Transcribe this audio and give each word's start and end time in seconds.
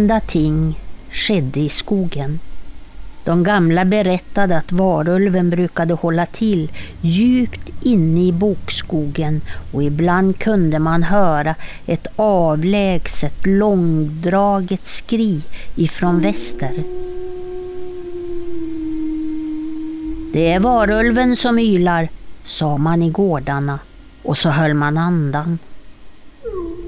enda 0.00 0.20
ting 0.20 0.78
skedde 1.10 1.60
i 1.60 1.68
skogen. 1.68 2.38
De 3.24 3.42
gamla 3.42 3.84
berättade 3.84 4.56
att 4.56 4.72
varulven 4.72 5.50
brukade 5.50 5.94
hålla 5.94 6.26
till 6.26 6.72
djupt 7.00 7.70
inne 7.82 8.26
i 8.26 8.32
bokskogen 8.32 9.40
och 9.72 9.82
ibland 9.82 10.38
kunde 10.38 10.78
man 10.78 11.02
höra 11.02 11.54
ett 11.86 12.06
avlägset 12.16 13.46
långdraget 13.46 14.88
skri 14.88 15.42
ifrån 15.76 16.20
väster. 16.20 16.72
Det 20.32 20.52
är 20.52 20.60
varulven 20.60 21.36
som 21.36 21.58
ylar, 21.58 22.08
sa 22.46 22.76
man 22.76 23.02
i 23.02 23.10
gårdarna 23.10 23.78
och 24.22 24.38
så 24.38 24.48
höll 24.48 24.74
man 24.74 24.98
andan. 24.98 25.58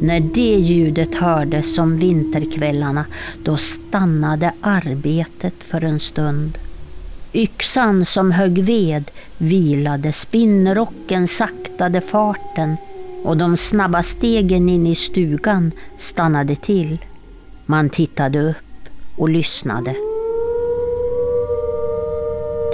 När 0.02 0.20
det 0.20 0.56
ljudet 0.56 1.14
hördes 1.14 1.78
om 1.78 1.96
vinterkvällarna, 1.96 3.04
då 3.44 3.56
stannade 3.56 4.52
arbetet 4.60 5.54
för 5.58 5.84
en 5.84 6.00
stund. 6.00 6.58
Yxan 7.32 8.04
som 8.04 8.30
högg 8.30 8.58
ved 8.58 9.10
vilade, 9.38 10.12
spinnrocken 10.12 11.28
saktade 11.28 12.00
farten 12.00 12.76
och 13.24 13.36
de 13.36 13.56
snabba 13.56 14.02
stegen 14.02 14.68
in 14.68 14.86
i 14.86 14.94
stugan 14.94 15.72
stannade 15.98 16.56
till. 16.56 16.98
Man 17.66 17.90
tittade 17.90 18.50
upp 18.50 18.88
och 19.16 19.28
lyssnade. 19.28 19.94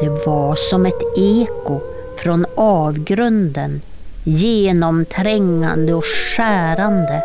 Det 0.00 0.26
var 0.26 0.56
som 0.70 0.86
ett 0.86 1.02
eko 1.16 1.80
från 2.18 2.46
avgrunden 2.54 3.80
genomträngande 4.28 5.94
och 5.94 6.04
skärande. 6.04 7.22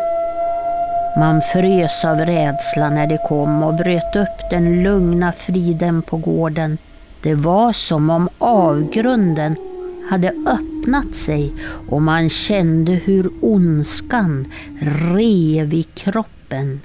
Man 1.16 1.40
frös 1.40 2.04
av 2.04 2.18
rädsla 2.18 2.90
när 2.90 3.06
det 3.06 3.18
kom 3.28 3.62
och 3.62 3.74
bröt 3.74 4.16
upp 4.16 4.50
den 4.50 4.82
lugna 4.82 5.32
friden 5.32 6.02
på 6.02 6.16
gården. 6.16 6.78
Det 7.22 7.34
var 7.34 7.72
som 7.72 8.10
om 8.10 8.28
avgrunden 8.38 9.56
hade 10.10 10.28
öppnat 10.28 11.16
sig 11.16 11.52
och 11.88 12.02
man 12.02 12.28
kände 12.28 12.92
hur 12.92 13.30
ondskan 13.40 14.52
rev 15.14 15.74
i 15.74 15.82
kroppen. 15.82 16.80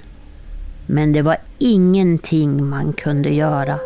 Men 0.86 1.12
det 1.12 1.22
var 1.22 1.36
ingenting 1.58 2.68
man 2.68 2.92
kunde 2.92 3.28
göra. 3.28 3.78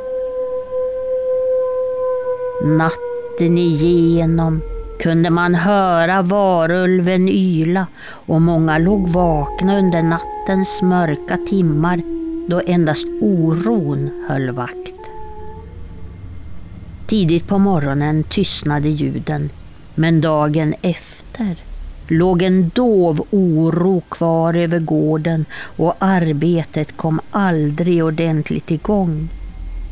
Natten 2.65 3.59
igenom 3.59 4.63
kunde 5.05 5.31
man 5.31 5.55
höra 5.55 6.23
varulven 6.23 7.29
yla 7.29 7.87
och 8.05 8.43
många 8.43 8.79
låg 8.79 9.09
vakna 9.09 9.79
under 9.79 10.03
nattens 10.03 10.83
mörka 10.83 11.39
timmar 11.49 12.03
då 12.49 12.63
endast 12.67 13.07
oron 13.21 14.25
höll 14.29 14.51
vakt. 14.51 15.01
Tidigt 17.07 17.47
på 17.47 17.59
morgonen 17.59 18.23
tystnade 18.23 18.89
ljuden, 18.89 19.51
men 19.95 20.21
dagen 20.21 20.75
efter 20.83 21.57
låg 22.09 22.43
en 22.43 22.69
dov 22.75 23.27
oro 23.31 24.01
kvar 24.01 24.55
över 24.55 24.79
gården 24.79 25.45
och 25.77 25.95
arbetet 25.99 26.97
kom 26.97 27.21
aldrig 27.31 28.05
ordentligt 28.05 28.71
igång. 28.71 29.29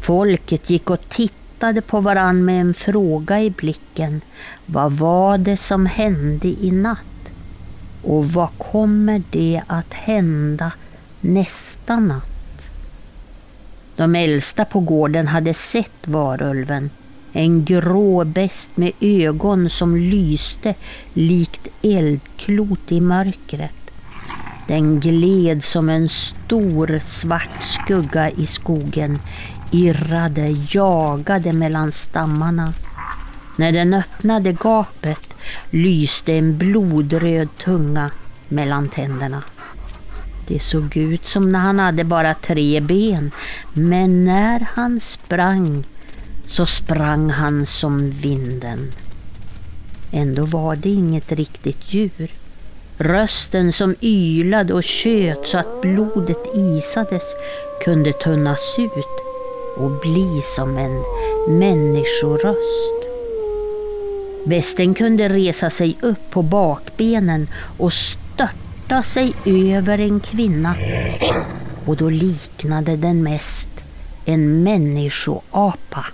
Folket 0.03 0.71
gick 0.71 0.91
och 0.91 1.09
tittade 1.09 1.42
tittade 1.63 1.81
på 1.81 2.01
varann 2.01 2.45
med 2.45 2.61
en 2.61 2.75
fråga 2.75 3.41
i 3.41 3.51
blicken. 3.51 4.21
Vad 4.67 4.93
var 4.93 5.39
det 5.39 5.57
som 5.57 5.87
hände 5.87 6.49
i 6.49 6.71
natt? 6.71 7.31
Och 8.03 8.33
vad 8.33 8.49
kommer 8.59 9.23
det 9.31 9.63
att 9.67 9.93
hända 9.93 10.73
nästa 11.21 12.01
natt? 12.01 12.71
De 13.97 14.15
äldsta 14.15 14.65
på 14.65 14.81
gården 14.81 15.27
hade 15.27 15.55
sett 15.55 16.09
varulven. 16.09 16.91
En 17.33 17.65
grå 17.65 18.25
bäst 18.25 18.71
med 18.75 18.93
ögon 19.01 19.71
som 19.71 19.97
lyste 19.97 20.75
likt 21.15 21.69
eldklot 21.83 22.93
i 22.93 23.01
mörkret. 23.01 23.91
Den 24.69 25.01
gled 25.01 25.65
som 25.65 25.89
en 25.89 26.09
stor 26.09 27.01
svart 27.07 27.63
skugga 27.63 28.31
i 28.31 28.47
skogen 28.47 29.19
irrade, 29.73 30.57
jagade 30.71 31.53
mellan 31.53 31.93
stammarna. 31.93 32.73
När 33.57 33.73
den 33.73 33.95
öppnade 33.95 34.53
gapet 34.53 35.35
lyste 35.71 36.33
en 36.33 36.59
blodröd 36.59 37.49
tunga 37.57 38.11
mellan 38.49 38.89
tänderna. 38.89 39.43
Det 40.47 40.59
såg 40.59 40.97
ut 40.97 41.25
som 41.25 41.53
när 41.53 41.59
han 41.59 41.79
hade 41.79 42.05
bara 42.05 42.35
tre 42.35 42.81
ben, 42.81 43.31
men 43.73 44.25
när 44.25 44.67
han 44.75 45.01
sprang 45.01 45.85
så 46.47 46.67
sprang 46.67 47.31
han 47.31 47.67
som 47.67 48.11
vinden. 48.11 48.93
Ändå 50.11 50.45
var 50.45 50.77
det 50.77 50.89
inget 50.89 51.33
riktigt 51.33 51.95
djur. 51.95 52.31
Rösten 52.99 53.73
som 53.73 53.95
ylade 54.01 54.75
och 54.75 54.85
tjöt 54.85 55.47
så 55.47 55.59
att 55.59 55.81
blodet 55.83 56.47
isades 56.55 57.23
kunde 57.85 58.13
tunnas 58.13 58.75
ut 58.79 59.22
och 59.77 59.91
bli 59.91 60.43
som 60.57 60.77
en 60.79 61.03
människoröst. 61.59 63.03
Västen 64.45 64.95
kunde 64.95 65.29
resa 65.29 65.71
sig 65.71 65.99
upp 66.01 66.31
på 66.31 66.43
bakbenen 66.43 67.49
och 67.79 67.93
störta 67.93 69.03
sig 69.03 69.35
över 69.45 69.99
en 69.99 70.21
kvinna 70.21 70.75
och 71.87 71.97
då 71.97 72.11
liknade 72.11 72.97
den 72.97 73.23
mest 73.23 73.69
en 74.25 74.63
människoapa. 74.63 76.07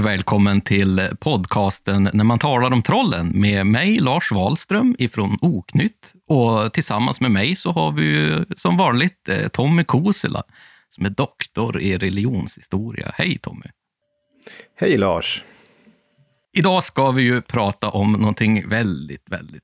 Och 0.00 0.06
välkommen 0.06 0.60
till 0.60 1.08
podcasten 1.20 2.10
När 2.12 2.24
man 2.24 2.38
talar 2.38 2.70
om 2.70 2.82
trollen 2.82 3.40
med 3.40 3.66
mig, 3.66 3.98
Lars 3.98 4.32
Wahlström 4.32 4.96
ifrån 4.98 5.38
Oknytt. 5.42 6.12
Och 6.26 6.72
tillsammans 6.72 7.20
med 7.20 7.30
mig 7.30 7.56
så 7.56 7.72
har 7.72 7.92
vi 7.92 8.38
som 8.56 8.76
vanligt 8.76 9.28
eh, 9.28 9.48
Tommy 9.48 9.84
Kosela 9.84 10.42
som 10.94 11.06
är 11.06 11.10
doktor 11.10 11.80
i 11.80 11.98
religionshistoria. 11.98 13.12
Hej 13.14 13.38
Tommy! 13.38 13.66
Hej 14.76 14.96
Lars! 14.96 15.44
Idag 16.52 16.84
ska 16.84 17.10
vi 17.10 17.22
ju 17.22 17.42
prata 17.42 17.90
om 17.90 18.12
någonting 18.12 18.68
väldigt, 18.68 19.24
väldigt 19.30 19.62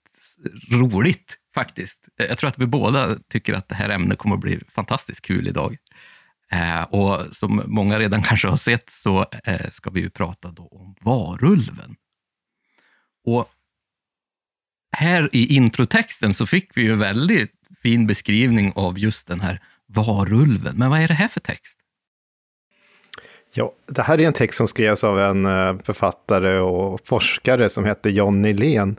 roligt 0.70 1.36
faktiskt. 1.54 2.08
Jag 2.16 2.38
tror 2.38 2.48
att 2.48 2.58
vi 2.58 2.66
båda 2.66 3.16
tycker 3.32 3.54
att 3.54 3.68
det 3.68 3.74
här 3.74 3.90
ämnet 3.90 4.18
kommer 4.18 4.34
att 4.34 4.42
bli 4.42 4.60
fantastiskt 4.74 5.22
kul 5.22 5.48
idag. 5.48 5.76
Eh, 6.52 6.82
och 6.82 7.34
som 7.34 7.62
många 7.66 7.98
redan 7.98 8.22
kanske 8.28 8.48
har 8.48 8.56
sett 8.56 8.90
så 8.90 9.26
eh, 9.44 9.70
ska 9.70 9.90
vi 9.90 10.00
ju 10.00 10.10
prata 10.10 10.50
då 10.50 10.68
om 10.70 10.94
varulven. 11.00 11.96
Och 13.24 13.50
här 14.96 15.28
i 15.32 15.54
introtexten 15.54 16.34
så 16.34 16.46
fick 16.46 16.76
vi 16.76 16.82
ju 16.82 16.92
en 16.92 16.98
väldigt 16.98 17.52
fin 17.82 18.06
beskrivning 18.06 18.72
av 18.74 18.98
just 18.98 19.26
den 19.26 19.40
här 19.40 19.62
varulven. 19.86 20.76
Men 20.76 20.90
vad 20.90 21.00
är 21.00 21.08
det 21.08 21.14
här 21.14 21.28
för 21.28 21.40
text? 21.40 21.76
Ja, 23.52 23.72
det 23.86 24.02
här 24.02 24.20
är 24.20 24.26
en 24.26 24.32
text 24.32 24.56
som 24.56 24.68
skrevs 24.68 25.04
av 25.04 25.20
en 25.20 25.46
eh, 25.46 25.76
författare 25.84 26.58
och 26.58 27.00
forskare 27.04 27.68
som 27.68 27.84
hette 27.84 28.10
John 28.10 28.42
Nylén. 28.42 28.96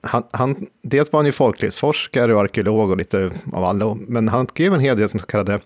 Han, 0.00 0.22
han, 0.30 0.66
dels 0.82 1.12
var 1.12 1.18
han 1.18 1.26
ju 1.26 1.32
folklivsforskare 1.32 2.34
och 2.34 2.40
arkeolog 2.40 2.90
och 2.90 2.96
lite 2.96 3.30
av 3.52 3.64
alla, 3.64 3.94
men 3.94 4.28
han 4.28 4.46
skrev 4.46 4.74
en 4.74 4.80
hel 4.80 4.96
del 4.96 5.08
som 5.08 5.20
så 5.20 5.26
kallade 5.26 5.60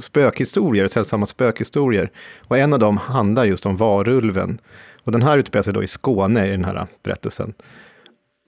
spökhistorier, 0.00 0.88
sällsamma 0.88 1.26
spökhistorier. 1.26 2.10
Och 2.48 2.58
en 2.58 2.72
av 2.72 2.78
dem 2.78 2.96
handlar 2.96 3.44
just 3.44 3.66
om 3.66 3.76
varulven. 3.76 4.58
Och 5.04 5.12
den 5.12 5.22
här 5.22 5.38
utspelar 5.38 5.62
sig 5.62 5.74
då 5.74 5.82
i 5.82 5.86
Skåne 5.86 6.46
i 6.46 6.50
den 6.50 6.64
här 6.64 6.86
berättelsen. 7.02 7.54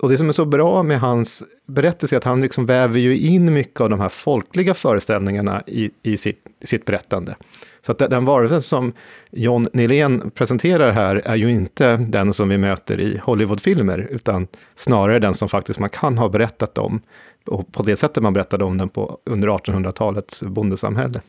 Och 0.02 0.08
det 0.08 0.18
som 0.18 0.28
är 0.28 0.32
så 0.32 0.44
bra 0.44 0.82
med 0.82 1.00
hans 1.00 1.42
berättelse 1.66 2.14
är 2.14 2.18
att 2.18 2.24
han 2.24 2.40
liksom 2.40 2.66
väver 2.66 2.98
ju 2.98 3.18
in 3.18 3.52
mycket 3.52 3.80
av 3.80 3.90
de 3.90 4.00
här 4.00 4.08
folkliga 4.08 4.74
föreställningarna 4.74 5.62
i, 5.66 5.90
i 6.02 6.16
sitt, 6.16 6.46
sitt 6.64 6.84
berättande. 6.84 7.36
Så 7.80 7.92
att 7.92 7.98
den 7.98 8.24
varelsen 8.24 8.62
som 8.62 8.92
John 9.30 9.68
Nilén 9.72 10.30
presenterar 10.30 10.92
här 10.92 11.16
är 11.16 11.36
ju 11.36 11.50
inte 11.50 11.96
den 11.96 12.32
som 12.32 12.48
vi 12.48 12.58
möter 12.58 13.00
i 13.00 13.20
Hollywoodfilmer, 13.22 13.98
utan 14.10 14.46
snarare 14.74 15.18
den 15.18 15.34
som 15.34 15.48
faktiskt 15.48 15.78
man 15.78 15.90
kan 15.90 16.18
ha 16.18 16.28
berättat 16.28 16.78
om, 16.78 17.00
och 17.46 17.72
på 17.72 17.82
det 17.82 17.96
sättet 17.96 18.22
man 18.22 18.32
berättade 18.32 18.64
om 18.64 18.78
den 18.78 18.88
på, 18.88 19.18
under 19.26 19.48
1800-talets 19.48 20.42
bondesamhälle. 20.42 21.20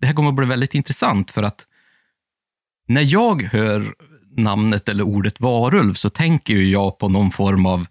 Det 0.00 0.06
här 0.06 0.14
kommer 0.14 0.28
att 0.28 0.34
bli 0.34 0.46
väldigt 0.46 0.74
intressant, 0.74 1.30
för 1.30 1.42
att 1.42 1.66
när 2.86 3.02
jag 3.14 3.42
hör 3.42 3.94
namnet 4.36 4.88
eller 4.88 5.04
ordet 5.04 5.40
varulv 5.40 5.94
så 5.94 6.10
tänker 6.10 6.54
ju 6.54 6.70
jag 6.70 6.98
på 6.98 7.08
någon 7.08 7.30
form 7.30 7.66
av 7.66 7.86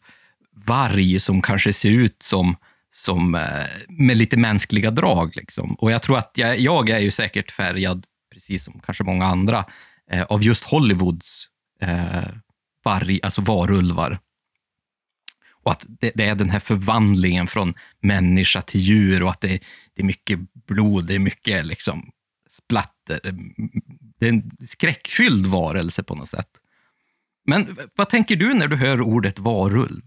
varg 0.55 1.19
som 1.19 1.41
kanske 1.41 1.73
ser 1.73 1.91
ut 1.91 2.23
som, 2.23 2.55
som 2.93 3.35
eh, 3.35 3.65
med 3.87 4.17
lite 4.17 4.37
mänskliga 4.37 4.91
drag. 4.91 5.35
Liksom. 5.35 5.75
Och 5.75 5.91
jag 5.91 6.01
tror 6.01 6.17
att 6.17 6.31
jag, 6.35 6.59
jag 6.59 6.89
är 6.89 6.99
ju 6.99 7.11
säkert 7.11 7.51
färgad, 7.51 8.05
precis 8.33 8.63
som 8.63 8.79
kanske 8.85 9.03
många 9.03 9.25
andra, 9.25 9.65
eh, 10.11 10.23
av 10.23 10.43
just 10.43 10.63
Hollywoods 10.63 11.47
eh, 11.81 12.23
varg, 12.83 13.19
alltså 13.23 13.41
varulvar. 13.41 14.19
Och 15.63 15.71
att 15.71 15.85
det, 15.87 16.11
det, 16.15 16.25
är 16.25 16.35
den 16.35 16.49
här 16.49 16.59
förvandlingen 16.59 17.47
från 17.47 17.73
människa 17.99 18.61
till 18.61 18.81
djur 18.81 19.23
och 19.23 19.29
att 19.29 19.41
det, 19.41 19.63
det 19.93 20.01
är 20.01 20.05
mycket 20.05 20.39
blod, 20.53 21.05
det 21.05 21.15
är 21.15 21.19
mycket 21.19 21.65
liksom 21.65 22.11
splatter. 22.57 23.19
Eh, 23.23 23.33
det 24.19 24.25
är 24.25 24.29
en 24.29 24.51
skräckfylld 24.67 25.47
varelse 25.47 26.03
på 26.03 26.15
något 26.15 26.29
sätt. 26.29 26.49
Men 27.45 27.77
vad 27.95 28.09
tänker 28.09 28.35
du 28.35 28.53
när 28.53 28.67
du 28.67 28.75
hör 28.75 29.01
ordet 29.01 29.39
varulv? 29.39 30.03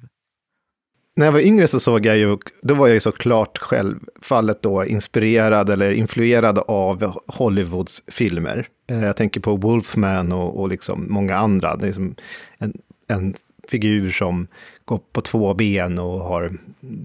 När 1.19 1.27
jag 1.27 1.33
var 1.33 1.41
yngre 1.41 1.69
så 1.69 1.81
såg 1.81 2.07
jag 2.07 2.17
ju, 2.17 2.37
då 2.63 2.75
var 2.75 2.87
jag 2.87 2.95
ju 2.95 3.01
såklart 3.01 3.59
självfallet 3.59 4.63
då 4.63 4.85
inspirerad 4.85 5.71
eller 5.71 5.93
influerad 5.93 6.59
av 6.59 7.21
Hollywoods 7.27 8.03
filmer. 8.07 8.69
Eh, 8.87 9.05
jag 9.05 9.17
tänker 9.17 9.41
på 9.41 9.57
Wolfman 9.57 10.33
och, 10.33 10.61
och 10.61 10.69
liksom 10.69 11.07
många 11.11 11.37
andra. 11.37 11.77
Det 11.77 11.85
är 11.85 11.87
liksom 11.87 12.15
en, 12.59 12.73
en 13.09 13.35
figur 13.69 14.11
som 14.11 14.47
går 14.85 15.01
på 15.13 15.21
två 15.21 15.55
ben 15.55 15.99
och 15.99 16.21
har 16.21 16.53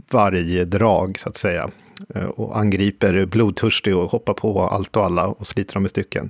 varje 0.10 0.66
drag 0.66 1.20
så 1.20 1.30
att 1.30 1.38
säga. 1.38 1.70
Eh, 2.16 2.26
och 2.26 2.58
angriper 2.58 3.26
blodtörstig 3.26 3.96
och 3.96 4.12
hoppar 4.12 4.34
på 4.34 4.62
allt 4.62 4.98
och 4.98 5.06
alla 5.06 5.28
och 5.28 5.48
sliter 5.48 5.74
dem 5.74 5.86
i 5.86 5.90
stycken. 5.90 6.30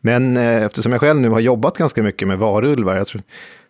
Men 0.00 0.36
eh, 0.36 0.62
eftersom 0.62 0.92
jag 0.92 1.00
själv 1.00 1.20
nu 1.20 1.28
har 1.28 1.40
jobbat 1.40 1.78
ganska 1.78 2.02
mycket 2.02 2.28
med 2.28 2.38
varulvar, 2.38 2.96
jag 2.96 3.06
tror, 3.06 3.22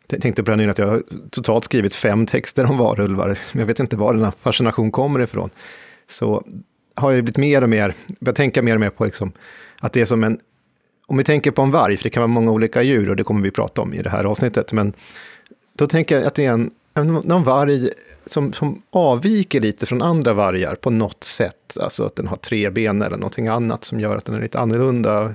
tänkte 0.09 0.43
på 0.43 0.51
det 0.51 0.57
nu 0.57 0.71
att 0.71 0.79
jag 0.79 0.87
har 0.87 1.03
totalt 1.31 1.65
skrivit 1.65 1.95
fem 1.95 2.27
texter 2.27 2.65
om 2.71 2.79
varulvar, 2.79 3.29
men 3.53 3.61
jag 3.61 3.67
vet 3.67 3.81
inte 3.81 3.97
var 3.97 4.15
den 4.15 4.25
här 4.25 4.33
fascination 4.41 4.91
kommer 4.91 5.21
ifrån. 5.21 5.51
Så 6.07 6.45
har 6.95 7.13
jag 7.13 7.25
blivit 7.25 7.37
mer 7.37 7.63
och 7.63 7.69
mer, 7.69 7.95
börjat 8.21 8.37
tänka 8.37 8.63
mer 8.63 8.75
och 8.75 8.81
mer 8.81 8.91
på 8.91 9.05
liksom, 9.05 9.33
att 9.81 9.93
det 9.93 10.01
är 10.01 10.05
som 10.05 10.25
en, 10.25 10.41
om 11.07 11.17
vi 11.17 11.25
tänker 11.25 11.51
på 11.51 11.63
en 11.63 11.71
varg, 11.71 11.97
för 11.97 12.05
det 12.05 12.11
kan 12.11 12.21
vara 12.21 12.27
många 12.27 12.51
olika 12.51 12.83
djur 12.83 13.11
och 13.11 13.17
det 13.17 13.25
kommer 13.25 13.43
vi 13.43 13.51
prata 13.51 13.83
om 13.83 13.95
i 13.95 14.03
det 14.03 14.11
här 14.11 14.25
avsnittet, 14.25 14.73
men 14.73 14.93
då 15.73 15.87
tänker 15.87 16.17
jag 16.17 16.27
att 16.27 16.35
det 16.35 16.45
är 16.45 16.53
en, 16.53 16.71
en, 16.95 17.07
någon 17.15 17.45
varg 17.45 17.91
som, 18.27 18.53
som 18.53 18.83
avviker 18.91 19.61
lite 19.61 19.87
från 19.87 20.03
andra 20.03 20.33
vargar 20.33 20.75
på 20.75 20.91
något 20.91 21.25
sätt. 21.25 21.77
Alltså 21.81 22.05
att 22.05 22.17
den 22.17 22.27
har 22.27 22.37
tre 22.37 22.71
ben 22.71 23.03
eller 23.03 23.17
någonting 23.17 23.49
annat 23.49 23.85
som 23.85 24.01
gör 24.01 24.17
att 24.17 24.25
den 24.25 24.35
är 24.35 24.41
lite 24.41 24.59
annorlunda. 24.59 25.35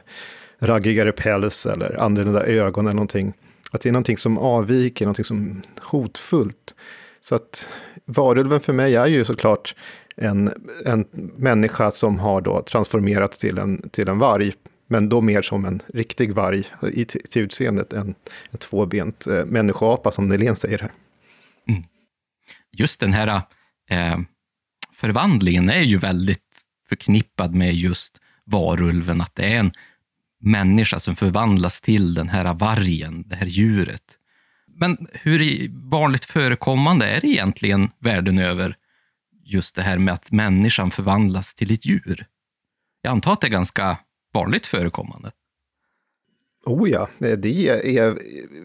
Raggigare 0.59 1.11
päls 1.11 1.65
eller 1.65 1.99
annorlunda 1.99 2.45
ögon 2.45 2.85
eller 2.85 2.95
någonting. 2.95 3.33
Att 3.73 3.81
det 3.81 3.89
är 3.89 3.93
någonting 3.93 4.17
som 4.17 4.37
avviker, 4.37 5.05
någonting 5.05 5.25
som 5.25 5.61
hotfullt. 5.81 6.75
Så 7.19 7.35
att 7.35 7.69
varulven 8.05 8.59
för 8.59 8.73
mig 8.73 8.95
är 8.95 9.07
ju 9.07 9.25
såklart 9.25 9.75
en, 10.15 10.51
en 10.85 11.07
människa 11.37 11.91
som 11.91 12.19
har 12.19 12.41
då 12.41 12.61
transformerats 12.61 13.37
till 13.37 13.57
en, 13.57 13.89
till 13.89 14.09
en 14.09 14.19
varg. 14.19 14.53
Men 14.87 15.09
då 15.09 15.21
mer 15.21 15.41
som 15.41 15.65
en 15.65 15.81
riktig 15.93 16.33
varg 16.33 16.63
i, 16.93 17.05
till 17.05 17.41
utseendet, 17.41 17.93
en, 17.93 18.15
en 18.51 18.59
tvåbent 18.59 19.27
eh, 19.27 19.45
människoapa 19.45 20.11
som 20.11 20.29
Nelén 20.29 20.55
säger 20.55 20.79
här. 20.79 20.91
Mm. 21.67 21.83
Just 22.71 22.99
den 22.99 23.13
här 23.13 23.41
eh, 23.89 24.19
förvandlingen 24.93 25.69
är 25.69 25.81
ju 25.81 25.97
väldigt 25.97 26.39
förknippad 26.89 27.55
med 27.55 27.75
just 27.75 28.19
varulven, 28.45 29.21
att 29.21 29.35
det 29.35 29.45
är 29.45 29.55
en 29.55 29.71
människa 30.43 30.99
som 30.99 31.15
förvandlas 31.15 31.81
till 31.81 32.13
den 32.13 32.29
här 32.29 32.53
vargen, 32.53 33.23
det 33.27 33.35
här 33.35 33.45
djuret. 33.45 34.03
Men 34.67 35.07
hur 35.13 35.69
vanligt 35.89 36.25
förekommande 36.25 37.05
är 37.05 37.21
det 37.21 37.27
egentligen 37.27 37.89
världen 37.99 38.39
över, 38.39 38.75
just 39.43 39.75
det 39.75 39.81
här 39.81 39.97
med 39.97 40.13
att 40.13 40.31
människan 40.31 40.91
förvandlas 40.91 41.55
till 41.55 41.73
ett 41.73 41.85
djur? 41.85 42.25
Jag 43.01 43.11
antar 43.11 43.33
att 43.33 43.41
det 43.41 43.47
är 43.47 43.51
ganska 43.51 43.97
vanligt 44.33 44.67
förekommande. 44.67 45.31
Oh 46.65 46.89
ja, 46.89 47.09
det 47.17 47.67
är 47.97 48.17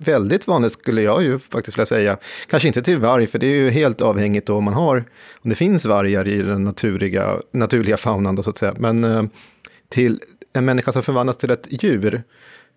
väldigt 0.04 0.46
vanligt 0.46 0.72
skulle 0.72 1.02
jag 1.02 1.22
ju 1.22 1.38
faktiskt 1.38 1.78
vilja 1.78 1.86
säga. 1.86 2.16
Kanske 2.50 2.68
inte 2.68 2.82
till 2.82 2.98
varg, 2.98 3.26
för 3.26 3.38
det 3.38 3.46
är 3.46 3.54
ju 3.54 3.70
helt 3.70 4.00
avhängigt 4.00 4.50
om 4.50 4.64
man 4.64 4.74
har, 4.74 5.04
om 5.34 5.50
det 5.50 5.56
finns 5.56 5.84
vargar 5.84 6.28
i 6.28 6.42
den 6.42 6.64
naturliga, 6.64 7.36
naturliga 7.52 7.96
faunan 7.96 8.36
då 8.36 8.42
så 8.42 8.50
att 8.50 8.58
säga. 8.58 8.74
Men 8.78 9.04
eh, 9.04 9.24
till 9.88 10.20
en 10.58 10.64
människa 10.64 10.92
som 10.92 11.02
förvandlas 11.02 11.36
till 11.36 11.50
ett 11.50 11.82
djur 11.82 12.22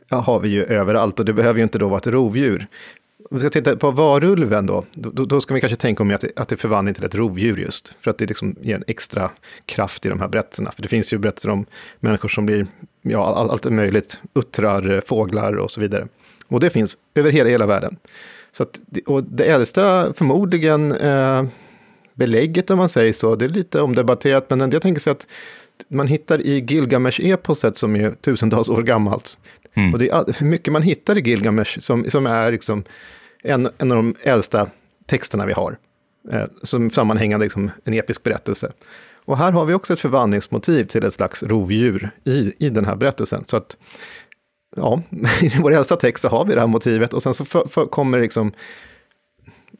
ja, 0.10 0.18
har 0.18 0.40
vi 0.40 0.50
ju 0.50 0.64
överallt 0.64 1.20
och 1.20 1.26
det 1.26 1.34
behöver 1.34 1.60
ju 1.60 1.64
inte 1.64 1.80
då 1.80 1.88
vara 1.88 1.98
ett 1.98 2.08
rovdjur. 2.08 2.68
Om 3.30 3.38
vi 3.38 3.40
ska 3.40 3.50
titta 3.50 3.76
på 3.76 3.92
varulven 3.92 4.66
då, 4.66 4.86
då, 4.94 5.26
då 5.26 5.42
ska 5.42 5.54
vi 5.54 5.62
kanske 5.62 5.76
tänka 5.76 6.04
om 6.04 6.12
att 6.12 6.22
det, 6.22 6.32
att 6.36 6.48
det 6.48 6.58
förvandling 6.58 6.94
till 6.94 7.04
ett 7.04 7.16
rovdjur 7.16 7.58
just. 7.58 7.94
För 8.02 8.12
att 8.12 8.18
det 8.18 8.26
liksom 8.26 8.56
ger 8.62 8.76
en 8.76 8.84
extra 8.88 9.30
kraft 9.66 10.06
i 10.06 10.10
de 10.10 10.20
här 10.20 10.28
berättelserna. 10.28 10.72
För 10.72 10.82
det 10.82 10.88
finns 10.88 11.14
ju 11.14 11.18
berättelser 11.18 11.50
om 11.50 11.66
människor 12.00 12.30
som 12.30 12.46
blir, 12.46 12.68
ja, 13.02 13.36
allt 13.36 13.72
möjligt, 13.72 14.20
uttrar, 14.34 14.92
eh, 14.92 15.02
fåglar 15.02 15.54
och 15.54 15.72
så 15.72 15.82
vidare. 15.82 16.08
Och 16.48 16.60
det 16.60 16.70
finns 16.70 16.98
över 17.16 17.32
hela, 17.32 17.50
hela 17.50 17.66
världen. 17.66 17.98
Så 18.52 18.64
att, 18.64 18.80
och 19.06 19.24
det 19.24 19.46
äldsta 19.46 20.14
förmodligen 20.14 20.92
eh, 20.92 21.44
belägget 22.14 22.72
om 22.72 22.78
man 22.78 22.90
säger 22.90 23.14
så, 23.14 23.36
det 23.36 23.46
är 23.46 23.50
lite 23.50 23.82
omdebatterat, 23.82 24.50
men 24.50 24.72
jag 24.72 24.82
tänker 24.82 25.02
sig 25.02 25.12
att 25.12 25.28
man 25.88 26.08
hittar 26.08 26.42
i 26.42 26.60
Gilgamesh-eposet 26.62 27.78
som 27.78 27.96
är 27.96 28.12
tusentals 28.12 28.70
år 28.70 28.82
gammalt. 28.82 29.38
Mm. 29.74 29.94
Och 29.94 30.00
det 30.00 30.10
är 30.10 30.36
hur 30.40 30.48
mycket 30.48 30.74
man 30.74 30.82
hittar 30.82 31.18
i 31.18 31.22
Gilgamesh 31.22 31.80
som, 31.80 32.06
som 32.10 32.26
är 32.26 32.52
liksom 32.52 32.84
en, 33.44 33.70
en 33.78 33.92
av 33.92 33.98
de 33.98 34.16
äldsta 34.24 34.68
texterna 35.06 35.46
vi 35.46 35.54
har. 35.54 35.78
Eh, 36.32 36.46
som 36.64 36.90
sammanhängande 36.90 37.46
liksom 37.46 37.72
en 37.84 37.94
episk 37.94 38.24
berättelse. 38.24 38.72
Och 39.26 39.38
här 39.38 39.52
har 39.52 39.66
vi 39.66 39.74
också 39.74 39.94
ett 39.94 40.00
förvandlingsmotiv 40.00 40.86
till 40.86 41.04
ett 41.04 41.14
slags 41.14 41.44
rovdjur 41.44 42.12
i, 42.24 42.54
i 42.66 42.70
den 42.70 42.86
här 42.86 42.96
berättelsen. 42.96 43.44
Så 43.48 43.58
att, 43.58 43.78
ja, 44.76 45.02
i 45.42 45.52
vår 45.60 45.74
äldsta 45.74 45.96
text 45.96 46.22
så 46.22 46.30
har 46.30 46.46
vi 46.46 46.54
det 46.54 46.60
här 46.60 46.68
motivet 46.68 47.14
och 47.14 47.24
sen 47.24 47.34
så 47.34 47.46
för, 47.46 47.68
för 47.68 47.86
kommer 47.86 48.20
liksom 48.20 48.52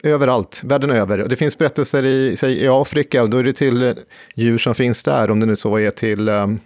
överallt, 0.04 0.62
världen 0.64 0.92
över. 0.92 1.22
Och 1.22 1.30
det 1.30 1.36
finns 1.36 1.58
berättelser 1.58 2.06
i, 2.06 2.38
säg, 2.38 2.54
i 2.64 2.68
Afrika, 2.68 3.24
och 3.24 3.30
då 3.30 3.38
är 3.38 3.44
det 3.44 3.54
till 3.54 3.96
djur 4.36 4.58
som 4.58 4.76
finns 4.76 5.04
där, 5.04 5.32
om 5.32 5.40
det 5.40 5.46
nu 5.46 5.56
så 5.56 5.78
är 5.78 5.92
till 5.92 6.30
um, 6.30 6.60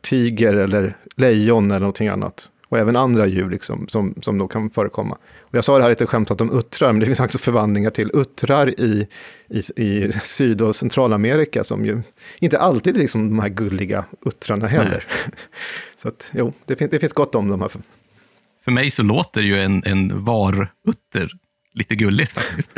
tiger 0.00 0.54
eller 0.54 0.96
lejon 1.16 1.70
eller 1.70 1.80
någonting 1.80 2.08
annat. 2.08 2.48
Och 2.68 2.78
även 2.78 2.96
andra 2.96 3.26
djur 3.26 3.50
liksom, 3.50 3.88
som, 3.88 4.14
som 4.22 4.38
då 4.38 4.48
kan 4.48 4.70
förekomma. 4.70 5.18
Och 5.40 5.54
jag 5.54 5.64
sa 5.64 5.76
det 5.76 5.82
här 5.82 5.90
lite 5.90 6.06
skämtat 6.06 6.40
om 6.40 6.58
uttrar, 6.58 6.92
men 6.92 7.00
det 7.00 7.06
finns 7.06 7.20
också 7.20 7.38
förvandlingar 7.38 7.90
till 7.90 8.10
uttrar 8.14 8.80
i, 8.80 9.08
i, 9.48 9.82
i 9.82 10.12
Syd 10.12 10.62
och 10.62 10.76
Centralamerika, 10.76 11.64
som 11.64 11.84
ju 11.84 12.02
inte 12.40 12.58
alltid 12.58 12.96
är 12.96 13.00
liksom 13.00 13.28
de 13.28 13.38
här 13.38 13.48
gulliga 13.48 14.04
uttrarna 14.26 14.66
heller. 14.66 15.04
så 15.96 16.08
att, 16.08 16.30
jo, 16.34 16.52
det, 16.66 16.76
fin 16.76 16.88
det 16.90 16.98
finns 16.98 17.12
gott 17.12 17.34
om 17.34 17.48
de 17.48 17.60
här. 17.60 17.70
För 18.64 18.70
mig 18.70 18.90
så 18.90 19.02
låter 19.02 19.42
ju 19.42 19.62
en, 19.62 19.82
en 19.84 20.24
varutter 20.24 21.28
lite 21.74 21.94
gulligt 21.94 22.32
faktiskt. 22.32 22.70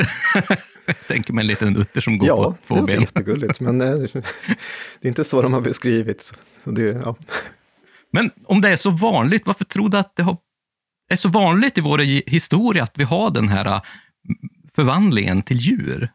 jag 0.85 0.95
tänker 1.07 1.33
mig 1.33 1.41
en 1.41 1.47
liten 1.47 1.77
utter 1.77 2.01
som 2.01 2.17
går 2.17 2.27
ja, 2.27 2.57
på 2.67 2.75
två 2.75 2.75
ben. 2.75 2.81
Ja, 2.81 2.85
det 2.85 2.93
är 2.93 3.01
jättegulligt, 3.01 3.59
men 3.59 3.81
eh, 3.81 3.87
det 4.99 5.07
är 5.07 5.07
inte 5.07 5.23
så 5.23 5.41
de 5.41 5.53
har 5.53 5.61
beskrivits. 5.61 6.33
Det, 6.63 6.81
ja. 6.81 7.15
Men 8.11 8.31
om 8.43 8.61
det 8.61 8.69
är 8.69 8.75
så 8.75 8.89
vanligt, 8.89 9.45
varför 9.45 9.65
tror 9.65 9.89
du 9.89 9.97
att 9.97 10.15
det 10.15 10.23
har, 10.23 10.37
är 11.09 11.15
så 11.15 11.29
vanligt 11.29 11.77
i 11.77 11.81
vår 11.81 11.97
historia 12.29 12.83
att 12.83 12.97
vi 12.97 13.03
har 13.03 13.31
den 13.31 13.47
här 13.47 13.65
äh, 13.65 13.81
förvandlingen 14.75 15.41
till 15.41 15.57
djur? 15.57 16.11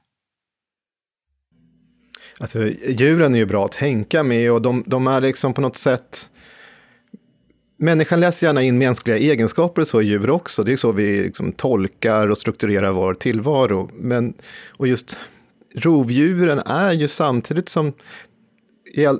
Alltså, 2.40 2.68
djuren 2.68 3.34
är 3.34 3.38
ju 3.38 3.46
bra 3.46 3.64
att 3.64 3.72
tänka 3.72 4.22
med 4.22 4.52
och 4.52 4.62
de, 4.62 4.84
de 4.86 5.06
är 5.06 5.20
liksom 5.20 5.54
på 5.54 5.60
något 5.60 5.76
sätt... 5.76 6.30
Människan 7.82 8.20
läser 8.20 8.46
gärna 8.46 8.62
in 8.62 8.78
mänskliga 8.78 9.18
egenskaper 9.18 9.82
och 9.82 9.88
så 9.88 10.00
i 10.00 10.06
djur 10.06 10.30
också. 10.30 10.64
Det 10.64 10.72
är 10.72 10.76
så 10.76 10.92
vi 10.92 11.22
liksom 11.22 11.52
tolkar 11.52 12.28
och 12.28 12.38
strukturerar 12.38 12.90
vår 12.90 13.14
tillvaro. 13.14 13.90
Men, 13.94 14.34
och 14.68 14.88
just 14.88 15.18
rovdjuren 15.74 16.58
är 16.58 16.92
ju 16.92 17.08
samtidigt 17.08 17.68
som 17.68 17.92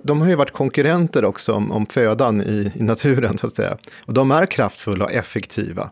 de 0.03 0.21
har 0.21 0.29
ju 0.29 0.35
varit 0.35 0.51
konkurrenter 0.51 1.25
också 1.25 1.53
om, 1.53 1.73
om 1.73 1.87
födan 1.87 2.43
i, 2.43 2.73
i, 2.75 2.83
naturen, 2.83 3.39
så 3.39 3.47
att 3.47 3.55
säga. 3.55 3.79
Och 4.01 4.15
de 4.15 4.31
är 4.31 4.47
kraftfulla 4.47 5.05
och 5.05 5.13
effektiva. 5.13 5.91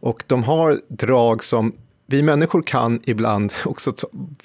Och 0.00 0.24
de 0.26 0.44
har 0.44 0.80
drag 0.88 1.44
som 1.44 1.72
vi 2.06 2.22
människor 2.22 2.62
kan 2.62 3.00
ibland 3.04 3.52
också 3.64 3.92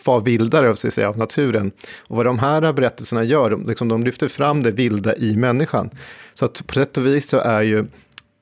vara 0.04 0.20
vildare 0.20 0.76
så 0.76 0.92
säga, 0.92 1.10
av 1.10 1.18
naturen. 1.18 1.72
Och 2.08 2.18
vad 2.18 2.26
de 2.26 2.40
här 2.40 2.74
berättelserna 2.74 3.24
gör, 3.24 3.50
de, 3.50 3.68
liksom, 3.68 3.88
de 3.88 4.04
lyfter 4.04 4.28
fram 4.28 4.64
det 4.64 4.72
vilda 4.72 5.16
i 5.16 5.36
människan. 5.36 5.90
Så 6.34 6.46
att 6.46 6.68
på 6.68 6.74
sätt 6.74 6.98
och 6.98 7.06
vis 7.06 7.30
så 7.30 7.38
är 7.38 7.62
ju 7.62 7.86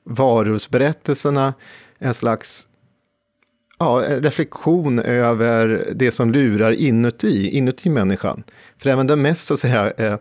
varulvsberättelserna 0.04 1.54
en 1.98 2.14
slags 2.14 2.66
ja, 3.78 4.04
reflektion 4.08 4.98
över 4.98 5.92
det 5.94 6.10
som 6.10 6.30
lurar 6.30 6.72
inuti, 6.72 7.48
inuti 7.48 7.88
människan. 7.90 8.42
För 8.78 8.90
även 8.90 9.06
den 9.06 9.22
mest 9.22 9.46
så 9.46 9.54
att 9.54 9.60
säga, 9.60 9.90
eh, 9.90 10.18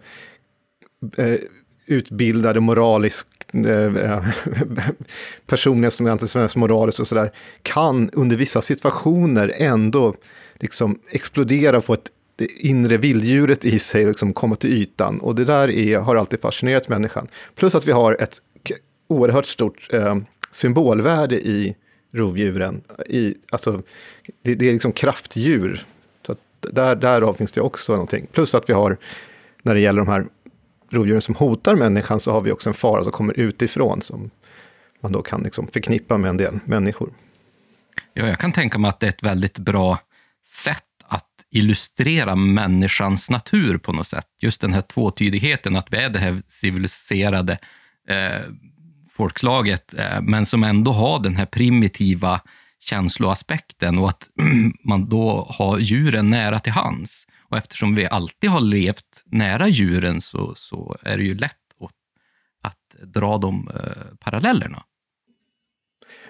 eh, 1.17 1.39
utbildade 1.85 2.59
moraliskt 2.59 3.38
eh, 3.53 4.23
som 5.89 6.07
är 6.07 6.11
antisvensk 6.11 6.55
moraliskt 6.55 6.99
och 6.99 7.07
sådär, 7.07 7.31
kan 7.61 8.09
under 8.13 8.35
vissa 8.35 8.61
situationer 8.61 9.53
ändå 9.57 10.15
liksom 10.59 10.99
explodera 11.11 11.77
och 11.77 11.85
få 11.85 11.93
ett 11.93 12.11
det 12.39 12.47
inre 12.59 12.97
vilddjuret 12.97 13.65
i 13.65 13.79
sig 13.79 14.05
liksom 14.05 14.33
komma 14.33 14.55
till 14.55 14.73
ytan. 14.73 15.19
Och 15.19 15.35
det 15.35 15.45
där 15.45 15.69
är, 15.69 15.99
har 15.99 16.15
alltid 16.15 16.41
fascinerat 16.41 16.89
människan. 16.89 17.27
Plus 17.55 17.75
att 17.75 17.87
vi 17.87 17.91
har 17.91 18.17
ett 18.21 18.41
oerhört 19.07 19.45
stort 19.45 19.87
eh, 19.93 20.17
symbolvärde 20.51 21.35
i 21.35 21.75
rovdjuren. 22.11 22.81
I, 23.09 23.35
alltså, 23.49 23.81
det, 24.41 24.55
det 24.55 24.69
är 24.69 24.73
liksom 24.73 24.91
kraftdjur. 24.91 25.85
Så 26.27 26.35
där, 26.59 26.95
därav 26.95 27.33
finns 27.33 27.51
det 27.51 27.61
också 27.61 27.91
någonting. 27.91 28.27
Plus 28.31 28.55
att 28.55 28.69
vi 28.69 28.73
har, 28.73 28.97
när 29.63 29.73
det 29.73 29.81
gäller 29.81 30.01
de 30.01 30.07
här 30.07 30.25
rovdjuren 30.89 31.21
som 31.21 31.35
hotar 31.35 31.75
människan, 31.75 32.19
så 32.19 32.31
har 32.31 32.41
vi 32.41 32.51
också 32.51 32.69
en 32.69 32.73
fara 32.73 33.03
som 33.03 33.11
kommer 33.11 33.39
utifrån, 33.39 34.01
som 34.01 34.29
man 35.01 35.11
då 35.11 35.21
kan 35.21 35.43
liksom 35.43 35.67
förknippa 35.67 36.17
med 36.17 36.29
en 36.29 36.37
del 36.37 36.59
människor. 36.65 37.13
Ja, 38.13 38.27
jag 38.27 38.39
kan 38.39 38.51
tänka 38.51 38.77
mig 38.77 38.89
att 38.89 38.99
det 38.99 39.05
är 39.05 39.09
ett 39.09 39.23
väldigt 39.23 39.57
bra 39.57 39.99
sätt 40.47 40.83
att 41.03 41.25
illustrera 41.51 42.35
människans 42.35 43.29
natur 43.29 43.77
på 43.77 43.93
något 43.93 44.07
sätt. 44.07 44.27
Just 44.41 44.61
den 44.61 44.73
här 44.73 44.81
tvåtydigheten, 44.81 45.75
att 45.75 45.93
vi 45.93 45.97
är 45.97 46.09
det 46.09 46.19
här 46.19 46.41
civiliserade 46.47 47.57
eh, 48.09 48.41
folkslaget, 49.11 49.93
eh, 49.93 50.21
men 50.21 50.45
som 50.45 50.63
ändå 50.63 50.91
har 50.91 51.23
den 51.23 51.35
här 51.35 51.45
primitiva 51.45 52.41
känsloaspekten 52.79 53.97
och 53.97 54.09
att 54.09 54.29
man 54.83 55.09
då 55.09 55.47
har 55.49 55.79
djuren 55.79 56.29
nära 56.29 56.59
till 56.59 56.73
hands. 56.73 57.27
Och 57.49 57.57
eftersom 57.57 57.95
vi 57.95 58.07
alltid 58.07 58.49
har 58.49 58.61
levt 58.61 59.23
nära 59.25 59.67
djuren 59.67 60.21
så, 60.21 60.55
så 60.55 60.97
är 61.01 61.17
det 61.17 61.23
ju 61.23 61.35
lätt 61.35 61.55
att, 61.79 61.91
att 62.61 63.13
dra 63.13 63.37
de 63.37 63.69
eh, 63.73 64.17
parallellerna. 64.19 64.83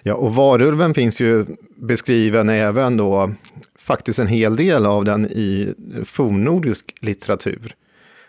Ja, 0.02 0.14
och 0.14 0.36
varulven 0.36 0.94
finns 0.94 1.22
ju 1.22 1.46
beskriven 1.78 2.50
även 2.50 2.98
då, 2.98 3.34
faktiskt 3.76 4.20
en 4.20 4.28
hel 4.28 4.56
del 4.56 4.86
av 4.86 5.06
den 5.06 5.26
i 5.26 5.74
fornnordisk 6.06 6.94
litteratur. 7.02 7.76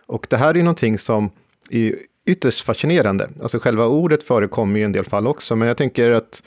Och 0.07 0.27
det 0.31 0.37
här 0.37 0.51
är 0.51 0.55
ju 0.55 0.63
någonting 0.63 0.99
som 0.99 1.31
är 1.71 1.97
ytterst 2.27 2.61
fascinerande. 2.61 3.31
Alltså 3.43 3.59
själva 3.59 3.87
ordet 3.87 4.23
förekommer 4.23 4.77
ju 4.77 4.83
i 4.83 4.85
en 4.85 4.93
del 4.93 5.05
fall 5.05 5.27
också, 5.27 5.57
men 5.57 5.69
jag 5.69 5.77
tänker 5.77 6.11
att 6.11 6.43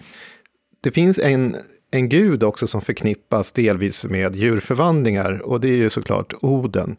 det 0.81 0.91
finns 0.91 1.19
en, 1.19 1.55
en 1.95 2.09
gud 2.09 2.43
också 2.43 2.67
som 2.67 2.81
förknippas 2.81 3.51
delvis 3.51 4.05
med 4.05 4.35
djurförvandlingar 4.35 5.41
och 5.41 5.61
det 5.61 5.67
är 5.67 5.75
ju 5.75 5.89
såklart 5.89 6.33
Oden. 6.41 6.97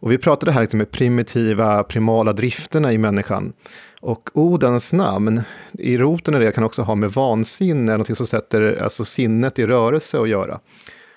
Och 0.00 0.12
vi 0.12 0.18
pratade 0.18 0.52
här 0.52 0.60
lite 0.60 0.76
med 0.76 0.90
primitiva, 0.90 1.84
primala 1.84 2.32
drifterna 2.32 2.92
i 2.92 2.98
människan. 2.98 3.52
Och 4.00 4.30
Odens 4.32 4.92
namn, 4.92 5.42
i 5.72 5.98
roten 5.98 6.34
av 6.34 6.40
det 6.40 6.52
kan 6.52 6.64
också 6.64 6.82
ha 6.82 6.94
med 6.94 7.12
vansinne, 7.12 7.96
något 7.96 8.16
som 8.16 8.26
sätter 8.26 8.82
alltså 8.82 9.04
sinnet 9.04 9.58
i 9.58 9.66
rörelse 9.66 10.20
att 10.20 10.28
göra. 10.28 10.60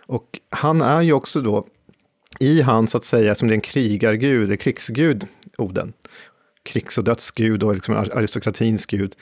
Och 0.06 0.40
han 0.50 0.82
är 0.82 1.02
ju 1.02 1.14
också 1.14 1.42
då, 1.42 1.68
i 2.40 2.62
han 2.62 2.88
så 2.88 2.98
att 2.98 3.06
säga, 3.06 3.36
som 3.36 3.48
det 3.48 3.52
är 3.52 3.56
en 3.56 3.62
krigargud, 3.62 4.60
krigsgud, 4.60 5.28
Oden, 5.58 5.94
krigs 6.64 6.98
och 6.98 7.04
dödsgud 7.04 7.64
och 7.64 7.74
liksom 7.74 7.96
aristokratins 7.96 8.86
gud, 8.86 9.16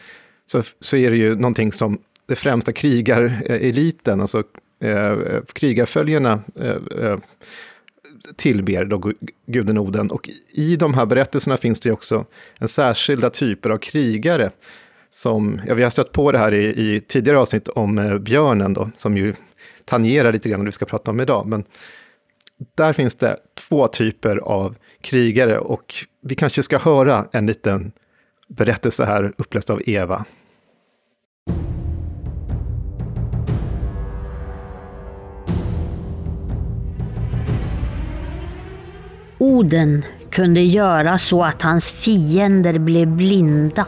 så, 0.45 0.63
så 0.79 0.97
är 0.97 1.11
det 1.11 1.17
ju 1.17 1.35
någonting 1.35 1.71
som 1.71 1.99
det 2.27 2.35
främsta 2.35 2.71
krigareliten, 2.71 4.21
alltså 4.21 4.43
eh, 4.79 5.17
krigarföljarna, 5.53 6.41
eh, 6.55 6.77
eh 7.01 7.17
tillber 8.35 8.85
då 8.85 9.13
guden 9.45 9.77
Oden. 9.77 10.11
Och 10.11 10.29
i 10.47 10.75
de 10.75 10.93
här 10.93 11.05
berättelserna 11.05 11.57
finns 11.57 11.79
det 11.79 11.91
också 11.91 12.25
en 12.59 12.67
särskilda 12.67 13.29
typer 13.29 13.69
av 13.69 13.77
krigare. 13.77 14.51
Som, 15.09 15.61
ja, 15.67 15.73
vi 15.73 15.83
har 15.83 15.89
stött 15.89 16.11
på 16.11 16.31
det 16.31 16.37
här 16.37 16.53
i, 16.53 16.65
i 16.65 16.99
tidigare 16.99 17.39
avsnitt 17.39 17.69
om 17.69 17.97
eh, 17.97 18.17
björnen 18.17 18.73
då, 18.73 18.89
som 18.97 19.17
ju 19.17 19.33
tangerar 19.85 20.31
lite 20.31 20.49
grann 20.49 20.59
det 20.59 20.65
vi 20.65 20.71
ska 20.71 20.85
prata 20.85 21.11
om 21.11 21.19
idag. 21.19 21.45
Men 21.45 21.63
där 22.75 22.93
finns 22.93 23.15
det 23.15 23.37
två 23.55 23.87
typer 23.87 24.37
av 24.37 24.75
krigare 25.01 25.59
och 25.59 25.95
vi 26.21 26.35
kanske 26.35 26.63
ska 26.63 26.77
höra 26.77 27.25
en 27.31 27.45
liten 27.45 27.91
berättelse 28.47 29.05
här 29.05 29.33
uppläst 29.37 29.69
av 29.69 29.81
Eva. 29.85 30.25
Oden 39.39 40.05
kunde 40.31 40.61
göra 40.61 41.17
så 41.17 41.43
att 41.43 41.61
hans 41.61 41.91
fiender 41.91 42.79
blev 42.79 43.07
blinda, 43.07 43.85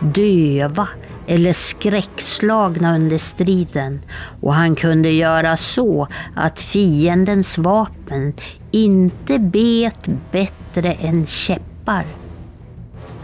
döva 0.00 0.88
eller 1.26 1.52
skräckslagna 1.52 2.94
under 2.94 3.18
striden 3.18 4.00
och 4.40 4.54
han 4.54 4.74
kunde 4.74 5.10
göra 5.10 5.56
så 5.56 6.08
att 6.34 6.60
fiendens 6.60 7.58
vapen 7.58 8.34
inte 8.70 9.38
bet 9.38 10.08
bättre 10.30 10.92
än 10.92 11.26
käppar. 11.26 12.04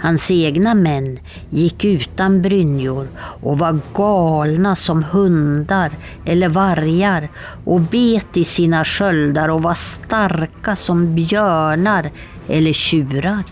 Hans 0.04 0.30
egna 0.30 0.75
män 0.75 1.18
gick 1.50 1.84
utan 1.84 2.42
brynjor 2.42 3.08
och 3.18 3.58
var 3.58 3.80
galna 3.94 4.76
som 4.76 5.04
hundar 5.04 5.92
eller 6.25 6.49
vargar 6.49 7.30
och 7.64 7.80
bet 7.80 8.37
i 8.37 8.44
sina 8.44 8.84
sköldar 8.84 9.49
och 9.49 9.62
var 9.62 9.75
starka 9.75 10.76
som 10.76 11.14
björnar 11.14 12.11
eller 12.49 12.73
tjurar. 12.73 13.44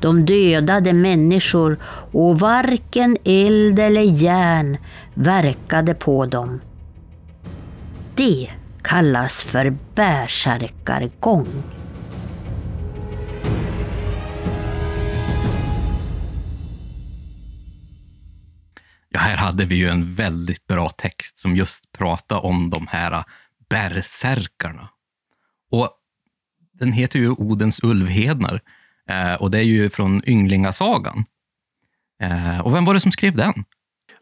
De 0.00 0.26
dödade 0.26 0.92
människor 0.92 1.78
och 2.12 2.38
varken 2.40 3.16
eld 3.24 3.78
eller 3.78 4.02
järn 4.02 4.76
verkade 5.14 5.94
på 5.94 6.26
dem. 6.26 6.60
Det 8.14 8.50
kallas 8.82 9.44
för 9.44 9.76
bärsärkargång. 9.94 11.46
Ja, 19.14 19.20
här 19.20 19.36
hade 19.36 19.64
vi 19.64 19.74
ju 19.74 19.88
en 19.88 20.14
väldigt 20.14 20.66
bra 20.66 20.90
text 20.90 21.38
som 21.38 21.56
just 21.56 21.92
pratade 21.92 22.40
om 22.40 22.70
de 22.70 22.86
här 22.86 23.24
bärsärkarna. 23.68 24.88
Och 25.70 25.90
den 26.72 26.92
heter 26.92 27.18
ju 27.18 27.30
Odens 27.30 27.80
ulvhednar 27.82 28.60
eh, 29.08 29.34
och 29.34 29.50
det 29.50 29.58
är 29.58 29.62
ju 29.62 29.90
från 29.90 30.22
Ynglingasagan. 30.26 31.24
Eh, 32.22 32.60
och 32.60 32.74
vem 32.74 32.84
var 32.84 32.94
det 32.94 33.00
som 33.00 33.12
skrev 33.12 33.36
den? 33.36 33.64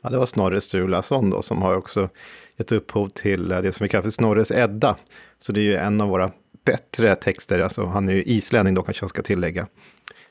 Ja, 0.03 0.11
det 0.11 0.19
var 0.19 0.27
Snorre 0.27 0.61
Sturlason 0.61 1.31
då, 1.31 1.43
som 1.43 1.63
har 1.63 1.75
också 1.75 2.09
gett 2.57 2.73
upphov 2.73 3.09
till 3.09 3.53
eh, 3.53 3.63
det 3.63 3.73
som 3.73 3.85
vi 3.85 3.89
kallar 3.89 4.03
för 4.03 4.11
Snorres 4.11 4.51
Edda. 4.51 4.97
Så 5.39 5.53
det 5.53 5.61
är 5.61 5.65
ju 5.65 5.77
en 5.77 6.01
av 6.01 6.09
våra 6.09 6.31
bättre 6.65 7.17
texter, 7.17 7.61
alltså 7.61 7.87
han 7.87 8.09
är 8.09 8.13
ju 8.13 8.23
islänning 8.23 8.75
då 8.75 8.83
kanske 8.83 9.03
jag 9.03 9.11
ska 9.11 9.23
tillägga. 9.23 9.67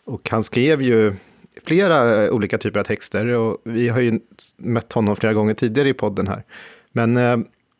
Och 0.06 0.30
han 0.30 0.44
skrev 0.44 0.82
ju 0.82 1.15
flera 1.63 2.24
eh, 2.24 2.31
olika 2.31 2.58
typer 2.58 2.79
av 2.79 2.84
texter 2.84 3.25
och 3.27 3.58
vi 3.63 3.89
har 3.89 4.00
ju 4.00 4.20
mött 4.58 4.93
honom 4.93 5.15
flera 5.15 5.34
gånger 5.34 5.53
tidigare 5.53 5.89
i 5.89 5.93
podden 5.93 6.27
här. 6.27 6.43
Men 6.91 7.17
eh, 7.17 7.38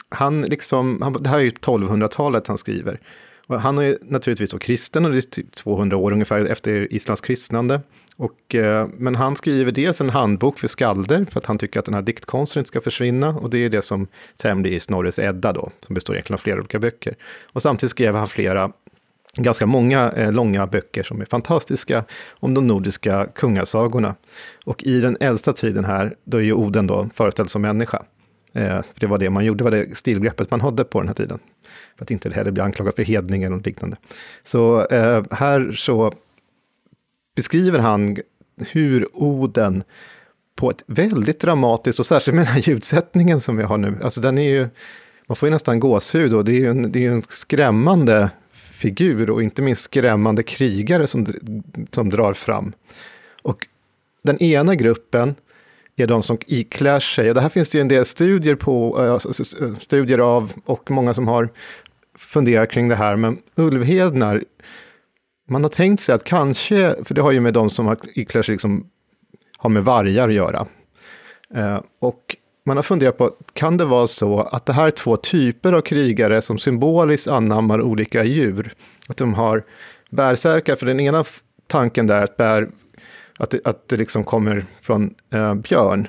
han 0.10 0.42
liksom, 0.42 1.02
han, 1.02 1.24
det 1.24 1.30
här 1.30 1.38
är 1.38 1.44
ju 1.44 1.50
1200-talet 1.50 2.48
han 2.48 2.58
skriver. 2.58 3.00
Och 3.48 3.62
han 3.62 3.78
är 3.78 3.98
naturligtvis 4.02 4.50
då 4.50 4.60
kristen 4.60 5.06
och 5.06 5.12
det 5.12 5.18
är 5.18 5.22
typ 5.22 5.52
200 5.52 5.98
år 5.98 6.12
ungefär 6.12 6.46
efter 6.46 6.94
Islands 6.94 7.22
kristnande. 7.22 7.82
Och, 8.18 8.56
eh, 8.56 8.88
men 8.98 9.16
han 9.16 9.36
skriver 9.36 9.72
dels 9.72 10.02
en 10.02 10.10
handbok 10.10 10.60
för 10.60 10.68
skalder, 10.68 11.26
för 11.32 11.40
att 11.40 11.46
han 11.46 11.58
tycker 11.58 11.80
att 11.80 11.86
den 11.86 11.94
här 11.94 12.02
diktkonsten 12.02 12.60
inte 12.60 12.68
ska 12.68 12.82
försvinna. 12.82 13.30
Och 13.30 13.50
det 13.50 13.58
är 13.58 13.70
det 13.70 13.82
som 13.82 14.08
sen 14.36 14.62
blir 14.62 14.80
Snorres 14.80 15.20
Edda 15.20 15.54
då, 15.54 15.72
som 15.86 15.94
består 15.94 16.16
egentligen 16.16 16.34
av 16.36 16.42
flera 16.42 16.60
olika 16.60 16.80
böcker. 16.80 17.16
Och 17.44 17.62
samtidigt 17.62 17.92
skrev 17.92 18.16
han 18.16 18.28
flera 18.28 18.72
ganska 19.38 19.66
många 19.66 20.12
eh, 20.12 20.32
långa 20.32 20.68
böcker 20.68 21.04
som 21.04 21.22
är 21.22 21.26
fantastiska 21.26 22.04
om 22.30 22.54
de 22.54 22.68
nordiska 22.68 23.28
kungasagorna. 23.36 24.16
Och 24.66 24.84
i 24.84 25.02
den 25.02 25.18
äldsta 25.20 25.54
tiden 25.54 25.86
här, 25.86 26.16
då 26.24 26.38
är 26.38 26.42
ju 26.42 26.54
Oden 26.54 26.88
då 26.88 27.10
föreställd 27.14 27.50
som 27.50 27.62
människa. 27.62 28.04
Eh, 28.54 28.80
det 29.00 29.08
var 29.08 29.18
det 29.18 29.30
man 29.30 29.46
gjorde, 29.46 29.58
det 29.58 29.64
var 29.64 29.72
det 29.72 29.98
stilgreppet 29.98 30.52
man 30.52 30.62
hade 30.62 30.84
på 30.84 31.00
den 31.00 31.08
här 31.08 31.16
tiden. 31.16 31.40
För 31.98 32.06
att 32.06 32.12
inte 32.12 32.30
heller 32.30 32.52
bli 32.52 32.64
anklagad 32.64 32.96
för 32.96 33.04
hedning 33.04 33.44
eller 33.44 33.60
liknande. 33.60 33.98
Så 34.44 34.86
eh, 34.86 35.24
här 35.32 35.72
så 35.72 36.14
beskriver 37.36 37.80
han 37.80 38.18
hur 38.58 39.08
Oden 39.14 39.84
på 40.56 40.70
ett 40.70 40.84
väldigt 40.88 41.40
dramatiskt, 41.40 42.00
och 42.00 42.06
särskilt 42.06 42.36
med 42.36 42.46
den 42.46 42.54
här 42.54 42.70
ljudsättningen 42.70 43.42
som 43.42 43.58
vi 43.58 43.64
har 43.64 43.78
nu, 43.78 43.98
alltså 44.04 44.22
den 44.22 44.38
är 44.38 44.50
ju, 44.50 44.68
man 45.28 45.36
får 45.36 45.48
ju 45.48 45.52
nästan 45.52 45.80
gåshud 45.80 46.34
och 46.34 46.46
det 46.46 46.52
är 46.52 46.60
ju 46.60 46.70
en, 46.70 46.92
det 46.92 47.06
är 47.06 47.12
en 47.12 47.24
skrämmande 47.30 48.30
figur 48.82 49.30
och 49.30 49.44
inte 49.44 49.62
minst 49.62 49.82
skrämmande 49.82 50.44
krigare 50.44 51.08
som, 51.08 51.26
som 51.92 52.10
drar 52.10 52.34
fram. 52.34 52.74
Och 53.42 53.68
den 54.24 54.44
ena 54.44 54.76
gruppen 54.76 55.36
är 55.96 56.08
de 56.08 56.24
som 56.24 56.38
iklär 56.48 57.00
sig, 57.00 57.30
och 57.30 57.36
det 57.36 57.42
här 57.42 57.50
finns 57.50 57.70
det 57.70 57.78
ju 57.78 57.82
en 57.82 57.88
del 57.88 58.06
studier, 58.06 58.56
på, 58.56 59.04
äh, 59.04 59.78
studier 59.80 60.20
av 60.20 60.54
och 60.66 60.92
många 60.92 61.14
som 61.14 61.28
har 61.28 61.50
funderat 62.18 62.72
kring 62.72 62.90
det 62.90 62.96
här, 62.96 63.16
men 63.16 63.38
ulvhednar, 63.56 64.44
man 65.50 65.64
har 65.64 65.70
tänkt 65.70 66.00
sig 66.00 66.16
att 66.16 66.24
kanske, 66.24 66.96
för 67.04 67.16
det 67.16 67.22
har 67.22 67.32
ju 67.32 67.40
med 67.40 67.54
de 67.54 67.70
som 67.70 67.86
har 67.86 67.98
iklär 68.14 68.42
sig, 68.42 68.54
liksom, 68.54 68.90
har 69.58 69.70
med 69.70 69.84
vargar 69.84 70.30
att 70.30 70.36
göra. 70.36 70.68
Eh, 71.56 71.82
och 72.00 72.36
man 72.64 72.78
har 72.78 72.84
funderat 72.84 73.18
på, 73.18 73.32
kan 73.54 73.78
det 73.78 73.86
vara 73.86 74.08
så 74.08 74.40
att 74.40 74.66
det 74.66 74.74
här 74.74 74.88
är 74.88 74.92
två 74.92 75.18
typer 75.18 75.74
av 75.74 75.82
krigare 75.82 76.42
som 76.42 76.58
symboliskt 76.58 77.28
anammar 77.28 77.82
olika 77.82 78.24
djur? 78.24 78.74
Att 79.08 79.18
de 79.18 79.34
har 79.34 79.64
bärsärkar, 80.10 80.76
för 80.76 80.86
den 80.86 81.00
ena 81.00 81.24
tanken 81.68 82.08
där 82.08 82.24
att, 82.24 82.38
bär, 82.38 82.70
att, 83.38 83.50
det, 83.50 83.60
att 83.66 83.90
det 83.90 83.98
liksom 83.98 84.24
kommer 84.24 84.66
från 84.82 85.14
eh, 85.34 85.56
björn 85.56 86.08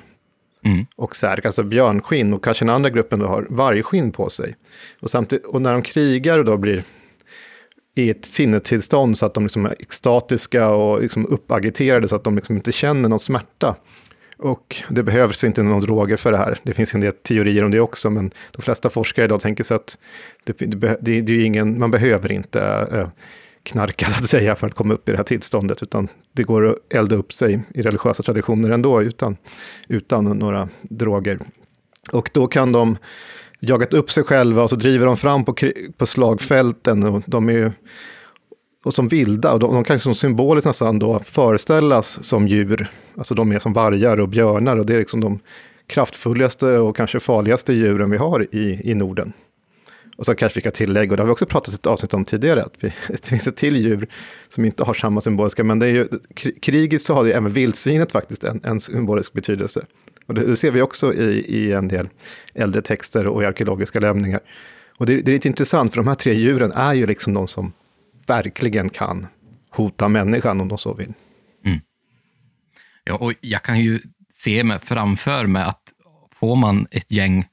mm. 0.65 0.85
och 0.95 1.15
särk, 1.15 1.45
alltså 1.45 1.63
björnskinn, 1.63 2.33
och 2.33 2.43
kanske 2.43 2.65
den 2.65 2.75
andra 2.75 2.89
gruppen 2.89 3.19
då 3.19 3.25
har 3.25 3.47
vargskinn 3.49 4.11
på 4.11 4.29
sig. 4.29 4.55
Och, 4.99 5.09
samtidigt, 5.09 5.45
och 5.45 5.61
när 5.61 5.73
de 5.73 5.81
krigar 5.81 6.39
och 6.39 6.45
då 6.45 6.57
blir 6.57 6.83
i 7.95 8.09
ett 8.09 8.25
sinnestillstånd 8.25 9.17
så 9.17 9.25
att 9.25 9.33
de 9.33 9.43
liksom 9.43 9.65
är 9.65 9.75
extatiska 9.79 10.69
och 10.69 11.01
liksom 11.01 11.25
uppagiterade 11.25 12.07
så 12.07 12.15
att 12.15 12.23
de 12.23 12.35
liksom 12.35 12.55
inte 12.55 12.71
känner 12.71 13.09
någon 13.09 13.19
smärta 13.19 13.75
och 14.43 14.83
det 14.89 15.03
behövs 15.03 15.43
inte 15.43 15.63
några 15.63 15.79
droger 15.79 16.17
för 16.17 16.31
det 16.31 16.37
här. 16.37 16.57
Det 16.63 16.73
finns 16.73 16.93
en 16.93 17.01
del 17.01 17.11
teorier 17.11 17.63
om 17.63 17.71
det 17.71 17.79
också, 17.79 18.09
men 18.09 18.31
de 18.51 18.61
flesta 18.61 18.89
forskare 18.89 19.25
idag 19.25 19.41
tänker 19.41 19.63
sig 19.63 19.75
att 19.75 19.97
det, 20.43 20.53
det, 20.57 21.21
det, 21.21 21.33
är 21.33 21.45
ingen, 21.45 21.79
man 21.79 21.91
behöver 21.91 22.31
inte 22.31 22.61
eh, 22.91 23.07
knarka, 23.63 24.05
så 24.09 24.23
att 24.23 24.29
säga, 24.29 24.55
för 24.55 24.67
att 24.67 24.73
komma 24.73 24.93
upp 24.93 25.09
i 25.09 25.11
det 25.11 25.17
här 25.17 25.23
tillståndet, 25.23 25.83
utan 25.83 26.07
det 26.31 26.43
går 26.43 26.67
att 26.67 26.93
elda 26.93 27.15
upp 27.15 27.33
sig 27.33 27.61
i 27.73 27.81
religiösa 27.81 28.23
traditioner 28.23 28.69
ändå, 28.69 29.01
utan, 29.01 29.37
utan 29.87 30.25
några 30.25 30.69
droger. 30.81 31.39
Och 32.11 32.29
då 32.33 32.47
kan 32.47 32.71
de 32.71 32.97
jagat 33.59 33.93
upp 33.93 34.11
sig 34.11 34.23
själva 34.23 34.63
och 34.63 34.69
så 34.69 34.75
driver 34.75 35.05
de 35.05 35.17
fram 35.17 35.45
på, 35.45 35.55
på 35.97 36.05
slagfälten. 36.05 37.03
Och 37.03 37.23
de 37.25 37.49
är 37.49 37.53
ju 37.53 37.71
och 38.83 38.93
som 38.93 39.07
vilda, 39.07 39.53
och 39.53 39.59
de, 39.59 39.73
de 39.73 39.83
kan 39.83 39.99
som 39.99 40.15
symboliskt 40.15 40.67
nästan 40.67 40.99
då 40.99 41.19
föreställas 41.19 42.23
som 42.23 42.47
djur. 42.47 42.91
Alltså 43.17 43.35
de 43.35 43.51
är 43.51 43.59
som 43.59 43.73
vargar 43.73 44.19
och 44.19 44.29
björnar 44.29 44.77
och 44.77 44.85
det 44.85 44.93
är 44.93 44.99
liksom 44.99 45.19
de 45.19 45.39
kraftfullaste 45.87 46.67
och 46.67 46.95
kanske 46.95 47.19
farligaste 47.19 47.73
djuren 47.73 48.09
vi 48.09 48.17
har 48.17 48.55
i, 48.55 48.91
i 48.91 48.95
Norden. 48.95 49.33
Och 50.17 50.25
så 50.25 50.35
kanske 50.35 50.57
vi 50.57 50.61
kan 50.61 50.71
tillägga, 50.71 51.11
och 51.11 51.17
det 51.17 51.23
har 51.23 51.27
vi 51.27 51.33
också 51.33 51.45
pratat 51.45 51.73
ett 51.73 51.85
avsnitt 51.85 52.13
om 52.13 52.25
tidigare, 52.25 52.63
att 52.63 52.73
vi, 52.79 52.93
det 53.07 53.27
finns 53.27 53.47
ett 53.47 53.55
till 53.55 53.75
djur 53.75 54.07
som 54.49 54.65
inte 54.65 54.83
har 54.83 54.93
samma 54.93 55.21
symboliska, 55.21 55.63
men 55.63 55.79
det 55.79 55.85
är 55.85 55.91
ju, 55.91 56.07
krigiskt 56.61 57.05
så 57.05 57.13
har 57.13 57.25
ju 57.25 57.31
även 57.31 57.53
vildsvinet 57.53 58.11
faktiskt 58.11 58.43
en, 58.43 58.61
en 58.63 58.79
symbolisk 58.79 59.33
betydelse. 59.33 59.85
Och 60.25 60.33
det, 60.33 60.45
det 60.45 60.55
ser 60.55 60.71
vi 60.71 60.81
också 60.81 61.13
i, 61.13 61.45
i 61.47 61.73
en 61.73 61.87
del 61.87 62.09
äldre 62.53 62.81
texter 62.81 63.27
och 63.27 63.43
i 63.43 63.45
arkeologiska 63.45 63.99
lämningar. 63.99 64.39
Och 64.97 65.05
det, 65.05 65.21
det 65.21 65.31
är 65.31 65.33
lite 65.33 65.47
intressant, 65.47 65.93
för 65.93 65.97
de 65.97 66.07
här 66.07 66.15
tre 66.15 66.33
djuren 66.33 66.71
är 66.71 66.93
ju 66.93 67.07
liksom 67.07 67.33
de 67.33 67.47
som 67.47 67.73
verkligen 68.25 68.89
kan 68.89 69.27
hota 69.69 70.07
människan 70.07 70.61
om 70.61 70.67
de 70.67 70.77
så 70.77 70.93
vill. 70.93 71.13
Mm. 71.65 71.79
Ja, 73.03 73.15
och 73.15 73.33
jag 73.41 73.63
kan 73.63 73.79
ju 73.79 73.99
se 74.35 74.63
mig 74.63 74.79
framför 74.79 75.47
mig 75.47 75.63
att 75.63 75.81
får 76.39 76.55
man 76.55 76.87
ett 76.91 77.11
gäng 77.11 77.45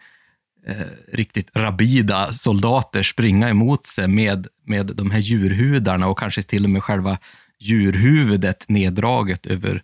eh, 0.66 0.76
riktigt 1.12 1.50
rabida 1.54 2.33
soldater 2.33 3.02
springa 3.02 3.48
emot 3.48 3.87
sig 3.87 4.09
med, 4.09 4.46
med 4.64 4.87
de 4.87 5.11
här 5.11 5.18
djurhudarna 5.18 6.09
och 6.09 6.18
kanske 6.18 6.42
till 6.42 6.64
och 6.64 6.70
med 6.70 6.83
själva 6.83 7.18
djurhuvudet 7.59 8.68
neddraget 8.68 9.46
över 9.46 9.83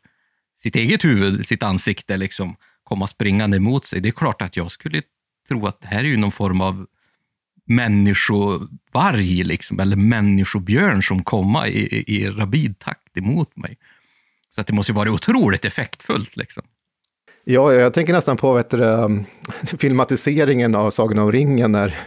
sitt 0.57 0.77
eget 0.77 1.05
huvud, 1.05 1.47
sitt 1.47 1.63
ansikte, 1.63 2.17
liksom 2.17 2.57
komma 2.85 3.07
springande 3.07 3.57
emot 3.57 3.87
sig. 3.87 4.01
Det 4.01 4.09
är 4.09 4.13
klart 4.13 4.43
att 4.43 4.57
jag 4.57 4.71
skulle 4.71 5.03
tro 5.49 5.67
att 5.67 5.81
det 5.81 5.87
här 5.87 5.99
är 5.99 6.09
ju 6.09 6.17
någon 6.17 6.33
form 6.33 6.61
av 6.61 6.87
människovarg, 7.67 9.45
liksom, 9.45 9.81
eller 9.81 9.97
människobjörn 9.97 11.03
som 11.03 11.23
komma 11.23 11.69
i, 11.69 11.79
i, 11.79 12.17
i 12.17 12.31
rabid 12.31 12.79
takt 12.79 13.17
emot 13.17 13.57
mig. 13.57 13.79
Så 14.55 14.61
att 14.61 14.67
det 14.67 14.73
måste 14.73 14.93
ju 14.93 14.97
vara 14.97 15.11
otroligt 15.11 15.65
effektfullt. 15.65 16.37
Liksom. 16.37 16.63
Ja, 17.45 17.73
jag 17.73 17.95
tänker 17.95 18.13
nästan 18.13 18.37
på 18.37 18.53
vet 18.53 18.71
du, 18.71 18.85
um, 18.85 19.25
filmatiseringen 19.79 20.75
av 20.75 20.91
Sagan 20.91 21.19
om 21.19 21.33
ringen 21.33 21.73
när 21.73 21.99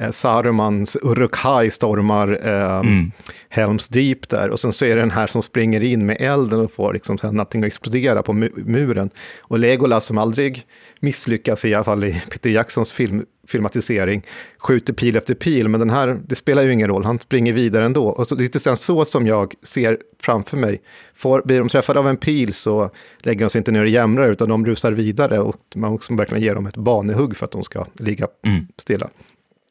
eh, 0.00 0.10
Sarumans 0.10 0.96
Uruk-hai 1.02 1.70
stormar 1.70 2.46
eh, 2.46 2.78
mm. 2.78 3.12
Helms 3.48 3.88
Deep 3.88 4.28
där. 4.28 4.50
Och 4.50 4.60
sen 4.60 4.72
så 4.72 4.84
är 4.84 4.96
det 4.96 5.02
den 5.02 5.10
här 5.10 5.26
som 5.26 5.42
springer 5.42 5.80
in 5.80 6.06
med 6.06 6.16
elden 6.20 6.60
och 6.60 6.72
får 6.72 6.92
liksom 6.92 7.18
sen 7.18 7.34
någonting 7.34 7.62
att 7.62 7.66
explodera 7.66 8.22
på 8.22 8.32
mu 8.32 8.50
muren. 8.56 9.10
Och 9.40 9.58
Legolas 9.58 10.04
som 10.04 10.18
aldrig 10.18 10.66
misslyckas, 11.00 11.64
i 11.64 11.74
alla 11.74 11.84
fall 11.84 12.04
i 12.04 12.22
Peter 12.30 12.50
Jacksons 12.50 12.92
film, 12.92 13.24
filmatisering, 13.48 14.22
skjuter 14.58 14.92
pil 14.92 15.16
efter 15.16 15.34
pil, 15.34 15.68
men 15.68 15.80
den 15.80 15.90
här, 15.90 16.20
det 16.26 16.34
spelar 16.34 16.62
ju 16.62 16.72
ingen 16.72 16.88
roll, 16.88 17.04
han 17.04 17.18
springer 17.18 17.52
vidare 17.52 17.84
ändå. 17.84 18.06
Och 18.06 18.26
så, 18.26 18.34
det 18.34 18.40
är 18.40 18.42
lite 18.42 18.76
så 18.76 19.04
som 19.04 19.26
jag 19.26 19.54
ser 19.62 19.98
framför 20.22 20.56
mig. 20.56 20.80
Får, 21.14 21.42
blir 21.44 21.58
de 21.58 21.68
träffade 21.68 21.98
av 21.98 22.08
en 22.08 22.16
pil 22.16 22.54
så 22.54 22.90
lägger 23.18 23.40
de 23.40 23.50
sig 23.50 23.58
inte 23.58 23.72
ner 23.72 23.80
och 23.80 23.88
jämrar, 23.88 24.30
utan 24.30 24.48
de 24.48 24.66
rusar 24.66 24.92
vidare 24.92 25.38
och 25.38 25.56
man 25.74 25.92
måste 25.92 26.14
verkligen 26.14 26.44
ger 26.44 26.54
dem 26.54 26.66
ett 26.66 26.76
banehugg 26.76 27.36
för 27.36 27.44
att 27.44 27.52
de 27.52 27.62
ska 27.62 27.86
ligga 28.00 28.26
mm. 28.46 28.66
stilla. 28.76 29.10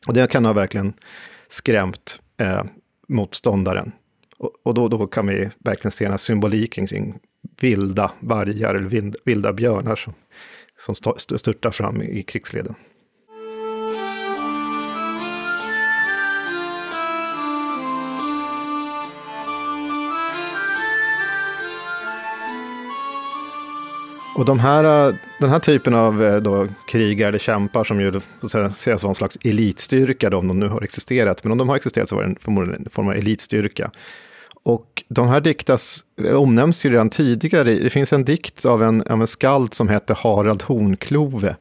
Och 0.07 0.13
det 0.13 0.31
kan 0.31 0.45
ha 0.45 0.53
verkligen 0.53 0.93
skrämt 1.47 2.21
eh, 2.38 2.63
motståndaren. 3.07 3.91
Och, 4.38 4.51
och 4.63 4.73
då, 4.73 4.88
då, 4.88 5.07
kan 5.07 5.27
vi 5.27 5.49
verkligen 5.59 5.91
se 5.91 6.05
den 6.05 6.12
här 6.12 6.17
symboliken 6.17 6.88
kring 6.88 7.19
vilda 7.62 8.12
vargar 8.19 8.75
eller 8.75 9.13
vilda 9.25 9.53
björnar 9.53 9.95
som, 9.95 10.13
som 10.77 10.95
störtar 11.38 11.71
fram 11.71 12.01
i 12.01 12.23
krigsleden. 12.23 12.75
Och 24.39 24.45
de 24.45 24.60
här, 24.60 25.08
eh, 25.08 25.15
den 25.39 25.49
här 25.49 25.60
typen 25.60 25.93
av 25.93 26.23
eh, 26.23 26.36
då, 26.36 26.67
krigare 26.88 27.30
eller 27.30 27.39
kämpar 27.39 27.84
som 27.84 28.02
ju 28.02 28.21
ses 28.67 29.02
som 29.02 29.10
en 29.10 29.15
slags 29.15 29.38
elitstyrka, 29.43 30.30
då, 30.30 30.38
om 30.38 30.47
de 30.47 30.60
nu 30.60 30.67
har 30.67 30.82
existerat, 30.82 31.43
men 31.43 31.52
om 31.52 31.58
de 31.58 31.69
har 31.69 31.75
existerat 31.75 32.10
så 32.10 32.15
var 32.15 32.23
det 32.23 32.36
förmodligen 32.41 32.84
en 32.86 32.89
form 32.89 33.08
av 33.08 33.13
elitstyrka. 33.13 33.91
Och 34.63 35.04
de 35.10 35.28
här 35.28 35.41
diktas, 35.41 36.06
eh, 36.25 36.34
omnämns 36.34 36.86
ju 36.86 36.89
redan 36.89 37.10
tidigare. 37.10 37.73
Det 37.73 37.89
finns 37.89 38.13
en 38.13 38.25
dikt 38.25 38.65
av 38.65 38.84
en, 38.84 39.02
av 39.02 39.21
en 39.21 39.28
skald 39.28 39.73
som 39.73 39.89
heter 39.89 40.17
Harald 40.23 40.63
Hornklove 40.63 41.56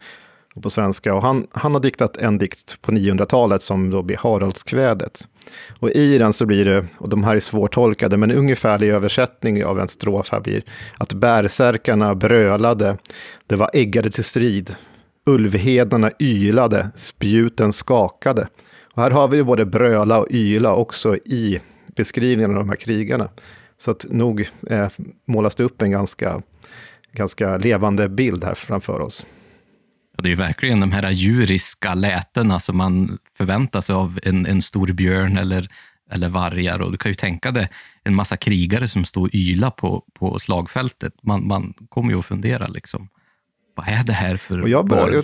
på 0.59 0.71
svenska. 0.71 1.15
Och 1.15 1.23
han, 1.23 1.47
han 1.51 1.75
har 1.75 1.81
diktat 1.81 2.17
en 2.17 2.39
dikt 2.39 2.83
på 2.83 2.93
900-talet 2.93 3.63
som 3.63 3.91
då 3.91 4.03
blir 4.03 4.17
Haraldskvädet. 4.17 5.29
Och 5.81 5.91
i 5.91 6.19
den 6.19 6.33
så 6.33 6.47
blir 6.47 6.65
det, 6.65 6.87
och 6.99 7.09
de 7.09 7.25
här 7.25 7.37
är 7.37 7.41
svårtolkade, 7.41 8.17
men 8.17 8.33
ungefärlig 8.33 8.89
översättning 8.89 9.65
av 9.65 9.81
en 9.81 9.89
strof 9.89 10.29
här 10.33 10.41
blir 10.41 10.63
att 10.99 11.13
bärsärkarna 11.13 12.15
brölade, 12.15 12.97
det 13.47 13.57
var 13.57 13.71
äggade 13.73 14.11
till 14.11 14.25
strid, 14.25 14.77
ulvhedarna 15.27 16.11
ylade, 16.21 16.91
spjuten 16.95 17.73
skakade. 17.73 18.49
Och 18.95 19.03
här 19.03 19.11
har 19.11 19.29
vi 19.29 19.43
både 19.43 19.67
bröla 19.67 20.21
och 20.21 20.27
yla 20.31 20.75
också 20.75 21.17
i 21.17 21.61
beskrivningen 21.87 22.51
av 22.51 22.57
de 22.57 22.69
här 22.69 22.77
krigarna. 22.77 23.29
Så 23.79 23.91
att 23.91 24.07
nog 24.11 24.49
eh, 24.71 24.89
målas 25.25 25.55
det 25.55 25.65
upp 25.65 25.83
en 25.83 25.91
ganska, 25.91 26.43
ganska 27.13 27.57
levande 27.57 28.09
bild 28.09 28.45
här 28.45 28.55
framför 28.55 29.01
oss. 29.01 29.27
Ja, 30.19 30.23
det 30.23 30.29
är 30.29 30.31
ju 30.31 30.37
verkligen 30.37 30.81
de 30.81 30.93
här 30.93 31.11
djuriska 31.11 31.95
lätena 31.95 32.61
som 32.61 32.77
man 32.77 33.19
förväntar 33.37 33.81
sig 33.81 33.95
av 33.95 34.19
en, 34.23 34.47
en 34.47 34.63
stor 34.63 34.93
björn 34.93 35.39
eller 35.39 35.69
eller 36.11 36.29
vargar. 36.29 36.83
Och 36.83 36.93
du 36.93 36.99
kan 36.99 37.11
ju 37.11 37.15
tänka 37.15 37.51
dig 37.51 37.69
en 38.05 38.15
massa 38.15 38.37
krigare 38.37 38.89
som 38.89 39.05
står 39.05 39.23
och 39.23 39.35
ylar 39.35 39.71
på, 39.71 40.05
på 40.15 40.39
slagfältet. 40.39 41.13
Man, 41.23 41.47
man 41.47 41.75
kommer 41.89 42.13
ju 42.13 42.19
att 42.19 42.27
fundera, 42.27 42.67
liksom, 42.67 43.09
vad 43.75 43.89
är 43.89 44.05
det 44.05 44.13
här 44.13 44.37
för 44.37 44.63
och 44.63 44.69
jag 44.69 44.87
började, 44.89 45.23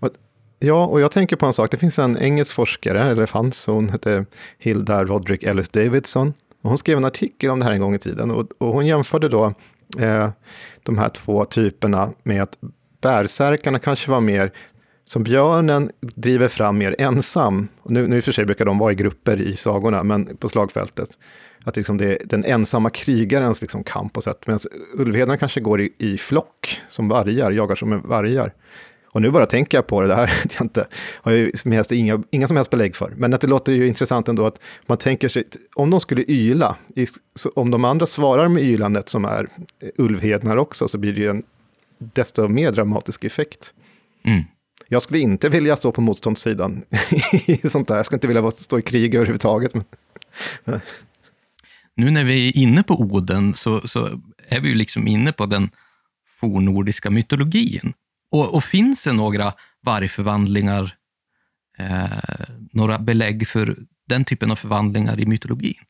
jag, 0.00 0.10
Ja, 0.58 0.86
och 0.86 1.00
jag 1.00 1.12
tänker 1.12 1.36
på 1.36 1.46
en 1.46 1.52
sak. 1.52 1.70
Det 1.70 1.78
finns 1.78 1.98
en 1.98 2.18
engelsk 2.18 2.54
forskare, 2.54 3.10
eller 3.10 3.26
fanns, 3.26 3.66
hon 3.66 3.88
hette 3.88 4.26
Hilda 4.58 5.04
Roderick 5.04 5.42
Ellis 5.42 5.68
Davidson. 5.68 6.34
Och 6.62 6.68
hon 6.68 6.78
skrev 6.78 6.98
en 6.98 7.04
artikel 7.04 7.50
om 7.50 7.58
det 7.58 7.64
här 7.64 7.72
en 7.72 7.80
gång 7.80 7.94
i 7.94 7.98
tiden. 7.98 8.30
Och, 8.30 8.48
och 8.58 8.72
hon 8.72 8.86
jämförde 8.86 9.28
då 9.28 9.54
eh, 9.98 10.30
de 10.82 10.98
här 10.98 11.08
två 11.08 11.44
typerna 11.44 12.10
med 12.22 12.42
att 12.42 12.58
bärsärkarna 13.02 13.78
kanske 13.78 14.10
var 14.10 14.20
mer 14.20 14.52
som 15.04 15.22
björnen 15.22 15.90
driver 16.00 16.48
fram 16.48 16.78
mer 16.78 16.96
ensam. 16.98 17.68
Nu, 17.84 18.08
nu 18.08 18.16
i 18.16 18.20
och 18.20 18.24
för 18.24 18.32
sig 18.32 18.44
brukar 18.44 18.64
de 18.64 18.78
vara 18.78 18.92
i 18.92 18.94
grupper 18.94 19.40
i 19.40 19.56
sagorna, 19.56 20.02
men 20.02 20.36
på 20.36 20.48
slagfältet. 20.48 21.18
Att 21.64 21.76
liksom 21.76 21.98
det 21.98 22.06
är 22.06 22.18
den 22.24 22.44
ensamma 22.44 22.90
krigarens 22.90 23.62
liksom 23.62 23.84
kamp 23.84 24.12
på 24.12 24.20
sätt. 24.20 24.46
Medan 24.46 24.60
ulvhedarna 24.94 25.36
kanske 25.36 25.60
går 25.60 25.80
i, 25.80 25.92
i 25.98 26.18
flock, 26.18 26.80
som 26.88 27.08
vargar, 27.08 27.50
jagar 27.50 27.74
som 27.74 28.02
vargar. 28.02 28.54
Och 29.12 29.22
nu 29.22 29.30
bara 29.30 29.46
tänker 29.46 29.78
jag 29.78 29.86
på 29.86 30.00
det, 30.00 30.06
det 30.06 30.14
här 30.14 30.42
jag 30.58 30.64
inte, 30.64 30.86
har 31.14 31.32
jag 31.32 31.58
som 31.58 31.72
helst, 31.72 31.92
inga, 31.92 32.22
inga 32.30 32.48
som 32.48 32.56
helst 32.56 32.70
belägg 32.70 32.96
för. 32.96 33.12
Men 33.16 33.34
att 33.34 33.40
det 33.40 33.46
låter 33.46 33.72
ju 33.72 33.86
intressant 33.86 34.28
ändå 34.28 34.46
att 34.46 34.60
man 34.86 34.98
tänker 34.98 35.28
sig, 35.28 35.44
om 35.74 35.90
de 35.90 36.00
skulle 36.00 36.24
yla, 36.28 36.76
om 37.54 37.70
de 37.70 37.84
andra 37.84 38.06
svarar 38.06 38.48
med 38.48 38.62
ylandet 38.62 39.08
som 39.08 39.24
är 39.24 39.48
ulvhednar 39.96 40.56
också, 40.56 40.88
så 40.88 40.98
blir 40.98 41.12
det 41.12 41.20
ju 41.20 41.30
en 41.30 41.42
desto 42.12 42.48
mer 42.48 42.72
dramatisk 42.72 43.24
effekt. 43.24 43.74
Mm. 44.24 44.44
Jag 44.88 45.02
skulle 45.02 45.20
inte 45.20 45.48
vilja 45.48 45.76
stå 45.76 45.92
på 45.92 46.00
motståndssidan 46.00 46.84
i 47.46 47.68
sånt 47.68 47.88
där. 47.88 47.96
Jag 47.96 48.06
skulle 48.06 48.16
inte 48.16 48.28
vilja 48.28 48.50
stå 48.50 48.78
i 48.78 48.82
krig 48.82 49.14
överhuvudtaget. 49.14 49.74
Men... 49.74 50.80
nu 51.94 52.10
när 52.10 52.24
vi 52.24 52.48
är 52.48 52.56
inne 52.56 52.82
på 52.82 53.00
Oden 53.00 53.54
så, 53.54 53.88
så 53.88 54.20
är 54.48 54.60
vi 54.60 54.68
ju 54.68 54.74
liksom 54.74 55.08
inne 55.08 55.32
på 55.32 55.46
den 55.46 55.70
fornordiska 56.40 57.10
mytologin. 57.10 57.92
Och, 58.30 58.54
och 58.54 58.64
finns 58.64 59.04
det 59.04 59.12
några 59.12 59.52
vargförvandlingar, 59.82 60.96
eh, 61.78 62.46
några 62.72 62.98
belägg 62.98 63.48
för 63.48 63.76
den 64.08 64.24
typen 64.24 64.50
av 64.50 64.56
förvandlingar 64.56 65.20
i 65.20 65.26
mytologin? 65.26 65.84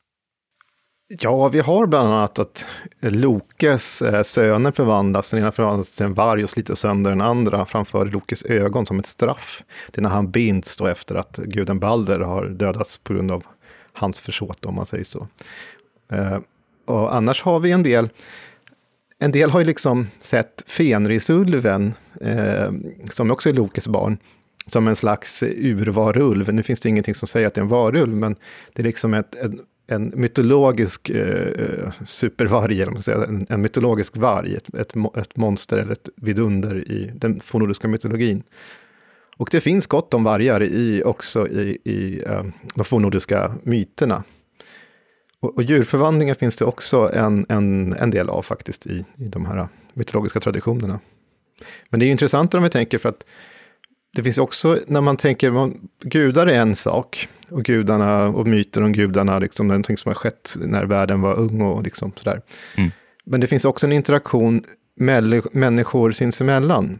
Ja, 1.19 1.47
vi 1.47 1.59
har 1.59 1.87
bland 1.87 2.07
annat 2.07 2.39
att 2.39 2.67
Lokes 2.99 4.01
eh, 4.01 4.23
söner 4.23 4.71
förvandlas. 4.71 5.31
Den 5.31 5.39
ena 5.39 5.51
förvandlas 5.51 5.95
till 5.95 6.05
en 6.05 6.13
varg 6.13 6.43
och 6.43 6.49
sliter 6.49 6.75
sönder 6.75 7.11
den 7.11 7.21
andra 7.21 7.65
framför 7.65 8.05
Lokes 8.05 8.45
ögon 8.45 8.85
som 8.85 8.99
ett 8.99 9.05
straff. 9.05 9.63
Det 9.91 9.99
är 9.99 10.01
när 10.01 10.09
han 10.09 10.31
binds 10.31 10.77
då 10.77 10.87
efter 10.87 11.15
att 11.15 11.37
guden 11.37 11.79
Balder 11.79 12.19
har 12.19 12.45
dödats 12.45 12.97
på 12.97 13.13
grund 13.13 13.31
av 13.31 13.43
hans 13.93 14.19
försåt, 14.19 14.65
om 14.65 14.75
man 14.75 14.85
säger 14.85 15.03
så. 15.03 15.27
Eh, 16.11 16.37
och 16.85 17.15
annars 17.15 17.43
har 17.43 17.59
vi 17.59 17.71
en 17.71 17.83
del 17.83 18.09
en 19.19 19.31
del 19.31 19.49
har 19.49 19.59
ju 19.59 19.65
liksom 19.65 20.07
sett 20.19 20.63
Fenrisulven, 20.67 21.93
eh, 22.21 22.71
som 23.11 23.31
också 23.31 23.49
är 23.49 23.53
Lokes 23.53 23.87
barn, 23.87 24.17
som 24.67 24.87
en 24.87 24.95
slags 24.95 25.43
urvarulv. 25.43 26.53
Nu 26.53 26.63
finns 26.63 26.79
det 26.79 26.89
ingenting 26.89 27.15
som 27.15 27.27
säger 27.27 27.47
att 27.47 27.53
det 27.53 27.59
är 27.59 27.63
en 27.63 27.69
varulv, 27.69 28.15
men 28.15 28.35
det 28.73 28.81
är 28.81 28.83
liksom 28.83 29.13
ett, 29.13 29.35
ett 29.35 29.51
en 29.87 30.13
mytologisk 30.15 31.09
eh, 31.09 31.47
eh 31.47 31.91
supervarg, 32.05 32.81
eller 32.81 32.91
man 32.91 33.01
säga, 33.01 33.25
en, 33.25 33.45
en 33.49 33.61
mytologisk 33.61 34.17
varg, 34.17 34.55
ett, 34.55 34.75
ett, 34.75 34.93
ett, 35.17 35.37
monster 35.37 35.77
eller 35.77 35.91
ett 35.91 36.09
vidunder 36.15 36.91
i 36.91 37.11
den 37.15 37.39
fornnordiska 37.39 37.87
mytologin. 37.87 38.43
Och 39.37 39.49
det 39.51 39.61
finns 39.61 39.87
gott 39.87 40.13
om 40.13 40.23
vargar 40.23 40.63
i, 40.63 41.03
också 41.03 41.47
i, 41.47 41.77
i 41.83 42.23
eh, 42.25 42.43
de 42.75 42.85
fornnordiska 42.85 43.55
myterna. 43.63 44.23
Och, 45.39 45.55
och 45.55 45.63
djurförvandlingar 45.63 46.33
finns 46.33 46.57
det 46.57 46.65
också 46.65 47.11
en, 47.13 47.45
en, 47.49 47.93
en 47.93 48.11
del 48.11 48.29
av 48.29 48.41
faktiskt 48.41 48.87
i, 48.87 49.05
i 49.17 49.27
de 49.27 49.45
här 49.45 49.67
mytologiska 49.93 50.39
traditionerna. 50.39 50.99
Men 51.89 51.99
det 51.99 52.03
är 52.03 52.07
ju 52.07 52.11
intressant 52.11 52.53
om 52.53 52.63
vi 52.63 52.69
tänker 52.69 52.97
för 52.97 53.09
att 53.09 53.25
det 54.15 54.23
finns 54.23 54.37
också, 54.37 54.79
när 54.87 55.01
man 55.01 55.17
tänker, 55.17 55.51
man, 55.51 55.89
gudar 56.01 56.47
är 56.47 56.61
en 56.61 56.75
sak, 56.75 57.27
och 57.53 57.63
gudarna 57.63 58.27
och 58.27 58.47
myter 58.47 58.83
om 58.83 58.93
gudarna, 58.93 59.39
liksom 59.39 59.67
någonting 59.67 59.97
som 59.97 60.09
har 60.09 60.15
skett 60.15 60.55
när 60.57 60.85
världen 60.85 61.21
var 61.21 61.35
ung 61.35 61.61
och 61.61 61.83
liksom 61.83 62.11
sådär. 62.15 62.41
Mm. 62.77 62.91
Men 63.25 63.39
det 63.39 63.47
finns 63.47 63.65
också 63.65 63.87
en 63.87 63.93
interaktion 63.93 64.63
människor 65.51 66.11
sinsemellan. 66.11 66.99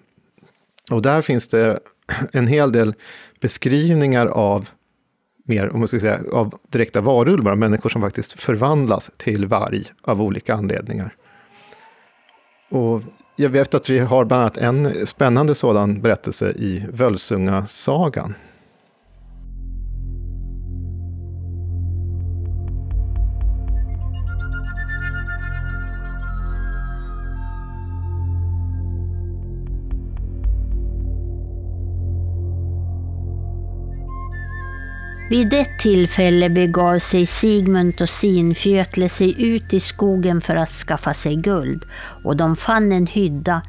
Och 0.92 1.02
där 1.02 1.22
finns 1.22 1.48
det 1.48 1.80
en 2.34 2.48
hel 2.48 2.72
del 2.72 2.94
beskrivningar 3.42 4.28
av 4.28 4.70
mer, 5.46 5.70
om 5.70 5.80
man 5.80 5.88
ska 5.88 6.00
säga, 6.00 6.20
av 6.32 6.60
direkta 6.70 7.02
varulvar, 7.02 7.56
människor 7.56 7.90
som 7.90 8.02
faktiskt 8.02 8.42
förvandlas 8.42 9.12
till 9.18 9.46
varg 9.46 9.86
av 10.02 10.22
olika 10.22 10.54
anledningar. 10.54 11.16
Och 12.70 13.02
jag 13.36 13.50
vet 13.50 13.74
att 13.74 13.90
vi 13.90 14.00
har 14.00 14.26
bland 14.26 14.42
annat 14.42 14.58
en 14.58 15.08
spännande 15.08 15.56
sådan 15.56 16.02
berättelse 16.02 16.52
i 16.52 16.86
Völsunga-sagan. 16.90 18.34
Vid 35.34 35.54
ett 35.54 35.80
tillfälle 35.80 36.50
begav 36.50 37.00
sig 37.00 37.26
Sigmund 37.26 38.02
och 38.02 38.10
Sinfjötle 38.10 39.10
sig 39.10 39.44
ut 39.44 39.74
i 39.74 39.80
skogen 39.80 40.42
för 40.42 40.56
att 40.56 40.70
skaffa 40.70 41.14
sig 41.14 41.36
guld 41.36 41.84
och 42.24 42.38
de 42.38 42.56
fann 42.56 42.92
en 42.92 43.08
hydda 43.08 43.62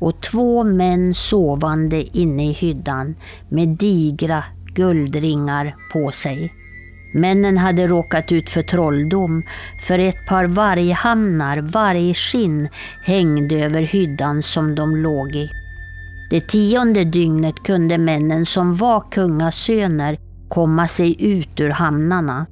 och 0.00 0.22
två 0.22 0.64
män 0.64 1.14
sovande 1.14 2.18
inne 2.18 2.50
i 2.50 2.52
hyddan 2.52 3.16
med 3.48 3.68
digra 3.68 4.44
guldringar 4.74 5.76
på 5.92 6.12
sig. 6.12 6.52
Männen 7.14 7.58
hade 7.58 7.86
råkat 7.86 8.32
ut 8.32 8.50
för 8.50 8.62
trolldom, 8.62 9.42
för 9.86 9.98
ett 9.98 10.26
par 10.28 10.44
varghamnar, 10.44 11.58
vargskinn, 11.58 12.68
hängde 13.04 13.54
över 13.54 13.82
hyddan 13.82 14.42
som 14.42 14.74
de 14.74 14.96
låg 14.96 15.36
i. 15.36 15.50
Det 16.30 16.40
tionde 16.40 17.04
dygnet 17.04 17.62
kunde 17.64 17.98
männen 17.98 18.46
som 18.46 18.76
var 18.76 19.10
kungasöner 19.10 20.18
komma 20.50 20.88
sig 20.88 21.24
ut 21.24 21.60
ur 21.60 21.70
hamnarna. 21.70 22.46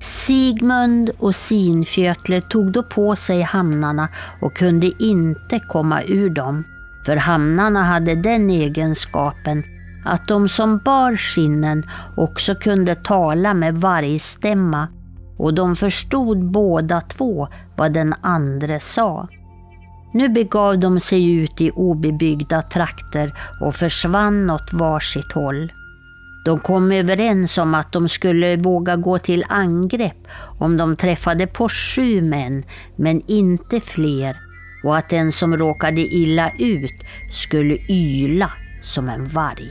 Sigmund 0.00 1.10
och 1.18 1.34
Sinfjötle 1.34 2.40
tog 2.40 2.72
då 2.72 2.82
på 2.82 3.16
sig 3.16 3.42
hamnarna 3.42 4.08
och 4.40 4.56
kunde 4.56 5.02
inte 5.04 5.60
komma 5.60 6.02
ur 6.02 6.30
dem, 6.30 6.64
för 7.06 7.16
hamnarna 7.16 7.82
hade 7.82 8.14
den 8.14 8.50
egenskapen 8.50 9.64
att 10.04 10.28
de 10.28 10.48
som 10.48 10.78
bar 10.78 11.16
skinnen 11.16 11.90
också 12.16 12.54
kunde 12.54 12.94
tala 12.94 13.54
med 13.54 13.74
vargstämma 13.74 14.88
och 15.38 15.54
de 15.54 15.76
förstod 15.76 16.44
båda 16.44 17.00
två 17.00 17.48
vad 17.76 17.92
den 17.92 18.14
andre 18.20 18.80
sa. 18.80 19.28
Nu 20.12 20.28
begav 20.28 20.78
de 20.78 21.00
sig 21.00 21.32
ut 21.32 21.60
i 21.60 21.70
obebyggda 21.70 22.62
trakter 22.62 23.34
och 23.60 23.74
försvann 23.74 24.50
åt 24.50 24.72
varsitt 24.72 25.32
håll. 25.32 25.72
De 26.46 26.60
kom 26.60 26.92
överens 26.92 27.58
om 27.58 27.74
att 27.74 27.92
de 27.92 28.08
skulle 28.08 28.56
våga 28.56 28.96
gå 28.96 29.18
till 29.18 29.44
angrepp 29.48 30.26
om 30.58 30.76
de 30.76 30.96
träffade 30.96 31.46
på 31.46 31.68
sju 31.68 32.22
män, 32.22 32.64
men 32.96 33.22
inte 33.26 33.80
fler, 33.80 34.36
och 34.84 34.96
att 34.96 35.08
den 35.08 35.32
som 35.32 35.56
råkade 35.56 36.00
illa 36.00 36.50
ut 36.58 37.04
skulle 37.32 37.74
yla 37.88 38.52
som 38.82 39.08
en 39.08 39.26
varg. 39.26 39.70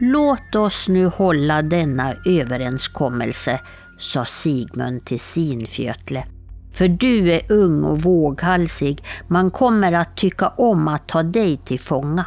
Låt 0.00 0.54
oss 0.54 0.88
nu 0.88 1.06
hålla 1.06 1.62
denna 1.62 2.14
överenskommelse, 2.26 3.60
sa 3.98 4.24
Sigmund 4.24 5.04
till 5.04 5.20
Sinfjötle. 5.20 6.24
För 6.72 6.88
du 6.88 7.32
är 7.32 7.52
ung 7.52 7.84
och 7.84 8.02
våghalsig, 8.02 9.04
man 9.28 9.50
kommer 9.50 9.92
att 9.92 10.16
tycka 10.16 10.48
om 10.48 10.88
att 10.88 11.08
ta 11.08 11.22
dig 11.22 11.56
till 11.56 11.80
fånga. 11.80 12.26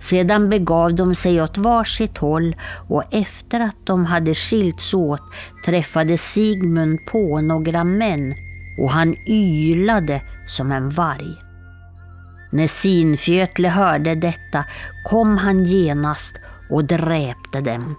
Sedan 0.00 0.48
begav 0.48 0.94
de 0.94 1.14
sig 1.14 1.42
åt 1.42 1.58
varsitt 1.58 2.18
håll 2.18 2.56
och 2.88 3.02
efter 3.10 3.60
att 3.60 3.76
de 3.84 4.04
hade 4.04 4.34
skilts 4.34 4.94
åt 4.94 5.22
träffade 5.64 6.18
Sigmund 6.18 6.98
på 7.12 7.40
några 7.40 7.84
män 7.84 8.34
och 8.78 8.90
han 8.90 9.16
ylade 9.28 10.22
som 10.46 10.72
en 10.72 10.90
varg. 10.90 11.38
När 12.52 12.66
Sinfjötle 12.66 13.68
hörde 13.68 14.14
detta 14.14 14.64
kom 15.10 15.38
han 15.38 15.64
genast 15.64 16.36
och 16.70 16.84
dräpte 16.84 17.60
dem. 17.60 17.96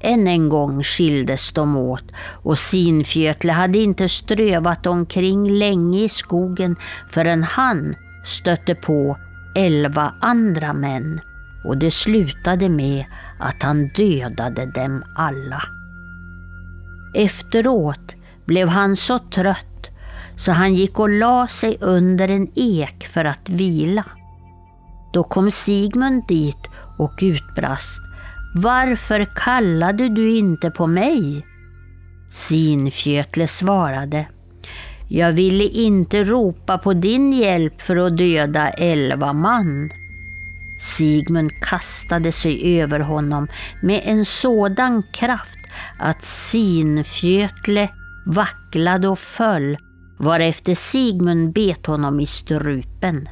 Än 0.00 0.26
en 0.26 0.48
gång 0.48 0.84
skildes 0.84 1.52
de 1.52 1.76
åt 1.76 2.04
och 2.42 2.58
Sinfjötle 2.58 3.52
hade 3.52 3.78
inte 3.78 4.08
strövat 4.08 4.86
omkring 4.86 5.50
länge 5.50 6.04
i 6.04 6.08
skogen 6.08 6.76
förrän 7.10 7.42
han 7.42 7.94
stötte 8.24 8.74
på 8.74 9.16
elva 9.58 10.14
andra 10.20 10.72
män 10.72 11.20
och 11.64 11.78
det 11.78 11.90
slutade 11.90 12.68
med 12.68 13.04
att 13.38 13.62
han 13.62 13.88
dödade 13.88 14.66
dem 14.66 15.04
alla. 15.16 15.62
Efteråt 17.14 18.14
blev 18.44 18.68
han 18.68 18.96
så 18.96 19.18
trött 19.18 19.86
så 20.36 20.52
han 20.52 20.74
gick 20.74 20.98
och 20.98 21.08
la 21.08 21.46
sig 21.46 21.78
under 21.80 22.28
en 22.28 22.48
ek 22.54 23.08
för 23.12 23.24
att 23.24 23.48
vila. 23.48 24.04
Då 25.12 25.24
kom 25.24 25.50
Sigmund 25.50 26.22
dit 26.28 26.68
och 26.98 27.18
utbrast. 27.22 28.00
Varför 28.54 29.26
kallade 29.36 30.08
du 30.08 30.36
inte 30.36 30.70
på 30.70 30.86
mig? 30.86 31.46
Sinfjötle 32.30 33.48
svarade. 33.48 34.26
Jag 35.10 35.32
ville 35.32 35.64
inte 35.64 36.24
ropa 36.24 36.78
på 36.78 36.94
din 36.94 37.32
hjälp 37.32 37.82
för 37.82 37.96
att 37.96 38.16
döda 38.16 38.68
elva 38.70 39.32
man. 39.32 39.90
Sigmund 40.80 41.50
kastade 41.62 42.32
sig 42.32 42.80
över 42.80 43.00
honom 43.00 43.48
med 43.82 44.00
en 44.04 44.24
sådan 44.24 45.02
kraft 45.12 45.58
att 45.98 46.24
Sinfjötle 46.24 47.88
vacklade 48.26 49.08
och 49.08 49.18
föll 49.18 49.76
varefter 50.18 50.74
Sigmund 50.74 51.52
bet 51.52 51.86
honom 51.86 52.20
i 52.20 52.26
strupen. 52.26 53.28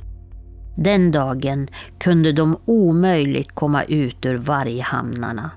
Den 0.77 1.13
dagen 1.13 1.69
kunde 1.99 2.33
de 2.33 2.57
omöjligt 2.65 3.55
komma 3.55 3.85
ut 3.85 4.27
ur 4.27 4.37
varghamnarna. 4.37 5.51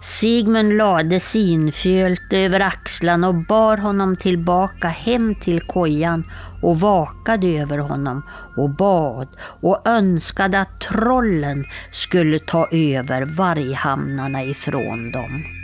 Sigmund 0.00 0.76
lade 0.76 1.20
Sinfjölte 1.20 2.38
över 2.38 2.60
axlarna 2.60 3.28
och 3.28 3.34
bar 3.34 3.76
honom 3.76 4.16
tillbaka 4.16 4.88
hem 4.88 5.34
till 5.34 5.60
kojan 5.60 6.24
och 6.62 6.80
vakade 6.80 7.46
över 7.46 7.78
honom 7.78 8.22
och 8.56 8.70
bad 8.70 9.28
och 9.40 9.88
önskade 9.88 10.60
att 10.60 10.80
trollen 10.80 11.64
skulle 11.92 12.38
ta 12.38 12.68
över 12.72 13.22
varghamnarna 13.22 14.44
ifrån 14.44 15.12
dem. 15.12 15.57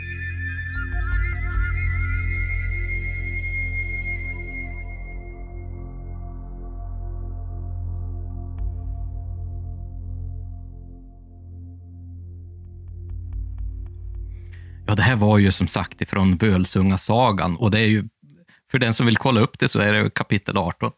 Ja, 14.87 14.95
det 14.95 15.01
här 15.01 15.15
var 15.15 15.37
ju 15.37 15.51
som 15.51 15.67
sagt 15.67 16.01
ifrån 16.01 16.37
Völsunga 16.37 16.97
sagan 16.97 17.57
och 17.57 17.71
det 17.71 17.79
är 17.79 17.87
ju, 17.87 18.03
för 18.71 18.79
den 18.79 18.93
som 18.93 19.05
vill 19.05 19.17
kolla 19.17 19.41
upp 19.41 19.59
det 19.59 19.67
så 19.67 19.79
är 19.79 19.93
det 19.93 20.09
kapitel 20.09 20.57
18. 20.57 20.91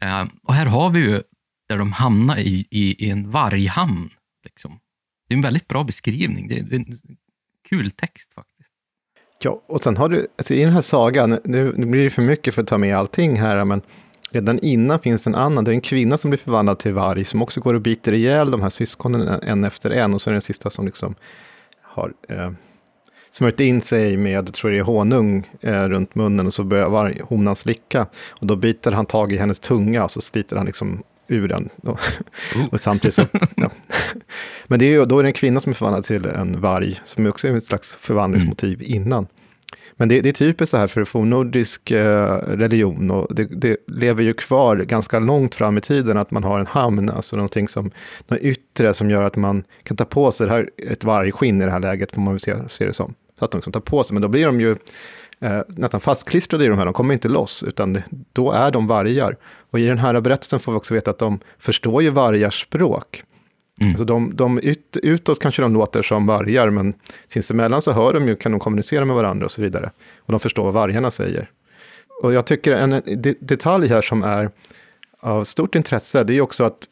Eh, 0.00 0.24
och 0.42 0.54
här 0.54 0.66
har 0.66 0.90
vi 0.90 1.00
ju 1.00 1.22
där 1.68 1.78
de 1.78 1.92
hamnar 1.92 2.38
i, 2.38 2.66
i, 2.70 3.06
i 3.06 3.10
en 3.10 3.30
varghamn. 3.30 4.10
Liksom. 4.44 4.80
Det 5.28 5.34
är 5.34 5.36
en 5.36 5.42
väldigt 5.42 5.68
bra 5.68 5.84
beskrivning. 5.84 6.48
Det 6.48 6.58
är, 6.58 6.62
det 6.62 6.76
är 6.76 6.80
en 6.80 6.98
kul 7.68 7.90
text 7.90 8.34
faktiskt. 8.34 8.70
Ja, 9.42 9.62
och 9.66 9.80
sen 9.80 9.96
har 9.96 10.08
du, 10.08 10.26
alltså 10.38 10.54
i 10.54 10.64
den 10.64 10.72
här 10.72 10.80
sagan, 10.80 11.38
nu, 11.44 11.74
nu 11.76 11.86
blir 11.86 12.04
det 12.04 12.10
för 12.10 12.22
mycket 12.22 12.54
för 12.54 12.62
att 12.62 12.68
ta 12.68 12.78
med 12.78 12.96
allting 12.96 13.40
här, 13.40 13.64
men 13.64 13.82
redan 14.30 14.58
innan 14.58 15.00
finns 15.00 15.26
en 15.26 15.34
annan, 15.34 15.64
det 15.64 15.70
är 15.70 15.74
en 15.74 15.80
kvinna 15.80 16.18
som 16.18 16.30
blir 16.30 16.38
förvandlad 16.38 16.78
till 16.78 16.92
varg, 16.92 17.24
som 17.24 17.42
också 17.42 17.60
går 17.60 17.74
och 17.74 17.80
biter 17.80 18.12
ihjäl 18.12 18.50
de 18.50 18.62
här 18.62 18.70
syskonen 18.70 19.28
en 19.42 19.64
efter 19.64 19.90
en, 19.90 20.14
och 20.14 20.20
så 20.20 20.30
är 20.30 20.32
det 20.32 20.34
den 20.34 20.40
sista 20.40 20.70
som 20.70 20.86
liksom 20.86 21.14
har 21.82 22.12
eh, 22.28 22.50
smörjt 23.30 23.60
in 23.60 23.80
sig 23.80 24.16
med, 24.16 24.54
tror 24.54 24.70
det 24.70 24.78
är 24.78 24.82
honung 24.82 25.50
eh, 25.60 25.88
runt 25.88 26.14
munnen 26.14 26.46
och 26.46 26.54
så 26.54 26.64
börjar 26.64 27.22
honan 27.22 27.56
slicka. 27.56 28.06
Och 28.28 28.46
då 28.46 28.56
biter 28.56 28.92
han 28.92 29.06
tag 29.06 29.32
i 29.32 29.36
hennes 29.36 29.60
tunga 29.60 30.04
och 30.04 30.10
så 30.10 30.20
sliter 30.20 30.56
han 30.56 30.66
liksom 30.66 31.02
ur 31.28 31.48
den. 31.48 31.68
Och, 31.82 31.98
och 32.72 32.80
samtidigt 32.80 33.14
så, 33.14 33.26
ja. 33.56 33.70
Men 34.66 34.78
det 34.78 34.86
är 34.86 34.90
ju, 34.90 35.04
då 35.04 35.18
är 35.18 35.22
det 35.22 35.28
en 35.28 35.32
kvinna 35.32 35.60
som 35.60 35.70
är 35.70 35.74
förvandlad 35.74 36.04
till 36.04 36.26
en 36.26 36.60
varg, 36.60 37.00
som 37.04 37.26
också 37.26 37.48
är 37.48 37.56
ett 37.56 37.64
slags 37.64 37.94
förvandlingsmotiv 37.94 38.80
mm. 38.80 38.94
innan. 38.94 39.26
Men 40.00 40.08
det, 40.08 40.20
det, 40.20 40.28
är 40.28 40.32
typiskt 40.32 40.70
så 40.70 40.76
här 40.76 40.86
för 40.86 41.04
fornnordisk 41.04 41.90
eh, 41.90 42.36
religion 42.36 43.10
och 43.10 43.34
det, 43.34 43.44
det, 43.44 43.76
lever 43.86 44.22
ju 44.22 44.34
kvar 44.34 44.76
ganska 44.76 45.18
långt 45.18 45.54
fram 45.54 45.78
i 45.78 45.80
tiden 45.80 46.16
att 46.16 46.30
man 46.30 46.44
har 46.44 46.60
en 46.60 46.66
hamn, 46.66 47.10
alltså 47.10 47.36
någonting 47.36 47.68
som, 47.68 47.90
något 48.26 48.40
yttre 48.40 48.94
som 48.94 49.10
gör 49.10 49.22
att 49.22 49.36
man 49.36 49.64
kan 49.82 49.96
ta 49.96 50.04
på 50.04 50.32
sig 50.32 50.46
det 50.46 50.52
här, 50.52 50.70
ett 50.76 51.04
vargskinn 51.04 51.62
i 51.62 51.64
det 51.64 51.70
här 51.70 51.80
läget, 51.80 52.12
får 52.12 52.20
man 52.20 52.34
väl 52.34 52.40
se, 52.40 52.54
se 52.68 52.86
det 52.86 52.92
som. 52.92 53.14
Så 53.38 53.44
att 53.44 53.50
de 53.50 53.58
liksom 53.58 53.72
tar 53.72 53.80
på 53.80 54.04
sig, 54.04 54.14
men 54.14 54.22
då 54.22 54.28
blir 54.28 54.46
de 54.46 54.60
ju 54.60 54.76
eh, 55.40 55.60
nästan 55.68 56.00
fastklistrade 56.00 56.64
i 56.64 56.68
de 56.68 56.78
här, 56.78 56.84
de 56.84 56.94
kommer 56.94 57.14
inte 57.14 57.28
loss, 57.28 57.62
utan 57.62 57.92
det, 57.92 58.04
då 58.32 58.52
är 58.52 58.70
de 58.70 58.86
vargar. 58.86 59.36
Och 59.70 59.78
i 59.78 59.86
den 59.86 59.98
här 59.98 60.20
berättelsen 60.20 60.60
får 60.60 60.72
vi 60.72 60.78
också 60.78 60.94
veta 60.94 61.10
att 61.10 61.18
de 61.18 61.40
förstår 61.58 62.02
ju 62.02 62.10
vargars 62.10 62.62
språk. 62.62 63.24
Mm. 63.80 63.90
Alltså 63.90 64.04
de, 64.04 64.36
de 64.36 64.58
ut, 64.58 64.96
utåt 65.02 65.40
kanske 65.40 65.62
de 65.62 65.74
låter 65.74 66.02
som 66.02 66.26
vargar, 66.26 66.70
men 66.70 66.92
sinsemellan 67.26 67.82
så 67.82 67.92
hör 67.92 68.12
de 68.12 68.28
ju, 68.28 68.36
kan 68.36 68.52
de 68.52 68.60
kommunicera 68.60 69.04
med 69.04 69.16
varandra 69.16 69.44
och 69.44 69.52
så 69.52 69.62
vidare. 69.62 69.90
Och 70.18 70.32
de 70.32 70.40
förstår 70.40 70.64
vad 70.64 70.74
vargarna 70.74 71.10
säger. 71.10 71.50
Och 72.22 72.32
jag 72.32 72.46
tycker 72.46 72.72
en 72.72 73.02
detalj 73.40 73.88
här 73.88 74.02
som 74.02 74.22
är 74.22 74.50
av 75.20 75.44
stort 75.44 75.74
intresse, 75.74 76.24
det 76.24 76.34
är 76.34 76.40
också 76.40 76.64
att 76.64 76.88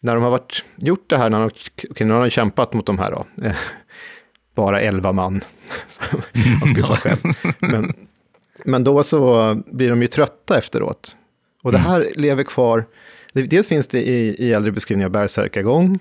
när 0.00 0.14
de 0.14 0.24
har 0.24 0.30
varit, 0.30 0.64
gjort 0.76 1.10
det 1.10 1.16
här, 1.16 1.30
när 1.30 1.38
de, 1.38 1.50
okay, 1.90 2.06
när 2.06 2.14
de 2.14 2.20
har 2.20 2.28
kämpat 2.28 2.72
mot 2.72 2.86
de 2.86 2.98
här 2.98 3.10
då, 3.10 3.26
bara 4.54 4.80
elva 4.80 5.12
man, 5.12 5.40
som 5.86 6.20
man 6.60 6.68
skulle 6.68 6.86
ta 6.86 6.96
själv. 6.96 7.18
Men, 7.58 7.94
men 8.64 8.84
då 8.84 9.02
så 9.02 9.54
blir 9.66 9.90
de 9.90 10.02
ju 10.02 10.08
trötta 10.08 10.58
efteråt. 10.58 11.16
Och 11.62 11.72
det 11.72 11.78
mm. 11.78 11.90
här 11.90 12.12
lever 12.14 12.44
kvar, 12.44 12.86
dels 13.42 13.68
finns 13.68 13.86
det 13.86 14.08
i, 14.08 14.36
i 14.38 14.52
äldre 14.52 14.72
beskrivningar 14.72 15.08
bärsärkagång, 15.08 15.98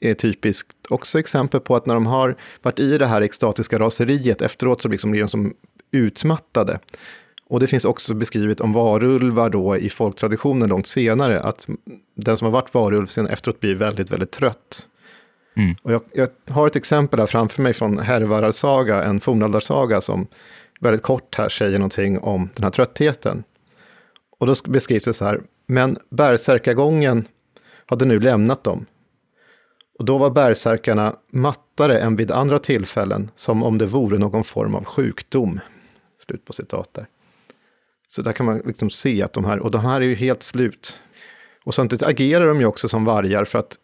är 0.00 0.14
typiskt 0.14 0.76
också 0.88 1.18
exempel 1.18 1.60
på 1.60 1.76
att 1.76 1.86
när 1.86 1.94
de 1.94 2.06
har 2.06 2.36
varit 2.62 2.78
i 2.80 2.98
det 2.98 3.06
här 3.06 3.20
extatiska 3.20 3.78
raseriet 3.78 4.42
efteråt 4.42 4.82
så 4.82 4.88
liksom 4.88 5.10
blir 5.10 5.20
de 5.20 5.28
som 5.28 5.54
utmattade. 5.90 6.78
Och 7.48 7.60
det 7.60 7.66
finns 7.66 7.84
också 7.84 8.14
beskrivet 8.14 8.60
om 8.60 8.72
varulvar 8.72 9.50
då 9.50 9.76
i 9.76 9.90
folktraditionen 9.90 10.68
långt 10.68 10.86
senare, 10.86 11.40
att 11.40 11.66
den 12.14 12.36
som 12.36 12.44
har 12.44 12.52
varit 12.52 12.74
varulv 12.74 13.06
sen 13.06 13.26
efteråt 13.26 13.60
blir 13.60 13.74
väldigt, 13.74 14.10
väldigt 14.10 14.30
trött. 14.30 14.86
Mm. 15.56 15.74
Och 15.82 15.92
jag, 15.92 16.02
jag, 16.12 16.28
har 16.48 16.66
ett 16.66 16.76
exempel 16.76 17.20
här 17.20 17.26
framför 17.26 17.62
mig 17.62 17.72
från 17.72 17.98
Härvararsaga, 17.98 19.02
en 19.02 19.20
fornaldarsaga 19.20 20.00
som 20.00 20.26
väldigt 20.80 21.02
kort 21.02 21.34
här 21.34 21.48
säger 21.48 21.78
någonting 21.78 22.18
om 22.18 22.48
den 22.54 22.64
här 22.64 22.70
tröttheten. 22.70 23.44
Och 24.38 24.46
då 24.46 24.54
beskrivs 24.66 25.04
det 25.04 25.14
så 25.14 25.24
här, 25.24 25.40
men 25.68 25.98
bärsärkagången 26.10 27.28
hade 27.86 28.04
nu 28.04 28.20
lämnat 28.20 28.64
dem. 28.64 28.86
Och 29.98 30.04
då 30.04 30.18
var 30.18 30.30
bärsärkarna 30.30 31.16
mattare 31.30 31.98
än 31.98 32.16
vid 32.16 32.30
andra 32.30 32.58
tillfällen, 32.58 33.30
som 33.36 33.62
om 33.62 33.78
det 33.78 33.86
vore 33.86 34.18
någon 34.18 34.44
form 34.44 34.74
av 34.74 34.84
sjukdom. 34.84 35.60
Slut 36.26 36.44
på 36.44 36.52
citat 36.52 36.94
där. 36.94 37.06
Så 38.08 38.22
där 38.22 38.32
kan 38.32 38.46
man 38.46 38.58
liksom 38.58 38.90
se 38.90 39.22
att 39.22 39.32
de 39.32 39.44
här, 39.44 39.58
och 39.58 39.70
de 39.70 39.80
här 39.80 40.00
är 40.00 40.04
ju 40.04 40.14
helt 40.14 40.42
slut. 40.42 41.00
Och 41.64 41.74
samtidigt 41.74 42.02
agerar 42.06 42.46
de 42.46 42.60
ju 42.60 42.66
också 42.66 42.88
som 42.88 43.04
vargar, 43.04 43.44
för 43.44 43.58
att 43.58 43.76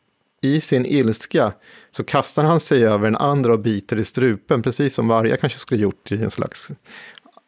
i 0.42 0.60
sin 0.60 0.86
ilska 0.86 1.52
så 1.90 2.04
kastar 2.04 2.44
han 2.44 2.60
sig 2.60 2.84
över 2.84 3.08
en 3.08 3.16
andra 3.16 3.52
och 3.52 3.60
biter 3.60 3.96
i 3.96 4.04
strupen, 4.04 4.62
precis 4.62 4.94
som 4.94 5.08
vargar 5.08 5.36
kanske 5.36 5.58
skulle 5.58 5.82
gjort 5.82 6.12
i 6.12 6.22
en 6.22 6.30
slags 6.30 6.70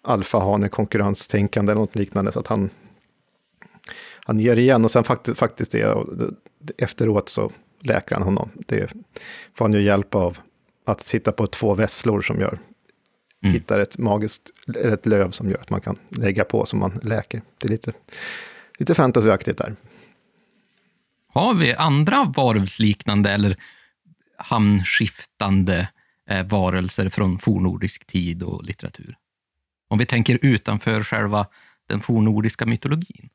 alfahane 0.02 0.68
konkurrenstänkande 0.68 1.72
eller 1.72 1.80
något 1.80 1.96
liknande. 1.96 2.32
Så 2.32 2.40
att 2.40 2.46
han, 2.46 2.60
han 2.60 2.70
ger 4.40 4.56
igen 4.56 4.84
och 4.84 4.90
sen 4.90 5.04
faktiskt, 5.04 5.38
faktiskt 5.38 5.72
det, 5.72 6.06
efteråt 6.78 7.28
så 7.28 7.50
läker 7.80 8.14
han 8.14 8.24
honom. 8.24 8.50
Det 8.66 8.92
får 9.54 9.64
han 9.64 9.72
ju 9.72 9.82
hjälp 9.82 10.14
av 10.14 10.38
att 10.84 11.00
sitta 11.00 11.32
på 11.32 11.46
två 11.46 11.74
vesslor 11.74 12.22
som 12.22 12.40
gör, 12.40 12.58
mm. 13.42 13.54
hittar 13.54 13.80
ett 13.80 13.98
magiskt, 13.98 14.50
ett 14.84 15.06
löv 15.06 15.30
som 15.30 15.48
gör 15.48 15.58
att 15.58 15.70
man 15.70 15.80
kan 15.80 15.98
lägga 16.08 16.44
på 16.44 16.66
som 16.66 16.78
man 16.78 17.00
läker. 17.02 17.42
Det 17.58 17.68
är 17.68 17.70
lite, 17.70 17.92
lite 18.78 18.94
fantasyaktigt 18.94 19.58
där. 19.58 19.76
Har 21.28 21.54
vi 21.54 21.74
andra 21.74 22.32
varulvsliknande 22.36 23.30
eller 23.30 23.56
hamnskiftande 24.36 25.88
eh, 26.30 26.46
varelser 26.46 27.08
från 27.08 27.38
fornordisk 27.38 28.06
tid 28.06 28.42
och 28.42 28.64
litteratur? 28.64 29.16
Om 29.88 29.98
vi 29.98 30.06
tänker 30.06 30.38
utanför 30.42 31.02
själva 31.02 31.46
den 31.86 32.00
fornordiska 32.00 32.66
mytologin. 32.66 33.28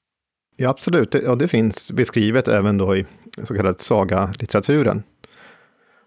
Ja, 0.55 0.69
absolut. 0.69 1.13
Ja, 1.13 1.35
det 1.35 1.47
finns 1.47 1.91
beskrivet 1.91 2.47
även 2.47 2.77
då 2.77 2.97
i 2.97 3.05
så 3.43 3.55
kallad 3.55 3.81
sagalitteraturen. 3.81 5.03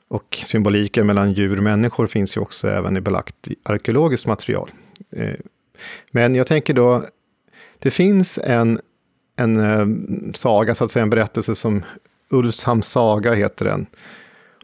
Och 0.09 0.43
symboliken 0.47 1.07
mellan 1.07 1.33
djur 1.33 1.57
och 1.57 1.63
människor 1.63 2.07
finns 2.07 2.37
ju 2.37 2.41
också 2.41 2.69
även 2.69 2.97
i 2.97 3.01
belagt 3.01 3.49
i 3.49 3.57
arkeologiskt 3.63 4.27
material. 4.27 4.71
Eh, 5.11 5.35
men 6.11 6.35
jag 6.35 6.47
tänker 6.47 6.75
då, 6.75 7.05
det 7.79 7.91
finns 7.91 8.39
en 8.39 8.81
en 9.37 9.57
eh, 9.57 9.87
saga, 10.35 10.75
så 10.75 10.85
att 10.85 10.91
säga, 10.91 11.03
en 11.03 11.11
berättelse 11.11 11.55
som 11.55 11.85
Ulfshamns 12.29 12.87
saga 12.87 13.35
heter 13.35 13.65
den. 13.65 13.87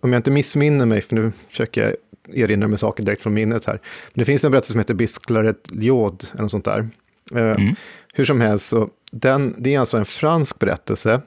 Om 0.00 0.12
jag 0.12 0.18
inte 0.18 0.30
missminner 0.30 0.86
mig, 0.86 1.00
för 1.00 1.14
nu 1.14 1.32
försöker 1.48 1.82
jag 1.82 1.96
erinra 2.36 2.68
mig 2.68 2.78
saker 2.78 3.02
direkt 3.02 3.22
från 3.22 3.34
minnet 3.34 3.64
här. 3.64 3.80
Men 4.12 4.20
det 4.20 4.24
finns 4.24 4.44
en 4.44 4.50
berättelse 4.50 4.72
som 4.72 4.80
heter 4.80 4.94
Bisklaret 4.94 5.68
Ljod, 5.72 6.24
eller 6.32 6.42
något 6.42 6.50
sånt 6.50 6.64
där. 6.64 6.88
Eh, 7.34 7.50
mm. 7.50 7.74
Hur 8.12 8.24
som 8.24 8.40
helst, 8.40 8.68
så 8.68 8.90
den, 9.12 9.54
det 9.58 9.74
är 9.74 9.80
alltså 9.80 9.98
en 9.98 10.04
fransk 10.04 10.58
berättelse 10.58 11.20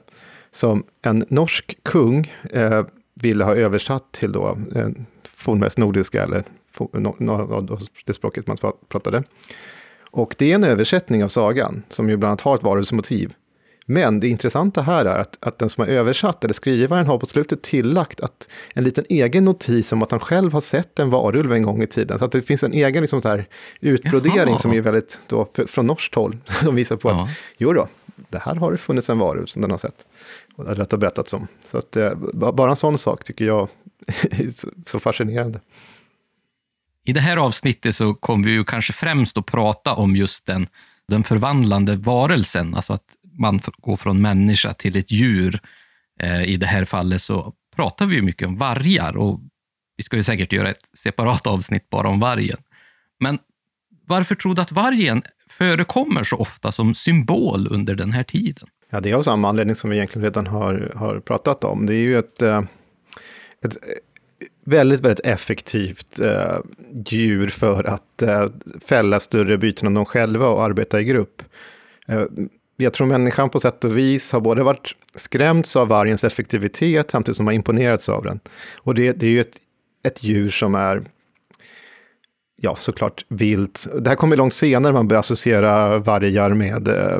som 0.50 0.84
en 1.02 1.24
norsk 1.28 1.78
kung 1.82 2.32
eh, 2.50 2.84
ville 3.14 3.44
ha 3.44 3.54
översatt 3.54 4.12
till 4.12 4.32
då 4.32 4.58
eh, 4.74 4.88
fornväst 5.24 5.78
nordiska 5.78 6.22
eller 6.22 6.44
det 8.06 8.14
språket 8.14 8.46
man 8.46 8.56
pratade. 8.88 9.22
Och 10.10 10.34
det 10.38 10.50
är 10.50 10.54
en 10.54 10.64
översättning 10.64 11.24
av 11.24 11.28
sagan, 11.28 11.82
som 11.88 12.10
ju 12.10 12.16
bland 12.16 12.30
annat 12.30 12.40
har 12.40 12.54
ett 12.54 12.62
varelsemotiv. 12.62 13.34
Men 13.86 14.20
det 14.20 14.28
intressanta 14.28 14.82
här 14.82 15.04
är 15.04 15.18
att, 15.18 15.38
att 15.40 15.58
den 15.58 15.68
som 15.68 15.80
har 15.84 15.88
översatt, 15.88 16.44
eller 16.44 16.54
skrivaren, 16.54 17.06
har 17.06 17.18
på 17.18 17.26
slutet 17.26 17.62
tillagt 17.62 18.20
att 18.20 18.48
en 18.74 18.84
liten 18.84 19.04
egen 19.08 19.44
notis 19.44 19.92
om 19.92 20.02
att 20.02 20.10
han 20.10 20.20
själv 20.20 20.52
har 20.52 20.60
sett 20.60 20.98
en 20.98 21.10
varulv 21.10 21.52
en 21.52 21.62
gång 21.62 21.82
i 21.82 21.86
tiden. 21.86 22.18
Så 22.18 22.24
att 22.24 22.32
det 22.32 22.42
finns 22.42 22.64
en 22.64 22.72
egen 22.72 23.00
liksom, 23.02 23.20
så 23.20 23.28
här, 23.28 23.48
utbrodering 23.80 24.36
Jaha. 24.36 24.58
som 24.58 24.72
är 24.72 24.80
väldigt, 24.80 25.20
då, 25.26 25.48
från 25.66 25.86
norskt 25.86 26.14
håll, 26.14 26.36
som 26.62 26.74
visar 26.74 26.96
på 26.96 27.10
ja. 27.10 27.24
att 27.24 27.30
jo 27.58 27.72
då, 27.72 27.88
det 28.30 28.38
här 28.38 28.54
har 28.54 28.72
det 28.72 28.78
funnits 28.78 29.10
en 29.10 29.18
varulv 29.18 29.46
som 29.46 29.62
den 29.62 29.70
har 29.70 29.78
sett. 29.78 30.06
Och 30.56 30.64
det 30.64 30.92
har 30.92 30.98
berättats 30.98 31.32
om. 31.32 31.46
Så 31.70 31.78
att, 31.78 31.96
eh, 31.96 32.14
bara 32.34 32.70
en 32.70 32.76
sån 32.76 32.98
sak 32.98 33.24
tycker 33.24 33.44
jag 33.44 33.68
är 34.22 34.50
så 34.88 35.00
fascinerande. 35.00 35.60
I 37.04 37.12
det 37.12 37.20
här 37.20 37.36
avsnittet 37.36 37.96
så 37.96 38.14
kommer 38.14 38.44
vi 38.44 38.52
ju 38.52 38.64
kanske 38.64 38.92
främst 38.92 39.38
att 39.38 39.46
prata 39.46 39.94
om 39.94 40.16
just 40.16 40.46
den, 40.46 40.66
den 41.08 41.24
förvandlande 41.24 41.96
varelsen, 41.96 42.74
alltså 42.74 42.92
att 42.92 43.04
man 43.38 43.60
går 43.78 43.96
från 43.96 44.22
människa 44.22 44.74
till 44.74 44.96
ett 44.96 45.10
djur. 45.10 45.60
Eh, 46.20 46.44
I 46.44 46.56
det 46.56 46.66
här 46.66 46.84
fallet 46.84 47.22
så 47.22 47.54
pratar 47.76 48.06
vi 48.06 48.14
ju 48.14 48.22
mycket 48.22 48.48
om 48.48 48.56
vargar 48.56 49.16
och 49.16 49.40
vi 49.96 50.02
ska 50.02 50.16
ju 50.16 50.22
säkert 50.22 50.52
göra 50.52 50.70
ett 50.70 50.84
separat 50.98 51.46
avsnitt 51.46 51.90
bara 51.90 52.08
om 52.08 52.20
vargen. 52.20 52.58
Men 53.20 53.38
varför 54.06 54.34
tror 54.34 54.54
du 54.54 54.62
att 54.62 54.72
vargen 54.72 55.22
förekommer 55.50 56.24
så 56.24 56.36
ofta 56.36 56.72
som 56.72 56.94
symbol 56.94 57.68
under 57.70 57.94
den 57.94 58.12
här 58.12 58.22
tiden? 58.22 58.68
Ja, 58.90 59.00
det 59.00 59.10
är 59.10 59.14
av 59.14 59.22
samma 59.22 59.48
anledning 59.48 59.74
som 59.74 59.90
vi 59.90 59.96
egentligen 59.96 60.24
redan 60.24 60.46
har, 60.46 60.92
har 60.96 61.20
pratat 61.20 61.64
om. 61.64 61.86
Det 61.86 61.94
är 61.94 61.98
ju 61.98 62.18
ett, 62.18 62.42
eh, 62.42 62.62
ett 63.64 63.76
eh, 63.76 63.92
väldigt, 64.64 65.00
väldigt 65.00 65.26
effektivt 65.26 66.20
eh, 66.20 66.58
djur 67.06 67.48
för 67.48 67.84
att 67.84 68.22
eh, 68.22 68.46
fälla 68.86 69.20
större 69.20 69.58
byten 69.58 69.86
än 69.86 69.94
de 69.94 70.04
själva 70.04 70.48
och 70.48 70.64
arbeta 70.64 71.00
i 71.00 71.04
grupp. 71.04 71.42
Eh, 72.06 72.24
jag 72.76 72.92
tror 72.92 73.06
människan 73.06 73.50
på 73.50 73.60
sätt 73.60 73.84
och 73.84 73.98
vis 73.98 74.32
har 74.32 74.40
både 74.40 74.62
varit 74.62 74.94
skrämts 75.14 75.76
av 75.76 75.88
vargens 75.88 76.24
effektivitet 76.24 77.10
samtidigt 77.10 77.36
som 77.36 77.46
har 77.46 77.54
imponerats 77.54 78.08
av 78.08 78.24
den. 78.24 78.40
Och 78.76 78.94
det, 78.94 79.12
det 79.12 79.26
är 79.26 79.30
ju 79.30 79.40
ett, 79.40 79.56
ett 80.06 80.22
djur 80.22 80.50
som 80.50 80.74
är 80.74 81.02
ja, 82.56 82.76
såklart 82.80 83.24
vilt. 83.28 83.86
Det 84.00 84.08
här 84.08 84.16
kommer 84.16 84.36
långt 84.36 84.54
senare, 84.54 84.92
man 84.92 85.08
börjar 85.08 85.20
associera 85.20 85.98
vargar 85.98 86.50
med 86.50 86.88
eh, 86.88 87.18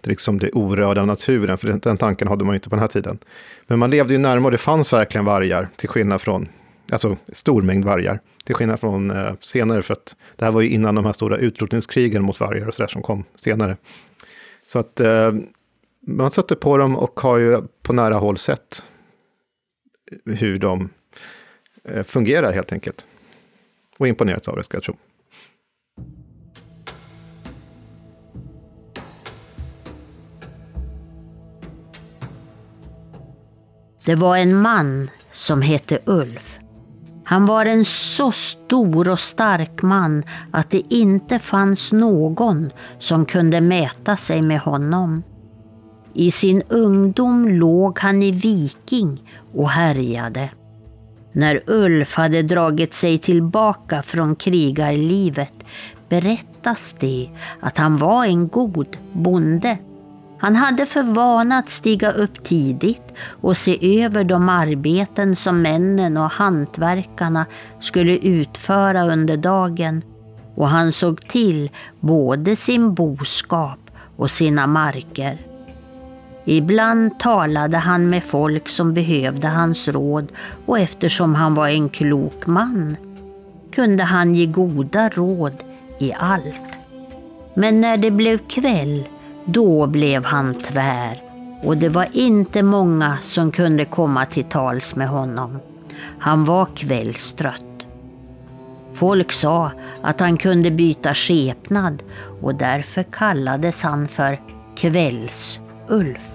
det, 0.00 0.10
liksom 0.10 0.38
det 0.38 0.50
orörda 0.50 1.04
naturen, 1.04 1.58
för 1.58 1.66
den, 1.68 1.78
den 1.78 1.96
tanken 1.96 2.28
hade 2.28 2.44
man 2.44 2.52
ju 2.52 2.56
inte 2.56 2.68
på 2.68 2.76
den 2.76 2.80
här 2.80 2.88
tiden. 2.88 3.18
Men 3.66 3.78
man 3.78 3.90
levde 3.90 4.14
ju 4.14 4.18
närmare, 4.18 4.52
det 4.52 4.58
fanns 4.58 4.92
verkligen 4.92 5.24
vargar, 5.24 5.68
till 5.76 5.88
skillnad 5.88 6.20
från, 6.20 6.48
alltså 6.92 7.16
stor 7.28 7.62
mängd 7.62 7.84
vargar, 7.84 8.20
till 8.44 8.54
skillnad 8.54 8.80
från 8.80 9.10
eh, 9.10 9.32
senare, 9.40 9.82
för 9.82 9.92
att 9.92 10.16
det 10.36 10.44
här 10.44 10.52
var 10.52 10.60
ju 10.60 10.68
innan 10.68 10.94
de 10.94 11.04
här 11.04 11.12
stora 11.12 11.36
utrotningskrigen 11.36 12.22
mot 12.22 12.40
vargar 12.40 12.68
och 12.68 12.74
sådär 12.74 12.88
som 12.88 13.02
kom 13.02 13.24
senare. 13.36 13.76
Så 14.66 14.78
att 14.78 15.00
eh, 15.00 15.32
man 16.06 16.30
sätter 16.30 16.54
på 16.54 16.76
dem 16.76 16.96
och 16.96 17.20
har 17.20 17.38
ju 17.38 17.62
på 17.82 17.92
nära 17.92 18.14
håll 18.14 18.38
sett 18.38 18.88
hur 20.24 20.58
de 20.58 20.90
eh, 21.84 22.02
fungerar 22.02 22.52
helt 22.52 22.72
enkelt. 22.72 23.06
Och 23.98 24.08
imponerats 24.08 24.48
av 24.48 24.56
det, 24.56 24.62
ska 24.62 24.76
jag 24.76 24.84
tro. 24.84 24.96
Det 34.04 34.14
var 34.14 34.36
en 34.36 34.56
man 34.56 35.10
som 35.30 35.62
hette 35.62 35.98
Ulf. 36.04 36.58
Han 37.24 37.46
var 37.46 37.66
en 37.66 37.84
så 37.84 38.32
stor 38.32 39.08
och 39.08 39.20
stark 39.20 39.82
man 39.82 40.24
att 40.50 40.70
det 40.70 40.82
inte 40.94 41.38
fanns 41.38 41.92
någon 41.92 42.70
som 42.98 43.26
kunde 43.26 43.60
mäta 43.60 44.16
sig 44.16 44.42
med 44.42 44.60
honom. 44.60 45.22
I 46.14 46.30
sin 46.30 46.62
ungdom 46.68 47.48
låg 47.48 47.98
han 47.98 48.22
i 48.22 48.30
Viking 48.30 49.22
och 49.54 49.70
härjade. 49.70 50.50
När 51.32 51.62
Ulf 51.66 52.14
hade 52.14 52.42
dragit 52.42 52.94
sig 52.94 53.18
tillbaka 53.18 54.02
från 54.02 54.36
krigarlivet 54.36 55.52
berättas 56.08 56.94
det 56.98 57.30
att 57.60 57.78
han 57.78 57.96
var 57.96 58.24
en 58.24 58.48
god 58.48 58.96
bonde 59.12 59.78
han 60.38 60.56
hade 60.56 60.86
för 60.86 61.02
vana 61.02 61.58
att 61.58 61.70
stiga 61.70 62.12
upp 62.12 62.44
tidigt 62.44 63.14
och 63.40 63.56
se 63.56 64.04
över 64.04 64.24
de 64.24 64.48
arbeten 64.48 65.36
som 65.36 65.62
männen 65.62 66.16
och 66.16 66.30
hantverkarna 66.30 67.46
skulle 67.80 68.18
utföra 68.18 69.12
under 69.12 69.36
dagen 69.36 70.02
och 70.54 70.68
han 70.68 70.92
såg 70.92 71.28
till 71.28 71.70
både 72.00 72.56
sin 72.56 72.94
boskap 72.94 73.78
och 74.16 74.30
sina 74.30 74.66
marker. 74.66 75.38
Ibland 76.44 77.18
talade 77.18 77.76
han 77.76 78.10
med 78.10 78.24
folk 78.24 78.68
som 78.68 78.94
behövde 78.94 79.48
hans 79.48 79.88
råd 79.88 80.32
och 80.66 80.78
eftersom 80.78 81.34
han 81.34 81.54
var 81.54 81.68
en 81.68 81.88
klok 81.88 82.46
man 82.46 82.96
kunde 83.72 84.02
han 84.02 84.34
ge 84.34 84.46
goda 84.46 85.08
råd 85.08 85.64
i 85.98 86.12
allt. 86.12 86.62
Men 87.54 87.80
när 87.80 87.96
det 87.96 88.10
blev 88.10 88.38
kväll 88.38 89.04
då 89.44 89.86
blev 89.86 90.24
han 90.24 90.54
tvär 90.54 91.22
och 91.62 91.76
det 91.76 91.88
var 91.88 92.08
inte 92.12 92.62
många 92.62 93.18
som 93.22 93.50
kunde 93.50 93.84
komma 93.84 94.26
till 94.26 94.44
tals 94.44 94.96
med 94.96 95.08
honom. 95.08 95.58
Han 96.18 96.44
var 96.44 96.66
kvällstrött. 96.76 97.64
Folk 98.94 99.32
sa 99.32 99.70
att 100.02 100.20
han 100.20 100.36
kunde 100.36 100.70
byta 100.70 101.14
skepnad 101.14 102.02
och 102.42 102.54
därför 102.54 103.02
kallades 103.02 103.82
han 103.82 104.08
för 104.08 104.40
Kvälls-Ulf. 104.76 106.33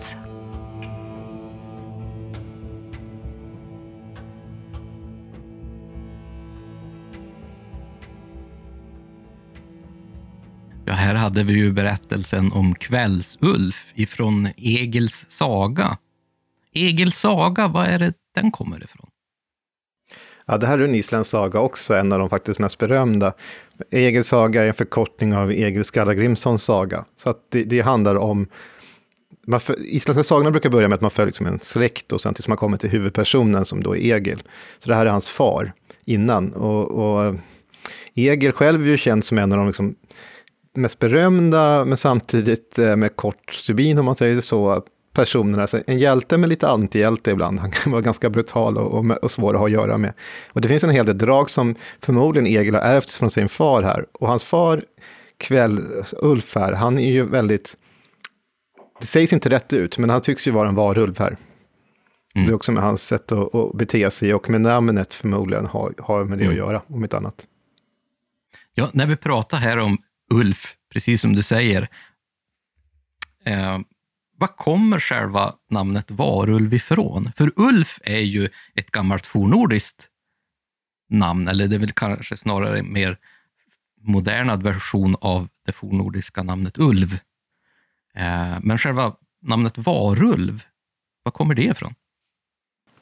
Ja, 10.90 10.96
här 10.96 11.16
hade 11.16 11.44
vi 11.44 11.54
ju 11.54 11.72
berättelsen 11.72 12.52
om 12.52 12.76
Kvällsulf 12.76 13.86
ifrån 13.96 14.50
Egils 14.58 15.26
saga. 15.30 15.98
Egils 16.74 17.16
saga, 17.16 17.68
vad 17.68 17.88
är 17.88 18.00
det 18.00 18.14
den 18.36 18.52
kommer 18.52 18.84
ifrån? 18.84 19.10
Ja, 20.46 20.58
det 20.58 20.68
här 20.68 20.80
är 20.80 20.84
en 20.84 20.96
isländsk 20.96 21.32
saga 21.32 21.60
också, 21.60 21.94
en 21.94 22.14
av 22.14 22.20
de 22.20 22.30
faktiskt 22.30 22.60
mest 22.60 22.78
berömda. 22.78 23.34
Egils 23.92 24.28
saga 24.28 24.64
är 24.64 24.68
en 24.68 24.74
förkortning 24.74 25.36
av 25.36 25.52
Egil 25.52 25.84
Skallagrimssons 25.84 26.64
saga. 26.64 27.06
Så 27.18 27.30
att 27.30 27.40
det, 27.50 27.64
det 27.64 27.82
handlar 27.82 28.16
om... 28.16 28.48
Man 29.48 29.60
för, 29.60 29.76
isländska 29.80 30.24
sagorna 30.24 30.52
brukar 30.52 30.70
börja 30.70 30.88
med 30.88 30.96
att 30.96 31.02
man 31.02 31.12
följer 31.12 31.28
liksom 31.28 31.46
en 31.46 31.60
släkt 31.60 32.12
och 32.12 32.22
sen 32.22 32.34
tills 32.34 32.48
man 32.48 32.58
kommer 32.58 32.78
till 32.78 32.90
huvudpersonen 32.90 33.66
som 33.66 33.84
då 33.84 33.96
är 33.96 34.16
Egil. 34.16 34.44
Så 34.80 34.90
det 34.90 34.96
här 34.96 35.06
är 35.06 35.10
hans 35.10 35.30
far 35.30 35.74
innan. 36.06 36.54
Och, 36.54 36.92
och 36.92 37.36
Egil 38.16 38.52
själv 38.52 38.82
är 38.82 38.88
ju 38.88 38.98
känd 38.98 39.26
som 39.26 39.38
en 39.38 39.52
av 39.52 39.58
de 39.58 39.68
liksom 39.68 39.96
mest 40.76 41.00
berömda, 41.00 41.86
men 41.86 41.98
samtidigt 41.98 42.80
eh, 42.80 42.96
med 42.96 43.16
kort 43.16 43.54
stubin 43.54 44.00
om 44.00 44.06
man 44.06 44.16
säger 44.16 44.42
så, 44.42 44.84
personerna. 45.14 45.62
Alltså 45.62 45.82
en 45.88 46.00
hjälte 46.00 46.38
med 46.38 46.50
lite 46.50 46.68
antihjälte 46.68 47.32
ibland. 47.32 47.60
Han 47.60 47.72
kan 47.72 47.92
vara 47.92 48.02
ganska 48.02 48.30
brutal 48.30 48.78
och, 48.78 49.00
och, 49.00 49.24
och, 49.24 49.32
svår 49.32 49.54
att 49.54 49.60
ha 49.60 49.66
att 49.66 49.72
göra 49.72 49.98
med. 49.98 50.14
Och 50.48 50.62
det 50.62 50.68
finns 50.68 50.84
en 50.84 50.90
hel 50.90 51.06
del 51.06 51.18
drag 51.18 51.50
som 51.50 51.76
förmodligen 52.02 52.48
Egil 52.48 52.76
har 52.76 52.82
ärvt 52.82 53.12
från 53.12 53.30
sin 53.30 53.50
far 53.50 53.82
här. 53.82 54.06
Och 54.14 54.28
hans 54.28 54.44
far, 54.44 54.84
Kväll, 55.38 55.80
Ulf 56.12 56.56
här, 56.56 56.74
han 56.74 57.00
är 57.00 57.12
ju 57.12 57.24
väldigt... 57.24 57.78
Det 59.00 59.06
sägs 59.06 59.34
inte 59.34 59.50
rätt 59.50 59.74
ut, 59.74 59.98
men 59.98 60.10
han 60.10 60.22
tycks 60.22 60.48
ju 60.48 60.52
vara 60.52 60.70
en 60.70 60.76
varulv 60.76 61.20
här. 61.20 61.38
Mm. 62.36 62.46
Det 62.46 62.52
är 62.52 62.56
också 62.56 62.72
med 62.72 62.84
hans 62.84 63.08
sätt 63.08 63.32
att, 63.32 63.56
att 63.56 63.74
bete 63.74 64.12
sig 64.12 64.34
och 64.34 64.50
med 64.50 64.62
namnet 64.62 65.14
förmodligen 65.14 65.66
har, 65.66 65.94
har 65.98 66.26
med 66.26 66.38
det 66.38 66.44
mm. 66.44 66.54
att 66.54 66.58
göra, 66.58 66.82
om 66.88 67.04
inte 67.04 67.18
annat. 67.18 67.48
Ja, 68.74 68.90
när 68.94 69.06
vi 69.06 69.16
pratar 69.16 69.58
här 69.58 69.78
om 69.78 69.98
Ulf, 70.30 70.76
precis 70.94 71.22
som 71.22 71.36
du 71.36 71.44
säger. 71.44 71.88
Eh, 73.46 73.80
var 74.38 74.48
kommer 74.48 75.00
själva 75.00 75.54
namnet 75.70 76.12
varulv 76.12 76.74
ifrån? 76.74 77.32
För 77.38 77.52
Ulf 77.56 78.00
är 78.04 78.20
ju 78.20 78.50
ett 78.76 78.92
gammalt 78.92 79.26
fornordiskt 79.26 80.08
namn, 81.10 81.48
eller 81.48 81.68
det 81.68 81.76
är 81.76 81.80
väl 81.80 81.92
kanske 81.92 82.38
snarare 82.38 82.80
en 82.80 82.94
mer 82.94 83.18
modernad 84.02 84.64
version 84.64 85.16
av 85.22 85.48
det 85.66 85.72
fornordiska 85.72 86.44
namnet 86.44 86.78
ulv. 86.78 87.14
Eh, 88.16 88.58
men 88.62 88.78
själva 88.78 89.14
namnet 89.42 89.78
varulv, 89.78 90.64
var 91.24 91.32
kommer 91.32 91.56
det 91.56 91.64
ifrån? 91.64 91.94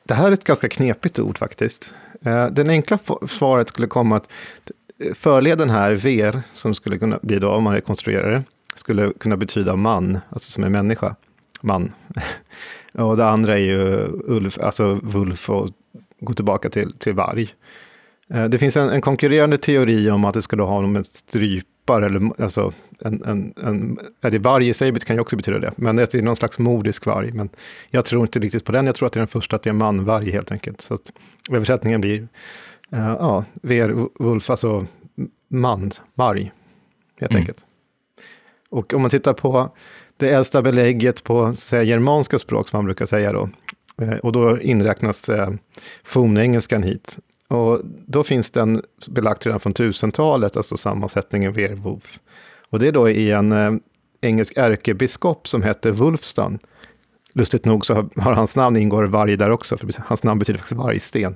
Det 0.03 0.13
här 0.13 0.27
är 0.27 0.31
ett 0.31 0.43
ganska 0.43 0.69
knepigt 0.69 1.19
ord 1.19 1.37
faktiskt. 1.37 1.93
Eh, 2.21 2.47
den 2.47 2.69
enkla 2.69 2.99
svaret 3.29 3.69
skulle 3.69 3.87
komma 3.87 4.15
att 4.15 4.31
förleden 5.13 5.69
här, 5.69 5.91
ver, 5.91 6.41
som 6.53 6.73
skulle 6.73 6.97
kunna 6.97 7.19
bli 7.21 7.39
då, 7.39 7.49
om 7.49 7.63
man 7.63 7.73
rekonstruerar 7.73 8.31
det, 8.31 8.43
skulle 8.75 9.13
kunna 9.19 9.37
betyda 9.37 9.75
man, 9.75 10.19
alltså 10.29 10.51
som 10.51 10.63
en 10.63 10.71
människa. 10.71 11.15
Man. 11.61 11.91
och 12.93 13.17
det 13.17 13.29
andra 13.29 13.53
är 13.53 13.61
ju 13.61 14.07
ulf, 14.23 14.59
alltså 14.59 14.99
vulf 15.03 15.49
och 15.49 15.69
gå 16.19 16.33
tillbaka 16.33 16.69
till, 16.69 16.91
till 16.91 17.13
varg. 17.13 17.53
Eh, 18.29 18.45
det 18.45 18.57
finns 18.57 18.77
en, 18.77 18.89
en, 18.89 19.01
konkurrerande 19.01 19.57
teori 19.57 20.09
om 20.11 20.25
att 20.25 20.33
det 20.33 20.41
skulle 20.41 20.63
ha 20.63 20.81
med 20.81 21.05
strypar, 21.05 22.01
eller 22.01 22.41
alltså 22.41 22.73
en, 22.99 23.23
en, 23.25 23.53
en, 23.63 23.99
ja, 24.21 24.29
det 24.29 24.39
varg 24.39 24.69
i 24.69 24.73
sig 24.73 24.99
kan 24.99 25.15
ju 25.15 25.19
också 25.19 25.35
betyda 25.35 25.59
det, 25.59 25.73
men 25.75 25.95
det 25.95 26.15
är 26.15 26.21
någon 26.21 26.35
slags 26.35 26.59
modisk 26.59 27.05
varg. 27.05 27.31
Men 27.31 27.49
jag 27.89 28.05
tror 28.05 28.21
inte 28.21 28.39
riktigt 28.39 28.65
på 28.65 28.71
den, 28.71 28.85
jag 28.85 28.95
tror 28.95 29.07
att 29.07 29.13
det 29.13 29.17
är 29.17 29.21
den 29.21 29.27
första, 29.27 29.55
att 29.55 29.63
det 29.63 29.69
är 29.69 29.73
manvarg 29.73 30.31
helt 30.31 30.51
enkelt. 30.51 30.81
Så 30.81 30.93
att 30.93 31.11
översättningen 31.51 32.01
blir, 32.01 32.27
uh, 32.93 33.15
ja, 33.19 33.45
verwolf, 33.53 34.49
alltså 34.49 34.85
manvarg, 35.47 36.51
helt 37.19 37.31
mm. 37.31 37.41
enkelt. 37.41 37.65
Och 38.69 38.93
om 38.93 39.01
man 39.01 39.11
tittar 39.11 39.33
på 39.33 39.69
det 40.17 40.29
äldsta 40.29 40.61
belägget 40.61 41.23
på 41.23 41.55
säga, 41.55 41.83
germanska 41.83 42.39
språk, 42.39 42.69
som 42.69 42.77
man 42.77 42.85
brukar 42.85 43.05
säga 43.05 43.33
då, 43.33 43.49
eh, 44.01 44.17
och 44.17 44.31
då 44.31 44.61
inräknas 44.61 45.29
eh, 45.29 45.49
fornengelskan 46.03 46.83
hit. 46.83 47.19
Och 47.47 47.81
då 47.83 48.23
finns 48.23 48.51
den 48.51 48.81
belagt 49.09 49.45
redan 49.45 49.59
från 49.59 49.73
1000-talet, 49.73 50.57
alltså 50.57 50.77
sammansättningen 50.77 51.53
Werwolf. 51.53 52.19
Och 52.69 52.79
det 52.79 52.87
är 52.87 52.91
då 52.91 53.09
i 53.09 53.31
en 53.31 53.51
eh, 53.51 53.71
engelsk 54.21 54.53
ärkebiskop 54.55 55.47
som 55.47 55.63
heter 55.63 55.91
Wulfstan. 55.91 56.59
Lustigt 57.33 57.65
nog 57.65 57.85
så 57.85 57.93
har, 57.93 58.09
har 58.15 58.33
hans 58.33 58.55
namn 58.55 58.77
ingår 58.77 59.03
varg 59.03 59.37
där 59.37 59.49
också, 59.49 59.77
för 59.77 59.93
hans 60.05 60.23
namn 60.23 60.39
betyder 60.39 60.59
faktiskt 60.59 60.79
vargsten. 60.79 61.35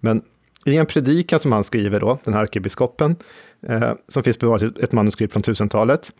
Men 0.00 0.22
i 0.64 0.76
en 0.76 0.86
predikan 0.86 1.40
som 1.40 1.52
han 1.52 1.64
skriver 1.64 2.00
då, 2.00 2.18
den 2.24 2.34
här 2.34 2.42
ärkebiskopen, 2.42 3.16
eh, 3.66 3.92
som 4.08 4.22
finns 4.22 4.38
bevarat 4.38 4.62
i 4.62 4.82
ett 4.82 4.92
manuskript 4.92 5.32
från 5.32 5.42
1000-talet. 5.42 6.12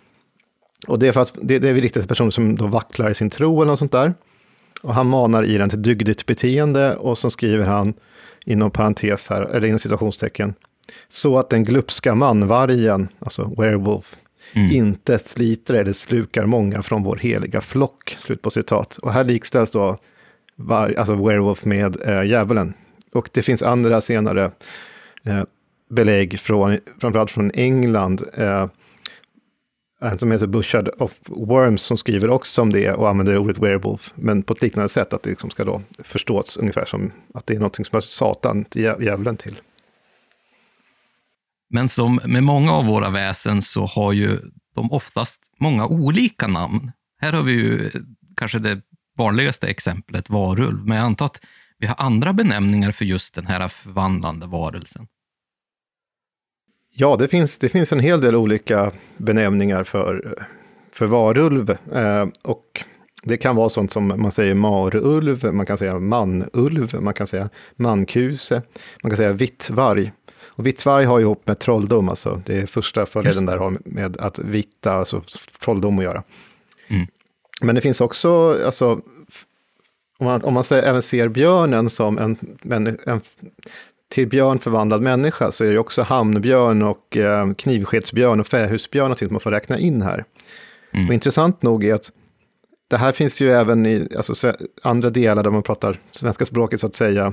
Och 0.86 0.98
det 0.98 1.08
är 1.08 1.12
för 1.12 1.20
att 1.20 1.34
det, 1.42 1.58
det 1.58 1.68
är 1.68 1.74
riktigt 1.74 2.08
personer 2.08 2.30
som 2.30 2.56
då 2.56 2.66
vacklar 2.66 3.10
i 3.10 3.14
sin 3.14 3.30
tro 3.30 3.62
eller 3.62 3.72
något 3.72 3.78
sånt 3.78 3.92
där. 3.92 4.14
Och 4.82 4.94
han 4.94 5.06
manar 5.06 5.42
i 5.42 5.58
den 5.58 5.70
till 5.70 5.82
dygdigt 5.82 6.26
beteende 6.26 6.96
och 6.96 7.18
så 7.18 7.30
skriver 7.30 7.66
han 7.66 7.94
inom 8.44 8.70
parentes 8.70 9.28
här, 9.28 9.42
eller 9.42 9.68
inom 9.68 9.78
citationstecken, 9.78 10.54
så 11.08 11.38
att 11.38 11.50
den 11.50 11.64
glupska 11.64 12.14
manvargen, 12.14 13.08
alltså 13.18 13.54
werewolf, 13.58 14.16
mm. 14.52 14.70
inte 14.70 15.18
sliter 15.18 15.74
eller 15.74 15.92
slukar 15.92 16.46
många 16.46 16.82
från 16.82 17.02
vår 17.02 17.16
heliga 17.16 17.60
flock. 17.60 18.16
Slut 18.18 18.42
på 18.42 18.50
citat. 18.50 18.96
Och 18.96 19.12
här 19.12 19.24
likställs 19.24 19.70
då 19.70 19.98
var, 20.56 20.94
alltså 20.98 21.14
werewolf 21.14 21.64
med 21.64 21.96
äh, 22.04 22.22
djävulen. 22.24 22.74
Och 23.12 23.30
det 23.32 23.42
finns 23.42 23.62
andra 23.62 24.00
senare 24.00 24.50
eh, 25.24 25.42
belägg, 25.90 26.40
från, 26.40 26.78
framförallt 27.00 27.30
från 27.30 27.50
England, 27.54 28.22
eh, 28.34 28.66
en 30.00 30.18
som 30.18 30.32
heter 30.32 30.46
Bushard 30.46 30.88
of 30.98 31.12
Worms 31.26 31.82
som 31.82 31.96
skriver 31.96 32.30
också 32.30 32.62
om 32.62 32.72
det 32.72 32.92
och 32.92 33.08
använder 33.08 33.38
ordet 33.38 33.58
werewolf, 33.58 34.12
men 34.14 34.42
på 34.42 34.52
ett 34.52 34.62
liknande 34.62 34.88
sätt, 34.88 35.12
att 35.12 35.22
det 35.22 35.30
liksom 35.30 35.50
ska 35.50 35.64
då 35.64 35.82
förstås 35.98 36.56
ungefär 36.56 36.84
som 36.84 37.12
att 37.34 37.46
det 37.46 37.54
är 37.54 37.60
något 37.60 37.76
som 37.76 37.84
är 37.92 38.00
Satan, 38.00 38.64
djävulen 38.74 39.36
till. 39.36 39.60
Men 41.70 41.88
som 41.88 42.20
med 42.24 42.42
många 42.42 42.72
av 42.72 42.86
våra 42.86 43.10
väsen 43.10 43.62
så 43.62 43.86
har 43.86 44.12
ju 44.12 44.38
de 44.74 44.92
oftast 44.92 45.40
många 45.58 45.86
olika 45.86 46.46
namn. 46.46 46.92
Här 47.20 47.32
har 47.32 47.42
vi 47.42 47.52
ju 47.52 47.90
kanske 48.36 48.58
det 48.58 48.80
vanligaste 49.18 49.66
exemplet, 49.66 50.30
varulv, 50.30 50.86
men 50.86 50.96
jag 50.96 51.06
antar 51.06 51.26
att 51.26 51.40
vi 51.80 51.86
har 51.86 51.96
andra 51.98 52.32
benämningar 52.32 52.92
för 52.92 53.04
just 53.04 53.34
den 53.34 53.46
här 53.46 53.68
förvandlande 53.68 54.46
varelsen. 54.46 55.06
Ja, 56.94 57.16
det 57.16 57.28
finns, 57.28 57.58
det 57.58 57.68
finns 57.68 57.92
en 57.92 58.00
hel 58.00 58.20
del 58.20 58.36
olika 58.36 58.92
benämningar 59.16 59.84
för, 59.84 60.38
för 60.92 61.06
varulv. 61.06 61.70
Eh, 61.70 62.28
och 62.42 62.84
det 63.22 63.36
kan 63.36 63.56
vara 63.56 63.68
sånt 63.68 63.92
som 63.92 64.06
man 64.06 64.32
säger 64.32 64.54
marulv, 64.54 65.54
man 65.54 65.66
kan 65.66 65.78
säga 65.78 65.98
manulv, 65.98 67.02
man 67.02 67.14
kan 67.14 67.26
säga 67.26 67.48
mankuse, 67.76 68.62
man 69.02 69.10
kan 69.10 69.16
säga 69.16 69.32
vittvarg. 69.32 70.12
Och 70.42 70.66
vittvarg 70.66 71.04
har 71.04 71.20
ihop 71.20 71.46
med 71.46 71.58
trolldom, 71.58 72.08
alltså 72.08 72.42
det 72.46 72.56
är 72.56 72.66
första 72.66 73.06
förleden 73.06 73.46
där 73.46 73.58
har 73.58 73.78
med 73.84 74.16
att 74.16 74.38
vitta, 74.38 74.92
alltså 74.92 75.22
trolldom 75.60 75.98
att 75.98 76.04
göra. 76.04 76.22
Mm. 76.88 77.06
Men 77.62 77.74
det 77.74 77.80
finns 77.80 78.00
också, 78.00 78.64
alltså, 78.64 79.00
om 80.20 80.26
man, 80.26 80.44
om 80.44 80.54
man 80.54 80.64
ser, 80.64 80.82
även 80.82 81.02
ser 81.02 81.28
björnen 81.28 81.90
som 81.90 82.18
en, 82.18 82.36
en, 82.70 82.98
en 83.06 83.20
till 84.08 84.28
björn 84.28 84.58
förvandlad 84.58 85.02
människa 85.02 85.50
så 85.50 85.64
är 85.64 85.72
det 85.72 85.78
också 85.78 86.02
hamnbjörn 86.02 86.82
och 86.82 87.16
eh, 87.16 87.52
knivskedsbjörn 87.52 88.40
och 88.40 88.46
fähusbjörn 88.46 89.16
som 89.16 89.28
man 89.30 89.40
får 89.40 89.50
räkna 89.50 89.78
in 89.78 90.02
här. 90.02 90.24
Mm. 90.92 91.08
Och 91.08 91.14
intressant 91.14 91.62
nog 91.62 91.84
är 91.84 91.94
att 91.94 92.12
det 92.88 92.96
här 92.96 93.12
finns 93.12 93.40
ju 93.40 93.50
även 93.52 93.86
i 93.86 94.08
alltså, 94.16 94.54
andra 94.82 95.10
delar 95.10 95.42
där 95.42 95.50
man 95.50 95.62
pratar 95.62 96.00
svenska 96.12 96.46
språket 96.46 96.80
så 96.80 96.86
att 96.86 96.96
säga. 96.96 97.32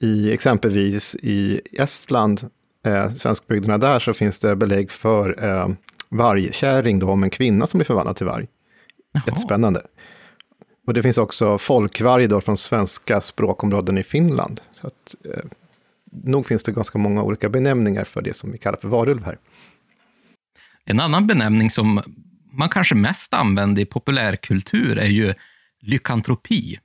I 0.00 0.32
exempelvis 0.32 1.14
i 1.14 1.60
Estland, 1.72 2.50
eh, 2.86 3.10
svenskbygderna 3.10 3.78
där, 3.78 3.98
så 3.98 4.12
finns 4.12 4.38
det 4.38 4.56
belägg 4.56 4.90
för 4.90 5.44
eh, 5.44 5.68
vargkäring 6.08 6.98
då, 6.98 7.10
om 7.10 7.22
en 7.22 7.30
kvinna 7.30 7.66
som 7.66 7.78
blir 7.78 7.86
förvandlad 7.86 8.16
till 8.16 8.26
varg. 8.26 8.46
Jaha. 9.12 9.22
Jättespännande. 9.26 9.82
Och 10.86 10.94
det 10.94 11.02
finns 11.02 11.18
också 11.18 11.58
folkvarg 11.58 12.26
då 12.26 12.40
från 12.40 12.56
svenska 12.56 13.20
språkområden 13.20 13.98
i 13.98 14.02
Finland. 14.02 14.60
Så 14.72 14.86
att, 14.86 15.14
eh, 15.24 15.44
nog 16.10 16.46
finns 16.46 16.62
det 16.62 16.72
ganska 16.72 16.98
många 16.98 17.22
olika 17.22 17.48
benämningar 17.48 18.04
för 18.04 18.22
det 18.22 18.36
som 18.36 18.52
vi 18.52 18.58
kallar 18.58 18.78
för 18.78 18.88
varulv 18.88 19.24
här. 19.24 19.38
En 20.84 21.00
annan 21.00 21.26
benämning 21.26 21.70
som 21.70 22.02
man 22.52 22.68
kanske 22.68 22.94
mest 22.94 23.34
använder 23.34 23.82
i 23.82 23.86
populärkultur 23.86 24.98
är 24.98 25.06
ju 25.06 25.34
lykantropi. 25.80 26.78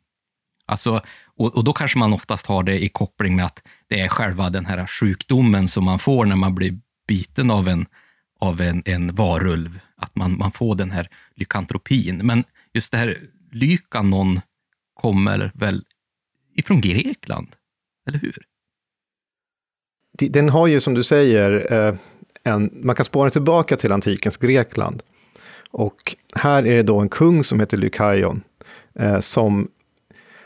Alltså, 0.66 1.02
och, 1.26 1.56
och, 1.56 1.64
då 1.64 1.74
kanske 1.74 2.00
man 2.00 2.14
oftast 2.14 2.46
har 2.46 2.64
det 2.64 2.84
i 2.84 2.90
koppling 2.90 3.36
med 3.36 3.46
att 3.46 3.62
det 3.88 4.00
är 4.00 4.08
själva 4.08 4.50
den 4.50 4.66
här 4.66 4.88
sjukdomen 4.88 5.68
som 5.68 5.86
man 5.86 6.00
får 6.00 6.26
när 6.26 6.36
man 6.36 6.56
blir 6.56 6.80
biten 7.08 7.52
av 7.52 7.68
en, 7.68 7.86
av 8.40 8.62
en, 8.62 8.84
en 8.86 9.16
varulv, 9.16 9.80
att 9.96 10.16
man, 10.16 10.38
man 10.38 10.52
får 10.52 10.76
den 10.76 10.92
här 10.92 11.10
lykantropin. 11.36 12.18
Men 12.24 12.44
just 12.74 12.92
det 12.92 12.98
här 12.98 13.18
lykanon 13.52 14.42
kommer 14.94 15.52
väl 15.56 15.84
ifrån 16.56 16.82
Grekland, 16.82 17.48
eller 18.08 18.20
hur? 18.20 18.46
den 20.28 20.50
har 20.50 20.68
ju 20.68 20.80
som 20.80 20.94
du 20.94 21.04
säger, 21.04 21.74
eh, 21.74 21.96
en, 22.44 22.70
man 22.74 22.96
kan 22.96 23.06
spåra 23.06 23.30
tillbaka 23.30 23.76
till 23.76 23.92
antikens 23.92 24.38
Grekland. 24.38 25.04
Och 25.72 26.16
här 26.36 26.68
är 26.68 26.76
det 26.76 26.84
då 26.84 27.00
en 27.00 27.10
kung 27.10 27.44
som 27.44 27.60
heter 27.60 27.78
Lykaion, 27.78 28.44
eh, 28.96 29.20
som 29.20 29.68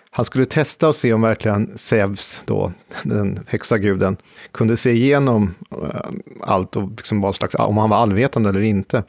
han 0.10 0.26
skulle 0.26 0.46
testa 0.46 0.88
och 0.88 0.96
se 0.96 1.14
om 1.14 1.22
verkligen 1.22 1.78
Zeus, 1.78 2.44
då, 2.46 2.72
den 3.04 3.40
högsta 3.48 3.78
guden, 3.78 4.18
kunde 4.52 4.78
se 4.78 4.92
igenom 4.92 5.56
eh, 5.72 6.12
allt 6.42 6.76
och 6.76 6.90
liksom 6.90 7.22
vad 7.22 7.36
slags, 7.36 7.56
om 7.56 7.78
han 7.78 7.90
var 7.90 7.98
allvetande 7.98 8.50
eller 8.50 8.62
inte. 8.62 9.04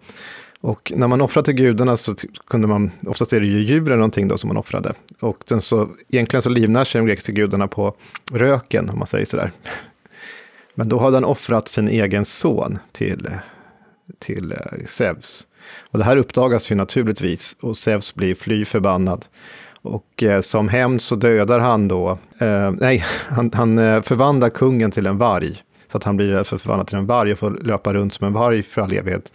Och 0.65 0.93
när 0.97 1.09
man 1.09 1.21
offrar 1.21 1.43
till 1.43 1.55
gudarna 1.55 1.97
så 1.97 2.15
kunde 2.49 2.67
man, 2.67 2.91
oftast 3.07 3.33
är 3.33 3.41
det 3.41 3.47
ju 3.47 3.63
djur 3.63 3.87
eller 3.87 3.97
någonting 3.97 4.29
då 4.29 4.39
som 4.39 4.49
man 4.49 4.57
offrade. 4.57 4.93
Och 5.21 5.45
den 5.49 5.61
så, 5.61 5.89
egentligen 6.09 6.43
så 6.43 6.49
livnär 6.49 6.85
sig 6.85 6.99
de 6.99 7.07
grekiska 7.07 7.33
gudarna 7.33 7.69
på 7.69 7.95
röken, 8.33 8.91
om 8.91 8.99
man 8.99 9.07
säger 9.07 9.25
sådär. 9.25 9.53
Men 10.75 10.89
då 10.89 10.99
hade 10.99 11.17
han 11.17 11.25
offrat 11.25 11.69
sin 11.69 11.89
egen 11.89 12.25
son 12.25 12.79
till, 12.93 13.31
till 14.19 14.53
eh, 14.53 14.87
Zeus. 14.87 15.47
Och 15.91 15.99
det 15.99 16.05
här 16.05 16.17
uppdagas 16.17 16.71
ju 16.71 16.75
naturligtvis 16.75 17.57
och 17.61 17.77
Zeus 17.77 18.15
blir 18.15 18.35
fly 18.35 18.65
förbannad. 18.65 19.27
Och 19.83 20.23
eh, 20.23 20.41
som 20.41 20.69
hämnd 20.69 21.03
så 21.03 21.17
dödar 21.17 21.59
han 21.61 21.89
då, 21.89 22.19
eh, 22.39 22.71
nej, 22.71 23.05
han, 23.29 23.51
han 23.55 23.79
eh, 23.79 24.03
förvandlar 24.03 24.51
kungen 24.51 24.91
till 24.91 25.07
en 25.07 25.19
varg. 25.19 25.63
Så 25.91 25.97
att 25.97 26.05
han 26.05 26.17
blir 26.17 26.35
alltså 26.35 26.59
förvandlad 26.59 26.87
till 26.87 26.99
en 26.99 27.07
varg 27.07 27.33
och 27.33 27.39
får 27.39 27.51
löpa 27.51 27.93
runt 27.93 28.15
som 28.15 28.27
en 28.27 28.33
varg 28.33 28.63
för 28.63 28.81
all 28.83 28.93
evighet. 28.93 29.33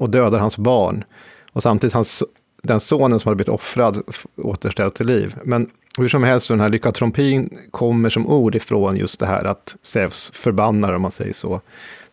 Och 0.00 0.10
dödar 0.10 0.38
hans 0.38 0.58
barn. 0.58 1.04
Och 1.52 1.62
samtidigt 1.62 1.94
hans, 1.94 2.22
den 2.62 2.80
sonen 2.80 3.20
som 3.20 3.28
hade 3.28 3.36
blivit 3.36 3.48
offrad 3.48 4.02
återställd 4.36 4.94
till 4.94 5.06
liv. 5.06 5.34
Men 5.44 5.70
hur 5.98 6.08
som 6.08 6.22
helst, 6.22 6.46
så 6.46 6.52
den 6.52 6.60
här 6.60 6.68
lyckatrompin 6.68 7.58
kommer 7.70 8.10
som 8.10 8.26
ord 8.26 8.54
ifrån 8.54 8.96
just 8.96 9.20
det 9.20 9.26
här 9.26 9.44
att 9.44 9.76
Zeus 9.82 10.30
förbannar, 10.34 10.92
om 10.92 11.02
man 11.02 11.10
säger 11.10 11.32
så, 11.32 11.60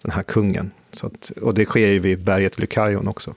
den 0.01 0.11
här 0.11 0.23
kungen. 0.23 0.71
Så 0.91 1.07
att, 1.07 1.31
och 1.41 1.53
det 1.53 1.65
sker 1.65 1.87
ju 1.87 1.99
vid 1.99 2.23
berget 2.23 2.59
Lykaion 2.59 3.07
också. 3.07 3.33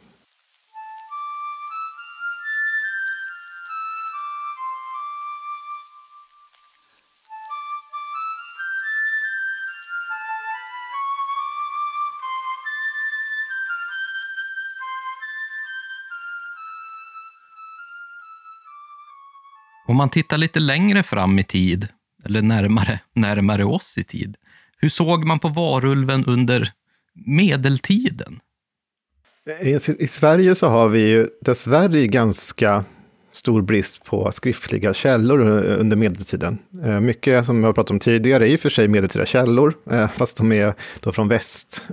Om 19.91 19.97
man 19.97 20.11
tittar 20.11 20.39
lite 20.39 20.61
längre 20.61 21.03
fram 21.03 21.39
i 21.39 21.45
tid, 21.45 21.89
eller 22.25 22.43
närmare, 22.43 23.01
närmare 23.15 23.65
oss 23.65 23.99
i 23.99 24.05
tid, 24.05 24.37
hur 24.77 24.89
såg 24.89 25.27
man 25.27 25.39
på 25.39 25.49
varulven 25.49 26.25
under 26.25 26.73
medeltiden? 27.27 28.41
I, 29.61 29.79
I 29.99 30.07
Sverige 30.07 30.55
så 30.55 30.69
har 30.69 30.89
vi 30.89 31.01
ju 31.01 31.29
dessvärre 31.41 32.07
ganska 32.07 32.85
stor 33.33 33.63
brist 33.63 34.05
på 34.05 34.33
skriftliga 34.33 34.95
källor 34.95 35.41
eh, 35.41 35.81
under 35.81 35.97
medeltiden. 35.97 36.59
Eh, 36.85 37.01
mycket 37.01 37.47
som 37.47 37.61
jag 37.61 37.69
har 37.69 37.73
pratat 37.73 37.91
om 37.91 37.99
tidigare 37.99 38.49
är 38.49 38.53
i 38.53 38.57
och 38.57 38.61
för 38.61 38.71
sig 38.71 38.89
medeltida 38.89 39.27
källor, 39.27 39.75
eh, 39.91 40.11
fast 40.11 40.37
de 40.37 40.53
är 40.53 40.75
då 41.01 41.13
från 41.13 41.29
väst, 41.29 41.89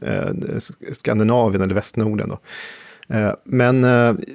Skandinavien 0.91 1.61
eller 1.61 1.75
västnorden. 1.75 2.29
Då. 2.29 2.39
Men 3.43 3.81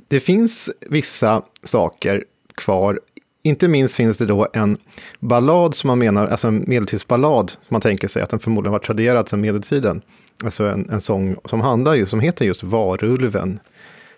det 0.08 0.20
finns 0.20 0.70
vissa 0.90 1.42
saker 1.62 2.24
kvar. 2.54 3.00
Inte 3.43 3.68
minst 3.68 3.97
finns 3.97 4.18
det 4.18 4.26
då 4.26 4.49
en 4.53 4.76
ballad 5.20 5.74
som 5.74 5.88
man 5.88 5.99
menar, 5.99 6.26
alltså 6.26 6.49
en 6.49 6.64
medeltidsballad, 6.66 7.51
som 7.51 7.61
man 7.68 7.80
tänker 7.80 8.09
sig 8.09 8.22
att 8.22 8.30
den 8.30 8.40
förmodligen 8.40 8.72
var 8.72 8.78
traderad 8.78 9.28
sedan 9.28 9.40
medeltiden. 9.40 10.03
Alltså 10.45 10.64
en, 10.64 10.90
en 10.90 11.01
sång 11.01 11.36
som 11.45 11.61
handlar 11.61 11.95
ju, 11.95 12.07
som 12.07 12.20
heter 12.20 12.45
just 12.45 12.62
Varulven. 12.62 13.61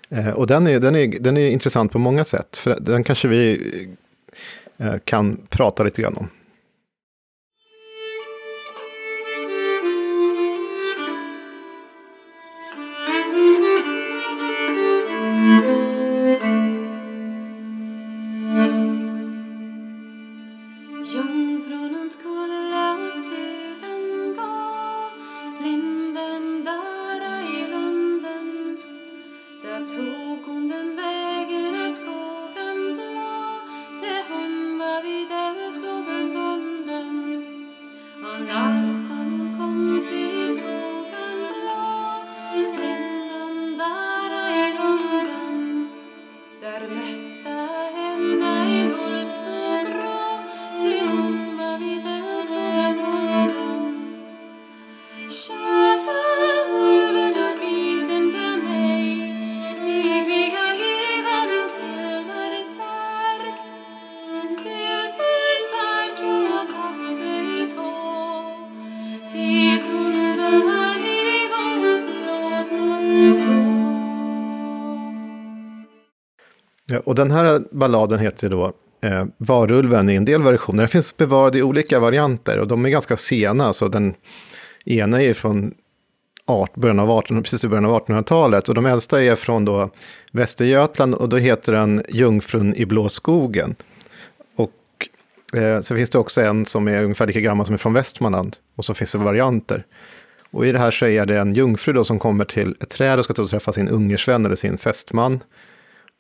Eh, 0.09 0.31
och 0.31 0.47
den 0.47 0.67
är, 0.67 0.81
den, 0.81 0.97
är, 0.97 1.07
den 1.21 1.37
är 1.37 1.49
intressant 1.49 1.93
på 1.93 1.99
många 1.99 2.25
sätt, 2.25 2.57
för 2.57 2.79
den 2.81 3.05
kanske 3.05 3.29
vi 3.29 3.61
eh, 4.79 4.95
kan 5.05 5.41
prata 5.49 5.83
lite 5.83 6.03
grann 6.03 6.17
om. 6.17 6.29
Eh, 77.05 77.09
och 77.09 77.15
den 77.15 77.31
här 77.31 77.63
balladen 77.71 78.19
heter 78.19 78.51
då 78.51 78.73
eh, 79.03 79.25
Varulven 79.39 80.11
i 80.11 80.15
en 80.15 80.25
del 80.25 80.43
versioner. 80.43 80.79
Den 80.79 80.89
finns 80.89 81.17
bevarad 81.17 81.57
i 81.57 81.63
olika 81.63 81.99
varianter 81.99 82.59
och 82.59 82.69
de 82.69 82.85
är 82.85 82.91
ganska 82.91 83.17
sena. 83.17 83.73
Så 83.73 83.89
den 83.89 84.15
ena 84.85 85.23
är 85.23 85.35
från 85.35 85.75
art, 86.47 86.75
början 86.75 87.01
av 87.01 87.11
18, 87.11 87.43
precis 87.43 87.65
i 87.65 87.69
början 87.69 87.85
av 87.85 88.01
1800-talet 88.01 88.69
och 88.69 88.75
de 88.75 88.87
äldsta 88.87 89.23
är 89.23 89.35
från 89.35 89.65
då 89.65 89.91
Västergötland 90.33 91.15
och 91.15 91.29
då 91.29 91.37
heter 91.37 91.73
den 91.73 92.03
Jungfrun 92.09 92.75
i 92.75 92.87
blå 92.87 93.09
skogen. 93.09 93.75
Och 94.57 94.73
eh, 95.59 95.81
så 95.81 95.97
finns 95.97 96.11
det 96.11 96.19
också 96.19 96.43
en 96.43 96.67
som 96.67 96.89
är 96.89 97.03
ungefär 97.03 97.27
lika 97.27 97.41
gammal 97.41 97.67
som 97.67 97.75
är 97.75 97.79
från 97.79 97.93
Västmanland 97.93 98.57
och 98.77 98.85
så 98.85 98.95
finns 98.95 99.13
det 99.13 99.19
varianter. 99.19 99.85
Och 100.51 100.67
i 100.67 100.73
det 100.73 100.79
här 100.79 100.91
så 100.91 101.07
är 101.07 101.27
det 101.27 101.39
en 101.39 101.55
jungfru 101.55 101.93
då 101.93 102.05
som 102.05 102.19
kommer 102.19 102.45
till 102.45 102.77
ett 102.81 102.91
träd 102.91 103.19
och 103.19 103.25
ska 103.25 103.35
träffa 103.35 103.73
sin 103.73 103.89
ungersvän 103.89 104.47
eller 104.47 104.57
sin 104.57 104.79
fästman. 104.79 105.41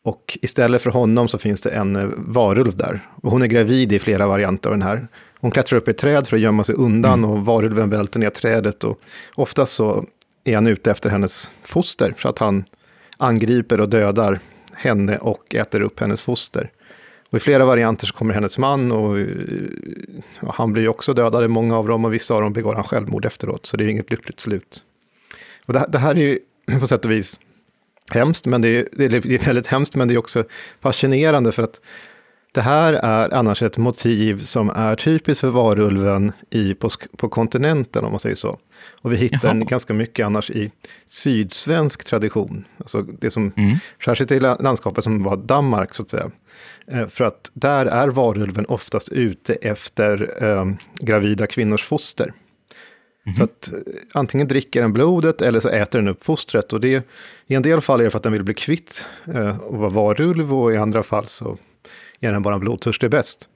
Och 0.05 0.39
istället 0.43 0.83
för 0.83 0.91
honom 0.91 1.29
så 1.29 1.39
finns 1.39 1.61
det 1.61 1.71
en 1.71 1.97
eh, 1.97 2.09
varulv 2.17 2.77
där. 2.77 3.09
Och 3.23 3.31
hon 3.31 3.43
är 3.43 3.47
gravid 3.47 3.93
i 3.93 3.99
flera 3.99 4.27
varianter 4.27 4.71
av 4.71 4.77
den 4.77 4.83
här. 4.83 5.09
Hon 5.41 5.51
klättrar 5.51 5.79
upp 5.79 5.89
i 5.89 5.91
ett 5.91 5.99
träd 5.99 6.27
för 6.27 6.37
att 6.37 6.43
gömma 6.43 6.65
sig 6.65 6.75
undan 6.75 7.19
mm. 7.19 7.31
och 7.31 7.45
varulven 7.45 7.91
välter 7.91 8.21
ner 8.21 8.31
trädet. 8.31 8.85
Och 8.85 9.01
oftast 9.35 9.73
så 9.73 10.05
är 10.45 10.55
han 10.55 10.67
ute 10.67 10.91
efter 10.91 11.11
hennes 11.11 11.51
foster 11.63 12.15
så 12.19 12.29
att 12.29 12.39
han 12.39 12.65
angriper 13.17 13.81
och 13.81 13.89
dödar 13.89 14.39
henne 14.75 15.19
och 15.19 15.55
äter 15.55 15.81
upp 15.81 16.01
hennes 16.01 16.23
foster. 16.23 16.71
Och 17.31 17.37
i 17.37 17.41
flera 17.41 17.65
varianter 17.65 18.07
så 18.07 18.15
kommer 18.15 18.35
hennes 18.35 18.59
man 18.59 18.93
och, 18.93 19.19
och 20.41 20.55
han 20.55 20.73
blir 20.73 20.89
också 20.89 21.15
dödad 21.15 21.45
i 21.45 21.49
många 21.49 21.79
av 21.79 21.89
dem 21.89 22.05
och 22.05 22.15
vissa 22.15 22.35
av 22.35 22.41
dem 22.41 22.53
begår 22.53 22.75
han 22.75 22.85
självmord 22.85 23.25
efteråt. 23.25 23.67
Så 23.67 23.77
det 23.77 23.85
är 23.85 23.89
inget 23.89 24.11
lyckligt 24.11 24.41
slut. 24.41 24.83
Och 25.67 25.73
det, 25.73 25.87
det 25.89 25.99
här 25.99 26.15
är 26.15 26.21
ju 26.21 26.39
på 26.81 26.87
sätt 26.87 27.05
och 27.05 27.11
vis 27.11 27.41
hemskt, 28.11 28.47
men 28.47 28.63
det 28.63 28.69
är, 28.69 28.89
det 28.93 29.05
är 29.05 29.47
väldigt 29.47 29.67
hemskt, 29.67 29.95
men 29.95 30.09
det 30.09 30.15
är 30.15 30.19
också 30.19 30.45
fascinerande 30.81 31.53
för 31.53 31.63
att 31.63 31.81
det 32.55 32.61
här 32.61 32.93
är 32.93 33.35
annars 33.35 33.63
ett 33.63 33.79
motiv 33.79 34.41
som 34.41 34.71
är 34.71 34.97
typiskt 34.97 35.41
för 35.41 35.49
varulven 35.49 36.33
i, 36.51 36.75
på, 36.75 36.89
på 37.17 37.29
kontinenten, 37.29 38.05
om 38.05 38.11
man 38.11 38.21
säger 38.21 38.37
så. 38.37 38.59
Och 39.03 39.13
vi 39.13 39.17
hittar 39.17 39.49
den 39.49 39.65
ganska 39.65 39.93
mycket 39.93 40.27
annars 40.27 40.51
i 40.51 40.71
sydsvensk 41.07 42.05
tradition. 42.05 42.65
Alltså 42.79 43.03
det 43.03 43.31
som, 43.31 43.53
mm. 43.57 43.77
särskilt 44.05 44.33
i 44.33 44.41
landskapet 44.41 45.05
som 45.05 45.23
var 45.23 45.37
Danmark, 45.37 45.95
så 45.95 46.03
att 46.03 46.11
säga. 46.11 46.31
Eh, 46.87 47.07
för 47.07 47.25
att 47.25 47.51
där 47.55 47.87
är 47.87 48.09
varulven 48.09 48.67
oftast 48.67 49.09
ute 49.09 49.55
efter 49.55 50.45
eh, 50.45 50.67
gravida 51.01 51.47
kvinnors 51.47 51.85
foster. 51.85 52.33
Mm. 53.27 53.35
Så 53.35 53.45
att 53.45 53.73
eh, 53.73 53.79
antingen 54.13 54.49
dricker 54.49 54.83
den 54.83 54.93
blodet 54.93 55.43
eller 55.43 55.61
så 55.61 55.69
äter 55.69 55.99
den 55.99 56.09
upp 56.09 56.25
fostret. 56.25 56.73
Och 56.73 56.81
det, 56.81 57.07
i 57.47 57.55
en 57.55 57.63
del 57.63 57.81
fall 57.81 58.01
är 58.01 58.05
det 58.05 58.11
för 58.11 58.17
att 58.17 58.23
den 58.23 58.33
vill 58.33 58.43
bli 58.43 58.55
kvitt 58.55 59.07
eh, 59.35 59.59
och 59.59 59.79
vara 59.79 59.91
varulv 59.91 60.55
och 60.55 60.73
i 60.73 60.77
andra 60.77 61.03
fall 61.03 61.27
så 61.27 61.59
är 62.21 62.33
den 62.33 62.43
bara 62.43 62.59
blodtörstig 62.59 63.11
bäst. 63.11 63.49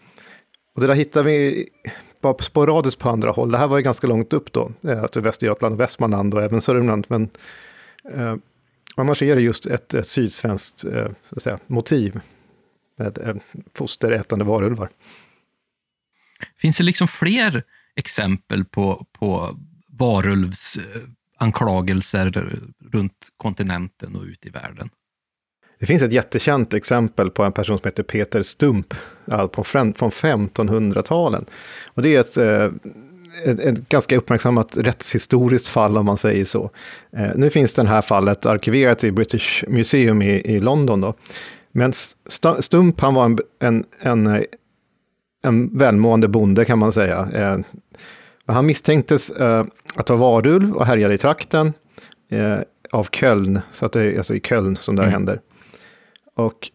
Och 0.75 0.81
det 0.81 0.87
där 0.87 0.95
hittar 0.95 1.23
vi 1.23 1.69
bara 2.21 2.39
sporadiskt 2.39 3.01
på 3.01 3.09
andra 3.09 3.31
håll. 3.31 3.51
Det 3.51 3.59
här 3.59 3.69
var 3.69 3.77
ju 3.77 3.83
ganska 3.83 4.07
långt 4.07 4.33
upp 4.33 4.53
då, 4.53 4.73
eh, 4.83 5.03
alltså 5.03 5.21
Västergötland 5.21 5.73
och 5.73 5.81
Västmanland 5.81 6.35
och 6.35 6.43
även 6.43 6.61
Sörmland. 6.61 7.07
Men 7.09 7.31
eh, 8.14 8.35
annars 8.97 9.23
är 9.23 9.37
det 9.37 9.43
just 9.43 9.66
ett, 9.66 9.95
ett 9.95 10.07
sydsvenskt 10.07 10.85
eh, 10.85 11.09
så 11.23 11.37
att 11.37 11.43
säga, 11.43 11.59
motiv 11.66 12.21
med 12.97 13.19
eh, 13.19 13.35
fosterätande 13.75 14.45
varulvar. 14.45 14.91
Finns 16.57 16.77
det 16.77 16.85
liksom 16.85 17.09
fler 17.09 17.62
exempel 17.99 18.65
på, 18.65 19.07
på 19.19 19.57
varulvsanklagelser 19.89 22.53
runt 22.93 23.29
kontinenten 23.37 24.17
och 24.17 24.23
ut 24.23 24.47
i 24.47 24.51
världen. 24.51 24.91
Det 25.81 25.87
finns 25.87 26.03
ett 26.03 26.13
jättekänt 26.13 26.75
exempel 26.75 27.31
på 27.31 27.45
en 27.45 27.53
person 27.53 27.79
som 27.79 27.89
heter 27.89 28.03
Peter 28.03 28.43
Stump 28.43 28.95
alltså 29.31 29.65
från 29.65 29.95
1500-talen. 29.95 31.45
Och 31.87 32.03
det 32.03 32.17
är 32.17 32.21
ett, 32.21 32.37
eh, 32.37 32.65
ett, 33.45 33.61
ett, 33.61 33.89
ganska 33.89 34.17
uppmärksammat 34.17 34.77
rättshistoriskt 34.77 35.69
fall 35.69 35.99
om 35.99 36.07
man 36.07 36.17
säger 36.17 36.45
så. 36.45 36.71
Eh, 37.13 37.31
nu 37.35 37.51
finns 37.51 37.75
det 37.75 37.89
här 37.89 38.03
fallet 38.03 38.47
arkiverat 38.47 39.05
i 39.05 39.13
British 39.13 39.65
Museum 39.69 40.23
i, 40.23 40.31
i 40.31 40.61
London. 40.61 41.01
Då. 41.01 41.15
Men 41.73 41.93
Stump 42.61 43.01
han 43.01 43.15
var 43.15 43.25
en, 43.25 43.39
en, 43.59 43.85
en, 44.01 44.45
en 45.43 45.79
välmående 45.79 46.29
bonde 46.29 46.65
kan 46.65 46.79
man 46.79 46.93
säga. 46.93 47.29
Eh, 47.33 47.59
Eh, 48.49 48.55
han 48.55 48.67
misstänktes 48.67 49.31
eh, 49.31 49.65
att 49.95 50.11
vara 50.11 50.19
varulv 50.19 50.77
och 50.77 50.87
härjade 50.87 51.15
i 51.15 51.19
trakten 51.19 51.73
eh, 52.29 52.59
av 52.93 53.09
Köln, 53.13 53.61
så 53.73 53.87
att 53.87 53.93
det 53.93 54.03
är 54.03 54.19
alltså 54.19 54.35
i 54.35 54.41
Köln 54.41 54.77
som 54.77 54.97
det 54.97 55.03
här 55.03 55.09
mm. 55.09 55.13
händer. 55.13 55.41
Och 56.35 56.71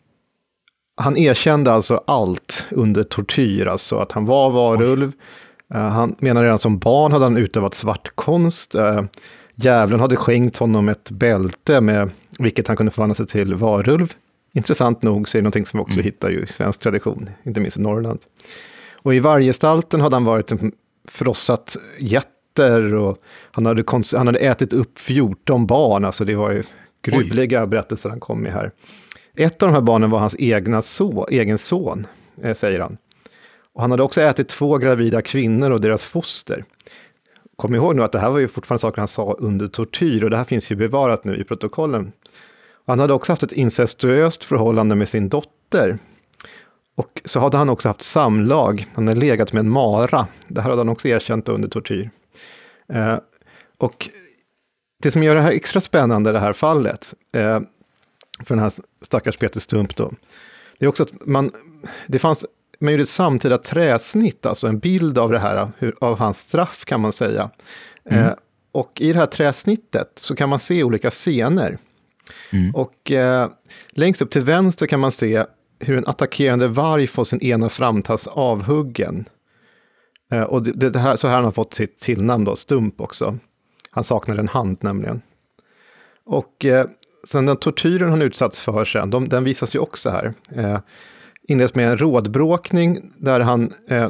han 0.95 1.17
erkände 1.17 1.71
alltså 1.71 2.03
allt 2.07 2.67
under 2.71 3.03
tortyr, 3.03 3.65
alltså 3.65 3.97
att 3.97 4.11
han 4.11 4.25
var 4.25 4.49
varulv. 4.49 5.11
Uh, 5.75 5.79
han 5.79 6.15
menar 6.19 6.43
redan 6.43 6.59
som 6.59 6.79
barn 6.79 7.11
hade 7.11 7.25
han 7.25 7.37
utövat 7.37 7.73
svartkonst. 7.73 8.75
Uh, 8.75 9.01
djävulen 9.55 9.99
hade 9.99 10.15
skänkt 10.15 10.57
honom 10.57 10.89
ett 10.89 11.11
bälte 11.11 11.81
med 11.81 12.09
vilket 12.39 12.67
han 12.67 12.77
kunde 12.77 12.91
förvandla 12.91 13.15
sig 13.15 13.27
till 13.27 13.55
varulv. 13.55 14.13
Intressant 14.53 15.03
nog 15.03 15.29
så 15.29 15.37
är 15.37 15.41
det 15.41 15.43
någonting 15.43 15.65
som 15.65 15.77
vi 15.77 15.83
också 15.83 15.99
mm. 15.99 16.03
hittar 16.03 16.43
i 16.43 16.47
svensk 16.47 16.81
tradition, 16.81 17.29
inte 17.43 17.59
minst 17.59 17.77
i 17.77 17.81
Norrland. 17.81 18.19
Och 18.93 19.15
i 19.15 19.19
vargestalten 19.19 20.01
hade 20.01 20.15
han 20.15 20.25
varit 20.25 20.51
en 20.51 20.71
frossat 21.07 21.77
getter 21.99 22.95
och 22.95 23.17
han 23.51 23.65
hade, 23.65 23.83
han 24.13 24.27
hade 24.27 24.39
ätit 24.39 24.73
upp 24.73 24.99
14 24.99 25.65
barn, 25.65 26.05
alltså 26.05 26.25
det 26.25 26.35
var 26.35 26.51
ju 26.51 26.63
gruvliga 27.01 27.63
Oj. 27.63 27.67
berättelser 27.67 28.09
han 28.09 28.19
kom 28.19 28.41
med 28.41 28.53
här. 28.53 28.71
Ett 29.35 29.63
av 29.63 29.69
de 29.69 29.73
här 29.75 29.81
barnen 29.81 30.09
var 30.09 30.19
hans 30.19 30.35
egna 30.39 30.81
så, 30.81 31.27
egen 31.31 31.57
son, 31.57 32.07
eh, 32.41 32.53
säger 32.53 32.79
han. 32.79 32.97
Och 33.73 33.81
han 33.81 33.91
hade 33.91 34.03
också 34.03 34.21
ätit 34.21 34.49
två 34.49 34.77
gravida 34.77 35.21
kvinnor 35.21 35.71
och 35.71 35.81
deras 35.81 36.03
foster. 36.05 36.65
Kom 37.55 37.75
ihåg 37.75 37.95
nu 37.95 38.03
att 38.03 38.11
det 38.11 38.19
här 38.19 38.29
var 38.29 38.39
ju 38.39 38.47
fortfarande 38.47 38.81
saker 38.81 38.97
han 38.97 39.07
sa 39.07 39.35
under 39.39 39.67
tortyr 39.67 40.23
och 40.23 40.29
det 40.29 40.37
här 40.37 40.43
finns 40.43 40.71
ju 40.71 40.75
bevarat 40.75 41.23
nu 41.23 41.37
i 41.37 41.43
protokollen. 41.43 42.11
Han 42.85 42.99
hade 42.99 43.13
också 43.13 43.31
haft 43.31 43.43
ett 43.43 43.51
incestuöst 43.51 44.43
förhållande 44.43 44.95
med 44.95 45.09
sin 45.09 45.29
dotter. 45.29 45.97
Och 46.95 47.21
så 47.25 47.39
hade 47.39 47.57
han 47.57 47.69
också 47.69 47.89
haft 47.89 48.01
samlag, 48.01 48.87
han 48.93 49.07
hade 49.07 49.19
legat 49.19 49.53
med 49.53 49.59
en 49.59 49.69
mara. 49.69 50.27
Det 50.47 50.61
här 50.61 50.69
hade 50.69 50.79
han 50.79 50.89
också 50.89 51.07
erkänt 51.07 51.49
under 51.49 51.67
tortyr. 51.67 52.09
Eh, 52.93 53.17
och 53.77 54.09
det 55.03 55.11
som 55.11 55.23
gör 55.23 55.35
det 55.35 55.41
här 55.41 55.51
extra 55.51 55.81
spännande, 55.81 56.31
det 56.31 56.39
här 56.39 56.53
fallet, 56.53 57.13
eh, 57.33 57.59
för 58.45 58.55
den 58.55 58.59
här 58.59 58.71
stackars 59.01 59.37
Peter 59.37 59.59
Stump 59.59 59.95
då, 59.95 60.11
det 60.77 60.85
är 60.85 60.89
också 60.89 61.03
att 61.03 61.25
man, 61.25 61.51
det 62.07 62.19
fanns, 62.19 62.45
man 62.79 62.93
gjorde 62.93 63.03
ett 63.03 63.09
samtida 63.09 63.57
träsnitt, 63.57 64.45
alltså 64.45 64.67
en 64.67 64.79
bild 64.79 65.17
av 65.17 65.31
det 65.31 65.39
här, 65.39 65.71
hur, 65.77 65.95
av 66.01 66.19
hans 66.19 66.39
straff 66.39 66.85
kan 66.85 67.01
man 67.01 67.11
säga. 67.11 67.49
Mm. 68.05 68.25
Eh, 68.25 68.33
och 68.71 69.01
i 69.01 69.13
det 69.13 69.19
här 69.19 69.25
träsnittet 69.25 70.11
så 70.15 70.35
kan 70.35 70.49
man 70.49 70.59
se 70.59 70.83
olika 70.83 71.09
scener. 71.09 71.77
Mm. 72.49 72.75
Och 72.75 73.11
eh, 73.11 73.49
längst 73.89 74.21
upp 74.21 74.31
till 74.31 74.41
vänster 74.41 74.87
kan 74.87 74.99
man 74.99 75.11
se 75.11 75.45
hur 75.83 75.97
en 75.97 76.07
attackerande 76.07 76.67
varg 76.67 77.07
får 77.07 77.23
sin 77.23 77.41
ena 77.41 77.69
framtass 77.69 78.27
avhuggen. 78.27 79.25
Eh, 80.31 80.43
och 80.43 80.63
det, 80.63 80.89
det, 80.89 80.99
här, 80.99 81.15
så 81.15 81.27
här 81.27 81.35
har 81.35 81.43
han 81.43 81.53
fått 81.53 81.73
sitt 81.73 81.99
tillnamn 81.99 82.43
då, 82.43 82.55
Stump 82.55 83.01
också. 83.01 83.37
Han 83.91 84.03
saknar 84.03 84.37
en 84.37 84.47
hand 84.47 84.77
nämligen. 84.81 85.21
Och 86.25 86.65
eh, 86.65 86.85
sen 87.27 87.45
den 87.45 87.57
tortyren 87.57 88.09
han 88.09 88.21
utsatts 88.21 88.59
för 88.59 88.85
sen, 88.85 89.09
de, 89.09 89.29
den 89.29 89.43
visas 89.43 89.75
ju 89.75 89.79
också 89.79 90.09
här. 90.09 90.33
Eh, 90.55 90.79
inleds 91.47 91.75
med 91.75 91.91
en 91.91 91.97
rådbråkning 91.97 93.11
där 93.17 93.39
han 93.39 93.73
eh, 93.87 94.09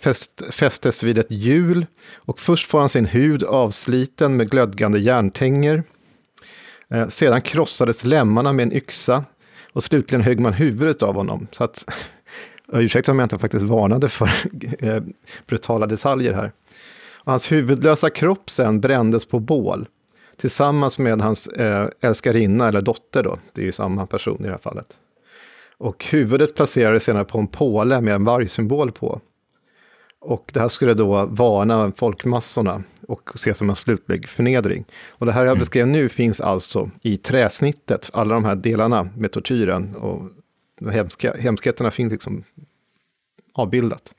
fäst, 0.00 0.42
fästes 0.50 1.02
vid 1.02 1.18
ett 1.18 1.30
hjul. 1.30 1.86
Och 2.14 2.40
först 2.40 2.70
får 2.70 2.80
han 2.80 2.88
sin 2.88 3.06
hud 3.06 3.42
avsliten 3.42 4.36
med 4.36 4.50
glödgande 4.50 4.98
järntänger. 4.98 5.82
Eh, 6.90 7.08
sedan 7.08 7.42
krossades 7.42 8.04
lemmarna 8.04 8.52
med 8.52 8.62
en 8.62 8.72
yxa. 8.72 9.24
Och 9.72 9.84
slutligen 9.84 10.22
högg 10.22 10.40
man 10.40 10.52
huvudet 10.52 11.02
av 11.02 11.14
honom. 11.14 11.46
Så 11.52 11.64
att, 11.64 11.84
ursäkta 12.72 13.12
om 13.12 13.18
jag 13.18 13.26
inte 13.26 13.38
faktiskt 13.38 13.64
varnade 13.64 14.08
för 14.08 14.30
eh, 14.78 15.02
brutala 15.46 15.86
detaljer 15.86 16.32
här. 16.32 16.52
Och 17.24 17.32
hans 17.32 17.52
huvudlösa 17.52 18.10
kropp 18.10 18.50
sen 18.50 18.80
brändes 18.80 19.26
på 19.26 19.38
bål. 19.40 19.88
Tillsammans 20.36 20.98
med 20.98 21.20
hans 21.20 21.46
eh, 21.46 21.88
älskarinna, 22.00 22.68
eller 22.68 22.80
dotter 22.80 23.22
då. 23.22 23.38
Det 23.52 23.60
är 23.62 23.66
ju 23.66 23.72
samma 23.72 24.06
person 24.06 24.40
i 24.40 24.44
det 24.44 24.50
här 24.50 24.58
fallet. 24.58 24.98
Och 25.78 26.04
huvudet 26.04 26.54
placerades 26.54 27.04
senare 27.04 27.24
på 27.24 27.38
en 27.38 27.46
påle 27.46 28.00
med 28.00 28.14
en 28.14 28.24
vargsymbol 28.24 28.92
på. 28.92 29.20
Och 30.22 30.50
det 30.52 30.60
här 30.60 30.68
skulle 30.68 30.94
då 30.94 31.26
varna 31.26 31.92
folkmassorna 31.96 32.82
och 33.08 33.30
ses 33.34 33.58
som 33.58 33.70
en 33.70 33.76
slutlig 33.76 34.28
förnedring. 34.28 34.84
Och 35.08 35.26
det 35.26 35.32
här 35.32 35.40
jag 35.40 35.50
mm. 35.50 35.58
beskrev 35.58 35.86
nu 35.86 36.08
finns 36.08 36.40
alltså 36.40 36.90
i 37.02 37.16
träsnittet, 37.16 38.10
alla 38.12 38.34
de 38.34 38.44
här 38.44 38.56
delarna 38.56 39.10
med 39.16 39.32
tortyren 39.32 39.96
och 39.96 40.30
hemska, 40.92 41.34
hemskheterna 41.34 41.90
finns 41.90 42.12
liksom 42.12 42.44
avbildat. 43.52 44.14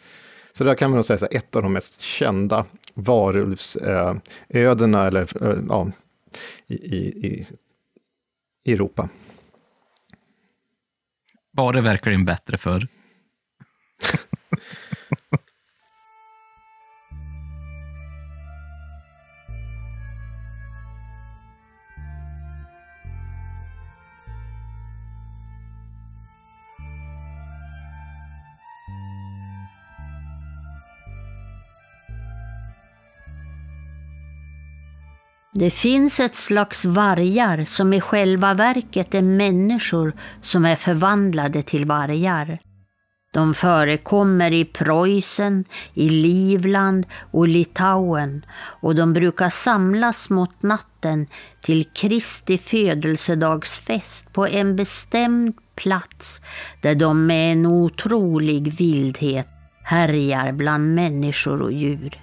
Så 0.54 0.64
där 0.64 0.76
kan 0.76 0.89
man 0.89 0.97
nog 0.97 1.06
säga 1.06 1.16
att 1.16 1.34
ett 1.34 1.56
av 1.56 1.64
de 1.64 1.74
mest 1.74 2.01
kända 2.01 2.66
varulvsödena 2.93 5.08
eller, 5.08 5.43
eh, 5.43 5.58
ja, 5.70 5.91
i, 6.68 6.76
i, 6.76 7.47
i 8.64 8.74
Europa. 8.74 9.10
Var 11.51 11.74
det 11.74 11.82
verkligen 11.82 12.26
bättre 12.26 12.58
för? 12.58 12.88
Det 35.56 35.72
finns 35.72 36.20
ett 36.20 36.36
slags 36.36 36.86
vargar 36.86 37.66
som 37.66 37.93
i 37.93 38.01
själva 38.01 38.54
verket 38.54 39.16
är 39.16 39.22
människor 39.22 40.14
som 40.41 40.66
är 40.66 40.76
förvandlade 40.76 41.64
till 41.64 41.86
vargar. 41.86 42.60
De 43.34 43.54
förekommer 43.54 44.51
i 44.51 44.66
Preussen, 44.66 45.66
i 45.93 46.10
Livland 46.10 47.06
och 47.32 47.47
Litauen 47.47 48.45
och 48.56 48.95
de 48.95 49.14
brukar 49.14 49.49
samlas 49.49 50.30
mot 50.30 50.64
natten 50.64 51.28
till 51.62 51.86
Kristi 51.86 52.58
födelsedagsfest 52.58 54.34
på 54.34 54.47
en 54.47 54.76
bestämd 54.76 55.54
plats 55.76 56.41
där 56.82 56.95
de 56.95 57.26
med 57.26 57.51
en 57.54 57.66
otrolig 57.66 58.74
vildhet 58.74 59.47
härjar 59.84 60.51
bland 60.51 60.95
människor 60.95 61.62
och 61.62 61.72
djur. 61.72 62.22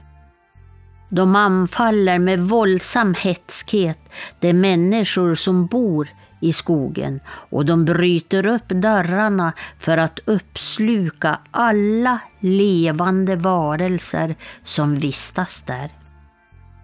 De 1.11 1.37
anfaller 1.37 2.19
med 2.19 2.41
våldsam 2.41 3.15
hätskhet 3.15 3.99
de 4.41 4.53
människor 4.53 5.35
som 5.35 5.67
bor 5.67 6.09
i 6.41 6.53
skogen 6.53 7.21
och 7.27 7.67
de 7.67 7.85
bryter 7.85 8.47
upp 8.47 8.69
dörrarna 8.69 9.53
för 9.79 9.99
att 9.99 10.19
uppsluka 10.25 11.39
alla 11.51 12.21
levande 12.41 13.37
varelser 13.37 14.35
som 14.65 14.95
vistas 14.95 15.63
där. 15.67 15.91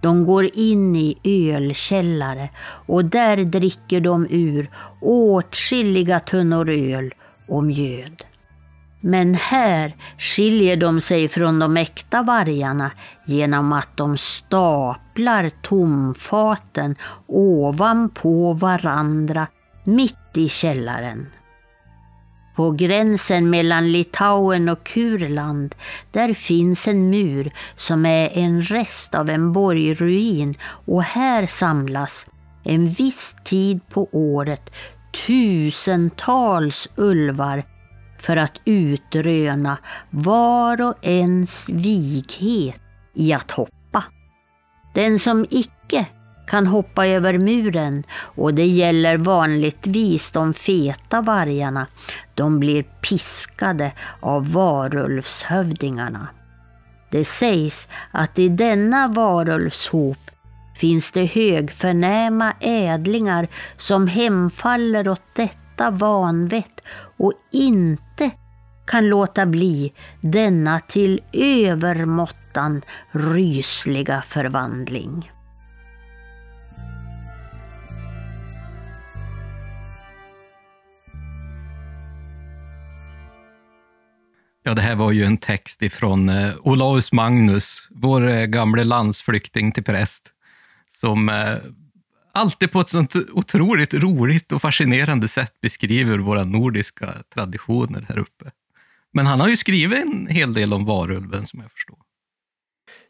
De 0.02 0.24
går 0.24 0.50
in 0.54 0.96
i 0.96 1.18
ölkällare 1.24 2.48
och 2.86 3.04
där 3.04 3.36
dricker 3.36 4.00
de 4.00 4.26
ur 4.30 4.70
åtskilliga 5.00 6.20
tunnor 6.20 6.70
öl 6.70 7.14
och 7.48 7.64
mjöd. 7.64 8.24
Men 9.06 9.34
här 9.34 9.94
skiljer 10.18 10.76
de 10.76 11.00
sig 11.00 11.28
från 11.28 11.58
de 11.58 11.76
äkta 11.76 12.22
vargarna 12.22 12.90
genom 13.24 13.72
att 13.72 13.96
de 13.96 14.18
staplar 14.18 15.50
tomfaten 15.62 16.96
ovanpå 17.26 18.52
varandra 18.52 19.46
mitt 19.84 20.30
i 20.34 20.48
källaren. 20.48 21.26
På 22.56 22.70
gränsen 22.70 23.50
mellan 23.50 23.92
Litauen 23.92 24.68
och 24.68 24.84
Kurland, 24.84 25.74
där 26.12 26.34
finns 26.34 26.88
en 26.88 27.10
mur 27.10 27.52
som 27.76 28.06
är 28.06 28.30
en 28.34 28.62
rest 28.62 29.14
av 29.14 29.30
en 29.30 29.52
borgruin 29.52 30.54
och 30.62 31.02
här 31.02 31.46
samlas 31.46 32.26
en 32.64 32.88
viss 32.88 33.34
tid 33.44 33.80
på 33.88 34.08
året 34.12 34.70
tusentals 35.26 36.88
ulvar 36.96 37.64
för 38.26 38.36
att 38.36 38.60
utröna 38.64 39.78
var 40.10 40.82
och 40.82 40.94
ens 41.02 41.68
vighet 41.68 42.80
i 43.14 43.32
att 43.32 43.50
hoppa. 43.50 44.04
Den 44.94 45.18
som 45.18 45.46
icke 45.50 46.06
kan 46.46 46.66
hoppa 46.66 47.06
över 47.06 47.38
muren 47.38 48.04
och 48.12 48.54
det 48.54 48.66
gäller 48.66 49.16
vanligtvis 49.16 50.30
de 50.30 50.54
feta 50.54 51.20
vargarna. 51.20 51.86
De 52.34 52.60
blir 52.60 52.82
piskade 52.82 53.92
av 54.20 54.52
varulvshövdingarna. 54.52 56.28
Det 57.10 57.24
sägs 57.24 57.88
att 58.10 58.38
i 58.38 58.48
denna 58.48 59.08
varulvshop 59.08 60.18
finns 60.76 61.10
det 61.12 61.24
högförnäma 61.24 62.52
ädlingar 62.60 63.48
som 63.76 64.06
hemfaller 64.06 65.08
åt 65.08 65.22
detta 65.34 65.65
vanvett 65.90 66.80
och 67.16 67.32
inte 67.50 68.30
kan 68.86 69.08
låta 69.08 69.46
bli 69.46 69.92
denna 70.20 70.80
till 70.80 71.20
övermåttan 71.32 72.82
rysliga 73.12 74.22
förvandling. 74.22 75.30
Ja, 84.66 84.74
det 84.74 84.82
här 84.82 84.96
var 84.96 85.12
ju 85.12 85.24
en 85.24 85.36
text 85.36 85.82
ifrån 85.82 86.28
eh, 86.28 86.54
Olaus 86.62 87.12
Magnus, 87.12 87.88
vår 87.90 88.28
eh, 88.28 88.44
gamle 88.44 88.84
landsflykting 88.84 89.72
till 89.72 89.84
präst, 89.84 90.22
som 91.00 91.28
eh, 91.28 91.56
alltid 92.36 92.72
på 92.72 92.80
ett 92.80 92.88
sånt 92.88 93.16
otroligt 93.32 93.94
roligt 93.94 94.52
och 94.52 94.62
fascinerande 94.62 95.28
sätt 95.28 95.52
beskriver 95.60 96.18
våra 96.18 96.44
nordiska 96.44 97.14
traditioner 97.34 98.06
här 98.08 98.18
uppe. 98.18 98.50
Men 99.12 99.26
han 99.26 99.40
har 99.40 99.48
ju 99.48 99.56
skrivit 99.56 100.04
en 100.04 100.26
hel 100.26 100.54
del 100.54 100.72
om 100.72 100.84
varulven 100.84 101.46
som 101.46 101.60
jag 101.60 101.72
förstår. 101.72 101.98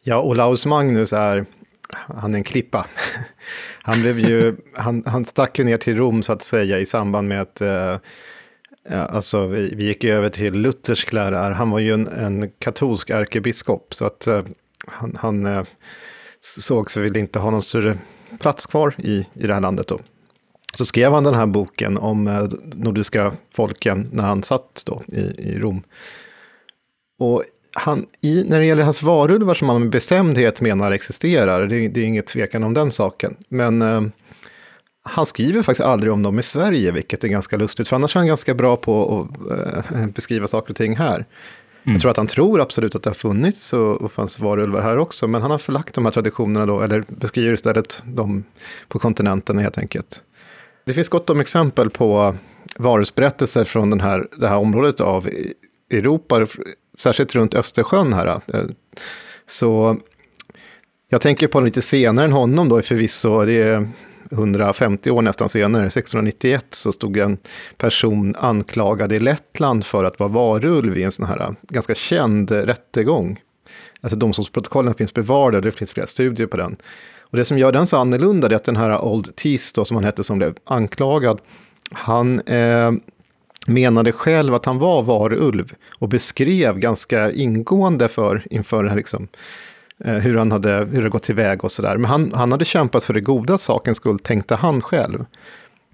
Ja, 0.03 0.23
Olaus 0.23 0.67
Magnus 0.67 1.13
är, 1.13 1.47
han 1.93 2.35
är 2.35 2.39
en 2.39 2.45
klippa. 2.45 2.87
Han, 3.83 4.01
blev 4.01 4.19
ju, 4.19 4.57
han, 4.75 5.03
han 5.07 5.25
stack 5.25 5.59
ju 5.59 5.65
ner 5.65 5.79
till 5.79 5.97
Rom 5.97 6.23
så 6.23 6.33
att 6.33 6.43
säga 6.43 6.79
i 6.79 6.87
samband 6.87 7.29
med 7.29 7.41
att 7.41 7.61
eh, 7.61 7.97
alltså, 8.91 9.47
vi, 9.47 9.75
vi 9.75 9.87
gick 9.87 10.05
över 10.05 10.29
till 10.29 10.55
luthersk 10.55 11.13
lära. 11.13 11.55
Han 11.55 11.71
var 11.71 11.79
ju 11.79 11.95
en, 11.95 12.09
en 12.09 12.51
katolsk 12.59 13.11
ärkebiskop 13.11 13.95
så 13.95 14.05
att 14.05 14.27
eh, 14.27 14.45
han, 14.87 15.17
han 15.21 15.47
eh, 15.47 15.65
såg 16.41 16.91
sig 16.91 17.19
inte 17.19 17.39
ha 17.39 17.51
någon 17.51 17.63
större 17.63 17.99
plats 18.37 18.67
kvar 18.67 18.95
i, 18.99 19.27
i 19.35 19.47
det 19.47 19.55
här 19.55 19.61
landet 19.61 19.87
då. 19.87 20.01
Så 20.75 20.85
skrev 20.85 21.13
han 21.13 21.25
den 21.25 21.35
här 21.35 21.47
boken 21.47 21.99
om 21.99 22.27
eh, 22.27 22.49
nordiska 22.75 23.33
folken 23.55 24.09
när 24.13 24.25
han 24.25 24.43
satt 24.43 24.83
då 24.87 25.03
i, 25.09 25.21
i 25.21 25.59
Rom. 25.59 25.83
Och 27.19 27.43
han, 27.75 28.07
i, 28.21 28.45
när 28.49 28.61
det 28.61 28.67
gäller 28.67 28.83
hans 28.83 29.03
varulvar 29.03 29.55
som 29.55 29.69
han 29.69 29.81
med 29.81 29.91
bestämdhet 29.91 30.61
menar 30.61 30.93
existerar, 30.93 31.67
det, 31.67 31.89
det 31.89 32.01
är 32.01 32.05
inget 32.05 32.27
tvekan 32.27 32.65
om 32.65 32.75
den 32.75 32.91
saken. 32.91 33.37
Men 33.49 33.83
eh, 33.83 34.03
han 35.03 35.27
skriver 35.27 35.63
faktiskt 35.63 35.87
aldrig 35.87 36.13
om 36.13 36.23
dem 36.23 36.39
i 36.39 36.43
Sverige, 36.43 36.93
vilket 36.93 37.25
är 37.25 37.29
ganska 37.29 37.57
lustigt, 37.57 37.89
för 37.89 37.97
annars 37.97 38.17
är 38.17 38.21
han 38.21 38.27
ganska 38.27 38.55
bra 38.55 38.77
på 38.77 39.21
att 39.21 39.93
eh, 39.93 40.07
beskriva 40.07 40.47
saker 40.47 40.71
och 40.71 40.77
ting 40.77 40.97
här. 40.97 41.27
Mm. 41.87 41.95
Jag 41.95 42.01
tror 42.01 42.11
att 42.11 42.17
han 42.17 42.27
tror 42.27 42.61
absolut 42.61 42.95
att 42.95 43.03
det 43.03 43.11
har 43.11 43.15
funnits 43.15 43.73
och, 43.73 44.03
och 44.03 44.13
fanns 44.13 44.39
varulvar 44.39 44.83
här 44.83 44.99
också, 44.99 45.29
men 45.29 45.43
han 45.43 45.51
har 45.51 45.59
förlagt 45.59 45.95
de 45.95 46.05
här 46.05 46.13
traditionerna 46.13 46.67
då, 46.67 46.81
eller 46.81 47.05
beskriver 47.09 47.53
istället 47.53 48.03
dem 48.05 48.45
på 48.89 48.99
kontinenten 48.99 49.59
helt 49.59 49.79
enkelt. 49.79 50.23
Det 50.85 50.93
finns 50.93 51.09
gott 51.09 51.31
om 51.31 51.41
exempel 51.41 51.91
på 51.91 52.37
varusberättelser 52.77 53.65
från 53.65 53.91
den 53.91 54.01
här, 54.01 54.29
det 54.37 54.49
här 54.49 54.57
området 54.57 55.01
av 55.01 55.29
e- 55.29 55.33
Europa, 55.91 56.47
särskilt 56.99 57.35
runt 57.35 57.55
Östersjön 57.55 58.13
här. 58.13 58.27
Eh, 58.27 58.61
så 59.47 59.97
jag 61.09 61.21
tänker 61.21 61.47
på 61.47 61.61
lite 61.61 61.83
senare 61.83 62.25
än 62.25 62.33
honom 62.33 62.69
då 62.69 62.83
förvisso, 62.83 63.45
det 63.45 63.63
är 63.63 63.89
150 64.31 65.11
år 65.11 65.23
nästan 65.23 65.49
senare, 65.49 65.87
1691, 65.87 66.67
så 66.71 66.93
stod 66.93 67.17
en 67.17 67.39
person 67.77 68.35
anklagad 68.39 69.13
i 69.13 69.19
Lettland 69.19 69.87
för 69.87 70.05
att 70.05 70.19
vara 70.19 70.29
varulv 70.29 70.99
i 70.99 71.03
en 71.03 71.13
sån 71.13 71.27
här 71.27 71.41
äh, 71.41 71.51
ganska 71.69 71.95
känd 71.95 72.51
rättegång. 72.51 73.41
Alltså 74.01 74.19
domstolsprotokollen 74.19 74.95
finns 74.95 75.15
bevarade, 75.15 75.61
det 75.61 75.73
finns 75.73 75.93
flera 75.93 76.07
studier 76.07 76.47
på 76.47 76.57
den. 76.57 76.77
Och 77.21 77.37
det 77.37 77.45
som 77.45 77.59
gör 77.59 77.73
den 77.73 77.87
så 77.87 77.97
annorlunda 77.97 78.49
är 78.49 78.53
att 78.53 78.65
den 78.65 78.77
här 78.77 79.05
Old 79.05 79.37
Tease, 79.37 79.73
då, 79.75 79.85
som 79.85 79.95
han 79.95 80.05
hette, 80.05 80.25
som 80.25 80.39
blev 80.39 80.55
anklagad, 80.65 81.41
han 81.93 82.41
eh, 82.41 82.93
menade 83.67 84.13
själv 84.13 84.55
att 84.55 84.67
han 84.67 84.79
var 84.79 85.03
varulv 85.03 85.75
och 85.99 86.09
beskrev 86.09 86.79
ganska 86.79 87.33
ingående 87.33 88.09
för, 88.09 88.47
inför 88.51 88.83
den 88.83 88.89
här 88.89 88.97
liksom, 88.97 89.29
hur 90.05 90.37
han 90.37 90.53
hade 90.53 90.85
hur 90.85 91.03
det 91.03 91.09
gått 91.09 91.23
tillväga 91.23 91.61
och 91.63 91.73
sådär. 91.73 91.97
Men 91.97 92.11
han, 92.11 92.33
han 92.35 92.53
hade 92.53 92.65
kämpat 92.65 93.05
för 93.05 93.15
det 93.15 93.21
goda 93.21 93.59
sakens 93.59 93.97
skull, 93.97 94.19
tänkte 94.19 94.55
han 94.55 94.81
själv. 94.81 95.25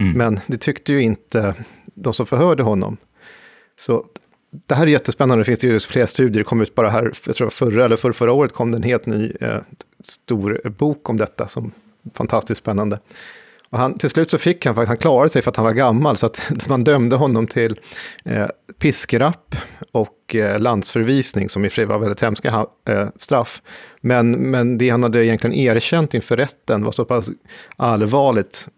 Mm. 0.00 0.12
Men 0.12 0.40
det 0.46 0.58
tyckte 0.58 0.92
ju 0.92 1.02
inte 1.02 1.54
de 1.94 2.14
som 2.14 2.26
förhörde 2.26 2.62
honom. 2.62 2.96
Så 3.76 4.06
det 4.66 4.74
här 4.74 4.86
är 4.86 4.90
jättespännande, 4.90 5.40
det 5.40 5.44
finns 5.44 5.64
ju 5.64 5.80
flera 5.80 6.06
studier, 6.06 6.38
det 6.38 6.44
kom 6.44 6.60
ut 6.60 6.74
bara 6.74 6.90
här, 6.90 7.12
jag 7.26 7.36
tror 7.36 7.50
förra 7.50 7.84
eller 7.84 7.96
för 7.96 8.12
förra 8.12 8.32
året 8.32 8.52
kom 8.52 8.70
det 8.70 8.76
en 8.76 8.82
helt 8.82 9.06
ny 9.06 9.32
eh, 9.40 9.58
stor 10.04 10.60
bok 10.78 11.08
om 11.08 11.16
detta, 11.16 11.48
som 11.48 11.72
fantastiskt 12.14 12.58
spännande. 12.58 12.98
Och 13.72 13.78
han, 13.78 13.98
till 13.98 14.10
slut 14.10 14.30
så 14.30 14.38
fick 14.38 14.66
han, 14.66 14.86
han 14.86 14.96
klarade 14.96 15.28
sig 15.28 15.42
för 15.42 15.50
att 15.50 15.56
han 15.56 15.64
var 15.64 15.72
gammal, 15.72 16.16
så 16.16 16.26
att 16.26 16.52
man 16.68 16.84
dömde 16.84 17.16
honom 17.16 17.46
till 17.46 17.80
eh, 18.24 18.46
piskrapp 18.78 19.56
och 19.92 20.34
eh, 20.34 20.60
landsförvisning, 20.60 21.48
som 21.48 21.64
i 21.64 21.68
och 21.68 21.72
för 21.72 21.76
sig 21.76 21.84
var 21.84 21.98
väldigt 21.98 22.20
hemska 22.20 22.66
eh, 22.88 23.08
straff. 23.18 23.62
Men, 24.00 24.30
men 24.30 24.78
det 24.78 24.90
han 24.90 25.02
hade 25.02 25.24
egentligen 25.24 25.56
erkänt 25.56 26.14
inför 26.14 26.36
rätten 26.36 26.84
var 26.84 26.92
så 26.92 27.04
pass 27.04 27.30
allvarligt, 27.76 28.68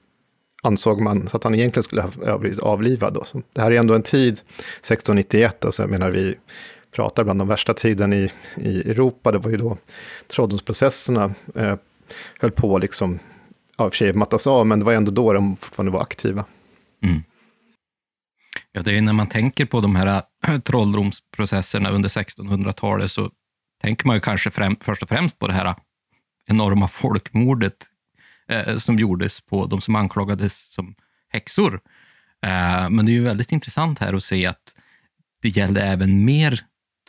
ansåg 0.63 1.01
man, 1.01 1.29
så 1.29 1.37
att 1.37 1.45
han 1.45 1.55
egentligen 1.55 1.85
skulle 1.85 2.03
ha 2.03 2.39
blivit 2.39 2.61
avlivad. 2.61 3.15
Då. 3.15 3.25
Så 3.25 3.43
det 3.53 3.61
här 3.61 3.71
är 3.71 3.79
ändå 3.79 3.95
en 3.95 4.03
tid, 4.03 4.33
1691, 4.33 5.65
alltså, 5.65 5.83
jag 5.83 5.91
menar 5.91 6.11
vi 6.11 6.35
pratar 6.91 7.25
bland 7.25 7.41
de 7.41 7.49
värsta 7.49 7.75
tiden 7.75 8.13
i, 8.13 8.31
i 8.57 8.91
Europa, 8.91 9.33
det 9.33 9.39
var 9.39 9.51
ju 9.51 9.57
då 9.57 9.77
trolldomsprocesserna 10.29 11.35
eh, 11.55 11.75
höll 12.41 12.51
på 12.51 12.79
liksom 12.79 13.19
ja, 13.77 13.85
i 13.85 13.89
och 13.89 13.93
för 13.93 13.97
sig 13.97 14.13
mattas 14.13 14.47
av, 14.47 14.67
men 14.67 14.79
det 14.79 14.85
var 14.85 14.93
ändå 14.93 15.11
då 15.11 15.33
de 15.33 15.57
fortfarande 15.57 15.93
var 15.93 16.03
aktiva. 16.03 16.45
Mm. 17.03 17.23
Ja, 18.73 18.83
det 18.83 18.99
är 18.99 19.03
när 19.03 19.13
man 19.13 19.27
tänker 19.27 19.67
på 19.67 19.81
de 19.81 19.97
här 19.97 20.23
äh, 20.47 20.59
trolldomsprocesserna 20.59 21.91
under 21.91 22.09
1600-talet, 22.09 23.13
så 23.13 23.31
tänker 23.83 24.07
man 24.07 24.17
ju 24.17 24.21
kanske 24.21 24.51
främ, 24.51 24.77
först 24.81 25.03
och 25.03 25.09
främst 25.09 25.39
på 25.39 25.47
det 25.47 25.55
här 25.55 25.67
äh, 25.67 25.75
enorma 26.47 26.89
folkmordet 26.89 27.87
eh, 28.49 28.79
som 28.79 28.99
gjordes 28.99 29.41
på 29.41 29.67
de 29.67 29.81
som 29.81 29.97
anklagades 29.97 30.73
som 30.73 30.95
häxor. 31.29 31.81
Eh, 32.43 32.91
men 32.91 33.07
det 33.07 33.13
är 33.13 33.15
ju 33.15 33.25
väldigt 33.25 33.53
intressant 33.53 33.99
här 33.99 34.15
att 34.15 34.25
se 34.25 34.47
att 34.47 34.75
det 35.43 35.49
gällde 35.49 35.83
även 35.83 36.25
mer 36.25 36.61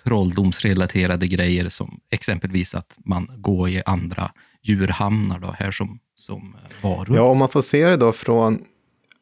trolldomsrelaterade 0.03 1.27
grejer, 1.27 1.69
som 1.69 1.99
exempelvis 2.11 2.75
att 2.75 2.97
man 2.97 3.29
går 3.37 3.69
i 3.69 3.83
andra 3.85 4.31
djurhamnar, 4.61 5.39
då, 5.39 5.55
här 5.59 5.71
som 5.71 5.99
som 6.25 6.55
varor. 6.81 7.15
Ja, 7.15 7.21
om 7.21 7.37
man 7.37 7.49
får 7.49 7.61
se 7.61 7.87
det 7.89 7.97
då 7.97 8.11
från 8.11 8.63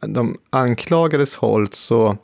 de 0.07 0.37
anklagades 0.49 1.35
håll 1.35 1.67
så 1.71 2.17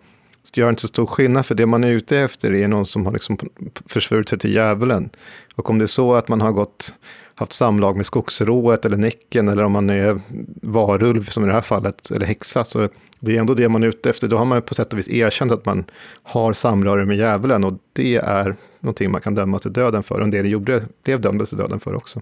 gör 0.54 0.66
det 0.66 0.70
inte 0.70 0.82
så 0.82 0.88
stor 0.88 1.06
skillnad, 1.06 1.46
för 1.46 1.56
det 1.56 1.66
man 1.66 1.84
är 1.84 1.92
ute 1.92 2.20
efter 2.20 2.54
är 2.54 2.68
någon 2.68 2.86
som 2.86 3.06
har 3.06 3.14
liksom 3.14 3.38
försvurit 3.86 4.30
sig 4.30 4.40
till 4.40 4.54
djävulen. 4.54 5.10
Och 5.56 5.70
om 5.70 5.80
det 5.80 5.86
är 5.86 5.88
så 5.88 6.14
att 6.14 6.28
man 6.28 6.42
har 6.42 6.52
gått, 6.52 6.94
haft 7.36 7.54
samlag 7.54 7.98
med 7.98 8.06
skogsrået 8.06 8.86
eller 8.86 8.98
näcken, 8.98 9.48
eller 9.48 9.64
om 9.64 9.72
man 9.72 9.90
är 9.90 10.22
varulv 10.62 11.24
som 11.24 11.44
i 11.44 11.48
det 11.48 11.54
här 11.54 11.62
fallet, 11.62 12.12
eller 12.12 12.26
häxa, 12.26 12.64
så 12.64 12.90
det 13.20 13.36
är 13.36 13.40
ändå 13.40 13.54
det 13.54 13.70
man 13.70 13.84
är 13.84 13.88
ute 13.88 14.10
efter. 14.10 14.28
Då 14.28 14.38
har 14.38 14.46
man 14.46 14.62
på 14.62 14.76
sätt 14.76 14.94
och 14.94 15.00
vis 15.00 15.10
erkänt 15.10 15.52
att 15.52 15.66
man 15.66 15.86
har 16.24 16.54
samröre 16.54 17.06
med 17.06 17.18
djävulen, 17.18 17.64
och 17.64 17.74
det 17.94 18.16
är 18.16 18.56
någonting 18.80 19.12
man 19.12 19.22
kan 19.22 19.36
dömas 19.36 19.62
till 19.62 19.74
döden 19.74 20.04
för. 20.04 20.16
Och 20.16 20.24
en 20.24 20.32
del 20.32 20.50
gjorde, 20.50 20.84
blev 21.04 21.22
dömda 21.22 21.46
till 21.46 21.58
döden 21.58 21.80
för 21.80 21.96
också. 21.96 22.22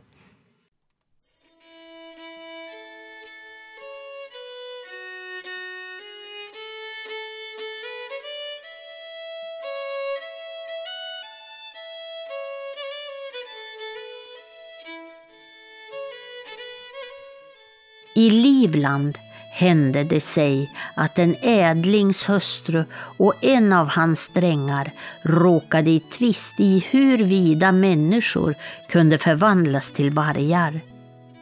I 18.18 18.30
Livland 18.30 19.18
hände 19.53 20.03
det 20.03 20.20
sig 20.20 20.70
att 20.95 21.20
en 21.20 21.36
ädlings 21.41 22.30
hustru 22.30 22.86
och 22.93 23.34
en 23.41 23.74
av 23.74 23.88
hans 23.88 24.30
drängar 24.34 24.91
råkade 25.22 25.89
i 25.89 25.99
tvist 25.99 26.59
i 26.59 26.86
huruvida 26.89 27.72
människor 27.72 28.55
kunde 28.89 29.18
förvandlas 29.18 29.91
till 29.91 30.11
vargar. 30.11 30.82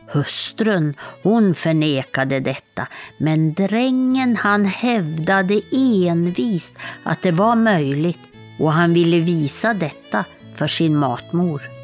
Hustrun 0.07 0.93
hon 1.23 1.55
förnekade 1.55 2.39
detta, 2.39 2.87
men 3.17 3.53
drängen 3.53 4.35
han 4.35 4.65
hävdade 4.65 5.61
envist 5.71 6.73
att 7.03 7.21
det 7.21 7.31
var 7.31 7.55
möjligt 7.55 8.19
och 8.59 8.73
han 8.73 8.93
ville 8.93 9.19
visa 9.19 9.73
detta 9.73 10.25
för 10.55 10.67
sin 10.67 10.97
matmor. 10.97 11.74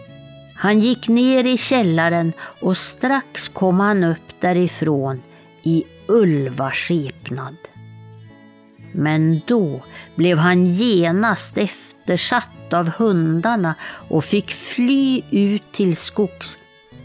Han 0.62 0.80
gick 0.80 1.07
ner 1.07 1.43
i 1.43 1.57
källaren 1.57 2.34
och 2.39 2.78
strax 2.78 3.47
kom 3.47 3.80
han 3.80 4.03
upp 4.03 4.41
därifrån 4.41 5.24
i 5.64 5.84
ulvaskepnad. 6.07 7.55
Men 8.91 9.41
då 9.47 9.82
blev 10.16 10.38
han 10.38 10.66
genast 10.66 11.57
eftersatt 11.57 12.74
av 12.74 12.89
hundarna 12.89 13.76
och 13.84 14.26
fick 14.26 14.51
fly 14.51 15.22
ut 15.32 15.72
till 15.72 15.97
skogs. 15.97 16.57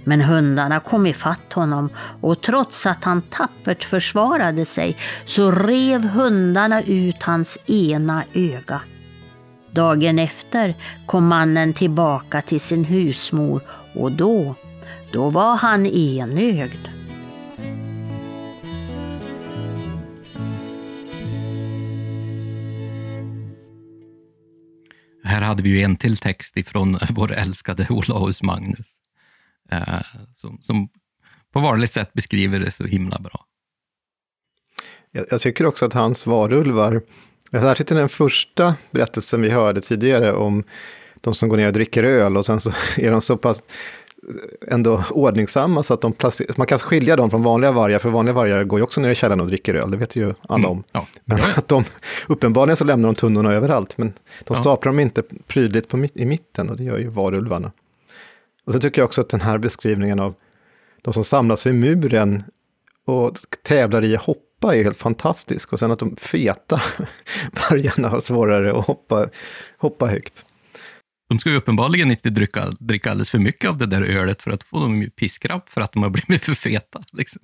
Men 0.05 0.21
hundarna 0.21 0.81
kom 0.81 1.07
ifatt 1.07 1.53
honom 1.53 1.91
och 2.21 2.43
trots 2.43 2.87
att 2.87 3.05
han 3.05 3.23
tappert 3.23 3.85
försvarade 3.85 4.65
sig 4.65 4.97
så 5.27 5.51
rev 5.51 6.05
hundarna 6.05 6.83
ut 6.83 7.23
hans 7.23 7.59
ena 7.67 8.23
öga. 8.35 8.81
Dagen 9.77 10.19
efter 10.19 10.75
kom 11.07 11.27
mannen 11.27 11.75
tillbaka 11.75 12.43
till 12.43 12.61
sin 12.61 12.85
husmor 12.85 13.61
och 13.95 14.13
då, 14.13 14.55
då 15.13 15.31
var 15.31 15.57
han 15.57 15.87
enögd. 15.87 16.89
Här 25.25 25.41
hade 25.41 25.63
vi 25.63 25.69
ju 25.69 25.81
en 25.81 25.97
till 25.97 26.17
text 26.17 26.57
ifrån 26.57 26.99
vår 27.11 27.33
älskade 27.33 27.87
Olaus 27.91 28.43
Magnus, 28.43 28.89
eh, 29.71 30.01
som, 30.37 30.59
som 30.61 30.89
på 31.53 31.61
vanligt 31.61 31.93
sätt 31.93 32.13
beskriver 32.13 32.61
det 32.61 32.71
så 32.71 32.85
himla 32.85 33.19
bra. 33.19 33.47
Jag, 35.11 35.27
jag 35.31 35.41
tycker 35.41 35.67
också 35.67 35.87
att 35.87 35.93
hans 35.93 36.27
varulvar 36.27 37.03
Särskilt 37.51 37.93
i 37.93 37.95
den 37.95 38.09
första 38.09 38.75
berättelsen 38.91 39.43
vi 39.43 39.51
hörde 39.51 39.81
tidigare 39.81 40.33
om 40.33 40.65
de 41.21 41.35
som 41.35 41.49
går 41.49 41.57
ner 41.57 41.67
och 41.67 41.73
dricker 41.73 42.05
öl 42.05 42.37
och 42.37 42.47
sen 42.47 42.61
så 42.61 42.73
är 42.97 43.11
de 43.11 43.21
så 43.21 43.37
pass 43.37 43.63
ändå 44.69 45.05
ordningsamma 45.11 45.83
så 45.83 45.95
att 45.95 46.01
de 46.01 46.15
man 46.57 46.67
kan 46.67 46.79
skilja 46.79 47.17
dem 47.17 47.31
från 47.31 47.43
vanliga 47.43 47.73
vargar, 47.73 47.99
för 47.99 48.09
vanliga 48.09 48.35
vargar 48.35 48.65
går 48.65 48.79
ju 48.79 48.83
också 48.83 49.01
ner 49.01 49.09
i 49.09 49.15
källaren 49.15 49.41
och 49.41 49.47
dricker 49.47 49.75
öl, 49.75 49.91
det 49.91 49.97
vet 49.97 50.17
ju 50.17 50.35
alla 50.49 50.59
mm, 50.59 50.71
om. 50.71 50.85
Ja. 50.93 51.07
Men 51.25 51.39
att 51.57 51.69
de, 51.69 51.85
uppenbarligen 52.27 52.77
så 52.77 52.85
lämnar 52.85 53.09
de 53.09 53.15
tunnorna 53.15 53.53
överallt, 53.53 53.99
men 53.99 54.13
de 54.45 54.57
staplar 54.57 54.93
dem 54.93 55.01
inte 55.01 55.23
prydligt 55.47 55.89
på, 55.89 56.07
i 56.15 56.25
mitten 56.25 56.71
och 56.71 56.77
det 56.77 56.85
gör 56.85 56.99
ju 56.99 57.09
varulvarna. 57.09 57.73
Och 58.65 58.73
sen 58.73 58.81
tycker 58.81 59.01
jag 59.01 59.07
också 59.07 59.21
att 59.21 59.29
den 59.29 59.41
här 59.41 59.59
beskrivningen 59.59 60.21
av 60.21 60.35
de 61.03 61.13
som 61.13 61.25
samlas 61.25 61.67
vid 61.67 61.75
muren 61.75 62.43
och 63.05 63.33
tävlar 63.63 64.05
i 64.05 64.17
att 64.17 64.23
hoppa 64.23 64.46
är 64.63 64.85
helt 64.85 64.97
fantastisk. 64.97 65.73
Och 65.73 65.79
sen 65.79 65.91
att 65.91 65.99
de 65.99 66.17
feta 66.17 66.83
vargarna 67.71 68.09
har 68.09 68.21
svårare 68.21 68.79
att 68.79 68.87
hoppa, 68.87 69.29
hoppa 69.79 70.07
högt. 70.07 70.45
De 71.29 71.39
ska 71.39 71.51
ju 71.51 71.57
uppenbarligen 71.57 72.11
inte 72.11 72.31
dricka, 72.31 72.67
dricka 72.81 73.11
alldeles 73.11 73.31
för 73.31 73.39
mycket 73.39 73.71
av 73.71 73.79
det 73.79 73.87
där 73.87 74.03
ölet 74.03 74.43
för 74.43 74.51
att 74.51 74.63
få 74.63 74.81
dem 74.81 75.03
ju 75.03 75.11
piskrapp 75.11 75.69
för 75.69 75.81
att 75.81 75.93
de 75.93 76.03
har 76.03 76.11
blivit 76.27 76.43
för 76.43 76.55
feta. 76.55 77.03
Liksom. 77.13 77.43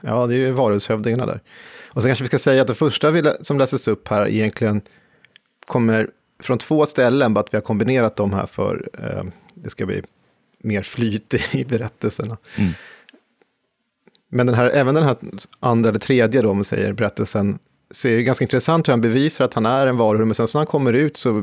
Ja, 0.00 0.26
det 0.26 0.34
är 0.34 0.38
ju 0.38 0.50
varuhushövdingarna 0.50 1.26
där. 1.26 1.40
Och 1.86 2.02
sen 2.02 2.08
kanske 2.08 2.24
vi 2.24 2.28
ska 2.28 2.38
säga 2.38 2.62
att 2.62 2.68
det 2.68 2.74
första 2.74 3.44
som 3.44 3.58
läses 3.58 3.88
upp 3.88 4.08
här 4.08 4.28
egentligen 4.28 4.82
kommer 5.66 6.10
från 6.42 6.58
två 6.58 6.86
ställen, 6.86 7.34
bara 7.34 7.40
att 7.40 7.54
vi 7.54 7.56
har 7.56 7.62
kombinerat 7.62 8.16
dem 8.16 8.32
här 8.32 8.46
för 8.46 8.90
eh, 8.98 9.24
det 9.54 9.70
ska 9.70 9.86
bli 9.86 10.02
mer 10.58 10.82
flyt 10.82 11.34
i 11.54 11.64
berättelserna. 11.64 12.36
Mm. 12.58 12.72
Men 14.34 14.46
den 14.46 14.54
här, 14.54 14.70
även 14.70 14.94
den 14.94 15.04
här 15.04 15.16
andra 15.60 15.88
eller 15.88 15.98
tredje 15.98 16.42
då, 16.42 16.50
om 16.50 16.56
man 16.56 16.64
säger 16.64 16.92
berättelsen, 16.92 17.58
så 17.90 18.08
är 18.08 18.16
det 18.16 18.22
ganska 18.22 18.44
intressant 18.44 18.88
hur 18.88 18.92
han 18.92 19.00
bevisar 19.00 19.44
att 19.44 19.54
han 19.54 19.66
är 19.66 19.86
en 19.86 19.96
varulv. 19.96 20.26
men 20.26 20.34
sen 20.34 20.48
så 20.48 20.58
när 20.58 20.60
han 20.60 20.66
kommer 20.66 20.92
ut 20.92 21.16
så 21.16 21.42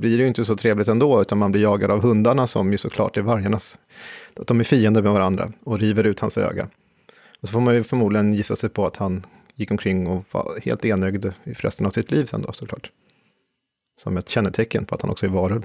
blir 0.00 0.16
det 0.16 0.22
ju 0.22 0.28
inte 0.28 0.44
så 0.44 0.56
trevligt 0.56 0.88
ändå, 0.88 1.20
utan 1.20 1.38
man 1.38 1.52
blir 1.52 1.62
jagad 1.62 1.90
av 1.90 2.00
hundarna 2.02 2.46
som 2.46 2.72
ju 2.72 2.78
såklart 2.78 3.16
är 3.16 3.22
vargarnas, 3.22 3.78
att 4.36 4.46
de 4.46 4.60
är 4.60 4.64
fiender 4.64 5.02
med 5.02 5.12
varandra 5.12 5.52
och 5.64 5.78
river 5.78 6.04
ut 6.04 6.20
hans 6.20 6.38
öga. 6.38 6.68
Och 7.40 7.48
så 7.48 7.52
får 7.52 7.60
man 7.60 7.74
ju 7.74 7.82
förmodligen 7.82 8.34
gissa 8.34 8.56
sig 8.56 8.70
på 8.70 8.86
att 8.86 8.96
han 8.96 9.26
gick 9.54 9.70
omkring 9.70 10.06
och 10.06 10.24
var 10.30 10.58
helt 10.62 10.84
enögd 10.84 11.26
i 11.44 11.52
resten 11.52 11.86
av 11.86 11.90
sitt 11.90 12.10
liv 12.10 12.26
sen 12.26 12.42
då 12.42 12.52
såklart. 12.52 12.90
Som 14.02 14.16
ett 14.16 14.28
kännetecken 14.28 14.84
på 14.84 14.94
att 14.94 15.02
han 15.02 15.10
också 15.10 15.26
är 15.26 15.30
varulv. 15.30 15.64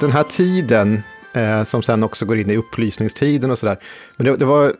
Den 0.00 0.12
här 0.12 0.22
tiden, 0.22 1.02
eh, 1.34 1.62
som 1.62 1.82
sen 1.82 2.02
också 2.02 2.26
går 2.26 2.38
in 2.38 2.50
i 2.50 2.56
upplysningstiden 2.56 3.50
och 3.50 3.58
sådär, 3.58 3.78
men 4.16 4.26
det, 4.26 4.36
det 4.36 4.44
var 4.44 4.72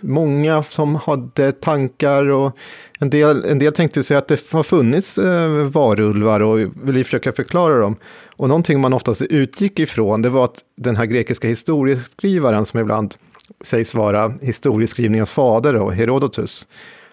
många 0.00 0.62
som 0.62 0.94
hade 0.94 1.52
tankar 1.52 2.26
och 2.26 2.56
en 2.98 3.10
del, 3.10 3.44
en 3.44 3.58
del 3.58 3.72
tänkte 3.72 4.02
sig 4.02 4.16
att 4.16 4.28
det 4.28 4.50
har 4.50 4.62
funnits 4.62 5.18
eh, 5.18 5.50
varulvar 5.50 6.40
och 6.40 6.58
ville 6.88 7.04
försöka 7.04 7.32
förklara 7.32 7.78
dem. 7.78 7.96
Och 8.36 8.48
någonting 8.48 8.80
man 8.80 8.92
oftast 8.92 9.22
utgick 9.22 9.78
ifrån, 9.78 10.22
det 10.22 10.28
var 10.28 10.44
att 10.44 10.64
den 10.76 10.96
här 10.96 11.06
grekiska 11.06 11.48
historieskrivaren, 11.48 12.66
som 12.66 12.80
ibland 12.80 13.14
sägs 13.60 13.94
vara 13.94 14.34
historieskrivningens 14.42 15.30
fader, 15.30 15.76
och 15.76 15.94
Herodotus, 15.94 16.68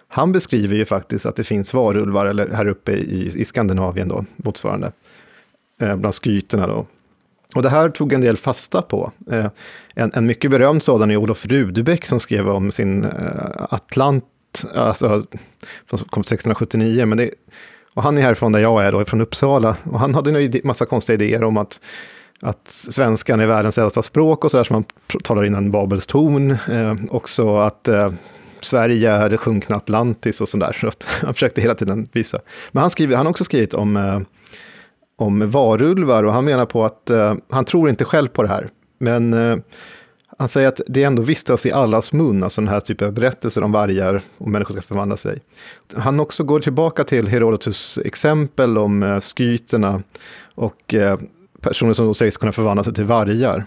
han 0.07 0.31
beskriver 0.31 0.75
ju 0.75 0.85
faktiskt 0.85 1.25
att 1.25 1.35
det 1.35 1.43
finns 1.43 1.73
varulvar, 1.73 2.25
eller 2.25 2.49
här 2.49 2.67
uppe 2.67 2.91
i, 2.91 3.31
i 3.35 3.45
Skandinavien 3.45 4.07
då, 4.07 4.25
motsvarande, 4.35 4.91
eh, 5.81 5.95
bland 5.95 6.15
skyterna 6.15 6.67
då. 6.67 6.85
Och 7.55 7.61
det 7.61 7.69
här 7.69 7.89
tog 7.89 8.13
en 8.13 8.21
del 8.21 8.37
fasta 8.37 8.81
på. 8.81 9.11
Eh, 9.31 9.47
en, 9.95 10.11
en 10.13 10.25
mycket 10.25 10.51
berömd 10.51 10.83
sådan 10.83 11.11
är 11.11 11.15
Olof 11.15 11.45
Rudbeck 11.45 12.05
som 12.05 12.19
skrev 12.19 12.49
om 12.49 12.71
sin 12.71 13.03
eh, 13.03 13.65
Atlant, 13.69 14.25
alltså, 14.75 15.25
som 15.89 15.97
kom 15.97 16.21
1679. 16.21 17.05
Men 17.05 17.17
det, 17.17 17.31
och 17.93 18.03
han 18.03 18.17
är 18.17 18.21
härifrån 18.21 18.51
där 18.51 18.59
jag 18.59 18.85
är, 18.85 18.91
då, 18.91 19.05
från 19.05 19.21
Uppsala. 19.21 19.75
Och 19.83 19.99
han 19.99 20.15
hade 20.15 20.29
en 20.29 20.61
massa 20.63 20.85
konstiga 20.85 21.13
idéer 21.13 21.43
om 21.43 21.57
att, 21.57 21.79
att 22.41 22.67
svenskan 22.67 23.39
är 23.39 23.45
världens 23.45 23.77
äldsta 23.77 24.01
språk 24.01 24.45
och 24.45 24.51
sådär, 24.51 24.63
som 24.63 24.73
man 24.73 24.83
talar 25.23 25.45
innan 25.45 25.71
Babels 25.71 26.07
torn. 26.07 26.51
Eh, 26.51 26.95
också 27.09 27.57
att 27.57 27.87
eh, 27.87 28.13
Sverige 28.61 29.11
är 29.11 29.29
det 29.29 29.37
sjunkna 29.37 29.75
Atlantis 29.75 30.41
och 30.41 30.49
sådär. 30.49 30.77
Så 30.81 30.87
att 30.87 31.07
han 31.21 31.33
försökte 31.33 31.61
hela 31.61 31.75
tiden 31.75 32.09
visa. 32.11 32.39
Men 32.71 32.81
han, 32.81 32.89
skriver, 32.89 33.15
han 33.15 33.25
har 33.25 33.31
också 33.31 33.43
skrivit 33.43 33.73
om 33.73 33.97
eh, 33.97 34.19
om 35.21 35.49
varulvar 35.49 36.23
och 36.23 36.33
han 36.33 36.45
menar 36.45 36.65
på 36.65 36.85
att 36.85 37.09
eh, 37.09 37.35
han 37.49 37.65
tror 37.65 37.89
inte 37.89 38.05
själv 38.05 38.27
på 38.27 38.43
det 38.43 38.49
här. 38.49 38.69
Men 38.97 39.33
eh, 39.33 39.57
han 40.37 40.47
säger 40.47 40.67
att 40.67 40.81
det 40.87 41.03
ändå 41.03 41.21
vistas 41.21 41.65
i 41.65 41.71
allas 41.71 42.13
mun, 42.13 42.43
alltså 42.43 42.61
den 42.61 42.67
här 42.67 42.79
typen 42.79 43.07
av 43.07 43.13
berättelser 43.13 43.63
om 43.63 43.71
vargar 43.71 44.21
och 44.37 44.47
människor 44.47 44.73
ska 44.73 44.81
förvandla 44.81 45.17
sig. 45.17 45.39
Han 45.95 46.19
också 46.19 46.43
går 46.43 46.59
tillbaka 46.59 47.03
till 47.03 47.27
Herodotus 47.27 47.97
exempel 48.05 48.77
om 48.77 49.03
eh, 49.03 49.19
skyterna 49.19 50.03
och 50.55 50.93
eh, 50.93 51.19
personer 51.61 51.93
som 51.93 52.07
då 52.07 52.13
sägs 52.13 52.37
kunna 52.37 52.51
förvandla 52.51 52.83
sig 52.83 52.93
till 52.93 53.05
vargar. 53.05 53.65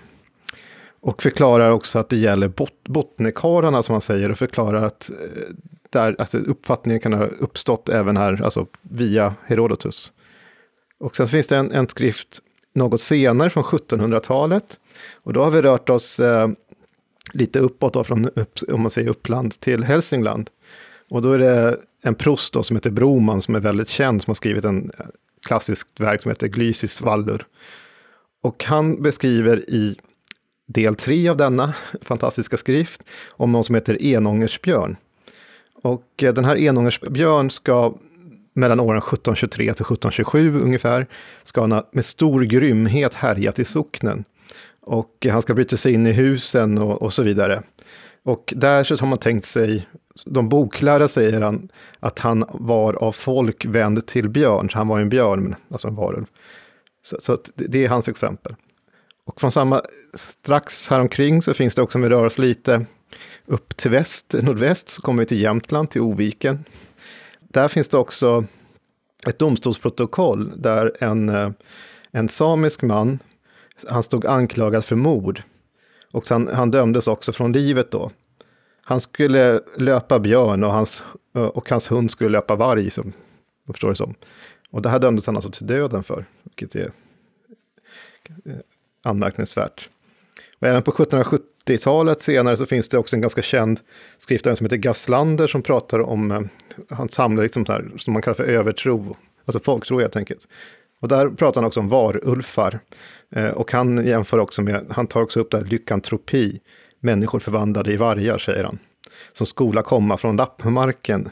Och 1.01 1.23
förklarar 1.23 1.71
också 1.71 1.99
att 1.99 2.09
det 2.09 2.17
gäller 2.17 2.49
bot 2.49 2.89
bottnekararna 2.89 3.83
som 3.83 3.93
han 3.93 4.01
säger 4.01 4.31
och 4.31 4.39
förklarar 4.39 4.85
att 4.85 5.11
eh, 5.11 5.55
där, 5.91 6.17
alltså, 6.19 6.39
uppfattningen 6.39 7.01
kan 7.01 7.13
ha 7.13 7.25
uppstått 7.25 7.89
även 7.89 8.17
här, 8.17 8.43
alltså 8.43 8.67
via 8.83 9.35
Herodotus. 9.47 10.13
Och 11.05 11.17
sen 11.17 11.27
finns 11.27 11.47
det 11.47 11.57
en, 11.57 11.73
en 11.73 11.89
skrift 11.89 12.41
något 12.73 13.01
senare 13.01 13.51
från 13.51 13.65
1700-talet. 13.65 14.81
Och 15.13 15.33
då 15.33 15.45
har 15.45 15.51
vi 15.51 15.63
rört 15.63 15.89
oss 15.89 16.21
eh, 16.21 16.49
lite 17.33 17.59
uppåt, 17.59 17.93
då, 17.93 18.05
från 18.05 18.29
upp, 18.29 18.59
om 18.73 18.81
man 18.81 18.91
säger 18.91 19.09
Uppland 19.09 19.61
till 19.61 19.85
Hälsingland. 19.85 20.51
Och 21.09 21.23
då 21.23 21.33
är 21.33 21.39
det 21.39 21.79
en 22.03 22.15
prost 22.15 22.53
då, 22.53 22.63
som 22.63 22.77
heter 22.77 22.91
Broman 22.91 23.43
som 23.43 23.55
är 23.55 23.61
väldigt 23.61 23.89
känd, 23.89 24.23
som 24.23 24.31
har 24.31 24.35
skrivit 24.35 24.65
en 24.65 24.91
eh, 24.99 25.07
klassiskt 25.47 26.01
verk 26.01 26.23
som 26.23 26.31
heter 26.31 26.49
Glysis 26.49 27.01
Vallur. 27.01 27.47
Och 28.43 28.65
han 28.65 29.03
beskriver 29.03 29.71
i 29.71 29.97
del 30.67 30.95
tre 30.95 31.29
av 31.29 31.37
denna 31.37 31.75
fantastiska 32.03 32.57
skrift 32.57 33.03
om 33.29 33.53
någon 33.53 33.65
som 33.65 33.75
heter 33.75 34.05
Enångersbjörn. 34.05 34.97
Och 35.83 36.23
eh, 36.23 36.35
den 36.35 36.45
här 36.45 36.57
Enångersbjörn 36.57 37.51
ska 37.51 37.95
mellan 38.55 38.81
åren 38.81 38.99
1723 38.99 39.65
till 39.65 39.71
1727 39.71 40.61
ungefär, 40.61 41.07
ska 41.45 41.61
han 41.61 41.83
med 41.93 42.05
stor 42.05 42.43
grymhet 42.43 43.15
härjat 43.15 43.59
i 43.59 43.65
socknen. 43.65 44.25
Och 44.81 45.27
han 45.31 45.43
ska 45.43 45.55
bryta 45.55 45.77
sig 45.77 45.93
in 45.93 46.07
i 46.07 46.13
husen 46.13 46.79
och, 46.79 47.03
och 47.03 47.13
så 47.13 47.23
vidare. 47.23 47.63
Och 48.23 48.55
där 48.57 48.85
så 48.85 48.97
har 48.97 49.07
man 49.07 49.19
tänkt 49.19 49.45
sig, 49.45 49.89
de 50.27 50.49
boklärda 50.49 51.09
säger 51.09 51.41
han, 51.41 51.69
att 52.01 52.19
han 52.19 52.45
var 52.49 52.95
av 52.95 53.13
folk 53.13 53.65
vänd 53.65 54.07
till 54.07 54.29
björn, 54.29 54.71
så 54.71 54.79
han 54.79 54.89
var 54.89 55.01
en 55.01 55.09
björn, 55.09 55.55
alltså 55.71 55.89
en 55.89 55.95
varulv. 55.95 56.27
Så, 57.03 57.17
så 57.21 57.39
det 57.55 57.85
är 57.85 57.89
hans 57.89 58.09
exempel. 58.09 58.55
Och 59.25 59.41
från 59.41 59.53
samma, 59.53 59.83
strax 60.15 60.89
häromkring 60.89 61.43
så 61.43 61.55
finns 61.55 61.75
det 61.75 61.83
också, 61.83 61.99
om 61.99 62.03
vi 62.03 62.09
rör 62.09 62.25
oss 62.25 62.39
lite 62.39 62.87
upp 63.47 63.77
till 63.77 63.91
väst, 63.91 64.35
nordväst, 64.43 64.89
så 64.89 65.03
kommer 65.03 65.23
vi 65.23 65.27
till 65.27 65.41
Jämtland, 65.41 65.91
till 65.91 66.01
Oviken. 66.01 66.65
Där 67.55 67.69
finns 67.69 67.89
det 67.89 67.99
också 67.99 68.45
ett 69.27 69.39
domstolsprotokoll 69.39 70.53
där 70.57 70.97
en, 71.01 71.29
eh, 71.29 71.51
en 72.11 72.29
samisk 72.29 72.83
man, 72.83 73.19
han 73.89 74.03
stod 74.03 74.27
anklagad 74.27 74.85
för 74.85 74.97
mord. 74.97 75.43
Och 76.11 76.29
han, 76.29 76.49
han 76.49 76.71
dömdes 76.71 77.09
också 77.09 77.33
från 77.33 77.53
livet 77.53 77.91
då. 77.91 78.11
Han 78.83 79.01
skulle 79.01 79.61
löpa 79.79 80.19
björn 80.19 80.65
och 80.65 80.73
hans, 80.73 81.05
eh, 81.35 81.43
och 81.43 81.71
hans 81.71 81.91
hund 81.91 82.11
skulle 82.11 82.31
löpa 82.31 82.57
varg, 82.57 82.91
som 82.91 83.13
jag 83.67 83.75
förstår 83.75 83.89
det 83.89 83.95
som. 83.95 84.15
Och 84.71 84.83
det 84.83 84.89
här 84.89 84.99
dömdes 84.99 85.27
han 85.27 85.37
alltså 85.37 85.51
till 85.51 85.67
döden 85.67 86.03
för, 86.03 86.25
vilket 86.43 86.75
är 86.75 86.91
eh, 88.45 88.53
anmärkningsvärt. 89.03 89.91
Och 90.59 90.69
även 90.69 90.83
på 90.83 90.91
1770-talet 90.91 92.23
senare 92.23 92.57
så 92.57 92.67
finns 92.67 92.89
det 92.89 92.99
också 92.99 93.17
en 93.17 93.23
ganska 93.23 93.43
känd 93.43 93.81
skriftare 94.19 94.57
som 94.57 94.67
heter 94.67 94.77
Gaslander 94.77 95.47
som 95.47 95.63
pratar 95.63 96.01
om, 96.01 96.31
eh, 96.31 96.41
han 96.89 97.09
samlar 97.09 97.43
liksom 97.43 97.67
så 97.67 97.73
här, 97.73 97.93
som 97.97 98.13
man 98.13 98.23
kallar 98.23 98.35
för 98.35 98.45
övertro, 98.45 99.17
alltså 99.45 99.61
folktro 99.61 100.01
helt 100.01 100.17
enkelt. 100.17 100.49
Och 101.01 101.09
där 101.09 101.29
pratar 101.29 101.61
han 101.61 101.67
också 101.67 101.81
om 101.81 101.89
varulfar. 101.89 102.79
Eh, 103.31 103.49
och 103.49 103.73
han 103.73 104.07
jämför 104.07 104.39
också 104.39 104.63
med, 104.63 104.87
han 104.91 105.07
tar 105.07 105.23
också 105.23 105.41
upp 105.41 105.51
det 105.51 105.59
här 105.59 105.65
lykantropi, 105.65 106.61
människor 107.01 107.39
förvandlade 107.39 107.93
i 107.93 107.97
vargar, 107.97 108.39
säger 108.39 108.65
han. 108.65 108.79
Som 109.33 109.47
skola 109.47 109.83
komma 109.83 110.17
från 110.17 110.37
lappmarken, 110.37 111.31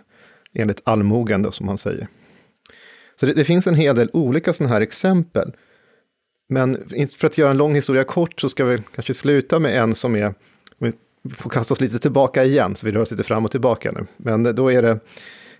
enligt 0.55 0.81
allmogen 0.85 1.43
då, 1.43 1.53
som 1.53 1.68
han 1.68 1.79
säger. 1.79 2.09
Så 3.16 3.27
det, 3.27 3.33
det 3.33 3.45
finns 3.45 3.66
en 3.66 3.75
hel 3.75 3.97
del 3.97 4.11
olika 4.12 4.53
sådana 4.53 4.75
här 4.75 4.81
exempel. 4.81 5.53
Men 6.49 6.76
för 7.12 7.26
att 7.26 7.38
göra 7.38 7.51
en 7.51 7.57
lång 7.57 7.74
historia 7.74 8.05
kort 8.05 8.40
så 8.40 8.49
ska 8.49 8.64
vi 8.64 8.78
kanske 8.95 9.14
sluta 9.14 9.59
med 9.59 9.82
en 9.82 9.95
som 9.95 10.16
är, 10.16 10.34
vi 11.22 11.34
får 11.34 11.51
kasta 11.51 11.74
oss 11.74 11.80
lite 11.80 11.99
tillbaka 11.99 12.45
igen, 12.45 12.76
så 12.76 12.86
vi 12.86 12.93
rör 12.93 13.01
oss 13.01 13.11
lite 13.11 13.22
fram 13.22 13.45
och 13.45 13.51
tillbaka 13.51 13.93
nu. 13.93 14.07
Men 14.16 14.43
då 14.43 14.72
är 14.72 14.82
det 14.82 15.01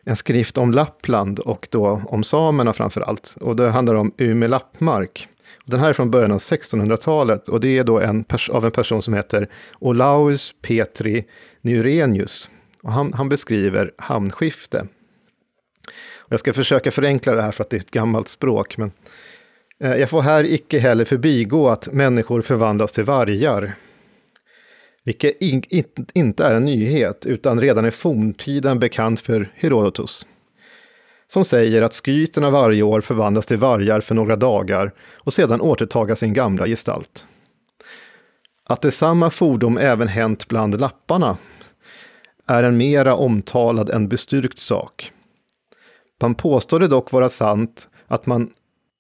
en 0.05 0.17
skrift 0.17 0.59
om 0.59 0.73
Lappland 0.73 1.39
och 1.39 1.69
då 1.71 2.03
om 2.07 2.25
samerna 2.25 2.73
framför 2.73 3.01
allt. 3.01 3.37
Och 3.41 3.57
det 3.57 3.71
handlar 3.71 3.95
om 3.95 4.15
Ume 4.19 4.49
Lappmark. 4.49 5.29
Den 5.65 5.81
här 5.81 5.89
är 5.89 5.93
från 5.93 6.11
början 6.11 6.33
av 6.33 6.39
1600-talet 6.39 7.49
och 7.49 7.61
det 7.61 7.79
är 7.79 7.85
då 7.85 8.01
en 8.01 8.25
av 8.51 8.65
en 8.65 8.71
person 8.71 9.03
som 9.03 9.15
heter 9.15 9.49
Olaus 9.79 10.55
Petri 10.63 11.25
Nyrenius. 11.61 12.51
Och 12.83 12.93
han, 12.93 13.13
han 13.13 13.29
beskriver 13.29 13.93
hamnskifte. 13.99 14.87
Och 16.17 16.33
jag 16.33 16.41
ska 16.41 16.53
försöka 16.53 16.91
förenkla 16.91 17.35
det 17.35 17.43
här 17.43 17.53
för 17.53 17.65
att 17.65 17.71
det 17.71 17.77
är 17.77 17.81
ett 17.81 17.91
gammalt 17.91 18.29
språk, 18.29 18.77
men 18.77 18.93
Eh, 19.83 19.95
jag 19.95 20.11
får 20.11 20.23
här 20.23 20.45
icke 20.45 20.79
heller 20.79 21.05
förbigå 21.05 21.69
att 21.69 21.93
människor 21.93 22.43
förvandlas 22.43 22.93
till 22.93 23.05
vargar. 23.05 23.75
Vilket 25.05 25.43
in, 25.43 25.63
in, 25.69 25.85
inte 26.15 26.45
är 26.45 26.55
en 26.55 26.65
nyhet, 26.65 27.27
utan 27.27 27.61
redan 27.61 27.87
i 27.87 27.91
forntiden 27.91 28.79
bekant 28.79 29.21
för 29.21 29.53
Herodotus. 29.55 30.27
som 31.29 31.45
säger 31.45 31.83
att 31.83 31.95
skyterna 31.95 32.51
varje 32.51 32.83
år 32.83 33.01
förvandlas 33.01 33.47
till 33.47 33.57
vargar 33.57 34.01
för 34.01 34.15
några 34.15 34.37
dagar 34.37 34.93
och 35.01 35.33
sedan 35.33 35.61
återtaga 35.61 36.17
sin 36.17 36.33
gamla 36.33 36.67
gestalt. 36.67 37.27
Att 38.65 38.83
det 38.83 38.91
samma 38.91 39.31
fordom 39.31 39.79
även 39.79 40.09
hänt 40.09 40.49
bland 40.49 40.81
lapparna 40.81 41.39
är 42.47 42.65
en 42.65 42.77
mera 42.77 43.17
omtalad 43.17 43.91
än 43.91 44.09
bestyrkt 44.09 44.59
sak. 44.59 45.13
Man 46.21 46.35
påstår 46.35 46.81
det 46.81 46.89
dock 46.89 47.13
vara 47.13 47.29
sant 47.29 47.89
att 48.09 48.27
man 48.27 48.51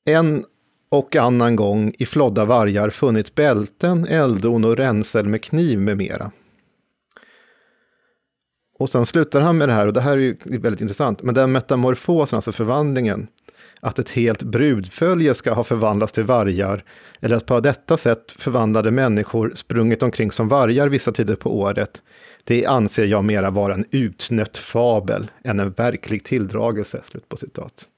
en 0.05 0.45
och 0.93 1.17
annan 1.17 1.57
gång 1.57 1.93
i 1.99 2.07
flodda 2.07 2.45
vargar 2.45 2.91
funnit 2.91 3.35
bälten, 3.35 4.07
eldon 4.07 4.65
och 4.65 4.77
ränsel 4.77 5.29
med 5.29 5.43
kniv 5.43 5.79
med 5.79 5.97
mera. 5.97 6.33
Och 8.79 8.91
sen 8.91 9.07
slutar 9.07 9.41
han 9.41 9.59
med 9.59 9.69
det 9.69 9.73
här, 9.73 9.87
och 9.87 9.93
det 9.93 10.01
här 10.01 10.13
är 10.13 10.17
ju 10.17 10.37
väldigt 10.45 10.81
intressant, 10.81 11.23
men 11.23 11.35
den 11.35 11.53
metamorfosen, 11.53 12.37
alltså 12.37 12.53
förvandlingen, 12.53 13.29
att 13.81 13.99
ett 13.99 14.11
helt 14.11 14.43
brudfölje 14.43 15.35
ska 15.35 15.53
ha 15.53 15.65
förvandlats 15.65 16.13
till 16.13 16.25
vargar, 16.25 16.85
eller 17.21 17.37
att 17.37 17.47
på 17.47 17.61
detta 17.61 17.97
sätt 17.97 18.35
förvandlade 18.39 18.91
människor 18.91 19.53
sprungit 19.55 20.03
omkring 20.03 20.33
som 20.33 20.49
vargar 20.49 20.89
vissa 20.89 21.13
tider 21.13 21.37
på 21.37 21.59
året, 21.59 22.03
det 22.45 22.67
anser 22.67 23.05
jag 23.05 23.25
mera 23.25 23.51
vara 23.51 23.75
en 23.75 23.87
utnött 23.91 24.59
fabel 24.59 25.31
än 25.45 25.61
en 25.61 25.71
verklig 25.71 26.25
tilldragelse. 26.25 27.01
Slut 27.05 27.29
på 27.29 27.37
citat 27.37 27.89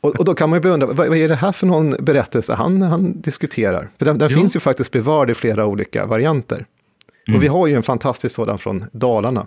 och, 0.00 0.16
och, 0.16 0.24
då 0.24 0.34
kan 0.34 0.50
man 0.50 0.56
ju 0.56 0.60
beundra, 0.60 0.86
vad, 0.86 0.96
vad, 0.96 1.18
är 1.18 1.28
det 1.28 1.34
här 1.34 1.52
för 1.52 1.66
någon 1.66 1.90
berättelse 1.98 2.54
han, 2.54 2.82
han 2.82 3.20
diskuterar? 3.20 3.90
För 3.98 4.04
den, 4.04 4.18
den 4.18 4.30
finns 4.30 4.56
ju 4.56 4.60
faktiskt 4.60 4.92
bevarad 4.92 5.30
i 5.30 5.34
flera 5.34 5.66
olika 5.66 6.06
varianter. 6.06 6.66
Mm. 7.28 7.36
Och 7.36 7.42
vi 7.42 7.46
har 7.46 7.66
ju 7.66 7.74
en 7.74 7.82
fantastisk 7.82 8.34
sådan 8.34 8.58
från 8.58 8.84
Dalarna. 8.92 9.46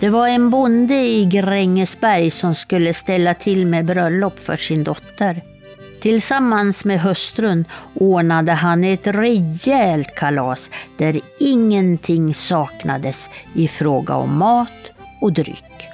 Det 0.00 0.10
var 0.10 0.28
en 0.28 0.50
bonde 0.50 0.94
i 0.94 1.24
Grängesberg 1.24 2.30
som 2.30 2.54
skulle 2.54 2.94
ställa 2.94 3.34
till 3.34 3.66
med 3.66 3.84
bröllop 3.84 4.38
för 4.38 4.56
sin 4.56 4.84
dotter. 4.84 5.42
Tillsammans 6.04 6.84
med 6.84 7.00
hustrun 7.00 7.64
ordnade 7.94 8.52
han 8.52 8.84
ett 8.84 9.06
rejält 9.06 10.14
kalas 10.14 10.70
där 10.96 11.20
ingenting 11.40 12.34
saknades 12.34 13.30
i 13.54 13.68
fråga 13.68 14.14
om 14.14 14.38
mat 14.38 14.68
och 15.20 15.32
dryck. 15.32 15.88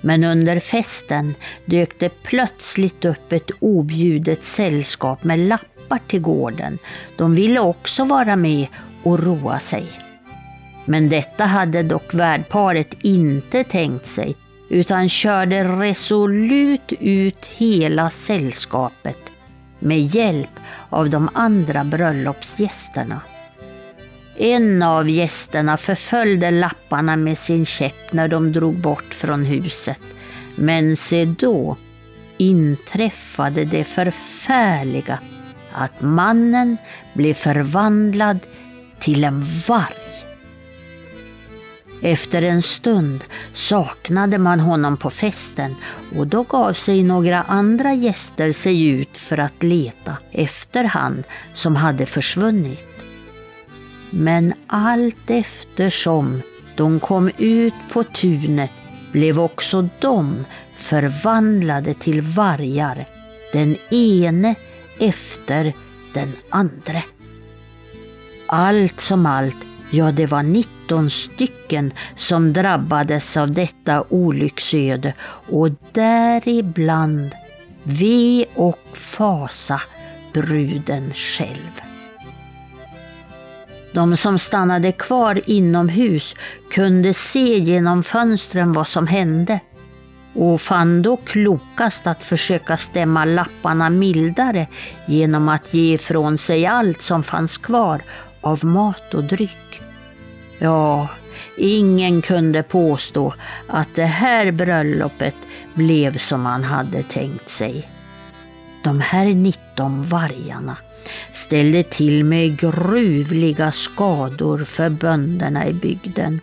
Men 0.00 0.24
under 0.24 0.60
festen 0.60 1.34
dök 1.64 1.98
det 1.98 2.22
plötsligt 2.22 3.04
upp 3.04 3.32
ett 3.32 3.50
objudet 3.60 4.44
sällskap 4.44 5.24
med 5.24 5.38
lappar 5.38 6.00
till 6.06 6.20
gården. 6.20 6.78
De 7.16 7.34
ville 7.34 7.60
också 7.60 8.04
vara 8.04 8.36
med 8.36 8.66
och 9.02 9.22
roa 9.22 9.58
sig. 9.58 9.86
Men 10.84 11.08
detta 11.08 11.44
hade 11.44 11.82
dock 11.82 12.14
värdparet 12.14 12.94
inte 13.02 13.64
tänkt 13.64 14.06
sig 14.06 14.36
utan 14.68 15.08
körde 15.08 15.64
resolut 15.64 16.92
ut 17.00 17.46
hela 17.46 18.10
sällskapet 18.10 19.18
med 19.78 20.00
hjälp 20.00 20.60
av 20.88 21.10
de 21.10 21.28
andra 21.34 21.84
bröllopsgästerna. 21.84 23.20
En 24.38 24.82
av 24.82 25.10
gästerna 25.10 25.76
förföljde 25.76 26.50
lapparna 26.50 27.16
med 27.16 27.38
sin 27.38 27.66
käpp 27.66 28.12
när 28.12 28.28
de 28.28 28.52
drog 28.52 28.74
bort 28.74 29.14
från 29.14 29.44
huset. 29.44 30.00
Men 30.56 30.96
se 30.96 31.24
då 31.24 31.76
inträffade 32.36 33.64
det 33.64 33.84
förfärliga 33.84 35.18
att 35.72 36.00
mannen 36.00 36.76
blev 37.14 37.34
förvandlad 37.34 38.38
till 38.98 39.24
en 39.24 39.44
varg. 39.68 40.05
Efter 42.02 42.42
en 42.42 42.62
stund 42.62 43.24
saknade 43.54 44.38
man 44.38 44.60
honom 44.60 44.96
på 44.96 45.10
festen 45.10 45.74
och 46.16 46.26
då 46.26 46.42
gav 46.42 46.72
sig 46.72 47.02
några 47.02 47.42
andra 47.42 47.94
gäster 47.94 48.52
sig 48.52 48.86
ut 48.86 49.16
för 49.16 49.38
att 49.38 49.62
leta 49.62 50.16
efter 50.32 50.84
han 50.84 51.24
som 51.54 51.76
hade 51.76 52.06
försvunnit. 52.06 52.86
Men 54.10 54.52
allt 54.66 55.30
eftersom 55.30 56.42
de 56.76 57.00
kom 57.00 57.30
ut 57.38 57.74
på 57.92 58.04
tunet 58.04 58.70
blev 59.12 59.40
också 59.40 59.88
de 60.00 60.44
förvandlade 60.76 61.94
till 61.94 62.22
vargar, 62.22 63.06
den 63.52 63.76
ene 63.90 64.54
efter 64.98 65.72
den 66.14 66.32
andre. 66.50 67.02
Allt 68.46 69.00
som 69.00 69.26
allt 69.26 69.56
Ja, 69.90 70.12
det 70.12 70.26
var 70.26 70.42
19 70.42 71.10
stycken 71.10 71.92
som 72.16 72.52
drabbades 72.52 73.36
av 73.36 73.52
detta 73.52 74.04
olycksöde 74.08 75.14
och 75.50 75.70
däribland 75.92 77.30
ve 77.82 78.44
och 78.54 78.88
fasa 78.92 79.80
bruden 80.32 81.12
själv. 81.14 81.80
De 83.92 84.16
som 84.16 84.38
stannade 84.38 84.92
kvar 84.92 85.40
inomhus 85.46 86.34
kunde 86.70 87.14
se 87.14 87.58
genom 87.58 88.02
fönstren 88.02 88.72
vad 88.72 88.88
som 88.88 89.06
hände 89.06 89.60
och 90.34 90.60
fann 90.60 91.02
då 91.02 91.16
klokast 91.16 92.06
att 92.06 92.24
försöka 92.24 92.76
stämma 92.76 93.24
lapparna 93.24 93.90
mildare 93.90 94.66
genom 95.06 95.48
att 95.48 95.74
ge 95.74 95.94
ifrån 95.94 96.38
sig 96.38 96.66
allt 96.66 97.02
som 97.02 97.22
fanns 97.22 97.58
kvar 97.58 98.02
av 98.40 98.64
mat 98.64 99.14
och 99.14 99.24
dryck. 99.24 99.65
Ja, 100.58 101.08
ingen 101.56 102.22
kunde 102.22 102.62
påstå 102.62 103.34
att 103.68 103.94
det 103.94 104.04
här 104.04 104.50
bröllopet 104.50 105.34
blev 105.74 106.18
som 106.18 106.42
man 106.42 106.64
hade 106.64 107.02
tänkt 107.02 107.50
sig. 107.50 107.88
De 108.84 109.00
här 109.00 109.24
19 109.24 110.04
vargarna 110.04 110.76
ställde 111.32 111.82
till 111.82 112.24
med 112.24 112.58
gruvliga 112.58 113.72
skador 113.72 114.64
för 114.64 114.88
bönderna 114.88 115.66
i 115.66 115.72
bygden. 115.72 116.40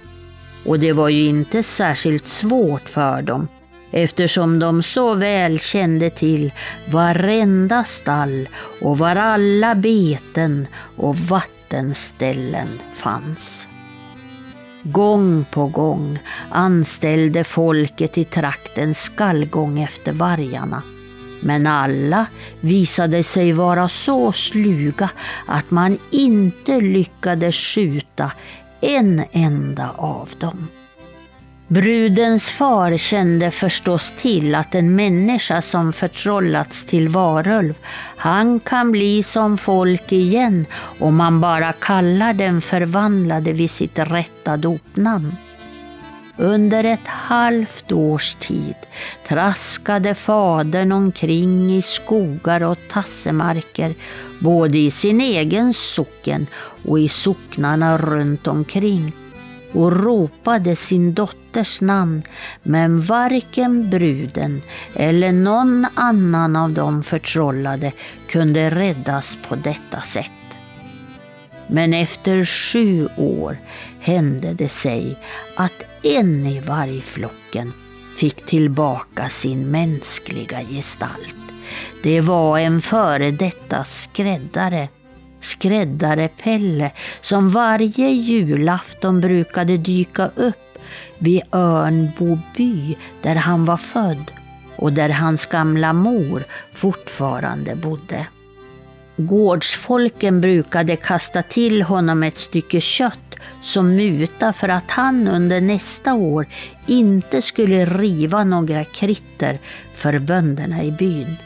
Och 0.66 0.80
det 0.80 0.94
var 0.94 1.10
ju 1.10 1.26
inte 1.26 1.64
särskilt 1.64 2.28
svårt 2.28 2.90
för 2.90 3.22
dem 3.22 3.48
eftersom 3.92 4.60
de 4.60 4.84
så 4.84 5.14
väl 5.14 5.60
kände 5.60 6.10
till 6.10 6.52
varenda 6.92 7.84
stall 7.84 8.50
och 8.82 8.98
var 8.98 9.16
alla 9.16 9.76
beten 9.76 10.68
och 10.96 11.18
vattenställen 11.18 12.68
fanns. 12.96 13.68
Gång 14.84 15.46
på 15.52 15.68
gång 15.68 16.20
anställde 16.50 17.44
folket 17.44 18.18
i 18.18 18.24
trakten 18.24 18.94
skallgång 18.94 19.80
efter 19.80 20.12
vargarna. 20.12 20.82
Men 21.42 21.68
alla 21.68 22.26
visade 22.62 23.24
sig 23.24 23.52
vara 23.52 23.90
så 23.90 24.32
sluga 24.32 25.10
att 25.46 25.72
man 25.72 25.98
inte 26.12 26.82
lyckades 26.82 27.56
skjuta 27.56 28.32
en 28.82 29.24
enda 29.32 29.90
av 29.90 30.30
dem. 30.38 30.68
Brudens 31.74 32.50
far 32.50 32.98
kände 32.98 33.52
förstås 33.52 34.14
till 34.22 34.56
att 34.56 34.76
en 34.76 34.96
människa 34.96 35.62
som 35.62 35.94
förtrollats 35.94 36.86
till 36.86 37.10
varulv, 37.10 37.74
han 38.18 38.60
kan 38.60 38.92
bli 38.92 39.24
som 39.24 39.58
folk 39.58 40.12
igen 40.12 40.66
om 41.00 41.16
man 41.16 41.42
bara 41.42 41.74
kallar 41.74 42.34
den 42.34 42.62
förvandlade 42.62 43.54
vid 43.54 43.72
sitt 43.72 44.00
rätta 44.00 44.58
dopnamn. 44.58 45.36
Under 46.38 46.84
ett 46.84 47.08
halvt 47.08 47.92
års 47.92 48.36
tid 48.36 48.76
traskade 49.28 50.16
fadern 50.16 50.92
omkring 50.92 51.78
i 51.78 51.82
skogar 51.82 52.64
och 52.64 52.80
tassemarker, 52.92 53.94
både 54.40 54.78
i 54.78 54.92
sin 54.92 55.22
egen 55.22 55.74
socken 55.74 56.48
och 56.88 57.00
i 57.00 57.10
socknarna 57.10 57.98
runt 57.98 58.48
omkring 58.48 59.14
och 59.74 60.04
ropade 60.04 60.76
sin 60.76 61.14
dotters 61.14 61.82
namn, 61.82 62.24
men 62.64 63.02
varken 63.02 63.90
bruden 63.90 64.62
eller 64.96 65.32
någon 65.32 65.86
annan 65.96 66.56
av 66.56 66.72
de 66.72 67.04
förtrollade 67.04 67.92
kunde 68.28 68.70
räddas 68.70 69.38
på 69.48 69.56
detta 69.56 70.02
sätt. 70.02 70.32
Men 71.68 71.94
efter 71.94 72.46
sju 72.46 73.08
år 73.18 73.58
hände 74.00 74.54
det 74.54 74.70
sig 74.70 75.18
att 75.56 75.84
en 76.04 76.46
i 76.46 76.60
vargflocken 76.60 77.74
fick 78.18 78.46
tillbaka 78.46 79.30
sin 79.30 79.72
mänskliga 79.72 80.62
gestalt. 80.62 81.36
Det 82.04 82.22
var 82.22 82.60
en 82.60 82.82
före 82.82 83.32
detta 83.32 83.84
skräddare 83.84 84.88
skräddare-Pelle 85.44 86.92
som 87.22 87.50
varje 87.50 88.10
julafton 88.10 89.22
brukade 89.22 89.78
dyka 89.78 90.30
upp 90.36 90.78
vid 91.18 91.42
Örnbo 91.52 92.40
by 92.58 92.96
där 93.22 93.36
han 93.36 93.66
var 93.66 93.78
född 93.78 94.32
och 94.76 94.94
där 94.94 95.10
hans 95.10 95.46
gamla 95.46 95.94
mor 95.94 96.44
fortfarande 96.74 97.76
bodde. 97.76 98.28
Gårdsfolken 99.18 100.42
brukade 100.42 100.96
kasta 100.96 101.44
till 101.44 101.82
honom 101.82 102.24
ett 102.24 102.38
stycke 102.38 102.82
kött 102.82 103.36
som 103.64 103.96
muta 103.96 104.54
för 104.54 104.70
att 104.70 104.92
han 104.92 105.28
under 105.28 105.62
nästa 105.62 106.14
år 106.14 106.48
inte 106.88 107.42
skulle 107.42 107.86
riva 107.86 108.44
några 108.44 108.84
kritter 108.86 109.60
för 109.96 110.20
bönderna 110.20 110.84
i 110.84 110.92
byn. 110.92 111.38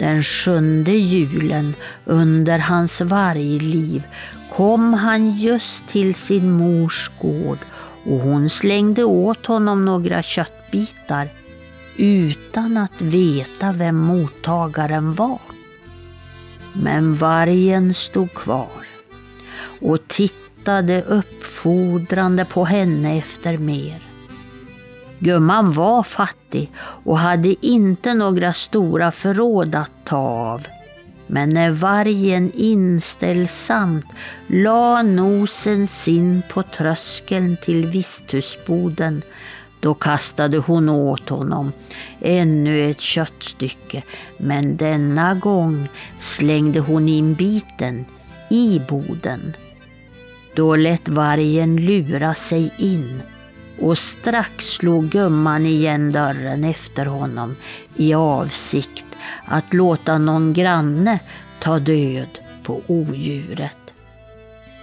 Den 0.00 0.22
sjunde 0.22 0.92
julen 0.92 1.74
under 2.04 2.58
hans 2.58 3.00
vargliv 3.00 4.02
kom 4.52 4.94
han 4.94 5.38
just 5.38 5.88
till 5.88 6.14
sin 6.14 6.50
mors 6.50 7.10
gård 7.20 7.58
och 8.04 8.20
hon 8.20 8.50
slängde 8.50 9.04
åt 9.04 9.46
honom 9.46 9.84
några 9.84 10.22
köttbitar 10.22 11.28
utan 11.96 12.76
att 12.76 13.02
veta 13.02 13.72
vem 13.72 13.96
mottagaren 13.96 15.14
var. 15.14 15.40
Men 16.72 17.14
vargen 17.14 17.94
stod 17.94 18.34
kvar 18.34 18.84
och 19.80 20.08
tittade 20.08 21.02
uppfordrande 21.02 22.44
på 22.44 22.64
henne 22.64 23.18
efter 23.18 23.56
mer. 23.56 24.09
Gumman 25.22 25.72
var 25.72 26.02
fattig 26.02 26.70
och 27.04 27.18
hade 27.18 27.66
inte 27.66 28.14
några 28.14 28.52
stora 28.52 29.12
förråd 29.12 29.74
att 29.74 30.04
ta 30.04 30.16
av. 30.16 30.66
Men 31.26 31.48
när 31.48 31.70
vargen 31.70 32.52
inställsamt 32.54 34.06
la 34.46 35.02
nosen 35.02 35.86
sin 35.86 36.42
på 36.52 36.62
tröskeln 36.62 37.56
till 37.64 37.86
visthusboden 37.86 39.22
då 39.80 39.94
kastade 39.94 40.58
hon 40.58 40.88
åt 40.88 41.28
honom 41.28 41.72
ännu 42.20 42.90
ett 42.90 43.00
köttstycke, 43.00 44.02
men 44.36 44.76
denna 44.76 45.34
gång 45.34 45.88
slängde 46.18 46.80
hon 46.80 47.08
in 47.08 47.34
biten 47.34 48.04
i 48.50 48.80
boden. 48.88 49.54
Då 50.54 50.76
lät 50.76 51.08
vargen 51.08 51.76
lura 51.76 52.34
sig 52.34 52.70
in 52.78 53.22
och 53.80 53.98
strax 53.98 54.66
slog 54.66 55.08
gumman 55.08 55.66
igen 55.66 56.12
dörren 56.12 56.64
efter 56.64 57.06
honom 57.06 57.56
i 57.96 58.14
avsikt 58.14 59.04
att 59.44 59.74
låta 59.74 60.18
någon 60.18 60.52
granne 60.52 61.18
ta 61.60 61.78
död 61.78 62.38
på 62.62 62.80
odjuret. 62.86 63.76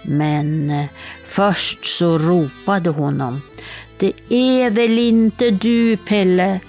Men 0.02 0.70
eh, 0.70 0.86
först 1.26 1.86
så 1.86 2.18
ropade 2.18 2.90
honom. 2.90 3.40
Det 3.98 4.12
är 4.28 4.70
väl 4.70 4.98
inte 4.98 5.50
du, 5.50 5.96
Pelle? 5.96 6.60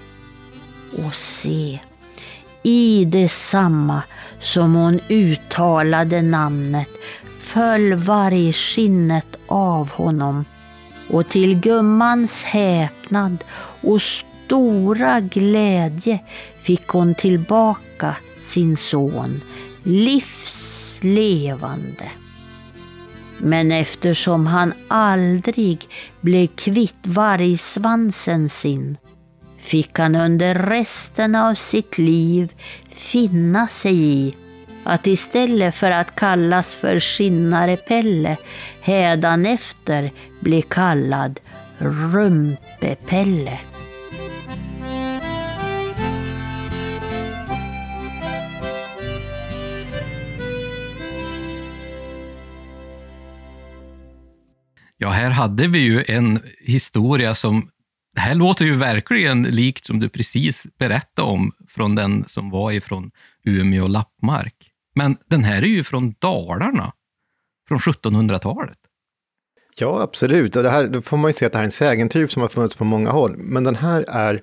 Och 0.91 1.15
se, 1.15 1.79
i 2.63 3.05
detsamma 3.05 4.01
som 4.41 4.75
hon 4.75 4.99
uttalade 5.09 6.21
namnet 6.21 6.89
föll 7.39 7.93
vargskinnet 7.93 9.35
av 9.47 9.89
honom 9.89 10.45
och 11.09 11.29
till 11.29 11.59
gummans 11.59 12.43
häpnad 12.43 13.43
och 13.81 14.01
stora 14.01 15.19
glädje 15.19 16.19
fick 16.63 16.87
hon 16.87 17.15
tillbaka 17.15 18.15
sin 18.39 18.77
son 18.77 19.41
livslevande. 19.83 21.31
Men 23.37 23.71
eftersom 23.71 24.47
han 24.47 24.73
aldrig 24.87 25.87
blev 26.21 26.47
kvitt 26.47 27.07
vargsvansen 27.07 28.49
sin 28.49 28.97
fick 29.61 29.99
han 29.99 30.15
under 30.15 30.55
resten 30.55 31.35
av 31.35 31.55
sitt 31.55 31.97
liv 31.97 32.53
finna 32.91 33.67
sig 33.67 33.95
i 33.95 34.33
att 34.83 35.07
istället 35.07 35.75
för 35.75 35.91
att 35.91 36.15
kallas 36.15 36.75
för 36.75 36.99
skinnare 36.99 37.77
Pelle 37.77 38.37
hädanefter 38.89 40.11
bli 40.39 40.61
kallad 40.61 41.39
Rumpepelle. 41.77 43.59
Ja, 54.97 55.09
här 55.09 55.29
hade 55.29 55.67
vi 55.67 55.79
ju 55.79 56.03
en 56.07 56.39
historia 56.59 57.35
som, 57.35 57.69
det 58.15 58.21
här 58.21 58.35
låter 58.35 58.65
ju 58.65 58.75
verkligen 58.75 59.43
likt 59.43 59.85
som 59.85 59.99
du 59.99 60.09
precis 60.09 60.67
berättade 60.79 61.27
om 61.27 61.51
från 61.67 61.95
den 61.95 62.23
som 62.27 62.49
var 62.49 62.71
ifrån 62.71 63.11
Umeå 63.43 63.83
och 63.83 63.89
Lappmark. 63.89 64.55
Men 64.95 65.17
den 65.27 65.43
här 65.43 65.61
är 65.61 65.67
ju 65.67 65.83
från 65.83 66.15
Dalarna, 66.19 66.93
från 67.67 67.79
1700-talet. 67.79 68.78
Ja, 69.81 70.01
absolut. 70.01 70.55
Och 70.55 70.63
det 70.63 70.69
här, 70.69 70.87
då 70.87 71.01
får 71.01 71.17
man 71.17 71.29
ju 71.29 71.33
se 71.33 71.45
att 71.45 71.51
det 71.51 71.57
här 71.57 71.63
är 71.63 71.67
en 71.67 71.71
sägentyp 71.71 72.31
som 72.31 72.41
har 72.41 72.49
funnits 72.49 72.75
på 72.75 72.83
många 72.83 73.11
håll. 73.11 73.35
Men 73.37 73.63
den 73.63 73.75
här 73.75 74.05
är 74.07 74.41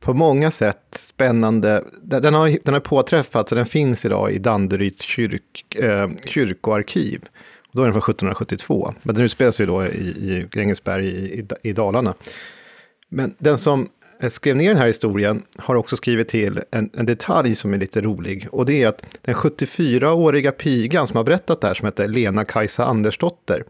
på 0.00 0.14
många 0.14 0.50
sätt 0.50 0.86
spännande. 0.90 1.84
Den 2.02 2.34
har, 2.34 2.58
den 2.64 2.74
har 2.74 2.80
påträffats 2.80 3.52
och 3.52 3.56
den 3.56 3.66
finns 3.66 4.04
idag 4.04 4.32
i 4.32 4.38
Danderyds 4.38 5.02
kyrk, 5.02 5.74
eh, 5.74 6.10
kyrkoarkiv. 6.26 7.20
Och 7.68 7.76
då 7.76 7.82
är 7.82 7.86
den 7.86 7.92
från 7.92 8.02
1772, 8.02 8.94
men 9.02 9.14
den 9.14 9.24
utspelar 9.24 9.50
sig 9.50 9.66
då 9.66 9.86
i, 9.86 10.08
i 10.08 10.48
Grängesberg 10.50 11.06
i, 11.06 11.40
i, 11.40 11.46
i 11.62 11.72
Dalarna. 11.72 12.14
Men 13.08 13.34
den 13.38 13.58
som 13.58 13.88
eh, 14.20 14.28
skrev 14.28 14.56
ner 14.56 14.68
den 14.68 14.76
här 14.76 14.86
historien 14.86 15.42
har 15.58 15.74
också 15.74 15.96
skrivit 15.96 16.28
till 16.28 16.60
en, 16.70 16.90
en, 16.92 17.06
detalj 17.06 17.54
som 17.54 17.74
är 17.74 17.78
lite 17.78 18.00
rolig. 18.00 18.48
Och 18.52 18.66
det 18.66 18.82
är 18.82 18.88
att 18.88 19.02
den 19.22 19.34
74-åriga 19.34 20.52
pigan 20.52 21.06
som 21.06 21.16
har 21.16 21.24
berättat 21.24 21.60
det 21.60 21.66
här, 21.66 21.74
som 21.74 21.86
heter 21.86 22.08
Lena 22.08 22.44
Kajsa 22.44 22.84
Andersdotter, 22.84 23.64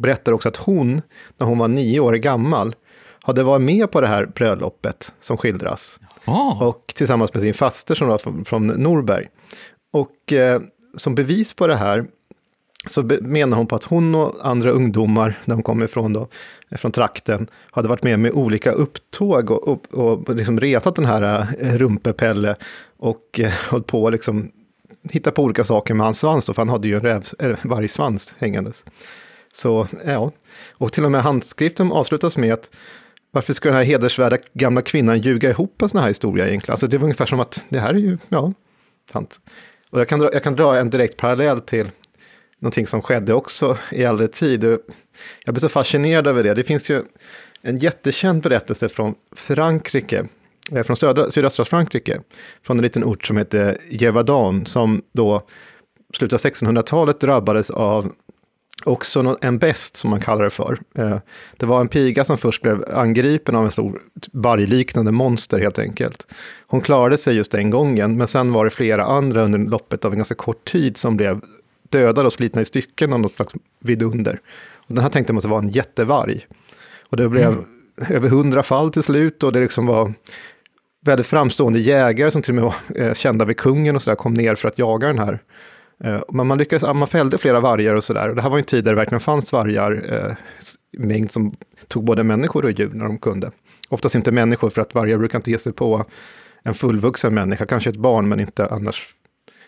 berättar 0.00 0.32
också 0.32 0.48
att 0.48 0.56
hon, 0.56 1.02
när 1.38 1.46
hon 1.46 1.58
var 1.58 1.68
nio 1.68 2.00
år 2.00 2.12
gammal, 2.12 2.74
hade 3.22 3.42
varit 3.42 3.62
med 3.62 3.90
på 3.90 4.00
det 4.00 4.06
här 4.06 4.26
bröllopet 4.26 5.14
som 5.20 5.36
skildras. 5.36 6.00
Oh. 6.26 6.62
Och 6.62 6.92
tillsammans 6.96 7.34
med 7.34 7.42
sin 7.42 7.54
faster 7.54 7.94
som 7.94 8.08
var 8.08 8.18
från, 8.18 8.44
från 8.44 8.66
Norberg. 8.66 9.26
Och 9.92 10.32
eh, 10.32 10.60
som 10.96 11.14
bevis 11.14 11.54
på 11.54 11.66
det 11.66 11.74
här 11.74 12.04
så 12.86 13.02
menar 13.20 13.56
hon 13.56 13.66
på 13.66 13.76
att 13.76 13.84
hon 13.84 14.14
och 14.14 14.34
andra 14.42 14.70
ungdomar, 14.70 15.38
där 15.44 15.54
hon 15.54 15.62
kommer 15.62 15.84
ifrån 15.84 16.12
då, 16.12 16.28
från 16.70 16.92
trakten, 16.92 17.46
hade 17.70 17.88
varit 17.88 18.02
med 18.02 18.18
med 18.18 18.32
olika 18.32 18.72
upptåg 18.72 19.50
och, 19.50 19.68
och, 19.68 19.94
och 19.94 20.36
liksom 20.36 20.60
retat 20.60 20.96
den 20.96 21.04
här 21.04 21.46
eh, 21.60 21.74
rumpepelle 21.74 22.56
och 22.98 23.40
eh, 23.40 23.52
hållit 23.70 23.86
på 23.86 24.06
att 24.06 24.12
liksom 24.12 24.50
hitta 25.02 25.30
på 25.30 25.42
olika 25.42 25.64
saker 25.64 25.94
med 25.94 26.06
hans 26.06 26.18
svans 26.18 26.46
då, 26.46 26.54
för 26.54 26.62
han 26.62 26.68
hade 26.68 26.88
ju 26.88 26.94
en 26.94 27.00
räv, 27.00 27.26
äh, 27.38 27.56
vargsvans 27.62 28.34
hängandes. 28.38 28.84
Så 29.52 29.86
ja, 30.06 30.32
och 30.70 30.92
till 30.92 31.04
och 31.04 31.10
med 31.10 31.22
handskriften 31.22 31.92
avslutas 31.92 32.36
med 32.36 32.52
att 32.52 32.70
varför 33.30 33.52
ska 33.52 33.68
den 33.68 33.76
här 33.76 33.84
hedersvärda 33.84 34.38
gamla 34.52 34.82
kvinnan 34.82 35.20
ljuga 35.20 35.50
ihop 35.50 35.82
en 35.82 35.88
sån 35.88 36.00
här 36.00 36.08
historia 36.08 36.48
egentligen? 36.48 36.72
Alltså 36.72 36.86
det 36.86 36.98
var 36.98 37.04
ungefär 37.04 37.26
som 37.26 37.40
att 37.40 37.66
det 37.68 37.78
här 37.78 37.94
är 37.94 37.98
ju, 37.98 38.18
ja, 38.28 38.52
sant. 39.12 39.40
Och 39.90 40.00
jag 40.00 40.08
kan 40.08 40.20
dra, 40.20 40.32
jag 40.32 40.42
kan 40.42 40.56
dra 40.56 40.78
en 40.78 40.90
direkt 40.90 41.16
parallell 41.16 41.60
till 41.60 41.90
någonting 42.58 42.86
som 42.86 43.02
skedde 43.02 43.34
också 43.34 43.78
i 43.92 44.02
äldre 44.02 44.28
tid. 44.28 44.64
Jag 45.44 45.54
blir 45.54 45.60
så 45.60 45.68
fascinerad 45.68 46.26
över 46.26 46.42
det. 46.42 46.54
Det 46.54 46.64
finns 46.64 46.90
ju 46.90 47.02
en 47.62 47.76
jättekänd 47.76 48.42
berättelse 48.42 48.88
från 48.88 49.14
Frankrike, 49.32 50.26
eh, 50.72 50.82
från 50.82 50.96
södra, 50.96 51.30
sydöstra 51.30 51.64
Frankrike, 51.64 52.20
från 52.62 52.78
en 52.78 52.82
liten 52.82 53.04
ort 53.04 53.26
som 53.26 53.36
heter 53.36 53.78
Gévaudan, 53.88 54.66
som 54.66 55.02
då 55.12 55.46
slutet 56.14 56.44
av 56.44 56.50
1600-talet 56.50 57.20
drabbades 57.20 57.70
av 57.70 58.12
också 58.84 59.36
en 59.40 59.58
best, 59.58 59.96
som 59.96 60.10
man 60.10 60.20
kallar 60.20 60.44
det 60.44 60.50
för. 60.50 60.78
Eh, 60.94 61.18
det 61.56 61.66
var 61.66 61.80
en 61.80 61.88
piga 61.88 62.24
som 62.24 62.38
först 62.38 62.62
blev 62.62 62.84
angripen 62.94 63.54
av 63.54 63.64
en 63.64 63.70
stor 63.70 64.02
vargliknande 64.32 65.12
monster 65.12 65.58
helt 65.58 65.78
enkelt. 65.78 66.26
Hon 66.66 66.80
klarade 66.80 67.18
sig 67.18 67.36
just 67.36 67.52
den 67.52 67.70
gången, 67.70 68.16
men 68.16 68.28
sen 68.28 68.52
var 68.52 68.64
det 68.64 68.70
flera 68.70 69.04
andra 69.04 69.42
under 69.42 69.58
loppet 69.58 70.04
av 70.04 70.12
en 70.12 70.18
ganska 70.18 70.34
kort 70.34 70.64
tid 70.72 70.96
som 70.96 71.16
blev 71.16 71.40
dödade 71.88 72.26
och 72.26 72.32
slitna 72.32 72.60
i 72.60 72.64
stycken 72.64 73.12
av 73.12 73.20
något 73.20 73.32
slags 73.32 73.54
vidunder. 73.80 74.40
Och 74.74 74.94
den 74.94 75.02
här 75.02 75.10
tänkte 75.10 75.32
man 75.32 75.42
sig 75.42 75.50
vara 75.50 75.62
en 75.62 75.68
jättevarg. 75.68 76.46
Och 77.10 77.16
det 77.16 77.28
blev 77.28 77.52
mm. 77.52 77.64
över 78.08 78.28
hundra 78.28 78.62
fall 78.62 78.92
till 78.92 79.02
slut 79.02 79.42
och 79.42 79.52
det 79.52 79.60
liksom 79.60 79.86
var 79.86 80.14
väldigt 81.00 81.26
framstående 81.26 81.78
jägare 81.78 82.30
som 82.30 82.42
till 82.42 82.50
och 82.50 82.54
med 82.54 82.64
var 82.64 83.04
eh, 83.04 83.14
kända 83.14 83.44
vid 83.44 83.56
kungen 83.56 83.96
och 83.96 84.02
sådär 84.02 84.16
kom 84.16 84.34
ner 84.34 84.54
för 84.54 84.68
att 84.68 84.78
jaga 84.78 85.06
den 85.06 85.18
här. 85.18 85.38
Eh, 86.04 86.22
men 86.28 86.46
man 86.46 86.58
lyckades, 86.58 86.82
man 86.82 87.08
fällde 87.08 87.38
flera 87.38 87.60
vargar 87.60 87.94
och 87.94 88.04
sådär. 88.04 88.28
Och 88.28 88.36
det 88.36 88.42
här 88.42 88.50
var 88.50 88.58
en 88.58 88.64
tid 88.64 88.84
där 88.84 88.92
det 88.92 88.96
verkligen 88.96 89.20
fanns 89.20 89.52
vargar, 89.52 90.04
eh, 90.12 90.36
mängd 90.98 91.30
som 91.30 91.54
tog 91.88 92.04
både 92.04 92.22
människor 92.22 92.64
och 92.64 92.70
djur 92.70 92.90
när 92.94 93.04
de 93.04 93.18
kunde. 93.18 93.50
Oftast 93.88 94.14
inte 94.14 94.32
människor 94.32 94.70
för 94.70 94.82
att 94.82 94.94
vargar 94.94 95.18
brukar 95.18 95.38
inte 95.38 95.50
ge 95.50 95.58
sig 95.58 95.72
på 95.72 96.04
en 96.62 96.74
fullvuxen 96.74 97.34
människa, 97.34 97.66
kanske 97.66 97.90
ett 97.90 97.96
barn 97.96 98.28
men 98.28 98.40
inte 98.40 98.66
annars. 98.66 99.14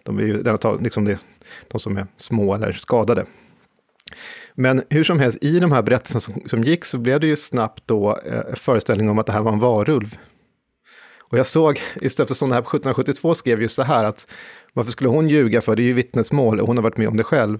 De 0.03 0.19
är 0.19 0.23
ju 0.23 0.59
liksom 0.81 1.05
det, 1.05 1.19
de 1.69 1.79
som 1.79 1.97
är 1.97 2.07
små 2.17 2.55
eller 2.55 2.73
skadade. 2.73 3.25
Men 4.55 4.83
hur 4.91 5.05
som 5.05 5.19
helst, 5.19 5.45
i 5.45 5.59
de 5.59 5.73
här 5.73 5.83
berättelserna 5.83 6.21
som, 6.21 6.43
som 6.47 6.65
gick 6.65 6.85
så 6.85 6.99
blev 6.99 7.21
det 7.21 7.27
ju 7.27 7.37
snabbt 7.37 7.83
då 7.87 8.19
eh, 8.27 8.55
föreställning 8.55 9.11
om 9.11 9.19
att 9.19 9.27
det 9.27 9.33
här 9.33 9.43
var 9.43 9.53
en 9.53 9.59
varulv. 9.59 10.19
Och 11.21 11.39
jag 11.39 11.47
såg, 11.47 11.81
istället 11.95 12.29
för 12.29 12.35
som 12.35 12.49
det 12.49 12.55
här 12.55 12.63
på 12.63 12.69
1772 12.69 13.35
skrev 13.35 13.63
just 13.63 13.77
så 13.77 13.83
här 13.83 14.05
att 14.05 14.27
varför 14.73 14.90
skulle 14.90 15.11
hon 15.11 15.28
ljuga 15.28 15.61
för? 15.61 15.77
Det 15.77 15.82
är 15.82 15.85
ju 15.85 15.93
vittnesmål 15.93 16.61
och 16.61 16.66
hon 16.66 16.77
har 16.77 16.82
varit 16.82 16.97
med 16.97 17.09
om 17.09 17.16
det 17.16 17.24
själv. 17.24 17.59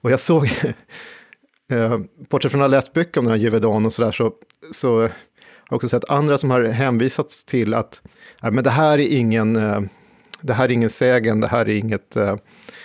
Och 0.00 0.10
jag 0.10 0.20
såg, 0.20 0.44
eh, 1.70 1.98
bortsett 2.30 2.52
från 2.52 2.60
att 2.60 2.70
ha 2.70 2.76
läst 2.76 2.92
böcker 2.92 3.20
om 3.20 3.24
den 3.24 3.34
här 3.34 3.40
Juvedan 3.40 3.86
och 3.86 3.92
sådär, 3.92 4.12
så, 4.12 4.32
så 4.72 5.00
har 5.00 5.10
jag 5.70 5.76
också 5.76 5.88
sett 5.88 6.10
andra 6.10 6.38
som 6.38 6.50
har 6.50 6.64
hänvisats 6.64 7.44
till 7.44 7.74
att 7.74 8.02
men 8.42 8.64
det 8.64 8.70
här 8.70 8.98
är 8.98 9.08
ingen, 9.08 9.56
eh, 9.56 9.80
det 10.40 10.52
här 10.52 10.64
är 10.64 10.72
ingen 10.72 10.90
sägen, 10.90 11.40
det 11.40 11.48
här 11.48 11.68
är 11.68 11.74
inget, 11.74 12.16
eh, 12.16 12.36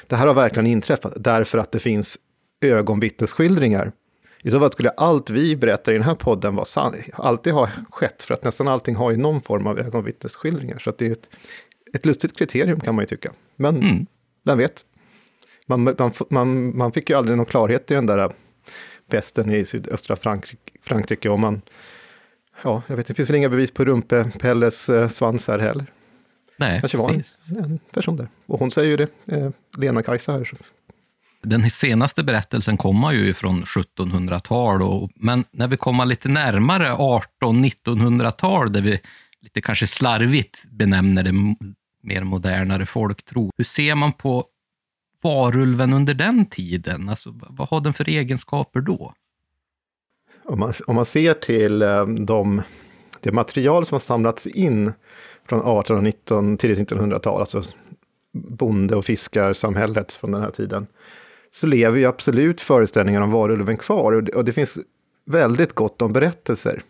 det 0.08 0.16
här 0.16 0.28
har 0.28 0.34
verkligen 0.34 0.68
inträffat 0.68 1.14
därför 1.18 1.58
att 1.58 1.72
det 1.72 1.80
finns 1.80 2.18
ögonvittnesskildringar. 2.62 3.92
I 4.44 4.52
så 4.52 4.60
fall 4.60 4.72
skulle 4.72 4.90
allt 4.90 5.30
vi 5.30 5.56
berättar 5.56 5.92
i 5.92 5.96
den 5.96 6.04
här 6.04 6.16
podden 6.16 6.56
vara 6.56 6.66
sant, 6.66 6.96
alltid 7.14 7.54
ha 7.54 7.70
skett, 7.92 8.24
för 8.24 8.34
att 8.34 8.44
nästan 8.44 8.68
allting 8.68 8.96
har 8.96 9.12
ju 9.12 9.18
någon 9.18 9.42
form 9.42 9.68
av 9.68 9.80
ögonvittnesskildringar. 9.80 10.80
Så 10.80 10.90
att 10.90 10.98
det 10.98 11.08
är 11.08 11.12
ett, 11.12 11.30
ett 11.94 12.06
lustigt 12.06 12.38
kriterium 12.38 12.80
kan 12.80 12.96
man 12.96 13.04
ju 13.04 13.08
tycka. 13.08 13.32
Men 13.56 13.76
Mm. 13.78 14.06
vem 14.46 14.58
vet? 14.58 14.86
Man, 15.68 15.84
man, 15.84 16.12
man, 16.30 16.78
man 16.78 16.92
fick 16.92 17.10
ju 17.10 17.16
aldrig 17.18 17.38
någon 17.38 17.46
klarhet 17.46 17.92
i 17.92 17.94
den 17.94 18.06
där 18.06 18.32
pesten 19.10 19.52
i 19.54 19.66
sydöstra 19.66 20.16
Frankrike, 20.16 20.72
Frankrike 20.84 21.30
och 21.30 21.40
man, 21.40 21.62
ja, 22.64 22.82
jag 22.88 22.96
vet 22.98 23.08
det 23.08 23.14
finns 23.14 23.30
väl 23.30 23.36
inga 23.38 23.50
bevis 23.50 23.72
på 23.72 23.86
Rumpepelles 23.86 24.90
eh, 24.90 25.08
svans 25.08 25.48
här 25.48 25.60
heller. 25.60 25.86
Nej, 26.58 26.80
Kanske 26.80 26.98
var 26.98 27.10
en, 27.10 27.24
en 27.58 27.80
person 27.92 28.16
där. 28.18 28.28
Och 28.46 28.60
hon 28.60 28.72
säger 28.72 28.88
ju 28.90 28.98
det, 28.98 29.36
eh, 29.38 29.50
Lena-Kajsa 29.78 30.32
här. 30.32 30.50
Den 31.42 31.70
senaste 31.70 32.24
berättelsen 32.24 32.78
kommer 32.78 33.12
ju 33.12 33.34
från 33.34 33.64
1700-tal, 33.64 34.82
och- 34.82 35.10
men 35.16 35.44
när 35.52 35.68
vi 35.68 35.78
kommer 35.78 36.06
lite 36.06 36.30
närmare 36.30 36.92
1800-1900-tal, 36.96 38.74
där 38.74 38.82
vi 38.82 39.00
lite 39.42 39.62
kanske 39.62 39.88
slarvigt 39.88 40.64
benämner 40.72 41.24
det 41.24 41.56
mer 42.04 42.24
modernare 42.24 42.86
folktro, 42.86 43.52
hur 43.58 43.64
ser 43.64 43.96
man 43.96 44.14
på 44.14 44.46
varulven 45.22 45.94
under 45.94 46.14
den 46.14 46.46
tiden? 46.46 47.10
Alltså, 47.10 47.40
vad 47.50 47.70
har 47.70 47.82
den 47.82 47.94
för 47.94 48.10
egenskaper 48.10 48.82
då? 48.82 49.14
Om 50.46 50.60
man, 50.60 50.74
om 50.88 50.96
man 50.96 51.06
ser 51.06 51.34
till 51.34 51.82
ehm, 51.82 52.26
de, 52.26 52.62
det 53.22 53.32
material 53.32 53.86
som 53.86 53.96
har 53.96 54.00
samlats 54.00 54.48
in 54.48 54.94
från 55.50 55.60
1800 55.60 55.98
och 55.98 56.04
19, 56.04 56.58
tidigt 56.58 56.92
1900-tal, 56.92 57.40
alltså 57.40 57.64
bonde 58.34 58.96
och 58.96 59.06
fiskarsamhället 59.06 60.14
från 60.14 60.32
den 60.32 60.42
här 60.42 60.52
tiden, 60.52 60.88
så 61.52 61.68
lever 61.68 61.98
ju 61.98 62.06
absolut 62.06 62.62
föreställningar 62.62 63.22
om 63.22 63.32
varulven 63.32 63.78
kvar. 63.78 64.14
Och 64.14 64.24
det, 64.24 64.32
och 64.32 64.46
det 64.46 64.54
finns 64.54 64.80
väldigt 65.26 65.74
gott 65.74 66.02
om 66.02 66.14
berättelser. 66.14 66.84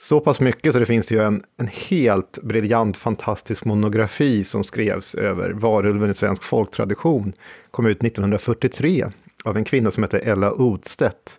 Så 0.00 0.20
pass 0.20 0.40
mycket 0.40 0.72
så 0.72 0.78
det 0.78 0.86
finns 0.86 1.12
ju 1.12 1.22
en, 1.22 1.42
en 1.56 1.66
helt 1.66 2.38
briljant, 2.42 2.96
fantastisk 2.96 3.64
monografi 3.64 4.44
som 4.44 4.64
skrevs 4.64 5.14
över 5.14 5.50
varulven 5.50 6.10
i 6.10 6.14
svensk 6.14 6.42
folktradition. 6.42 7.32
Kom 7.70 7.86
ut 7.86 8.04
1943 8.04 9.06
av 9.44 9.56
en 9.56 9.64
kvinna 9.64 9.90
som 9.90 10.02
heter 10.02 10.18
Ella 10.18 10.52
Odstedt. 10.52 11.38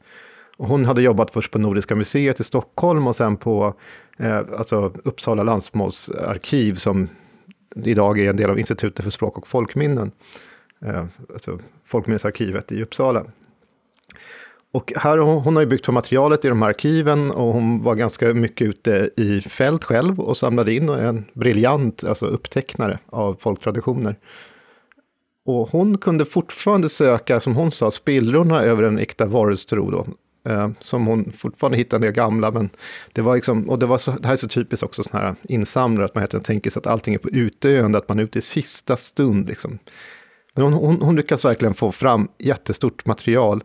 Och 0.58 0.68
hon 0.68 0.86
hade 0.86 1.02
jobbat 1.02 1.32
först 1.32 1.52
på 1.52 1.60
Nordiska 1.60 1.96
museet 1.96 2.40
i 2.40 2.44
Stockholm 2.44 3.08
och 3.08 3.16
sen 3.16 3.38
på 3.38 3.74
eh, 4.18 4.38
alltså 4.38 4.94
Uppsala 5.04 5.44
landsmålsarkiv 5.44 6.76
som 6.76 7.10
idag 7.76 8.20
är 8.20 8.30
en 8.30 8.38
del 8.38 8.50
av 8.50 8.60
Institutet 8.60 9.04
för 9.04 9.12
språk 9.12 9.38
och 9.38 9.48
folkminnen. 9.48 10.12
Eh, 10.86 11.06
alltså 11.34 11.60
Folkminnesarkivet 11.86 12.72
i 12.72 12.84
Uppsala. 12.84 13.26
Och 14.72 14.94
här, 14.96 15.18
hon, 15.18 15.56
har 15.56 15.62
ju 15.62 15.68
byggt 15.68 15.86
på 15.86 15.92
materialet 15.92 16.46
i 16.46 16.48
de 16.48 16.62
här 16.62 16.70
arkiven 16.70 17.32
och 17.32 17.54
hon 17.54 17.84
var 17.84 17.96
ganska 17.96 18.34
mycket 18.34 18.68
ute 18.68 19.10
i 19.18 19.42
fält 19.42 19.84
själv 19.84 20.20
och 20.20 20.38
samlade 20.38 20.74
in 20.74 20.90
och 20.90 20.98
är 21.00 21.08
en 21.08 21.26
briljant 21.34 22.04
alltså 22.04 22.26
upptecknare 22.26 23.00
av 23.06 23.38
folktraditioner. 23.40 24.16
Och 25.46 25.70
hon 25.70 25.98
kunde 25.98 26.26
fortfarande 26.26 26.90
söka, 26.90 27.40
som 27.40 27.56
hon 27.56 27.72
sa, 27.72 27.92
spillrorna 27.92 28.62
över 28.62 28.84
en 28.84 28.98
äkta 28.98 29.26
varustro, 29.26 29.92
då. 29.92 30.08
Eh, 30.52 30.70
som 30.80 31.08
hon 31.08 31.32
fortfarande 31.32 31.78
hittar 31.78 32.00
en 32.00 32.14
gamla, 32.14 32.52
men 32.52 32.70
det 33.14 33.22
var 33.22 33.36
liksom, 33.36 33.70
och 33.70 33.80
det 33.80 33.86
var 33.86 33.98
så, 33.98 34.12
det 34.12 34.26
här 34.26 34.34
är 34.34 34.38
så 34.38 34.48
typiskt 34.48 34.84
också 34.84 35.04
sådana 35.04 35.28
här 35.28 35.36
insamlare, 35.44 36.06
att 36.06 36.16
man 36.16 36.22
helt 36.22 36.34
enkelt 36.34 36.48
tänker 36.48 36.70
sig 36.70 36.80
att 36.80 36.88
allting 36.88 37.14
är 37.14 37.18
på 37.18 37.30
utdöende, 37.30 37.98
att 37.98 38.10
man 38.10 38.20
är 38.20 38.24
ute 38.24 38.40
i 38.40 38.42
sista 38.42 38.96
stund 38.96 39.48
liksom. 39.48 39.80
Men 40.54 40.64
hon, 40.64 40.74
hon, 40.74 41.02
hon 41.02 41.16
lyckas 41.16 41.46
verkligen 41.46 41.74
få 41.74 41.92
fram 41.92 42.28
jättestort 42.38 43.06
material. 43.06 43.64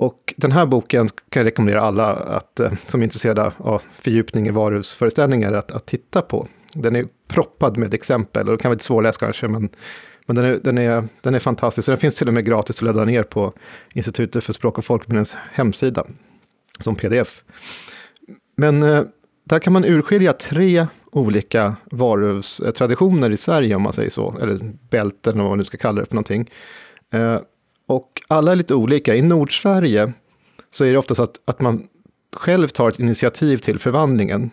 Och 0.00 0.34
den 0.36 0.52
här 0.52 0.66
boken 0.66 1.08
kan 1.08 1.40
jag 1.40 1.46
rekommendera 1.46 1.80
alla 1.80 2.12
att, 2.12 2.60
eh, 2.60 2.72
som 2.86 3.00
är 3.00 3.04
intresserade 3.04 3.52
av 3.56 3.82
fördjupning 4.02 4.46
i 4.46 4.50
varuhusföreställningar 4.50 5.52
att, 5.52 5.72
att 5.72 5.86
titta 5.86 6.22
på. 6.22 6.48
Den 6.74 6.96
är 6.96 7.06
proppad 7.28 7.76
med 7.76 7.94
exempel, 7.94 8.48
och 8.48 8.56
det 8.56 8.62
kan 8.62 8.68
vara 8.68 8.74
lite 8.74 8.84
svårläst 8.84 9.20
kanske, 9.20 9.48
men, 9.48 9.68
men 10.26 10.36
den, 10.36 10.44
är, 10.44 10.58
den, 10.62 10.78
är, 10.78 11.04
den 11.20 11.34
är 11.34 11.38
fantastisk. 11.38 11.86
Så 11.86 11.92
den 11.92 11.98
finns 11.98 12.14
till 12.14 12.28
och 12.28 12.34
med 12.34 12.46
gratis 12.46 12.76
att 12.76 12.82
ladda 12.82 13.04
ner 13.04 13.22
på 13.22 13.52
Institutet 13.92 14.44
för 14.44 14.52
språk 14.52 14.78
och 14.78 14.84
folkminnens 14.84 15.36
hemsida, 15.52 16.06
som 16.78 16.94
pdf. 16.94 17.42
Men 18.56 18.82
eh, 18.82 19.02
där 19.44 19.58
kan 19.58 19.72
man 19.72 19.84
urskilja 19.84 20.32
tre 20.32 20.86
olika 21.12 21.76
varuhustraditioner 21.84 23.30
eh, 23.30 23.34
i 23.34 23.36
Sverige, 23.36 23.74
om 23.74 23.82
man 23.82 23.92
säger 23.92 24.10
så, 24.10 24.38
eller 24.40 24.58
bälten, 24.90 25.32
eller 25.32 25.42
vad 25.42 25.50
man 25.50 25.58
nu 25.58 25.64
ska 25.64 25.78
kalla 25.78 26.00
det 26.00 26.06
för 26.06 26.14
någonting. 26.14 26.50
Och 27.90 28.22
alla 28.28 28.52
är 28.52 28.56
lite 28.56 28.74
olika. 28.74 29.14
I 29.14 29.22
Nordsverige 29.22 30.12
så 30.70 30.84
är 30.84 30.92
det 30.92 30.98
oftast 30.98 31.20
att, 31.20 31.40
att 31.44 31.60
man 31.60 31.88
själv 32.36 32.68
tar 32.68 32.88
ett 32.88 32.98
initiativ 32.98 33.56
till 33.56 33.78
förvandlingen. 33.78 34.50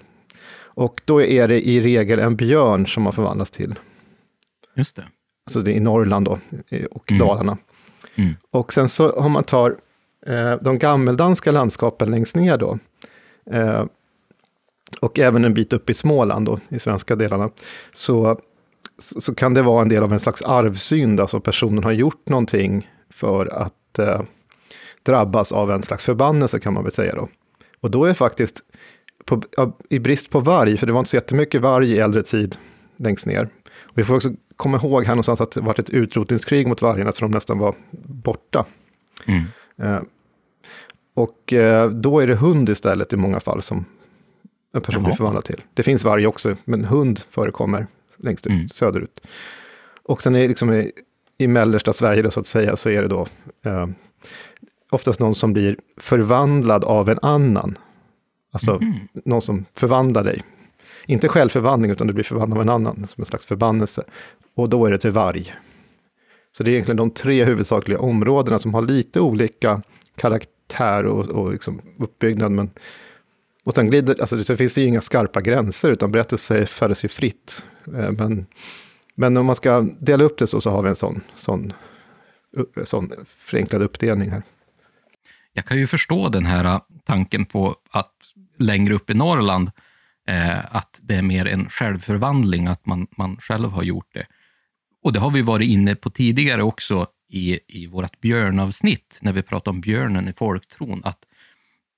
Och 0.59 1.01
då 1.05 1.21
är 1.21 1.47
det 1.47 1.67
i 1.67 1.81
regel 1.81 2.19
en 2.19 2.35
björn 2.35 2.87
som 2.87 3.03
man 3.03 3.13
förvandlas 3.13 3.51
till. 3.51 3.75
Just 4.75 4.95
det. 4.95 5.03
Alltså 5.45 5.59
det 5.59 5.71
är 5.71 5.75
i 5.75 5.79
Norrland 5.79 6.25
då, 6.25 6.39
och 6.91 7.11
Mm. 7.11 7.27
Dalarna. 7.27 7.57
Mm. 8.15 8.33
Och 8.51 8.73
sen 8.73 8.89
så 8.89 9.21
har 9.21 9.29
man 9.29 9.43
tar 9.43 9.75
eh, 10.25 10.53
de 10.61 10.79
gammeldanska 10.79 11.51
landskapen 11.51 12.11
längst 12.11 12.35
ner 12.35 12.57
då. 12.57 12.79
Eh, 13.51 13.85
och 15.01 15.19
även 15.19 15.45
en 15.45 15.53
bit 15.53 15.73
upp 15.73 15.89
i 15.89 15.93
Småland 15.93 16.45
då, 16.45 16.59
i 16.69 16.79
svenska 16.79 17.15
delarna. 17.15 17.49
Så, 17.93 18.39
så, 18.97 19.21
så 19.21 19.35
kan 19.35 19.53
det 19.53 19.61
vara 19.61 19.81
en 19.81 19.89
del 19.89 20.03
av 20.03 20.13
en 20.13 20.19
slags 20.19 20.41
arvsynd, 20.41 21.19
alltså 21.19 21.39
personen 21.39 21.83
har 21.83 21.91
gjort 21.91 22.29
någonting 22.29 22.87
för 23.17 23.45
att 23.45 23.99
eh, 23.99 24.21
drabbas 25.03 25.51
av 25.51 25.71
en 25.71 25.83
slags 25.83 26.05
förbannelse 26.05 26.59
kan 26.59 26.73
man 26.73 26.83
väl 26.83 26.91
säga 26.91 27.15
då. 27.15 27.29
Och 27.81 27.91
då 27.91 28.05
är 28.05 28.13
faktiskt, 28.13 28.61
på, 29.25 29.41
i 29.89 29.99
brist 29.99 30.29
på 30.29 30.39
varg, 30.39 30.77
för 30.77 30.87
det 30.87 30.93
var 30.93 30.99
inte 30.99 31.09
så 31.11 31.17
jättemycket 31.17 31.61
varg 31.61 31.91
i 31.91 31.99
äldre 31.99 32.23
tid 32.23 32.57
längst 32.97 33.25
ner. 33.25 33.49
Och 33.79 33.97
vi 33.97 34.03
får 34.03 34.15
också 34.15 34.29
komma 34.55 34.77
ihåg 34.77 35.03
här 35.03 35.13
någonstans 35.13 35.41
att 35.41 35.51
det 35.51 35.61
varit 35.61 35.79
ett 35.79 35.89
utrotningskrig 35.89 36.67
mot 36.67 36.81
vargarna, 36.81 37.11
så 37.11 37.21
de 37.25 37.31
nästan 37.31 37.59
var 37.59 37.75
borta. 38.07 38.65
Mm. 39.25 39.43
Eh, 39.77 40.01
och 41.13 41.53
eh, 41.53 41.89
då 41.91 42.19
är 42.19 42.27
det 42.27 42.35
hund 42.35 42.69
istället 42.69 43.13
i 43.13 43.17
många 43.17 43.39
fall 43.39 43.61
som 43.61 43.85
en 44.73 44.81
person 44.81 45.01
Jaha. 45.01 45.09
blir 45.09 45.15
förvandlad 45.17 45.45
till. 45.45 45.61
Det 45.73 45.83
finns 45.83 46.03
varg 46.03 46.27
också, 46.27 46.55
men 46.65 46.85
hund 46.85 47.19
förekommer 47.29 47.87
längst 48.17 48.47
ut, 48.47 48.51
Mm. 48.51 48.69
söderut. 48.69 49.19
Och 50.03 50.21
sen 50.21 50.35
är 50.35 50.39
det 50.41 50.47
liksom 50.47 50.69
i, 51.37 51.47
mellersta 51.47 51.93
Sverige 51.93 52.21
då, 52.21 52.31
så 52.31 52.39
att 52.39 52.47
säga, 52.47 52.75
så 52.75 52.89
är 52.89 53.01
det 53.01 53.07
då 53.07 53.27
eh, 53.65 53.87
oftast 54.89 55.19
någon 55.19 55.35
som 55.35 55.53
blir 55.53 55.77
förvandlad 55.97 56.83
av 56.83 57.09
en 57.09 57.19
annan. 57.21 57.77
Alltså 58.53 58.73
Mhm. 58.81 58.93
någon 59.25 59.41
som 59.41 59.65
förvandlar 59.73 60.23
dig. 60.23 60.43
Inte 61.05 61.27
självförvandling, 61.27 61.91
utan 61.91 62.07
du 62.07 62.13
blir 62.13 62.23
förvandlad 62.23 62.57
av 62.57 62.61
en 62.61 62.69
annan, 62.69 62.95
som 63.07 63.21
en 63.21 63.25
slags 63.25 63.45
förbannelse. 63.45 64.03
Och 64.55 64.69
då 64.69 64.85
är 64.85 64.91
det 64.91 64.97
till 64.97 65.11
varg. 65.11 65.53
Så 66.51 66.63
det 66.63 66.69
är 66.69 66.73
egentligen 66.73 66.97
de 66.97 67.11
tre 67.11 67.43
huvudsakliga 67.45 67.99
områdena 67.99 68.59
som 68.59 68.73
har 68.73 68.81
lite 68.81 69.19
olika 69.19 69.81
karaktär 70.15 71.05
och, 71.05 71.25
och 71.25 71.51
liksom 71.51 71.81
uppbyggnad. 71.99 72.51
Men, 72.51 72.69
och 73.63 73.73
sen 73.73 73.87
glider, 73.87 74.19
alltså 74.21 74.35
det 74.35 74.57
finns 74.57 74.77
ju 74.77 74.83
inga 74.85 75.01
skarpa 75.01 75.41
gränser, 75.41 75.91
utan 75.91 76.11
berättelser 76.11 76.65
färdas 76.65 77.05
ju 77.05 77.07
fritt. 77.07 77.63
Eh, 77.97 78.11
Men, 78.11 78.45
men 79.19 79.37
om 79.37 79.45
man 79.45 79.55
ska 79.55 79.81
dela 79.99 80.23
upp 80.23 80.37
det 80.37 80.47
så, 80.47 80.61
så 80.61 80.69
har 80.69 80.83
vi 80.83 80.89
en 80.89 80.95
sån, 80.95 81.21
sån, 81.35 81.73
sån 82.83 83.11
förenklad 83.37 83.81
uppdelning 83.81 84.31
här. 84.31 84.43
Jag 85.53 85.65
kan 85.65 85.77
ju 85.77 85.87
förstå 85.87 86.29
den 86.29 86.45
här 86.45 86.79
tanken 87.05 87.45
på 87.45 87.75
att 87.91 88.13
längre 88.57 88.93
upp 88.93 89.09
i 89.09 89.13
Norrland, 89.13 89.71
eh, 90.27 90.75
att 90.75 90.99
det 91.01 91.15
är 91.15 91.21
mer 91.21 91.45
en 91.45 91.69
självförvandling, 91.69 92.67
att 92.67 92.85
man, 92.85 93.07
man 93.17 93.37
själv 93.37 93.69
har 93.69 93.83
gjort 93.83 94.13
det. 94.13 94.27
Och 95.03 95.13
det 95.13 95.19
har 95.19 95.31
vi 95.31 95.41
varit 95.41 95.69
inne 95.69 95.95
på 95.95 96.09
tidigare 96.09 96.63
också 96.63 97.07
i, 97.29 97.59
i 97.67 97.87
vårt 97.87 98.21
björnavsnitt, 98.21 99.17
när 99.21 99.33
vi 99.33 99.41
pratar 99.41 99.71
om 99.71 99.81
björnen 99.81 100.27
i 100.27 100.33
folktron, 100.33 101.01
att 101.03 101.19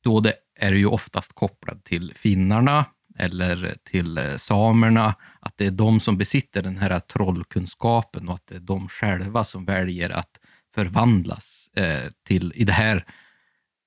då 0.04 0.20
det 0.20 0.34
är 0.56 0.72
det 0.72 0.78
ju 0.78 0.86
oftast 0.86 1.34
kopplat 1.34 1.84
till 1.84 2.14
finnarna 2.16 2.86
eller 3.20 3.76
till 3.84 4.18
eh, 4.18 4.36
samerna, 4.36 5.16
att 5.40 5.58
det 5.58 5.66
är 5.66 5.72
de 5.72 6.00
som 6.00 6.18
besitter 6.18 6.62
den 6.62 6.78
här 6.78 7.00
trollkunskapen 7.00 8.30
och 8.30 8.36
att 8.36 8.48
det 8.48 8.56
är 8.56 8.60
de 8.60 8.90
själva 8.90 9.44
som 9.44 9.66
väljer 9.66 10.10
att 10.10 10.40
förvandlas 10.76 11.70
eh, 11.76 12.12
till, 12.28 12.54
i 12.56 12.64
det 12.64 12.72
här 12.72 13.06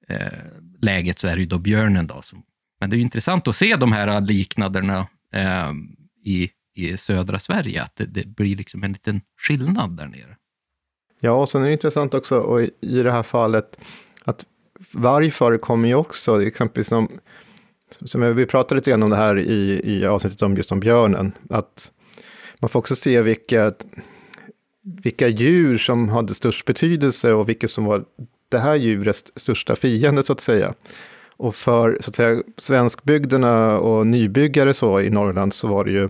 eh, 0.09 0.27
läget 0.81 1.19
så 1.19 1.27
är 1.27 1.35
det 1.35 1.41
ju 1.41 1.47
då 1.47 1.59
björnen. 1.59 2.07
Då 2.07 2.23
som, 2.23 2.43
men 2.81 2.91
det 2.91 2.95
är 2.95 2.99
ju 2.99 3.03
intressant 3.03 3.49
att 3.49 3.57
se 3.57 3.77
de 3.77 3.93
här 3.93 4.21
liknaderna 4.21 5.07
eh, 5.33 5.73
i 6.25 6.51
i 6.75 6.97
södra 6.97 7.39
Sverige, 7.39 7.83
att 7.83 7.97
det, 7.97 8.05
det 8.05 8.27
blir 8.27 8.57
liksom 8.57 8.85
en 8.85 8.93
liten 8.93 9.21
skillnad 9.39 9.97
där 9.97 10.07
nere. 10.07 10.37
Ja, 11.21 11.33
och 11.33 11.49
sen 11.49 11.63
är 11.63 11.67
det 11.67 11.73
intressant 11.73 12.15
också, 12.15 12.39
och 12.39 12.61
i 12.81 13.03
det 13.03 13.13
här 13.13 13.23
fallet, 13.23 13.81
att 14.25 14.47
varg 14.93 15.31
förekommer 15.31 15.89
ju 15.89 15.95
också, 15.95 16.43
exempelvis 16.43 16.89
som, 16.89 17.09
som 18.05 18.37
vi 18.37 18.47
pratade 18.47 18.75
lite 18.79 18.91
grann 18.91 19.03
om 19.03 19.11
det 19.11 19.17
här 19.17 19.39
i, 19.39 19.81
i 19.85 20.07
avsnittet 20.07 20.43
om 20.43 20.57
just 20.57 20.73
om 20.73 20.81
björnen, 20.81 21.33
att 21.51 21.93
man 22.61 22.69
får 22.69 22.79
också 22.79 22.97
se 22.97 23.23
vilka, 23.23 23.73
vilka 24.83 25.29
djur 25.29 25.79
som 25.79 26.09
hade 26.09 26.35
störst 26.35 26.65
betydelse 26.65 27.33
och 27.33 27.49
vilket 27.49 27.71
som 27.71 27.85
var 27.85 28.05
det 28.49 28.59
här 28.59 28.75
djurets 28.75 29.25
största 29.37 29.77
fiende, 29.77 30.23
så 30.23 30.33
att 30.33 30.41
säga. 30.41 30.75
Och 31.37 31.55
för 31.55 31.99
så 32.01 32.11
att 32.11 32.17
säga, 32.17 32.43
svenskbygderna 32.57 33.79
och 33.79 34.07
nybyggare 34.07 34.75
så 34.75 35.01
i 35.01 35.11
Norrland 35.11 35.55
så 35.55 35.69
var 35.69 35.85
det 35.85 35.91
ju 35.91 36.09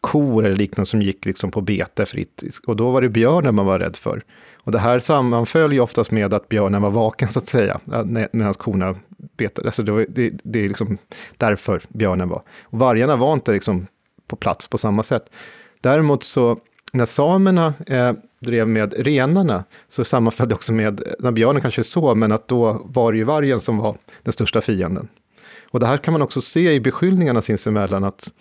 kor 0.00 0.44
eller 0.44 0.56
liknande 0.56 0.86
som 0.86 1.02
gick 1.02 1.26
liksom 1.26 1.50
på 1.50 1.60
bete 1.60 2.06
fritt. 2.06 2.42
Och 2.66 2.76
då 2.76 2.90
var 2.90 3.02
det 3.02 3.08
björnen 3.08 3.54
man 3.54 3.66
var 3.66 3.78
rädd 3.78 3.96
för. 3.96 4.22
Och 4.66 4.72
det 4.72 4.78
här 4.78 4.98
sammanföll 4.98 5.72
ju 5.72 5.80
oftast 5.80 6.10
med 6.10 6.34
att 6.34 6.48
björnen 6.48 6.82
var 6.82 6.90
vaken 6.90 7.28
så 7.28 7.38
att 7.38 7.46
säga, 7.46 7.80
eh, 7.92 8.04
medan 8.32 8.54
korna 8.54 8.94
betade. 9.36 9.68
Alltså 9.68 9.82
det, 9.82 9.92
var, 9.92 10.06
det, 10.08 10.32
det 10.42 10.64
är 10.64 10.68
liksom 10.68 10.98
därför 11.36 11.80
björnen 11.88 12.28
var. 12.28 12.42
Och 12.62 12.78
vargarna 12.78 13.16
var 13.16 13.32
inte 13.32 13.52
liksom 13.52 13.86
på 14.26 14.36
plats 14.36 14.68
på 14.68 14.78
samma 14.78 15.02
sätt. 15.02 15.30
Däremot 15.80 16.24
så, 16.24 16.58
när 16.92 17.06
samerna 17.06 17.74
eh, 17.86 18.12
drev 18.38 18.68
med 18.68 18.94
renarna, 19.06 19.64
så 19.88 20.04
sammanföll 20.04 20.48
det 20.48 20.54
också 20.54 20.72
med, 20.72 21.00
eh, 21.00 21.12
när 21.18 21.30
björnen 21.30 21.62
kanske 21.62 21.84
så, 21.84 22.14
men 22.14 22.32
att 22.32 22.48
då 22.48 22.82
var 22.84 23.12
det 23.12 23.18
ju 23.18 23.24
vargen 23.24 23.60
som 23.60 23.78
var 23.78 23.96
den 24.22 24.32
största 24.32 24.60
fienden. 24.60 25.08
Och 25.70 25.80
det 25.80 25.86
här 25.86 25.98
kan 25.98 26.12
man 26.12 26.22
också 26.22 26.40
se 26.40 26.72
i 26.72 26.80
beskyllningarna 26.80 27.42
sinsemellan, 27.42 28.04
att 28.04 28.32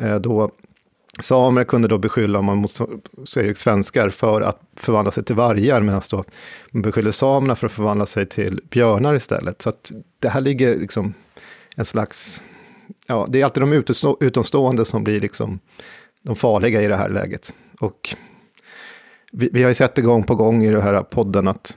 eh, 0.00 0.16
då 0.16 0.50
Samer 1.20 1.64
kunde 1.64 1.88
då 1.88 1.98
beskylla, 1.98 2.38
om 2.38 2.44
man 2.44 2.68
säger 3.28 3.54
svenskar, 3.54 4.10
för 4.10 4.40
att 4.40 4.60
förvandla 4.76 5.10
sig 5.10 5.24
till 5.24 5.36
vargar, 5.36 5.80
medan 5.80 6.02
då 6.10 6.24
man 6.70 6.82
beskyller 6.82 7.10
samerna 7.10 7.54
för 7.54 7.66
att 7.66 7.72
förvandla 7.72 8.06
sig 8.06 8.26
till 8.26 8.60
björnar 8.70 9.14
istället. 9.14 9.62
Så 9.62 9.68
att 9.68 9.92
det 10.18 10.28
här 10.28 10.40
ligger 10.40 10.76
liksom 10.76 11.14
en 11.76 11.84
slags, 11.84 12.42
ja, 13.06 13.26
det 13.28 13.40
är 13.40 13.44
alltid 13.44 13.62
de 13.62 13.84
utomstående 14.20 14.84
som 14.84 15.04
blir 15.04 15.20
liksom 15.20 15.60
de 16.22 16.36
farliga 16.36 16.82
i 16.82 16.86
det 16.86 16.96
här 16.96 17.08
läget. 17.08 17.54
Och 17.80 18.14
vi, 19.32 19.50
vi 19.52 19.62
har 19.62 19.70
ju 19.70 19.74
sett 19.74 19.94
det 19.94 20.02
gång 20.02 20.24
på 20.24 20.34
gång 20.34 20.64
i 20.64 20.70
den 20.70 20.82
här 20.82 21.02
podden 21.02 21.48
att 21.48 21.76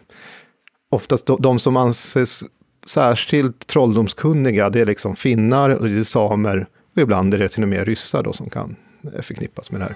oftast 0.89 1.25
de, 1.25 1.41
de 1.41 1.59
som 1.59 1.77
anses 1.77 2.43
särskilt 2.85 3.67
trolldomskunniga, 3.67 4.69
det 4.69 4.81
är 4.81 4.85
liksom 4.85 5.15
finnar 5.15 5.69
och 5.69 5.89
det 5.89 5.99
är 5.99 6.03
samer 6.03 6.67
och 6.95 7.01
ibland 7.01 7.33
är 7.33 7.37
det 7.37 7.49
till 7.49 7.63
och 7.63 7.69
med 7.69 7.87
ryssar 7.87 8.23
då 8.23 8.33
som 8.33 8.49
kan 8.49 8.75
förknippas 9.21 9.71
med 9.71 9.81
det 9.81 9.85
här. 9.85 9.95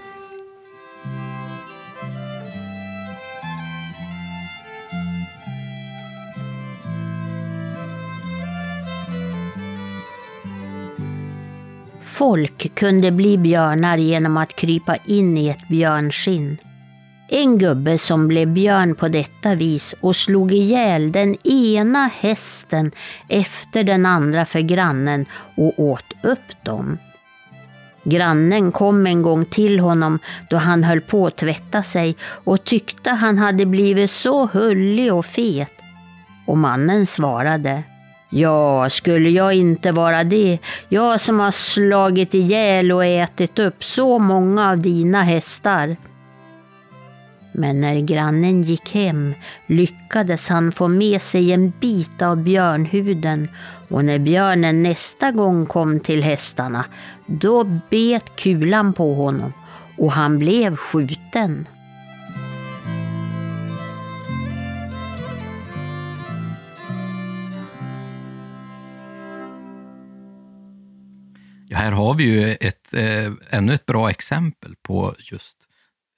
Folk 12.03 12.75
kunde 12.75 13.11
bli 13.11 13.37
björnar 13.37 13.97
genom 13.97 14.37
att 14.37 14.55
krypa 14.55 14.95
in 15.05 15.37
i 15.37 15.49
ett 15.49 15.67
björnskinn. 15.67 16.57
En 17.29 17.57
gubbe 17.57 17.97
som 17.97 18.27
blev 18.27 18.47
björn 18.47 18.95
på 18.95 19.07
detta 19.07 19.55
vis 19.55 19.95
och 20.01 20.15
slog 20.15 20.53
ihjäl 20.53 21.11
den 21.11 21.47
ena 21.47 22.09
hästen 22.19 22.91
efter 23.29 23.83
den 23.83 24.05
andra 24.05 24.45
för 24.45 24.59
grannen 24.59 25.25
och 25.55 25.79
åt 25.79 26.13
upp 26.23 26.63
dem. 26.63 26.97
Grannen 28.07 28.71
kom 28.71 29.07
en 29.07 29.21
gång 29.21 29.45
till 29.45 29.79
honom 29.79 30.19
då 30.49 30.57
han 30.57 30.83
höll 30.83 31.01
på 31.01 31.27
att 31.27 31.37
tvätta 31.37 31.83
sig 31.83 32.15
och 32.21 32.63
tyckte 32.63 33.09
han 33.09 33.37
hade 33.37 33.65
blivit 33.65 34.11
så 34.11 34.45
hullig 34.45 35.13
och 35.13 35.25
fet. 35.25 35.71
Och 36.45 36.57
mannen 36.57 37.05
svarade 37.05 37.83
Ja, 38.29 38.89
skulle 38.89 39.29
jag 39.29 39.53
inte 39.53 39.91
vara 39.91 40.23
det, 40.23 40.59
jag 40.89 41.21
som 41.21 41.39
har 41.39 41.51
slagit 41.51 42.33
ihjäl 42.33 42.91
och 42.91 43.05
ätit 43.05 43.59
upp 43.59 43.83
så 43.83 44.19
många 44.19 44.69
av 44.69 44.77
dina 44.77 45.23
hästar. 45.23 45.97
Men 47.51 47.81
när 47.81 47.99
grannen 47.99 48.61
gick 48.61 48.93
hem 48.93 49.33
lyckades 49.67 50.49
han 50.49 50.71
få 50.71 50.87
med 50.87 51.21
sig 51.21 51.51
en 51.51 51.73
bit 51.79 52.21
av 52.21 52.37
björnhuden 52.37 53.49
och 53.89 54.05
när 54.05 54.19
björnen 54.19 54.83
nästa 54.83 55.31
gång 55.31 55.65
kom 55.65 55.99
till 55.99 56.23
hästarna, 56.23 56.85
då 57.25 57.63
bet 57.89 58.35
kulan 58.35 58.93
på 58.93 59.13
honom 59.13 59.53
och 59.97 60.11
han 60.11 60.39
blev 60.39 60.75
skjuten. 60.75 61.67
Här 71.71 71.91
har 71.91 72.13
vi 72.13 72.23
ju 72.23 72.51
ett, 72.51 72.93
eh, 72.93 73.31
ännu 73.49 73.73
ett 73.73 73.85
bra 73.85 74.09
exempel 74.09 74.75
på 74.81 75.15
just 75.19 75.57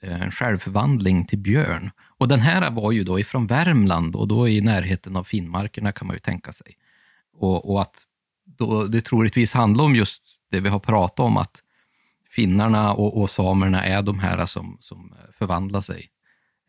en 0.02 0.22
eh, 0.22 0.30
självförvandling 0.30 1.26
till 1.26 1.40
björn. 1.40 1.92
Och 2.18 2.28
den 2.28 2.40
här 2.40 2.72
var 2.72 2.92
ju 2.92 3.04
då 3.04 3.20
ifrån 3.20 3.48
Värmland 3.48 4.16
och 4.16 4.28
då 4.28 4.48
i 4.48 4.62
närheten 4.62 5.16
av 5.16 5.24
Finnmarkerna 5.24 5.92
kan 5.92 6.08
man 6.08 6.16
ju 6.16 6.20
tänka 6.20 6.54
sig. 6.54 6.78
Och, 7.38 7.72
och 7.72 7.82
att 7.82 8.04
då 8.46 8.84
det 8.84 9.02
troligtvis 9.02 9.54
handlar 9.54 9.84
om 9.84 9.96
just 9.96 10.24
det 10.52 10.60
vi 10.60 10.70
har 10.70 10.80
pratat 10.80 11.20
om, 11.20 11.38
att 11.38 11.64
finnarna 12.30 12.94
och, 12.94 13.22
och 13.22 13.30
samerna 13.30 13.84
är 13.84 14.02
de 14.02 14.20
här 14.20 14.46
som, 14.46 14.78
som 14.80 15.16
förvandlar 15.38 15.82
sig 15.82 16.10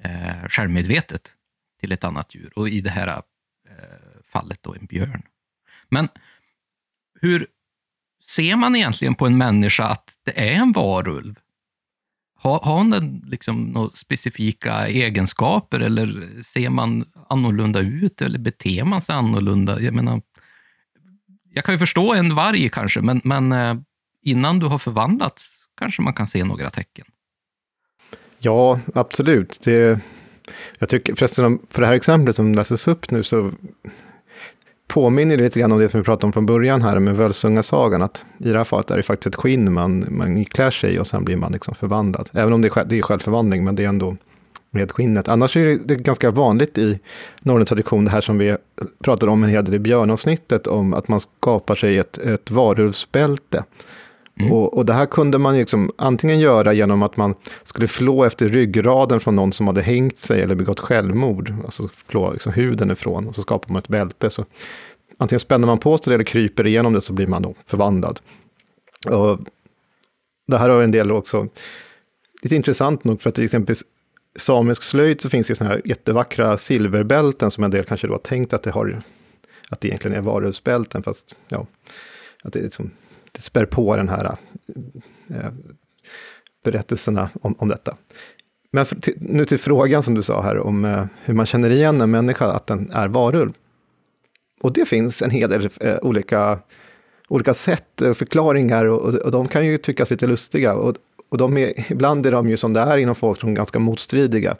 eh, 0.05 0.49
självmedvetet 0.49 1.35
till 1.81 1.93
ett 1.93 2.05
annat 2.05 2.35
djur. 2.35 2.53
Och 2.57 2.69
i 2.69 2.81
det 2.81 2.91
här 2.91 3.09
eh, 3.09 3.23
fallet 4.33 4.63
då 4.63 4.75
en 4.75 4.87
björn. 4.87 5.23
Men 5.89 6.09
hur 7.21 7.47
ser 8.25 8.57
man 8.57 8.77
egentligen 8.77 9.15
på 9.15 9.27
en 9.27 9.39
människa 9.39 9.85
att 9.85 10.13
det 10.25 10.49
är 10.51 10.53
en 10.53 10.73
varulv? 10.73 11.35
Har, 12.41 12.59
har 12.59 12.91
den 12.91 13.25
liksom 13.27 13.63
några 13.65 13.91
specifika 13.91 14.89
egenskaper 14.89 15.81
eller 15.81 16.43
ser 16.43 16.71
man 16.71 17.05
annorlunda 17.29 17.81
ut 17.81 18.23
eller 18.23 18.39
beter 18.39 18.85
man 18.85 19.03
sig 19.03 19.15
annorlunda? 19.15 19.81
Jag 19.81 19.95
menar, 19.95 20.23
jag 21.59 21.65
kan 21.65 21.75
ju 21.75 21.79
förstå 21.79 22.15
en 22.15 22.35
varg 22.35 22.69
kanske, 22.71 23.01
men, 23.01 23.21
men 23.25 23.53
eh, 23.53 23.75
innan 24.25 24.59
du 24.59 24.67
har 24.67 24.79
förvandlats 24.79 25.45
kanske 25.79 26.03
man 26.03 26.15
kan 26.15 26.27
se 26.27 26.45
några 26.45 26.71
tecken. 26.71 27.07
Ja, 28.39 28.81
absolut. 28.95 29.61
Det, 29.65 30.01
jag 30.79 30.89
tycker 30.89 31.15
förresten, 31.15 31.59
för 31.71 31.83
det 31.83 31.89
här 31.89 31.95
exemplet 31.95 32.37
som 32.37 32.53
läses 32.53 32.89
upp 32.89 33.11
nu 33.11 33.23
så 33.23 33.53
påminner 34.89 35.37
det 35.37 35.43
lite 35.43 35.61
grann 35.61 35.73
om 35.73 35.79
det 35.79 35.89
som 35.89 36.01
vi 36.01 36.05
pratade 36.05 36.27
om 36.27 36.33
från 36.33 36.47
början 36.47 36.83
här 36.83 36.99
med 36.99 37.17
Völsungasagan, 37.17 38.03
att 38.03 38.25
i 38.39 38.51
det 38.51 38.59
här 38.59 38.65
fallet 38.65 38.91
är 38.91 38.97
det 38.97 39.03
faktiskt 39.03 39.27
ett 39.27 39.37
skinn 39.37 39.73
man, 39.73 40.07
man 40.11 40.45
klär 40.45 40.71
sig 40.71 40.95
i 40.95 40.99
och 40.99 41.07
sen 41.07 41.25
blir 41.25 41.37
man 41.37 41.53
liksom 41.53 41.75
förvandlad. 41.75 42.31
Även 42.33 42.53
om 42.53 42.63
det 42.63 42.77
är, 42.77 42.85
det 42.85 42.99
är 42.99 43.03
självförvandling, 43.03 43.65
men 43.65 43.75
det 43.75 43.85
är 43.85 43.89
ändå 43.89 44.17
med 44.79 44.93
skinnet. 44.93 45.29
Annars 45.29 45.57
är 45.57 45.79
det 45.85 45.97
ganska 45.97 46.31
vanligt 46.31 46.79
i 46.79 46.99
norrländsk 47.41 47.69
tradition, 47.69 48.05
det 48.05 48.11
här 48.11 48.21
som 48.21 48.39
vi 48.39 48.57
pratade 49.05 49.33
om 49.33 49.45
en 49.45 49.51
hel 49.51 49.65
del 49.65 49.75
i 49.75 49.79
björnavsnittet, 49.79 50.67
om 50.67 50.95
att 50.95 51.09
man 51.09 51.21
skapar 51.21 51.75
sig 51.75 51.99
ett, 51.99 52.19
ett 52.19 52.51
varulvsbälte. 52.51 53.65
Mm. 54.41 54.53
Och, 54.53 54.75
och, 54.75 54.87
det 54.87 54.93
här 54.93 55.07
kunde 55.07 55.39
man 55.39 55.57
liksom 55.57 55.93
antingen 55.99 56.41
göra 56.41 56.73
genom 56.73 57.03
att 57.03 57.17
man 57.17 57.35
skulle 57.65 57.89
flå 57.89 58.25
efter 58.25 58.49
ryggraden 58.49 59.21
från 59.21 59.37
någon 59.37 59.53
som 59.53 59.67
hade 59.67 59.83
hängt 59.83 60.17
sig 60.17 60.43
eller 60.43 60.55
begått 60.55 60.81
självmord. 60.81 61.55
Alltså 61.65 61.89
flå 62.07 62.33
liksom 62.33 62.53
huden 62.53 62.91
ifrån 62.91 63.29
och 63.29 63.35
så 63.35 63.43
skapar 63.43 63.73
man 63.73 63.83
ett 63.83 63.89
bälte. 63.89 64.31
Så 64.31 64.45
antingen 65.19 65.41
spänner 65.41 65.67
man 65.67 65.79
på 65.79 65.99
sig 65.99 66.11
det 66.11 66.15
eller 66.15 66.25
kryper 66.25 66.67
igenom 66.67 66.93
det 66.93 67.01
så 67.01 67.13
blir 67.13 67.27
man 67.27 67.43
då 67.43 67.55
förvandlad. 67.67 68.21
Och 69.07 69.39
det 70.47 70.59
här 70.59 70.69
har 70.69 70.83
en 70.83 70.91
del 70.91 71.13
också, 71.13 71.49
lite 72.43 72.57
intressant 72.57 73.05
nog 73.05 73.23
för 73.23 73.29
att 73.29 73.35
till 73.35 73.45
exempel 73.45 73.77
samisk 74.37 74.83
slöjd 74.83 75.21
så 75.21 75.31
finns 75.31 75.47
det 75.47 75.55
såna 75.55 75.71
här 75.71 75.83
jättevackra 75.85 76.57
silverbälten 76.57 77.51
som 77.51 77.65
en 77.65 77.71
del 77.71 77.85
kanske 77.85 78.07
då 78.07 78.15
har 78.15 78.19
tänkt 78.19 78.53
att 78.53 78.63
det, 78.63 78.71
har, 78.71 79.03
att 79.69 79.81
det 79.81 79.89
egentligen 79.89 80.17
är 80.17 80.21
varulvsbälten, 80.21 81.03
fast 81.03 81.35
ja, 81.49 81.67
att 82.43 82.53
det, 82.53 82.61
liksom, 82.61 82.91
det 83.33 83.41
spär 83.41 83.65
på 83.65 83.97
den 83.97 84.09
här 84.09 84.37
äh, 85.29 85.51
berättelserna 86.65 87.31
om, 87.43 87.55
om 87.59 87.69
detta. 87.69 87.97
Men 88.71 88.87
för, 88.87 88.97
till, 88.97 89.15
nu 89.19 89.45
till 89.45 89.59
frågan 89.59 90.03
som 90.03 90.15
du 90.15 90.23
sa 90.23 90.43
här 90.43 90.59
om 90.59 90.85
äh, 90.85 91.05
hur 91.25 91.35
man 91.35 91.47
känner 91.47 91.71
igen 91.71 92.01
en 92.01 92.11
människa, 92.11 92.47
att 92.47 92.67
den 92.67 92.91
är 92.91 93.09
varulv. 93.09 93.53
Och 94.61 94.73
det 94.73 94.89
finns 94.89 95.23
en 95.23 95.31
hel 95.31 95.51
del 95.51 95.69
äh, 95.81 95.97
olika, 96.03 96.59
olika 97.29 97.55
sätt, 97.55 98.03
förklaringar, 98.15 98.85
och, 98.85 99.15
och, 99.15 99.31
de 99.31 99.49
kan 99.49 99.67
ju 99.67 99.79
tyckas 99.79 100.11
lite 100.11 100.27
lustiga. 100.27 100.75
Och, 100.75 100.97
och 101.29 101.39
de 101.39 101.57
är, 101.57 101.93
ibland 101.93 102.27
är 102.27 102.33
de 102.33 102.49
ju 102.49 102.57
som 102.57 102.73
det 102.73 102.81
är 102.81 102.99
inom 102.99 103.15
folktron 103.15 103.55
ganska 103.55 103.79
motstridiga. 103.79 104.57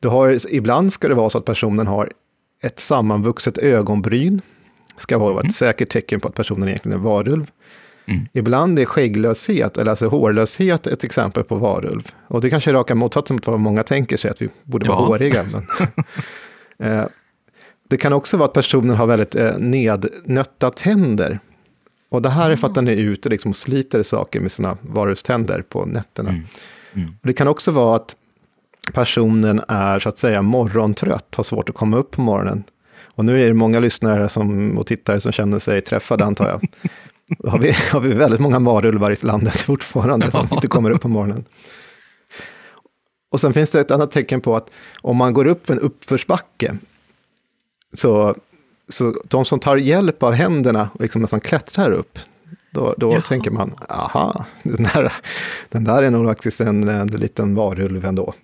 Du 0.00 0.08
har, 0.08 0.54
ibland 0.54 0.92
ska 0.92 1.08
det 1.08 1.14
vara 1.14 1.30
så 1.30 1.38
att 1.38 1.44
personen 1.44 1.86
har 1.86 2.12
ett 2.62 2.80
sammanvuxet 2.80 3.58
ögonbryn. 3.58 4.40
ska 4.96 5.18
vara 5.18 5.34
ett 5.34 5.42
mm. 5.42 5.52
säkert 5.52 5.88
tecken 5.90 6.20
på 6.20 6.28
att 6.28 6.34
personen 6.34 6.68
egentligen 6.68 6.98
är 6.98 7.02
varulv. 7.02 7.50
Mm. 8.06 8.28
Ibland 8.32 8.78
är 8.78 8.84
skägglöshet, 8.84 9.78
eller 9.78 9.90
alltså 9.90 10.08
hårlöshet, 10.08 10.86
ett 10.86 11.04
exempel 11.04 11.44
på 11.44 11.54
varulv. 11.54 12.10
Och 12.28 12.40
det 12.40 12.50
kanske 12.50 12.70
är 12.70 12.74
raka 12.74 12.94
motsatsen 12.94 13.36
mot 13.36 13.46
vad 13.46 13.60
många 13.60 13.82
tänker 13.82 14.16
sig, 14.16 14.30
att 14.30 14.42
vi 14.42 14.48
borde 14.62 14.88
vara 14.88 14.98
ja. 14.98 15.06
håriga. 15.06 15.42
Men 16.78 16.98
eh, 16.98 17.06
det 17.88 17.96
kan 17.96 18.12
också 18.12 18.36
vara 18.36 18.48
att 18.48 18.54
personen 18.54 18.96
har 18.96 19.06
väldigt 19.06 19.34
eh, 19.34 19.58
nednötta 19.58 20.70
tänder. 20.70 21.40
Och 22.12 22.22
det 22.22 22.30
här 22.30 22.50
är 22.50 22.56
för 22.56 22.66
att 22.66 22.74
den 22.74 22.88
är 22.88 22.96
ute 22.96 23.28
liksom, 23.28 23.50
och 23.50 23.56
sliter 23.56 24.02
saker 24.02 24.40
med 24.40 24.52
sina 24.52 24.76
varulvständer 24.80 25.62
på 25.62 25.84
nätterna. 25.86 26.30
Mm. 26.30 26.46
Mm. 26.94 27.14
Det 27.22 27.32
kan 27.32 27.48
också 27.48 27.70
vara 27.70 27.96
att 27.96 28.16
personen 28.92 29.60
är 29.68 29.98
så 29.98 30.08
att 30.08 30.18
säga 30.18 30.42
morgontrött, 30.42 31.34
har 31.34 31.44
svårt 31.44 31.68
att 31.68 31.74
komma 31.74 31.96
upp 31.96 32.10
på 32.10 32.20
morgonen. 32.20 32.64
Och 33.02 33.24
nu 33.24 33.42
är 33.42 33.46
det 33.46 33.54
många 33.54 33.80
lyssnare 33.80 34.28
som, 34.28 34.78
och 34.78 34.86
tittare 34.86 35.20
som 35.20 35.32
känner 35.32 35.58
sig 35.58 35.80
träffade 35.80 36.24
antar 36.24 36.48
jag. 36.48 36.68
Har 37.50 37.58
vi, 37.58 37.72
har 37.92 38.00
vi 38.00 38.12
väldigt 38.12 38.40
många 38.40 38.58
varulvar 38.58 39.10
i 39.10 39.26
landet 39.26 39.54
fortfarande 39.60 40.30
som 40.30 40.48
inte 40.52 40.66
kommer 40.66 40.90
upp 40.90 41.02
på 41.02 41.08
morgonen. 41.08 41.44
Och 43.30 43.40
sen 43.40 43.54
finns 43.54 43.70
det 43.70 43.80
ett 43.80 43.90
annat 43.90 44.10
tecken 44.10 44.40
på 44.40 44.56
att 44.56 44.70
om 45.00 45.16
man 45.16 45.32
går 45.32 45.46
upp 45.46 45.66
för 45.66 45.74
en 45.74 45.80
uppförsbacke, 45.80 46.76
så, 47.94 48.34
så 48.92 49.14
de 49.24 49.44
som 49.44 49.60
tar 49.60 49.76
hjälp 49.76 50.22
av 50.22 50.32
händerna 50.32 50.90
och 50.94 51.00
liksom 51.00 51.22
nästan 51.22 51.40
klättrar 51.40 51.92
upp, 51.92 52.18
då, 52.70 52.94
då 52.96 53.20
tänker 53.20 53.50
man, 53.50 53.74
aha, 53.88 54.46
den 54.62 54.82
där, 54.82 55.12
den 55.68 55.84
där 55.84 56.02
är 56.02 56.10
nog 56.10 56.26
faktiskt 56.26 56.60
en, 56.60 56.88
en 56.88 57.06
liten 57.06 57.54
varulv 57.54 58.04
ändå. 58.04 58.34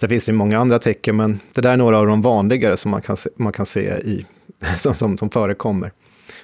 Sen 0.00 0.08
finns 0.08 0.26
det 0.26 0.32
många 0.32 0.58
andra 0.58 0.78
tecken, 0.78 1.16
men 1.16 1.40
det 1.54 1.60
där 1.60 1.72
är 1.72 1.76
några 1.76 1.98
av 1.98 2.06
de 2.06 2.22
vanligare 2.22 2.76
som 2.76 2.90
man 2.90 3.02
kan 3.02 3.16
se, 3.16 3.30
man 3.36 3.52
kan 3.52 3.66
se 3.66 3.80
i, 3.80 4.26
som, 4.78 4.94
som, 4.94 5.18
som 5.18 5.30
förekommer. 5.30 5.92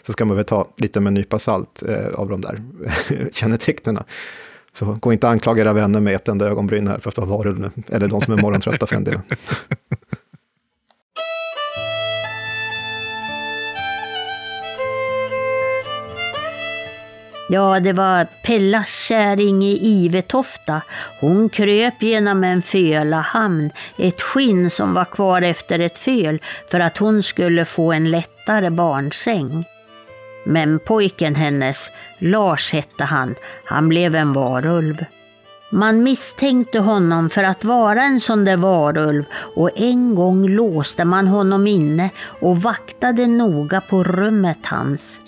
Så 0.07 0.13
ska 0.13 0.25
man 0.25 0.37
väl 0.37 0.47
ta 0.47 0.69
lite 0.77 1.01
med 1.01 1.11
en 1.11 1.15
nypa 1.15 1.39
salt 1.39 1.83
eh, 1.89 2.15
av 2.15 2.29
de 2.29 2.41
där 2.41 2.63
kännetecknen. 3.33 3.99
Så 4.73 4.99
gå 5.01 5.13
inte 5.13 5.29
anklaga 5.29 5.63
era 5.63 5.73
vänner 5.73 6.01
med 6.01 6.15
ett 6.15 6.29
enda 6.29 6.47
ögonbryn 6.47 6.89
här 6.89 6.99
för 6.99 7.09
att 7.09 7.17
vara 7.17 7.27
varulv, 7.27 7.71
eller 7.89 8.09
de 8.09 8.21
som 8.21 8.35
är 8.39 8.43
morgontrötta 8.43 8.87
för 8.87 8.95
den 8.95 9.05
delen. 9.05 9.23
Ja, 17.49 17.81
det 17.81 17.93
var 17.93 18.27
Pellas 18.43 19.07
käring 19.09 19.63
i 19.63 19.79
Ivetofta. 19.83 20.83
Hon 21.21 21.49
kröp 21.49 22.03
genom 22.03 22.45
en 22.45 22.63
fölahamn, 22.63 23.71
ett 23.97 24.21
skinn 24.21 24.71
som 24.71 24.95
var 24.95 25.05
kvar 25.05 25.43
efter 25.43 25.79
ett 25.79 25.99
föl, 25.99 26.39
för 26.71 26.81
att 26.81 26.99
hon 26.99 27.23
skulle 27.23 27.65
få 27.65 27.93
en 27.93 28.11
lättare 28.11 28.71
barnsäng. 28.71 29.65
Men 30.47 30.79
pojken 30.79 31.35
hennes, 31.35 31.91
Lars 32.19 32.73
hette 32.73 33.05
han, 33.05 33.35
han 33.65 33.89
blev 33.89 34.15
en 34.15 34.33
varulv. 34.33 35.05
Man 35.71 36.03
misstänkte 36.03 36.79
honom 36.79 37.31
för 37.31 37.43
att 37.43 37.65
vara 37.65 38.03
en 38.03 38.21
sån 38.21 38.45
där 38.45 38.57
varulv 38.57 39.25
och 39.57 39.71
en 39.77 40.15
gång 40.15 40.49
låste 40.49 41.05
man 41.05 41.27
honom 41.27 41.67
inne 41.67 42.11
och 42.41 42.63
vaktade 42.63 43.27
noga 43.27 43.81
på 43.81 44.05
rummet 44.05 44.67
hans. 44.67 45.21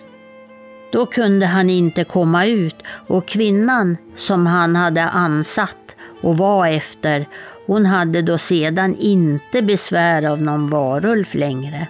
Då 0.92 1.06
kunde 1.06 1.46
han 1.46 1.70
inte 1.70 2.04
komma 2.04 2.46
ut 2.46 2.76
och 3.06 3.28
kvinnan 3.28 3.96
som 4.16 4.46
han 4.46 4.76
hade 4.76 5.02
ansatt 5.02 5.96
och 6.22 6.38
var 6.38 6.66
efter, 6.66 7.28
hon 7.66 7.86
hade 7.86 8.22
då 8.22 8.38
sedan 8.38 8.96
inte 8.98 9.62
besvär 9.62 10.22
av 10.22 10.42
någon 10.42 10.70
varulv 10.70 11.26
längre. 11.32 11.88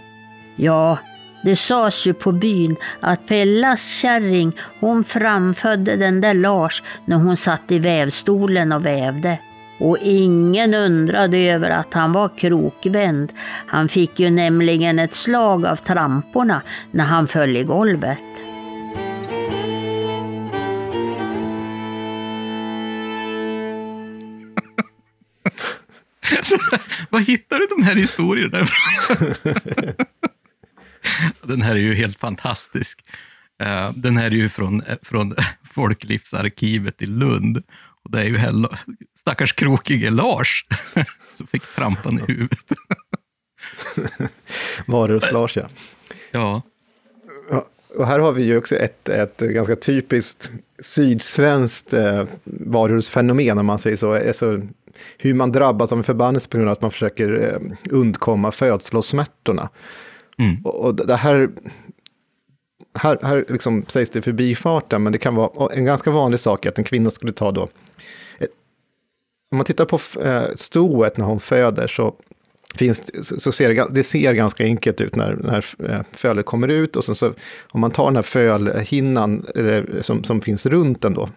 Ja, 0.57 0.99
det 1.43 1.57
sades 1.57 2.07
ju 2.07 2.15
på 2.15 2.33
byn 2.33 2.77
att 3.01 3.27
Pellas 3.27 3.87
kärring, 3.87 4.53
hon 4.81 5.05
framfödde 5.05 5.97
den 5.97 6.21
där 6.21 6.35
Lars 6.35 6.83
när 7.05 7.17
hon 7.17 7.37
satt 7.37 7.73
i 7.73 7.79
vävstolen 7.79 8.73
och 8.73 8.87
vävde. 8.87 9.39
Och 9.79 9.99
ingen 10.03 10.75
undrade 10.75 11.39
över 11.39 11.71
att 11.71 11.95
han 11.95 12.13
var 12.13 12.29
krokvänd. 12.29 13.33
Han 13.67 13.89
fick 13.89 14.21
ju 14.21 14.31
nämligen 14.31 14.99
ett 14.99 15.15
slag 15.15 15.67
av 15.67 15.77
tramporna 15.77 16.63
när 16.91 17.05
han 17.05 17.27
föll 17.27 17.57
i 17.57 17.63
golvet. 17.63 18.36
Var 27.11 27.21
hittar 27.21 27.59
du 27.59 27.67
de 27.67 27.83
här 27.83 27.97
historierna 27.97 28.67
Den 31.47 31.63
här 31.63 31.73
är 31.73 31.81
ju 31.81 31.95
helt 31.95 32.19
fantastisk. 32.19 33.01
Eh, 33.63 33.93
den 33.95 34.17
här 34.17 34.27
är 34.27 34.31
ju 34.31 34.49
från, 34.49 34.83
från 35.03 35.35
Folklivsarkivet 35.75 37.03
i 37.03 37.07
Lund. 37.07 37.63
Och 38.05 38.11
det 38.11 38.21
är 38.21 38.25
ju 38.25 38.37
här, 38.37 38.69
stackars 39.21 39.53
krokige 39.53 40.11
Lars 40.11 40.67
som 41.33 41.47
fick 41.47 41.75
trampan 41.75 42.19
i 42.19 42.33
huvudet. 42.33 42.59
Varulvs-Lars, 44.87 45.57
ja. 45.57 45.69
Ja. 46.31 46.63
Och 47.97 48.07
här 48.07 48.19
har 48.19 48.33
vi 48.33 48.45
ju 48.45 48.59
också 48.59 48.77
ett, 48.77 49.09
ett 49.09 49.41
ganska 49.41 49.77
typiskt 49.77 50.51
sydsvenskt 50.79 51.95
eh, 51.95 52.25
varuhusfenomen, 52.45 53.59
om 53.59 53.67
man 53.67 53.79
säger 53.79 53.97
så. 53.97 54.15
Alltså, 54.15 54.63
hur 55.19 55.35
man 55.35 55.53
drabbas 55.53 55.93
av 55.93 55.99
en 55.99 56.05
förbannelse 56.05 56.49
på 56.49 56.57
grund 56.57 56.69
av 56.69 56.73
att 56.73 56.83
man 56.83 56.91
försöker 56.91 57.53
eh, 57.55 57.77
undkomma 57.91 58.51
födslosmärtorna. 58.51 59.69
Mm. 60.39 60.57
Och, 60.65 60.85
och 60.85 60.95
det 60.95 61.17
här, 61.17 61.51
här, 62.99 63.19
här 63.23 63.45
liksom 63.49 63.85
sägs 63.89 64.11
det 64.11 64.23
förbifarten, 64.23 65.03
men 65.03 65.13
det 65.13 65.19
kan 65.19 65.35
vara 65.35 65.75
en 65.75 65.85
ganska 65.85 66.11
vanlig 66.11 66.41
sak 66.41 66.67
att 66.67 66.79
en 66.79 66.85
kvinna 66.85 67.11
skulle 67.11 67.33
ta 67.33 67.53
då, 67.53 67.69
ett, 68.39 68.51
om 69.51 69.59
man 69.59 69.65
tittar 69.65 69.85
på 69.85 70.21
eh, 70.21 70.45
stoet 70.55 71.17
när 71.17 71.25
hon 71.27 71.41
föder 71.41 71.87
så 71.87 72.15
finns, 72.77 73.03
så 73.43 73.53
ser 73.53 73.75
det, 73.75 73.87
det 73.91 74.05
ser 74.05 74.33
ganska 74.33 74.65
enkelt 74.65 75.01
ut 75.01 75.17
när, 75.17 75.33
när 75.35 75.91
eh, 75.91 76.01
fölet 76.13 76.47
kommer 76.47 76.69
ut 76.69 76.97
och 76.97 77.05
sen 77.05 77.15
så 77.15 77.33
om 77.69 77.81
man 77.81 77.91
tar 77.91 78.05
den 78.05 78.17
här 78.17 78.23
fölhinnan 78.23 79.47
eller, 79.55 80.03
som, 80.03 80.25
som 80.25 80.41
finns 80.41 80.67
runt 80.67 81.03
den 81.03 81.15
då, 81.15 81.29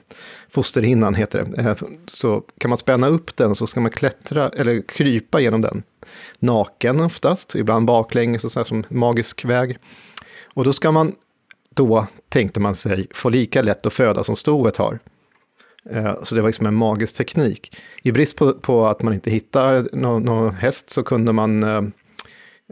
fosterhinnan 0.49 1.15
heter 1.15 1.45
det, 1.45 1.61
eh, 1.61 1.75
så 2.05 2.43
kan 2.57 2.69
man 2.69 2.77
spänna 2.77 3.07
upp 3.07 3.35
den 3.35 3.51
och 3.51 3.57
så 3.57 3.67
ska 3.67 3.81
man 3.81 3.91
klättra 3.91 4.49
eller 4.49 4.81
krypa 4.81 5.39
genom 5.39 5.61
den. 5.61 5.83
Naken 6.39 7.01
oftast, 7.01 7.55
ibland 7.55 7.85
baklänges 7.85 8.43
och 8.43 8.51
så 8.51 8.59
här 8.59 8.65
som 8.65 8.83
magisk 8.89 9.45
väg. 9.45 9.77
Och 10.53 10.63
då 10.63 10.73
ska 10.73 10.91
man 10.91 11.15
då, 11.69 12.07
tänkte 12.29 12.59
man 12.59 12.75
sig, 12.75 13.07
få 13.11 13.29
lika 13.29 13.61
lätt 13.61 13.85
att 13.85 13.93
föda 13.93 14.23
som 14.23 14.35
stoet 14.35 14.77
har. 14.77 14.99
Eh, 15.89 16.23
så 16.23 16.35
det 16.35 16.41
var 16.41 16.49
liksom 16.49 16.65
en 16.65 16.75
magisk 16.75 17.15
teknik. 17.15 17.77
I 18.03 18.11
brist 18.11 18.35
på, 18.35 18.53
på 18.53 18.87
att 18.87 19.01
man 19.01 19.13
inte 19.13 19.31
hittade 19.31 19.89
någon, 19.93 20.23
någon 20.23 20.55
häst 20.55 20.89
så 20.89 21.03
kunde 21.03 21.33
man 21.33 21.63
eh, 21.63 21.81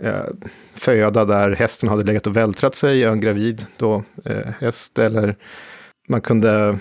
eh, 0.02 0.26
föda 0.74 1.26
där 1.26 1.56
hästen 1.56 1.90
hade 1.90 2.04
legat 2.04 2.28
och 2.28 2.38
vältrat 2.38 2.76
sig, 2.76 3.04
en 3.04 3.22
gravid 3.22 3.66
då, 3.78 4.04
eh, 4.26 4.54
häst, 4.60 5.00
eller 5.00 5.36
man 6.08 6.22
kunde 6.22 6.78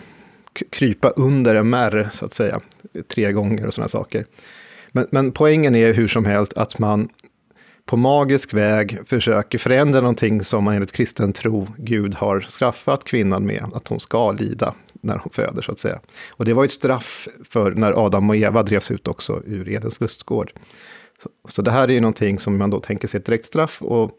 krypa 0.71 1.11
under 1.11 1.55
en 1.55 1.71
märr, 1.71 2.09
så 2.13 2.27
att 2.27 2.35
säga, 2.35 2.61
tre 3.09 3.33
gånger 3.33 3.67
och 3.67 3.75
sådana 3.75 3.89
saker. 3.89 4.27
Men, 4.93 5.07
men 5.11 5.33
poängen 5.33 5.75
är 5.75 5.93
hur 5.93 6.09
som 6.09 6.25
helst 6.25 6.53
att 6.57 6.79
man 6.79 7.09
på 7.87 7.97
magisk 7.97 8.55
väg 8.55 8.99
försöker 9.07 9.59
förändra 9.59 10.01
någonting 10.01 10.45
som 10.45 10.65
man 10.65 10.75
enligt 10.75 10.93
kristen 10.93 11.33
tro 11.33 11.67
Gud 11.79 12.15
har 12.15 12.41
straffat 12.41 13.05
kvinnan 13.05 13.47
med, 13.47 13.65
att 13.75 13.89
hon 13.89 14.01
ska 14.01 14.33
lida 14.33 14.75
när 14.93 15.19
hon 15.19 15.33
föder, 15.33 15.63
så 15.63 15.73
att 15.73 15.79
säga. 15.79 16.01
Och 16.29 16.45
det 16.45 16.55
var 16.55 16.65
ett 16.65 16.73
straff 16.73 17.29
för 17.51 17.71
när 17.71 18.07
Adam 18.07 18.31
och 18.31 18.37
Eva 18.37 18.63
drevs 18.63 18.91
ut 18.91 19.09
också 19.09 19.43
ur 19.47 19.69
Edens 19.69 20.01
lustgård. 20.01 20.53
Så, 21.23 21.29
så 21.49 21.63
det 21.63 21.71
här 21.71 21.89
är 21.89 21.93
ju 21.93 22.01
någonting 22.01 22.39
som 22.39 22.59
man 22.59 22.71
då 22.71 22.81
tänker 22.81 23.09
sig 23.09 23.19
ett 23.19 23.27
direkt 23.27 23.45
straff. 23.45 23.83
Och 23.83 24.11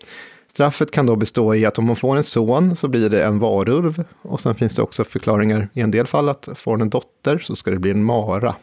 straffet 0.48 0.91
kan 0.91 1.06
då 1.06 1.15
bestå 1.15 1.56
i 1.56 1.65
att 1.65 1.80
om 1.80 1.88
hon 1.88 1.95
får 1.95 2.18
en 2.18 2.23
son 2.23 2.76
så 2.76 2.88
blir 2.88 3.10
det 3.10 3.23
en 3.23 3.39
varulv. 3.39 4.03
Och 4.22 4.39
sen 4.39 4.56
finns 4.56 4.76
det 4.76 4.81
också 4.81 5.03
förklaringar 5.03 5.69
i 5.73 5.81
en 5.81 5.91
del 5.91 6.07
fall 6.07 6.30
att 6.30 6.49
får 6.56 6.72
hon 6.72 6.81
en 6.81 6.89
dotter 6.89 7.38
så 7.38 7.56
ska 7.56 7.72
det 7.72 7.80
bli 7.80 7.91
en 7.91 8.03
mara. 8.03 8.56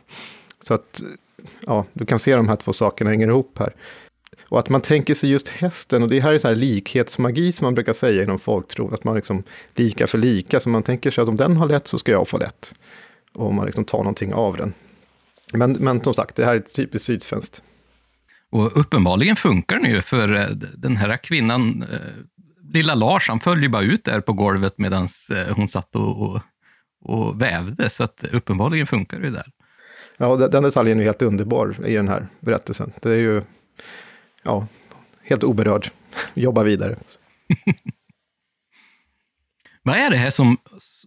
Så 0.62 0.74
att, 0.74 1.02
ja, 1.60 1.84
du 1.92 2.06
kan 2.06 2.18
se 2.18 2.36
de 2.36 2.48
här 2.48 2.56
två 2.56 2.72
sakerna 2.72 3.10
hänger 3.10 3.28
ihop 3.28 3.58
här. 3.58 3.74
Och 4.48 4.58
att 4.58 4.68
man 4.68 4.80
tänker 4.80 5.14
sig 5.14 5.30
just 5.30 5.48
hästen, 5.48 6.02
och 6.02 6.08
det 6.08 6.20
här 6.20 6.34
är 6.34 6.38
så 6.38 6.48
här 6.48 6.54
likhetsmagi 6.54 7.52
som 7.52 7.64
man 7.64 7.74
brukar 7.74 7.92
säga 7.92 8.22
inom 8.22 8.38
folktro, 8.38 8.94
att 8.94 9.04
man 9.04 9.14
liksom 9.14 9.42
lika 9.74 10.06
för 10.06 10.18
lika, 10.18 10.60
så 10.60 10.68
man 10.68 10.82
tänker 10.82 11.10
sig 11.10 11.22
att 11.22 11.28
om 11.28 11.36
den 11.36 11.56
har 11.56 11.66
lätt 11.66 11.88
så 11.88 11.98
ska 11.98 12.12
jag 12.12 12.28
få 12.28 12.38
lätt. 12.38 12.74
Och 13.34 13.54
man 13.54 13.66
liksom 13.66 13.84
tar 13.84 13.98
någonting 13.98 14.34
av 14.34 14.56
den. 14.56 14.74
Men, 15.52 15.72
men 15.72 16.04
som 16.04 16.14
sagt, 16.14 16.36
det 16.36 16.44
här 16.44 16.54
är 16.54 16.60
typiskt 16.60 17.06
sydsvenskt. 17.06 17.62
Och 18.50 18.80
uppenbarligen 18.80 19.36
funkar 19.36 19.78
det 19.78 19.88
ju, 19.88 20.02
för 20.02 20.34
eh, 20.34 20.46
den 20.76 20.96
här 20.96 21.16
kvinnan, 21.16 21.82
eh, 21.92 21.98
lilla 22.72 22.94
Lars, 22.94 23.28
han 23.28 23.40
föll 23.40 23.62
ju 23.62 23.68
bara 23.68 23.82
ut 23.82 24.04
där 24.04 24.20
på 24.20 24.32
golvet 24.32 24.78
medan 24.78 25.08
eh, 25.30 25.56
hon 25.56 25.68
satt 25.68 25.96
och, 25.96 26.22
och, 26.22 26.40
och, 27.04 27.42
vävde, 27.42 27.90
så 27.90 28.04
att 28.04 28.24
uppenbarligen 28.32 28.86
funkar 28.86 29.18
det 29.18 29.26
ju 29.26 29.32
där. 29.32 29.46
Ja, 30.16 30.36
den 30.36 30.62
detaljen 30.62 31.00
är 31.00 31.04
helt 31.04 31.22
underbar 31.22 31.86
i 31.86 31.94
den 31.94 32.08
här 32.08 32.28
berättelsen. 32.40 32.92
Det 33.02 33.10
är 33.10 33.18
ju 33.18 33.42
ja, 34.44 34.66
helt 35.22 35.44
oberörd. 35.44 35.90
Jobba 36.34 36.62
vidare. 36.62 36.96
Vad 39.82 39.96
är 39.96 40.10
det 40.10 40.16
här 40.16 40.30
som, 40.30 40.56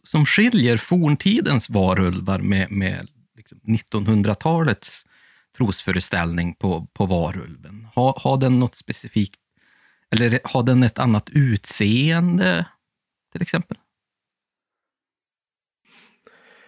som 0.03 0.25
skiljer 0.25 0.77
forntidens 0.77 1.69
varulvar 1.69 2.39
med, 2.39 2.71
med 2.71 3.07
liksom 3.35 3.59
1900-talets 3.59 5.05
trosföreställning 5.57 6.53
på, 6.53 6.87
på 6.93 7.05
varulven? 7.05 7.87
Har, 7.93 8.19
har 8.19 8.37
den 8.37 8.59
något 8.59 8.75
specifikt, 8.75 9.39
eller 10.11 10.39
har 10.43 10.63
den 10.63 10.83
ett 10.83 10.99
annat 10.99 11.29
utseende, 11.29 12.65
till 13.31 13.41
exempel? 13.41 13.77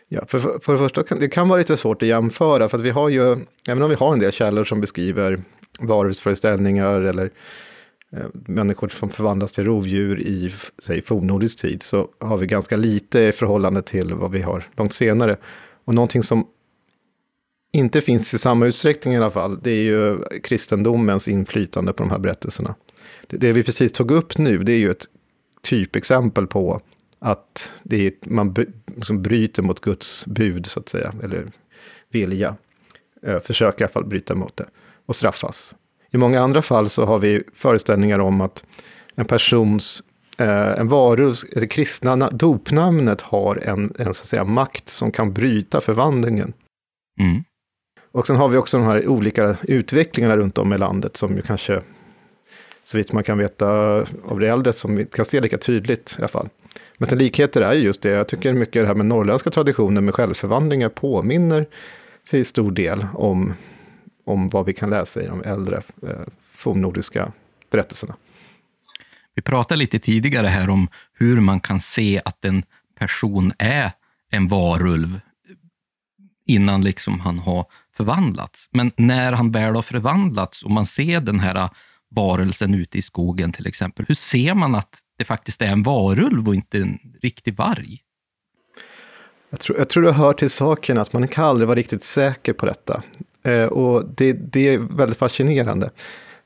Ja, 0.07 0.25
för, 0.27 0.39
för 0.39 0.73
det 0.73 0.79
första 0.79 1.03
kan 1.03 1.19
det 1.19 1.27
kan 1.27 1.49
vara 1.49 1.57
lite 1.57 1.77
svårt 1.77 2.01
att 2.01 2.07
jämföra, 2.07 2.69
för 2.69 2.77
att 2.77 2.83
vi 2.83 2.89
har 2.89 3.09
ju, 3.09 3.45
även 3.67 3.83
om 3.83 3.89
vi 3.89 3.95
har 3.95 4.13
en 4.13 4.19
del 4.19 4.31
källor 4.31 4.65
som 4.65 4.81
beskriver 4.81 5.43
varulvsföreställningar 5.79 7.01
eller 7.01 7.31
eh, 8.11 8.27
människor 8.33 8.89
som 8.89 9.09
förvandlas 9.09 9.51
till 9.51 9.65
rovdjur 9.65 10.19
i, 10.19 10.53
säg, 10.79 11.01
fornnordisk 11.01 11.61
tid, 11.61 11.83
så 11.83 12.09
har 12.19 12.37
vi 12.37 12.47
ganska 12.47 12.77
lite 12.77 13.19
i 13.19 13.31
förhållande 13.31 13.81
till 13.81 14.13
vad 14.13 14.31
vi 14.31 14.41
har 14.41 14.67
långt 14.77 14.93
senare. 14.93 15.37
Och 15.85 15.93
någonting 15.93 16.23
som 16.23 16.47
inte 17.71 18.01
finns 18.01 18.33
i 18.33 18.37
samma 18.37 18.65
utsträckning 18.65 19.13
i 19.13 19.17
alla 19.17 19.31
fall, 19.31 19.59
det 19.61 19.71
är 19.71 19.83
ju 19.83 20.17
kristendomens 20.43 21.27
inflytande 21.27 21.93
på 21.93 22.03
de 22.03 22.09
här 22.09 22.19
berättelserna. 22.19 22.75
Det, 23.27 23.37
det 23.37 23.53
vi 23.53 23.63
precis 23.63 23.91
tog 23.91 24.11
upp 24.11 24.37
nu, 24.37 24.57
det 24.57 24.71
är 24.71 24.77
ju 24.77 24.91
ett 24.91 25.05
typexempel 25.61 26.47
på 26.47 26.81
att 27.19 27.71
det 27.83 28.07
är, 28.07 28.13
man 28.21 28.55
liksom 28.95 29.21
bryter 29.21 29.63
mot 29.63 29.81
Guds 29.81 30.25
bud, 30.25 30.65
så 30.65 30.79
att 30.79 30.89
säga, 30.89 31.13
eller 31.23 31.51
vilja. 32.09 32.55
Eh, 33.23 33.39
försöker 33.39 33.81
i 33.81 33.83
alla 33.83 33.91
fall 33.91 34.05
bryta 34.05 34.35
mot 34.35 34.57
det 34.57 34.65
och 35.09 35.15
straffas. 35.15 35.75
I 36.11 36.17
många 36.17 36.41
andra 36.41 36.61
fall 36.61 36.89
så 36.89 37.05
har 37.05 37.19
vi 37.19 37.43
föreställningar 37.55 38.19
om 38.19 38.41
att 38.41 38.63
en 39.15 39.25
persons, 39.25 40.03
eh, 40.37 40.79
en 40.79 40.87
varulv, 40.87 41.35
det 41.51 41.67
kristna 41.67 42.29
dopnamnet 42.29 43.21
har 43.21 43.55
en, 43.55 43.93
en 43.99 44.13
så 44.13 44.21
att 44.21 44.27
säga, 44.27 44.43
makt 44.43 44.89
som 44.89 45.11
kan 45.11 45.33
bryta 45.33 45.81
förvandlingen. 45.81 46.53
Mm. 47.19 47.43
Och 48.11 48.27
sen 48.27 48.35
har 48.35 48.49
vi 48.49 48.57
också 48.57 48.77
de 48.77 48.85
här 48.85 49.07
olika 49.07 49.55
utvecklingarna 49.61 50.37
runt 50.37 50.57
om 50.57 50.73
i 50.73 50.77
landet 50.77 51.17
som 51.17 51.35
ju 51.35 51.41
kanske, 51.41 51.81
så 52.83 52.97
vitt 52.97 53.11
man 53.11 53.23
kan 53.23 53.37
veta 53.37 53.69
av 54.27 54.39
det 54.39 54.47
äldre, 54.47 54.73
som 54.73 54.95
vi 54.95 55.05
kan 55.05 55.25
se 55.25 55.39
lika 55.41 55.57
tydligt 55.57 56.15
i 56.19 56.21
alla 56.21 56.27
fall. 56.27 56.49
Men 56.97 57.09
till 57.09 57.17
likheter 57.17 57.61
är 57.61 57.73
ju 57.73 57.79
just 57.79 58.01
det, 58.01 58.09
jag 58.09 58.27
tycker 58.27 58.53
mycket 58.53 58.83
det 58.83 58.87
här 58.87 58.95
med 58.95 59.05
norrländska 59.05 59.49
traditioner 59.49 60.01
med 60.01 60.15
självförvandlingar 60.15 60.89
påminner 60.89 61.67
till 62.29 62.45
stor 62.45 62.71
del 62.71 63.07
om, 63.13 63.53
om 64.29 64.49
vad 64.49 64.65
vi 64.65 64.73
kan 64.73 64.89
läsa 64.89 65.21
i 65.21 65.27
de 65.27 65.43
äldre 65.43 65.81
eh, 66.03 66.09
fornnordiska 66.53 67.31
berättelserna. 67.69 68.15
Vi 69.35 69.41
pratade 69.41 69.77
lite 69.77 69.99
tidigare 69.99 70.47
här 70.47 70.69
om 70.69 70.87
hur 71.13 71.41
man 71.41 71.59
kan 71.59 71.79
se 71.79 72.21
att 72.25 72.45
en 72.45 72.63
person 72.99 73.53
är 73.57 73.91
en 74.31 74.47
varulv 74.47 75.19
innan 76.45 76.81
liksom 76.83 77.19
han 77.19 77.39
har 77.39 77.65
förvandlats. 77.97 78.69
Men 78.71 78.91
när 78.95 79.31
han 79.31 79.51
väl 79.51 79.75
har 79.75 79.81
förvandlats 79.81 80.63
och 80.63 80.71
man 80.71 80.85
ser 80.85 81.21
den 81.21 81.39
här 81.39 81.69
varelsen 82.09 82.73
ute 82.73 82.97
i 82.97 83.01
skogen 83.01 83.51
till 83.51 83.67
exempel, 83.67 84.05
hur 84.07 84.15
ser 84.15 84.53
man 84.53 84.75
att 84.75 84.97
det 85.17 85.25
faktiskt 85.25 85.61
är 85.61 85.71
en 85.71 85.83
varulv 85.83 86.47
och 86.47 86.55
inte 86.55 86.77
en 86.77 86.99
riktig 87.21 87.55
varg? 87.55 88.01
Jag 89.49 89.59
tror, 89.59 89.77
jag 89.77 89.89
tror 89.89 90.03
det 90.03 90.11
hör 90.11 90.33
till 90.33 90.49
saken 90.49 90.97
att 90.97 91.13
man 91.13 91.27
kan 91.27 91.45
aldrig 91.45 91.67
vara 91.67 91.79
riktigt 91.79 92.03
säker 92.03 92.53
på 92.53 92.65
detta. 92.65 93.03
Eh, 93.43 93.65
och 93.65 94.05
det, 94.15 94.33
det, 94.33 94.67
är 94.73 94.77
väldigt 94.77 95.17
fascinerande. 95.17 95.89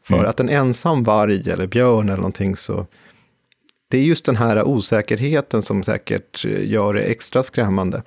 För 0.04 0.14
mm. 0.14 0.26
att 0.26 0.40
en 0.40 0.50
ensam 0.50 1.04
varg 1.04 1.50
eller 1.50 1.68
björn 1.68 2.10
eller 2.10 2.18
någonting 2.18 2.56
så, 2.56 2.88
det 3.88 3.98
är 3.98 4.02
just 4.02 4.26
den 4.26 4.36
här 4.36 4.64
osäkerheten 4.64 5.62
som 5.62 5.84
säkert 5.84 6.46
gör 6.46 6.94
det 6.94 7.02
extra 7.02 7.44
skrämmande. 7.44 8.04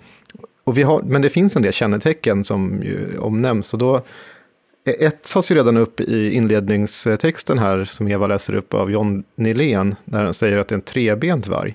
Och 0.65 0.79
vi 0.79 0.83
har, 0.83 1.03
men 1.03 1.23
det 1.23 1.31
finns 1.31 1.57
en 1.57 1.63
del 1.63 1.73
kännetecken 1.73 2.45
som 2.45 2.83
ju 2.83 3.19
omnämns. 3.19 3.73
Och 3.73 3.79
då, 3.79 4.03
ett 4.85 5.33
tas 5.33 5.51
ju 5.51 5.55
redan 5.55 5.77
upp 5.77 6.01
i 6.01 6.31
inledningstexten 6.35 7.59
här, 7.59 7.85
som 7.85 8.09
Eva 8.09 8.27
läser 8.27 8.55
upp 8.55 8.75
av 8.75 8.91
John 8.91 9.25
Nylén, 9.35 9.95
när 10.05 10.25
han 10.25 10.35
säger 10.35 10.59
att 10.59 10.69
det 10.69 10.73
är 10.73 10.77
en 10.77 10.83
trebent 10.83 11.47
varg. 11.47 11.75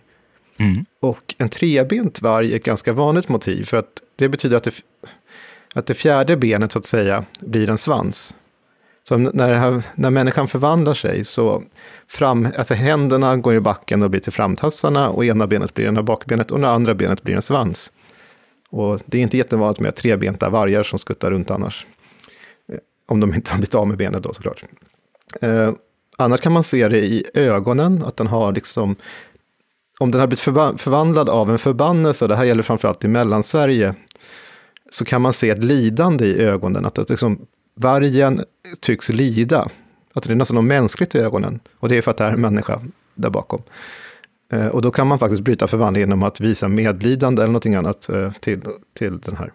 Mm. 0.57 0.85
Och 0.99 1.35
en 1.37 1.49
trebent 1.49 2.21
varg 2.21 2.51
är 2.51 2.55
ett 2.55 2.63
ganska 2.63 2.93
vanligt 2.93 3.29
motiv, 3.29 3.63
för 3.63 3.77
att 3.77 4.01
det 4.15 4.29
betyder 4.29 4.57
att 4.57 4.63
det, 4.63 4.81
att 5.73 5.85
det 5.85 5.93
fjärde 5.93 6.37
benet, 6.37 6.71
så 6.71 6.79
att 6.79 6.85
säga, 6.85 7.25
blir 7.39 7.69
en 7.69 7.77
svans. 7.77 8.35
Så 9.03 9.17
när, 9.17 9.53
här, 9.53 9.83
när 9.95 10.09
människan 10.09 10.47
förvandlar 10.47 10.93
sig 10.93 11.25
så 11.25 11.63
fram, 12.07 12.47
alltså 12.57 12.73
händerna 12.73 13.37
går 13.37 13.55
i 13.55 13.59
backen 13.59 14.03
och 14.03 14.09
blir 14.09 14.21
till 14.21 14.33
framtassarna 14.33 15.09
och 15.09 15.25
ena 15.25 15.47
benet 15.47 15.73
blir 15.73 15.87
ena 15.87 16.03
bakbenet 16.03 16.51
och 16.51 16.59
det 16.59 16.69
andra 16.69 16.93
benet 16.93 17.23
blir 17.23 17.35
en 17.35 17.41
svans. 17.41 17.91
Och 18.69 18.99
det 19.05 19.17
är 19.17 19.21
inte 19.21 19.37
jättevanligt 19.37 19.79
med 19.79 19.95
trebenta 19.95 20.49
vargar 20.49 20.83
som 20.83 20.99
skuttar 20.99 21.31
runt 21.31 21.51
annars. 21.51 21.87
Eh, 22.71 22.77
om 23.07 23.19
de 23.19 23.35
inte 23.35 23.51
har 23.51 23.57
blivit 23.57 23.75
av 23.75 23.87
med 23.87 23.97
benet 23.97 24.23
då 24.23 24.33
såklart. 24.33 24.63
Eh, 25.41 25.73
annars 26.17 26.41
kan 26.41 26.51
man 26.51 26.63
se 26.63 26.87
det 26.87 26.99
i 26.99 27.25
ögonen, 27.33 28.03
att 28.05 28.17
den 28.17 28.27
har 28.27 28.51
liksom 28.51 28.95
om 29.99 30.11
den 30.11 30.19
har 30.19 30.27
blivit 30.27 30.81
förvandlad 30.81 31.29
av 31.29 31.51
en 31.51 31.59
förbannelse, 31.59 32.25
och 32.25 32.29
det 32.29 32.35
här 32.35 32.43
gäller 32.43 32.63
framförallt 32.63 33.03
i 33.03 33.07
Mellansverige, 33.07 33.95
så 34.91 35.05
kan 35.05 35.21
man 35.21 35.33
se 35.33 35.49
ett 35.49 35.63
lidande 35.63 36.25
i 36.25 36.41
ögonen. 36.41 36.85
Att, 36.85 36.99
att 36.99 37.09
liksom, 37.09 37.45
vargen 37.75 38.43
tycks 38.79 39.09
lida. 39.09 39.69
Att 40.13 40.23
det 40.23 40.31
är 40.31 40.35
nästan 40.35 40.55
något 40.55 40.65
mänskligt 40.65 41.15
i 41.15 41.19
ögonen. 41.19 41.59
Och 41.79 41.89
det 41.89 41.97
är 41.97 42.01
för 42.01 42.11
att 42.11 42.17
det 42.17 42.23
är 42.23 42.31
en 42.31 42.41
människa 42.41 42.81
där 43.15 43.29
bakom. 43.29 43.61
Eh, 44.51 44.67
och 44.67 44.81
då 44.81 44.91
kan 44.91 45.07
man 45.07 45.19
faktiskt 45.19 45.41
bryta 45.41 45.67
förvandlingen 45.67 46.09
genom 46.09 46.23
att 46.23 46.39
visa 46.39 46.67
medlidande 46.67 47.41
eller 47.41 47.51
någonting 47.51 47.75
annat 47.75 48.09
eh, 48.09 48.31
till, 48.31 48.61
till 48.93 49.19
den 49.19 49.37
här. 49.37 49.51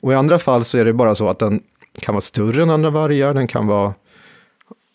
Och 0.00 0.12
i 0.12 0.14
andra 0.14 0.38
fall 0.38 0.64
så 0.64 0.78
är 0.78 0.84
det 0.84 0.92
bara 0.92 1.14
så 1.14 1.28
att 1.28 1.38
den 1.38 1.62
kan 2.00 2.14
vara 2.14 2.22
större 2.22 2.62
än 2.62 2.70
andra 2.70 2.90
vargar, 2.90 3.34
den 3.34 3.46
kan 3.46 3.66
vara 3.66 3.94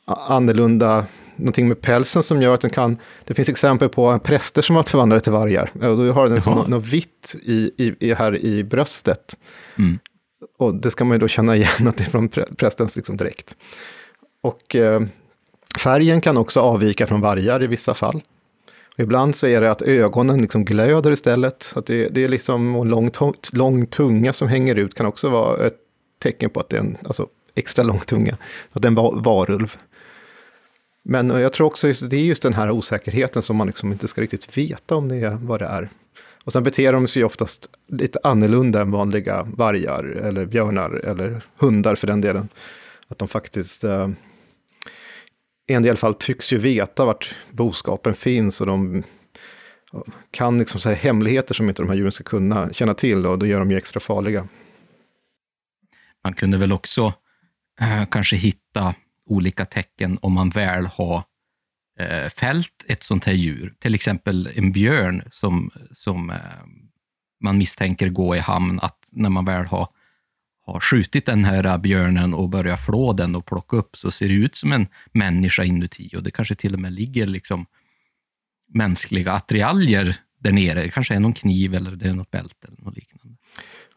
annorlunda, 0.05 1.05
någonting 1.39 1.67
med 1.67 1.81
pälsen 1.81 2.23
som 2.23 2.41
gör 2.41 2.53
att 2.53 2.61
den 2.61 2.71
kan, 2.71 2.97
det 3.25 3.33
finns 3.33 3.49
exempel 3.49 3.89
på 3.89 4.19
präster 4.19 4.61
som 4.61 4.75
har 4.75 4.83
förvandlat 4.83 5.23
till 5.23 5.33
vargar. 5.33 5.71
Och 5.73 5.97
då 5.97 6.11
har 6.11 6.23
den 6.23 6.35
liksom 6.35 6.53
något, 6.53 6.67
något 6.67 6.85
vitt 6.85 7.35
i, 7.43 7.71
i, 7.99 8.13
här 8.13 8.37
i 8.37 8.63
bröstet. 8.63 9.37
Mm. 9.77 9.99
Och 10.57 10.75
det 10.75 10.91
ska 10.91 11.05
man 11.05 11.15
ju 11.15 11.19
då 11.19 11.27
känna 11.27 11.55
igen 11.55 11.87
att 11.87 11.97
det 11.97 12.03
är 12.03 12.09
från 12.09 12.29
prästens 12.29 12.95
liksom 12.95 13.17
direkt. 13.17 13.55
Och 14.41 14.75
eh, 14.75 15.01
färgen 15.79 16.21
kan 16.21 16.37
också 16.37 16.59
avvika 16.59 17.07
från 17.07 17.21
vargar 17.21 17.63
i 17.63 17.67
vissa 17.67 17.93
fall. 17.93 18.21
Ibland 18.97 19.35
så 19.35 19.47
är 19.47 19.61
det 19.61 19.71
att 19.71 19.81
ögonen 19.81 20.41
liksom 20.41 20.65
glöder 20.65 21.11
istället. 21.11 21.73
Att 21.75 21.85
det, 21.85 22.07
det 22.07 22.23
är 22.23 22.27
liksom 22.27 22.75
en 22.75 22.89
lång, 22.89 23.11
lång 23.51 23.85
tunga 23.85 24.33
som 24.33 24.47
hänger 24.47 24.75
ut 24.75 24.95
kan 24.95 25.05
också 25.05 25.29
vara 25.29 25.65
ett 25.65 25.77
tecken 26.19 26.49
på 26.49 26.59
att 26.59 26.69
det 26.69 26.77
är 26.77 26.81
en 26.81 26.97
alltså, 27.05 27.27
extra 27.55 27.83
lång 27.83 27.99
tunga. 27.99 28.37
Att 28.71 28.81
det 28.81 28.85
är 28.85 28.89
en 28.89 28.95
var, 28.95 29.21
varulv. 29.21 29.77
Men 31.09 31.31
eh, 31.31 31.39
jag 31.39 31.53
tror 31.53 31.67
också 31.67 31.89
att 31.89 32.09
det 32.09 32.17
är 32.17 32.23
just 32.23 32.43
den 32.43 32.53
här 32.53 32.71
osäkerheten 32.71 33.41
som 33.41 33.55
man 33.55 33.67
liksom 33.67 33.91
inte 33.91 34.07
ska 34.07 34.21
riktigt 34.21 34.57
veta 34.57 34.95
om 34.95 35.09
det 35.09 35.15
är 35.15 35.35
vad 35.41 35.59
det 35.61 35.65
är. 35.65 35.89
Och 36.43 36.53
sen 36.53 36.63
beter 36.63 36.93
de 36.93 37.07
sig 37.07 37.23
oftast 37.23 37.69
lite 37.87 38.19
annorlunda 38.23 38.81
än 38.81 38.91
vanliga 38.91 39.43
vargar 39.43 40.03
eller 40.03 40.45
björnar 40.45 40.91
eller 40.91 41.45
hundar 41.55 41.95
för 41.95 42.07
den 42.07 42.21
delen. 42.21 42.49
Att 43.07 43.17
de 43.17 43.27
faktiskt 43.27 43.83
eh, 43.83 44.09
i 45.67 45.73
en 45.73 45.83
del 45.83 45.97
fall 45.97 46.13
tycks 46.13 46.53
ju 46.53 46.57
veta 46.57 47.05
vart 47.05 47.35
boskapen 47.51 48.13
finns 48.13 48.61
och 48.61 48.67
de 48.67 49.03
kan 50.31 50.59
liksom 50.59 50.79
säga 50.79 50.95
hemligheter 50.95 51.53
som 51.53 51.69
inte 51.69 51.81
de 51.81 51.89
här 51.89 51.95
djuren 51.95 52.11
ska 52.11 52.23
kunna 52.23 52.73
känna 52.73 52.93
till 52.93 53.25
och 53.25 53.39
då 53.39 53.45
gör 53.45 53.59
de 53.59 53.71
ju 53.71 53.77
extra 53.77 53.99
farliga. 53.99 54.47
Man 56.23 56.33
kunde 56.33 56.57
väl 56.57 56.71
också 56.71 57.13
eh, 57.81 58.05
kanske 58.11 58.35
hitta 58.35 58.95
olika 59.31 59.65
tecken 59.65 60.19
om 60.21 60.33
man 60.33 60.49
väl 60.49 60.85
har 60.85 61.23
eh, 61.99 62.29
fällt 62.29 62.85
ett 62.87 63.03
sånt 63.03 63.25
här 63.25 63.33
djur, 63.33 63.73
till 63.79 63.95
exempel 63.95 64.49
en 64.55 64.71
björn 64.71 65.23
som, 65.31 65.71
som 65.91 66.29
eh, 66.29 66.37
man 67.43 67.57
misstänker 67.57 68.09
gå 68.09 68.35
i 68.35 68.39
hamn, 68.39 68.79
att 68.81 69.07
när 69.11 69.29
man 69.29 69.45
väl 69.45 69.65
har 69.65 69.87
har 70.73 70.79
skjutit 70.79 71.25
den 71.25 71.45
här 71.45 71.77
björnen 71.77 72.33
och 72.33 72.49
börjat 72.49 72.85
flå 72.85 73.13
den 73.13 73.35
och 73.35 73.45
plocka 73.45 73.77
upp, 73.77 73.97
så 73.97 74.11
ser 74.11 74.27
det 74.27 74.33
ut 74.33 74.55
som 74.55 74.71
en 74.71 74.87
människa 75.11 75.63
inuti 75.63 76.15
och 76.17 76.23
det 76.23 76.31
kanske 76.31 76.55
till 76.55 76.73
och 76.73 76.79
med 76.79 76.93
ligger 76.93 77.27
liksom 77.27 77.65
mänskliga 78.73 79.31
attiraljer 79.31 80.17
där 80.39 80.51
nere. 80.51 80.81
Det 80.81 80.89
kanske 80.89 81.15
är 81.15 81.19
någon 81.19 81.33
kniv 81.33 81.75
eller 81.75 81.91
det 81.91 82.09
är 82.09 82.13
något 82.13 82.31
bälte 82.31 82.67
eller 82.67 82.81
något. 82.81 82.97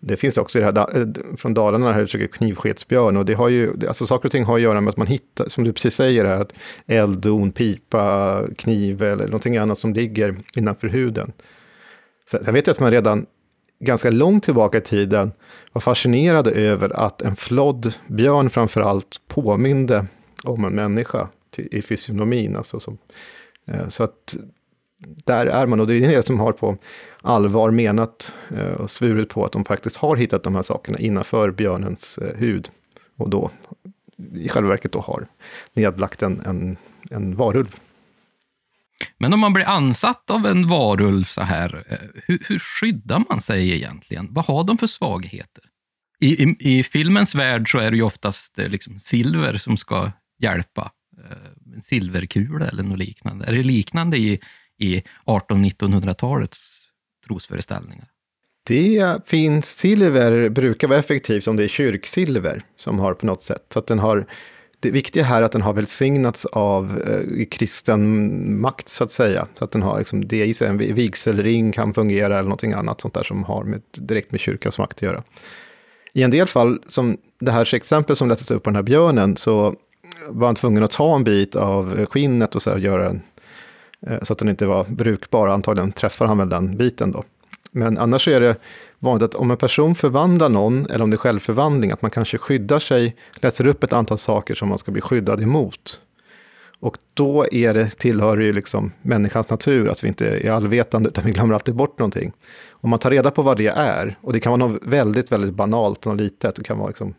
Det 0.04 0.16
finns 0.16 0.38
också 0.38 0.58
i 0.58 0.62
det 0.62 0.66
här, 0.66 1.00
eh, 1.00 1.36
från 1.36 1.54
Dalarna, 1.54 1.88
det 1.88 1.94
här 1.94 2.00
uttrycket 2.00 2.34
knivsketsbjörn. 2.34 3.16
Och 3.16 3.24
det 3.24 3.34
har 3.34 3.48
ju, 3.48 3.72
alltså 3.88 4.06
saker 4.06 4.28
och 4.28 4.32
ting 4.32 4.44
har 4.44 4.56
att 4.56 4.62
göra 4.62 4.80
med 4.80 4.90
att 4.90 4.96
man 4.96 5.06
hittar, 5.06 5.48
som 5.48 5.64
du 5.64 5.72
precis 5.72 5.94
säger, 5.94 6.24
här, 6.24 6.40
att 6.40 6.52
elddon, 6.86 7.52
pipa, 7.52 8.42
kniv 8.56 9.02
eller 9.02 9.24
någonting 9.24 9.56
annat 9.56 9.78
som 9.78 9.92
ligger 9.92 10.36
innanför 10.56 10.88
huden. 10.88 11.32
Sen 12.26 12.54
vet 12.54 12.66
jag 12.66 12.74
att 12.74 12.80
man 12.80 12.90
redan 12.90 13.26
ganska 13.80 14.10
långt 14.10 14.44
tillbaka 14.44 14.78
i 14.78 14.80
tiden 14.80 15.32
var 15.72 15.80
fascinerade 15.80 16.50
över 16.50 16.96
att 16.96 17.22
en 17.22 17.36
flodd 17.36 17.94
björn 18.06 18.50
framför 18.50 18.80
allt 18.80 19.20
påminde 19.28 20.06
om 20.44 20.64
en 20.64 20.74
människa 20.74 21.28
i 21.56 21.82
fysionomin. 21.82 22.56
Alltså 22.56 22.80
som, 22.80 22.98
eh, 23.66 23.88
så 23.88 24.04
att 24.04 24.36
där 25.06 25.46
är 25.46 25.66
man, 25.66 25.80
och 25.80 25.86
det 25.86 25.96
är 25.96 26.08
det 26.08 26.26
som 26.26 26.40
har 26.40 26.52
på 26.52 26.78
allvar 27.22 27.70
menat 27.70 28.34
eh, 28.56 28.72
och 28.72 28.90
svurit 28.90 29.28
på 29.28 29.44
att 29.44 29.52
de 29.52 29.64
faktiskt 29.64 29.96
har 29.96 30.16
hittat 30.16 30.42
de 30.42 30.54
här 30.54 30.62
sakerna 30.62 30.98
innanför 30.98 31.50
björnens 31.50 32.18
eh, 32.18 32.36
hud. 32.36 32.68
Och 33.16 33.30
då 33.30 33.50
i 34.34 34.48
själva 34.48 34.68
verket 34.68 34.92
då 34.92 35.00
har 35.00 35.26
nedlagt 35.72 36.22
en, 36.22 36.40
en, 36.40 36.76
en 37.10 37.36
varulv. 37.36 37.76
Men 39.18 39.32
om 39.32 39.40
man 39.40 39.52
blir 39.52 39.64
ansatt 39.64 40.30
av 40.30 40.46
en 40.46 40.68
varulv 40.68 41.24
så 41.24 41.42
här, 41.42 41.84
eh, 41.88 42.22
hur, 42.26 42.42
hur 42.46 42.58
skyddar 42.58 43.24
man 43.28 43.40
sig 43.40 43.74
egentligen? 43.74 44.28
Vad 44.30 44.44
har 44.44 44.64
de 44.64 44.78
för 44.78 44.86
svagheter? 44.86 45.64
I, 46.20 46.44
i, 46.44 46.56
i 46.58 46.82
filmens 46.82 47.34
värld 47.34 47.70
så 47.70 47.78
är 47.78 47.90
det 47.90 47.96
ju 47.96 48.02
oftast 48.02 48.58
liksom 48.58 48.98
silver 48.98 49.56
som 49.56 49.76
ska 49.76 50.12
hjälpa. 50.38 50.92
En 51.74 51.82
silverkula 51.82 52.68
eller 52.68 52.82
något 52.82 52.98
liknande. 52.98 53.46
Är 53.46 53.52
det 53.52 53.62
liknande 53.62 54.16
i, 54.16 54.40
i 54.82 55.02
1800-1900-talets 55.26 56.58
trosföreställningar? 57.26 58.04
Det 58.66 59.18
finns, 59.26 59.78
silver 59.78 60.48
brukar 60.48 60.88
vara 60.88 60.98
effektivt 60.98 61.46
om 61.46 61.56
det 61.56 61.64
är 61.64 61.68
kyrksilver 61.68 62.62
som 62.76 62.98
har 62.98 63.14
på 63.14 63.26
något 63.26 63.42
sätt. 63.42 63.66
Så 63.72 63.78
att 63.78 63.86
den 63.86 63.98
har, 63.98 64.26
det 64.80 64.90
viktiga 64.90 65.24
här 65.24 65.38
är 65.38 65.42
att 65.42 65.52
den 65.52 65.62
har 65.62 65.72
välsignats 65.72 66.46
av 66.46 67.00
eh, 67.00 67.46
kristen 67.46 68.60
makt 68.60 68.88
så 68.88 69.04
att 69.04 69.12
säga. 69.12 69.46
Så 69.58 69.64
att 69.64 69.72
den 69.72 69.82
har 69.82 69.98
liksom 69.98 70.28
det 70.28 70.46
i 70.46 70.54
sig, 70.54 70.68
en 70.68 70.78
vigselring 70.78 71.72
kan 71.72 71.94
fungera 71.94 72.34
eller 72.34 72.42
någonting 72.42 72.72
annat 72.72 73.00
sånt 73.00 73.14
där 73.14 73.22
som 73.22 73.44
har 73.44 73.64
med, 73.64 73.82
direkt 73.92 74.30
med 74.30 74.40
kyrkans 74.40 74.78
makt 74.78 74.96
att 74.96 75.02
göra. 75.02 75.22
I 76.12 76.22
en 76.22 76.30
del 76.30 76.46
fall, 76.46 76.78
som 76.88 77.16
det 77.40 77.50
här 77.50 77.74
exempel 77.74 78.16
som 78.16 78.28
lästes 78.28 78.50
upp 78.50 78.62
på 78.62 78.70
den 78.70 78.76
här 78.76 78.82
björnen, 78.82 79.36
så 79.36 79.74
var 80.28 80.46
han 80.46 80.54
tvungen 80.54 80.82
att 80.82 80.90
ta 80.90 81.16
en 81.16 81.24
bit 81.24 81.56
av 81.56 82.06
skinnet 82.06 82.54
och 82.54 82.62
så 82.62 82.70
här, 82.70 82.78
göra 82.78 83.08
en 83.08 83.22
Eh, 84.06 84.22
så 84.22 84.32
att 84.32 84.38
den 84.38 84.48
inte 84.48 84.66
var 84.66 84.84
brukbar, 84.84 85.48
antagligen 85.48 85.92
träffar 85.92 86.26
han 86.26 86.38
väl 86.38 86.48
den 86.48 86.76
biten 86.76 87.12
då. 87.12 87.24
Men 87.70 87.98
annars 87.98 88.28
är 88.28 88.40
det 88.40 88.56
vanligt 88.98 89.22
att 89.22 89.34
om 89.34 89.50
en 89.50 89.56
person 89.56 89.94
förvandlar 89.94 90.48
någon, 90.48 90.86
eller 90.86 91.04
om 91.04 91.10
det 91.10 91.14
är 91.14 91.18
självförvandling, 91.18 91.90
att 91.90 92.02
man 92.02 92.10
kanske 92.10 92.38
skyddar 92.38 92.78
sig, 92.78 93.16
läser 93.34 93.66
upp 93.66 93.84
ett 93.84 93.92
antal 93.92 94.18
saker 94.18 94.54
som 94.54 94.68
man 94.68 94.78
ska 94.78 94.92
bli 94.92 95.00
skyddad 95.00 95.40
emot. 95.40 96.00
Och 96.80 96.98
då 97.14 97.46
är 97.52 97.74
det, 97.74 97.90
tillhör 97.90 98.36
det 98.36 98.44
ju 98.44 98.52
liksom 98.52 98.92
människans 99.02 99.50
natur 99.50 99.88
att 99.88 100.04
vi 100.04 100.08
inte 100.08 100.26
är 100.26 100.50
allvetande, 100.50 101.08
utan 101.08 101.24
vi 101.24 101.32
glömmer 101.32 101.54
alltid 101.54 101.74
bort 101.74 101.98
någonting. 101.98 102.32
Om 102.70 102.90
man 102.90 102.98
tar 102.98 103.10
reda 103.10 103.30
på 103.30 103.42
vad 103.42 103.56
det 103.56 103.66
är, 103.66 104.18
och 104.20 104.32
det 104.32 104.40
kan 104.40 104.58
vara 104.58 104.68
något 104.68 104.82
väldigt, 104.82 105.32
väldigt 105.32 105.54
banalt, 105.54 106.04
något 106.04 106.16
litet, 106.16 106.54
det 106.54 106.64
kan 106.64 106.78
vara 106.78 106.88
liksom 106.88 107.14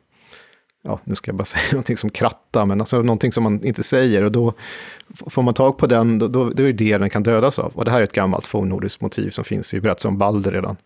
ja, 0.84 1.00
nu 1.04 1.16
ska 1.16 1.30
jag 1.30 1.36
bara 1.36 1.46
säga 1.46 1.64
någonting 1.72 1.98
som 1.98 2.10
kratta, 2.10 2.66
men 2.66 2.82
alltså 2.82 3.02
någonting 3.02 3.32
som 3.32 3.44
man 3.44 3.66
inte 3.66 3.84
säger. 3.84 4.24
Och 4.24 4.32
då 4.32 4.54
får 5.28 5.42
man 5.42 5.54
tag 5.54 5.78
på 5.78 5.88
den, 5.88 6.20
då, 6.20 6.28
då, 6.28 6.50
då 6.50 6.64
är 6.64 6.68
det 6.68 6.74
det 6.74 6.98
den 6.98 7.10
kan 7.10 7.24
dödas 7.24 7.60
av. 7.60 7.72
Och 7.76 7.86
det 7.86 7.92
här 7.92 8.00
är 8.00 8.04
ett 8.04 8.14
gammalt 8.14 8.48
fornnordiskt 8.48 9.02
motiv 9.02 9.30
som 9.30 9.44
finns 9.44 9.74
i 9.74 9.82
berättelsen 9.82 10.10
om 10.10 10.18
Balder 10.18 10.52
redan. 10.52 10.78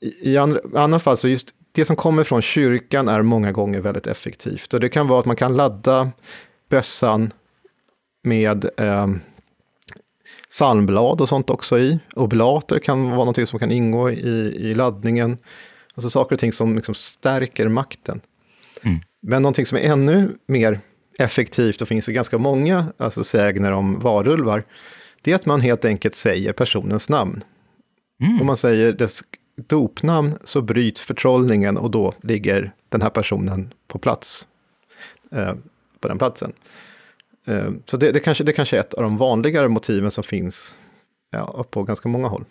I, 0.00 0.32
i 0.32 0.36
andra, 0.36 0.60
annat 0.74 1.02
fall, 1.02 1.16
så 1.16 1.28
just 1.28 1.54
det 1.72 1.84
som 1.84 1.96
kommer 1.96 2.24
från 2.24 2.42
kyrkan 2.42 3.08
är 3.08 3.22
många 3.22 3.52
gånger 3.52 3.80
väldigt 3.80 4.06
effektivt. 4.06 4.74
Och 4.74 4.80
det 4.80 4.88
kan 4.88 5.08
vara 5.08 5.20
att 5.20 5.26
man 5.26 5.36
kan 5.36 5.56
ladda 5.56 6.10
bössan 6.68 7.32
med 8.22 8.64
eh, 8.76 9.06
salmblad 10.48 11.20
och 11.20 11.28
sånt 11.28 11.50
också 11.50 11.78
i. 11.78 11.98
Oblater 12.14 12.78
kan 12.78 13.04
vara 13.04 13.18
någonting 13.18 13.46
som 13.46 13.58
kan 13.58 13.70
ingå 13.70 14.10
i, 14.10 14.56
i 14.70 14.74
laddningen. 14.74 15.38
Alltså 15.94 16.10
saker 16.10 16.34
och 16.36 16.40
ting 16.40 16.52
som 16.52 16.74
liksom 16.74 16.94
stärker 16.94 17.68
makten. 17.68 18.20
Mm. 18.86 19.00
Men 19.22 19.42
någonting 19.42 19.66
som 19.66 19.78
är 19.78 19.82
ännu 19.82 20.36
mer 20.46 20.80
effektivt, 21.18 21.82
och 21.82 21.88
finns 21.88 22.06
det 22.06 22.12
ganska 22.12 22.38
många 22.38 22.92
alltså 22.96 23.24
sägner 23.24 23.72
om 23.72 23.98
varulvar, 23.98 24.64
det 25.22 25.30
är 25.30 25.34
att 25.34 25.46
man 25.46 25.60
helt 25.60 25.84
enkelt 25.84 26.14
säger 26.14 26.52
personens 26.52 27.08
namn. 27.08 27.44
Mm. 28.22 28.40
Om 28.40 28.46
man 28.46 28.56
säger 28.56 28.92
dess 28.92 29.22
dopnamn 29.56 30.38
så 30.44 30.62
bryts 30.62 31.02
förtrollningen 31.02 31.76
och 31.76 31.90
då 31.90 32.12
ligger 32.22 32.72
den 32.88 33.02
här 33.02 33.10
personen 33.10 33.74
på 33.88 33.98
plats, 33.98 34.46
eh, 35.32 35.54
på 36.00 36.08
den 36.08 36.18
platsen. 36.18 36.52
Eh, 37.46 37.70
så 37.86 37.96
det, 37.96 38.12
det, 38.12 38.20
kanske, 38.20 38.44
det 38.44 38.52
kanske 38.52 38.76
är 38.76 38.80
ett 38.80 38.94
av 38.94 39.02
de 39.02 39.16
vanligare 39.16 39.68
motiven 39.68 40.10
som 40.10 40.24
finns 40.24 40.76
ja, 41.30 41.64
på 41.70 41.82
ganska 41.82 42.08
många 42.08 42.28
håll. 42.28 42.44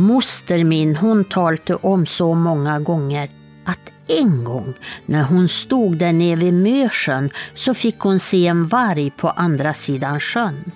Moster 0.00 0.64
min 0.64 0.96
hon 0.96 1.24
talte 1.24 1.74
om 1.74 2.06
så 2.06 2.34
många 2.34 2.80
gånger 2.80 3.30
att 3.64 3.92
en 4.08 4.44
gång 4.44 4.74
när 5.06 5.22
hon 5.22 5.48
stod 5.48 5.98
där 5.98 6.12
nere 6.12 6.36
vid 6.36 6.54
Mösjön 6.54 7.30
så 7.54 7.74
fick 7.74 7.98
hon 7.98 8.20
se 8.20 8.46
en 8.46 8.66
varg 8.66 9.10
på 9.10 9.28
andra 9.30 9.74
sidan 9.74 10.20
sjön. 10.20 10.72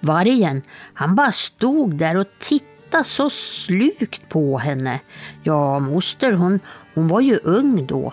Vargen, 0.00 0.62
han 0.94 1.14
bara 1.14 1.32
stod 1.32 1.94
där 1.94 2.16
och 2.16 2.26
tittade 2.40 3.04
så 3.04 3.30
slukt 3.30 4.28
på 4.28 4.58
henne. 4.58 5.00
Ja, 5.42 5.78
moster 5.78 6.32
hon, 6.32 6.60
hon 6.94 7.08
var 7.08 7.20
ju 7.20 7.38
ung 7.44 7.86
då. 7.86 8.12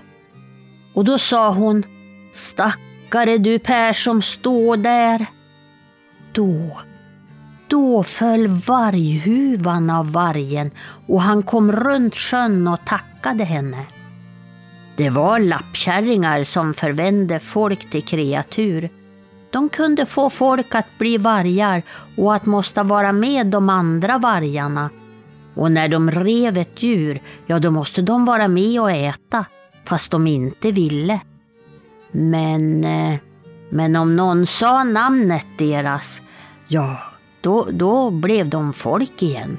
Och 0.94 1.06
då 1.06 1.18
sa 1.18 1.54
hon 1.54 1.84
Stackare 2.34 3.38
du 3.38 3.60
Per 3.60 3.94
som 3.94 4.22
står 4.22 4.78
där. 4.78 5.26
Då 6.34 6.78
då 7.68 8.04
föll 8.04 8.48
varghuvan 8.48 9.90
av 9.90 10.12
vargen 10.12 10.72
och 11.08 11.22
han 11.22 11.44
kom 11.44 11.72
runt 11.72 12.16
sjön 12.16 12.68
och 12.68 12.80
tackade 12.86 13.44
henne. 13.44 13.86
Det 14.98 15.10
var 15.10 15.40
lappkärringar 15.40 16.44
som 16.44 16.74
förvände 16.74 17.40
folk 17.40 17.92
till 17.92 18.04
kreatur. 18.04 18.90
De 19.52 19.70
kunde 19.70 20.06
få 20.06 20.30
folk 20.30 20.76
att 20.76 20.98
bli 20.98 21.18
vargar 21.18 21.84
och 22.18 22.36
att 22.36 22.46
måste 22.46 22.84
vara 22.84 23.12
med 23.12 23.48
de 23.48 23.70
andra 23.70 24.18
vargarna. 24.18 24.90
Och 25.56 25.72
när 25.72 25.88
de 25.88 26.12
rev 26.12 26.58
ett 26.58 26.84
djur, 26.84 27.22
ja 27.46 27.60
då 27.60 27.72
måste 27.72 28.02
de 28.02 28.26
vara 28.26 28.48
med 28.48 28.82
och 28.82 28.92
äta, 28.92 29.46
fast 29.86 30.12
de 30.12 30.28
inte 30.28 30.72
ville. 30.72 31.20
Men, 32.12 32.84
eh, 32.84 33.16
men 33.70 33.96
om 33.96 34.16
någon 34.16 34.48
sa 34.48 34.84
namnet 34.84 35.46
deras, 35.58 36.22
ja, 36.68 36.98
då, 37.46 37.70
då 37.72 38.12
blev 38.12 38.50
de 38.50 38.74
folk 38.74 39.22
igen. 39.22 39.58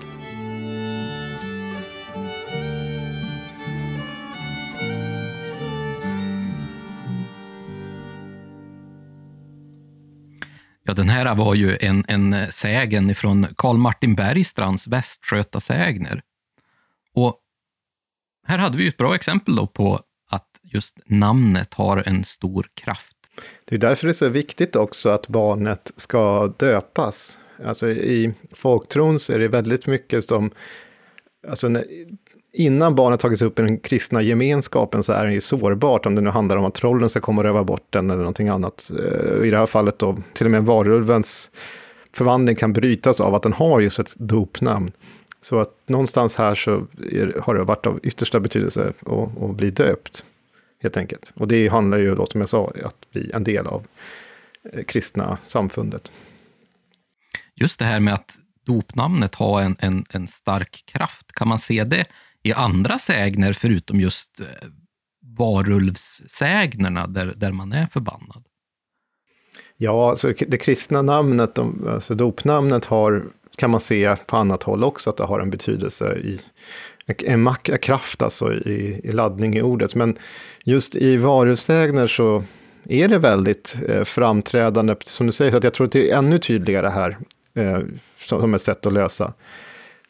Ja, 10.84 10.94
den 10.94 11.08
här 11.08 11.34
var 11.34 11.54
ju 11.54 11.76
en, 11.80 12.04
en 12.08 12.52
sägen 12.52 13.14
från 13.14 13.46
Karl 13.56 13.76
Martin 13.76 14.14
Bergstrands 14.14 14.86
Västgötasägner. 14.86 16.22
Och 17.12 17.40
här 18.46 18.58
hade 18.58 18.78
vi 18.78 18.88
ett 18.88 18.96
bra 18.96 19.14
exempel 19.14 19.56
då 19.56 19.66
på 19.66 20.00
att 20.30 20.48
just 20.62 20.98
namnet 21.04 21.74
har 21.74 22.02
en 22.06 22.24
stor 22.24 22.66
kraft. 22.74 23.16
Det 23.64 23.74
är 23.74 23.78
därför 23.78 24.06
det 24.06 24.10
är 24.10 24.12
så 24.12 24.28
viktigt 24.28 24.76
också 24.76 25.08
att 25.08 25.28
barnet 25.28 25.92
ska 25.96 26.46
döpas. 26.46 27.38
Alltså 27.64 27.88
i 27.88 28.34
folktron 28.52 29.18
så 29.18 29.32
är 29.32 29.38
det 29.38 29.48
väldigt 29.48 29.86
mycket 29.86 30.24
som, 30.24 30.50
alltså 31.48 31.68
när, 31.68 31.84
innan 32.52 32.94
barnet 32.94 33.20
tagits 33.20 33.42
upp 33.42 33.58
i 33.58 33.62
den 33.62 33.78
kristna 33.78 34.22
gemenskapen 34.22 35.02
så 35.02 35.12
är 35.12 35.26
det 35.26 35.32
ju 35.32 35.40
sårbart 35.40 36.06
om 36.06 36.14
det 36.14 36.20
nu 36.20 36.30
handlar 36.30 36.56
om 36.56 36.64
att 36.64 36.74
trollen 36.74 37.08
ska 37.08 37.20
komma 37.20 37.40
och 37.40 37.44
röva 37.44 37.64
bort 37.64 37.86
den 37.90 38.10
eller 38.10 38.18
någonting 38.18 38.48
annat. 38.48 38.90
Eh, 38.98 39.46
I 39.46 39.50
det 39.50 39.58
här 39.58 39.66
fallet 39.66 39.98
då, 39.98 40.16
till 40.32 40.46
och 40.46 40.50
med 40.50 40.64
varulvens 40.64 41.50
förvandling 42.12 42.56
kan 42.56 42.72
brytas 42.72 43.20
av 43.20 43.34
att 43.34 43.42
den 43.42 43.52
har 43.52 43.80
just 43.80 43.98
ett 43.98 44.14
dopnamn. 44.16 44.92
Så 45.40 45.60
att 45.60 45.72
någonstans 45.86 46.36
här 46.36 46.54
så 46.54 46.86
är, 47.12 47.40
har 47.42 47.54
det 47.54 47.64
varit 47.64 47.86
av 47.86 48.00
yttersta 48.02 48.40
betydelse 48.40 48.92
att, 49.00 49.42
att 49.42 49.56
bli 49.56 49.70
döpt, 49.70 50.24
helt 50.82 50.96
enkelt. 50.96 51.32
Och 51.34 51.48
det 51.48 51.68
handlar 51.68 51.98
ju 51.98 52.14
då, 52.14 52.26
som 52.26 52.40
jag 52.40 52.48
sa, 52.48 52.72
att 52.84 53.10
bli 53.12 53.30
en 53.34 53.44
del 53.44 53.66
av 53.66 53.86
eh, 54.72 54.82
kristna 54.84 55.38
samfundet 55.46 56.12
just 57.56 57.78
det 57.78 57.84
här 57.84 58.00
med 58.00 58.14
att 58.14 58.38
dopnamnet 58.66 59.34
har 59.34 59.62
en, 59.62 59.76
en, 59.78 60.04
en 60.10 60.28
stark 60.28 60.84
kraft, 60.86 61.32
kan 61.32 61.48
man 61.48 61.58
se 61.58 61.84
det 61.84 62.04
i 62.42 62.52
andra 62.52 62.98
sägner 62.98 63.52
förutom 63.52 64.00
just 64.00 64.40
eh, 64.40 64.46
varulvssägnerna 65.38 67.06
där, 67.06 67.32
där 67.36 67.52
man 67.52 67.72
är 67.72 67.86
förbannad? 67.86 68.44
Ja, 69.76 70.10
alltså 70.10 70.32
det 70.48 70.58
kristna 70.58 71.02
namnet, 71.02 71.58
alltså 71.88 72.14
dopnamnet 72.14 72.84
har, 72.84 73.24
kan 73.56 73.70
man 73.70 73.80
se 73.80 74.16
på 74.16 74.36
annat 74.36 74.62
håll 74.62 74.84
också, 74.84 75.10
att 75.10 75.16
det 75.16 75.24
har 75.24 75.40
en 75.40 75.50
betydelse 75.50 76.14
i 76.14 76.40
en 77.06 77.42
mak 77.42 77.70
kraft 77.82 78.22
alltså 78.22 78.52
i, 78.52 79.00
i 79.04 79.12
laddning 79.12 79.56
i 79.56 79.62
ordet. 79.62 79.94
Men 79.94 80.18
just 80.64 80.96
i 80.96 81.16
varusägner 81.16 82.06
så 82.06 82.44
är 82.84 83.08
det 83.08 83.18
väldigt 83.18 83.76
eh, 83.88 84.04
framträdande, 84.04 84.96
som 85.04 85.26
du 85.26 85.32
säger, 85.32 85.50
så 85.50 85.56
att 85.56 85.64
jag 85.64 85.74
tror 85.74 85.86
att 85.86 85.92
det 85.92 86.10
är 86.10 86.18
ännu 86.18 86.38
tydligare 86.38 86.88
här 86.88 87.16
eh, 87.56 87.78
som 88.18 88.54
ett 88.54 88.62
sätt 88.62 88.86
att 88.86 88.92
lösa. 88.92 89.32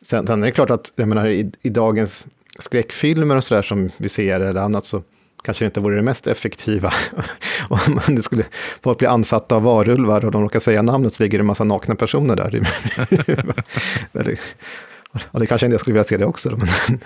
Sen, 0.02 0.26
sen 0.26 0.42
är 0.42 0.46
det 0.46 0.52
klart 0.52 0.70
att, 0.70 0.92
jag 0.96 1.08
menar, 1.08 1.26
i, 1.26 1.52
i 1.62 1.68
dagens 1.68 2.26
skräckfilmer 2.58 3.36
och 3.36 3.44
sådär 3.44 3.62
som 3.62 3.90
vi 3.96 4.08
ser 4.08 4.40
eller 4.40 4.60
annat 4.60 4.86
så 4.86 5.02
kanske 5.42 5.64
inte 5.64 5.80
vore 5.80 5.96
det 5.96 6.02
mest 6.02 6.26
effektiva. 6.26 6.92
Om 7.68 8.00
det 8.16 8.22
skulle 8.22 8.44
folk 8.82 8.98
bli 8.98 9.06
ansatta 9.06 9.56
av 9.56 9.62
varulvar 9.62 10.24
och 10.24 10.30
de 10.30 10.42
råkar 10.42 10.60
säga 10.60 10.82
namnet 10.82 11.14
så 11.14 11.22
ligger 11.22 11.38
det 11.38 11.42
en 11.42 11.46
massa 11.46 11.64
nakna 11.64 11.94
personer 11.94 12.36
där. 12.36 12.62
Ja, 15.32 15.38
det 15.38 15.46
kanske 15.46 15.66
en 15.66 15.70
del 15.70 15.80
skulle 15.80 15.94
vilja 15.94 16.04
se 16.04 16.16
det 16.16 16.24
också. 16.24 16.56
Men... 16.56 16.98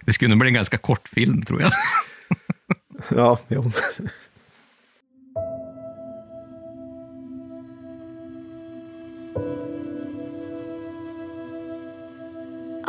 Det 0.00 0.12
skulle 0.12 0.28
nog 0.28 0.38
bli 0.38 0.48
en 0.48 0.54
ganska 0.54 0.78
kort 0.78 1.08
film, 1.08 1.42
tror 1.42 1.62
jag. 1.62 1.72
Ja, 3.08 3.38
jo. 3.48 3.72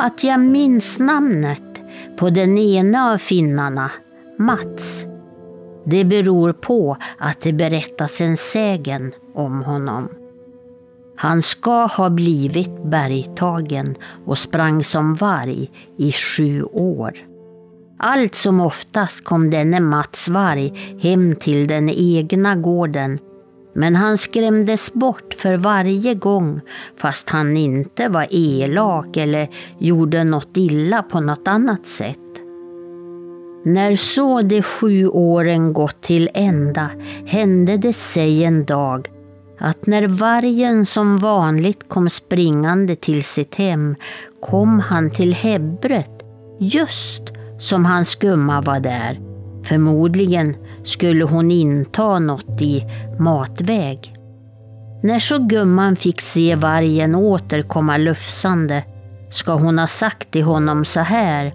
Att 0.00 0.24
jag 0.24 0.40
minns 0.40 0.98
namnet 0.98 1.82
på 2.16 2.30
den 2.30 2.58
ena 2.58 3.12
av 3.12 3.18
finnarna, 3.18 3.90
Mats, 4.38 5.04
det 5.86 6.04
beror 6.04 6.52
på 6.52 6.96
att 7.18 7.40
det 7.40 7.52
berättas 7.52 8.20
en 8.20 8.36
sägen 8.36 9.12
om 9.34 9.62
honom. 9.62 10.08
Han 11.16 11.42
ska 11.42 11.86
ha 11.86 12.10
blivit 12.10 12.82
bergtagen 12.84 13.94
och 14.26 14.38
sprang 14.38 14.84
som 14.84 15.14
varg 15.14 15.70
i 15.96 16.12
sju 16.12 16.62
år. 16.62 17.12
Allt 17.98 18.34
som 18.34 18.60
oftast 18.60 19.24
kom 19.24 19.50
denne 19.50 19.80
Mats 19.80 20.28
Varg 20.28 20.98
hem 21.02 21.36
till 21.36 21.68
den 21.68 21.90
egna 21.90 22.56
gården 22.56 23.18
men 23.72 23.96
han 23.96 24.18
skrämdes 24.18 24.92
bort 24.92 25.34
för 25.38 25.56
varje 25.56 26.14
gång 26.14 26.60
fast 26.96 27.30
han 27.30 27.56
inte 27.56 28.08
var 28.08 28.26
elak 28.30 29.16
eller 29.16 29.48
gjorde 29.78 30.24
något 30.24 30.56
illa 30.56 31.02
på 31.02 31.20
något 31.20 31.48
annat 31.48 31.86
sätt. 31.86 32.18
När 33.64 33.96
så 33.96 34.42
de 34.42 34.62
sju 34.62 35.08
åren 35.08 35.72
gått 35.72 36.02
till 36.02 36.30
ända 36.34 36.90
hände 37.26 37.76
det 37.76 37.92
sig 37.92 38.44
en 38.44 38.64
dag 38.64 39.08
att 39.58 39.86
när 39.86 40.06
vargen 40.06 40.86
som 40.86 41.18
vanligt 41.18 41.88
kom 41.88 42.10
springande 42.10 42.96
till 42.96 43.24
sitt 43.24 43.54
hem 43.54 43.94
kom 44.40 44.80
han 44.80 45.10
till 45.10 45.34
Hebbret 45.34 46.22
just 46.58 47.22
som 47.58 47.84
hans 47.84 48.14
gumma 48.14 48.60
var 48.60 48.80
där. 48.80 49.27
Förmodligen 49.68 50.56
skulle 50.84 51.24
hon 51.24 51.50
inta 51.50 52.18
något 52.18 52.60
i 52.60 52.84
matväg. 53.18 54.14
När 55.02 55.18
så 55.18 55.38
gumman 55.38 55.96
fick 55.96 56.20
se 56.20 56.54
vargen 56.54 57.14
åter 57.14 57.62
komma 57.62 57.96
lufsande 57.96 58.84
ska 59.30 59.52
hon 59.52 59.78
ha 59.78 59.86
sagt 59.86 60.30
till 60.30 60.42
honom 60.42 60.84
så 60.84 61.00
här. 61.00 61.52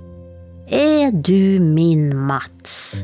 Är 0.70 1.12
du 1.12 1.60
min 1.60 2.18
Mats? 2.18 2.96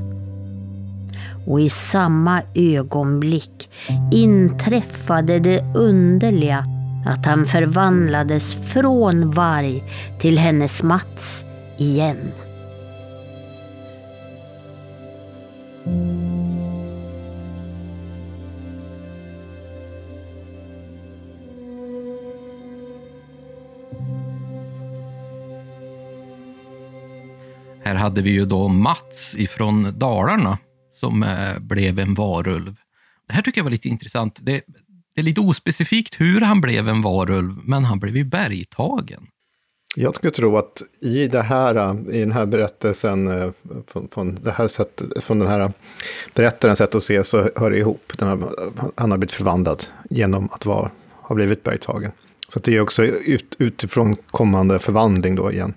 Och 1.48 1.62
i 1.62 1.70
samma 1.70 2.42
ögonblick 2.56 3.70
inträffade 4.12 5.40
det 5.40 5.64
underliga 5.76 6.66
att 7.06 7.26
han 7.26 7.46
förvandlades 7.46 8.56
från 8.56 9.32
varg 9.32 9.84
till 10.20 10.38
hennes 10.38 10.84
Mats 10.84 11.46
igen. 11.78 12.32
Hade 28.00 28.22
vi 28.22 28.30
ju 28.30 28.46
då 28.46 28.68
Mats 28.68 29.36
ifrån 29.38 30.00
Dalarna 30.00 30.58
som 31.00 31.24
eh, 31.24 31.60
blev 31.60 32.00
en 32.00 32.14
varulv. 32.14 32.76
Det 33.28 33.34
här 33.34 33.42
tycker 33.42 33.60
jag 33.60 33.64
var 33.64 33.72
lite 33.72 33.90
intressant. 33.90 34.40
Det, 34.42 34.62
det 35.16 35.22
är 35.22 35.24
lite 35.24 35.42
ospecifikt 35.42 36.22
hur 36.22 36.42
han 36.42 36.62
blev 36.62 36.90
en 36.90 37.02
varulv, 37.02 37.56
men 37.64 37.84
han 37.86 38.00
blev 38.00 38.18
ju 38.18 38.24
bergtagen. 38.24 39.28
Jag 39.96 40.16
skulle 40.16 40.32
tro 40.32 40.58
att 40.58 40.82
i, 41.02 41.28
det 41.28 41.42
här, 41.42 41.76
eh, 41.76 42.16
i 42.16 42.20
den 42.20 42.32
här 42.32 42.46
berättelsen, 42.46 43.28
eh, 43.28 43.52
från, 43.88 44.08
från, 44.08 44.36
det 44.44 44.52
här 44.52 44.68
sätt, 44.68 45.02
från 45.22 45.40
den 45.40 45.48
här 45.48 45.72
berättarens 46.34 46.78
sätt 46.78 46.96
att 46.96 47.04
se, 47.04 47.24
så 47.24 47.50
hör 47.56 47.72
det 47.72 47.78
ihop. 47.78 48.14
Här, 48.22 48.40
han 48.96 49.12
har 49.12 49.18
blivit 49.18 49.34
förvandlad 49.34 49.84
genom 50.10 50.50
att 50.52 50.66
vara, 50.66 50.92
ha 51.22 51.36
blivit 51.36 51.64
bergtagen. 51.64 52.12
Så 52.48 52.60
det 52.60 52.76
är 52.76 52.82
också 52.82 53.04
ut, 53.04 53.56
utifrån 53.60 54.16
kommande 54.16 54.80
förvandling 54.80 55.36
då 55.36 55.52
igen. 55.52 55.74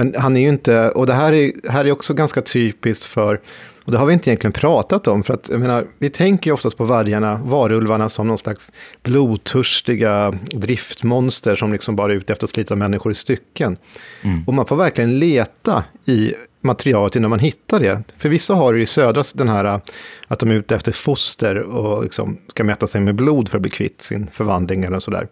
Men 0.00 0.14
han 0.16 0.36
är 0.36 0.40
ju 0.40 0.48
inte, 0.48 0.90
och 0.90 1.06
det 1.06 1.12
här 1.12 1.32
är, 1.32 1.70
här 1.70 1.84
är 1.84 1.92
också 1.92 2.14
ganska 2.14 2.40
typiskt 2.40 3.04
för 3.04 3.40
och 3.84 3.92
det 3.92 3.98
har 3.98 4.06
vi 4.06 4.12
inte 4.12 4.30
egentligen 4.30 4.52
pratat 4.52 5.06
om, 5.06 5.22
för 5.22 5.34
att 5.34 5.48
jag 5.48 5.60
menar, 5.60 5.86
vi 5.98 6.10
tänker 6.10 6.50
ju 6.50 6.54
oftast 6.54 6.76
på 6.76 6.84
vargarna, 6.84 7.40
varulvarna, 7.44 8.08
som 8.08 8.26
någon 8.26 8.38
slags 8.38 8.72
blodtörstiga 9.02 10.38
driftmonster 10.52 11.56
som 11.56 11.72
liksom 11.72 11.96
bara 11.96 12.12
är 12.12 12.16
ute 12.16 12.32
efter 12.32 12.46
att 12.46 12.50
slita 12.50 12.76
människor 12.76 13.12
i 13.12 13.14
stycken. 13.14 13.76
Mm. 14.22 14.44
Och 14.46 14.54
man 14.54 14.66
får 14.66 14.76
verkligen 14.76 15.18
leta 15.18 15.84
i 16.04 16.34
materialet 16.60 17.16
innan 17.16 17.30
man 17.30 17.38
hittar 17.38 17.80
det. 17.80 18.02
För 18.18 18.28
vissa 18.28 18.54
har 18.54 18.74
ju 18.74 18.82
i 18.82 18.86
södra 18.86 19.22
den 19.34 19.48
här 19.48 19.80
att 20.28 20.38
de 20.38 20.50
är 20.50 20.54
ute 20.54 20.74
efter 20.74 20.92
foster 20.92 21.56
och 21.56 22.02
liksom 22.02 22.38
ska 22.48 22.64
mäta 22.64 22.86
sig 22.86 23.00
med 23.00 23.14
blod 23.14 23.48
för 23.48 23.58
att 23.58 23.62
bli 23.62 23.70
kvitt 23.70 24.02
sin 24.02 24.30
förvandling 24.32 24.84
eller 24.84 25.00
sådär. 25.00 25.28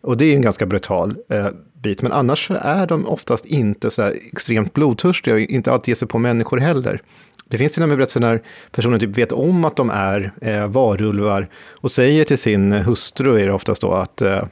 Och 0.00 0.16
det 0.16 0.24
är 0.24 0.28
ju 0.28 0.34
en 0.34 0.42
ganska 0.42 0.66
brutal 0.66 1.16
eh, 1.28 1.48
bit, 1.82 2.02
men 2.02 2.12
annars 2.12 2.46
så 2.46 2.54
är 2.60 2.86
de 2.86 3.06
oftast 3.06 3.46
inte 3.46 3.90
så 3.90 4.02
här 4.02 4.16
extremt 4.32 4.74
blodtörstiga 4.74 5.34
och 5.34 5.40
inte 5.40 5.72
alltid 5.72 5.88
ger 5.88 5.96
sig 5.96 6.08
på 6.08 6.18
människor 6.18 6.58
heller. 6.58 7.02
Det 7.44 7.58
finns 7.58 7.72
till 7.72 7.82
och 7.82 7.88
med 7.88 7.98
berättelser 7.98 8.20
när 8.20 8.42
personer 8.70 8.98
typ 8.98 9.18
vet 9.18 9.32
om 9.32 9.64
att 9.64 9.76
de 9.76 9.90
är 9.90 10.32
eh, 10.40 10.66
varulvar 10.66 11.48
och 11.68 11.90
säger 11.90 12.24
till 12.24 12.38
sin 12.38 12.72
hustru, 12.72 13.40
är 13.40 13.46
det 13.46 13.52
oftast 13.52 13.82
då, 13.82 13.92
att 13.92 14.22
eh, 14.22 14.42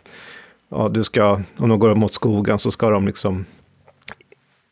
ja, 0.70 0.88
du 0.88 1.04
ska, 1.04 1.40
om 1.56 1.68
de 1.68 1.78
går 1.78 1.94
mot 1.94 2.12
skogen 2.12 2.58
så 2.58 2.70
ska 2.70 2.90
de 2.90 3.06
liksom 3.06 3.44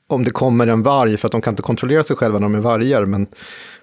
om 0.09 0.25
det 0.25 0.31
kommer 0.31 0.67
en 0.67 0.83
varg, 0.83 1.17
för 1.17 1.29
att 1.29 1.33
de 1.33 1.41
kan 1.41 1.53
inte 1.53 1.63
kontrollera 1.63 2.05
sig 2.05 2.17
själva 2.17 2.39
när 2.39 2.45
de 2.45 2.55
är 2.55 2.61
vargar, 2.61 3.05
men 3.05 3.27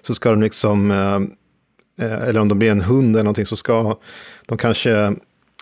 så 0.02 0.14
ska 0.14 0.30
de 0.30 0.42
liksom, 0.42 0.90
eh, 0.90 2.06
eh 2.06 2.28
eller 2.28 2.40
om 2.40 2.48
de 2.48 2.58
blir 2.58 2.70
en 2.70 2.80
hund 2.80 3.16
eller 3.16 3.24
någonting, 3.24 3.46
så 3.46 3.56
ska 3.56 3.96
de 4.46 4.58
kanske 4.58 5.14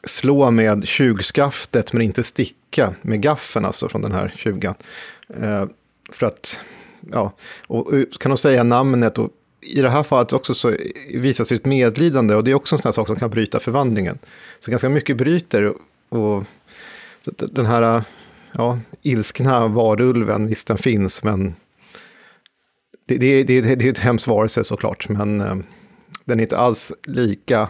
slå 0.04 0.50
med 0.50 0.88
tjugskaftet 0.88 1.92
men 1.92 2.02
inte 2.02 2.22
sticka 2.22 2.94
med 3.02 3.22
gaffeln, 3.22 3.64
alltså 3.64 3.88
från 3.88 4.02
den 4.02 4.12
här 4.12 4.32
tjugan. 4.36 4.74
Eh, 5.28 5.64
för 6.12 6.26
att 6.26 6.60
ja, 7.12 7.32
och 7.66 7.90
kan 8.20 8.30
de 8.30 8.38
säga 8.38 8.62
namnet 8.62 9.18
och 9.18 9.30
i 9.60 9.80
det 9.80 9.90
här 9.90 10.02
fallet 10.02 10.32
också 10.32 10.54
så 10.54 10.76
visas 11.14 11.52
ett 11.52 11.64
medlidande 11.64 12.34
och 12.34 12.44
det 12.44 12.50
är 12.50 12.54
också 12.54 12.74
en 12.74 12.78
sån 12.78 12.88
här 12.88 12.92
sak 12.92 13.06
som 13.06 13.16
kan 13.16 13.30
bryta 13.30 13.60
förvandlingen. 13.60 14.18
Så 14.60 14.70
ganska 14.70 14.88
mycket 14.88 15.16
bryter 15.16 15.74
och 16.08 16.44
den 17.36 17.66
här 17.66 18.04
ja, 18.52 18.78
ilskna 19.02 19.68
varulven, 19.68 20.46
visst 20.46 20.68
den 20.68 20.78
finns 20.78 21.22
men 21.22 21.54
det, 23.06 23.18
det, 23.18 23.42
det, 23.42 23.60
det 23.60 23.86
är 23.86 23.90
ett 23.90 23.98
hemskt 23.98 24.26
varelse 24.26 24.64
såklart 24.64 25.08
men 25.08 25.40
eh, 25.40 25.56
den 26.24 26.38
är 26.38 26.42
inte 26.42 26.58
alls 26.58 26.92
lika 27.06 27.68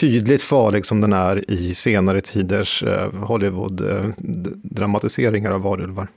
tydligt 0.00 0.42
farlig 0.42 0.86
som 0.86 1.00
den 1.00 1.12
är 1.12 1.50
i 1.50 1.74
senare 1.74 2.20
tiders 2.20 2.82
eh, 2.82 3.12
Hollywood-dramatiseringar 3.12 5.50
av 5.50 5.62
varulvar. 5.62 6.08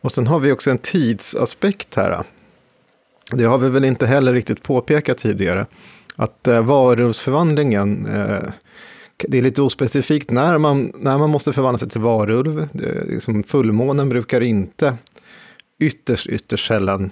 Och 0.00 0.12
sen 0.12 0.26
har 0.26 0.40
vi 0.40 0.52
också 0.52 0.70
en 0.70 0.78
tidsaspekt 0.78 1.94
här. 1.94 2.22
Det 3.32 3.44
har 3.44 3.58
vi 3.58 3.68
väl 3.68 3.84
inte 3.84 4.06
heller 4.06 4.32
riktigt 4.32 4.62
påpekat 4.62 5.18
tidigare. 5.18 5.66
Att 6.16 6.48
eh, 6.48 6.62
varulvsförvandlingen, 6.62 8.06
eh, 8.06 8.42
det 9.28 9.38
är 9.38 9.42
lite 9.42 9.62
ospecifikt 9.62 10.30
när 10.30 10.58
man, 10.58 10.92
när 10.98 11.18
man 11.18 11.30
måste 11.30 11.52
förvandla 11.52 11.78
sig 11.78 11.88
till 11.88 12.00
varulv. 12.00 12.68
Det, 12.72 13.04
liksom 13.04 13.42
fullmånen 13.42 14.08
brukar 14.08 14.40
inte 14.40 14.96
ytterst, 15.78 16.26
ytterst 16.26 16.66
sällan 16.66 17.10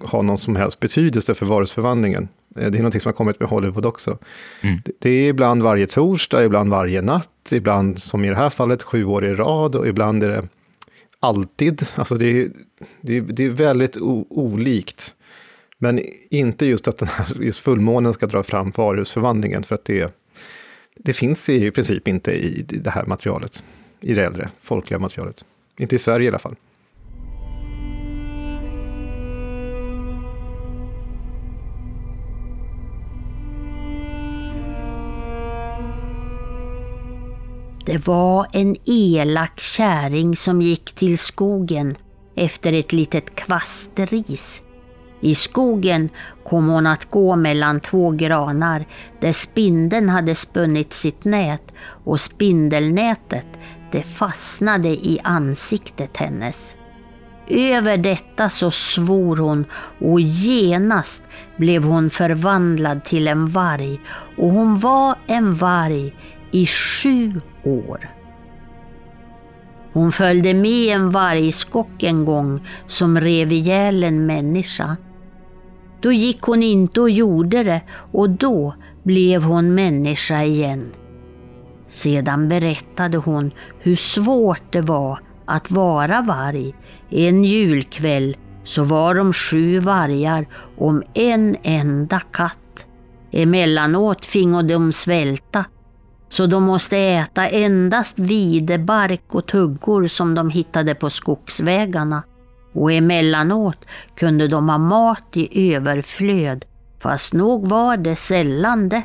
ha 0.00 0.22
någon 0.22 0.38
som 0.38 0.56
helst 0.56 0.80
betydelse 0.80 1.34
för 1.34 1.46
varulvsförvandlingen. 1.46 2.28
Eh, 2.56 2.70
det 2.70 2.78
är 2.78 2.82
något 2.82 3.02
som 3.02 3.08
har 3.08 3.12
kommit 3.12 3.40
med 3.40 3.48
Hollywood 3.48 3.86
också. 3.86 4.18
Mm. 4.60 4.78
Det, 4.98 5.10
är 5.10 5.28
ibland 5.28 5.62
varje 5.62 5.86
torsdag, 5.86 6.44
ibland 6.44 6.70
varje 6.70 7.02
natt, 7.02 7.52
ibland 7.52 7.98
som 7.98 8.24
i 8.24 8.28
det 8.28 8.36
här 8.36 8.50
fallet 8.50 8.82
sju 8.82 9.04
år 9.04 9.24
i 9.24 9.34
rad 9.34 9.76
och 9.76 9.88
ibland 9.88 10.22
är 10.22 10.28
det 10.28 10.48
alltid. 11.20 11.86
Alltså 11.94 12.14
det 12.14 12.26
är, 12.26 12.48
det 13.00 13.16
är, 13.16 13.20
det 13.20 13.44
är 13.44 13.50
väldigt 13.50 13.96
olikt. 14.28 15.14
Men 15.78 16.00
inte 16.30 16.66
just 16.66 16.88
att 16.88 16.98
den 16.98 17.08
här 17.08 17.52
fullmånen 17.52 18.12
ska 18.12 18.26
dra 18.26 18.42
fram 18.42 18.72
varuhusförvandlingen, 18.76 19.64
för 19.64 19.74
att 19.74 19.84
det, 19.84 20.14
det 20.96 21.12
finns 21.12 21.48
i 21.48 21.70
princip 21.70 22.08
inte 22.08 22.32
i 22.32 22.62
det 22.62 22.90
här 22.90 23.06
materialet, 23.06 23.62
i 24.00 24.14
det 24.14 24.24
äldre 24.24 24.48
folkliga 24.62 24.98
materialet. 24.98 25.44
Inte 25.78 25.96
i 25.96 25.98
Sverige 25.98 26.24
i 26.24 26.28
alla 26.28 26.38
fall. 26.38 26.56
Det 37.88 38.06
var 38.06 38.46
en 38.52 38.76
elak 38.84 39.60
käring 39.60 40.36
som 40.36 40.62
gick 40.62 40.92
till 40.92 41.18
skogen 41.18 41.96
efter 42.36 42.72
ett 42.72 42.92
litet 42.92 43.34
kvastris. 43.34 44.62
I 45.20 45.34
skogen 45.34 46.08
kom 46.44 46.68
hon 46.68 46.86
att 46.86 47.10
gå 47.10 47.36
mellan 47.36 47.80
två 47.80 48.10
granar 48.10 48.86
där 49.20 49.32
spindeln 49.32 50.08
hade 50.08 50.34
spunnit 50.34 50.92
sitt 50.92 51.24
nät 51.24 51.62
och 52.04 52.20
spindelnätet 52.20 53.46
det 53.92 54.02
fastnade 54.02 54.88
i 54.88 55.20
ansiktet 55.24 56.16
hennes. 56.16 56.76
Över 57.46 57.96
detta 57.96 58.50
så 58.50 58.70
svor 58.70 59.36
hon 59.36 59.64
och 60.00 60.20
genast 60.20 61.22
blev 61.56 61.84
hon 61.84 62.10
förvandlad 62.10 63.04
till 63.04 63.28
en 63.28 63.46
varg 63.46 64.00
och 64.36 64.50
hon 64.50 64.78
var 64.78 65.14
en 65.26 65.54
varg 65.54 66.14
i 66.50 66.66
sju 66.66 67.40
år. 67.68 68.10
Hon 69.92 70.12
följde 70.12 70.54
med 70.54 70.96
en 70.96 71.10
vargskock 71.10 72.02
en 72.02 72.24
gång 72.24 72.66
som 72.86 73.20
rev 73.20 73.52
ihjäl 73.52 74.04
en 74.04 74.26
människa. 74.26 74.96
Då 76.00 76.12
gick 76.12 76.42
hon 76.42 76.62
inte 76.62 77.00
och 77.00 77.10
gjorde 77.10 77.62
det 77.64 77.82
och 78.12 78.30
då 78.30 78.74
blev 79.02 79.42
hon 79.42 79.74
människa 79.74 80.42
igen. 80.42 80.92
Sedan 81.86 82.48
berättade 82.48 83.16
hon 83.16 83.50
hur 83.78 83.96
svårt 83.96 84.72
det 84.72 84.80
var 84.80 85.18
att 85.44 85.70
vara 85.70 86.22
varg. 86.22 86.74
En 87.10 87.44
julkväll 87.44 88.36
så 88.64 88.84
var 88.84 89.14
de 89.14 89.32
sju 89.32 89.78
vargar 89.78 90.46
om 90.78 91.02
en 91.14 91.56
enda 91.62 92.20
katt. 92.20 92.86
Emellanåt 93.30 94.24
fingo 94.24 94.62
de 94.62 94.92
svälta 94.92 95.64
så 96.30 96.46
de 96.46 96.62
måste 96.62 96.96
äta 96.96 97.48
endast 97.48 98.18
videbark 98.18 99.34
och 99.34 99.46
tuggor 99.46 100.06
som 100.06 100.34
de 100.34 100.50
hittade 100.50 100.94
på 100.94 101.10
skogsvägarna. 101.10 102.22
Och 102.72 102.92
emellanåt 102.92 103.78
kunde 104.16 104.48
de 104.48 104.68
ha 104.68 104.78
mat 104.78 105.36
i 105.36 105.74
överflöd, 105.74 106.64
fast 107.00 107.32
nog 107.32 107.68
var 107.68 107.96
det 107.96 108.16
sällan 108.16 108.88
det. 108.88 109.02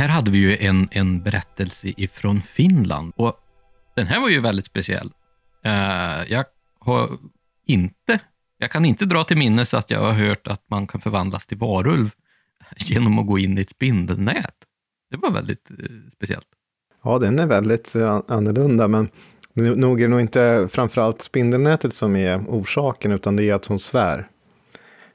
Här 0.00 0.08
hade 0.08 0.30
vi 0.30 0.38
ju 0.38 0.56
en, 0.56 0.88
en 0.90 1.22
berättelse 1.22 1.92
ifrån 1.96 2.42
Finland 2.42 3.12
och 3.16 3.36
den 3.96 4.06
här 4.06 4.20
var 4.20 4.28
ju 4.28 4.40
väldigt 4.40 4.66
speciell. 4.66 5.10
Uh, 5.66 6.32
jag 6.32 6.44
har 6.78 7.10
inte, 7.66 8.20
jag 8.58 8.70
kan 8.70 8.84
inte 8.84 9.04
dra 9.04 9.24
till 9.24 9.36
minnes 9.36 9.74
att 9.74 9.90
jag 9.90 10.00
har 10.00 10.12
hört 10.12 10.46
att 10.46 10.62
man 10.70 10.86
kan 10.86 11.00
förvandlas 11.00 11.46
till 11.46 11.58
varulv 11.58 12.10
genom 12.76 13.18
att 13.18 13.26
gå 13.26 13.38
in 13.38 13.58
i 13.58 13.60
ett 13.60 13.70
spindelnät. 13.70 14.54
Det 15.10 15.16
var 15.16 15.30
väldigt 15.30 15.70
uh, 15.70 15.86
speciellt. 16.12 16.48
Ja, 17.04 17.18
den 17.18 17.38
är 17.38 17.46
väldigt 17.46 17.96
uh, 17.96 18.20
annorlunda, 18.28 18.88
men 18.88 19.08
nog 19.54 20.00
är 20.00 20.04
det 20.04 20.10
nog 20.10 20.20
inte 20.20 20.68
framförallt 20.72 21.22
spindelnätet 21.22 21.94
som 21.94 22.16
är 22.16 22.38
orsaken, 22.48 23.12
utan 23.12 23.36
det 23.36 23.50
är 23.50 23.54
att 23.54 23.66
hon 23.66 23.78
svär. 23.78 24.28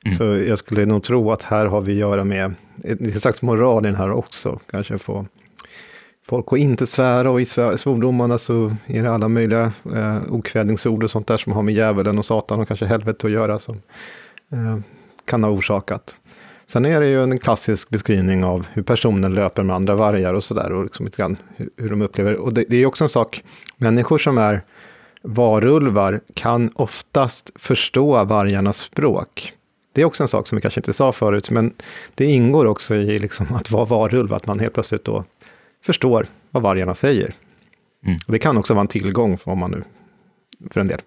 Mm. 0.06 0.18
Så 0.18 0.24
jag 0.24 0.58
skulle 0.58 0.86
nog 0.86 1.04
tro 1.04 1.32
att 1.32 1.44
här 1.44 1.66
har 1.66 1.82
vi 1.82 1.92
att 1.92 2.00
göra 2.00 2.24
med 2.24 2.56
ett 2.84 3.22
slags 3.22 3.42
moral 3.42 3.86
i 3.86 3.90
den 3.90 3.98
här 3.98 4.12
också. 4.12 4.60
Kanske 4.72 4.98
få 4.98 5.26
folk 6.28 6.54
att 6.54 6.60
inte 6.60 6.88
svära 6.88 7.32
och 7.32 7.42
i 7.42 7.46
svordomarna 7.46 8.38
så 8.38 8.76
är 8.86 9.04
det 9.04 9.12
alla 9.12 9.28
möjliga 9.28 9.72
eh, 9.96 10.18
okvädningsord 10.30 11.04
och 11.04 11.12
sånt 11.12 11.28
där 11.28 11.38
som 11.38 11.54
har 11.54 11.62
med 11.62 11.74
djävulen 11.74 12.18
och 12.18 12.26
Satan 12.26 12.60
och 12.60 12.68
kanske 12.68 12.86
helvetet 12.86 13.26
att 13.26 13.32
göra 13.32 13.60
som 13.60 13.82
eh, 14.52 14.78
kan 15.26 15.44
ha 15.44 15.52
orsakat. 15.52 16.18
Sen 16.66 16.86
är 16.86 17.02
det 17.02 17.08
ju 17.08 17.24
en 17.24 17.38
klassisk 17.38 17.90
beskrivning 17.90 18.44
av 18.44 18.68
hur 18.74 18.84
personen 18.84 19.36
löper 19.36 19.64
med 19.64 19.76
andra 19.76 19.96
vargar 19.96 20.34
och 20.34 20.44
sådär 20.44 20.72
och 20.72 20.84
liksom 20.84 21.06
lite 21.06 21.18
grann 21.18 21.38
hur, 21.56 21.70
hur 21.78 21.90
de 21.90 22.02
upplever. 22.02 22.36
Och 22.36 22.54
det, 22.54 22.66
det 22.70 22.78
är 22.78 22.86
också 22.86 23.04
en 23.04 23.10
sak, 23.10 23.44
människor 23.78 24.18
som 24.18 24.38
är 24.38 24.64
varulvar 25.22 26.22
kan 26.34 26.70
oftast 26.76 27.52
förstå 27.56 28.24
vargarnas 28.24 28.78
språk. 28.78 29.54
Det 29.96 30.02
är 30.02 30.06
också 30.06 30.24
en 30.24 30.28
sak 30.28 30.48
som 30.48 30.56
vi 30.56 30.62
kanske 30.62 30.80
inte 30.80 30.94
sa 30.94 31.12
förut, 31.12 31.52
men 31.52 31.74
det 32.16 32.26
ingår 32.26 32.66
också 32.66 32.96
i 32.96 33.20
liksom 33.20 33.54
att 33.54 33.72
vara 33.72 33.86
varulv, 33.86 34.34
att 34.34 34.48
man 34.48 34.60
helt 34.60 34.74
plötsligt 34.74 35.06
då 35.06 35.24
förstår 35.86 36.28
vad 36.52 36.64
vargarna 36.64 36.94
säger. 36.94 37.34
Mm. 38.06 38.18
Och 38.28 38.32
det 38.32 38.40
kan 38.40 38.58
också 38.58 38.74
vara 38.74 38.82
en 38.82 38.88
tillgång 38.88 39.38
för, 39.38 39.56
man 39.56 39.72
nu, 39.72 39.84
för 40.72 40.82
en 40.82 40.88
del. 40.88 41.02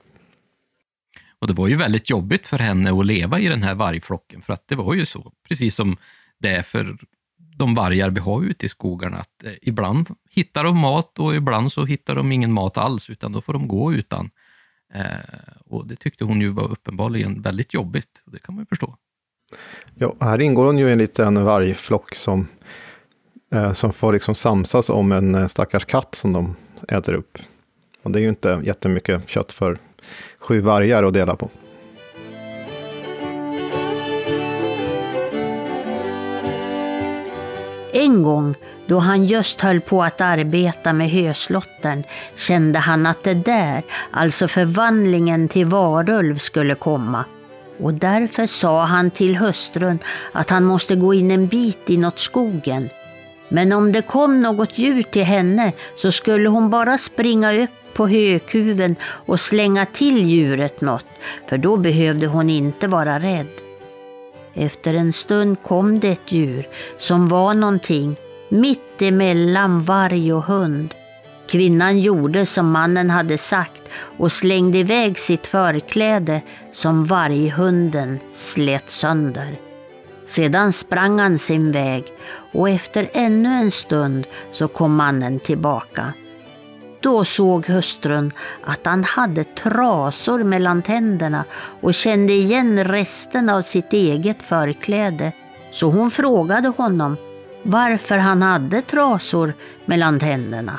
Och 1.39 1.47
det 1.47 1.53
var 1.53 1.69
ju 1.69 1.77
väldigt 1.77 2.11
jobbigt 2.11 2.47
för 2.47 2.59
henne 2.59 2.93
att 2.93 3.07
leva 3.07 3.39
i 3.41 3.49
den 3.49 3.63
här 3.63 3.75
vargflocken, 3.75 4.43
för 4.43 4.53
att 4.53 4.69
det 4.69 4.75
var 4.75 4.95
ju 4.95 5.07
så, 5.07 5.33
precis 5.49 5.75
som 5.75 5.97
det 6.39 6.49
är 6.49 6.63
för 6.63 6.97
de 7.37 7.75
vargar 7.75 8.11
vi 8.11 8.21
har 8.21 8.43
ute 8.43 8.67
i 8.67 8.69
skogarna, 8.69 9.17
att 9.17 9.45
eh, 9.45 9.53
ibland 9.63 10.09
hittar 10.31 10.65
de 10.65 10.79
mat 10.79 11.19
och 11.19 11.35
ibland 11.35 11.73
så 11.73 11.85
hittar 11.85 12.15
de 12.15 12.33
ingen 12.33 12.53
mat 12.53 12.79
alls, 12.79 13.11
utan 13.11 13.33
då 13.33 13.41
får 13.41 13.53
de 13.53 13.69
gå 13.69 13.93
utan. 13.93 14.31
Eh, 14.95 15.03
och 15.65 15.87
det 15.87 15.97
tyckte 15.97 16.25
hon 16.25 16.41
ju 16.41 16.49
var 16.49 16.73
uppenbarligen 16.73 17.43
väldigt 17.43 17.75
jobbigt. 17.75 18.09
Det 18.25 18.39
kan 18.39 18.55
man 18.55 18.63
ju 18.63 18.67
förstå. 18.67 18.97
Ja, 19.95 20.15
här 20.21 20.41
ingår 20.41 20.67
hon 20.67 20.79
ju 20.79 20.89
i 20.89 20.93
en 20.93 20.99
liten 20.99 21.45
vargflock 21.45 22.15
som, 22.15 22.49
eh, 23.53 23.73
som 23.73 23.93
får 23.93 24.13
liksom 24.13 24.35
samsas 24.35 24.91
om 24.91 25.13
en 25.13 25.35
eh, 25.35 25.47
stackars 25.47 25.85
katt 25.85 26.15
som 26.15 26.33
de 26.33 26.57
äter 26.89 27.15
upp. 27.15 27.39
Och 28.03 28.11
det 28.11 28.19
är 28.19 28.23
ju 28.23 28.29
inte 28.29 28.61
jättemycket 28.65 29.29
kött 29.29 29.53
för 29.53 29.79
sju 30.39 30.61
vargar 30.61 31.05
att 31.05 31.15
dela 31.15 31.37
på. 31.37 31.51
En 37.93 38.23
gång 38.23 38.55
då 38.89 38.99
han 38.99 39.25
just 39.25 39.61
höll 39.61 39.81
på 39.81 40.03
att 40.03 40.21
arbeta 40.21 40.93
med 40.93 41.11
höslotten 41.11 42.05
kände 42.35 42.79
han 42.79 43.07
att 43.07 43.25
det 43.25 43.35
där, 43.35 43.83
alltså 44.11 44.49
förvandlingen 44.49 45.49
till 45.49 45.67
varulv, 45.67 46.37
skulle 46.37 46.75
komma. 46.75 47.25
Och 47.81 47.95
därför 47.95 48.47
sa 48.47 48.85
han 48.85 49.11
till 49.11 49.37
hustrun 49.37 49.99
att 50.33 50.51
han 50.51 50.65
måste 50.65 50.97
gå 50.97 51.15
in 51.15 51.31
en 51.31 51.47
bit 51.47 51.91
inåt 51.91 52.19
skogen. 52.19 52.89
Men 53.49 53.73
om 53.73 53.93
det 53.93 54.03
kom 54.03 54.41
något 54.43 54.79
djur 54.79 55.03
till 55.03 55.25
henne 55.25 55.73
så 55.97 56.13
skulle 56.13 56.49
hon 56.49 56.71
bara 56.71 56.99
springa 56.99 57.53
upp 57.53 57.71
på 57.95 58.09
hökuven 58.09 58.97
och 59.03 59.41
slänga 59.41 59.87
till 59.87 60.27
djuret 60.27 60.81
något, 60.81 61.05
för 61.49 61.59
då 61.59 61.77
behövde 61.77 62.27
hon 62.27 62.51
inte 62.51 62.87
vara 62.87 63.19
rädd. 63.19 63.47
Efter 64.55 64.95
en 64.95 65.13
stund 65.13 65.63
kom 65.63 66.01
det 66.01 66.09
ett 66.09 66.33
djur 66.33 66.69
som 66.99 67.29
var 67.29 67.55
någonting 67.55 68.17
mitt 68.49 69.03
emellan 69.03 69.83
varg 69.83 70.33
och 70.33 70.45
hund. 70.45 70.95
Kvinnan 71.47 71.99
gjorde 71.99 72.47
som 72.47 72.71
mannen 72.71 73.11
hade 73.11 73.39
sagt 73.39 73.83
och 74.19 74.33
slängde 74.33 74.79
iväg 74.79 75.19
sitt 75.19 75.47
förkläde 75.47 76.43
som 76.73 77.05
varghunden 77.05 78.19
slet 78.33 78.91
sönder. 78.91 79.57
Sedan 80.27 80.73
sprang 80.73 81.19
han 81.19 81.39
sin 81.39 81.73
väg 81.73 82.05
och 82.53 82.69
efter 82.69 83.11
ännu 83.13 83.49
en 83.49 83.71
stund 83.71 84.27
så 84.53 84.69
kom 84.69 84.95
mannen 84.95 85.41
tillbaka. 85.41 86.13
Då 87.01 87.25
såg 87.25 87.67
hustrun 87.67 88.33
att 88.65 88.87
han 88.87 89.05
hade 89.05 89.45
trasor 89.45 90.43
mellan 90.43 90.83
tänderna 90.83 91.45
och 91.81 91.95
kände 91.95 92.33
igen 92.33 92.85
resten 92.85 93.49
av 93.49 93.63
sitt 93.63 93.93
eget 93.93 94.43
förkläde. 94.43 95.33
Så 95.73 95.91
hon 95.91 96.11
frågade 96.11 96.69
honom 96.69 97.17
varför 97.69 98.19
han 98.19 98.43
hade 98.43 98.83
trasor 98.83 99.55
mellan 99.87 100.19
tänderna. 100.19 100.79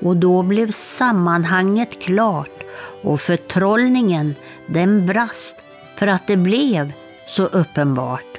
Och 0.00 0.16
då 0.16 0.42
blev 0.42 0.70
sammanhanget 0.70 2.02
klart 2.02 2.62
och 3.02 3.20
förtrollningen 3.20 4.34
den 4.66 5.06
brast 5.06 5.56
för 5.96 6.06
att 6.06 6.26
det 6.26 6.36
blev 6.36 6.92
så 7.28 7.42
uppenbart. 7.44 8.38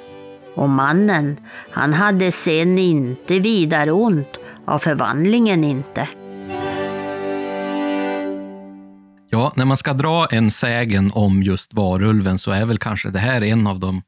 Och 0.55 0.69
mannen, 0.69 1.37
han 1.71 1.93
hade 1.93 2.31
sen 2.31 2.77
inte 2.77 3.39
vidare 3.39 3.91
ont 3.91 4.37
av 4.65 4.79
förvandlingen 4.79 5.63
inte. 5.63 6.07
Ja, 9.29 9.53
när 9.55 9.65
man 9.65 9.77
ska 9.77 9.93
dra 9.93 10.27
en 10.31 10.51
sägen 10.51 11.11
om 11.13 11.43
just 11.43 11.73
varulven 11.73 12.39
så 12.39 12.51
är 12.51 12.65
väl 12.65 12.77
kanske 12.77 13.09
det 13.09 13.19
här 13.19 13.43
en 13.43 13.67
av 13.67 13.79
de 13.79 14.01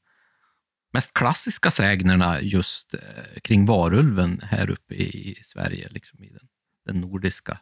mest 0.96 1.14
klassiska 1.14 1.72
sägnerna 1.72 2.42
just 2.42 2.94
eh, 2.94 3.40
kring 3.42 3.66
varulven 3.66 4.42
här 4.44 4.70
uppe 4.70 4.94
i 4.94 5.36
Sverige, 5.44 5.88
liksom 5.92 6.24
i 6.24 6.30
den, 6.30 6.48
den 6.86 7.02
nordiska 7.02 7.58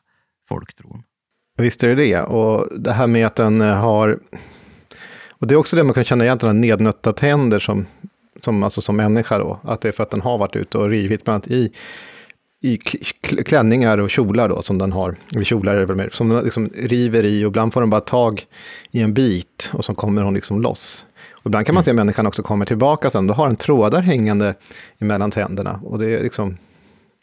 folktron. 0.49 1.03
Visst 1.57 1.83
är 1.83 1.87
det 1.87 1.95
det. 1.95 2.21
Och 2.21 2.79
det 2.79 2.91
här 2.91 3.07
med 3.07 3.25
att 3.25 3.35
den 3.35 3.61
eh, 3.61 3.75
har... 3.75 4.19
Och 5.31 5.47
det 5.47 5.53
är 5.53 5.57
också 5.57 5.75
det 5.75 5.83
man 5.83 5.93
kan 5.93 6.03
känna 6.03 6.23
igen, 6.23 6.37
den 6.37 6.61
nednötta 6.61 7.13
tänder 7.13 7.59
som, 7.59 7.85
som, 8.41 8.63
alltså 8.63 8.81
som 8.81 8.95
människa 8.95 9.37
då. 9.37 9.59
Att 9.63 9.81
det 9.81 9.87
är 9.87 9.91
för 9.91 10.03
att 10.03 10.11
den 10.11 10.21
har 10.21 10.37
varit 10.37 10.55
ute 10.55 10.77
och 10.77 10.89
rivit, 10.89 11.23
bland 11.23 11.35
annat 11.35 11.47
i, 11.47 11.71
i 12.61 12.77
klänningar 13.45 13.97
och 13.97 14.09
kjolar 14.09 14.49
då, 14.49 14.61
som 14.61 14.77
den 14.77 14.91
har. 14.91 15.15
Eller 15.33 15.43
kjolar 15.43 15.75
är 15.75 15.79
det 15.79 15.85
väl 15.85 15.95
mer, 15.95 16.09
som 16.09 16.29
den 16.29 16.43
liksom 16.43 16.69
river 16.75 17.23
i 17.23 17.45
och 17.45 17.49
ibland 17.49 17.73
får 17.73 17.81
den 17.81 17.89
bara 17.89 18.01
tag 18.01 18.45
i 18.91 19.01
en 19.01 19.13
bit 19.13 19.71
och 19.73 19.85
så 19.85 19.95
kommer 19.95 20.21
hon 20.21 20.33
liksom 20.33 20.61
loss. 20.61 21.05
Och 21.43 21.47
ibland 21.47 21.65
kan 21.65 21.75
man 21.75 21.83
se 21.83 21.91
att 21.91 21.95
människan 21.95 22.27
också 22.27 22.43
kommer 22.43 22.65
tillbaka 22.65 23.09
sen, 23.09 23.27
då 23.27 23.33
har 23.33 23.47
den 23.47 23.55
trådar 23.55 24.01
hängande 24.01 24.55
emellan 24.99 25.31
tänderna. 25.31 25.79
Och 25.83 25.99
det 25.99 26.05
är, 26.05 26.23
liksom, 26.23 26.57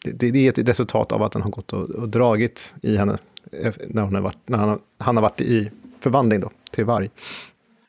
det, 0.03 0.31
det 0.31 0.47
är 0.47 0.49
ett 0.49 0.69
resultat 0.69 1.11
av 1.11 1.23
att 1.23 1.31
den 1.31 1.41
har 1.41 1.49
gått 1.49 1.73
och, 1.73 1.89
och 1.89 2.09
dragit 2.09 2.73
i 2.81 2.97
henne 2.97 3.17
eh, 3.51 3.73
när, 3.87 4.01
hon 4.01 4.15
har 4.15 4.21
varit, 4.21 4.37
när 4.45 4.57
han, 4.57 4.69
har, 4.69 4.79
han 4.97 5.17
har 5.17 5.21
varit 5.21 5.41
i 5.41 5.71
förvandling 5.99 6.39
då, 6.39 6.51
till 6.71 6.85
varg. 6.85 7.09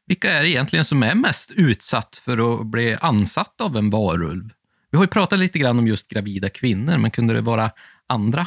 Vilka 0.07 0.31
är 0.31 0.43
det 0.43 0.49
egentligen 0.49 0.85
som 0.85 1.03
är 1.03 1.15
mest 1.15 1.51
utsatt 1.51 2.23
för 2.25 2.55
att 2.55 2.67
bli 2.67 2.97
ansatt 3.01 3.61
av 3.61 3.77
en 3.77 3.91
varulv? 3.91 4.49
Vi 4.91 4.97
har 4.99 5.05
ju 5.05 5.09
pratat 5.09 5.39
lite 5.39 5.59
grann 5.59 5.79
om 5.79 5.87
just 5.87 6.09
gravida 6.09 6.51
kvinnor, 6.51 6.99
men 6.99 7.11
kunde 7.11 7.35
det 7.35 7.41
vara 7.41 7.71
andra 8.07 8.47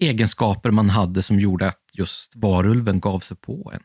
egenskaper 0.00 0.70
man 0.70 0.90
hade 0.90 1.22
som 1.22 1.40
gjorde 1.40 1.68
att 1.68 1.80
just 1.92 2.36
varulven 2.36 3.00
gav 3.00 3.20
sig 3.20 3.36
på 3.36 3.72
en? 3.74 3.82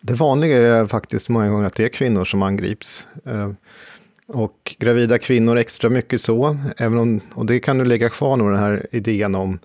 Det 0.00 0.14
vanliga 0.14 0.58
är 0.58 0.86
faktiskt 0.86 1.28
många 1.28 1.48
gånger 1.48 1.66
att 1.66 1.74
det 1.74 1.84
är 1.84 1.88
kvinnor 1.88 2.24
som 2.24 2.42
angrips. 2.42 3.08
Eh, 3.24 3.50
och 4.26 4.76
gravida 4.78 5.18
kvinnor 5.18 5.56
extra 5.56 5.90
mycket 5.90 6.20
så, 6.20 6.56
även 6.76 6.98
om, 6.98 7.20
och 7.34 7.46
det 7.46 7.60
kan 7.60 7.78
nu 7.78 7.84
lägga 7.84 8.08
kvar 8.08 8.36
nog 8.36 8.50
den 8.50 8.58
här 8.58 8.86
idén 8.90 9.34
om 9.34 9.58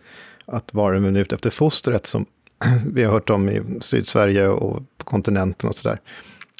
att 0.45 0.73
varulven 0.73 1.15
är 1.15 1.19
ute 1.19 1.35
efter 1.35 1.49
fostret, 1.49 2.05
som 2.05 2.25
vi 2.93 3.03
har 3.03 3.11
hört 3.11 3.29
om 3.29 3.49
i 3.49 3.61
Sydsverige 3.81 4.47
och 4.47 4.83
på 4.97 5.05
kontinenten 5.05 5.69
och 5.69 5.75
sådär. 5.75 5.99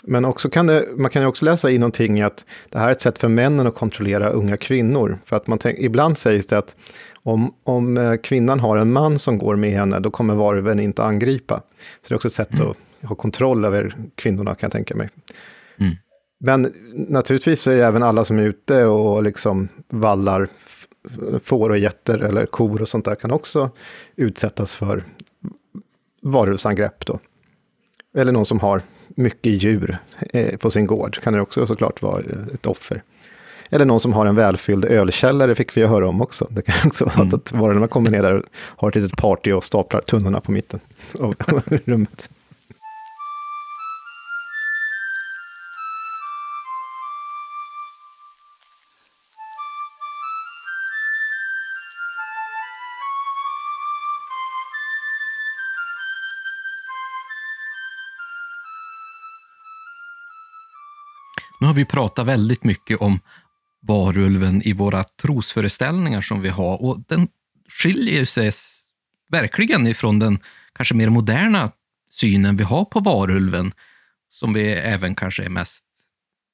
Men 0.04 0.26
också 0.26 0.50
kan 0.50 0.68
det, 0.68 0.86
man 0.98 1.12
kan 1.12 1.22
ju 1.22 1.28
också 1.28 1.46
läsa 1.46 1.72
in 1.72 1.80
någonting 1.80 2.20
i 2.20 2.24
att 2.24 2.46
det 2.70 2.80
här 2.80 2.88
är 2.88 2.92
ett 2.92 3.02
sätt 3.02 3.20
för 3.20 3.28
männen 3.28 3.68
att 3.68 3.76
kontrollera 3.76 4.30
unga 4.30 4.58
kvinnor. 4.58 5.20
För 5.26 5.36
att 5.36 5.48
man 5.48 5.58
tänk, 5.58 5.80
ibland 5.80 6.18
sägs 6.18 6.48
det 6.48 6.58
att 6.58 6.76
om, 7.24 7.54
om 7.64 7.98
eh, 7.98 8.16
kvinnan 8.16 8.60
har 8.60 8.78
en 8.78 8.92
man 8.92 9.20
som 9.20 9.38
går 9.38 9.56
med 9.56 9.72
henne, 9.72 10.00
då 10.00 10.12
kommer 10.12 10.36
varven 10.36 10.80
inte 10.80 11.04
angripa. 11.04 11.56
Så 11.58 12.08
det 12.08 12.14
är 12.14 12.16
också 12.16 12.28
ett 12.28 12.34
sätt 12.34 12.54
mm. 12.54 12.72
att 12.72 12.78
ha 13.06 13.16
kontroll 13.16 13.66
över 13.66 13.96
kvinnorna, 14.16 14.56
kan 14.56 14.68
jag 14.68 14.72
tänka 14.72 14.96
mig. 14.96 15.10
Mm. 15.78 15.96
Men 16.40 16.74
naturligtvis 16.94 17.68
är 17.68 17.76
det 17.76 17.86
även 17.86 18.04
alla 18.04 18.26
som 18.26 18.40
är 18.40 18.44
ute 18.44 18.86
och 18.86 19.24
liksom 19.24 19.68
vallar 19.90 20.48
får 21.44 21.70
och 21.70 21.78
getter 21.78 22.18
eller 22.18 22.46
kor 22.46 22.82
och 22.82 22.90
sånt 22.90 23.06
där 23.06 23.16
kan 23.16 23.32
också 23.32 23.70
utsättas 24.16 24.74
för 24.74 25.04
varulvsangrepp 26.22 27.06
då. 27.06 27.20
Eller 28.18 28.32
någon 28.32 28.46
som 28.46 28.60
har 28.60 28.82
mycket 29.08 29.64
djur 29.64 29.98
eh, 30.34 30.58
på 30.58 30.72
sin 30.72 30.88
gård 30.88 31.20
kan 31.22 31.34
det 31.34 31.42
också 31.42 31.68
såklart 31.68 32.02
vara 32.02 32.20
eh, 32.20 32.54
ett 32.54 32.68
offer. 32.68 33.04
Eller 33.70 33.86
någon 33.86 34.00
som 34.00 34.14
har 34.14 34.26
en 34.26 34.36
välfylld 34.36 34.86
ölkällare 34.86 35.56
fick 35.56 35.78
vi 35.78 35.86
höra 35.86 36.10
om 36.10 36.22
också. 36.22 36.48
Det 36.50 36.62
kan 36.62 36.88
också 36.88 37.06
vara 37.06 37.16
mm. 37.16 37.30
att 37.34 37.52
varorna 37.52 37.88
kommer 37.88 38.10
ner 38.10 38.24
där 38.24 38.34
och 38.36 38.44
har 38.54 38.90
ett 38.90 38.96
litet 38.96 39.18
party 39.18 39.52
och 39.52 39.64
staplar 39.64 40.02
tunnorna 40.02 40.42
på 40.42 40.52
mitten 40.52 40.80
av 41.20 41.36
rummet. 41.86 42.30
Nu 61.66 61.70
har 61.70 61.76
vi 61.76 61.86
pratat 61.86 62.28
väldigt 62.28 62.64
mycket 62.64 63.02
om 63.02 63.20
varulven 63.82 64.62
i 64.62 64.74
våra 64.74 65.04
trosföreställningar 65.04 66.22
som 66.22 66.42
vi 66.42 66.50
har 66.50 66.82
och 66.84 67.04
den 67.08 67.28
skiljer 67.70 68.26
sig 68.26 68.52
verkligen 69.30 69.88
ifrån 69.88 70.20
den 70.20 70.40
kanske 70.74 70.96
mer 70.96 71.10
moderna 71.10 71.72
synen 72.12 72.58
vi 72.58 72.64
har 72.64 72.86
på 72.86 73.00
varulven, 73.00 73.72
som 74.30 74.54
vi 74.54 74.72
även 74.72 75.16
kanske 75.16 75.44
är 75.44 75.50
mest 75.50 75.86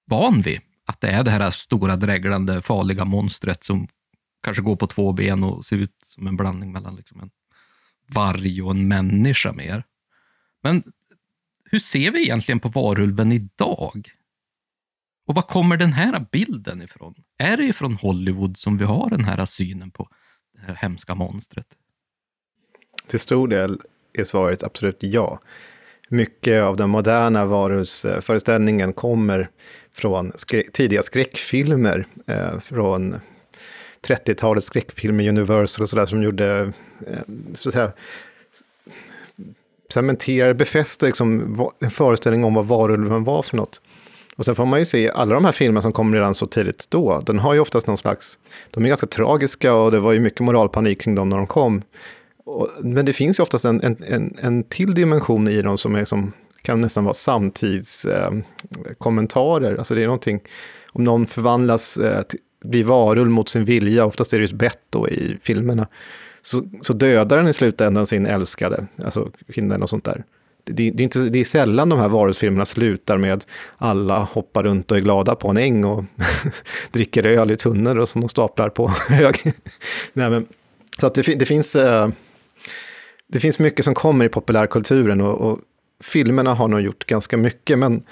van 0.08 0.42
vid. 0.42 0.62
Att 0.86 1.02
det 1.02 1.10
är 1.10 1.24
det 1.24 1.32
här 1.32 1.52
stora, 1.52 1.96
dreglande, 1.96 2.62
farliga 2.62 3.06
monstret 3.06 3.64
som 3.64 3.88
kanske 4.44 4.64
går 4.64 4.76
på 4.76 4.88
två 4.88 5.14
ben 5.14 5.44
och 5.44 5.66
ser 5.66 5.78
ut 5.78 5.96
som 6.08 6.28
en 6.28 6.38
blandning 6.38 6.72
mellan 6.72 6.96
liksom 6.96 7.22
en 7.22 7.30
varg 8.08 8.62
och 8.62 8.72
en 8.72 8.88
människa 8.88 9.52
mer. 9.52 9.84
Men 10.64 10.84
hur 11.66 11.80
ser 11.80 12.12
vi 12.12 12.22
egentligen 12.22 12.60
på 12.60 12.70
varulven 12.70 13.32
idag? 13.32 14.12
Och 15.32 15.36
var 15.36 15.42
kommer 15.42 15.78
den 15.78 15.94
här 15.94 16.26
bilden 16.32 16.82
ifrån? 16.82 17.14
Är 17.38 17.58
det 17.58 17.64
ifrån 17.64 17.96
Hollywood 17.96 18.58
som 18.58 18.78
vi 18.78 18.86
har 18.86 19.10
den 19.10 19.24
här 19.24 19.46
synen 19.46 19.92
på 19.92 20.08
det 20.54 20.62
här 20.62 20.76
hemska 20.76 21.16
monstret? 21.16 21.66
Till 23.08 23.20
stor 23.20 23.48
del 23.48 23.82
är 24.14 24.24
svaret 24.24 24.64
absolut 24.64 24.98
ja. 25.00 25.40
Mycket 26.10 26.64
av 26.64 26.76
den 26.76 26.90
moderna 26.90 27.46
varusföreställningen 27.46 28.94
kommer 28.94 29.50
från 29.94 30.32
skrä 30.36 30.64
tidiga 30.74 31.04
skräckfilmer, 31.04 32.08
eh, 32.28 32.60
från 32.60 33.20
30-talets 34.08 34.68
skräckfilmer, 34.68 35.30
Universal 35.30 35.84
och 35.84 35.90
sådär, 35.90 36.06
som 36.06 36.24
gjorde, 36.24 36.74
eh, 37.08 37.20
så 37.54 37.70
att 37.70 37.74
säga, 37.74 37.92
cementerade, 39.90 40.54
befäste 40.54 41.06
liksom, 41.06 41.72
en 41.80 41.92
föreställning 41.92 42.44
om 42.44 42.54
vad 42.54 42.66
varulven 42.66 43.24
var 43.24 43.44
för 43.44 43.58
något. 43.58 43.82
Och 44.36 44.46
sen 44.46 44.56
får 44.56 44.66
man 44.66 44.80
ju 44.80 44.86
se 44.86 45.10
alla 45.10 45.36
de 45.36 45.46
här 45.46 45.52
filmerna 45.52 45.82
som 45.82 45.94
kom 45.94 46.16
redan 46.16 46.36
så 46.36 46.48
tidigt 46.48 46.86
då. 46.90 47.22
Den 47.26 47.40
har 47.40 47.54
ju 47.54 47.60
oftast 47.60 47.88
någon 47.88 47.98
slags, 47.98 48.40
de 48.72 48.84
är 48.84 48.88
ganska 48.88 49.08
tragiska 49.08 49.74
och 49.74 49.92
det 49.92 50.00
var 50.00 50.12
ju 50.12 50.20
mycket 50.20 50.40
moralpanik 50.40 51.02
kring 51.02 51.16
dem 51.16 51.30
när 51.30 51.38
de 51.38 51.48
kom. 51.48 51.82
Och, 52.46 52.70
men 52.82 53.06
det 53.06 53.14
finns 53.14 53.40
ju 53.40 53.44
oftast 53.44 53.66
en, 53.66 53.84
en, 53.84 53.98
en, 54.08 54.38
en 54.42 54.64
till 54.64 54.94
dimension 54.94 55.48
i 55.48 55.62
dem 55.62 55.78
som 55.78 55.96
är 55.96 56.06
som 56.06 56.32
kan 56.62 56.82
nästan 56.82 57.04
vara 57.04 57.14
samtidskommentarer. 57.14 59.72
Eh, 59.72 59.78
alltså 59.78 59.96
det 59.96 60.02
är 60.02 60.06
någonting, 60.06 60.40
om 60.88 61.04
någon 61.04 61.28
förvandlas, 61.28 61.98
eh, 61.98 62.22
till, 62.22 62.40
blir 62.64 62.84
varulv 62.84 63.32
mot 63.32 63.50
sin 63.50 63.66
vilja, 63.66 64.06
oftast 64.06 64.34
är 64.34 64.38
det 64.38 64.46
ju 64.46 64.50
ett 64.50 64.54
bett 64.54 64.82
då 64.90 65.10
i 65.10 65.38
filmerna, 65.42 65.88
så, 66.42 66.64
så 66.82 66.94
dödar 66.94 67.38
den 67.38 67.48
i 67.48 67.54
slutändan 67.54 68.06
sin 68.06 68.26
älskade, 68.26 68.88
alltså 69.04 69.32
kvinnan 69.54 69.84
och 69.84 69.90
sånt 69.90 70.06
där 70.06 70.24
det, 70.72 70.92
det, 70.92 71.02
är 71.02 71.04
inte, 71.04 71.20
det 71.20 71.40
är 71.40 71.44
sällan 71.44 71.90
de 71.90 72.00
här 72.00 72.08
varusfilmerna 72.08 72.66
slutar 72.66 73.18
med 73.18 73.46
alla 73.78 74.20
hoppar 74.20 74.64
runt 74.64 74.92
och 74.92 74.98
är 74.98 75.02
glada 75.02 75.36
på 75.36 75.50
en 75.50 75.58
äng 75.58 75.84
och 75.84 76.04
dricker 76.92 77.26
öl 77.26 77.52
i 77.52 77.56
tunnor 77.56 77.98
och 77.98 78.10
som 78.10 78.22
de 78.22 78.28
staplar 78.30 78.70
på 78.70 78.88
hög. 79.10 79.54
Nej, 80.14 80.30
men, 80.30 80.48
så 81.00 81.08
att 81.08 81.16
det, 81.16 81.22
det, 81.22 81.46
finns, 81.46 81.76
eh, 81.76 82.10
det 83.28 83.40
finns 83.40 83.60
mycket 83.60 83.86
som 83.86 83.94
kommer 83.94 84.26
i 84.26 84.30
populärkulturen 84.30 85.22
och, 85.22 85.42
och 85.42 85.60
filmerna 86.04 86.54
har 86.54 86.68
nog 86.68 86.82
gjort 86.82 87.06
ganska 87.06 87.38
mycket, 87.38 87.80
men 87.80 88.04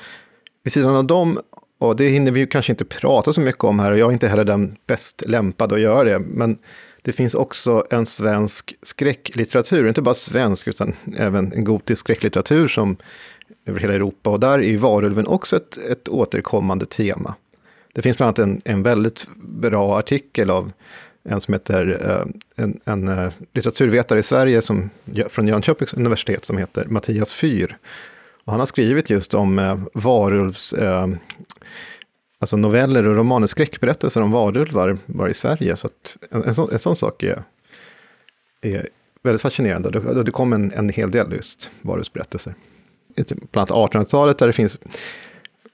vid 0.63 0.73
sidan 0.73 0.95
av 0.95 1.07
dem 1.07 1.39
och 1.79 1.95
det 1.95 2.07
hinner 2.07 2.31
vi 2.31 2.39
ju 2.39 2.47
kanske 2.47 2.71
inte 2.71 2.85
prata 2.85 3.33
så 3.33 3.41
mycket 3.41 3.63
om 3.63 3.79
här 3.79 3.91
och 3.91 3.97
jag 3.97 4.09
är 4.09 4.13
inte 4.13 4.27
heller 4.27 4.45
den 4.45 4.75
bäst 4.87 5.23
lämpad 5.27 5.73
att 5.73 5.79
göra 5.79 6.03
det. 6.03 6.19
Men 6.19 6.57
det 7.01 7.13
finns 7.13 7.35
också 7.35 7.85
en 7.89 8.05
svensk 8.05 8.75
skräcklitteratur, 8.81 9.87
inte 9.87 10.01
bara 10.01 10.15
svensk 10.15 10.67
utan 10.67 10.95
även 11.17 11.53
en 11.53 11.63
gotisk 11.63 11.99
skräcklitteratur 11.99 12.67
som 12.67 12.97
över 13.65 13.79
hela 13.79 13.93
Europa. 13.93 14.29
Och 14.29 14.39
där 14.39 14.59
är 14.59 14.63
ju 14.63 14.77
varulven 14.77 15.27
också 15.27 15.55
ett, 15.55 15.77
ett 15.77 16.09
återkommande 16.09 16.85
tema. 16.85 17.35
Det 17.93 18.01
finns 18.01 18.17
bland 18.17 18.27
annat 18.27 18.39
en, 18.39 18.61
en 18.65 18.83
väldigt 18.83 19.27
bra 19.35 19.99
artikel 19.99 20.49
av 20.49 20.71
en 21.23 21.41
som 21.41 21.53
heter, 21.53 22.09
eh, 22.09 22.63
en, 22.63 22.79
en 22.85 23.07
eh, 23.07 23.31
litteraturvetare 23.53 24.19
i 24.19 24.23
Sverige 24.23 24.61
som, 24.61 24.89
från 25.29 25.47
Jönköpings 25.47 25.93
universitet 25.93 26.45
som 26.45 26.57
heter 26.57 26.85
Mattias 26.85 27.33
Fyr. 27.33 27.77
Och 28.45 28.53
han 28.53 28.59
har 28.59 28.65
skrivit 28.65 29.09
just 29.09 29.33
om 29.33 29.59
eh, 29.59 29.79
varulvs 29.93 30.73
eh, 30.73 31.07
alltså 32.39 32.57
noveller 32.57 33.07
och 33.07 33.15
romaner, 33.15 33.47
skräckberättelser 33.47 34.21
om 34.21 34.31
varulvar 34.31 34.97
var 35.05 35.27
i 35.27 35.33
Sverige. 35.33 35.75
Så 35.75 35.89
en, 36.31 36.43
en, 36.43 36.55
sån, 36.55 36.71
en 36.71 36.79
sån 36.79 36.95
sak 36.95 37.23
är, 37.23 37.43
är 38.61 38.89
väldigt 39.23 39.41
fascinerande. 39.41 39.89
Det, 39.89 40.23
det 40.23 40.31
kom 40.31 40.53
en, 40.53 40.71
en 40.71 40.89
hel 40.89 41.11
del 41.11 41.33
just 41.33 41.69
varulvsberättelser. 41.81 42.53
Typ 43.15 43.51
bland 43.51 43.71
annat 43.71 43.91
1800-talet 43.93 44.37
där 44.37 44.47
det 44.47 44.53
finns 44.53 44.79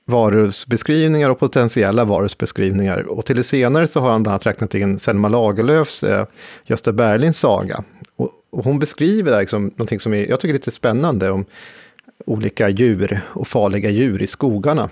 varulvsbeskrivningar 0.05 1.29
och 1.29 1.39
potentiella 1.39 2.05
varulvsbeskrivningar. 2.05 2.99
Och 2.99 3.25
till 3.25 3.35
det 3.35 3.43
senare 3.43 3.87
så 3.87 3.99
har 3.99 4.11
han 4.11 4.23
bland 4.23 4.33
annat 4.33 4.45
räknat 4.45 4.75
in 4.75 4.99
Selma 4.99 5.29
Lagerlöfs 5.29 6.03
eh, 6.03 6.25
Gösta 6.65 6.91
Berlings 6.91 7.39
saga. 7.39 7.83
Och, 8.15 8.31
och, 8.49 8.63
hon 8.63 8.79
beskriver 8.79 9.31
där 9.31 9.39
liksom 9.39 9.63
någonting 9.63 9.99
som 9.99 10.13
är, 10.13 10.29
jag 10.29 10.39
tycker 10.39 10.53
är 10.53 10.57
lite 10.57 10.71
spännande 10.71 11.31
om 11.31 11.45
olika 12.25 12.69
djur 12.69 13.21
och 13.25 13.47
farliga 13.47 13.89
djur 13.89 14.21
i 14.21 14.27
skogarna. 14.27 14.89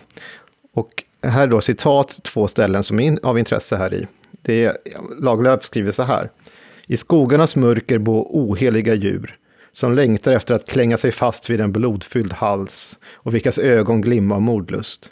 Och 0.74 1.04
här 1.30 1.48
då 1.48 1.62
citat, 1.62 2.20
två 2.24 2.48
ställen 2.48 2.84
som 2.84 3.00
är 3.00 3.18
av 3.24 3.40
intresse 3.40 3.76
här 3.76 3.94
i. 3.94 4.08
Det 4.42 4.66
är, 4.66 4.78
Lagerlöf 5.20 5.64
skriver 5.64 5.92
så 5.92 6.04
här. 6.04 6.30
I 6.88 6.98
skogarnas 6.98 7.56
mörker 7.56 7.98
bor 7.98 8.28
oheliga 8.30 8.94
djur 8.94 9.38
som 9.72 9.94
längtar 9.94 10.32
efter 10.32 10.56
att 10.56 10.68
klänga 10.68 10.98
sig 10.98 11.12
fast 11.12 11.50
vid 11.50 11.62
en 11.62 11.72
blodfylld 11.72 12.34
hals 12.34 13.00
och 13.14 13.36
vilkas 13.36 13.60
ögon 13.60 14.02
glimmar 14.02 14.36
av 14.36 14.42
mordlust. 14.42 15.12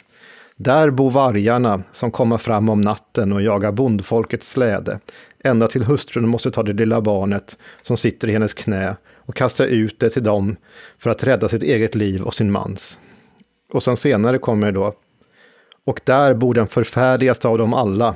Där 0.56 0.90
bor 0.90 1.10
vargarna 1.10 1.82
som 1.92 2.10
kommer 2.10 2.38
fram 2.38 2.68
om 2.68 2.80
natten 2.80 3.32
och 3.32 3.42
jagar 3.42 3.72
bondfolkets 3.72 4.50
släde, 4.50 5.00
ända 5.44 5.68
till 5.68 5.84
hustrun 5.84 6.28
måste 6.28 6.50
ta 6.50 6.62
det 6.62 6.72
lilla 6.72 7.00
barnet 7.00 7.58
som 7.82 7.96
sitter 7.96 8.28
i 8.28 8.32
hennes 8.32 8.54
knä 8.54 8.96
och 9.16 9.36
kasta 9.36 9.66
ut 9.66 10.00
det 10.00 10.10
till 10.10 10.22
dem 10.22 10.56
för 10.98 11.10
att 11.10 11.24
rädda 11.24 11.48
sitt 11.48 11.62
eget 11.62 11.94
liv 11.94 12.22
och 12.22 12.34
sin 12.34 12.50
mans. 12.50 12.98
Och 13.72 13.82
sen 13.82 13.96
senare 13.96 14.38
kommer 14.38 14.72
då 14.72 14.94
och 15.84 16.00
där 16.04 16.34
bor 16.34 16.54
den 16.54 16.66
förfärligaste 16.66 17.48
av 17.48 17.58
dem 17.58 17.74
alla, 17.74 18.14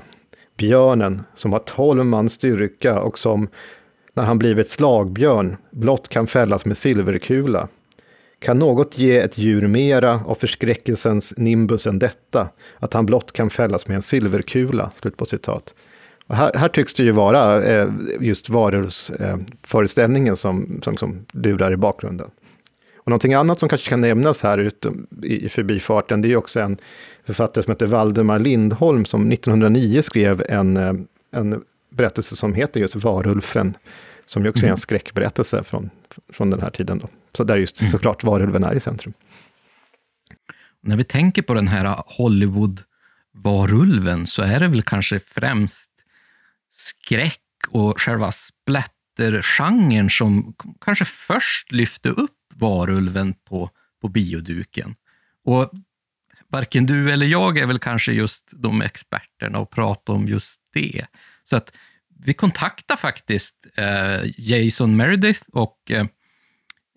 björnen, 0.57 1.23
som 1.35 1.53
har 1.53 1.59
tolv 1.59 2.05
man 2.05 2.29
styrka 2.29 3.01
och 3.01 3.19
som, 3.19 3.49
när 4.15 4.25
han 4.25 4.39
blivit 4.39 4.69
slagbjörn, 4.69 5.57
blott 5.71 6.09
kan 6.09 6.27
fällas 6.27 6.65
med 6.65 6.77
silverkula. 6.77 7.69
Kan 8.39 8.59
något 8.59 8.99
ge 8.99 9.19
ett 9.19 9.39
djur 9.39 9.67
mera 9.67 10.21
av 10.27 10.35
förskräckelsens 10.35 11.35
nimbus 11.37 11.87
än 11.87 11.99
detta, 11.99 12.49
att 12.79 12.95
han 12.95 13.07
blott 13.07 13.33
kan 13.33 13.51
fällas 13.51 13.89
med 13.89 13.95
en 13.95 14.03
silverkula? 14.03 14.91
Slut 14.95 15.17
på 15.17 15.25
citat. 15.25 15.75
Och 16.27 16.35
här, 16.35 16.51
här 16.55 16.69
tycks 16.69 16.95
det 16.95 17.03
ju 17.03 17.11
vara 17.11 17.65
eh, 17.65 17.89
just 18.21 18.51
varulvsföreställningen 18.51 20.33
eh, 20.33 20.37
som, 20.37 20.81
som, 20.83 20.97
som 20.97 21.27
lurar 21.33 21.73
i 21.73 21.77
bakgrunden. 21.77 22.31
Och 22.97 23.11
någonting 23.11 23.35
annat 23.35 23.61
som 23.61 23.69
kanske 23.69 23.89
kan 23.89 24.01
nämnas 24.01 24.43
här 24.43 24.59
ute 24.59 24.93
i, 25.23 25.45
i 25.45 25.49
förbifarten, 25.49 26.23
det 26.23 26.29
är 26.29 26.31
ju 26.31 26.37
också 26.37 26.61
en 26.61 26.79
författare 27.27 27.65
som 27.65 27.71
heter 27.71 27.87
Valdemar 27.87 28.39
Lindholm 28.39 29.05
som 29.05 29.33
1909 29.33 30.03
skrev 30.03 30.43
en, 30.49 30.77
eh, 30.77 30.95
en 31.31 31.63
berättelse 31.91 32.37
som 32.37 32.55
heter 32.55 32.81
just 32.81 32.95
Varulfen, 32.95 33.77
som 34.27 34.43
ju 34.43 34.49
också 34.49 34.65
är 34.65 34.69
en 34.69 34.71
mm. 34.71 34.77
skräckberättelse 34.77 35.65
från, 35.65 35.91
från 36.33 36.51
den 36.51 36.61
här 36.61 36.71
tiden. 36.71 36.99
Då. 36.99 37.09
Så 37.33 37.45
där 37.45 37.57
just 37.57 37.81
mm. 37.81 37.93
såklart 37.93 38.25
varulven 38.25 38.65
är 38.65 38.75
i 38.75 38.81
centrum. 38.81 39.13
När 40.81 40.97
vi 40.97 41.05
tänker 41.05 41.43
på 41.43 41.55
den 41.55 41.69
här 41.69 42.03
Hollywood-varulven 42.07 44.27
så 44.27 44.43
är 44.43 44.61
det 44.61 44.69
väl 44.69 44.83
kanske 44.83 45.21
främst 45.21 45.91
skräck 46.71 47.41
och 47.71 48.01
själva 48.01 48.33
splattergenren 48.33 50.11
som 50.11 50.55
kanske 50.81 51.05
först 51.05 51.73
lyfte 51.73 52.09
upp 52.09 52.37
varulven 52.55 53.35
på, 53.35 53.71
på 54.01 54.09
bioduken. 54.09 54.95
Och 55.45 55.71
varken 56.57 56.87
du 56.87 57.13
eller 57.13 57.27
jag 57.27 57.59
är 57.59 57.67
väl 57.67 57.79
kanske 57.79 58.13
just 58.13 58.51
de 58.53 58.83
experterna 58.83 59.59
att 59.59 59.71
prata 59.71 60.13
om 60.13 60.29
just 60.29 60.61
det. 60.75 61.07
Så 61.45 61.57
att 61.57 61.73
vi 62.25 62.35
kontaktar 62.35 62.97
faktiskt 62.97 63.55
eh, 63.77 64.21
Jason 64.39 64.97
Meredith 64.97 65.43
och 65.53 65.91
eh, 65.91 66.07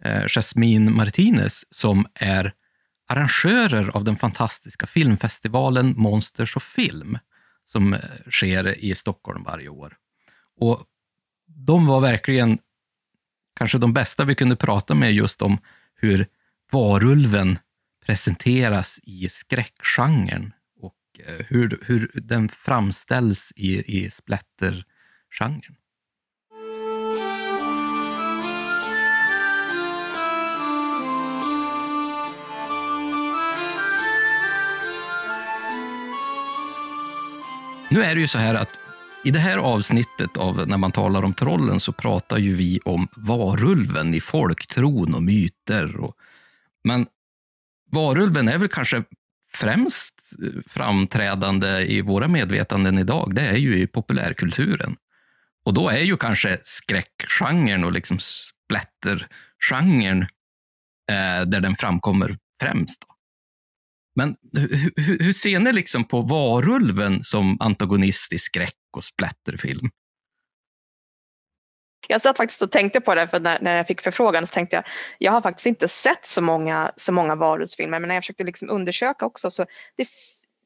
eh, 0.04 0.28
Jasmine 0.28 0.92
Martinez 0.92 1.66
som 1.70 2.06
är 2.14 2.54
arrangörer 3.08 3.90
av 3.98 4.04
den 4.04 4.18
fantastiska 4.18 4.88
filmfestivalen 4.88 5.94
Monsters 5.98 6.56
of 6.56 6.64
Film 6.64 7.18
som 7.66 7.94
eh, 7.94 8.00
sker 8.30 8.80
i 8.80 8.96
Stockholm 8.96 9.44
varje 9.44 9.70
år. 9.70 9.94
Och 10.60 10.84
de 11.48 11.88
var 11.88 12.02
verkligen 12.02 12.60
kanske 13.56 13.78
de 13.78 13.94
bästa 13.94 14.26
vi 14.26 14.36
kunde 14.36 14.56
prata 14.56 14.96
med 14.96 15.14
just 15.14 15.42
om 15.42 15.58
hur 15.96 16.28
varulven 16.72 17.60
presenteras 18.10 19.00
i 19.04 19.30
skräckgenren 19.30 20.54
och 20.82 20.96
eh, 21.28 21.46
hur, 21.48 21.80
hur 21.86 22.12
den 22.14 22.50
framställs 22.50 23.54
i, 23.56 23.98
i 23.98 24.12
splattergenren. 24.12 25.76
Nu 37.90 38.04
är 38.04 38.16
det 38.16 38.22
ju 38.22 38.28
så 38.28 38.38
här 38.38 38.56
att 38.56 38.70
i 39.24 39.32
det 39.32 39.40
här 39.40 39.58
avsnittet 39.58 40.38
av 40.38 40.68
När 40.68 40.78
man 40.78 40.92
talar 40.92 41.24
om 41.24 41.34
trollen 41.34 41.80
så 41.80 41.92
pratar 41.92 42.38
ju 42.38 42.56
vi 42.56 42.80
om 42.86 43.08
varulven 43.16 44.14
i 44.14 44.22
folktron 44.22 45.16
och 45.16 45.24
myter. 45.24 45.96
Och, 45.96 46.16
men 46.84 47.08
varulven 47.92 48.48
är 48.48 48.58
väl 48.58 48.70
kanske 48.70 49.04
främst 49.54 50.14
framträdande 50.68 51.82
i 51.82 52.02
våra 52.02 52.28
medvetanden 52.28 52.98
idag, 52.98 53.36
det 53.36 53.42
är 53.42 53.58
ju 53.58 53.80
i 53.80 53.88
populärkulturen. 53.88 54.96
Och 55.66 55.74
då 55.74 55.90
är 55.90 56.04
ju 56.04 56.18
kanske 56.18 56.60
skräckgenren 56.64 57.84
och 57.84 57.92
liksom 57.92 58.18
splattergenren 58.20 60.22
eh, 61.12 61.42
där 61.46 61.60
den 61.60 61.76
framkommer 61.76 62.38
främst. 62.62 63.02
Då. 63.02 63.08
Men 64.16 64.36
hur, 64.54 65.24
hur 65.24 65.34
ser 65.34 65.60
ni 65.60 65.74
liksom 65.74 66.04
på 66.04 66.22
varulven 66.22 67.24
som 67.24 67.58
antagonist 67.60 68.34
i 68.34 68.40
skräck 68.40 68.76
och 68.98 69.04
splatterfilm? 69.04 69.90
Jag 72.08 72.22
satt 72.22 72.38
faktiskt 72.38 72.62
och 72.62 72.72
tänkte 72.72 73.02
på 73.02 73.16
det, 73.16 73.28
för 73.28 73.40
när, 73.40 73.60
när 73.62 73.78
jag 73.78 73.88
fick 73.88 74.02
förfrågan 74.02 74.48
så 74.48 74.54
tänkte 74.54 74.76
jag, 74.76 74.86
jag 75.18 75.32
har 75.32 75.42
faktiskt 75.42 75.66
inte 75.66 75.88
sett 75.88 76.26
så 76.26 76.42
många, 76.42 76.92
så 76.96 77.12
många 77.12 77.36
varulvsfilmer, 77.36 78.00
men 78.00 78.08
när 78.08 78.16
jag 78.16 78.24
försökte 78.24 78.44
liksom 78.44 78.70
undersöka 78.70 79.26
också 79.26 79.52
så 79.52 79.66
det, 79.96 80.08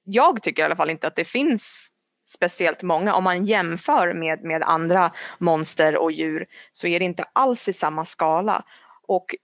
jag 0.03 0.43
tycker 0.43 0.63
i 0.63 0.65
alla 0.65 0.75
fall 0.75 0.89
inte 0.89 1.07
att 1.07 1.15
det 1.15 1.25
finns 1.25 1.89
speciellt 2.27 2.81
många. 2.81 3.15
Om 3.15 3.23
man 3.23 3.45
jämför 3.45 4.13
med, 4.13 4.43
med 4.43 4.63
andra 4.63 5.11
monster 5.37 5.97
och 5.97 6.11
djur 6.11 6.45
så 6.71 6.87
är 6.87 6.99
det 6.99 7.05
inte 7.05 7.25
alls 7.33 7.69
i 7.69 7.73
samma 7.73 8.05
skala. 8.05 8.63
Och 9.07 9.35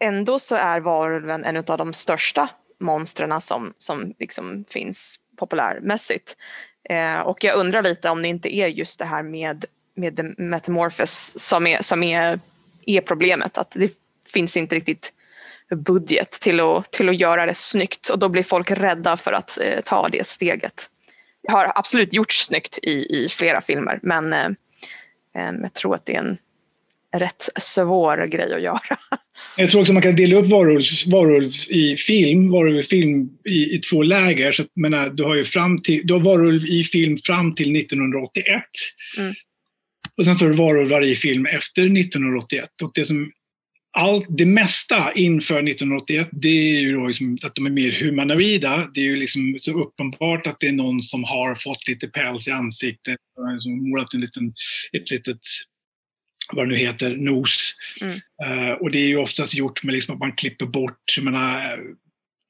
ändå 0.00 0.38
så 0.38 0.56
är 0.56 0.80
varulven 0.80 1.44
en 1.44 1.56
av 1.56 1.78
de 1.78 1.92
största 1.92 2.48
monstren 2.80 3.40
som, 3.40 3.74
som 3.78 4.14
liksom 4.18 4.64
finns 4.68 5.16
populärmässigt. 5.36 6.36
Eh, 6.88 7.20
och 7.20 7.44
jag 7.44 7.56
undrar 7.56 7.82
lite 7.82 8.10
om 8.10 8.22
det 8.22 8.28
inte 8.28 8.56
är 8.56 8.68
just 8.68 8.98
det 8.98 9.04
här 9.04 9.22
med, 9.22 9.64
med 9.98 10.34
Metamorphosis 10.38 11.34
som, 11.36 11.66
är, 11.66 11.82
som 11.82 12.02
är, 12.02 12.40
är 12.86 13.00
problemet. 13.00 13.58
Att 13.58 13.70
det 13.70 13.92
finns 14.32 14.56
inte 14.56 14.74
riktigt 14.74 15.12
budget 15.70 16.30
till 16.30 16.60
att, 16.60 16.92
till 16.92 17.08
att 17.08 17.20
göra 17.20 17.46
det 17.46 17.54
snyggt 17.54 18.08
och 18.08 18.18
då 18.18 18.28
blir 18.28 18.42
folk 18.42 18.70
rädda 18.70 19.16
för 19.16 19.32
att 19.32 19.58
eh, 19.58 19.80
ta 19.84 20.08
det 20.08 20.26
steget. 20.26 20.90
Det 21.42 21.52
har 21.52 21.72
absolut 21.74 22.12
gjorts 22.12 22.46
snyggt 22.46 22.78
i, 22.82 22.90
i 22.90 23.28
flera 23.30 23.60
filmer 23.60 23.98
men 24.02 24.32
eh, 24.32 24.48
jag 25.62 25.74
tror 25.74 25.94
att 25.94 26.06
det 26.06 26.14
är 26.14 26.18
en 26.18 26.38
rätt 27.16 27.48
svår 27.60 28.26
grej 28.26 28.54
att 28.54 28.62
göra. 28.62 28.98
Jag 29.56 29.70
tror 29.70 29.80
också 29.80 29.92
man 29.92 30.02
kan 30.02 30.16
dela 30.16 30.36
upp 30.36 30.46
varulv, 30.46 30.82
varulv 31.06 31.52
i 31.68 31.96
film, 31.96 32.50
varulv 32.50 32.78
i 32.78 32.82
film 32.82 33.28
i, 33.44 33.74
i 33.74 33.78
två 33.78 34.02
läger. 34.02 34.52
Så 34.52 34.62
att, 34.62 34.68
menar, 34.74 35.08
du 35.08 35.24
har 35.24 35.34
ju 35.34 35.44
fram 35.44 35.82
till, 35.82 36.00
du 36.04 36.12
har 36.14 36.20
varulv 36.20 36.66
i 36.66 36.84
film 36.84 37.16
fram 37.18 37.54
till 37.54 37.76
1981. 37.76 38.62
Mm. 39.18 39.34
Och 40.18 40.24
sen 40.24 40.34
så 40.34 40.44
har 40.44 40.50
du 40.50 40.56
varulvar 40.56 41.02
i 41.02 41.14
film 41.14 41.46
efter 41.46 41.82
1981. 41.82 42.68
Och 42.82 42.90
det 42.94 43.04
som 43.04 43.32
allt, 43.92 44.26
det 44.28 44.46
mesta 44.46 45.12
inför 45.12 45.54
1981, 45.54 46.28
det 46.32 46.48
är 46.48 46.80
ju 46.80 47.06
liksom 47.06 47.38
att 47.42 47.54
de 47.54 47.66
är 47.66 47.70
mer 47.70 48.04
humanoida. 48.04 48.90
Det 48.94 49.00
är 49.00 49.04
ju 49.04 49.16
liksom 49.16 49.56
så 49.60 49.82
uppenbart 49.82 50.46
att 50.46 50.60
det 50.60 50.68
är 50.68 50.72
någon 50.72 51.02
som 51.02 51.24
har 51.24 51.54
fått 51.54 51.88
lite 51.88 52.08
päls 52.08 52.48
i 52.48 52.50
ansiktet 52.50 53.18
och 53.36 53.52
liksom 53.52 53.90
målat 53.90 54.14
en 54.14 54.20
liten, 54.20 54.52
ett 54.92 55.10
litet 55.10 55.40
vad 56.52 56.68
det 56.68 56.72
nu 56.72 56.78
heter, 56.78 57.16
nos. 57.16 57.74
Mm. 58.00 58.14
Uh, 58.14 58.72
och 58.72 58.90
det 58.90 58.98
är 58.98 59.06
ju 59.06 59.16
oftast 59.16 59.54
gjort 59.54 59.82
med 59.82 59.94
liksom 59.94 60.14
att 60.14 60.20
man 60.20 60.32
klipper 60.32 60.66
bort, 60.66 61.14
jag 61.16 61.24
menar, 61.24 61.80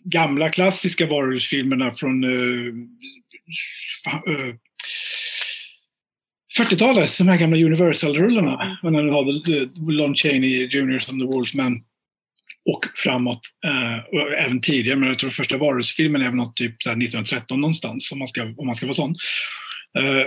gamla 0.05 0.51
klassiska 0.51 1.07
varulvsfilmerna 1.07 1.95
från 1.95 2.25
uh, 2.25 2.75
uh, 4.29 4.55
40-talet, 6.59 7.19
de 7.19 7.29
här 7.29 7.37
gamla 7.37 7.57
Universal-rullarna. 7.57 8.79
Mm. 8.83 8.93
När 8.93 9.03
du 9.03 9.11
har 9.11 9.93
Lon 9.93 10.15
Chaney 10.15 10.67
Jr. 10.67 10.99
som 10.99 11.21
The 11.21 11.27
Wolfman 11.27 11.83
och 12.71 12.87
framåt. 12.97 13.41
Uh, 13.67 14.21
och 14.21 14.33
även 14.33 14.61
tidigare, 14.61 14.99
men 14.99 15.09
jag 15.09 15.19
tror 15.19 15.31
första 15.31 15.57
varulvsfilmen 15.57 16.23
är 16.23 16.27
väl 16.27 16.35
något 16.35 16.57
typ 16.57 16.75
1913 16.87 17.61
någonstans 17.61 18.13
om 18.13 18.19
man 18.19 18.29
ska, 18.29 18.43
om 18.43 18.67
man 18.67 18.75
ska 18.75 18.87
vara 18.87 18.95
sån. 18.95 19.17
Uh, 19.99 20.25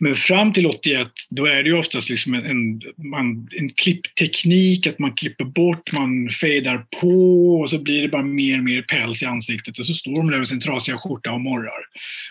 men 0.00 0.14
fram 0.14 0.52
till 0.52 0.66
81, 0.66 1.08
då 1.30 1.46
är 1.46 1.62
det 1.62 1.68
ju 1.68 1.78
oftast 1.78 2.10
liksom 2.10 2.34
en, 2.34 2.46
en, 2.46 2.82
man, 3.10 3.48
en 3.58 3.70
klippteknik, 3.70 4.86
att 4.86 4.98
man 4.98 5.12
klipper 5.12 5.44
bort, 5.44 5.92
man 5.92 6.28
fejdar 6.28 6.84
på 7.00 7.54
och 7.60 7.70
så 7.70 7.78
blir 7.78 8.02
det 8.02 8.08
bara 8.08 8.22
mer 8.22 8.58
och 8.58 8.64
mer 8.64 8.82
päls 8.82 9.22
i 9.22 9.26
ansiktet 9.26 9.78
och 9.78 9.86
så 9.86 9.94
står 9.94 10.16
de 10.16 10.30
där 10.30 10.38
med 10.38 10.48
sin 10.48 10.60
trasiga 10.60 10.98
skjorta 10.98 11.32
och 11.32 11.40
morrar. 11.40 11.82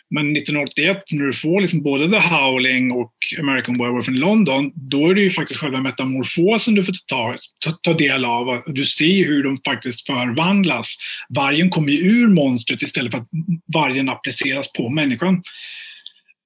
Men 0.09 0.37
1981, 0.37 1.03
när 1.11 1.25
du 1.25 1.33
får 1.33 1.61
liksom 1.61 1.83
både 1.83 2.09
The 2.09 2.19
Howling 2.19 2.91
och 2.91 3.13
American 3.39 3.77
Werewolf 3.77 4.07
in 4.07 4.19
London, 4.19 4.71
då 4.75 5.09
är 5.09 5.15
det 5.15 5.21
ju 5.21 5.29
faktiskt 5.29 5.59
själva 5.59 5.81
metamorfosen 5.81 6.75
du 6.75 6.83
får 6.83 6.95
ta, 7.07 7.35
ta, 7.65 7.71
ta 7.71 7.93
del 7.93 8.25
av. 8.25 8.63
Du 8.65 8.85
ser 8.85 9.25
hur 9.25 9.43
de 9.43 9.57
faktiskt 9.65 10.07
förvandlas. 10.07 10.95
Vargen 11.29 11.69
kommer 11.69 11.91
ju 11.91 11.97
ur 11.97 12.27
monstret 12.27 12.81
istället 12.81 13.11
för 13.11 13.19
att 13.19 13.29
vargen 13.73 14.09
appliceras 14.09 14.73
på 14.73 14.89
människan. 14.89 15.41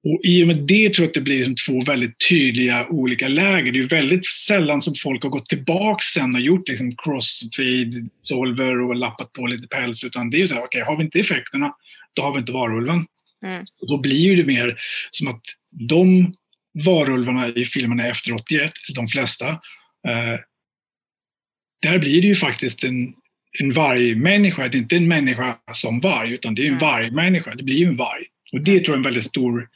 Och 0.04 0.20
I 0.24 0.42
och 0.42 0.46
med 0.46 0.56
det 0.56 0.94
tror 0.94 1.04
jag 1.04 1.08
att 1.08 1.14
det 1.14 1.20
blir 1.20 1.54
två 1.66 1.80
väldigt 1.80 2.28
tydliga 2.28 2.86
olika 2.88 3.28
läger. 3.28 3.72
Det 3.72 3.78
är 3.78 3.88
väldigt 3.88 4.26
sällan 4.26 4.80
som 4.80 4.94
folk 5.02 5.22
har 5.22 5.30
gått 5.30 5.48
tillbaka 5.48 6.02
sen 6.14 6.34
och 6.34 6.40
gjort 6.40 6.68
liksom 6.68 6.96
crossfade, 6.96 8.08
solver 8.22 8.80
och 8.80 8.96
lappat 8.96 9.32
på 9.32 9.46
lite 9.46 9.68
päls. 9.68 10.04
Utan 10.04 10.30
det 10.30 10.36
är 10.36 10.40
ju 10.40 10.48
så 10.48 10.54
här, 10.54 10.64
okej, 10.64 10.82
okay, 10.82 10.92
har 10.92 10.98
vi 10.98 11.04
inte 11.04 11.18
effekterna, 11.18 11.74
då 12.12 12.22
har 12.22 12.32
vi 12.32 12.38
inte 12.38 12.52
varulven. 12.52 13.06
Mm. 13.44 13.64
Och 13.80 13.88
då 13.88 13.98
blir 13.98 14.36
det 14.36 14.44
mer 14.44 14.78
som 15.10 15.28
att 15.28 15.42
de 15.70 16.34
varulvarna 16.84 17.48
i 17.48 17.64
filmerna 17.64 18.06
efter 18.06 18.34
81, 18.34 18.72
de 18.94 19.08
flesta, 19.08 19.48
eh, 20.08 20.40
där 21.82 21.98
blir 21.98 22.22
det 22.22 22.28
ju 22.28 22.34
faktiskt 22.34 22.84
en 22.84 23.14
en 23.58 23.72
vargmänniska, 23.72 24.68
det 24.68 24.76
är 24.76 24.82
inte 24.82 24.96
en 24.96 25.08
människa 25.08 25.56
som 25.72 26.00
varg, 26.00 26.32
utan 26.32 26.54
det 26.54 26.62
är 26.62 26.66
en 26.66 26.68
Mm. 26.68 26.78
vargmänniska. 26.78 27.54
Det 27.54 27.62
blir 27.62 27.76
ju 27.76 27.86
en 27.86 27.96
varg. 27.96 28.24
Och 28.52 28.60
det 28.60 28.80
tror 28.80 28.86
jag 28.88 28.92
är 28.92 28.96
en 28.96 29.02
väldigt 29.02 29.26
stor 29.26 29.68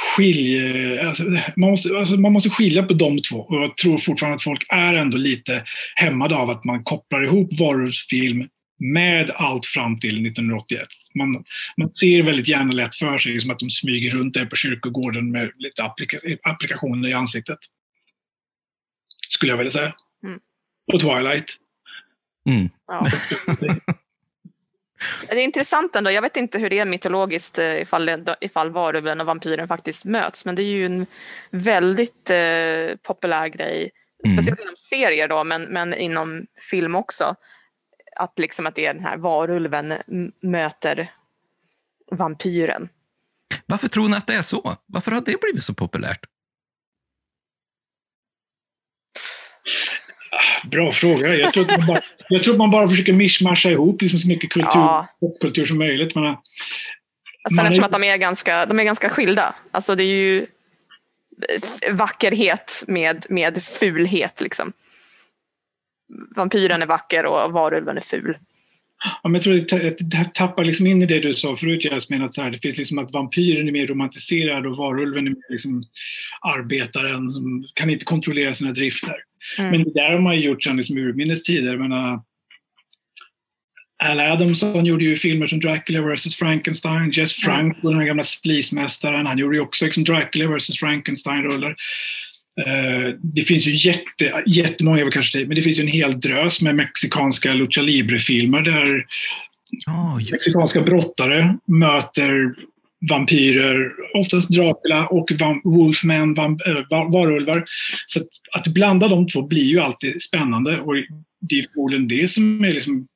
skilj... 0.00 0.98
Alltså, 0.98 1.24
man, 1.56 1.70
måste, 1.70 1.88
alltså, 1.98 2.16
man 2.16 2.32
måste 2.32 2.50
skilja 2.50 2.82
på 2.82 2.94
de 2.94 3.22
två. 3.22 3.40
Och 3.40 3.62
jag 3.62 3.76
tror 3.76 3.98
fortfarande 3.98 4.34
att 4.34 4.42
folk 4.42 4.66
är 4.68 4.94
ändå 4.94 5.16
lite 5.16 5.64
hämmade 5.94 6.36
av 6.36 6.50
att 6.50 6.64
man 6.64 6.84
kopplar 6.84 7.24
ihop 7.24 7.58
varulvsfilm 7.58 8.48
med 8.78 9.30
allt 9.30 9.66
fram 9.66 10.00
till 10.00 10.26
1981. 10.26 10.88
Man, 11.14 11.44
man 11.76 11.92
ser 11.92 12.22
väldigt 12.22 12.48
gärna 12.48 12.72
lätt 12.72 12.94
för 12.94 13.18
sig 13.18 13.40
som 13.40 13.50
att 13.50 13.58
de 13.58 13.70
smyger 13.70 14.10
runt 14.10 14.34
där 14.34 14.46
på 14.46 14.56
kyrkogården 14.56 15.30
med 15.30 15.50
lite 15.54 15.84
applika, 15.84 16.18
applikationer 16.42 17.08
i 17.08 17.12
ansiktet. 17.12 17.58
Skulle 19.28 19.52
jag 19.52 19.56
vilja 19.56 19.70
säga. 19.70 19.94
Mm. 20.26 20.40
Och 20.92 21.00
Twilight. 21.00 21.56
Mm. 22.48 22.68
Ja. 22.86 23.06
Det 25.28 25.34
är 25.34 25.44
intressant 25.44 25.96
ändå. 25.96 26.10
Jag 26.10 26.22
vet 26.22 26.36
inte 26.36 26.58
hur 26.58 26.70
det 26.70 26.78
är 26.78 26.86
mytologiskt 26.86 27.58
eh, 27.58 27.80
ifall, 27.80 28.10
ifall 28.40 28.70
varulven 28.70 29.20
och 29.20 29.26
vampyren 29.26 29.68
faktiskt 29.68 30.04
möts. 30.04 30.44
Men 30.44 30.54
det 30.54 30.62
är 30.62 30.64
ju 30.64 30.86
en 30.86 31.06
väldigt 31.50 32.30
eh, 32.30 32.96
populär 33.02 33.48
grej. 33.48 33.90
Mm. 34.24 34.36
Speciellt 34.36 34.60
inom 34.60 34.76
serier 34.76 35.28
då, 35.28 35.44
men, 35.44 35.62
men 35.62 35.94
inom 35.94 36.46
film 36.70 36.94
också. 36.94 37.34
Att, 38.16 38.38
liksom 38.38 38.66
att 38.66 38.74
det 38.74 38.86
är 38.86 38.94
den 38.94 39.04
här 39.04 39.16
varulven 39.16 39.94
möter 40.40 41.12
vampyren. 42.10 42.88
Varför 43.66 43.88
tror 43.88 44.08
ni 44.08 44.16
att 44.16 44.26
det 44.26 44.34
är 44.34 44.42
så? 44.42 44.76
Varför 44.86 45.12
har 45.12 45.20
det 45.20 45.40
blivit 45.40 45.64
så 45.64 45.74
populärt? 45.74 46.26
Bra 50.70 50.92
fråga. 50.92 51.34
Jag 51.36 51.52
tror 51.54 51.62
att 51.70 51.78
man 51.78 51.86
bara, 51.86 52.00
jag 52.28 52.42
tror 52.44 52.56
man 52.56 52.70
bara 52.70 52.88
försöker 52.88 53.12
mischmascha 53.12 53.70
ihop 53.70 54.02
liksom 54.02 54.18
så 54.18 54.28
mycket 54.28 54.50
kultur, 54.50 54.70
Ja. 54.74 55.06
popkultur 55.20 55.66
som 55.66 55.78
möjligt. 55.78 56.14
Men, 56.14 56.24
Sen 57.48 57.56
Man 57.56 57.64
är- 57.66 57.68
eftersom 57.70 57.84
att 57.84 57.92
de 57.92 58.04
är, 58.04 58.16
ganska, 58.16 58.66
de 58.66 58.80
är 58.80 58.84
ganska 58.84 59.08
skilda. 59.08 59.54
Alltså 59.70 59.94
det 59.94 60.02
är 60.04 60.14
ju 60.16 60.46
eh, 61.88 61.94
vackerhet 61.94 62.84
med, 62.86 63.26
med 63.28 63.64
fulhet. 63.64 64.40
Liksom. 64.40 64.72
Vampyren 66.36 66.82
är 66.82 66.86
vacker 66.86 67.26
och 67.26 67.52
varulven 67.52 67.96
är 67.96 68.00
ful. 68.00 68.38
ja, 69.22 69.28
men 69.28 69.34
jag 69.34 69.42
tror 69.42 69.54
att 69.88 69.96
det 70.00 70.30
tappar 70.34 70.64
liksom 70.64 70.86
in 70.86 71.02
i 71.02 71.06
det 71.06 71.20
du 71.20 71.34
sa 71.34 71.56
förut 71.56 71.84
Jasmin, 71.84 72.22
att 72.22 72.34
så 72.34 72.42
här, 72.42 72.50
det 72.50 72.58
finns 72.58 72.78
liksom 72.78 72.98
att 72.98 73.10
vampyren 73.12 73.68
är 73.68 73.72
mer 73.72 73.86
romantiserad 73.86 74.66
och 74.66 74.76
varulven 74.76 75.26
är 75.26 75.30
mer 75.30 75.50
liksom 75.50 75.84
arbetaren 76.40 77.30
som 77.30 77.64
kan 77.74 77.90
inte 77.90 78.04
kontrollera 78.04 78.54
sina 78.54 78.72
drifter. 78.72 79.16
Mm. 79.58 79.70
Men 79.70 79.84
det 79.84 79.92
där 79.94 80.12
har 80.12 80.20
man 80.20 80.36
ju 80.36 80.42
gjort 80.42 80.62
sedan 80.62 80.76
liksom 80.76 80.98
urminnes 80.98 81.42
tider. 81.42 81.76
Menar, 81.76 82.20
Al 84.04 84.20
Adamson 84.20 84.86
gjorde 84.86 85.04
ju 85.04 85.16
filmer 85.16 85.46
som 85.46 85.60
Dracula 85.60 86.00
vs 86.00 86.36
Frankenstein. 86.36 87.10
Jess 87.10 87.34
Frank, 87.34 87.76
den 87.82 87.94
här 87.94 88.04
gamla 88.04 88.22
slismästaren, 88.22 89.26
han 89.26 89.38
gjorde 89.38 89.56
ju 89.56 89.62
också 89.62 89.84
liksom 89.84 90.04
Dracula 90.04 90.56
vs 90.56 90.80
Frankenstein-rullar. 90.80 91.76
Eh, 92.66 93.14
det 93.22 93.42
finns 93.42 93.66
ju 93.66 93.88
jätte, 93.88 94.42
jättemånga, 94.46 95.10
kanske, 95.10 95.38
men 95.38 95.54
det 95.54 95.62
finns 95.62 95.78
ju 95.78 95.82
en 95.82 95.88
hel 95.88 96.20
drös 96.20 96.62
med 96.62 96.74
mexikanska 96.74 97.54
lucha 97.54 97.80
libre-filmer 97.80 98.60
där 98.60 99.06
just 100.20 100.30
mexikanska 100.30 100.80
brottare 100.80 101.56
möter 101.66 102.54
vampyrer, 103.08 103.92
oftast 104.14 104.48
Dracula 104.48 105.06
och 105.06 105.30
Wolfman, 105.64 106.38
äh, 106.38 107.10
varulvar. 107.10 107.64
Så 108.06 108.20
att, 108.20 108.28
att 108.56 108.74
blanda 108.74 109.08
de 109.08 109.26
två 109.28 109.42
blir 109.42 109.64
ju 109.64 109.80
alltid 109.80 110.22
spännande 110.22 110.80
och 110.80 110.94
det 111.40 111.58
är 111.58 111.66
förmodligen 111.72 112.08
det 112.08 112.30
som 112.30 112.64
är 112.64 112.72
liksom 112.72 113.06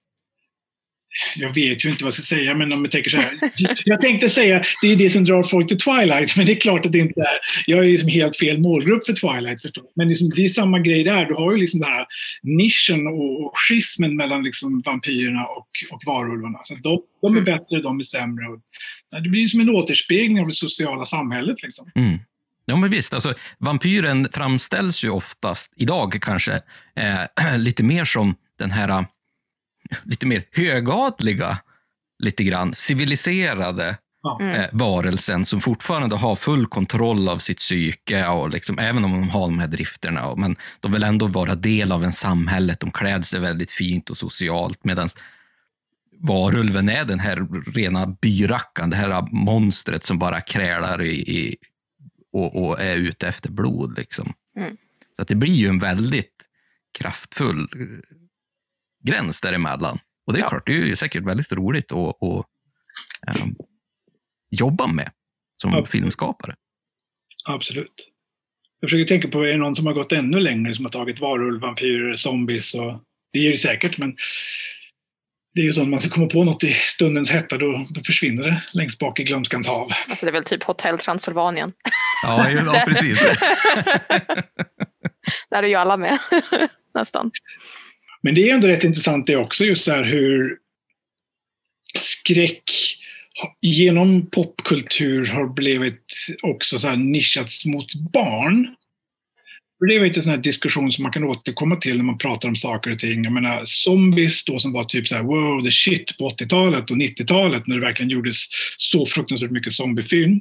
jag 1.37 1.55
vet 1.55 1.85
ju 1.85 1.91
inte 1.91 2.05
vad 2.05 2.09
jag 2.09 2.15
ska 2.15 2.23
säga, 2.23 2.55
men 2.55 2.73
om 2.73 2.85
jag 2.85 2.91
tänker 2.91 3.11
så 3.11 3.17
här. 3.17 3.31
Jag 3.85 4.01
tänkte 4.01 4.29
säga 4.29 4.63
det 4.83 4.93
är 4.93 4.97
det 4.97 5.11
som 5.11 5.25
drar 5.25 5.43
folk 5.43 5.69
till 5.69 5.79
Twilight, 5.79 6.37
men 6.37 6.47
det 6.47 6.53
är 6.53 6.61
klart 6.61 6.87
att 6.87 6.93
det 6.93 6.99
inte 6.99 7.21
är. 7.21 7.39
Jag 7.67 7.85
är 7.85 7.91
liksom 7.91 8.09
helt 8.09 8.37
fel 8.37 8.59
målgrupp 8.59 9.07
för 9.07 9.13
Twilight. 9.13 9.63
Förstår. 9.63 9.83
du. 9.83 9.89
Men 9.97 10.09
liksom, 10.09 10.31
det 10.37 10.45
är 10.45 10.49
samma 10.49 10.79
grej 10.79 11.05
där. 11.05 11.25
Du 11.25 11.35
har 11.35 11.53
ju 11.53 11.59
liksom 11.59 11.81
den 11.81 11.93
här 11.93 12.07
nischen 12.43 13.07
och, 13.07 13.45
och 13.45 13.53
schismen 13.55 14.17
mellan 14.17 14.43
liksom 14.43 14.83
vampyrerna 14.85 15.45
och, 15.45 15.69
och 15.91 16.03
varulvarna. 16.07 16.59
Så 16.65 16.75
de, 16.75 17.03
de 17.23 17.37
är 17.37 17.41
bättre, 17.41 17.81
de 17.81 17.99
är 17.99 18.03
sämre. 18.03 18.45
Det 19.23 19.29
blir 19.29 19.49
som 19.49 19.61
en 19.61 19.71
återspegling 19.71 20.41
av 20.41 20.47
det 20.47 20.55
sociala 20.55 21.07
samhället. 21.07 21.63
Liksom. 21.63 21.91
Mm. 21.95 22.19
Ja, 22.67 22.77
men 22.77 22.91
visst. 22.91 23.15
Alltså, 23.15 23.35
vampyren 23.59 24.29
framställs 24.33 25.05
ju 25.05 25.11
oftast, 25.11 25.73
idag 25.77 26.19
kanske, 26.23 26.61
eh, 26.97 27.59
lite 27.59 27.83
mer 27.83 28.05
som 28.05 28.35
den 28.59 28.71
här 28.71 29.05
lite 30.03 30.27
mer 30.27 30.45
högadliga, 30.53 31.59
lite 32.19 32.45
grann 32.45 32.75
civiliserade. 32.75 33.97
Mm. 34.41 34.55
eh, 34.55 34.69
varelsen 34.73 35.45
som 35.45 35.61
fortfarande 35.61 36.17
har 36.17 36.37
full 36.37 36.67
kontroll 36.67 37.29
av 37.29 37.39
sitt 37.39 37.59
psyke, 37.59 38.27
och 38.27 38.51
liksom, 38.51 38.79
även 38.79 39.05
om 39.05 39.13
de 39.13 39.31
har 39.31 39.41
de 39.41 39.59
här 39.59 39.69
drifterna. 39.69 40.27
Och, 40.27 40.39
men 40.39 40.57
de 40.81 40.93
vill 40.93 41.03
ändå 41.03 41.27
vara 41.27 41.55
del 41.55 41.93
av 41.93 42.05
en 42.05 42.13
samhället. 42.13 42.81
De 42.81 42.91
kläder 42.91 43.23
sig 43.23 43.41
väldigt 43.41 43.71
fint 43.71 44.11
och 44.11 44.17
socialt. 44.17 44.85
Medan 44.85 45.09
varulven 46.21 46.89
är 46.89 47.05
den 47.05 47.21
här 47.21 47.47
rena 47.73 48.07
byrackan, 48.07 48.91
det 48.91 48.97
här 48.97 49.29
monstret 49.33 50.05
som 50.05 50.19
bara 50.19 50.41
krälar 50.41 51.03
i, 51.03 51.15
i, 51.15 51.57
och, 52.33 52.65
och 52.65 52.81
är 52.81 52.97
ute 52.97 53.29
efter 53.29 53.51
blod. 53.51 53.99
Liksom. 53.99 54.33
Mm. 54.57 54.77
Så 55.17 55.23
att 55.23 55.29
det 55.29 55.35
blir 55.35 55.55
ju 55.55 55.69
en 55.69 55.79
väldigt 55.79 56.33
kraftfull 56.99 57.69
gräns 59.09 59.41
däremellan. 59.41 59.99
Och 60.27 60.33
det 60.33 60.39
är 60.39 60.43
Ja. 60.43 60.49
klart, 60.49 60.67
det 60.67 60.73
är 60.73 60.77
ju 60.87 60.97
säkert 60.97 61.23
väldigt 61.25 61.53
roligt 61.53 61.93
att, 61.93 62.23
att 62.23 62.47
ehm, 63.37 63.55
jobba 64.51 64.87
med 64.87 65.11
som 65.57 65.73
Ja. 65.73 65.87
filmskapare. 65.87 66.55
Absolut. 67.45 68.11
Jag 68.81 68.91
försöker 68.91 69.09
tänka 69.09 69.29
på, 69.29 69.43
är 69.43 69.49
det 69.49 69.57
någon 69.57 69.77
som 69.77 69.87
har 69.87 69.93
gått 69.95 70.13
ännu 70.13 70.41
längre, 70.41 70.75
som 70.75 70.85
har 70.85 70.93
tagit 70.93 71.21
varulv, 71.21 71.61
vampyrer, 71.61 72.17
zombies 72.17 72.75
och... 72.75 73.01
Det 73.33 73.47
är 73.47 73.51
det 73.51 73.59
säkert, 73.59 73.99
men 73.99 74.17
det 75.55 75.61
är 75.61 75.65
ju 75.65 75.73
så 75.73 75.83
att 75.83 75.89
man 75.89 76.01
ska 76.01 76.11
komma 76.11 76.27
på 76.27 76.45
något 76.45 76.65
i 76.65 76.75
stundens 76.75 77.31
hetta, 77.31 77.59
då, 77.59 77.87
då 77.91 78.01
försvinner 78.05 78.43
det 78.43 78.63
längst 78.73 78.99
bak 78.99 79.21
i 79.21 79.25
glömskans 79.25 79.67
hav. 79.67 79.91
Alltså 80.09 80.27
det 80.27 80.31
är 80.31 80.33
väl 80.33 80.45
typ 80.45 80.63
Hotell 80.63 80.99
Transylvanien. 80.99 81.73
Ja, 82.23 82.51
ja 82.51 82.83
precis. 82.87 83.21
Där 85.51 85.63
är 85.63 85.67
ju 85.67 85.75
alla 85.75 85.97
med. 85.97 86.19
Nästan. 86.95 87.31
Men 88.25 88.35
det 88.35 88.51
är 88.51 88.55
ändå 88.55 88.69
rätt 88.69 88.85
intressant 88.85 89.27
det 89.27 89.37
också, 89.37 89.65
just 89.65 89.85
så 89.85 89.91
här 89.91 90.05
hur 90.05 90.59
skräck 91.99 92.71
genom 93.61 94.31
popkultur 94.31 95.27
har 95.27 95.47
blivit 95.47 96.27
också 96.43 96.79
så 96.79 96.89
här 96.89 96.97
nischats 96.97 97.67
mot 97.67 97.95
barn. 97.95 98.75
Det 99.89 99.95
är 99.95 100.05
lite 100.05 100.19
en 100.19 100.23
sån 100.23 100.33
här 100.33 100.41
diskussion 100.41 100.93
som 100.93 101.03
man 101.03 101.13
kan 101.13 101.25
återkomma 101.25 101.77
till 101.77 101.97
när 101.97 102.05
man 102.05 102.19
pratar 102.19 102.49
om 102.49 102.57
saker 102.57 102.91
och 102.91 102.99
ting. 102.99 103.25
Jag 103.25 103.33
menar, 103.33 103.63
zombies 103.65 104.45
då 104.45 104.59
som 104.59 104.73
var 104.73 104.85
typ 104.85 105.07
så 105.07 105.15
här 105.15 105.23
wow, 105.23 105.63
the 105.65 105.71
shit 105.71 106.19
på 106.19 106.29
80-talet 106.29 106.91
och 106.91 106.97
90-talet 106.97 107.67
när 107.67 107.77
det 107.77 107.87
verkligen 107.87 108.11
gjordes 108.11 108.37
så 108.77 109.07
fruktansvärt 109.07 109.51
mycket 109.51 109.73
zombiefilm. 109.73 110.41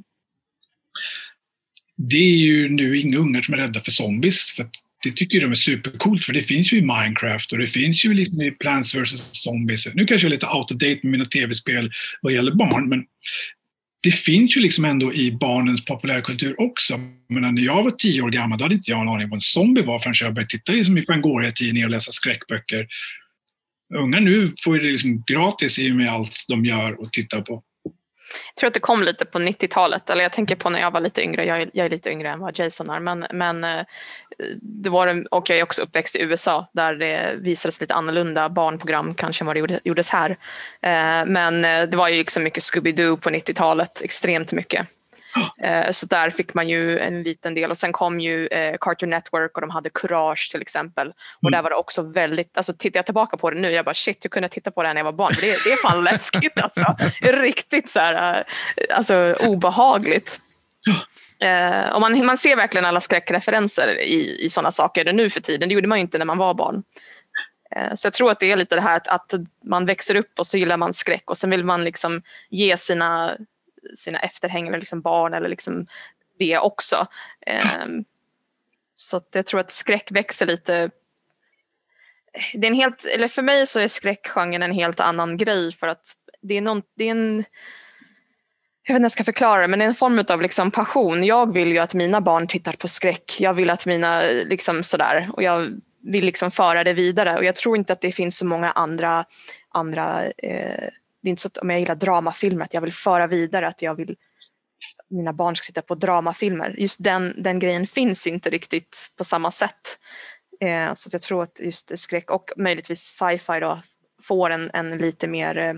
Det 1.98 2.18
är 2.18 2.38
ju 2.38 2.70
nu 2.70 3.00
inga 3.00 3.18
ungar 3.18 3.42
som 3.42 3.54
är 3.54 3.58
rädda 3.58 3.82
för 3.82 3.92
zombies. 3.92 4.52
För 4.56 4.64
att 4.64 4.83
det 5.04 5.16
tycker 5.16 5.42
de 5.42 5.52
är 5.52 5.56
supercoolt 5.56 6.26
för 6.26 6.34
det 6.34 6.42
finns 6.42 6.74
ju 6.74 6.78
i 6.78 6.82
Minecraft 6.82 7.52
och 7.52 7.58
det 7.58 7.68
finns 7.68 8.06
ju 8.06 8.14
lite 8.14 8.44
i 8.44 8.52
Plants 8.52 8.96
vs 8.96 9.30
Zombies. 9.32 9.88
Nu 9.94 10.06
kanske 10.06 10.28
jag 10.28 10.30
är 10.30 10.36
lite 10.36 10.48
out 10.48 10.72
of 10.72 10.78
date 10.78 11.00
med 11.04 11.12
mina 11.12 11.26
tv-spel 11.26 11.92
vad 12.22 12.34
gäller 12.34 12.52
barn, 12.52 12.90
men 12.90 13.06
det 14.04 14.12
finns 14.12 14.58
ju 14.58 14.62
liksom 14.62 14.86
ändå 14.86 15.14
i 15.14 15.32
barnens 15.32 15.86
populärkultur 15.86 16.62
också. 16.62 16.98
Men 17.30 17.56
när 17.56 17.62
jag 17.62 17.84
var 17.84 17.92
tio 17.92 18.22
år 18.22 18.30
gammal 18.30 18.58
då 18.58 18.66
hade 18.66 18.76
inte 18.76 18.92
jag 18.92 19.02
en 19.02 19.10
aning 19.10 19.30
vad 19.30 19.38
en 19.38 19.42
zombie 19.42 19.82
var 19.82 20.00
förrän 20.00 20.14
jag 20.22 20.34
började 20.34 20.50
titta 20.50 20.72
liksom 20.72 20.98
i 20.98 21.06
Fangoria-tidningar 21.06 21.88
och 21.88 21.92
läsa 21.92 22.12
skräckböcker. 22.12 22.88
Unga 23.96 24.20
nu 24.20 24.54
får 24.64 24.78
ju 24.78 24.84
det 24.84 24.92
liksom 24.92 25.24
gratis 25.28 25.80
i 25.80 25.92
och 25.92 25.96
med 25.96 26.12
allt 26.12 26.46
de 26.48 26.66
gör 26.66 27.02
och 27.02 27.14
tittar 27.14 27.42
på. 27.42 27.64
Jag 28.48 28.56
tror 28.56 28.68
att 28.68 28.74
det 28.74 28.80
kom 28.80 29.04
lite 29.04 29.26
på 29.26 29.40
90-talet, 29.40 30.10
eller 30.10 30.24
jag 30.24 30.34
tänker 30.34 30.56
på 30.56 30.70
när 30.70 30.80
jag 30.80 30.92
var 30.92 31.00
lite 31.00 31.22
yngre, 31.22 31.46
jag 31.46 31.62
är, 31.62 31.70
jag 31.74 31.86
är 31.86 31.90
lite 31.90 32.10
yngre 32.10 32.30
än 32.30 32.40
vad 32.40 32.60
Jason 32.60 32.90
är, 32.90 33.00
men, 33.00 33.26
men 33.32 33.64
eh, 33.64 33.86
det 34.62 34.90
var, 34.90 35.26
och 35.32 35.50
jag 35.50 35.58
är 35.58 35.64
också 35.64 35.82
uppväxt 35.82 36.16
i 36.16 36.22
USA 36.22 36.70
där 36.74 36.96
det 36.96 37.36
visades 37.38 37.82
lite 37.82 37.94
annorlunda 37.94 38.50
barnprogram 38.50 39.16
kanske 39.16 39.44
än 39.44 39.48
vad 39.48 39.56
det 39.56 39.80
gjordes 39.84 40.10
här. 40.10 40.30
Eh, 40.82 41.26
men 41.26 41.66
eh, 41.66 41.84
det 41.84 41.98
var 41.98 42.08
ju 42.08 42.18
liksom 42.18 42.44
mycket 42.44 42.64
Scooby-Doo 42.64 43.18
på 43.18 43.30
90-talet, 43.30 44.02
extremt 44.02 44.54
mycket. 44.54 44.88
Eh, 45.64 45.92
Så 45.92 46.06
där 46.06 46.30
fick 46.30 46.54
man 46.54 46.70
ju 46.70 47.00
en 47.00 47.24
liten 47.24 47.54
del 47.54 47.72
och 47.72 47.78
sen 47.78 47.92
kom 47.92 48.20
ju 48.20 48.48
eh, 48.48 48.76
Cartoon 48.82 49.10
Network 49.10 49.56
och 49.56 49.62
de 49.62 49.70
hade 49.70 49.90
Courage 49.90 50.52
till 50.52 50.62
exempel. 50.62 51.14
Och 51.44 51.52
där 51.52 51.62
var 51.62 51.70
det 51.70 51.76
också 51.76 52.02
väldigt, 52.02 52.58
alltså 52.58 52.74
tittar 52.74 52.98
jag 52.98 53.06
tillbaka 53.06 53.38
på 53.38 53.50
det 53.50 53.60
nu, 53.60 53.72
jag 53.72 53.86
bara 53.86 53.96
shit, 53.96 54.18
jag 54.22 54.32
kunde 54.32 54.50
titta 54.50 54.72
på 54.72 54.82
det 54.82 54.90
här 54.90 54.94
när 54.94 55.00
jag 55.00 55.06
var 55.06 55.12
barn. 55.12 55.34
Det, 55.42 55.64
det 55.64 55.72
är 55.72 55.82
fan 55.82 56.04
läskigt 56.12 56.60
alltså. 56.60 56.96
Är 57.22 57.42
riktigt 57.42 57.90
så 57.90 58.00
här, 58.00 58.46
eh, 58.78 58.98
alltså 58.98 59.36
obehagligt. 59.40 60.40
Eh, 61.40 61.90
och 61.90 62.02
man, 62.02 62.26
man 62.26 62.38
ser 62.38 62.56
verkligen 62.56 62.86
alla 62.86 63.02
skräckreferenser 63.02 64.02
i, 64.02 64.46
i 64.46 64.50
sådana 64.50 64.72
saker 64.72 65.14
nu 65.14 65.30
för 65.30 65.40
tiden. 65.40 65.70
Det 65.70 65.76
gjorde 65.76 65.88
man 65.88 65.98
ju 65.98 66.02
inte 66.02 66.18
när 66.18 66.26
man 66.26 66.38
var 66.38 66.54
barn. 66.54 66.84
Så 67.96 68.06
jag 68.06 68.14
tror 68.14 68.32
att 68.32 68.40
det 68.40 68.52
är 68.52 68.56
lite 68.56 68.76
det 68.76 68.82
här 68.82 68.96
att, 68.96 69.08
att, 69.08 69.34
man 69.64 69.86
växer 69.86 70.16
upp 70.16 70.40
och 70.40 70.48
så 70.48 70.58
gillar 70.58 70.78
man 70.78 70.94
skräck 70.94 71.30
och 71.30 71.38
sen 71.38 71.50
vill 71.50 71.66
man 71.66 71.84
liksom 71.84 72.22
ge 72.50 72.78
sina, 72.78 73.38
sina 73.96 74.20
efterhängare, 74.20 74.80
liksom 74.80 75.02
barn 75.02 75.34
eller 75.34 75.50
liksom 75.50 75.88
det 76.40 76.58
också. 76.58 77.08
Mm. 77.46 78.06
Så 78.96 79.18
att 79.18 79.28
jag 79.32 79.46
tror 79.46 79.60
att 79.60 79.72
skräck 79.72 80.12
växer 80.12 80.46
lite 80.46 80.92
det 82.54 82.68
är 82.68 82.72
en 82.72 82.78
helt, 82.78 83.06
eller 83.06 83.28
för 83.28 83.42
mig 83.42 83.68
så 83.68 83.80
är 83.80 83.88
skräckgenren 83.88 84.64
en 84.64 84.72
helt 84.72 85.00
annan 85.00 85.38
grej 85.38 85.72
för 85.72 85.88
att 85.88 86.14
det 86.42 86.58
är, 86.58 86.62
någon, 86.62 86.82
det 86.96 87.04
är 87.04 87.12
en 87.12 87.46
jag 88.86 88.94
vet 88.94 89.00
inte 89.00 89.04
hur 89.04 89.06
jag 89.06 89.12
ska 89.12 89.24
förklara 89.24 89.62
det, 89.62 89.68
men 89.68 89.80
det 89.80 89.86
är 89.86 89.90
en 89.90 89.96
form 89.96 90.26
av 90.30 90.42
liksom 90.42 90.72
passion. 90.72 91.24
Jag 91.24 91.54
vill 91.54 91.72
ju 91.72 91.78
att 91.78 91.94
mina 91.94 92.22
barn 92.22 92.48
tittar 92.48 92.74
på 92.74 92.88
skräck. 92.88 93.38
Jag 93.40 93.54
vill 93.54 93.70
att 93.70 93.86
mina, 93.86 94.22
liksom 94.46 94.84
sådär, 94.84 95.30
och 95.34 95.44
jag 95.44 95.82
vill 96.02 96.26
liksom 96.26 96.52
föra 96.52 96.84
det 96.84 96.94
vidare. 96.94 97.38
Och 97.38 97.46
jag 97.46 97.56
tror 97.56 97.78
inte 97.78 97.94
att 97.94 98.02
det 98.02 98.12
finns 98.12 98.38
så 98.38 98.46
många 98.46 98.72
andra, 98.72 99.26
andra 99.70 100.26
eh, 100.26 100.90
det 101.24 101.28
är 101.28 101.30
inte 101.30 101.42
så 101.42 101.48
att 101.48 101.58
om 101.58 101.70
jag 101.70 101.80
gillar 101.80 101.96
dramafilmer 101.96 102.66
att 102.66 102.74
jag 102.74 102.82
vill 102.82 102.94
föra 102.94 103.28
vidare 103.28 103.68
att 103.68 103.82
jag 103.82 103.96
vill 103.96 104.16
mina 105.10 105.34
barn 105.34 105.56
ska 105.56 105.66
titta 105.66 105.82
på 105.82 105.96
dramafilmer. 105.96 106.76
Just 106.78 107.04
den, 107.04 107.44
den 107.44 107.60
grejen 107.60 107.88
finns 107.88 108.28
inte 108.28 108.50
riktigt 108.50 109.12
på 109.18 109.24
samma 109.24 109.52
sätt. 109.52 110.00
Eh, 110.62 110.94
så 110.94 111.10
jag 111.12 111.22
tror 111.22 111.44
att 111.44 111.60
just 111.60 112.00
skräck 112.00 112.32
och 112.32 112.52
möjligtvis 112.58 113.02
sci-fi 113.02 113.60
då 113.60 113.82
får 114.24 114.50
en, 114.50 114.72
en 114.74 114.98
lite 114.98 115.28
mer 115.28 115.58
eh, 115.58 115.74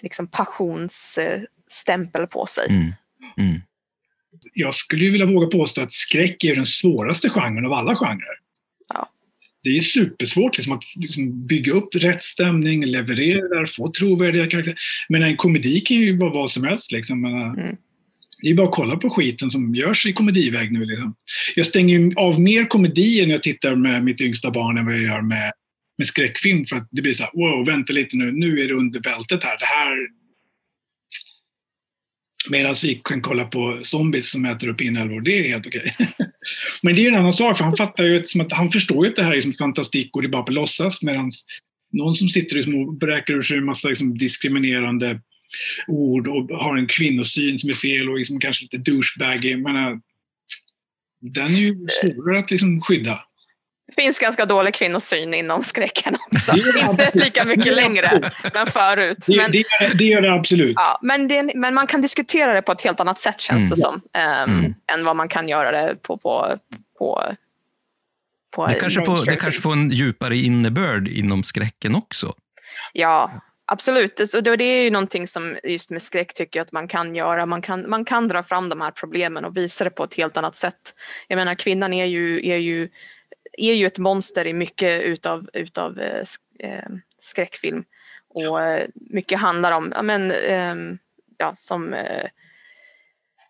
liksom 0.00 0.28
passionsstämpel 0.28 2.26
på 2.26 2.46
sig. 2.46 2.66
Mm. 2.70 2.92
Mm. 3.38 3.60
Jag 4.54 4.74
skulle 4.74 5.10
vilja 5.10 5.26
våga 5.26 5.46
påstå 5.46 5.80
att 5.80 5.92
skräck 5.92 6.44
är 6.44 6.56
den 6.56 6.66
svåraste 6.66 7.30
genren 7.30 7.66
av 7.66 7.72
alla 7.72 7.96
genrer. 7.96 8.47
Det 9.70 9.76
är 9.76 9.80
supersvårt 9.80 10.58
liksom, 10.58 10.72
att 10.72 10.84
liksom, 10.96 11.46
bygga 11.46 11.72
upp 11.72 11.94
rätt 11.94 12.24
stämning, 12.24 12.84
leverera, 12.84 13.66
få 13.66 13.92
trovärdiga 13.92 14.46
karaktärer. 14.46 14.78
Men 15.08 15.22
en 15.22 15.36
komedi 15.36 15.80
kan 15.80 15.96
ju 15.96 16.16
vara 16.16 16.30
vad 16.30 16.50
som 16.50 16.64
helst. 16.64 16.92
Liksom. 16.92 17.20
Men, 17.20 17.32
mm. 17.34 17.76
Det 18.42 18.48
är 18.48 18.54
bara 18.54 18.68
att 18.68 18.74
kolla 18.74 18.96
på 18.96 19.10
skiten 19.10 19.50
som 19.50 19.74
görs 19.74 20.06
i 20.06 20.12
komediväg 20.12 20.72
nu. 20.72 20.84
Liksom. 20.84 21.14
Jag 21.54 21.66
stänger 21.66 22.12
av 22.16 22.40
mer 22.40 22.64
komedier 22.64 23.26
när 23.26 23.34
jag 23.34 23.42
tittar 23.42 23.74
med 23.74 24.04
mitt 24.04 24.20
yngsta 24.20 24.50
barn 24.50 24.78
än 24.78 24.84
vad 24.84 24.94
jag 24.94 25.02
gör 25.02 25.22
med 25.22 25.52
med 25.98 26.06
skräckfilm 26.06 26.64
för 26.64 26.76
att 26.76 26.88
det 26.90 27.02
blir 27.02 27.12
så 27.12 27.22
här, 27.22 27.32
wow, 27.34 27.66
vänta 27.66 27.92
lite 27.92 28.16
nu, 28.16 28.32
nu 28.32 28.60
är 28.60 28.68
det 28.68 28.74
under 28.74 29.00
bältet 29.00 29.44
här. 29.44 29.58
Det 29.58 29.64
här... 29.64 30.17
Medan 32.48 32.74
vi 32.82 33.00
kan 33.04 33.22
kolla 33.22 33.44
på 33.44 33.80
zombies 33.82 34.30
som 34.30 34.44
äter 34.44 34.68
upp 34.68 34.80
inälvor, 34.80 35.20
det 35.20 35.38
är 35.38 35.48
helt 35.48 35.66
okej. 35.66 35.96
Men 36.82 36.94
det 36.94 37.04
är 37.04 37.08
en 37.08 37.18
annan 37.18 37.32
sak, 37.32 37.56
för 37.58 37.64
han 37.64 37.76
fattar 37.76 38.04
ju 38.04 38.24
som 38.24 38.40
att 38.40 38.52
han 38.52 38.70
förstår 38.70 39.04
ju 39.04 39.10
att 39.10 39.16
det 39.16 39.22
här 39.22 39.36
är 39.36 39.40
som 39.40 39.52
fantastik 39.52 40.16
och 40.16 40.22
det 40.22 40.28
är 40.28 40.30
bara 40.30 40.42
på 40.42 40.52
låtsas, 40.52 41.02
medan 41.02 41.30
någon 41.92 42.14
som 42.14 42.28
sitter 42.28 42.56
liksom 42.56 42.74
och 42.74 42.94
bräker 42.94 43.34
ur 43.34 43.42
sig 43.42 43.58
en 43.58 43.64
massa 43.64 43.88
liksom 43.88 44.18
diskriminerande 44.18 45.20
ord 45.86 46.28
och 46.28 46.48
har 46.48 46.76
en 46.76 46.86
kvinnosyn 46.86 47.58
som 47.58 47.70
är 47.70 47.74
fel 47.74 48.10
och 48.10 48.18
liksom 48.18 48.40
kanske 48.40 48.64
lite 48.64 48.90
douchebaggy. 48.90 49.56
Den 51.20 51.54
är 51.54 51.58
ju 51.58 51.86
svårare 52.02 52.38
att 52.38 52.50
liksom 52.50 52.80
skydda. 52.80 53.27
Det 53.88 54.02
finns 54.02 54.18
ganska 54.18 54.46
dålig 54.46 54.74
kvinnosyn 54.74 55.34
inom 55.34 55.64
skräcken 55.64 56.16
också. 56.26 56.52
Inte 56.56 57.10
lika 57.14 57.44
mycket 57.44 57.74
längre, 57.74 58.32
men 58.54 58.66
förut. 58.66 59.18
Det, 59.26 59.36
men, 59.36 59.50
det, 59.50 59.58
gör, 59.58 59.94
det 59.94 60.04
gör 60.04 60.22
det 60.22 60.32
absolut. 60.32 60.72
Ja, 60.76 60.98
men, 61.02 61.28
det, 61.28 61.52
men 61.54 61.74
man 61.74 61.86
kan 61.86 62.02
diskutera 62.02 62.54
det 62.54 62.62
på 62.62 62.72
ett 62.72 62.80
helt 62.80 63.00
annat 63.00 63.20
sätt 63.20 63.40
känns 63.40 63.62
mm. 63.62 63.70
det 63.70 63.76
som. 63.76 63.94
Um, 63.94 64.58
mm. 64.58 64.74
Än 64.92 65.04
vad 65.04 65.16
man 65.16 65.28
kan 65.28 65.48
göra 65.48 65.70
det 65.70 65.94
på, 66.02 66.16
på, 66.16 66.56
på, 66.98 67.22
på 68.56 68.66
det, 68.66 68.74
kanske 68.74 69.04
får, 69.04 69.26
det 69.26 69.36
kanske 69.36 69.60
får 69.60 69.72
en 69.72 69.90
djupare 69.90 70.36
innebörd 70.36 71.08
inom 71.08 71.42
skräcken 71.44 71.94
också. 71.94 72.34
Ja, 72.92 73.32
Absolut, 73.70 74.34
och 74.34 74.42
det 74.42 74.64
är 74.64 74.82
ju 74.82 74.90
någonting 74.90 75.26
som 75.26 75.56
just 75.64 75.90
med 75.90 76.02
skräck 76.02 76.34
tycker 76.34 76.60
jag 76.60 76.64
att 76.64 76.72
man 76.72 76.88
kan 76.88 77.14
göra. 77.14 77.46
Man 77.46 77.62
kan, 77.62 77.90
man 77.90 78.04
kan 78.04 78.28
dra 78.28 78.42
fram 78.42 78.68
de 78.68 78.80
här 78.80 78.90
problemen 78.90 79.44
och 79.44 79.56
visa 79.56 79.84
det 79.84 79.90
på 79.90 80.04
ett 80.04 80.14
helt 80.14 80.36
annat 80.36 80.56
sätt. 80.56 80.94
Jag 81.28 81.36
menar 81.36 81.54
kvinnan 81.54 81.92
är 81.92 82.04
ju, 82.04 82.50
är 82.50 82.56
ju 82.56 82.88
är 83.58 83.74
ju 83.74 83.86
ett 83.86 83.98
monster 83.98 84.46
i 84.46 84.52
mycket 84.52 85.02
utav, 85.02 85.50
utav 85.52 86.00
eh, 86.00 86.24
eh 86.58 86.88
skräckfilm. 87.20 87.84
Och 88.28 88.62
eh, 88.62 88.88
mycket 88.94 89.38
handlar 89.38 89.72
om, 89.72 89.92
ja 89.94 90.02
men, 90.02 90.30
eh, 90.30 90.74
ja 91.38 91.54
som 91.54 91.94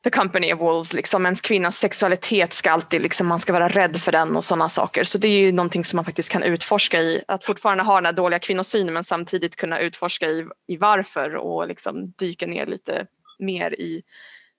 The 0.05 0.11
Company 0.11 0.53
of 0.53 0.61
Wolves, 0.61 0.93
liksom 0.93 1.25
ens 1.27 1.41
kvinnas 1.41 1.79
sexualitet 1.79 2.53
ska 2.53 2.71
alltid, 2.71 3.03
liksom, 3.03 3.27
man 3.27 3.41
ska 3.41 3.53
vara 3.53 3.69
rädd 3.69 3.97
för 3.97 4.13
den 4.13 4.37
och 4.37 4.45
sådana 4.45 4.69
saker. 4.69 5.05
Så 5.05 5.19
det 5.19 5.29
är 5.29 5.41
ju 5.41 5.53
någonting 5.53 5.85
som 5.85 5.97
man 5.97 6.05
faktiskt 6.05 6.29
kan 6.29 6.43
utforska 6.43 7.01
i, 7.01 7.23
att 7.29 7.45
fortfarande 7.45 7.85
ha 7.85 7.95
den 7.95 8.07
här 8.07 8.13
dåliga 8.13 8.39
kvinnosynen 8.39 8.95
men 8.95 9.05
samtidigt 9.05 9.57
kunna 9.57 9.81
utforska 9.81 10.27
i, 10.27 10.47
i 10.67 10.77
varför 10.77 11.37
och 11.37 11.69
liksom 11.69 12.13
dyka 12.19 12.47
ner 12.47 12.67
lite 12.67 13.07
mer 13.39 13.81
i, 13.81 14.03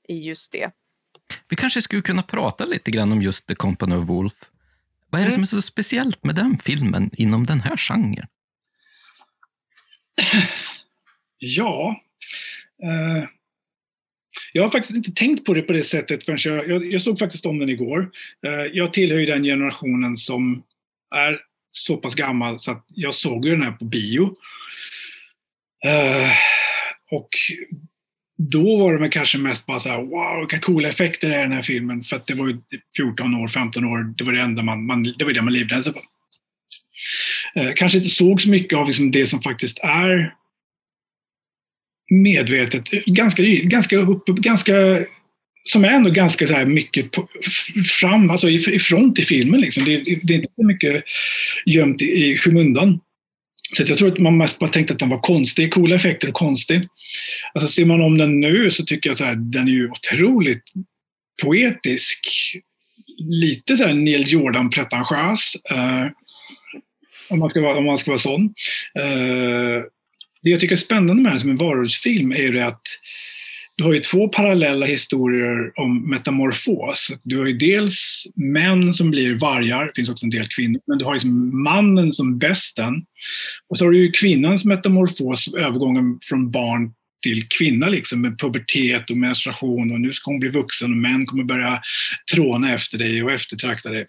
i 0.07 0.19
just 0.19 0.51
det. 0.51 0.71
Vi 1.47 1.55
kanske 1.55 1.81
skulle 1.81 2.01
kunna 2.01 2.23
prata 2.23 2.65
lite 2.65 2.91
grann 2.91 3.11
om 3.11 3.21
just 3.21 3.47
The 3.47 3.55
Company 3.55 3.95
of 3.95 4.09
Wolf. 4.09 4.34
Vad 5.10 5.22
är 5.22 5.26
det 5.26 5.31
mm. 5.34 5.45
som 5.45 5.57
är 5.57 5.61
så 5.61 5.68
speciellt 5.68 6.23
med 6.23 6.36
den 6.36 6.57
filmen 6.57 7.10
inom 7.14 7.45
den 7.45 7.61
här 7.61 7.77
genren? 7.77 8.27
Ja, 11.38 12.02
eh, 12.84 13.30
jag 14.53 14.64
har 14.64 14.72
faktiskt 14.72 14.95
inte 14.95 15.11
tänkt 15.11 15.45
på 15.45 15.53
det 15.53 15.61
på 15.61 15.73
det 15.73 15.84
sättet 15.84 16.26
förrän 16.26 16.40
jag, 16.44 16.69
jag, 16.69 16.91
jag 16.91 17.02
såg 17.02 17.19
faktiskt 17.19 17.45
om 17.45 17.60
den 17.60 17.69
igår. 17.69 18.11
Eh, 18.45 18.65
jag 18.73 18.94
tillhör 18.94 19.19
ju 19.19 19.26
den 19.26 19.44
generationen 19.44 20.18
som 20.18 20.64
är 21.15 21.40
så 21.72 21.98
pass 21.98 22.15
gammal 22.15 22.60
så 22.60 22.72
att 22.72 22.86
jag 22.88 23.14
såg 23.14 23.45
den 23.45 23.64
här 23.64 23.72
på 23.72 23.86
bio. 23.86 24.36
Eh, 25.86 26.31
och 27.11 27.30
då 28.39 28.77
var 28.77 28.99
det 28.99 29.09
kanske 29.09 29.37
mest 29.37 29.65
bara 29.65 29.79
så 29.79 29.89
här, 29.89 29.97
wow, 29.97 30.39
vilka 30.39 30.59
coola 30.59 30.87
effekter 30.87 31.29
det 31.29 31.35
är 31.35 31.39
i 31.39 31.43
den 31.43 31.51
här 31.51 31.61
filmen. 31.61 32.03
För 32.03 32.15
att 32.15 32.27
det 32.27 32.33
var 32.33 32.47
ju 32.47 32.57
14 32.97 33.35
år, 33.35 33.47
15 33.47 33.85
år, 33.85 34.13
det 34.17 34.23
var 34.23 34.33
det 34.33 34.41
enda 34.41 34.63
man, 34.63 34.85
man, 34.85 35.03
det 35.03 35.25
var 35.25 35.33
det 35.33 35.41
man 35.41 35.53
livnärde 35.53 35.83
sig 35.83 35.93
på. 35.93 36.01
Eh, 37.55 37.71
kanske 37.75 37.97
inte 37.97 38.09
såg 38.09 38.41
så 38.41 38.49
mycket 38.49 38.77
av 38.77 38.87
liksom 38.87 39.11
det 39.11 39.27
som 39.27 39.41
faktiskt 39.41 39.79
är 39.79 40.33
medvetet, 42.11 42.89
ganska, 43.05 43.43
ganska, 43.43 43.97
upp, 43.97 44.25
ganska 44.25 44.73
som 45.63 45.83
är 45.83 45.89
ändå 45.89 46.09
ganska 46.09 46.47
så 46.47 46.53
här 46.53 46.65
mycket 46.65 47.11
på, 47.11 47.27
fram, 47.99 48.29
alltså 48.29 48.49
i, 48.49 48.75
i 48.75 48.79
front 48.79 49.19
i 49.19 49.23
filmen. 49.23 49.61
Liksom. 49.61 49.85
Det, 49.85 50.03
det, 50.23 50.33
är 50.33 50.37
inte 50.37 50.53
så 50.55 50.65
mycket 50.65 51.03
gömt 51.65 52.01
i, 52.01 52.05
i 52.05 52.37
skymundan. 52.37 52.99
Så 53.73 53.83
jag 53.87 53.97
tror 53.97 54.11
att 54.11 54.19
man 54.19 54.37
mest 54.37 54.59
bara 54.59 54.69
tänkte 54.69 54.93
att 54.93 54.99
den 54.99 55.09
var 55.09 55.19
konstig, 55.19 55.73
coola 55.73 55.95
effekter 55.95 56.27
och 56.27 56.33
konstig. 56.33 56.87
Alltså 57.53 57.67
ser 57.67 57.85
man 57.85 58.01
om 58.01 58.17
den 58.17 58.39
nu 58.39 58.71
så 58.71 58.85
tycker 58.85 59.09
jag 59.09 59.17
så 59.17 59.25
här, 59.25 59.35
den 59.35 59.67
är 59.67 59.71
ju 59.71 59.89
otroligt 59.89 60.63
poetisk. 61.41 62.27
Lite 63.17 63.77
så 63.77 63.83
här 63.83 63.93
Neil 63.93 64.33
Jordan 64.33 64.69
pretentiös. 64.69 65.55
Eh, 65.71 66.07
om, 67.29 67.39
man 67.39 67.49
ska 67.49 67.61
vara, 67.61 67.77
om 67.77 67.85
man 67.85 67.97
ska 67.97 68.11
vara 68.11 68.19
sån. 68.19 68.53
Eh, 68.99 69.83
det 70.41 70.49
jag 70.49 70.59
tycker 70.59 70.75
är 70.75 70.79
spännande 70.79 71.23
med 71.23 71.31
den 71.31 71.39
som 71.39 71.49
en 71.49 71.57
varulvsfilm 71.57 72.31
är 72.31 72.41
ju 72.41 72.51
det 72.51 72.65
att 72.65 72.81
du 73.80 73.84
har 73.84 73.93
ju 73.93 73.99
två 73.99 74.27
parallella 74.27 74.85
historier 74.85 75.80
om 75.80 76.10
metamorfos. 76.10 77.11
Du 77.23 77.38
har 77.38 77.45
ju 77.45 77.57
dels 77.57 78.27
män 78.35 78.93
som 78.93 79.11
blir 79.11 79.35
vargar, 79.35 79.85
det 79.85 79.91
finns 79.95 80.10
också 80.10 80.26
en 80.26 80.30
del 80.30 80.47
kvinnor, 80.47 80.81
men 80.88 80.97
du 80.97 81.06
har 81.06 81.14
liksom 81.14 81.64
mannen 81.64 82.14
som 82.14 82.39
besten. 82.39 83.06
Och 83.69 83.77
så 83.77 83.85
har 83.85 83.91
du 83.91 83.97
ju 83.97 84.11
kvinnans 84.11 84.65
metamorfos, 84.65 85.53
övergången 85.53 86.19
från 86.23 86.51
barn 86.51 86.93
till 87.23 87.47
kvinna 87.47 87.89
liksom, 87.89 88.22
med 88.22 88.39
pubertet 88.39 89.10
och 89.10 89.18
menstruation 89.18 89.91
och 89.91 90.01
nu 90.01 90.14
ska 90.14 90.31
hon 90.31 90.39
bli 90.39 90.49
vuxen 90.49 90.91
och 90.91 90.97
män 90.97 91.26
kommer 91.26 91.43
börja 91.43 91.81
tråna 92.34 92.73
efter 92.73 92.97
dig 92.97 93.23
och 93.23 93.31
eftertrakta 93.31 93.89
dig. 93.89 94.07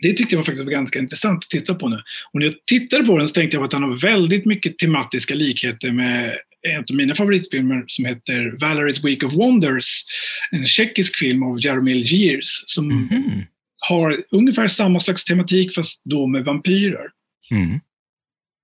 Det 0.00 0.12
tyckte 0.12 0.34
jag 0.34 0.46
faktiskt 0.46 0.64
var 0.64 0.72
ganska 0.72 0.98
intressant 0.98 1.44
att 1.44 1.50
titta 1.50 1.74
på 1.74 1.88
nu. 1.88 1.96
Och 2.32 2.40
när 2.40 2.46
jag 2.46 2.54
tittade 2.66 3.04
på 3.04 3.18
den 3.18 3.28
så 3.28 3.34
tänkte 3.34 3.56
jag 3.56 3.60
på 3.60 3.64
att 3.64 3.72
han 3.72 3.82
har 3.82 4.00
väldigt 4.00 4.44
mycket 4.44 4.78
tematiska 4.78 5.34
likheter 5.34 5.92
med 5.92 6.38
en 6.68 6.80
av 6.90 6.96
mina 6.96 7.14
favoritfilmer 7.14 7.84
som 7.86 8.04
heter 8.04 8.56
Valerie's 8.60 9.04
Week 9.04 9.24
of 9.24 9.32
Wonders. 9.32 10.04
En 10.50 10.66
tjeckisk 10.66 11.18
film 11.18 11.42
av 11.42 11.56
Jaromil 11.60 12.02
Giers 12.02 12.64
som 12.66 12.90
mm 12.90 13.08
-hmm. 13.08 13.46
har 13.88 14.24
ungefär 14.30 14.68
samma 14.68 15.00
slags 15.00 15.24
tematik 15.24 15.74
fast 15.74 16.02
då 16.04 16.26
med 16.26 16.44
vampyrer. 16.44 17.10
Mm. 17.50 17.80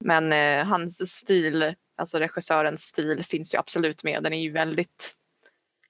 Men 0.04 0.32
eh, 0.32 0.66
hans 0.66 1.10
stil, 1.10 1.74
alltså 1.96 2.18
regissörens 2.18 2.82
stil 2.82 3.24
finns 3.24 3.54
ju 3.54 3.58
absolut 3.58 4.04
med. 4.04 4.22
Den 4.22 4.32
är 4.32 4.42
ju 4.42 4.50
väldigt 4.50 5.14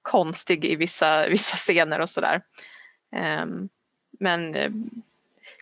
konstig 0.01 0.65
i 0.65 0.75
vissa, 0.75 1.27
vissa 1.27 1.55
scener 1.55 1.99
och 1.99 2.09
sådär. 2.09 2.41
Um, 3.43 3.69
men 4.19 4.55
eh, 4.55 4.71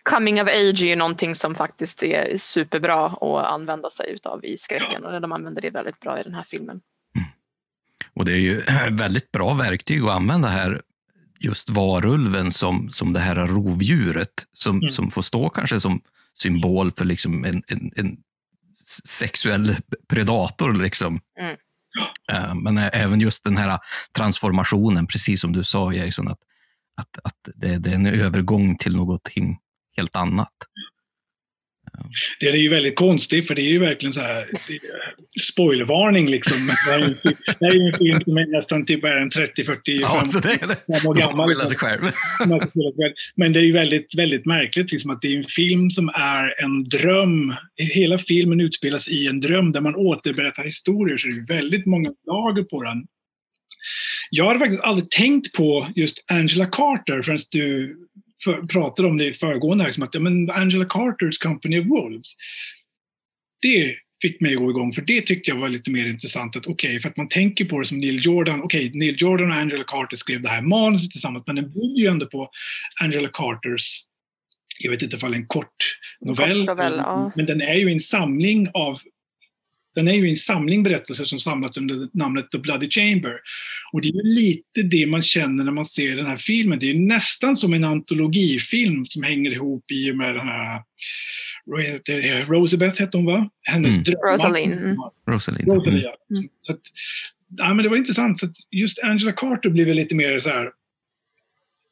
coming 0.04 0.42
of 0.42 0.48
age 0.48 0.82
är 0.82 0.88
ju 0.88 0.96
någonting 0.96 1.36
som 1.36 1.56
faktiskt 1.56 2.04
är 2.04 2.38
superbra 2.38 3.06
att 3.06 3.46
använda 3.46 3.90
sig 3.90 4.12
utav 4.12 4.46
i 4.46 4.58
skräcken 4.58 5.06
och 5.06 5.22
de 5.22 5.32
använder 5.32 5.62
det 5.62 5.70
väldigt 5.70 6.00
bra 6.00 6.20
i 6.20 6.24
den 6.24 6.34
här 6.34 6.44
filmen. 6.44 6.82
Mm. 7.16 7.28
Och 8.14 8.26
det 8.26 8.32
är 8.32 8.38
ju 8.38 8.62
väldigt 8.92 9.32
bra 9.32 9.54
verktyg 9.54 10.04
att 10.04 10.10
använda 10.10 10.48
här, 10.48 10.82
just 11.40 11.70
varulven 11.70 12.52
som, 12.52 12.90
som 12.90 13.14
det 13.14 13.20
här 13.20 13.36
rovdjuret 13.36 14.46
som, 14.54 14.78
mm. 14.78 14.90
som 14.90 15.12
får 15.12 15.22
stå 15.22 15.50
kanske 15.50 15.80
som 15.80 16.02
symbol 16.34 16.92
för 16.92 17.06
liksom 17.06 17.46
en, 17.46 17.64
en, 17.68 17.92
en 17.96 18.18
sexuell 19.06 19.76
predator. 20.08 20.74
Liksom. 20.74 21.20
Mm. 21.40 21.56
Eh, 22.32 22.56
Men 22.56 22.78
även 22.78 23.20
just 23.20 23.44
den 23.44 23.58
här 23.58 23.80
transformationen, 24.12 25.08
precis 25.08 25.42
som 25.42 25.54
du 25.54 25.64
sa 25.64 25.94
Jason, 25.94 26.28
att, 26.28 26.40
att, 26.98 27.20
att 27.24 27.50
det, 27.56 27.78
det 27.78 27.90
är 27.90 27.96
en 27.96 28.06
övergång 28.06 28.78
till 28.78 28.96
någonting 28.96 29.58
helt 30.00 30.16
annat. 30.16 30.54
Det 32.40 32.50
är 32.50 32.54
ju 32.54 32.70
väldigt 32.70 32.96
konstigt, 32.96 33.48
för 33.48 33.56
det 33.56 33.62
är 33.62 33.72
ju 33.72 33.80
verkligen 33.80 34.14
så 34.14 34.22
här, 34.22 34.50
spoilervarning 35.52 36.30
liksom. 36.30 36.58
Det 36.88 36.94
är 36.94 37.00
det 37.60 37.66
är 37.66 37.74
ju 37.74 37.88
en 37.88 37.98
film 37.98 38.22
som 38.22 38.38
är 38.38 38.46
nästan 38.46 38.86
typ 38.86 39.04
är 39.04 39.16
en 39.18 39.30
30, 39.30 39.64
40, 39.64 40.00
Ja, 40.02 40.20
50 40.20 40.32
så 40.32 40.40
det 40.40 40.50
är 40.50 40.68
det. 40.68 41.08
år 41.08 41.16
gammal. 41.16 41.68
sig 41.68 41.78
själv. 41.78 42.02
Men 43.36 43.54
det 43.54 43.60
är 43.60 43.64
ju 43.64 43.74
väldigt, 43.74 44.16
väldigt 44.18 44.46
märkligt 44.46 44.92
liksom, 44.92 45.12
att 45.12 45.22
det 45.22 45.34
är 45.34 45.38
en 45.38 45.44
film 45.44 45.92
som 45.92 46.10
är 46.10 46.64
en 46.64 46.84
dröm. 46.84 47.56
Hela 47.76 48.18
filmen 48.18 48.62
utspelas 48.62 49.08
i 49.08 49.28
en 49.28 49.40
dröm 49.42 49.72
där 49.72 49.82
man 49.82 49.96
återberättar 49.96 50.64
historier, 50.64 51.18
så 51.18 51.28
det 51.28 51.34
är 51.34 51.56
väldigt 51.56 51.86
många 51.86 52.10
lager 52.28 52.64
på 52.64 52.84
den. 52.84 53.06
Jag 54.30 54.48
hade 54.48 54.60
faktiskt 54.60 54.82
aldrig 54.84 55.10
tänkt 55.10 55.54
på 55.54 55.90
just 55.96 56.24
Angela 56.28 56.66
Carter 56.66 57.22
förrän 57.22 57.40
du 57.52 57.96
för, 58.44 58.62
pratade 58.62 59.08
om 59.08 59.18
det 59.18 59.26
i 59.26 59.34
föregående, 59.34 59.84
här, 59.84 59.92
som 59.92 60.04
att 60.04 60.14
ja, 60.14 60.20
men 60.20 60.50
Angela 60.50 60.86
Carters 60.86 61.38
Company 61.38 61.80
of 61.80 61.88
Wolves. 61.88 62.28
Det 63.62 63.96
fick 64.22 64.42
mig 64.42 64.54
att 64.54 64.60
gå 64.60 64.70
igång, 64.70 64.94
för 64.94 65.02
det 65.02 65.22
tyckte 65.22 65.52
jag 65.52 65.58
var 65.58 65.70
lite 65.70 65.92
mer 65.92 66.08
intressant. 66.08 66.56
att 66.56 66.68
Okej, 66.68 67.02
för 67.02 67.10
att 67.10 67.18
man 67.18 67.28
tänker 67.28 67.66
på 67.66 67.80
det 67.80 67.86
som 67.86 68.00
Neil 68.00 68.20
Jordan. 68.24 68.62
Okej, 68.62 68.92
Neil 68.94 69.16
Jordan 69.18 69.52
och 69.52 69.58
Angela 69.58 69.84
Carter 69.84 70.18
skrev 70.18 70.42
det 70.42 70.50
här 70.50 70.62
manuset 70.62 71.12
tillsammans, 71.12 71.44
men 71.48 71.56
den 71.56 71.72
bygger 71.72 72.02
ju 72.02 72.08
ändå 72.08 72.26
på 72.26 72.50
Angela 73.02 73.30
Carters, 73.34 74.04
jag 74.80 74.92
vet 74.92 75.02
inte 75.02 75.16
ifall 75.16 75.34
en 75.34 75.48
kort 75.48 75.98
novell, 76.22 76.68
Kort 76.68 76.78
novell, 76.78 76.94
ja. 76.98 77.32
men 77.36 77.46
den 77.46 77.62
är 77.62 77.76
ju 77.76 77.92
en 77.92 78.00
samling 78.00 78.70
av 78.74 79.00
den 80.00 80.08
är 80.08 80.14
ju 80.14 80.30
en 80.30 80.36
samling 80.36 80.84
berättelser 80.84 81.26
som 81.26 81.40
samlats 81.40 81.78
under 81.78 82.10
namnet 82.14 82.52
The 82.52 82.58
Bloody 82.58 82.90
Chamber. 82.90 83.34
Och 83.94 84.02
det 84.02 84.08
är 84.08 84.14
ju 84.14 84.24
lite 84.24 84.84
det 84.84 85.06
man 85.06 85.22
känner 85.22 85.64
när 85.64 85.72
man 85.72 85.86
ser 85.86 86.16
den 86.16 86.26
här 86.26 86.38
filmen. 86.38 86.80
Det 86.80 86.90
är 86.90 86.94
nästan 86.94 87.56
som 87.56 87.74
en 87.74 87.84
antologifilm 87.84 89.06
som 89.06 89.24
hänger 89.24 89.52
ihop 89.52 89.92
i 89.92 90.12
och 90.12 90.18
med 90.18 90.36
den 90.36 90.48
här? 90.48 90.82
Rosabeth 92.46 93.02
hette 93.02 93.18
hon 93.18 93.26
va? 93.26 93.50
Hennes 93.64 93.94
Mm. 93.94 94.04
drömmar. 94.04 94.32
Rosalind, 94.32 94.74
mm. 94.74 94.98
Rosalind. 95.28 95.68
Ja. 95.68 96.16
Mm. 96.38 96.50
Så 96.62 96.72
att, 96.72 96.82
ja, 97.58 97.74
men 97.74 97.84
det 97.84 97.90
var 97.90 97.98
intressant. 97.98 98.40
Så 98.40 98.46
att 98.46 98.56
just 98.72 99.00
Angela 99.04 99.32
Carter 99.32 99.70
väl 99.70 99.96
lite 99.96 100.16
mer 100.16 100.40
så 100.40 100.50
här, 100.50 100.72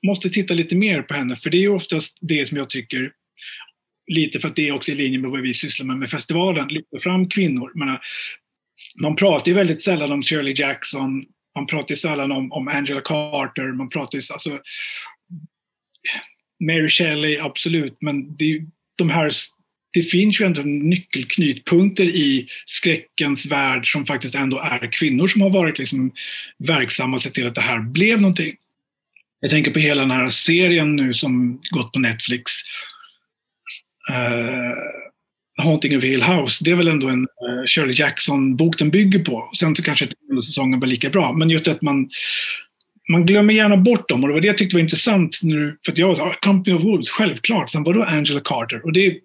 måste 0.08 0.30
titta 0.30 0.54
lite 0.54 0.76
mer 0.76 1.02
på 1.02 1.14
henne, 1.14 1.36
för 1.36 1.50
det 1.50 1.58
är 1.58 1.62
ju 1.62 1.70
oftast 1.70 2.18
det 2.22 2.48
som 2.48 2.58
jag 2.58 2.70
tycker, 2.70 3.12
lite 4.08 4.40
för 4.40 4.48
att 4.48 4.56
det 4.56 4.68
är 4.68 4.72
också 4.72 4.92
i 4.92 4.96
linje 4.96 5.20
med 5.20 5.32
vad 5.32 5.42
vi 5.42 5.54
sysslar 5.54 5.86
med 5.86 5.98
med 5.98 6.10
festivalen, 6.10 6.68
lyfta 6.68 7.00
fram 7.00 7.30
kvinnor. 7.30 7.72
Menar, 7.76 8.00
man 9.02 9.16
pratar 9.16 9.48
ju 9.48 9.54
väldigt 9.54 9.82
sällan 9.82 10.12
om 10.12 10.24
Shirley 10.24 10.54
Jackson, 10.58 11.26
man 11.56 11.68
pratar 11.68 11.90
ju 11.90 11.96
sällan 11.96 12.32
om, 12.32 12.52
om 12.52 12.68
Angela 12.68 13.02
Carter, 13.02 13.74
man 13.74 13.90
pratar 13.90 14.18
ju 14.18 14.24
alltså 14.32 14.60
Mary 16.60 16.90
Shelley, 16.90 17.38
absolut, 17.38 17.98
men 18.02 18.38
det, 18.38 18.46
är 18.46 18.50
ju 18.50 18.66
de 18.96 19.10
här 19.10 19.32
det 19.94 20.02
finns 20.02 20.42
ju 20.42 20.46
ändå 20.46 20.62
nyckelknytpunkter 20.62 22.04
i 22.04 22.48
skräckens 22.66 23.46
värld 23.46 23.92
som 23.92 24.06
faktiskt 24.06 24.36
ändå 24.36 24.60
är 24.60 24.92
kvinnor 24.92 25.28
som 25.28 25.42
har 25.42 25.50
varit 25.50 25.80
liksom 25.80 26.12
verksamma 26.58 27.16
och 27.16 27.22
sett 27.22 27.34
till 27.34 27.48
att 27.48 27.56
det 27.56 27.62
här 27.62 27.80
blev 27.80 28.22
någonting. 28.22 28.56
Jag 29.40 29.52
tänker 29.52 29.72
på 29.72 29.80
hela 29.80 30.02
den 30.02 30.12
här 30.12 30.30
serien 30.30 30.96
nu 30.96 31.14
som 31.14 31.62
gått 31.70 31.92
på 31.92 32.00
Netflix. 32.00 32.52
Uh, 34.10 34.78
Haunting 35.64 35.98
of 35.98 36.04
Hill 36.04 36.24
House. 36.24 36.64
Det 36.64 36.72
är 36.72 36.76
väl 36.76 36.88
ändå 36.88 37.10
en 37.10 37.22
uh, 37.22 37.66
Shirley 37.66 37.96
Jackson-bok 37.96 38.78
den 38.78 38.90
bygger 38.90 39.20
på. 39.20 39.50
Sen 39.60 39.76
så 39.76 39.84
kanske 39.84 40.06
inte 40.06 40.42
säsongen 40.42 40.80
blir 40.80 40.90
lika 40.90 41.10
bra, 41.10 41.34
men 41.34 41.50
just 41.50 41.66
det 41.66 41.72
att 41.72 41.82
man 41.82 42.10
man 43.10 43.26
glömmer 43.26 43.54
gärna 43.54 43.78
bort 43.78 44.10
dem 44.10 44.24
och 44.24 44.28
det 44.28 44.34
var 44.34 44.42
det 44.42 44.48
jag 44.48 44.58
tyckte 44.58 44.76
var 44.76 44.82
intressant 44.82 45.40
nu, 45.44 45.78
för 45.86 45.92
att 45.92 45.98
jag 45.98 46.18
sa 46.18 46.24
ah, 46.24 46.34
Company 46.42 46.78
of 46.78 46.84
Wolves, 46.84 47.10
självklart. 47.10 47.70
Sen 47.70 47.84
vadå 47.84 48.04
Angela 48.04 48.40
Carter 48.40 48.86
och 48.86 48.94
det 48.94 49.20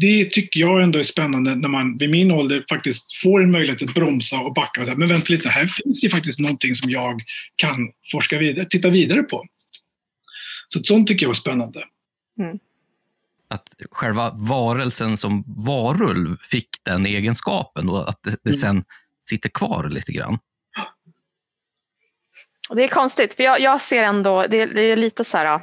det 0.00 0.30
tycker 0.30 0.60
jag 0.60 0.82
ändå 0.82 0.98
är 0.98 1.02
spännande 1.02 1.54
när 1.54 1.68
man 1.68 1.98
vid 1.98 2.10
min 2.10 2.30
ålder 2.30 2.64
faktiskt 2.68 3.16
får 3.16 3.42
en 3.42 3.50
möjlighet 3.50 3.82
att 3.82 3.94
bromsa 3.94 4.40
och 4.40 4.54
backa 4.54 4.80
och 4.80 4.86
säga, 4.86 4.98
men 4.98 5.08
vänta 5.08 5.32
lite, 5.32 5.48
här 5.48 5.66
finns 5.66 6.00
det 6.00 6.08
faktiskt 6.08 6.38
någonting 6.38 6.74
som 6.74 6.90
jag 6.90 7.22
kan 7.56 7.76
forska 8.12 8.38
vidare, 8.38 8.64
titta 8.64 8.90
vidare 8.90 9.22
på. 9.22 9.46
Så 10.68 10.80
sånt 10.82 11.08
tycker 11.08 11.24
jag 11.24 11.28
var 11.28 11.34
spännande. 11.34 11.84
Mm. 12.40 12.58
Att 13.48 13.68
själva 13.90 14.30
varelsen 14.30 15.16
som 15.16 15.44
varulv 15.66 16.36
fick 16.40 16.68
den 16.82 17.06
egenskapen 17.06 17.88
och 17.88 18.08
att 18.08 18.22
det, 18.22 18.30
det 18.30 18.50
Mm. 18.50 18.60
sen 18.60 18.84
sitter 19.22 19.48
kvar 19.48 19.88
lite 19.88 20.12
grann. 20.12 20.38
Det 22.70 22.84
är 22.84 22.88
konstigt, 22.88 23.34
för 23.34 23.42
jag, 23.42 23.60
jag 23.60 23.82
ser 23.82 24.02
ändå, 24.02 24.46
det, 24.46 24.66
det 24.66 24.82
är 24.82 24.96
lite 24.96 25.24
så 25.24 25.36
här, 25.36 25.60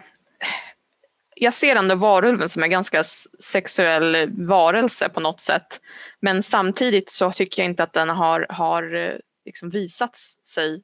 jag 1.35 1.53
ser 1.53 1.75
ändå 1.75 1.95
varulven 1.95 2.49
som 2.49 2.63
en 2.63 2.69
ganska 2.69 3.03
sexuell 3.39 4.31
varelse 4.47 5.09
på 5.09 5.19
något 5.19 5.39
sätt. 5.39 5.79
Men 6.19 6.43
samtidigt 6.43 7.11
så 7.11 7.31
tycker 7.31 7.61
jag 7.61 7.71
inte 7.71 7.83
att 7.83 7.93
den 7.93 8.09
har, 8.09 8.45
har 8.49 8.95
eh, 8.95 9.15
liksom 9.45 9.69
visat 9.69 10.17
sig 10.45 10.83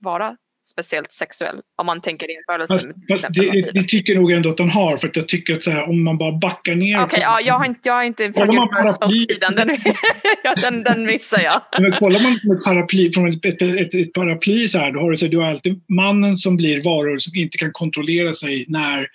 vara 0.00 0.36
speciellt 0.68 1.12
sexuell. 1.12 1.60
Om 1.76 1.86
man 1.86 2.00
tänker 2.00 2.26
jämförelse 2.28 2.74
Fast, 2.74 2.86
med 2.86 3.20
fast 3.20 3.34
det, 3.34 3.70
det 3.74 3.82
tycker 3.82 4.12
jag 4.12 4.20
nog 4.20 4.32
ändå 4.32 4.50
att 4.50 4.56
den 4.56 4.70
har, 4.70 4.96
för 4.96 5.08
att 5.08 5.16
jag 5.16 5.28
tycker 5.28 5.54
att 5.54 5.66
här, 5.66 5.88
om 5.88 6.04
man 6.04 6.18
bara 6.18 6.32
backar 6.32 6.74
ner... 6.74 7.02
Okej, 7.02 7.20
ja, 7.22 7.40
jag 7.40 7.54
har 7.54 7.66
inte, 7.66 7.80
jag 7.88 7.94
har 7.94 8.02
inte 8.02 8.32
Kollar 8.32 8.54
man 8.54 8.68
Universal-tiden, 8.68 9.54
den, 9.54 9.68
den, 10.62 10.82
den 10.82 11.06
missar 11.06 11.40
jag. 11.40 11.62
Men 11.80 11.92
kollar 11.92 12.20
man 12.20 12.32
ett 12.32 12.64
paraply, 12.64 13.12
från 13.12 13.28
ett, 13.28 13.44
ett, 13.44 13.62
ett, 13.62 13.94
ett 13.94 14.12
paraply 14.12 14.68
så 14.68 14.78
här, 14.78 14.92
då 14.92 15.00
har 15.00 15.10
du, 15.10 15.16
så 15.16 15.24
här, 15.24 15.30
du 15.30 15.38
har 15.38 15.44
alltid 15.44 15.84
mannen 15.88 16.36
som 16.36 16.56
blir 16.56 16.84
varor 16.84 17.18
som 17.18 17.34
inte 17.34 17.58
kan 17.58 17.72
kontrollera 17.72 18.32
sig 18.32 18.64
när 18.68 19.06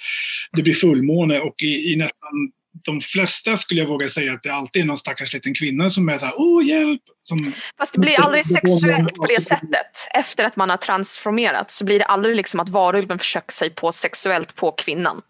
det 0.55 0.61
blir 0.61 0.73
fullmåne 0.73 1.39
och 1.39 1.55
i, 1.63 1.93
i 1.93 1.95
nästan 1.95 2.51
de 2.73 3.01
flesta 3.01 3.57
skulle 3.57 3.81
jag 3.81 3.87
våga 3.87 4.09
säga 4.09 4.33
att 4.33 4.43
det 4.43 4.49
alltid 4.49 4.81
är 4.81 4.85
någon 4.85 4.97
stackars 4.97 5.33
liten 5.33 5.53
kvinna 5.53 5.89
som 5.89 6.09
är 6.09 6.17
så 6.17 6.25
här, 6.25 6.33
åh 6.37 6.65
hjälp! 6.65 7.01
Som, 7.23 7.53
Fast 7.77 7.93
det 7.93 7.99
blir 7.99 8.21
aldrig 8.21 8.45
sexuellt 8.45 9.15
på 9.15 9.25
det 9.25 9.41
sättet. 9.41 9.87
Efter 10.13 10.45
att 10.45 10.55
man 10.55 10.69
har 10.69 10.77
transformerat 10.77 11.71
så 11.71 11.85
blir 11.85 11.99
det 11.99 12.05
aldrig 12.05 12.35
liksom 12.35 12.59
att 12.59 12.69
varulven 12.69 13.19
försöker 13.19 13.51
sig 13.51 13.69
på 13.69 13.91
sexuellt 13.91 14.55
på 14.55 14.71
kvinnan. 14.71 15.21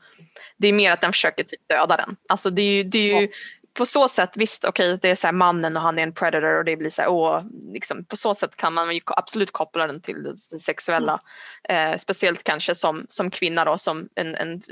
Det 0.57 0.67
är 0.67 0.73
mer 0.73 0.91
att 0.91 1.01
den 1.01 1.11
försöker 1.11 1.43
typ 1.43 1.69
döda 1.69 1.97
den. 1.97 2.15
Alltså 2.29 2.49
det 2.49 2.61
är 2.61 2.71
ju, 2.71 2.83
det 2.83 3.11
är 3.11 3.21
ju 3.21 3.29
på 3.73 3.85
så 3.85 4.07
sätt, 4.07 4.29
visst 4.35 4.65
okej 4.65 4.99
det 5.01 5.09
är 5.09 5.15
så 5.15 5.27
här 5.27 5.31
mannen 5.31 5.77
och 5.77 5.83
han 5.83 5.99
är 5.99 6.03
en 6.03 6.13
predator 6.13 6.57
och 6.57 6.65
det 6.65 6.75
blir 6.75 6.89
så 6.89 7.01
här, 7.01 7.09
åh, 7.09 7.43
liksom, 7.73 8.05
på 8.05 8.17
så 8.17 8.33
sätt 8.33 8.57
kan 8.57 8.73
man 8.73 8.95
ju 8.95 9.01
absolut 9.05 9.51
koppla 9.51 9.87
den 9.87 10.01
till 10.01 10.23
det, 10.23 10.59
sexuella. 10.59 11.21
Eh, 11.69 11.97
speciellt 11.97 12.43
kanske 12.43 12.75
som, 12.75 13.05
som 13.09 13.31
kvinna 13.31 13.65
då, 13.65 13.77
som 13.77 14.09
en, 14.15 14.35
en, 14.35 14.63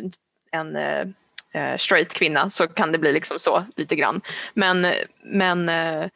en 0.52 0.76
eh, 0.76 1.06
eh, 1.54 1.78
straight 1.78 2.14
kvinna 2.14 2.50
så 2.50 2.68
kan 2.68 2.92
det 2.92 2.98
bli 2.98 3.12
liksom 3.14 3.40
så 3.40 3.66
lite 3.76 3.96
grann. 3.96 4.22
Men, 4.54 4.88
men 5.24 5.70
eh, 5.70 6.10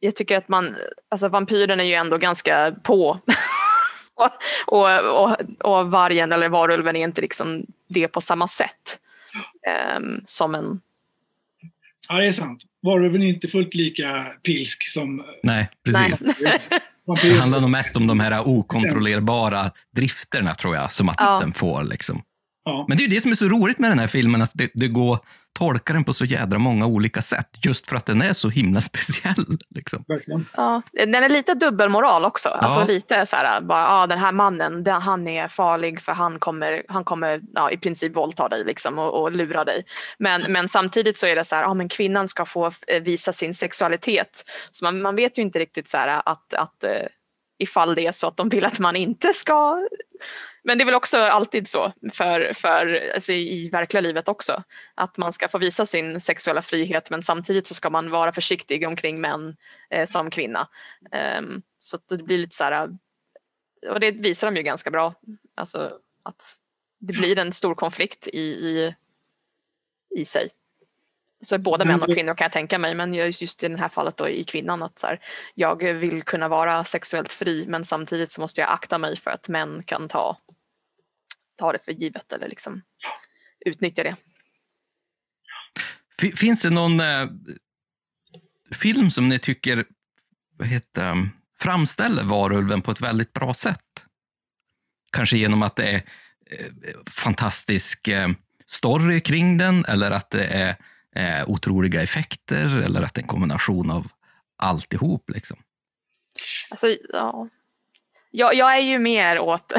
jag 0.00 0.16
tycker 0.16 0.36
att 0.38 0.48
man, 0.48 0.76
alltså 1.08 1.28
vampyren 1.28 1.80
är 1.80 1.84
ju 1.84 1.94
ändå 1.94 2.18
ganska 2.18 2.74
på. 2.82 3.20
och, 4.14 4.30
och, 4.66 5.22
och, 5.22 5.36
och 5.60 5.90
vargen 5.90 6.32
eller 6.32 6.48
varulven 6.48 6.96
är 6.96 7.04
inte 7.04 7.20
liksom 7.20 7.66
det 7.88 8.08
på 8.08 8.20
samma 8.20 8.48
sätt. 8.48 8.98
ehm, 9.66 10.20
som 10.26 10.54
en, 10.54 10.80
ja, 12.08 12.14
det 12.20 12.26
är 12.28 12.32
sant. 12.32 12.62
Varulven 12.82 13.22
är 13.22 13.26
inte 13.26 13.48
fullt 13.48 13.74
lika 13.74 14.26
pilsk 14.42 14.90
som 14.90 15.24
Nej, 15.42 15.68
precis. 15.84 16.20
nej. 16.40 16.60
Det 17.22 17.32
handlar 17.38 17.60
nog 17.60 17.70
mest 17.70 17.96
om 17.96 18.06
de 18.06 18.20
här 18.20 18.48
okontrollerbara 18.48 19.70
drifterna, 19.90 20.54
tror 20.54 20.76
jag, 20.76 20.92
som 20.92 21.08
att 21.08 21.16
Ja. 21.18 21.38
den 21.40 21.52
får. 21.52 21.82
Liksom. 21.84 22.22
Ja. 22.66 22.84
Men 22.88 22.96
det 22.96 23.02
är 23.02 23.08
ju 23.08 23.14
det 23.14 23.20
som 23.20 23.30
är 23.30 23.34
så 23.34 23.48
roligt 23.48 23.78
med 23.78 23.90
den 23.90 23.98
här 23.98 24.06
filmen, 24.06 24.42
att 24.42 24.50
det, 24.54 24.70
det 24.74 24.88
går 24.88 25.18
tolka 25.52 25.92
den 25.92 26.04
på 26.04 26.12
så 26.12 26.24
jädra 26.24 26.58
många 26.58 26.86
olika 26.86 27.22
sätt, 27.22 27.48
just 27.64 27.88
för 27.88 27.96
att 27.96 28.06
den 28.06 28.22
är 28.22 28.32
så 28.32 28.48
himla 28.48 28.80
speciell. 28.90 29.58
Liksom. 29.74 30.04
Verkligen. 30.08 30.46
Ja, 30.56 30.82
den 30.92 31.14
är 31.14 31.28
lite 31.28 31.54
dubbelmoral 31.54 32.24
också. 32.24 32.48
Alltså 32.48 32.80
Ja. 32.80 32.86
lite 32.86 33.26
så 33.26 33.36
här, 33.36 33.60
bara, 33.60 33.88
ah, 33.88 34.06
den 34.06 34.18
här 34.18 34.32
mannen, 34.32 34.84
den, 34.84 35.02
han 35.02 35.28
är 35.28 35.48
farlig 35.48 36.02
för 36.02 36.12
han 36.12 36.38
kommer, 36.38 36.82
han 36.88 37.04
kommer 37.04 37.40
ja, 37.54 37.70
i 37.70 37.76
princip 37.78 38.16
våldta 38.16 38.48
dig 38.48 38.64
liksom, 38.64 38.98
och, 38.98 39.22
och 39.22 39.32
lura 39.32 39.64
dig. 39.64 39.84
Men, 40.18 40.52
men 40.52 40.68
samtidigt 40.68 41.18
så 41.18 41.26
är 41.26 41.36
det 41.36 41.44
så 41.44 41.56
här, 41.56 41.64
ah, 41.64 41.74
men 41.74 41.88
kvinnan 41.88 42.28
ska 42.28 42.46
få 42.46 42.70
eh, 42.86 43.02
visa 43.02 43.32
sin 43.32 43.54
sexualitet. 43.54 44.44
Så 44.70 44.84
man, 44.84 45.02
man 45.02 45.16
vet 45.16 45.38
ju 45.38 45.42
inte 45.42 45.58
riktigt 45.58 45.88
så 45.88 45.96
här 45.96 46.22
att, 46.24 46.54
att 46.54 46.84
eh, 46.84 46.90
ifall 47.58 47.94
det 47.94 48.06
är 48.06 48.12
så 48.12 48.28
att 48.28 48.36
de 48.36 48.48
vill 48.48 48.64
att 48.64 48.78
man 48.78 48.96
inte 48.96 49.32
ska 49.32 49.86
men 50.66 50.78
det 50.78 50.84
är 50.84 50.86
väl 50.86 50.94
också 50.94 51.18
alltid 51.18 51.68
så 51.68 51.92
för, 52.12 52.52
för, 52.54 53.10
alltså 53.14 53.32
i, 53.32 53.68
verkliga 53.68 54.00
livet 54.00 54.28
också. 54.28 54.62
Att 54.94 55.16
man 55.16 55.32
ska 55.32 55.48
få 55.48 55.58
visa 55.58 55.86
sin 55.86 56.20
sexuella 56.20 56.62
frihet 56.62 57.10
men 57.10 57.22
samtidigt 57.22 57.66
så 57.66 57.74
ska 57.74 57.90
man 57.90 58.10
vara 58.10 58.32
försiktig 58.32 58.86
omkring 58.86 59.20
män 59.20 59.56
eh, 59.90 60.04
som 60.04 60.30
kvinna. 60.30 60.68
Ehm, 61.12 61.62
så 61.78 61.98
det 62.08 62.16
blir 62.16 62.38
lite 62.38 62.56
så 62.56 62.64
här, 62.64 62.90
och 63.90 64.00
det 64.00 64.10
visar 64.10 64.50
de 64.50 64.56
ju 64.56 64.62
ganska 64.62 64.90
bra. 64.90 65.14
Alltså 65.54 65.98
att 66.22 66.56
det 66.98 67.12
blir 67.12 67.38
en 67.38 67.52
stor 67.52 67.74
konflikt 67.74 68.28
i, 68.28 68.40
i, 68.40 68.94
i 70.16 70.24
sig. 70.24 70.48
Så 71.44 71.58
både 71.58 71.84
män 71.84 72.02
och 72.02 72.08
Mm. 72.08 72.14
kvinnor 72.14 72.34
kan 72.34 72.44
jag 72.44 72.52
tänka 72.52 72.78
mig 72.78 72.94
men 72.94 73.14
just 73.14 73.62
i 73.62 73.68
det 73.68 73.78
här 73.78 73.88
fallet 73.88 74.16
då 74.16 74.28
i 74.28 74.44
kvinnan 74.44 74.82
att 74.82 74.98
så 74.98 75.06
här, 75.06 75.20
jag 75.54 75.84
vill 75.84 76.22
kunna 76.22 76.48
vara 76.48 76.84
sexuellt 76.84 77.32
fri 77.32 77.64
men 77.68 77.84
samtidigt 77.84 78.30
så 78.30 78.40
måste 78.40 78.60
jag 78.60 78.70
akta 78.70 78.98
mig 78.98 79.16
för 79.16 79.30
att 79.30 79.48
män 79.48 79.82
kan 79.82 80.08
ta, 80.08 80.36
ta 81.56 81.72
det 81.72 81.78
för 81.84 81.92
givet 81.92 82.32
eller 82.32 82.48
liksom 82.48 82.82
utnyttja 83.66 84.02
det. 84.02 84.16
Fi- 86.20 86.36
Finns 86.36 86.62
det 86.62 86.70
någon 86.70 87.00
eh, 87.00 87.28
film 88.72 89.10
som 89.10 89.28
ni 89.28 89.38
tycker 89.38 89.84
vad 90.56 90.68
heter, 90.68 91.14
det, 91.14 91.28
framställer 91.58 92.24
varulven 92.24 92.82
på 92.82 92.90
ett 92.90 93.00
väldigt 93.00 93.32
bra 93.32 93.54
sätt? 93.54 93.80
Kanske 95.12 95.36
genom 95.36 95.62
att 95.62 95.76
det 95.76 95.88
är 95.88 95.96
eh, 96.50 96.66
fantastisk 97.10 98.08
eh, 98.08 98.28
story 98.66 99.20
kring 99.20 99.58
den 99.58 99.84
eller 99.84 100.10
att 100.10 100.30
det 100.30 100.44
är 100.44 100.76
eh, 101.16 101.48
otroliga 101.50 102.02
effekter 102.02 102.82
eller 102.82 103.02
att 103.02 103.14
det 103.14 103.18
är 103.18 103.22
en 103.22 103.28
kombination 103.28 103.90
av 103.90 104.08
alltihop. 104.56 105.30
Liksom. 105.30 105.56
Alltså, 106.70 106.96
ja. 107.12 107.48
jag, 108.30 108.54
jag 108.54 108.76
är 108.76 108.80
ju 108.80 108.98
mer 108.98 109.38
åt, 109.38 109.72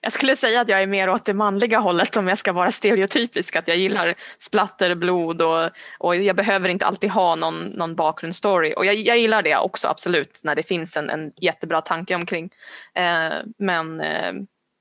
jag 0.00 0.12
skulle 0.12 0.36
säga 0.36 0.60
att 0.60 0.68
jag 0.68 0.82
är 0.82 0.86
mer 0.86 1.10
åt 1.10 1.24
det 1.24 1.34
manliga 1.34 1.78
hållet 1.78 2.16
om 2.16 2.28
jag 2.28 2.38
ska 2.38 2.52
vara 2.52 2.70
stereotypisk, 2.70 3.56
att 3.56 3.68
jag 3.68 3.76
gillar 3.76 4.14
splatter, 4.38 4.94
blod 4.94 5.42
och, 5.42 5.70
och 5.98 6.16
jag 6.16 6.36
behöver 6.36 6.68
inte 6.68 6.86
alltid 6.86 7.10
ha 7.10 7.34
någon, 7.34 7.64
någon 7.64 7.94
bakgrundsstory. 7.94 8.74
Och 8.76 8.86
jag, 8.86 8.94
jag 8.94 9.18
gillar 9.18 9.42
det 9.42 9.56
också 9.56 9.88
absolut 9.88 10.40
när 10.44 10.54
det 10.54 10.62
finns 10.62 10.96
en, 10.96 11.10
en 11.10 11.32
jättebra 11.36 11.80
tanke 11.80 12.14
omkring. 12.14 12.50
Eh, 12.94 13.32
men 13.58 14.00
eh, 14.00 14.32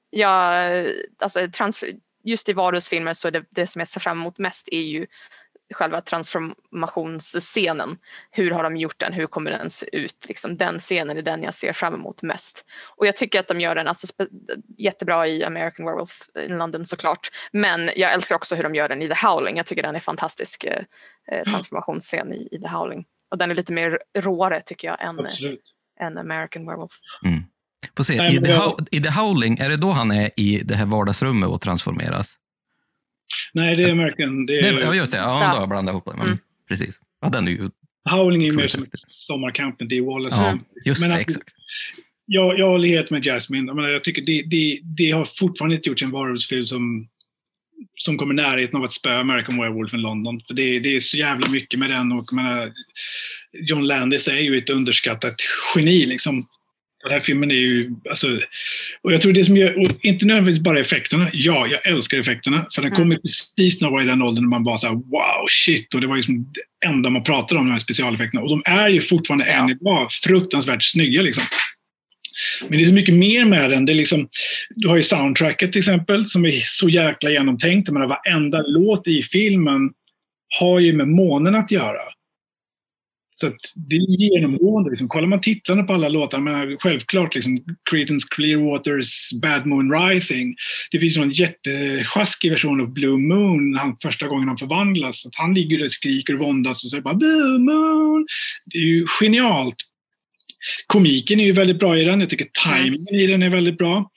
jag, 0.10 0.88
alltså, 1.19 1.48
trans, 1.53 1.84
just 2.23 2.49
i 2.49 2.53
varulvsfilmer 2.53 3.14
så 3.14 3.28
är 3.28 3.32
det, 3.32 3.44
det 3.49 3.68
som 3.68 3.80
jag 3.80 3.88
ser 3.88 3.99
fram 3.99 4.19
emot 4.19 4.38
mest 4.38 4.69
är 4.72 4.82
ju 4.82 5.07
själva 5.73 6.02
transformationsscenen. 6.02 7.98
Hur 8.31 8.52
har 8.52 8.64
de 8.64 8.77
gjort 8.77 8.99
den? 8.99 9.14
Hur 9.14 9.27
kommer 9.27 9.52
den 9.52 9.69
se 9.69 9.95
ut? 9.98 10.26
Liksom, 10.27 10.57
den 10.57 10.80
scenen 10.80 11.18
är 11.18 11.22
den 11.22 11.43
jag 11.43 11.53
ser 11.53 11.73
fram 11.73 11.93
emot 11.93 12.22
mest. 12.22 12.65
Och 12.98 13.07
jag 13.07 13.15
tycker 13.15 13.39
att 13.39 13.48
de 13.48 13.61
gör 13.61 13.76
den 13.76 13.88
alltså, 13.88 14.07
jättebra 14.77 15.27
i 15.27 15.43
American 15.43 15.85
Werewolf 15.85 16.19
in 16.49 16.57
London 16.57 16.85
såklart. 16.85 17.30
Men 17.52 17.91
jag 17.95 18.14
älskar 18.14 18.35
också 18.35 18.56
hur 18.56 18.64
de 18.64 18.76
gör 18.76 18.89
den 18.89 19.02
i 19.02 19.07
The 19.07 19.27
Howling. 19.27 19.57
Jag 19.57 19.65
tycker 19.65 19.84
den 19.84 19.95
är 19.95 19.99
fantastisk 19.99 20.64
eh, 20.64 20.84
eh, 21.31 21.43
transformationsscen 21.43 22.34
i, 22.34 22.48
i 22.52 22.60
The 22.60 22.68
Howling. 22.68 23.06
Och 23.31 23.38
den 23.38 23.52
är 23.52 23.56
lite 23.56 23.73
mer 23.73 23.99
råare 24.18 24.61
tycker 24.65 24.88
jag 24.88 25.02
än, 25.02 25.19
Absolut. 25.19 25.61
än 25.99 26.18
American 26.18 26.65
Werewolf. 26.65 26.91
Får 27.98 28.03
se, 28.03 28.14
i, 28.14 28.41
The 28.41 28.53
How- 28.53 28.88
I 28.91 28.99
The 28.99 29.10
Howling, 29.10 29.57
är 29.57 29.69
det 29.69 29.77
då 29.77 29.91
han 29.91 30.11
är 30.11 30.31
i 30.35 30.61
det 30.65 30.76
här 30.76 30.85
vardagsrummet 30.85 31.49
och 31.49 31.61
transformeras? 31.61 32.38
Nej, 33.53 33.76
det 33.76 33.84
är 33.84 33.91
American. 33.91 34.45
Det 34.45 34.60
är, 34.60 34.82
ja, 34.82 34.95
just 34.95 35.12
det. 35.12 35.18
Ja, 35.18 35.24
då 35.24 35.45
har 35.45 35.60
jag 35.60 35.70
blandat 35.70 35.94
ihop 35.94 36.06
det. 36.06 36.18
Men, 36.18 36.28
Mm. 36.28 36.38
Precis. 36.68 36.99
Ja, 37.22 37.30
den 37.30 37.48
är 37.48 37.52
ju... 37.52 37.70
Howling 38.10 38.41
är 38.41 38.45
ju 38.45 38.56
mer 38.56 38.68
som 38.68 38.84
ett 38.84 38.90
sommarcamp 39.08 39.82
än 39.82 39.94
i 39.94 39.99
Wallace. 39.99 40.38
Ja, 40.38 40.58
just 40.86 41.02
Men 41.02 41.10
det, 41.10 41.16
exakt. 41.18 41.49
Jag, 42.26 42.60
jag 42.60 42.68
håller 42.68 42.88
helt 42.88 43.10
med 43.10 43.24
Jasmine. 43.26 43.68
Jag, 43.68 43.76
menar, 43.76 43.90
jag 43.90 44.03
tycker 44.03 44.22
det, 44.22 44.41
det, 44.41 44.80
det 44.84 45.12
har 45.12 45.26
fortfarande 45.26 45.76
inte 45.76 45.90
gjorts 45.90 46.03
en 46.03 46.12
varulvsfilm 46.12 46.68
som, 46.68 47.08
som 47.98 48.18
kommer 48.18 48.34
i 48.34 48.36
närheten 48.36 48.78
av 48.78 48.84
att 48.84 48.94
spöa 48.94 49.20
American 49.20 49.58
Werewolf 49.58 49.94
in 49.94 50.02
London. 50.02 50.41
För 50.48 50.53
det, 50.53 50.80
det 50.80 50.95
är 50.95 50.99
så 50.99 51.18
jävla 51.18 51.49
mycket 51.49 51.80
med 51.80 51.90
den 51.90 52.12
och 52.12 52.34
menar, 52.34 52.74
John 53.53 53.88
Landis 53.88 54.28
är 54.28 54.36
ju 54.36 54.58
ett 54.58 54.70
underskattat 54.70 55.36
geni. 55.76 56.06
Liksom. 56.06 56.48
Den 57.03 57.11
här 57.11 57.19
filmen 57.19 57.52
är 57.52 57.56
ju, 57.56 57.91
alltså, 58.10 58.28
och 59.02 59.14
jag 59.14 59.22
tror 59.22 59.34
det 59.34 59.45
som 59.45 59.57
gör, 59.57 59.86
inte 60.06 60.26
nödvändigtvis 60.26 60.64
bara 60.64 60.80
effekterna. 60.80 61.30
Ja, 61.34 61.68
jag 61.68 61.88
älskar 61.88 62.18
effekterna. 62.18 62.65
För 62.76 62.82
den 62.82 62.91
Mm. 62.91 62.98
kommer 62.98 63.15
precis 63.15 63.82
när 63.82 63.88
man 63.88 63.94
var 63.94 64.02
i 64.02 64.06
den 64.06 64.22
åldern 64.22 64.44
när 64.44 64.49
man 64.49 64.64
bara 64.64 64.78
så 64.78 64.88
här, 64.88 64.94
wow, 64.95 65.45
shit. 65.49 65.94
Och 65.95 66.02
det 66.02 66.07
var 66.07 66.15
liksom 66.15 66.53
det 66.53 66.88
enda 66.88 67.10
man 67.10 67.23
pratade 67.23 67.60
om, 67.60 67.65
de 67.65 67.72
här 67.72 67.80
specialeffekterna. 67.80 68.41
Och 68.41 68.49
de 68.49 68.61
är 68.65 68.90
ju 68.90 69.02
fortfarande 69.02 69.45
än 69.45 69.69
idag 69.69 70.11
fruktansvärt 70.11 70.84
snygga 70.84 71.22
liksom. 71.22 71.44
Men 72.69 72.78
det 72.78 72.84
är 72.84 72.88
så 72.88 72.94
mycket 72.94 73.15
mer 73.15 73.45
med 73.45 73.69
den. 73.69 73.86
Det 73.86 73.94
är 73.94 73.95
liksom, 73.95 74.30
du 74.69 74.88
har 74.88 74.95
ju 74.95 75.03
soundtracket 75.03 75.72
till 75.72 75.80
exempel 75.80 76.30
som 76.30 76.45
är 76.45 76.61
så 76.65 76.90
jäkla 76.90 77.30
genomtänkt. 77.30 77.88
Jag 77.88 77.94
menar, 77.94 78.07
varenda 78.07 78.61
låt 78.61 79.07
i 79.07 79.23
filmen 79.23 79.90
har 80.60 80.80
ju 80.80 80.94
med 80.94 81.07
månen 81.07 81.56
att 81.56 81.72
göra. 81.72 82.02
Så 83.41 83.51
det 83.76 83.95
är 83.95 84.34
genomgående. 84.34 84.89
Liksom. 84.89 85.07
Kollar 85.07 85.27
man 85.27 85.41
titlarna 85.41 85.84
på 85.84 85.93
alla 85.93 86.09
låtar, 86.09 86.39
men 86.39 86.77
självklart 86.77 87.35
liksom 87.35 87.63
Creedence 87.89 88.27
Clearwaters 88.31 89.30
Bad 89.41 89.65
Moon 89.65 89.91
Rising. 89.93 90.55
Det 90.91 90.99
finns 90.99 91.18
en 91.18 91.31
jättesjaskig 91.31 92.51
version 92.51 92.81
av 92.81 92.93
Blue 92.93 93.18
Moon 93.18 93.76
han, 93.76 93.97
första 94.03 94.27
gången 94.27 94.47
han 94.47 94.57
förvandlas. 94.57 95.26
Att 95.26 95.35
han 95.35 95.53
ligger 95.53 95.77
där 95.77 95.85
och 95.85 95.91
skriker 95.91 96.34
och 96.34 96.39
våndas 96.39 96.84
och 96.84 96.91
säger 96.91 97.03
bara 97.03 97.13
Blue 97.13 97.59
Moon. 97.59 98.27
Det 98.65 98.77
är 98.77 98.84
ju 98.84 99.05
genialt. 99.19 99.76
Komiken 100.88 101.39
är 101.39 101.45
ju 101.45 101.51
väldigt 101.51 101.80
bra 101.80 101.97
i 101.97 102.03
den. 102.03 102.19
Jag 102.19 102.30
tycker 102.30 102.47
tajmingen 102.63 103.15
i 103.15 103.27
den 103.27 103.43
är 103.43 103.49
väldigt 103.49 103.77
bra. 103.77 104.11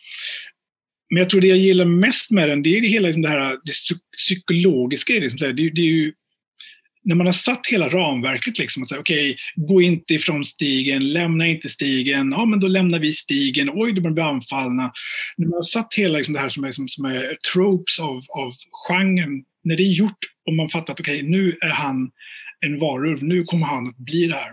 Men 1.10 1.18
jag 1.18 1.30
tror 1.30 1.40
det 1.40 1.46
jag 1.46 1.58
gillar 1.58 1.84
mest 1.84 2.30
med 2.30 2.48
den, 2.48 2.62
det 2.62 2.76
är 2.76 2.80
hela 2.80 3.06
liksom 3.06 3.22
det 3.22 3.28
här 3.28 3.58
det 3.64 3.72
psy- 3.72 4.00
psykologiska. 4.16 5.12
Liksom 5.12 5.38
så 5.38 5.52
det 5.52 5.62
är 5.62 5.78
ju, 5.78 6.12
när 7.04 7.14
man 7.14 7.26
har 7.26 7.32
satt 7.32 7.66
hela 7.66 7.88
ramverket, 7.88 8.58
liksom, 8.58 8.82
att 8.82 8.88
säga, 8.88 9.00
okej, 9.00 9.36
gå 9.54 9.82
inte 9.82 10.14
ifrån 10.14 10.44
stigen, 10.44 11.12
lämna 11.12 11.46
inte 11.46 11.68
stigen, 11.68 12.32
ja 12.32 12.44
men 12.44 12.60
då 12.60 12.68
lämnar 12.68 12.98
vi 12.98 13.12
stigen, 13.12 13.70
oj, 13.72 13.92
då 13.92 14.00
blir 14.00 14.22
anfallna. 14.22 14.92
När 15.36 15.46
man 15.46 15.54
har 15.54 15.62
satt 15.62 15.94
hela 15.94 16.18
liksom, 16.18 16.34
det 16.34 16.40
här 16.40 16.48
som 16.48 16.64
är, 16.64 16.70
som, 16.70 16.88
som 16.88 17.04
är 17.04 17.36
tropes 17.52 17.98
av, 18.00 18.20
av 18.28 18.52
genren, 18.88 19.44
när 19.64 19.76
det 19.76 19.82
är 19.82 19.92
gjort 19.92 20.18
och 20.46 20.54
man 20.54 20.68
fattar 20.68 20.92
att 20.92 21.00
okej, 21.00 21.22
nu 21.22 21.58
är 21.60 21.70
han 21.70 22.10
en 22.66 22.78
varulv, 22.78 23.24
nu 23.24 23.44
kommer 23.44 23.66
han 23.66 23.88
att 23.88 23.96
bli 23.96 24.26
det 24.26 24.34
här. 24.34 24.52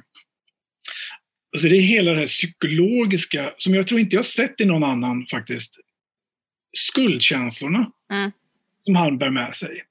Alltså 1.53 1.67
det 1.67 1.77
är 1.77 1.81
hela 1.81 2.11
det 2.11 2.19
här 2.19 2.27
psykologiska, 2.27 3.53
som 3.57 3.73
jag 3.73 3.87
tror 3.87 3.99
inte 3.99 4.15
jag 4.15 4.25
sett 4.25 4.61
i 4.61 4.65
någon 4.65 4.83
annan 4.83 5.25
faktiskt, 5.31 5.77
skuldkänslorna 6.77 7.91
Mm. 8.11 8.31
som 8.85 8.95
han 8.95 9.17
bär 9.17 9.29
med 9.29 9.55
sig. 9.55 9.83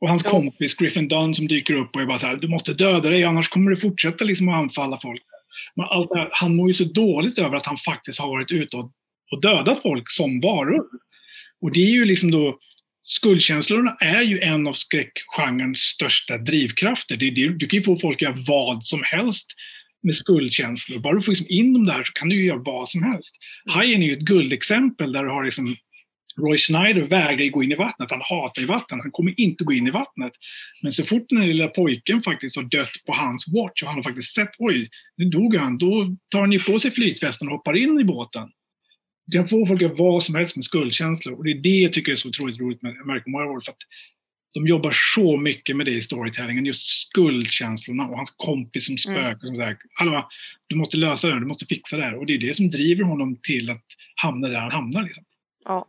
Och 0.00 0.08
hans 0.08 0.22
Jo. 0.24 0.30
kompis 0.30 0.74
Griffin 0.74 1.08
Dunn 1.08 1.34
som 1.34 1.48
dyker 1.48 1.74
upp 1.74 1.96
och 1.96 2.02
är 2.02 2.06
bara 2.06 2.18
så 2.18 2.26
här, 2.26 2.36
du 2.36 2.48
måste 2.48 2.74
döda 2.74 3.10
dig 3.10 3.24
annars 3.24 3.48
kommer 3.48 3.70
du 3.70 3.76
fortsätta 3.76 4.24
liksom 4.24 4.48
att 4.48 4.54
anfalla 4.54 4.98
folk. 5.02 5.22
Men 5.76 5.86
allt 5.90 6.14
här, 6.14 6.28
han 6.32 6.56
mår 6.56 6.66
ju 6.68 6.72
så 6.72 6.84
dåligt 6.84 7.38
över 7.38 7.56
att 7.56 7.66
han 7.66 7.76
faktiskt 7.76 8.20
har 8.20 8.28
varit 8.28 8.50
ute 8.50 8.76
och, 8.76 8.92
och 9.32 9.40
dödat 9.40 9.82
folk 9.82 10.10
som 10.10 10.40
varor. 10.40 10.84
Och 11.60 11.72
det 11.72 11.80
är 11.80 11.90
ju 11.90 12.04
liksom 12.04 12.30
då, 12.30 12.58
skuldkänslorna 13.02 13.96
är 14.00 14.22
ju 14.22 14.40
en 14.40 14.66
av 14.66 14.72
skräckgenrens 14.72 15.80
största 15.80 16.38
drivkrafter. 16.38 17.16
Det, 17.16 17.30
det, 17.30 17.48
du 17.48 17.66
kan 17.66 17.78
ju 17.78 17.84
få 17.84 17.96
folk 17.96 18.16
att 18.16 18.28
göra 18.28 18.44
vad 18.48 18.86
som 18.86 19.02
helst 19.04 19.46
med 20.02 20.14
skuldkänslor. 20.14 20.98
Bara 20.98 21.14
du 21.14 21.22
får 21.22 21.32
liksom 21.32 21.46
in 21.48 21.72
dem 21.72 21.86
där 21.86 22.04
så 22.04 22.12
kan 22.12 22.28
du 22.28 22.44
göra 22.44 22.62
vad 22.64 22.88
som 22.88 23.02
helst. 23.02 23.36
Hajen 23.66 24.02
är 24.02 24.06
ju 24.06 24.12
ett 24.12 24.18
guldexempel 24.18 25.12
där 25.12 25.24
du 25.24 25.30
har 25.30 25.44
liksom 25.44 25.76
Roy 26.38 26.58
Schneider 26.58 27.02
vägrar 27.02 27.50
gå 27.50 27.62
in 27.62 27.72
i 27.72 27.74
vattnet. 27.74 28.10
Han 28.10 28.20
hatar 28.20 28.62
ju 28.62 28.68
vatten. 28.68 29.00
Han 29.00 29.10
kommer 29.10 29.40
inte 29.40 29.64
gå 29.64 29.72
in 29.72 29.86
i 29.86 29.90
vattnet. 29.90 30.32
Men 30.82 30.92
så 30.92 31.04
fort 31.04 31.28
den 31.28 31.46
lilla 31.46 31.68
pojken 31.68 32.22
faktiskt 32.22 32.56
har 32.56 32.62
dött 32.62 32.92
på 33.06 33.12
hans 33.12 33.44
watch 33.48 33.82
och 33.82 33.88
han 33.88 33.96
har 33.96 34.02
faktiskt 34.02 34.34
sett 34.34 34.50
oj, 34.58 34.88
nu 35.16 35.24
dog 35.24 35.56
han. 35.56 35.78
Då 35.78 36.16
tar 36.30 36.40
han 36.40 36.52
ju 36.52 36.60
på 36.60 36.78
sig 36.78 36.90
flytvästen 36.90 37.48
och 37.48 37.54
hoppar 37.54 37.76
in 37.76 38.00
i 38.00 38.04
båten. 38.04 38.48
Du 39.26 39.38
kan 39.38 39.46
få 39.46 39.66
folk 39.66 39.82
att 39.82 39.88
göra 39.88 39.94
vad 39.94 40.22
som 40.22 40.34
helst 40.34 40.56
med 40.56 40.64
skuldkänslor. 40.64 41.34
Och 41.34 41.44
det 41.44 41.50
är 41.50 41.62
det 41.62 41.68
jag 41.68 41.92
tycker 41.92 42.12
är 42.12 42.16
så 42.16 42.28
otroligt 42.28 42.60
roligt 42.60 42.82
med 42.82 42.96
American 43.02 43.32
Werewolf. 43.32 43.64
För 43.64 43.72
att 43.72 43.78
de 44.54 44.66
jobbar 44.66 44.92
så 45.14 45.36
mycket 45.36 45.76
med 45.76 45.86
det 45.86 45.92
i 45.92 46.00
storytellingen. 46.00 46.66
Just 46.66 46.86
skuldkänslorna 46.86 48.06
och 48.06 48.16
hans 48.16 48.30
kompis 48.36 48.86
som 48.86 48.98
spökar. 48.98 49.46
Som 49.46 49.56
säger, 49.56 49.76
Hallå, 49.94 50.28
du 50.66 50.76
måste 50.76 50.96
lösa 50.96 51.26
det 51.26 51.32
här, 51.32 51.40
du 51.40 51.46
måste 51.46 51.66
fixa 51.66 51.96
det 51.96 52.04
här. 52.04 52.14
Och 52.14 52.26
det 52.26 52.34
är 52.34 52.38
det 52.38 52.56
som 52.56 52.70
driver 52.70 53.04
honom 53.04 53.36
till 53.42 53.70
att 53.70 53.84
hamna 54.14 54.48
där 54.48 54.60
han 54.60 54.72
hamnar. 54.72 55.02
Liksom. 55.02 55.24
Ja. 55.64 55.86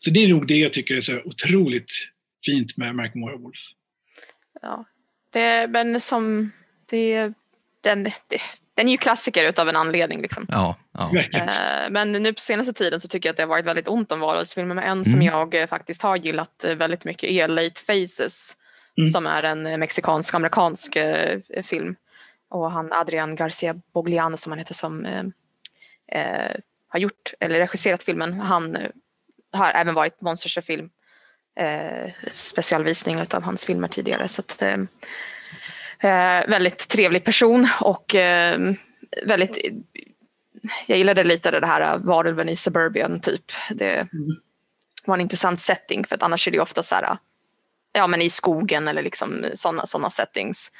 Så 0.00 0.10
det 0.10 0.24
är 0.24 0.28
nog 0.28 0.46
det 0.46 0.56
jag 0.56 0.72
tycker 0.72 0.94
är 0.94 1.00
så 1.00 1.20
otroligt 1.24 1.92
fint 2.46 2.76
med 2.76 2.88
American 2.90 3.26
Werewolf. 3.26 3.58
Ja. 4.62 4.84
Det, 5.32 5.66
men 5.70 6.00
som 6.00 6.50
det, 6.90 7.32
den, 7.80 8.02
det, 8.04 8.40
den 8.74 8.88
är 8.88 8.92
ju 8.92 8.96
klassiker 8.98 9.44
utav 9.44 9.68
en 9.68 9.76
anledning. 9.76 10.22
Liksom. 10.22 10.46
Ja, 10.48 10.76
ja. 10.92 11.18
Eh, 11.32 11.90
Men 11.90 12.12
nu 12.12 12.32
på 12.32 12.40
senaste 12.40 12.72
tiden 12.72 13.00
så 13.00 13.08
tycker 13.08 13.28
jag 13.28 13.32
att 13.32 13.36
det 13.36 13.42
har 13.42 13.48
varit 13.48 13.66
väldigt 13.66 13.88
ont 13.88 14.12
om 14.12 14.20
varulvsfilmer. 14.20 14.74
Men 14.74 14.84
en 14.84 15.04
som 15.04 15.14
Mm. 15.14 15.26
jag 15.26 15.54
eh, 15.54 15.66
faktiskt 15.66 16.02
har 16.02 16.16
gillat 16.16 16.64
eh, 16.64 16.74
väldigt 16.74 17.04
mycket 17.04 17.30
är 17.30 17.48
Late 17.48 17.80
Faces. 17.80 18.56
Mm. 18.98 19.10
Som 19.10 19.26
är 19.26 19.42
en 19.42 19.80
mexikansk-amerikansk 19.80 20.96
film. 21.62 21.96
Och 22.50 22.70
han 22.70 22.92
Adrian 22.92 23.36
Garcia 23.36 23.74
Bogliano 23.92 24.36
som 24.36 24.52
han 24.52 24.58
heter 24.58 24.74
som 24.74 25.04
eh, 25.04 25.24
eh, 26.12 26.56
har 26.88 27.00
gjort 27.00 27.32
eller 27.40 27.58
regisserat 27.58 28.02
filmen. 28.02 28.32
Han 28.40 28.76
har 29.52 29.70
även 29.70 29.94
varit 29.94 30.20
Monsters-film. 30.20 30.90
Eh, 31.56 32.12
specialvisning 32.32 33.20
av 33.20 33.42
hans 33.42 33.64
filmer 33.64 33.88
tidigare. 33.88 34.28
Så 34.28 34.40
att, 34.40 34.62
eh, 34.62 34.78
eh, 36.00 36.48
väldigt 36.48 36.88
trevlig 36.88 37.24
person 37.24 37.68
och 37.80 38.14
eh, 38.14 38.60
väldigt 39.26 39.58
jag 40.86 40.98
gillade 40.98 41.24
lite 41.24 41.60
det 41.60 41.66
här 41.66 41.94
eh, 41.94 41.98
varulven 41.98 42.48
i 42.48 42.56
Suburbian 42.56 43.20
typ. 43.20 43.52
Det 43.70 44.08
var 45.04 45.14
en 45.14 45.20
intressant 45.20 45.60
setting 45.60 46.04
för 46.06 46.14
att 46.14 46.22
annars 46.22 46.48
är 46.48 46.52
det 46.52 46.60
ofta 46.60 46.82
så 46.82 46.94
här 46.94 47.02
eh, 47.02 47.16
ja, 47.92 48.06
men 48.06 48.22
i 48.22 48.30
skogen 48.30 48.88
eller 48.88 49.02
liksom 49.02 49.44
sådana 49.54 49.86
såna 49.86 50.10
settings. 50.10 50.72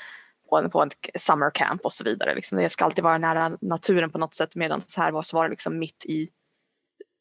På, 0.50 0.58
en, 0.58 0.70
på 0.70 0.82
ett 0.82 1.22
summer 1.22 1.50
camp 1.50 1.84
och 1.84 1.92
så 1.92 2.04
vidare. 2.04 2.34
Liksom. 2.34 2.58
Det 2.58 2.70
ska 2.70 2.84
alltid 2.84 3.04
vara 3.04 3.18
nära 3.18 3.56
naturen 3.60 4.10
på 4.10 4.18
något 4.18 4.34
sätt 4.34 4.54
medan 4.54 4.80
här 4.96 5.12
var 5.12 5.22
så 5.22 5.36
var 5.36 5.44
det 5.44 5.50
liksom 5.50 5.78
mitt 5.78 6.04
i, 6.04 6.28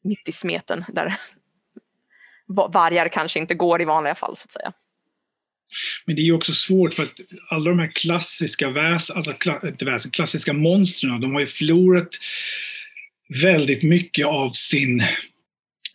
mitt 0.02 0.28
i 0.28 0.32
smeten 0.32 0.84
där 0.88 1.20
vargar 2.54 3.08
kanske 3.08 3.38
inte 3.38 3.54
går 3.54 3.82
i 3.82 3.84
vanliga 3.84 4.14
fall 4.14 4.36
så 4.36 4.44
att 4.44 4.52
säga. 4.52 4.72
Men 6.06 6.16
det 6.16 6.22
är 6.22 6.24
ju 6.24 6.32
också 6.32 6.52
svårt 6.52 6.94
för 6.94 7.02
att 7.02 7.20
alla 7.50 7.70
de 7.70 7.78
här 7.78 7.92
klassiska 7.94 8.70
väs, 8.70 9.10
alltså 9.10 9.34
inte 9.64 9.84
väs, 9.84 10.06
klassiska 10.06 10.52
monstren, 10.52 11.20
de 11.20 11.34
har 11.34 11.40
ju 11.40 11.46
förlorat 11.46 12.08
väldigt 13.42 13.82
mycket 13.82 14.26
av 14.26 14.50
sin 14.50 15.04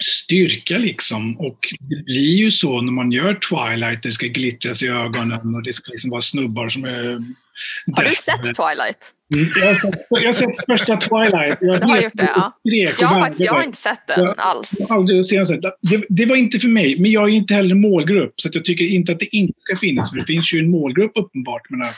styrka 0.03 0.77
liksom. 0.77 1.40
Och 1.40 1.60
det 1.80 2.06
blir 2.06 2.38
ju 2.38 2.52
så 2.52 2.82
när 2.82 2.91
man 2.91 3.11
gör 3.11 3.34
Twilight, 3.34 4.03
det 4.03 4.11
ska 4.11 4.27
glittras 4.27 4.84
i 4.84 4.88
ögonen 4.88 5.56
och 5.56 5.64
det 5.64 5.73
ska 5.73 5.91
liksom 5.91 6.10
vara 6.10 6.22
snubbar 6.22 6.69
som 6.69 6.84
är... 6.84 7.19
Har 7.95 8.03
du 8.03 8.15
sett 8.15 8.56
Twilight? 8.56 9.14
Mm, 9.34 9.45
jag 9.56 9.68
har 9.68 9.76
sett, 9.76 10.06
jag 10.10 10.26
har 10.26 10.34
sett 10.34 10.65
första 10.65 10.97
Twilight. 10.97 11.57
Jag, 11.61 11.81
har 11.81 12.02
gjort 12.02 12.14
det, 12.14 12.31
ja. 12.35 12.60
Jag 12.99 13.07
har, 13.07 13.22
faktiskt, 13.22 13.41
jag 13.41 13.53
har 13.53 13.64
inte 13.64 13.77
sett 13.77 14.07
den 14.07 14.23
jag, 14.23 14.35
alls. 14.38 14.88
Det, 15.81 16.06
det, 16.10 16.26
var 16.26 16.35
inte 16.35 16.60
för 16.60 16.68
mig, 16.68 16.99
men 16.99 17.11
jag 17.11 17.23
är 17.23 17.34
inte 17.34 17.53
heller 17.53 17.76
målgrupp. 17.76 18.34
Så 18.35 18.49
jag 18.53 18.65
tycker 18.65 18.85
inte 18.85 19.11
att 19.11 19.19
det 19.19 19.35
inte 19.35 19.57
ska 19.60 19.76
finnas. 19.76 20.11
För 20.11 20.18
det 20.18 20.26
finns 20.26 20.53
ju 20.53 20.60
en 20.60 20.72
målgrupp 20.72 21.11
uppenbart. 21.15 21.61
Men, 21.69 21.89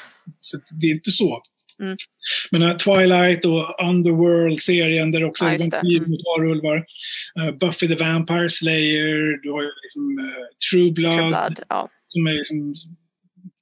så 0.41 0.57
det 0.81 0.87
är 0.87 0.91
inte 0.91 1.11
så. 1.11 1.41
Mm. 1.79 1.97
Men 2.51 2.77
Twilight 2.77 3.45
och 3.45 3.89
Underworld-serien 3.89 5.11
där 5.11 5.23
också 5.23 5.45
är 5.45 5.57
vampyr 5.57 5.97
mm. 5.97 6.09
mot 6.09 6.19
varulvar. 6.25 6.85
Uh, 7.39 7.51
Buffy 7.57 7.87
the 7.87 7.95
Vampire 7.95 8.49
Slayer, 8.49 9.43
du 9.43 9.51
har 9.51 9.61
ju 9.61 9.69
liksom 9.83 10.17
uh, 10.19 10.45
True 10.71 10.91
Blood. 10.91 11.17
True 11.17 11.29
Blood 11.29 11.59
ja. 11.69 11.89
Som 12.07 12.27
är 12.27 12.33
liksom, 12.33 12.75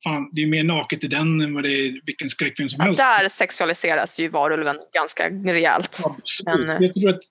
fan, 0.06 0.30
det 0.32 0.42
är 0.42 0.48
mer 0.48 0.64
naket 0.64 1.04
i 1.04 1.08
den 1.08 1.42
än 1.42 1.54
vad 1.54 1.64
det 1.64 1.72
är 1.72 2.02
vilken 2.06 2.30
skräckfilm 2.30 2.70
som 2.70 2.78
ja, 2.80 2.86
helst. 2.86 3.04
Där 3.04 3.30
sexualiseras 3.30 4.20
ju 4.20 4.28
varulven 4.28 4.78
ganska 4.94 5.30
rejält. 5.30 6.02
Absolut. 6.04 6.68
Men, 6.68 6.84
jag 6.84 6.94
tror 6.94 7.10
att 7.10 7.22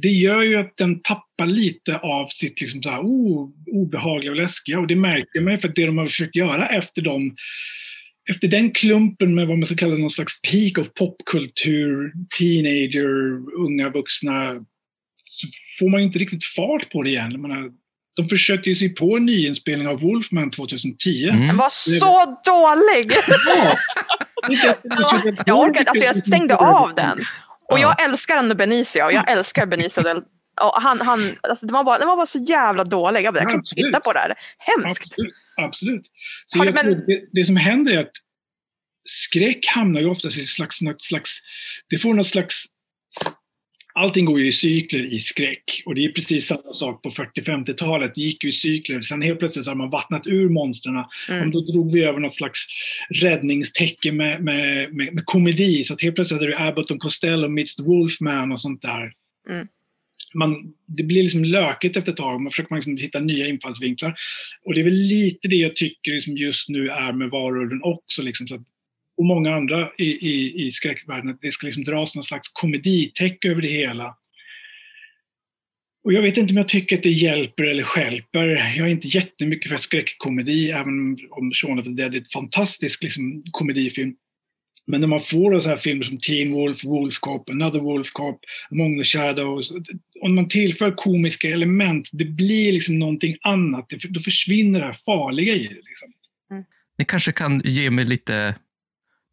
det 0.00 0.08
gör 0.08 0.42
ju 0.42 0.56
att 0.56 0.76
den 0.76 1.02
tappar 1.02 1.46
lite 1.46 1.98
av 1.98 2.26
sitt 2.26 2.60
liksom 2.60 2.82
så 2.82 2.90
här, 2.90 3.00
oh, 3.00 3.50
obehagliga 3.72 4.30
och 4.30 4.36
läskiga. 4.36 4.80
Och 4.80 4.86
det 4.86 4.96
märker 4.96 5.40
man 5.40 5.52
ju 5.52 5.58
för 5.58 5.68
att 5.68 5.74
det 5.74 5.86
de 5.86 5.98
har 5.98 6.06
försökt 6.06 6.36
göra 6.36 6.66
efter 6.66 7.02
de 7.02 7.36
efter 8.30 8.48
den 8.48 8.70
klumpen 8.70 9.34
med 9.34 9.46
vad 9.46 9.58
man 9.58 9.66
ska 9.66 9.76
kalla 9.76 9.96
någon 9.96 10.10
slags 10.10 10.42
peak 10.42 10.78
of 10.78 10.94
popkultur, 10.94 12.12
teenager, 12.38 13.36
unga 13.54 13.90
vuxna, 13.90 14.54
så 15.24 15.48
får 15.78 15.88
man 15.88 16.00
inte 16.00 16.18
riktigt 16.18 16.44
fart 16.44 16.90
på 16.90 17.02
det 17.02 17.10
igen. 17.10 17.40
Menar, 17.40 17.70
de 18.16 18.28
försökte 18.28 18.68
ju 18.68 18.74
sig 18.74 18.94
på 18.94 19.16
en 19.16 19.24
nyinspelning 19.24 19.88
av 19.88 20.00
Wolfman 20.00 20.50
2010. 20.50 21.28
Mm. 21.28 21.46
Den 21.46 21.56
var 21.56 21.70
så 21.70 22.40
dålig! 22.44 23.12
Ja. 23.46 23.76
jag 25.46 25.58
orkade, 25.58 25.90
alltså 25.90 26.04
jag 26.04 26.16
stängde 26.16 26.56
av 26.56 26.94
den. 26.94 27.18
Och 27.68 27.78
jag 27.78 28.04
älskar 28.04 28.36
ändå 28.36 28.54
Benicio, 28.54 29.10
jag 29.10 29.30
älskar 29.30 29.66
Benicio 29.66 30.02
del 30.02 30.22
och 30.60 30.82
han, 30.82 31.00
han, 31.00 31.36
alltså, 31.40 31.66
den, 31.66 31.72
var 31.72 31.84
bara, 31.84 31.98
den 31.98 32.08
var 32.08 32.16
bara 32.16 32.26
så 32.26 32.38
jävla 32.38 32.84
dålig. 32.84 33.24
Jag, 33.24 33.34
bara, 33.34 33.40
jag 33.40 33.50
kan 33.50 33.60
inte 33.60 33.74
titta 33.74 34.00
på 34.00 34.12
det 34.12 34.18
här. 34.18 34.34
Hemskt. 34.58 35.04
Absolut. 35.04 35.34
Absolut. 35.56 36.06
Så 36.46 36.58
Har, 36.58 36.72
men... 36.72 37.06
det, 37.06 37.20
det, 37.32 37.44
som 37.44 37.56
händer 37.56 37.92
är 37.92 37.98
att 37.98 38.12
skräck 39.04 39.66
hamnar 39.66 40.00
ju 40.00 40.06
oftast 40.06 40.38
i 40.38 40.46
slags, 40.46 40.80
något 40.80 41.02
slags... 41.02 41.30
Det 41.88 41.98
får 41.98 42.14
något 42.14 42.26
slags... 42.26 42.64
Allting 43.94 44.24
går 44.24 44.40
ju 44.40 44.46
i 44.46 44.52
cykler 44.52 45.14
i 45.14 45.20
skräck. 45.20 45.82
Och 45.86 45.94
det 45.94 46.04
är 46.04 46.12
precis 46.12 46.46
samma 46.46 46.72
sak 46.72 47.02
på 47.02 47.10
40-50-talet. 47.10 48.14
Det 48.14 48.20
gick 48.20 48.44
ju 48.44 48.50
i 48.50 48.52
cykler. 48.52 49.00
Sen 49.00 49.22
helt 49.22 49.38
plötsligt 49.38 49.66
har 49.66 49.74
man 49.74 49.90
vattnat 49.90 50.26
ur 50.26 50.48
monstren. 50.48 51.04
Mm. 51.28 51.50
då 51.50 51.60
drog 51.60 51.92
vi 51.92 52.04
över 52.04 52.20
något 52.20 52.34
slags 52.34 52.66
räddningstecken 53.10 54.16
med, 54.16 54.42
med, 54.42 54.94
med, 54.94 55.14
med 55.14 55.24
komedi. 55.26 55.84
Så 55.84 55.94
att 55.94 56.02
helt 56.02 56.14
plötsligt 56.14 56.40
hade 56.40 56.50
du 56.50 56.56
Abbott 56.56 56.90
och 56.90 56.98
Costello 56.98 57.48
meets 57.48 57.76
the 57.76 57.82
Wolfman 57.82 58.52
och 58.52 58.60
sånt 58.60 58.82
där. 58.82 59.12
Mm 59.50 59.66
man, 60.34 60.72
det 60.86 61.02
blir 61.02 61.22
liksom 61.22 61.44
lökigt 61.44 61.96
efter 61.96 62.12
ett 62.12 62.18
tag. 62.18 62.40
Man 62.40 62.50
försöker 62.50 62.70
man 62.70 62.76
liksom 62.76 62.96
hitta 62.96 63.20
nya 63.20 63.46
infallsvinklar. 63.46 64.14
Och 64.64 64.74
det 64.74 64.80
är 64.80 64.84
väl 64.84 64.94
lite 64.94 65.48
det 65.48 65.56
jag 65.56 65.76
tycker 65.76 66.12
liksom 66.12 66.36
just 66.36 66.68
nu 66.68 66.88
är 66.88 67.12
med 67.12 67.30
varulven 67.30 67.80
också. 67.82 68.22
Liksom, 68.22 68.48
så 68.48 68.64
och 69.16 69.24
många 69.24 69.54
andra 69.54 69.90
i, 69.98 70.04
i, 70.04 70.66
i 70.66 70.70
skräckvärlden, 70.70 71.30
att 71.30 71.40
det 71.40 71.52
ska 71.52 71.66
liksom 71.66 71.84
dras 71.84 72.14
någon 72.14 72.24
slags 72.24 72.48
komeditäck 72.52 73.44
över 73.44 73.62
det 73.62 73.68
hela. 73.68 74.16
Och 76.04 76.12
jag 76.12 76.22
vet 76.22 76.36
inte 76.36 76.52
om 76.52 76.56
jag 76.56 76.68
tycker 76.68 76.96
att 76.96 77.02
det 77.02 77.10
hjälper 77.10 77.64
eller 77.64 77.82
skälper. 77.82 78.46
Jag 78.48 78.86
är 78.88 78.92
inte 78.92 79.08
jättemycket 79.08 79.70
för 79.70 79.76
skräckkomedi, 79.76 80.70
även 80.70 81.18
om 81.30 81.52
Shaun 81.52 81.78
of 81.78 81.84
the 81.84 81.92
Dead 81.92 82.14
är 82.14 82.18
ett 82.20 82.32
fantastisk 82.32 83.02
liksom, 83.02 83.42
komedifilm. 83.50 84.14
Men 84.86 85.00
när 85.00 85.08
man 85.08 85.20
får 85.20 85.60
så 85.60 85.68
här 85.68 85.76
filmer 85.76 86.04
som 86.04 86.18
Teen 86.18 86.52
Wolf, 86.52 86.84
Wolf 86.84 87.18
Cop, 87.18 87.50
Another 87.50 87.80
Wolf 87.80 88.12
Cop, 88.12 88.40
Among 88.70 88.98
the 88.98 89.04
Shadows. 89.04 89.72
Om 90.20 90.34
man 90.34 90.48
tillför 90.48 90.92
komiska 90.92 91.48
element, 91.48 92.08
det 92.12 92.24
blir 92.24 92.72
liksom 92.72 92.98
någonting 92.98 93.36
annat. 93.42 93.86
Då 94.08 94.20
försvinner 94.20 94.80
det 94.80 94.86
här 94.86 94.96
farliga 95.04 95.54
i 95.54 95.68
det. 95.68 95.74
Liksom. 95.74 96.12
Mm. 96.50 96.64
Ni 96.98 97.04
kanske 97.04 97.32
kan 97.32 97.62
ge 97.64 97.90
mig 97.90 98.04
lite 98.04 98.54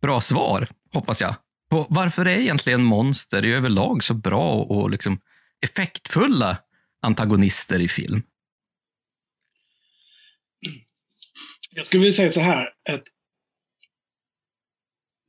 bra 0.01 0.21
svar, 0.21 0.67
hoppas 0.93 1.21
jag. 1.21 1.35
På 1.69 1.88
varför 1.89 2.25
är 2.25 2.38
egentligen 2.38 2.83
monster 2.83 3.45
i 3.45 3.53
överlag 3.53 4.03
så 4.03 4.13
bra 4.13 4.53
och 4.53 4.89
liksom 4.89 5.19
effektfulla 5.61 6.57
antagonister 7.01 7.80
i 7.80 7.88
film? 7.88 8.23
Jag 11.69 11.85
skulle 11.85 12.01
vilja 12.01 12.13
säga 12.13 12.31
så 12.31 12.41
här, 12.41 12.73
att 12.89 13.03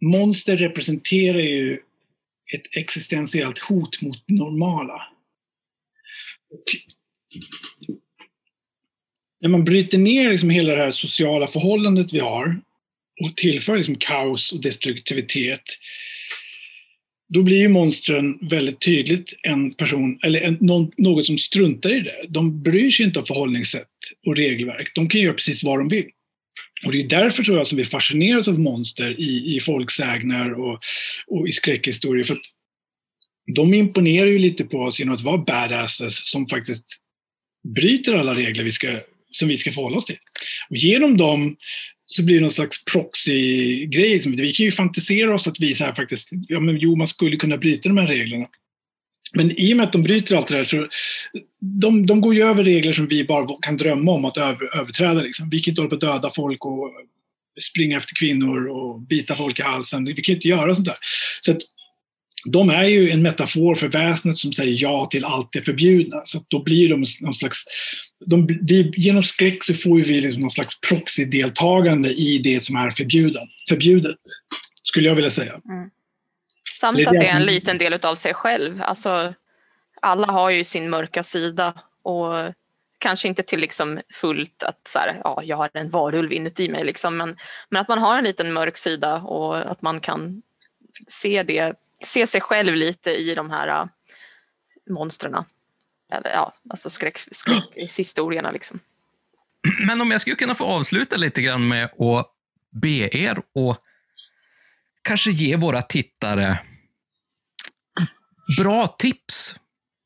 monster 0.03 0.57
representerar 0.57 1.39
ju 1.39 1.81
ett 2.55 2.77
existentiellt 2.77 3.59
hot 3.59 4.03
mot 4.03 4.29
normala. 4.29 5.03
Och 6.51 6.65
när 9.41 9.49
man 9.49 9.65
bryter 9.65 9.99
ner 9.99 10.31
liksom 10.31 10.51
hela 10.51 10.75
det 10.75 10.83
här 10.83 10.91
sociala 10.91 11.47
förhållandet 11.47 12.13
vi 12.13 12.21
har 12.21 12.61
och 13.23 13.37
tillför 13.37 13.77
liksom 13.77 13.97
kaos 13.97 14.53
och 14.53 14.61
destruktivitet, 14.61 15.63
då 17.29 17.43
blir 17.43 17.57
ju 17.57 17.69
monstren 17.69 18.49
väldigt 18.49 18.81
tydligt 18.81 19.35
en 19.43 19.73
person, 19.73 20.19
eller 20.23 20.41
en, 20.41 20.59
någon, 20.61 20.91
något 20.97 21.27
som 21.27 21.39
struntar 21.39 21.91
i 21.91 22.01
det. 22.01 22.27
De 22.29 22.63
bryr 22.63 22.91
sig 22.91 23.07
inte 23.07 23.19
om 23.19 23.27
förhållningssätt 23.27 23.89
och 24.27 24.37
regelverk. 24.37 24.93
De 24.95 25.09
kan 25.09 25.21
göra 25.21 25.35
precis 25.35 25.65
vad 25.65 25.79
de 25.79 25.89
vill. 25.89 26.07
Och 26.85 26.93
det 26.93 27.01
är 27.01 27.09
därför 27.09 27.43
tror 27.43 27.57
jag 27.59 27.67
som 27.67 27.79
vi 27.79 27.85
fascineras 27.85 28.49
av 28.49 28.61
monster 28.61 29.21
i, 29.21 29.57
i 29.57 29.61
folksägner 29.61 30.61
och, 30.61 30.81
och 31.27 31.49
i 31.49 31.53
skräckhistorier. 31.53 32.25
För 32.25 32.35
att 32.35 32.47
de 33.55 33.75
imponerar 33.75 34.27
ju 34.27 34.39
lite 34.39 34.65
på 34.65 34.79
oss 34.79 34.99
genom 34.99 35.15
att 35.15 35.21
vara 35.21 35.39
badasses 35.39 36.31
som 36.31 36.49
faktiskt 36.49 36.85
bryter 37.75 38.15
alla 38.15 38.35
regler 38.35 38.65
vi 38.65 38.73
ska, 38.73 39.01
som 39.31 39.49
vi 39.49 39.57
ska 39.57 39.73
förhålla 39.73 39.97
oss 39.97 40.05
till. 40.05 40.19
Och 40.71 40.77
genom 40.77 41.17
dem 41.17 41.57
så 42.13 42.23
blir 42.23 42.35
det 42.35 42.41
någon 42.41 42.51
slags 42.51 42.85
proxy-grej. 42.85 44.13
Liksom. 44.13 44.37
Vi 44.37 44.53
kan 44.53 44.65
ju 44.65 44.71
fantisera 44.71 45.35
oss 45.35 45.47
att 45.47 45.61
vi 45.61 45.75
så 45.75 45.85
här 45.85 45.93
faktiskt, 45.93 46.31
ja 46.49 46.61
men 46.61 46.79
jo 46.79 46.97
man 46.97 47.07
skulle 47.07 47.37
kunna 47.37 47.57
bryta 47.57 47.89
de 47.89 47.99
här 47.99 48.07
reglerna. 48.07 48.47
Men 49.35 49.61
i 49.61 49.73
och 49.73 49.77
med 49.77 49.87
att 49.87 49.93
de 49.93 50.03
bryter 50.03 50.37
allt 50.37 50.47
det 50.47 50.57
där 50.57 50.65
så 50.65 50.89
de, 51.61 52.07
de 52.07 52.21
går 52.21 52.35
ju 52.35 52.43
över 52.43 52.65
regler 52.65 52.93
som 52.93 53.07
vi 53.07 53.25
bara 53.25 53.57
kan 53.63 53.77
drömma 53.77 54.13
om 54.13 54.25
att 54.25 54.37
över, 54.37 54.79
överträda. 54.79 55.23
Liksom. 55.23 55.51
Vi 55.51 55.61
kan 55.61 55.73
inte 55.73 55.81
hålla 55.81 55.89
på 55.89 55.95
att 55.95 56.01
döda 56.01 56.31
folk 56.31 56.65
och 56.65 56.93
springa 57.61 57.97
efter 57.97 58.15
kvinnor 58.15 58.69
och 58.69 59.01
bita 59.01 59.35
folk 59.35 59.59
i 59.59 59.63
halsen. 59.63 60.05
Vi 60.05 60.23
kan 60.23 60.35
inte 60.35 60.49
göra 60.49 60.75
sånt 60.75 60.89
där. 60.89 60.97
Så 61.41 61.53
att, 61.53 61.59
de 62.45 62.71
är 62.71 62.85
ju 62.85 63.11
en 63.11 63.23
metafor 63.23 63.75
för 63.75 63.89
väsnet 63.89 64.39
som 64.39 64.53
säger 64.53 64.83
ja 64.83 65.07
till 65.07 65.25
allt 65.25 65.53
det 65.53 65.63
förbjudna. 65.63 66.21
Så 66.25 66.45
då 66.49 66.63
blir 66.63 66.89
de 66.89 67.05
någon 67.21 67.35
slags... 67.35 67.65
De, 68.27 68.47
vi, 68.47 68.93
genom 68.97 69.23
skräck 69.23 69.65
så 69.65 69.75
får 69.75 69.97
vi 69.97 70.21
liksom 70.21 70.41
någon 70.41 70.51
slags 70.51 70.81
proxy-deltagande 70.81 72.09
i 72.09 72.39
det 72.39 72.63
som 72.63 72.77
är 72.77 72.91
förbjuden, 72.91 73.49
förbjudet, 73.69 74.17
skulle 74.83 75.09
jag 75.09 75.15
vilja 75.15 75.31
säga. 75.31 75.53
Mm. 75.53 75.91
Samt 76.81 77.07
att 77.07 77.13
det 77.13 77.27
är 77.27 77.37
en 77.37 77.47
liten 77.47 77.79
del 77.79 77.93
av 77.93 78.15
sig 78.15 78.35
själv. 78.35 78.83
Alltså, 78.83 79.35
alla 80.03 80.27
har 80.27 80.51
ju 80.51 80.65
sin 80.65 80.91
mörka 80.91 81.23
sida 81.23 81.75
och 82.03 82.55
kanske 82.99 83.29
inte 83.29 83.43
till 83.43 83.61
liksom 83.61 84.01
fullt 84.15 84.63
att 84.63 84.89
så 84.89 84.99
här, 84.99 85.21
ja, 85.25 85.43
jag 85.45 85.57
har 85.57 85.71
en 85.75 85.91
varulv 85.91 86.33
inuti 86.33 86.69
mig, 86.69 86.85
liksom, 86.85 87.17
men, 87.17 87.37
men 87.69 87.81
att 87.81 87.89
man 87.89 87.99
har 87.99 88.19
en 88.19 88.25
liten 88.25 88.53
mörk 88.53 88.79
sida 88.79 89.17
och 89.17 89.71
att 89.71 89.83
man 89.83 90.01
kan 90.01 90.43
se, 91.07 91.43
det, 91.43 91.75
se 92.05 92.27
sig 92.27 92.41
själv 92.41 92.75
lite 92.75 93.11
i 93.11 93.35
de 93.35 93.51
här 93.51 93.69
äh, 93.69 93.87
monstren. 94.91 95.45
Eller 96.13 96.31
ja, 96.31 96.55
alltså 96.71 96.91
skräck, 96.91 97.19
skräckhistorierna. 97.33 98.51
Liksom. 98.51 98.81
Men 99.87 100.01
om 100.01 100.11
jag 100.11 100.21
skulle 100.21 100.37
kunna 100.37 100.55
få 100.55 100.65
avsluta 100.65 101.17
lite 101.17 101.43
grann 101.43 101.69
med 101.69 101.85
att 101.85 102.33
be 102.71 103.17
er 103.17 103.43
och 103.55 103.77
kanske 105.03 105.31
ge 105.31 105.57
våra 105.57 105.83
tittare 105.83 106.59
bra 108.59 108.87
tips. 108.87 109.55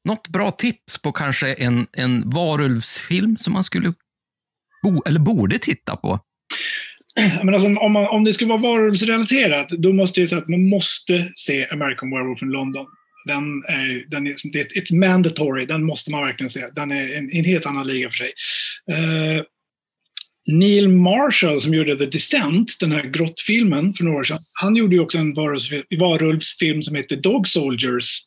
Något 0.05 0.28
bra 0.28 0.50
tips 0.50 0.99
på 0.99 1.12
kanske 1.12 1.52
en, 1.52 1.86
en 1.92 2.31
varulvsfilm 2.31 3.36
som 3.36 3.52
man 3.52 3.65
skulle 3.65 3.94
bo, 4.83 5.02
eller 5.07 5.20
borde 5.20 5.58
titta 5.58 5.97
på? 5.97 6.20
Men 7.44 7.54
alltså, 7.54 7.68
om, 7.68 7.92
man, 7.92 8.06
om 8.06 8.24
det 8.24 8.32
ska 8.32 8.46
vara 8.46 8.58
varulvsrelaterat, 8.58 9.68
då 9.68 9.92
måste 9.92 10.20
jag 10.20 10.28
säga 10.28 10.42
att 10.42 10.48
man 10.48 10.68
måste 10.68 11.32
se 11.36 11.68
American 11.68 12.10
Werewolf 12.10 12.42
in 12.42 12.48
London. 12.48 12.86
Den 13.26 13.62
är, 13.68 14.10
den 14.10 14.26
är, 14.26 14.36
det 14.52 14.60
är 14.60 14.64
it's 14.64 14.94
mandatory, 14.94 15.66
den 15.66 15.84
måste 15.84 16.10
man 16.10 16.24
verkligen 16.24 16.50
se. 16.50 16.60
Den 16.74 16.90
är 16.90 17.16
en, 17.16 17.30
en 17.32 17.44
helt 17.44 17.66
annan 17.66 17.86
liga 17.86 18.10
för 18.10 18.16
sig. 18.16 18.32
Uh, 18.90 19.42
Neil 20.46 20.88
Marshall 20.88 21.60
som 21.60 21.74
gjorde 21.74 21.96
The 21.96 22.06
Descent, 22.06 22.76
den 22.80 22.92
här 22.92 23.02
grottfilmen 23.02 23.94
för 23.94 24.04
några 24.04 24.18
år 24.18 24.24
sedan, 24.24 24.38
han 24.52 24.76
gjorde 24.76 24.94
ju 24.94 25.00
också 25.00 25.18
en 25.18 25.34
varulvsfilm 25.98 26.82
som 26.82 26.94
heter 26.94 27.16
Dog 27.16 27.48
Soldiers, 27.48 28.22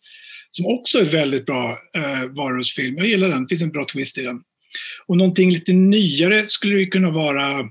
som 0.51 0.65
också 0.65 0.99
är 0.99 1.05
väldigt 1.05 1.45
bra 1.45 1.71
uh, 1.97 2.35
varulvsfilm. 2.35 2.97
Jag 2.97 3.07
gillar 3.07 3.29
den, 3.29 3.43
det 3.43 3.49
finns 3.49 3.61
en 3.61 3.71
bra 3.71 3.85
twist 3.93 4.17
i 4.17 4.21
den. 4.21 4.41
Och 5.07 5.17
någonting 5.17 5.51
lite 5.51 5.73
nyare 5.73 6.47
skulle 6.47 6.75
det 6.75 6.85
kunna 6.85 7.11
vara 7.11 7.69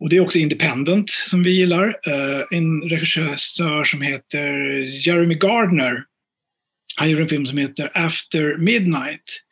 och 0.00 0.08
det 0.08 0.16
är 0.16 0.20
också 0.20 0.38
Independent 0.38 1.10
som 1.10 1.42
vi 1.42 1.50
gillar. 1.50 1.86
Uh, 1.88 2.44
en 2.50 2.82
regissör 2.82 3.84
som 3.84 4.02
heter 4.02 4.48
Jeremy 5.06 5.34
Gardner. 5.34 6.04
Han 6.96 7.10
gjorde 7.10 7.22
en 7.22 7.28
film 7.28 7.46
som 7.46 7.58
heter 7.58 7.90
After 7.94 8.56
Midnight. 8.56 9.42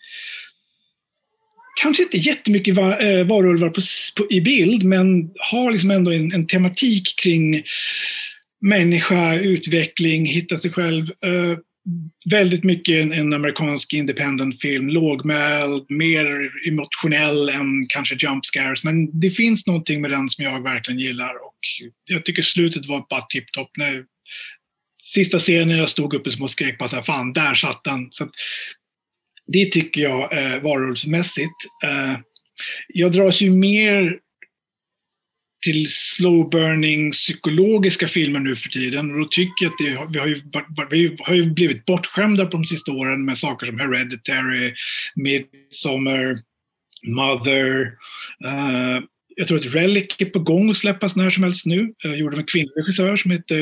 Kanske 1.82 2.02
inte 2.02 2.18
jättemycket 2.18 2.78
eh, 2.78 3.26
varulvar 3.26 3.68
på, 3.68 3.80
på, 4.16 4.32
i 4.32 4.40
bild, 4.40 4.84
men 4.84 5.30
har 5.38 5.72
liksom 5.72 5.90
ändå 5.90 6.12
en, 6.12 6.32
en, 6.32 6.46
tematik 6.46 7.14
kring 7.22 7.62
människa, 8.60 9.34
utveckling, 9.34 10.26
hitta 10.26 10.58
sig 10.58 10.72
själv. 10.72 11.06
Eh, 11.24 11.58
Väldigt 12.30 12.64
mycket 12.64 13.02
en, 13.02 13.12
en 13.12 13.32
amerikansk 13.32 13.92
independent 13.92 14.60
film, 14.60 14.88
lågmäld, 14.88 15.86
mer 15.88 16.50
emotionell 16.68 17.48
än 17.48 17.86
kanske 17.88 18.16
jump 18.20 18.46
scares. 18.46 18.84
Men 18.84 19.20
det 19.20 19.30
finns 19.30 19.66
någonting 19.66 20.00
med 20.00 20.10
den 20.10 20.30
som 20.30 20.44
jag 20.44 20.62
verkligen 20.62 21.00
gillar 21.00 21.34
och 21.34 21.58
jag 22.04 22.24
tycker 22.24 22.42
slutet 22.42 22.86
var 22.86 23.06
bara 23.10 23.20
tipptopp. 23.20 23.70
Sista 25.02 25.38
scenen 25.38 25.78
jag 25.78 25.88
stod 25.88 26.14
uppe 26.14 26.30
som 26.30 26.42
och 26.42 26.50
skrek 26.50 26.78
bara 26.78 26.88
så 26.88 26.96
här, 26.96 27.02
fan, 27.02 27.32
där 27.32 27.54
satt 27.54 27.84
den. 27.84 28.08
Så 28.10 28.28
det 29.46 29.72
tycker 29.72 30.02
jag 30.02 30.38
eh, 30.38 30.62
varulvsmässigt. 30.62 31.54
Eh, 31.84 32.18
jag 32.88 33.12
dras 33.12 33.40
ju 33.40 33.50
mer 33.50 34.18
till 35.66 35.86
slow 35.88 36.50
burning 36.50 37.10
psykologiska 37.10 38.08
filmer 38.08 38.40
nu 38.40 38.54
för 38.56 38.68
tiden. 38.68 39.10
Och 39.10 39.18
då 39.18 39.26
tycker 39.30 39.64
jag 39.64 39.72
att 39.72 39.78
det, 39.78 40.12
vi, 40.12 40.18
har 40.18 40.26
ju, 40.26 40.36
vi 40.90 41.16
har 41.20 41.34
ju 41.34 41.50
blivit 41.50 41.84
bortskämda 41.84 42.44
på 42.44 42.50
de 42.50 42.64
sista 42.64 42.92
åren 42.92 43.24
med 43.24 43.38
saker 43.38 43.66
som 43.66 43.78
Hereditary, 43.78 44.74
Midsommar, 45.14 46.38
Mother. 47.06 47.92
Uh, 48.44 49.00
jag 49.36 49.48
tror 49.48 49.58
att 49.58 49.74
Relic 49.74 50.06
är 50.18 50.24
på 50.24 50.38
gång 50.38 50.70
att 50.70 50.76
släppas 50.76 51.16
när 51.16 51.30
som 51.30 51.42
helst 51.42 51.66
nu. 51.66 51.80
Eh, 51.80 52.10
jag 52.10 52.18
gjorde 52.18 52.36
en 52.36 52.44
kvinnlig 52.44 52.72
regissör 52.76 53.16
som 53.16 53.30
heter 53.30 53.58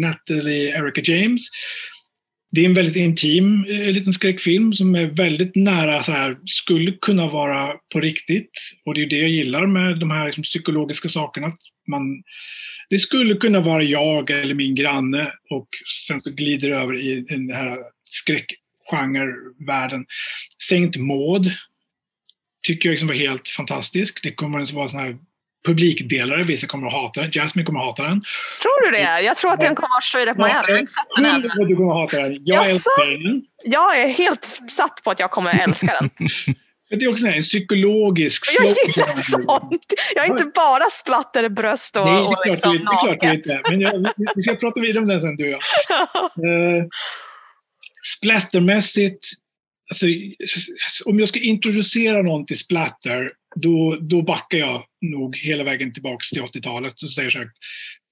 Natalie 0.00 0.78
Erica 0.78 1.12
James. 1.12 1.48
Det 2.50 2.60
är 2.60 2.64
en 2.64 2.74
väldigt 2.74 2.96
intim 2.96 3.64
eh, 3.64 3.92
liten 3.92 4.12
skräckfilm 4.12 4.72
som 4.72 4.94
är 4.94 5.06
väldigt 5.06 5.56
nära, 5.56 6.02
så 6.02 6.12
här, 6.12 6.38
skulle 6.46 6.92
kunna 6.92 7.28
vara 7.28 7.72
på 7.92 8.00
riktigt. 8.00 8.50
Och 8.84 8.94
det 8.94 9.02
är 9.02 9.06
det 9.06 9.16
jag 9.16 9.30
gillar 9.30 9.66
med 9.66 9.98
de 9.98 10.10
här 10.10 10.26
liksom, 10.26 10.42
psykologiska 10.42 11.08
sakerna. 11.08 11.52
Man, 11.88 12.22
det 12.90 12.98
skulle 12.98 13.34
kunna 13.34 13.60
vara 13.60 13.82
jag 13.82 14.30
eller 14.30 14.54
min 14.54 14.74
granne 14.74 15.32
och 15.50 15.68
sen 16.06 16.20
så 16.20 16.30
glider 16.30 16.68
det 16.68 16.76
över 16.76 17.00
i 17.00 17.20
den 17.20 17.50
här 17.50 17.76
skräckgenrevärlden. 18.04 20.06
Saint 20.58 20.96
Maud 20.96 21.52
tycker 22.66 22.88
jag 22.88 22.92
liksom 22.92 23.08
var 23.08 23.14
helt 23.14 23.48
fantastisk. 23.48 24.22
Det 24.22 24.32
kommer 24.32 24.60
att 24.60 24.72
vara 24.72 24.88
sån 24.88 25.00
här 25.00 25.18
publikdelare. 25.66 26.44
Vissa 26.44 26.66
kommer 26.66 26.86
att 26.86 26.92
hata 26.92 27.20
den. 27.20 27.30
Jasmine 27.30 27.66
kommer 27.66 27.80
att 27.80 27.86
hata 27.86 28.02
den. 28.02 28.24
Tror 28.62 28.84
du 28.84 28.90
det? 28.90 29.20
Jag 29.20 29.36
tror 29.36 29.52
att 29.52 29.60
den 29.60 29.74
kommer 29.74 29.96
att 29.98 30.04
straight 30.04 30.28
up 30.28 30.36
my 30.36 30.44
alley. 30.44 30.86
Du 31.68 31.76
kommer 31.76 32.04
att 32.04 32.12
hata 32.12 32.22
den. 32.22 32.38
Jag 32.44 32.70
älskar 32.70 33.28
den. 33.28 33.42
Jag 33.64 34.00
är 34.00 34.08
helt 34.08 34.44
satt 34.68 35.00
på 35.04 35.10
att 35.10 35.20
jag 35.20 35.30
kommer 35.30 35.50
att 35.50 35.68
älska 35.68 35.96
den. 36.00 36.10
Det 36.90 37.04
är 37.04 37.08
också 37.08 37.26
en 37.26 37.42
psykologisk 37.42 38.44
Jag 38.58 38.66
gillar 38.66 39.16
sånt! 39.16 39.82
Jag 40.14 40.24
är 40.24 40.30
inte 40.30 40.44
bara 40.44 40.84
splatter, 40.90 41.48
bröst 41.48 41.96
och, 41.96 42.06
Nej, 42.06 42.22
och 42.22 42.36
liksom 42.46 42.72
det 42.72 42.78
är 42.78 43.00
klart 43.06 43.20
du 43.20 43.34
inte. 43.34 43.60
Men 43.70 43.80
jag, 43.80 44.12
vi 44.34 44.42
ska 44.42 44.54
prata 44.54 44.80
vidare 44.80 45.02
om 45.02 45.08
den 45.08 45.20
sen, 45.20 45.36
du 45.36 45.44
och 45.44 45.50
jag. 45.50 45.58
uh, 46.44 46.84
splattermässigt, 48.16 49.28
alltså, 49.90 50.06
om 51.04 51.18
jag 51.18 51.28
ska 51.28 51.40
introducera 51.40 52.22
någon 52.22 52.46
till 52.46 52.58
splatter 52.58 53.30
då, 53.62 53.98
då 54.00 54.22
backar 54.22 54.58
jag 54.58 54.84
nog 55.00 55.36
hela 55.36 55.64
vägen 55.64 55.92
tillbaka 55.92 56.22
till 56.32 56.42
80-talet 56.42 57.02
och 57.02 57.12
säger 57.12 57.30
så 57.30 57.38
här, 57.38 57.50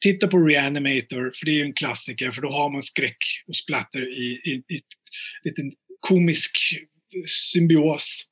titta 0.00 0.28
på 0.28 0.38
Reanimator, 0.38 1.32
för 1.34 1.46
det 1.46 1.50
är 1.50 1.56
ju 1.56 1.62
en 1.62 1.72
klassiker, 1.72 2.30
för 2.30 2.42
då 2.42 2.50
har 2.50 2.70
man 2.70 2.82
skräck 2.82 3.18
och 3.48 3.56
splatter 3.56 4.18
i, 4.18 4.40
i, 4.44 4.74
i 4.74 4.80
liten 5.44 5.72
komisk 6.00 6.56
symbios. 7.52 8.22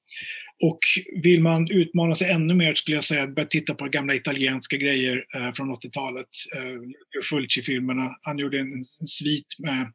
Och 0.63 0.79
vill 1.23 1.41
man 1.41 1.71
utmana 1.71 2.15
sig 2.15 2.31
ännu 2.31 2.55
mer 2.55 2.75
skulle 2.75 2.97
jag 2.97 3.05
säga 3.05 3.23
att 3.23 3.35
börja 3.35 3.49
titta 3.49 3.75
på 3.75 3.89
gamla 3.89 4.15
italienska 4.15 4.77
grejer 4.77 5.25
eh, 5.35 5.53
från 5.53 5.75
80-talet. 5.75 6.29
Eh, 6.57 7.23
Fulci-filmerna. 7.31 8.17
Han 8.23 8.39
gjorde 8.39 8.61
en, 8.61 8.73
en 9.01 9.07
svit 9.07 9.47
med 9.59 9.93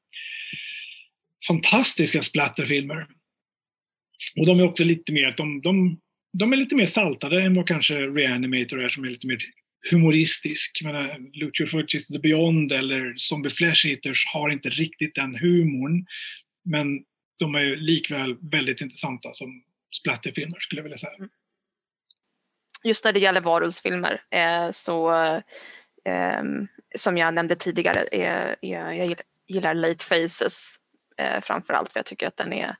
fantastiska 1.48 2.22
splatterfilmer. 2.22 3.08
Och 4.40 4.46
de 4.46 4.60
är 4.60 4.64
också 4.64 4.84
lite 4.84 5.14
mer, 5.14 5.34
de, 5.38 5.62
de 5.62 6.00
de 6.34 6.54
är 6.54 6.58
lite 6.58 6.76
mer 6.76 6.86
saltade 6.86 7.42
än 7.42 7.56
vad 7.56 7.68
kanske 7.68 7.94
Reanimator 7.96 8.84
är 8.84 8.90
som 8.90 9.04
är 9.04 9.10
lite 9.10 9.28
mer 9.28 9.40
humoristisk. 9.92 10.82
Men 10.84 11.32
Lucio 11.34 11.68
Fulcis 11.68 12.08
The 12.08 12.20
Beyond 12.20 12.72
eller 12.72 13.14
Zombie 13.16 13.50
Flash 13.50 13.88
Eaters 13.88 14.26
har 14.34 14.50
inte 14.50 14.70
riktigt 14.70 15.16
den 15.16 15.36
humorn. 15.36 16.06
Men 16.64 17.04
de 17.40 17.56
är 17.56 17.76
likväl 17.76 18.38
väldigt 18.52 18.82
intressanta 18.82 19.34
som 19.34 19.64
splatterfilmer 20.02 20.60
skulle 20.60 20.80
jag 20.80 20.84
vilja 20.84 20.98
säga. 20.98 21.16
Mm. 21.18 21.30
Just 22.84 23.06
när 23.06 23.14
det 23.14 23.20
gäller 23.20 23.42
varulvsfilmer 23.42 24.22
eh, 24.32 24.70
så 24.72 25.14
eh, 26.06 26.44
som 26.96 27.18
jag 27.18 27.34
nämnde 27.34 27.56
tidigare, 27.56 28.02
eh, 28.02 28.70
jag 28.70 29.16
gillar 29.48 29.74
Late 29.74 30.06
Faces 30.06 30.76
eh, 31.18 31.42
framförallt 31.42 31.92
för 31.92 32.00
jag 32.00 32.06
tycker 32.06 32.28
att 32.28 32.38
den 32.38 32.54
är 32.54 32.76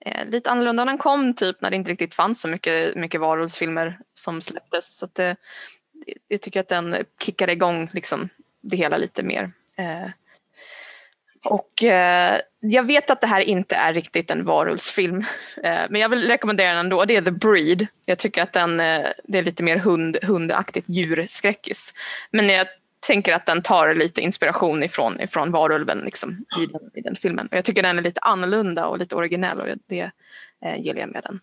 eh, 0.00 0.28
lite 0.28 0.50
annorlunda. 0.50 0.84
Den 0.84 0.98
kom 0.98 1.34
typ 1.34 1.60
när 1.60 1.70
det 1.70 1.76
inte 1.76 1.90
riktigt 1.90 2.14
fanns 2.14 2.40
så 2.40 2.48
mycket, 2.48 2.96
mycket 2.96 3.20
varulvsfilmer 3.20 3.98
som 4.14 4.40
släpptes. 4.40 4.96
Så 4.96 5.04
att 5.04 5.14
det, 5.14 5.36
jag 6.28 6.40
tycker 6.40 6.60
att 6.60 6.68
den 6.68 6.96
kickade 7.22 7.52
igång 7.52 7.90
liksom, 7.92 8.28
det 8.60 8.76
hela 8.76 8.96
lite 8.96 9.22
mer. 9.22 9.52
Eh, 9.76 10.08
och 11.44 11.84
eh, 11.84 12.40
jag 12.60 12.82
vet 12.82 13.10
att 13.10 13.20
det 13.20 13.26
här 13.26 13.40
inte 13.40 13.76
är 13.76 13.92
riktigt 13.92 14.30
en 14.30 14.44
varulvsfilm. 14.44 15.24
Eh, 15.64 15.82
men 15.90 16.00
jag 16.00 16.08
vill 16.08 16.28
rekommendera 16.28 16.68
den 16.68 16.78
ändå. 16.78 17.04
Det 17.04 17.16
är 17.16 17.22
The 17.22 17.30
Breed. 17.30 17.86
Jag 18.04 18.18
tycker 18.18 18.42
att 18.42 18.52
den, 18.52 18.80
eh, 18.80 19.06
det 19.24 19.38
är 19.38 19.42
lite 19.42 19.62
mer 19.62 19.76
hund, 19.76 20.16
hundaktigt 20.22 20.88
djurskräckis. 20.88 21.94
Men 22.30 22.48
jag 22.48 22.66
tänker 23.00 23.32
att 23.32 23.46
den 23.46 23.62
tar 23.62 23.94
lite 23.94 24.20
inspiration 24.20 24.82
ifrån, 24.82 25.20
ifrån 25.20 25.52
varulven 25.52 25.98
liksom, 25.98 26.44
i, 26.60 26.66
den, 26.66 26.80
i 26.94 27.00
den 27.00 27.16
filmen. 27.16 27.48
Och 27.50 27.56
jag 27.56 27.64
tycker 27.64 27.82
den 27.82 27.98
är 27.98 28.02
lite 28.02 28.20
annorlunda 28.20 28.86
och 28.86 28.98
lite 28.98 29.16
originell 29.16 29.60
och 29.60 29.66
det 29.86 30.10
eh, 30.64 30.80
gillar 30.80 31.00
jag 31.00 31.12
med 31.12 31.22
den. 31.22 31.40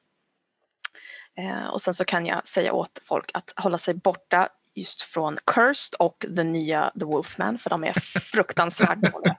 Eh, 1.37 1.67
och 1.67 1.81
sen 1.81 1.93
så 1.93 2.05
kan 2.05 2.25
jag 2.25 2.47
säga 2.47 2.73
åt 2.73 3.01
folk 3.05 3.31
att 3.33 3.53
hålla 3.55 3.77
sig 3.77 3.93
borta 3.93 4.49
just 4.73 5.01
från 5.01 5.37
Cursed 5.45 5.95
och 5.99 6.25
den 6.29 6.51
nya 6.51 6.91
The 6.99 7.05
Wolfman 7.05 7.57
för 7.57 7.69
de 7.69 7.83
är 7.83 7.93
fruktansvärt 8.19 8.97
dåliga. 8.97 9.35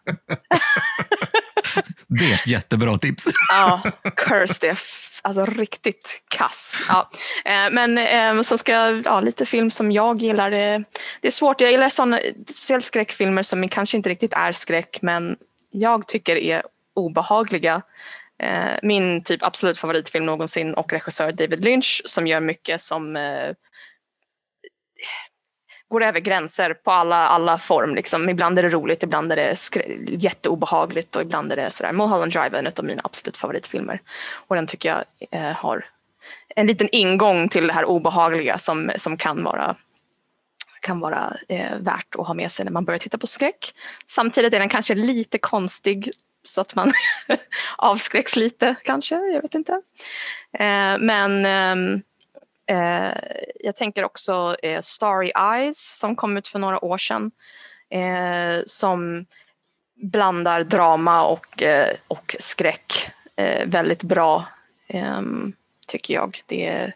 Det 2.07 2.31
är 2.31 2.35
ett 2.35 2.47
jättebra 2.47 2.99
tips. 2.99 3.29
ja, 3.51 3.83
Cursed 4.17 4.71
är 4.71 4.79
alltså 5.23 5.45
riktigt 5.45 6.23
kass. 6.29 6.75
Ja. 6.89 7.11
Eh, 7.45 7.71
men 7.71 7.99
eh, 7.99 8.43
sen 8.43 8.59
ska 8.59 8.73
jag, 8.73 9.03
ja, 9.07 9.21
lite 9.21 9.47
film 9.47 9.71
som 9.71 9.93
jag 9.93 10.23
gillar. 10.23 10.51
Det, 10.51 10.85
det 11.21 11.29
är 11.29 11.33
svårt, 11.33 11.61
jag 11.61 11.71
gillar 11.71 11.89
sådana, 11.89 12.21
speciellt 12.47 12.85
skräckfilmer 12.85 13.43
som 13.43 13.69
kanske 13.69 13.97
inte 13.97 14.09
riktigt 14.09 14.33
är 14.33 14.53
skräck 14.53 14.99
men 15.03 15.37
jag 15.71 16.09
tycker 16.09 16.37
är 16.37 16.63
obehagliga. 16.95 17.83
Eh, 18.43 18.79
min 18.83 19.25
typ 19.25 19.43
absolut 19.43 19.79
favoritfilm 19.79 20.27
någonsin 20.27 20.75
och 20.75 20.93
regissör 20.93 21.33
David 21.33 21.65
Lynch 21.65 22.03
som 22.05 22.27
gör 22.27 22.41
mycket 22.41 22.83
som 22.83 23.17
eh, 23.17 23.55
går 25.89 26.03
över 26.03 26.21
gränser 26.21 26.75
på 26.75 26.91
alla, 26.91 27.29
alla 27.29 27.59
form. 27.59 27.95
Liksom. 27.95 28.29
Ibland 28.29 28.59
är 28.59 28.63
det 28.63 28.69
roligt, 28.69 29.03
ibland 29.03 29.33
är 29.33 29.37
det 29.37 29.57
jätteobehagligt 30.09 31.17
och 31.17 31.23
ibland 31.23 31.53
är 31.53 31.57
det 31.57 31.71
sådär. 31.71 31.93
Mulholland 31.93 32.33
Drive 32.33 32.59
är 32.59 32.59
en 32.59 32.73
av 32.77 32.85
mina 32.85 33.01
absolut 33.05 33.37
favoritfilmer. 33.37 34.01
Och 34.33 34.57
den 34.57 34.67
tycker 34.67 34.89
jag 34.89 35.05
eh, 35.31 35.57
har 35.57 35.85
en 36.49 36.67
liten 36.67 36.89
ingång 36.93 37.49
till 37.49 37.67
det 37.67 37.73
här 37.73 37.85
obehagliga 37.85 38.59
som, 38.59 38.93
som 38.97 39.17
kan 39.17 39.45
vara 39.45 39.77
kan 40.81 41.01
vara 41.01 41.37
eh, 41.49 41.79
värt 41.79 42.15
att 42.19 42.27
ha 42.27 42.35
med 42.35 42.53
sig 42.53 42.65
när 42.65 42.73
man 42.73 42.85
börjar 42.85 42.99
titta 42.99 43.19
på 43.19 43.27
skräck. 43.27 43.75
Samtidigt 44.07 44.55
är 44.55 44.59
den 44.59 44.69
kanske 44.69 44.95
lite 44.95 45.39
konstig 45.39 46.13
så 46.43 46.61
att 46.61 46.75
man 46.75 46.93
avskräcks 47.77 48.37
lite 48.37 48.75
kanske, 48.85 49.15
jag 49.15 49.43
vet 49.43 49.55
inte. 49.55 49.73
Eh, 50.53 50.99
men 50.99 51.47
Eh, 51.47 52.01
Eh, 52.69 53.13
jag 53.61 53.77
tänker 53.77 54.05
också 54.05 54.57
eh, 54.63 54.81
Starry 54.81 55.33
Eyes 55.37 55.99
som 55.99 56.17
kom 56.17 56.37
ut 56.37 56.49
för 56.49 56.59
några 56.59 56.85
år 56.85 56.99
sedan. 56.99 57.31
Eh, 57.91 58.63
som 58.67 59.27
blandar 59.95 60.65
drama 60.65 61.25
och, 61.25 61.63
eh, 61.63 61.97
och 62.09 62.37
skräck 62.39 63.11
eh, 63.37 63.67
väldigt 63.67 64.03
bra, 64.03 64.47
ehm, 64.89 65.53
tycker 65.87 66.15
jag. 66.15 66.41
Det 66.47 66.67
är, 66.67 66.95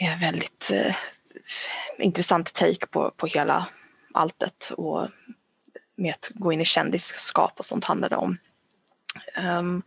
är 0.00 0.20
väldigt 0.20 0.70
eh, 0.72 0.96
intressant 1.98 2.54
take 2.54 2.86
på, 2.86 3.10
på 3.16 3.26
hela 3.26 3.66
alltet 4.12 4.72
och 4.76 5.08
med 5.96 6.14
att 6.14 6.30
gå 6.34 6.52
in 6.52 6.60
i 6.60 6.64
kändisskap 6.64 7.52
och 7.56 7.64
sånt 7.64 7.84
handlar 7.84 8.08
det 8.08 8.16
om. 8.16 8.38
Um, 9.36 9.82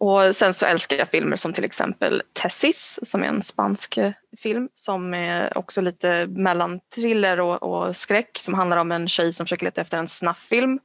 och 0.00 0.36
sen 0.36 0.54
så 0.54 0.66
älskar 0.66 0.96
jag 0.96 1.08
filmer 1.08 1.36
som 1.36 1.52
till 1.52 1.64
exempel 1.64 2.22
Tessis 2.32 2.98
som 3.02 3.22
är 3.22 3.28
en 3.28 3.42
spansk 3.42 3.96
eh, 3.96 4.12
film 4.42 4.68
som 4.74 5.14
är 5.14 5.58
också 5.58 5.80
lite 5.80 6.26
mellan 6.26 6.80
thriller 6.94 7.40
och, 7.40 7.62
och 7.62 7.96
skräck 7.96 8.38
som 8.38 8.54
handlar 8.54 8.76
om 8.76 8.92
en 8.92 9.08
tjej 9.08 9.32
som 9.32 9.46
försöker 9.46 9.64
leta 9.64 9.80
efter 9.80 9.98
en 9.98 10.08
snafffilm. 10.08 10.78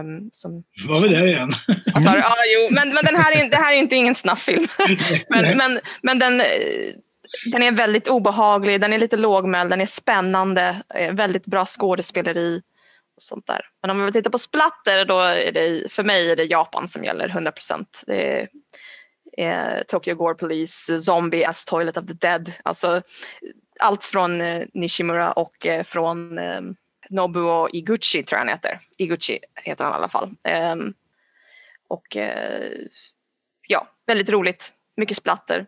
Um, 0.00 0.28
som... 0.32 0.64
Var 0.88 1.00
vi 1.00 1.08
där 1.08 1.26
igen? 1.26 1.50
Alltså, 1.94 2.10
ja, 2.10 2.36
jo, 2.54 2.68
men, 2.74 2.94
men 2.94 3.04
den 3.04 3.16
här 3.16 3.36
är, 3.36 3.50
det 3.50 3.56
här 3.56 3.72
är 3.72 3.76
inte 3.76 3.96
ingen 3.96 4.14
snafffilm. 4.14 4.66
men, 5.28 5.56
men, 5.56 5.80
men 6.02 6.18
den, 6.18 6.40
eh, 6.40 6.46
den 7.52 7.62
är 7.62 7.72
väldigt 7.72 8.08
obehaglig, 8.08 8.80
den 8.80 8.92
är 8.92 8.98
lite 8.98 9.16
lågmäld, 9.16 9.70
den 9.70 9.80
är 9.80 9.86
spännande, 9.86 10.82
eh, 10.94 11.14
väldigt 11.14 11.46
bra 11.46 11.64
skådespeleri 11.66 12.62
sånt 13.22 13.46
där. 13.46 13.60
Men 13.80 13.90
om 13.90 14.06
vi 14.06 14.12
tittar 14.12 14.30
på 14.30 14.38
splatter, 14.38 15.04
då 15.04 15.20
är 15.20 15.52
det, 15.52 15.92
för 15.92 16.02
mig 16.02 16.30
är 16.30 16.36
det 16.36 16.44
Japan 16.44 16.88
som 16.88 17.04
gäller 17.04 17.28
100 17.28 17.52
procent. 17.52 18.04
Det 18.06 18.48
är 19.36 19.78
eh, 19.78 19.82
Tokyo 19.82 20.14
Gore 20.14 20.34
Police, 20.34 21.00
Zombie 21.00 21.44
as 21.44 21.64
Toilet 21.64 21.96
of 21.96 22.06
the 22.06 22.12
Dead. 22.12 22.52
Alltså 22.62 23.02
allt 23.80 24.04
från 24.04 24.40
eh, 24.40 24.66
Nishimura 24.74 25.32
och 25.32 25.66
eh, 25.66 25.82
från 25.82 26.38
eh, 26.38 26.60
Nobuo 27.10 27.68
Iguchi 27.72 28.22
tror 28.22 28.36
jag 28.36 28.46
han 28.46 28.54
heter. 28.54 28.80
Iguchi 28.96 29.38
heter 29.54 29.84
han 29.84 29.92
i 29.92 29.96
alla 29.96 30.08
fall. 30.08 30.30
Ehm, 30.44 30.94
och 31.88 32.16
eh, 32.16 32.72
ja, 33.68 33.88
väldigt 34.06 34.30
roligt. 34.30 34.72
Mycket 34.96 35.16
splatter. 35.16 35.66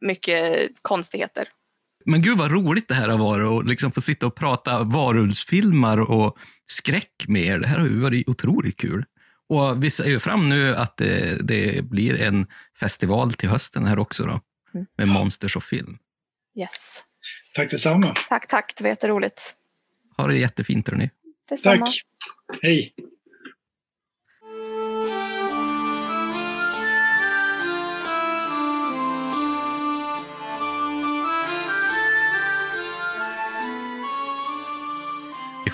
Mycket 0.00 0.70
konstigheter. 0.82 1.48
Men 2.04 2.22
gud 2.22 2.38
vad 2.38 2.50
roligt 2.50 2.88
det 2.88 2.94
här 2.94 3.08
har 3.08 3.18
varit 3.18 3.62
att 3.62 3.68
liksom 3.68 3.92
få 3.92 4.00
sitta 4.00 4.26
och 4.26 4.34
prata 4.34 4.82
varulvsfilmer 4.82 6.00
och 6.00 6.38
skräck 6.66 7.24
med 7.28 7.42
er. 7.42 7.58
Det 7.58 7.66
här 7.66 7.78
har 7.78 7.86
ju 7.86 8.00
varit 8.00 8.28
otroligt 8.28 8.76
kul. 8.76 9.04
Och 9.48 9.84
vi 9.84 9.90
ser 9.90 10.04
ju 10.04 10.18
fram 10.18 10.48
nu 10.48 10.76
att 10.76 10.96
det, 10.96 11.38
det, 11.48 11.84
blir 11.84 12.20
en 12.20 12.46
festival 12.80 13.32
till 13.32 13.48
hösten 13.48 13.84
här 13.84 13.98
också 13.98 14.24
då, 14.24 14.40
mm. 14.74 14.86
med 14.98 15.08
Monsters 15.08 15.56
och 15.56 15.64
film. 15.64 15.98
Yes. 16.58 17.04
Tack 17.54 17.70
detsamma. 17.70 18.14
Tack, 18.28 18.48
tack. 18.48 18.72
Det 18.76 18.84
var 18.84 18.88
jätteroligt. 18.88 19.54
Ha 20.16 20.26
det 20.26 20.38
jättefint 20.38 20.88
hörni. 20.88 21.10
Detsamma. 21.48 21.86
Tack. 21.86 22.02
Hej. 22.62 22.94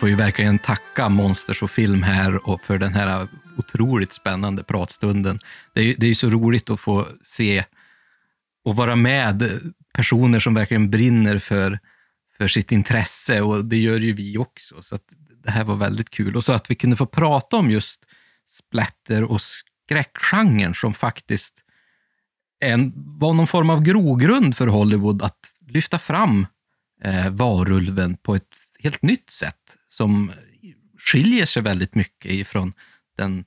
Får 0.07 0.11
ju 0.11 0.17
verkligen 0.17 0.59
tacka 0.59 1.09
Monsters 1.09 1.63
och 1.63 1.71
film 1.71 2.03
här 2.03 2.49
och 2.49 2.61
för 2.65 2.79
den 2.79 2.95
här 2.95 3.29
otroligt 3.57 4.13
spännande 4.13 4.65
pratstunden. 4.65 5.39
Det 5.75 5.81
är 5.81 5.85
ju 5.85 5.95
det 5.95 6.07
är 6.07 6.15
så 6.15 6.31
roligt 6.31 6.71
att 6.71 6.81
få 6.81 7.09
se 7.23 7.65
och 8.65 8.77
vara 8.77 8.97
med 8.97 9.61
personer 9.95 10.41
som 10.41 10.55
verkligen 10.55 10.91
brinner 10.91 11.39
för, 11.39 11.79
för 12.39 12.49
sitt 12.49 12.73
intresse 12.73 13.41
och 13.41 13.65
det 13.65 13.77
gör 13.77 14.01
ju 14.01 14.13
vi 14.13 14.39
också. 14.39 14.83
Så 14.83 14.99
det 15.45 15.51
här 15.51 15.65
var 15.65 15.77
väldigt 15.77 16.11
kul. 16.11 16.37
Och 16.37 16.45
så 16.45 16.53
att 16.53 16.71
vi 16.71 16.75
kunde 16.75 16.97
få 16.97 17.07
prata 17.07 17.57
om 17.57 17.71
just 17.71 18.01
splatter 18.53 19.23
och 19.25 19.41
skräckgenren 19.43 20.75
som 20.75 20.95
faktiskt 20.95 21.55
en, 22.61 22.93
var 22.97 23.35
någon 23.35 23.47
form 23.47 23.71
av 23.71 23.83
grogrund 23.83 24.57
för 24.57 24.67
Hollywood 24.67 25.23
att 25.23 25.41
lyfta 25.69 25.99
fram 25.99 26.47
eh, 27.05 27.31
varulven 27.31 28.17
på 28.17 28.35
ett 28.35 28.57
helt 28.79 29.03
nytt 29.03 29.31
sätt 29.31 29.77
som 29.97 30.33
skiljer 30.99 31.47
sig 31.47 31.63
väldigt 31.63 31.95
mycket 31.95 32.33
ifrån 32.33 32.73
den 33.17 33.45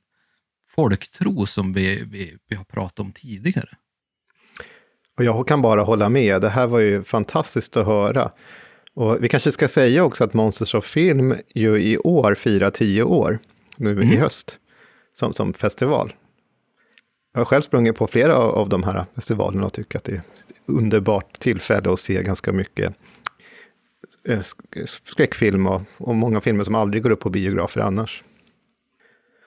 folktro 0.75 1.45
som 1.45 1.73
vi, 1.73 2.03
vi, 2.03 2.37
vi 2.47 2.55
har 2.55 2.63
pratat 2.63 2.99
om 2.99 3.11
tidigare. 3.11 3.69
Och 5.17 5.23
jag 5.23 5.47
kan 5.47 5.61
bara 5.61 5.81
hålla 5.83 6.09
med, 6.09 6.41
det 6.41 6.49
här 6.49 6.67
var 6.67 6.79
ju 6.79 7.03
fantastiskt 7.03 7.77
att 7.77 7.85
höra. 7.85 8.31
Och 8.93 9.23
vi 9.23 9.29
kanske 9.29 9.51
ska 9.51 9.67
säga 9.67 10.03
också 10.03 10.23
att 10.23 10.33
Monsters 10.33 10.73
of 10.73 10.85
Film 10.85 11.35
ju 11.55 11.77
i 11.79 11.97
år 11.97 12.35
firar 12.35 12.69
tio 12.69 13.03
år, 13.03 13.39
nu 13.77 13.91
mm. 13.91 14.13
i 14.13 14.15
höst, 14.15 14.59
som, 15.13 15.33
som 15.33 15.53
festival. 15.53 16.13
Jag 17.33 17.39
har 17.39 17.45
själv 17.45 17.61
sprungit 17.61 17.95
på 17.95 18.07
flera 18.07 18.35
av 18.35 18.69
de 18.69 18.83
här 18.83 19.05
festivalerna 19.15 19.65
och 19.65 19.73
tycker 19.73 19.97
att 19.97 20.03
det 20.03 20.11
är 20.11 20.17
ett 20.17 20.53
underbart 20.65 21.39
tillfälle 21.39 21.93
att 21.93 21.99
se 21.99 22.23
ganska 22.23 22.51
mycket 22.51 22.95
skräckfilm 24.85 25.67
och, 25.67 25.81
och 25.97 26.15
många 26.15 26.41
filmer 26.41 26.63
som 26.63 26.75
aldrig 26.75 27.03
går 27.03 27.09
upp 27.09 27.19
på 27.19 27.29
biografer 27.29 27.81
annars. 27.81 28.23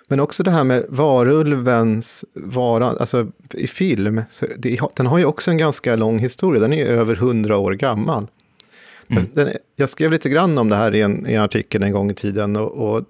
Men 0.09 0.21
också 0.21 0.43
det 0.43 0.51
här 0.51 0.65
med 0.65 0.85
varulvens 0.89 2.25
vara, 2.35 2.87
alltså 2.87 3.29
i 3.51 3.67
film, 3.67 4.23
det, 4.59 4.81
den 4.97 5.07
har 5.07 5.19
ju 5.19 5.25
också 5.25 5.51
en 5.51 5.59
ganska 5.59 5.97
lång 5.97 6.19
historia, 6.19 6.61
den 6.61 6.73
är 6.73 6.77
ju 6.77 6.87
över 6.87 7.15
hundra 7.15 7.57
år 7.57 7.73
gammal. 7.73 8.27
Mm. 9.09 9.25
Den, 9.35 9.53
jag 9.77 9.89
skrev 9.89 10.11
lite 10.11 10.29
grann 10.29 10.59
om 10.59 10.69
det 10.69 10.77
här 10.77 10.95
i 10.95 11.01
en, 11.01 11.27
i 11.27 11.35
en 11.35 11.43
artikel 11.43 11.83
en 11.83 11.93
gång 11.93 12.11
i 12.11 12.15
tiden 12.15 12.57
och, 12.57 12.73
och 12.73 13.05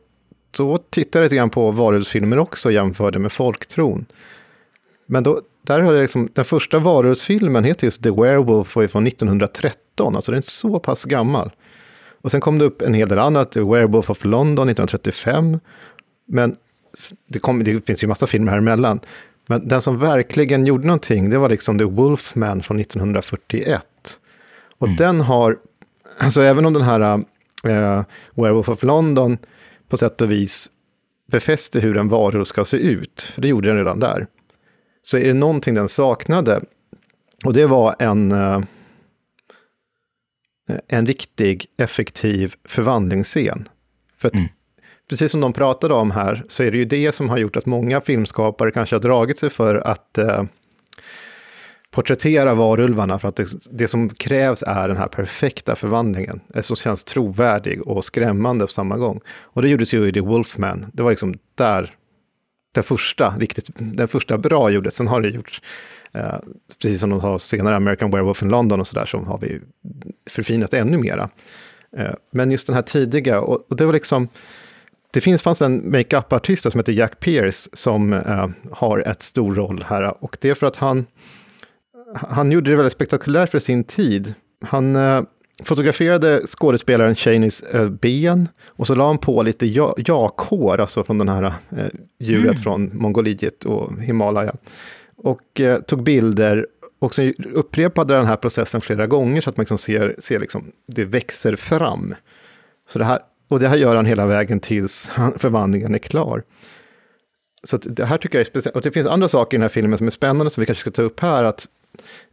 då 0.56 0.78
tittade 0.90 1.22
jag 1.22 1.26
lite 1.26 1.36
grann 1.36 1.50
på 1.50 1.70
varulvsfilmer 1.70 2.38
också 2.38 2.68
och 2.68 2.72
jämförde 2.72 3.18
med 3.18 3.32
folktron. 3.32 4.06
Men 5.06 5.22
då, 5.22 5.40
där 5.62 5.80
har 5.80 5.92
jag 5.92 6.02
liksom, 6.02 6.28
den 6.32 6.44
första 6.44 6.78
varulvsfilmen 6.78 7.64
heter 7.64 7.86
just 7.86 8.02
The 8.02 8.10
Werewolf 8.10 8.76
och 8.76 8.84
är 8.84 8.88
från 8.88 9.04
1913, 9.92 10.16
alltså 10.16 10.32
den 10.32 10.38
är 10.38 10.42
så 10.42 10.78
pass 10.78 11.04
gammal. 11.04 11.50
Och 12.22 12.30
sen 12.30 12.40
kom 12.40 12.58
det 12.58 12.64
upp 12.64 12.82
en 12.82 12.94
hel 12.94 13.08
del 13.08 13.18
annat, 13.18 13.56
Werewolf 13.56 14.10
of 14.10 14.24
London 14.24 14.68
1935. 14.68 15.60
Men 16.26 16.56
det, 17.26 17.38
kom, 17.38 17.64
det 17.64 17.86
finns 17.86 18.04
ju 18.04 18.08
massa 18.08 18.26
filmer 18.26 18.52
här 18.52 18.58
emellan. 18.58 19.00
Men 19.46 19.68
den 19.68 19.80
som 19.80 19.98
verkligen 19.98 20.66
gjorde 20.66 20.86
någonting, 20.86 21.30
det 21.30 21.38
var 21.38 21.48
liksom 21.48 21.78
The 21.78 21.84
Wolfman 21.84 22.62
från 22.62 22.80
1941. 22.80 23.86
Och 24.78 24.86
mm. 24.86 24.96
den 24.96 25.20
har, 25.20 25.58
alltså 26.18 26.42
även 26.42 26.66
om 26.66 26.72
den 26.72 26.82
här 26.82 27.24
uh, 27.66 28.04
Werewolf 28.34 28.68
of 28.68 28.82
London 28.82 29.38
på 29.88 29.96
sätt 29.96 30.20
och 30.20 30.30
vis 30.30 30.70
befäster 31.26 31.80
hur 31.80 31.96
en 31.96 32.08
varulv 32.08 32.44
ska 32.44 32.64
se 32.64 32.76
ut, 32.76 33.22
för 33.22 33.42
det 33.42 33.48
gjorde 33.48 33.68
den 33.68 33.76
redan 33.76 34.00
där, 34.00 34.26
så 35.02 35.18
är 35.18 35.26
det 35.26 35.34
någonting 35.34 35.74
den 35.74 35.88
saknade. 35.88 36.60
Och 37.44 37.52
det 37.52 37.66
var 37.66 37.94
en, 37.98 38.32
uh, 38.32 38.60
en 40.88 41.06
riktig 41.06 41.66
effektiv 41.78 42.54
förvandlingsscen. 42.64 43.68
För 44.18 44.28
att, 44.28 44.34
mm. 44.34 44.48
precis 45.08 45.32
som 45.32 45.40
de 45.40 45.52
pratade 45.52 45.94
om 45.94 46.10
här, 46.10 46.44
så 46.48 46.62
är 46.62 46.70
det 46.70 46.78
ju 46.78 46.84
det 46.84 47.12
som 47.12 47.28
har 47.28 47.38
gjort 47.38 47.56
att 47.56 47.66
många 47.66 48.00
filmskapare 48.00 48.70
kanske 48.70 48.96
har 48.96 49.00
dragit 49.00 49.38
sig 49.38 49.50
för 49.50 49.74
att 49.74 50.18
eh, 50.18 50.44
porträttera 51.90 52.54
varulvarna, 52.54 53.18
för 53.18 53.28
att 53.28 53.36
det, 53.36 53.46
det, 53.70 53.88
som 53.88 54.08
krävs 54.08 54.62
är 54.66 54.88
den 54.88 54.96
här 54.96 55.08
perfekta 55.08 55.76
förvandlingen, 55.76 56.40
som 56.60 56.76
känns 56.76 57.04
trovärdig 57.04 57.82
och 57.82 58.04
skrämmande 58.04 58.66
på 58.66 58.72
samma 58.72 58.96
gång. 58.96 59.20
Och 59.28 59.62
det 59.62 59.68
gjordes 59.68 59.94
ju 59.94 60.08
i 60.08 60.12
The 60.12 60.20
Wolfman, 60.20 60.86
det 60.92 61.02
var 61.02 61.10
liksom 61.10 61.38
där 61.54 61.94
den 62.74 62.84
första, 62.84 63.34
riktigt, 63.38 63.70
den 63.78 64.08
första 64.08 64.38
bra 64.38 64.70
gjordes. 64.70 64.94
Sen 64.94 65.08
har 65.08 65.20
det 65.20 65.28
gjorts 65.28 65.62
Eh, 66.14 66.38
precis 66.82 67.00
som 67.00 67.10
de 67.10 67.20
har 67.20 67.38
senare, 67.38 67.76
American 67.76 68.10
Werewolf 68.10 68.42
in 68.42 68.48
London 68.48 68.80
och 68.80 68.86
sådär, 68.86 69.06
som 69.06 69.26
har 69.26 69.38
vi 69.38 69.60
förfinat 70.30 70.74
ännu 70.74 70.98
mera. 70.98 71.30
Eh, 71.96 72.14
men 72.30 72.50
just 72.50 72.66
den 72.66 72.74
här 72.74 72.82
tidiga, 72.82 73.40
och, 73.40 73.66
och 73.70 73.76
det 73.76 73.84
var 73.84 73.92
liksom, 73.92 74.28
det 75.12 75.20
finns, 75.20 75.42
fanns 75.42 75.62
en 75.62 75.90
makeup-artist 75.90 76.72
som 76.72 76.78
heter 76.78 76.92
Jack 76.92 77.20
Pierce 77.20 77.68
som 77.72 78.12
eh, 78.12 78.48
har 78.70 78.98
ett 78.98 79.22
stor 79.22 79.54
roll 79.54 79.84
här. 79.88 80.24
Och 80.24 80.36
det 80.40 80.50
är 80.50 80.54
för 80.54 80.66
att 80.66 80.76
han, 80.76 81.06
han 82.14 82.52
gjorde 82.52 82.70
det 82.70 82.76
väldigt 82.76 82.92
spektakulärt 82.92 83.50
för 83.50 83.58
sin 83.58 83.84
tid. 83.84 84.34
Han 84.64 84.96
eh, 84.96 85.22
fotograferade 85.64 86.42
skådespelaren 86.46 87.14
Cheneys 87.14 87.60
eh, 87.60 87.88
ben 87.88 88.48
och 88.66 88.86
så 88.86 88.94
la 88.94 89.06
han 89.06 89.18
på 89.18 89.42
lite 89.42 89.66
jakhår, 89.96 90.80
alltså 90.80 91.04
från 91.04 91.18
den 91.18 91.28
här 91.28 91.42
eh, 91.42 91.86
djuret 92.18 92.44
mm. 92.44 92.56
från 92.56 92.90
Mongoliet 92.94 93.64
och 93.64 94.00
Himalaya 94.00 94.54
och 95.22 95.60
eh, 95.60 95.80
tog 95.80 96.02
bilder 96.02 96.66
och 96.98 97.14
sen 97.14 97.34
upprepade 97.54 98.14
den 98.14 98.26
här 98.26 98.36
processen 98.36 98.80
flera 98.80 99.06
gånger 99.06 99.40
så 99.40 99.50
att 99.50 99.56
man 99.56 99.62
liksom 99.62 99.78
ser, 99.78 100.16
ser 100.18 100.38
liksom, 100.38 100.72
det 100.86 101.04
växer 101.04 101.56
fram. 101.56 102.14
Så 102.88 102.98
det 102.98 103.04
här, 103.04 103.18
och 103.48 103.60
det 103.60 103.68
här 103.68 103.76
gör 103.76 103.96
han 103.96 104.06
hela 104.06 104.26
vägen 104.26 104.60
tills 104.60 105.10
förvandlingen 105.38 105.94
är 105.94 105.98
klar. 105.98 106.42
Så 107.64 107.76
det 107.76 108.04
här 108.04 108.18
tycker 108.18 108.38
jag 108.38 108.40
är 108.40 108.50
speciellt. 108.50 108.76
Och 108.76 108.82
det 108.82 108.90
finns 108.90 109.06
andra 109.06 109.28
saker 109.28 109.56
i 109.56 109.58
den 109.58 109.62
här 109.62 109.68
filmen 109.68 109.98
som 109.98 110.06
är 110.06 110.10
spännande 110.10 110.50
som 110.50 110.60
vi 110.60 110.66
kanske 110.66 110.80
ska 110.80 110.90
ta 110.90 111.02
upp 111.02 111.20
här. 111.20 111.44
Att 111.44 111.68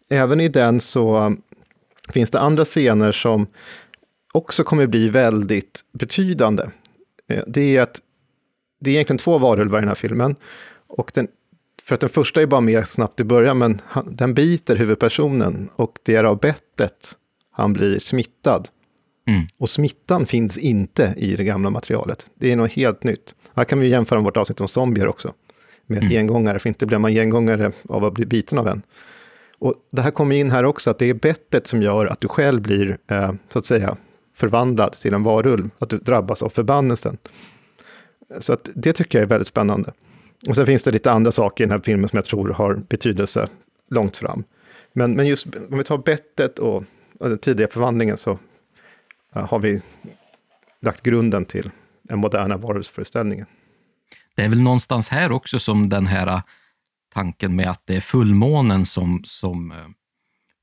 även 0.09 0.39
i 0.39 0.47
den 0.47 0.79
så 0.79 1.17
um, 1.17 1.41
finns 2.09 2.31
det 2.31 2.39
andra 2.39 2.65
scener 2.65 3.11
som 3.11 3.47
också 4.33 4.63
kommer 4.63 4.87
bli 4.87 5.09
väldigt 5.09 5.81
betydande. 5.91 6.63
Eh, 7.27 7.43
det 7.47 7.77
är 7.77 7.81
att 7.81 8.01
det 8.79 8.91
är 8.91 8.93
egentligen 8.93 9.17
två 9.17 9.37
varulvar 9.37 9.79
i 9.79 9.81
den 9.81 9.87
här 9.87 9.95
filmen. 9.95 10.35
Och 10.87 11.11
den, 11.13 11.27
för 11.89 11.93
att 11.93 12.01
den 12.01 12.09
första 12.09 12.41
är 12.41 12.45
bara 12.45 12.61
med 12.61 12.87
snabbt 12.87 13.19
i 13.19 13.23
början, 13.23 13.57
men 13.57 13.81
han, 13.85 14.15
den 14.15 14.33
biter 14.33 14.75
huvudpersonen 14.75 15.69
och 15.75 15.97
det 16.03 16.15
är 16.15 16.23
av 16.23 16.39
bettet 16.39 17.17
han 17.51 17.73
blir 17.73 17.99
smittad. 17.99 18.69
Mm. 19.27 19.41
Och 19.57 19.69
smittan 19.69 20.25
finns 20.25 20.57
inte 20.57 21.13
i 21.17 21.35
det 21.35 21.43
gamla 21.43 21.69
materialet. 21.69 22.31
Det 22.35 22.51
är 22.51 22.55
något 22.55 22.71
helt 22.71 23.03
nytt. 23.03 23.35
Här 23.55 23.63
kan 23.63 23.79
vi 23.79 23.87
jämföra 23.87 24.19
med 24.19 24.23
vårt 24.25 24.37
avsnitt 24.37 24.61
om 24.61 24.67
zombier 24.67 25.07
också. 25.07 25.33
Med 25.85 25.97
Mm. 25.97 26.09
gengångare, 26.09 26.59
för 26.59 26.69
inte 26.69 26.85
blir 26.85 26.97
man 26.97 27.13
gengångare 27.13 27.71
av 27.89 28.05
att 28.05 28.13
bli 28.13 28.25
biten 28.25 28.57
av 28.57 28.67
en. 28.67 28.81
Och 29.59 29.73
det 29.91 30.01
här 30.01 30.11
kommer 30.11 30.35
in 30.35 30.51
här 30.51 30.63
också, 30.63 30.89
att 30.89 30.99
det 30.99 31.05
är 31.09 31.13
bettet 31.13 31.67
som 31.67 31.81
gör 31.81 32.05
att 32.05 32.21
du 32.21 32.27
själv 32.27 32.61
blir, 32.61 32.97
eh, 33.07 33.31
så 33.53 33.59
att 33.59 33.65
säga, 33.65 33.97
förvandlad 34.35 34.93
till 34.93 35.13
en 35.13 35.23
varulv. 35.23 35.69
Att 35.79 35.89
du 35.89 35.97
drabbas 35.97 36.43
av 36.43 36.49
förbannelsen. 36.49 37.17
Så 38.39 38.53
att 38.53 38.69
det 38.75 38.93
tycker 38.93 39.17
jag 39.17 39.23
är 39.23 39.29
väldigt 39.29 39.47
spännande. 39.47 39.93
Och 40.47 40.55
sen 40.55 40.65
finns 40.65 40.83
det 40.83 40.91
lite 40.91 41.11
andra 41.11 41.31
saker 41.31 41.63
i 41.63 41.67
den 41.67 41.71
här 41.71 41.83
filmen 41.85 42.09
som 42.09 42.17
jag 42.17 42.25
tror 42.25 42.49
har 42.49 42.75
betydelse 42.75 43.49
långt 43.89 44.17
fram. 44.17 44.43
Men, 44.93 45.13
men 45.13 45.27
just 45.27 45.47
om 45.69 45.77
vi 45.77 45.83
tar 45.83 45.97
bettet 45.97 46.59
och, 46.59 46.83
och 47.19 47.29
den 47.29 47.37
tidiga 47.37 47.67
förvandlingen 47.67 48.17
så 48.17 48.31
uh, 49.35 49.47
har 49.47 49.59
vi 49.59 49.81
lagt 50.81 51.03
grunden 51.03 51.45
till 51.45 51.71
den 52.03 52.19
moderna 52.19 52.57
varulvsföreställningen. 52.57 53.45
Det 54.35 54.43
är 54.43 54.49
väl 54.49 54.61
någonstans 54.61 55.09
här 55.09 55.31
också 55.31 55.59
som 55.59 55.89
den 55.89 56.05
här 56.05 56.27
äh, 56.27 56.41
tanken 57.13 57.55
med 57.55 57.69
att 57.69 57.81
det 57.85 57.95
är 57.95 58.01
fullmånen 58.01 58.85
som, 58.85 59.21
som 59.25 59.71
äh, 59.71 59.77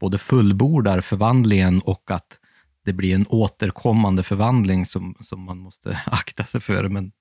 både 0.00 0.18
fullbordar 0.18 1.00
förvandlingen 1.00 1.80
och 1.80 2.10
att 2.10 2.38
det 2.84 2.92
blir 2.92 3.14
en 3.14 3.26
återkommande 3.28 4.22
förvandling 4.22 4.86
som, 4.86 5.14
som 5.20 5.40
man 5.40 5.58
måste 5.58 6.00
akta 6.06 6.44
sig 6.44 6.60
för. 6.60 6.88
Men 6.88 7.12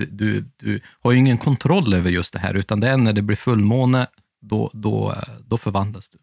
du, 0.00 0.06
du, 0.06 0.44
du 0.56 0.80
har 1.02 1.12
ju 1.12 1.18
ingen 1.18 1.38
kontroll 1.38 1.94
över 1.94 2.10
just 2.10 2.32
det 2.32 2.38
här, 2.38 2.54
utan 2.54 2.80
det 2.80 2.88
är 2.88 2.96
när 2.96 3.12
det 3.12 3.22
blir 3.22 3.36
fullmåne, 3.36 4.06
då, 4.40 4.70
då, 4.72 5.14
då 5.46 5.58
förvandlas 5.58 6.08
du. 6.08 6.18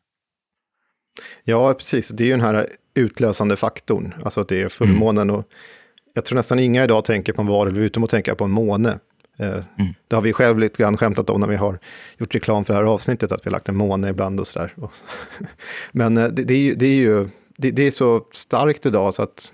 Ja, 1.44 1.74
precis. 1.74 2.10
Det 2.10 2.24
är 2.24 2.26
ju 2.26 2.32
den 2.32 2.42
här 2.42 2.68
utlösande 2.94 3.56
faktorn, 3.56 4.14
alltså 4.26 4.42
att 4.42 4.48
det 4.48 4.62
är 4.62 4.70
fullmånen. 4.70 5.30
Och 5.30 5.50
jag 6.14 6.26
tror 6.26 6.36
nästan 6.36 6.60
inga 6.60 6.84
idag 6.84 7.06
tänker 7.06 7.34
på 7.34 7.42
en 7.42 7.48
varulv 7.48 7.78
utom 7.78 8.04
att 8.04 8.10
tänka 8.10 8.36
på 8.36 8.44
en 8.44 8.52
måne. 8.52 9.00
Eh, 9.40 9.64
Det 10.08 10.16
har 10.16 10.22
vi 10.22 10.34
själv 10.34 10.60
lite 10.60 10.84
grann 10.84 10.98
skämtat 10.98 11.30
om 11.30 11.42
när 11.42 11.48
vi 11.48 11.56
har 11.56 11.80
gjort 12.18 12.36
reklam 12.36 12.66
för 12.66 12.74
det 12.74 12.80
här 12.80 12.86
avsnittet, 12.86 13.32
att 13.32 13.46
vi 13.46 13.50
har 13.50 13.52
lagt 13.52 13.70
en 13.70 13.76
måne 13.76 14.10
ibland 14.10 14.40
och 14.40 14.48
sådär. 14.48 14.76
Men 15.92 16.18
eh, 16.18 16.28
det, 16.28 16.44
det 16.44 16.54
är 16.54 16.60
ju, 16.60 16.76
det 16.76 16.88
är, 16.88 16.96
ju 16.96 17.30
det, 17.58 17.72
det 17.72 17.88
är 17.88 17.92
så 17.92 18.26
starkt 18.32 18.86
idag 18.86 19.14
så 19.14 19.24
att 19.24 19.54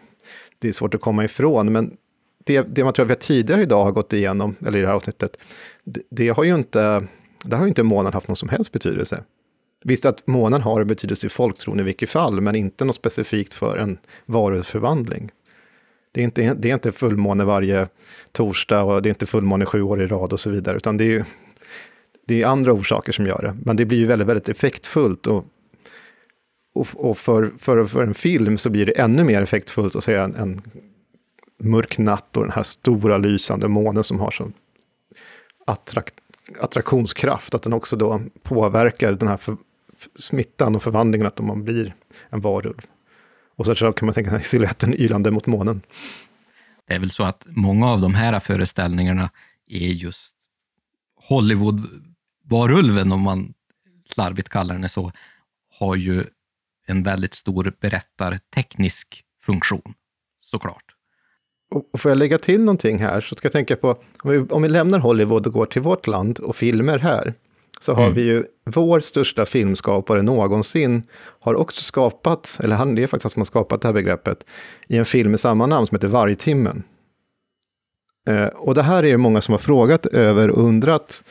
det 0.60 0.68
är 0.68 0.72
svårt 0.72 0.94
att 0.96 1.02
komma 1.02 1.24
ifrån. 1.24 1.72
Men 1.72 1.98
det, 2.44 2.62
det 2.62 2.84
material 2.84 3.08
vi 3.08 3.16
tidigare 3.16 3.62
idag 3.62 3.84
har 3.84 3.92
gått 3.92 4.14
igenom, 4.14 4.56
eller 4.66 4.78
i 4.78 4.82
det 4.82 4.88
här 4.88 4.94
avsnittet, 4.94 5.38
det, 5.84 6.02
det 6.10 6.30
har 6.30 6.44
ju 6.44 6.56
inte, 6.56 7.08
där 7.44 7.58
har 7.58 7.66
ju 7.66 7.70
inte 7.70 7.84
månen 7.84 8.14
haft 8.14 8.28
någon 8.28 8.36
som 8.36 8.50
helst 8.50 8.72
betydelse. 8.72 9.24
Visst 9.86 10.06
att 10.06 10.28
månen 10.28 10.62
har 10.62 10.84
betydelse 10.84 11.28
i 11.28 11.30
folktron 11.30 11.80
i 11.80 11.84
vilket 11.84 12.10
fall, 12.10 12.42
men 12.42 12.56
inte 12.56 12.86
något 12.86 12.96
specifikt 12.96 13.54
för 13.54 13.78
en 13.78 13.98
varuförvandling. 14.26 15.32
Det 16.12 16.22
är, 16.22 16.24
inte, 16.24 16.54
det 16.54 16.70
är 16.70 16.74
inte 16.74 16.92
fullmåne 16.92 17.44
varje 17.44 17.88
torsdag 18.32 18.84
och 18.84 19.02
det 19.02 19.08
är 19.10 19.12
inte 19.12 19.26
fullmåne 19.26 19.66
sju 19.66 19.82
år 19.82 20.02
i 20.02 20.08
rad 20.08 20.34
och 20.34 20.40
så 20.40 20.50
vidare, 20.50 20.78
utan 20.78 20.98
det 20.98 21.04
är 21.04 21.10
ju 21.10 21.24
det 22.26 22.42
är 22.42 22.48
andra 22.48 22.74
orsaker 22.74 23.12
som 23.12 23.26
gör 23.26 23.42
det. 23.42 23.58
Men 23.66 23.76
det 23.76 23.86
blir 23.86 23.98
ju 23.98 24.06
väldigt, 24.06 24.28
väldigt 24.28 24.50
effektfullt 24.50 25.28
och, 25.28 25.46
och, 26.76 26.88
och 26.96 27.18
för, 27.18 27.52
för, 27.60 27.86
för 27.86 28.04
en 28.04 28.14
film 28.14 28.58
så 28.58 28.70
blir 28.70 28.86
det 28.86 28.92
ännu 28.92 29.24
mer 29.24 29.42
effektfullt 29.42 29.96
att 29.96 30.04
se 30.04 30.14
en, 30.14 30.36
en 30.36 30.62
mörk 31.64 31.98
natt 31.98 32.38
och 32.38 32.44
den 32.44 32.52
här 32.52 32.64
stora 32.64 33.18
lysande 33.18 33.68
månen 33.68 34.04
som 34.04 34.20
har 34.20 34.32
sån 34.32 34.54
attrakt, 35.68 36.14
attraktionskraft, 36.60 37.56
att 37.56 37.64
den 37.64 37.74
också 37.74 37.96
då 37.96 38.22
påverkar 38.44 39.14
den 39.14 39.28
här 39.28 39.38
för, 39.38 39.58
smittan 40.16 40.76
och 40.76 40.84
förvandlingen, 40.84 41.28
att 41.28 41.40
man 41.40 41.64
blir 41.64 41.96
en 42.30 42.42
varulv. 42.42 42.82
Och 43.56 43.66
så 43.66 43.76
kan 43.76 44.06
man 44.06 44.14
tänka 44.14 44.30
sig 44.30 44.44
siluetten 44.44 44.94
ylande 44.94 45.32
mot 45.32 45.46
månen. 45.46 45.82
Det 46.88 46.94
är 46.94 47.00
väl 47.00 47.12
så 47.12 47.24
att 47.24 47.46
många 47.48 47.88
av 47.88 48.02
de 48.02 48.14
här 48.14 48.40
föreställningarna 48.40 49.30
är 49.68 49.88
just 49.88 50.36
Hollywood-varulven, 51.30 53.14
om 53.14 53.22
man 53.22 53.54
slarvigt 54.10 54.50
kallar 54.50 54.78
den 54.78 54.90
så, 54.90 55.12
har 55.80 55.96
ju 55.96 56.24
en 56.86 57.04
väldigt 57.04 57.34
stor 57.34 57.74
berättarteknisk 57.80 59.24
funktion, 59.46 59.94
såklart. 60.42 60.83
Och 61.74 62.00
får 62.00 62.12
jag 62.12 62.18
lägga 62.18 62.38
till 62.38 62.60
någonting 62.60 62.98
här 62.98 63.22
så 63.22 63.36
ska 63.36 63.46
jag 63.46 63.52
tänka 63.52 63.76
på, 63.76 63.96
om 64.24 64.32
vi, 64.32 64.38
om 64.40 64.62
vi 64.62 64.70
lämnar 64.70 65.00
Hollywood 65.00 65.48
och 65.48 65.54
går 65.54 65.66
till 65.66 65.82
vårt 65.82 66.08
land 66.08 66.40
och 66.40 66.56
filmer 66.56 67.00
här, 67.00 67.34
så 67.82 67.94
har 67.94 68.04
Mm. 68.04 68.16
vi 68.16 68.22
ju 68.22 68.44
vår 68.66 69.00
största 69.00 69.46
filmskapare 69.46 70.22
någonsin 70.22 71.04
har 71.40 71.56
också 71.56 71.82
skapat, 71.82 72.58
eller 72.64 72.76
han 72.76 72.96
det 72.96 73.04
är 73.04 73.08
faktiskt 73.08 73.24
han 73.24 73.30
som 73.32 73.40
har 73.40 73.46
skapat 73.46 73.82
det 73.82 73.88
här 73.88 73.94
begreppet, 73.94 74.46
i 74.88 74.98
en 74.98 75.06
film 75.06 75.32
med 75.32 75.40
samma 75.40 75.66
namn 75.66 75.88
som 75.88 75.96
heter 75.96 76.08
Vargtimmen. 76.08 76.84
Eh, 78.30 78.46
och 78.46 78.76
det 78.76 78.84
här 78.84 79.04
är 79.04 79.12
det 79.12 79.18
många 79.18 79.42
som 79.42 79.52
har 79.52 79.60
frågat 79.60 80.06
över 80.06 80.50
och 80.50 80.64
undrat. 80.64 81.24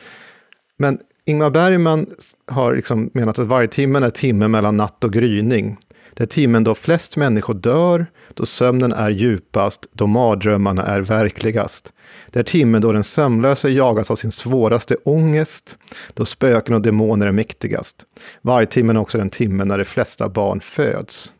Men 0.77 0.99
Ingmar 1.25 1.49
Bergman 1.49 2.07
har 2.47 2.75
liksom 2.75 3.09
menat 3.13 3.39
att 3.39 3.47
Vargtimmen 3.47 4.03
är 4.03 4.09
timmen 4.09 4.51
mellan 4.51 4.77
natt 4.77 5.03
och 5.03 5.13
gryning. 5.13 5.77
Det 6.13 6.23
är 6.23 6.27
timmen 6.27 6.63
då 6.63 6.75
flest 6.75 7.17
människor 7.17 7.53
dör, 7.53 8.05
då 8.33 8.45
sömnen 8.45 8.91
är 8.91 9.09
djupast, 9.09 9.85
då 9.93 10.07
mardrömmarna 10.07 10.83
är 10.83 11.01
verkligast. 11.01 11.93
Det 12.31 12.39
är 12.39 12.43
timmen 12.43 12.81
då 12.81 12.91
den 12.91 13.03
sömnlöse 13.03 13.69
jagas 13.69 14.11
av 14.11 14.15
sin 14.15 14.31
svåraste 14.31 14.95
ångest, 15.03 15.77
då 16.13 16.25
spöken 16.25 16.75
och 16.75 16.81
demoner 16.81 17.27
är 17.27 17.31
mäktigast. 17.31 18.05
Vargtimmen 18.41 18.95
är 18.95 18.99
också 19.01 19.17
den 19.17 19.29
timmen 19.29 19.67
när 19.67 19.77
de 19.77 19.85
flesta 19.85 20.29
barn 20.29 20.59
föds. 20.61 21.33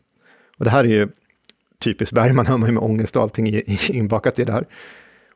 Och 0.58 0.64
det 0.64 0.70
här 0.70 0.84
är 0.84 0.88
ju 0.88 1.08
typiskt 1.78 2.14
Bergman, 2.14 2.46
har 2.50 2.58
man 2.58 2.68
ju 2.68 2.72
med 2.74 2.82
ångest 2.82 3.16
och 3.16 3.22
allting 3.22 3.48
i- 3.48 3.56
i- 3.66 3.96
inbakat 3.98 4.38
i 4.38 4.44
det 4.44 4.52
här. 4.52 4.66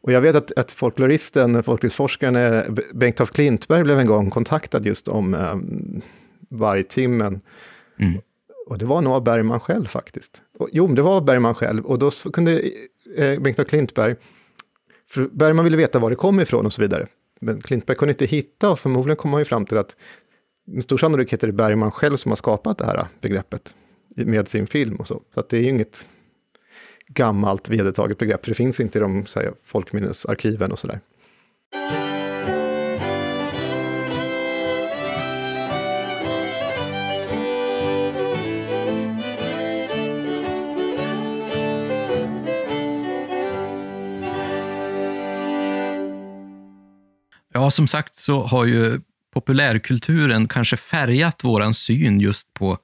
Och 0.01 0.13
jag 0.13 0.21
vet 0.21 0.37
att, 0.37 0.53
att 0.59 0.73
folkloristen, 0.73 1.63
folklivsforskaren 1.63 2.37
eh, 2.37 2.63
Bengt 2.95 3.21
af 3.21 3.31
Klintberg 3.31 3.83
blev 3.85 3.99
en 3.99 4.07
gång 4.07 4.31
kontaktad 4.31 4.87
just 4.87 5.09
om 5.09 5.35
um, 5.35 6.01
vargtimmen. 6.49 7.41
Mm. 8.01 8.21
Och 8.69 8.79
det 8.79 8.87
var 8.87 9.03
nog 9.03 9.13
av 9.13 9.25
Bergman 9.25 9.61
själv 9.61 9.87
faktiskt. 9.87 10.43
Och, 10.59 10.69
jo, 10.73 10.87
det 10.87 11.03
var 11.03 11.21
Bergman 11.21 11.55
själv. 11.55 11.85
Och 11.85 11.99
då 11.99 12.11
kunde 12.11 12.71
eh, 13.17 13.41
Bengt 13.41 13.59
af 13.59 13.67
Klintberg, 13.67 14.17
för 15.11 15.29
Bergman 15.33 15.65
ville 15.65 15.77
veta 15.77 15.99
var 15.99 16.11
det 16.11 16.17
kom 16.17 16.41
ifrån 16.41 16.67
och 16.67 16.73
så 16.73 16.83
vidare. 16.83 17.07
Men 17.41 17.61
Klintberg 17.61 17.97
kunde 17.97 18.13
inte 18.13 18.27
hitta 18.27 18.71
och 18.71 18.79
förmodligen 18.79 19.17
kom 19.17 19.33
han 19.33 19.41
ju 19.41 19.45
fram 19.45 19.67
till 19.67 19.79
att 19.79 19.97
med 20.67 20.85
stor 20.85 20.99
sannolikhet 20.99 21.43
är 21.43 21.47
det 21.47 21.53
Bergman 21.53 21.91
själv 21.91 22.17
som 22.17 22.31
har 22.31 22.37
skapat 22.37 22.79
det 22.79 22.87
här 22.87 23.07
begreppet 23.21 23.75
med 24.17 24.49
sin 24.49 24.67
film 24.67 24.97
och 24.97 25.07
så. 25.07 25.23
Så 25.35 25.41
att 25.41 25.49
det 25.49 25.57
är 25.57 25.61
ju 25.61 25.69
inget 25.69 26.07
gammalt 27.07 27.69
vedertaget 27.69 28.19
begrepp, 28.19 28.45
för 28.45 28.51
det 28.51 28.55
finns 28.55 28.81
inte 28.81 28.99
i 28.99 29.01
de 29.01 29.25
här, 29.35 29.53
folkminnesarkiven 29.65 30.73
och 30.73 30.79
sådär. 30.79 31.01
Ja, 47.69 47.73
som 47.73 47.89
sagt 47.89 48.17
så 48.17 48.47
har 48.47 48.65
ju 48.65 49.01
populärkulturen 49.33 50.49
kanske 50.49 50.77
färgat 50.77 51.45
våran 51.45 51.75
syn 51.75 52.21
just 52.21 52.55
på 52.55 52.79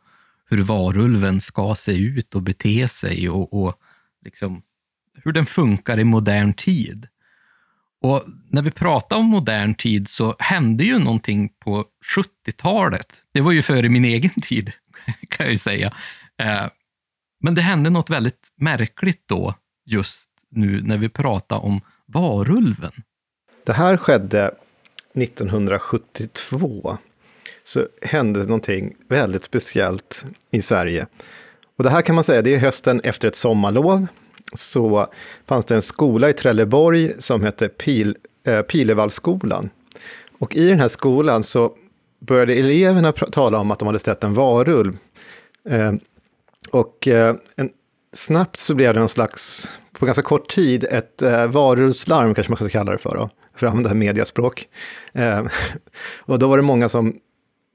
hur 0.51 0.63
varulven 0.63 1.41
ska 1.41 1.75
se 1.75 1.93
ut 1.93 2.35
och 2.35 2.43
bete 2.43 2.89
sig 2.89 3.29
och, 3.29 3.65
och 3.65 3.75
liksom 4.25 4.63
hur 5.25 5.33
den 5.33 5.47
funkar 5.47 5.99
i 5.99 6.05
modern 6.05 6.55
tid. 6.55 7.09
Och 8.01 8.25
när 8.51 8.63
vi 8.63 8.71
pratar 8.71 9.17
om 9.17 9.27
modern 9.27 9.75
tid 9.75 10.09
så 10.09 10.37
hände 10.39 10.85
ju 10.85 10.99
någonting 10.99 11.49
på 11.49 11.85
70-talet. 12.17 13.13
Det 13.33 13.41
var 13.41 13.53
ju 13.53 13.63
före 13.63 13.89
min 13.89 14.05
egen 14.05 14.41
tid, 14.43 14.73
kan 15.29 15.47
jag 15.47 15.53
ju 15.53 15.59
säga. 15.59 15.93
Eh, 16.39 16.67
men 17.41 17.55
det 17.55 17.63
hände 17.63 17.91
något 17.91 18.11
väldigt 18.11 18.53
märkligt 18.57 19.23
då, 19.27 19.55
just 19.85 20.31
nu 20.51 20.83
när 20.83 20.99
vi 20.99 21.09
pratar 21.09 21.65
om 21.65 21.81
varulven. 22.07 22.93
Det 23.67 23.73
här 23.73 23.97
skedde 23.97 24.55
1972. 25.15 26.99
Så 27.65 27.87
hände 28.03 28.43
någonting 28.43 28.95
väldigt 29.09 29.45
speciellt 29.45 30.25
i 30.51 30.63
Sverige. 30.63 31.07
Och 31.77 31.85
det 31.85 31.91
här 31.91 32.03
kan 32.03 32.15
man 32.15 32.25
säga, 32.25 32.43
det 32.43 32.55
är 32.55 32.59
hösten 32.59 33.01
efter 33.05 33.29
ett 33.29 33.37
sommarlov. 33.37 34.07
Så 34.55 35.07
fanns 35.47 35.65
det 35.65 35.75
en 35.75 35.83
skola 35.83 36.29
i 36.29 36.33
Trelleborg 36.33 37.13
som 37.19 37.43
hette 37.43 37.69
Pil, 37.69 38.17
eh, 38.47 38.63
Pilevallskolan. 38.63 39.71
Och 40.39 40.57
i 40.57 40.69
den 40.69 40.81
här 40.81 40.89
skolan 40.89 41.43
så 41.43 41.73
började 42.19 42.55
eleverna 42.55 43.13
tala 43.13 43.59
om 43.59 43.71
att 43.71 43.79
de 43.79 43.87
hade 43.87 43.99
sett 43.99 44.25
en 44.25 44.35
varulv. 44.35 44.97
Eh, 45.69 45.93
och 46.71 47.09
eh, 47.09 47.37
en, 47.57 47.71
snabbt 48.13 48.59
så 48.59 48.75
blev 48.75 48.95
det 48.95 49.01
en 49.01 49.09
slags, 49.09 49.69
på 49.99 50.07
ganska 50.07 50.23
kort 50.23 50.49
tid, 50.49 50.85
ett 50.85 51.23
eh, 51.23 51.47
varulvslarm 51.47 52.35
kanske 52.35 52.51
man 52.51 52.57
ska 52.57 52.69
kalla 52.69 52.93
det 52.93 52.99
för, 52.99 53.17
då, 53.17 53.31
för 53.57 53.67
att 53.67 53.71
använda 53.73 53.95
mediaspråk. 53.95 54.69
Eh, 55.13 55.45
och 56.19 56.39
då 56.39 56.49
var 56.49 56.57
det 56.57 56.63
många 56.63 56.89
som, 56.89 57.17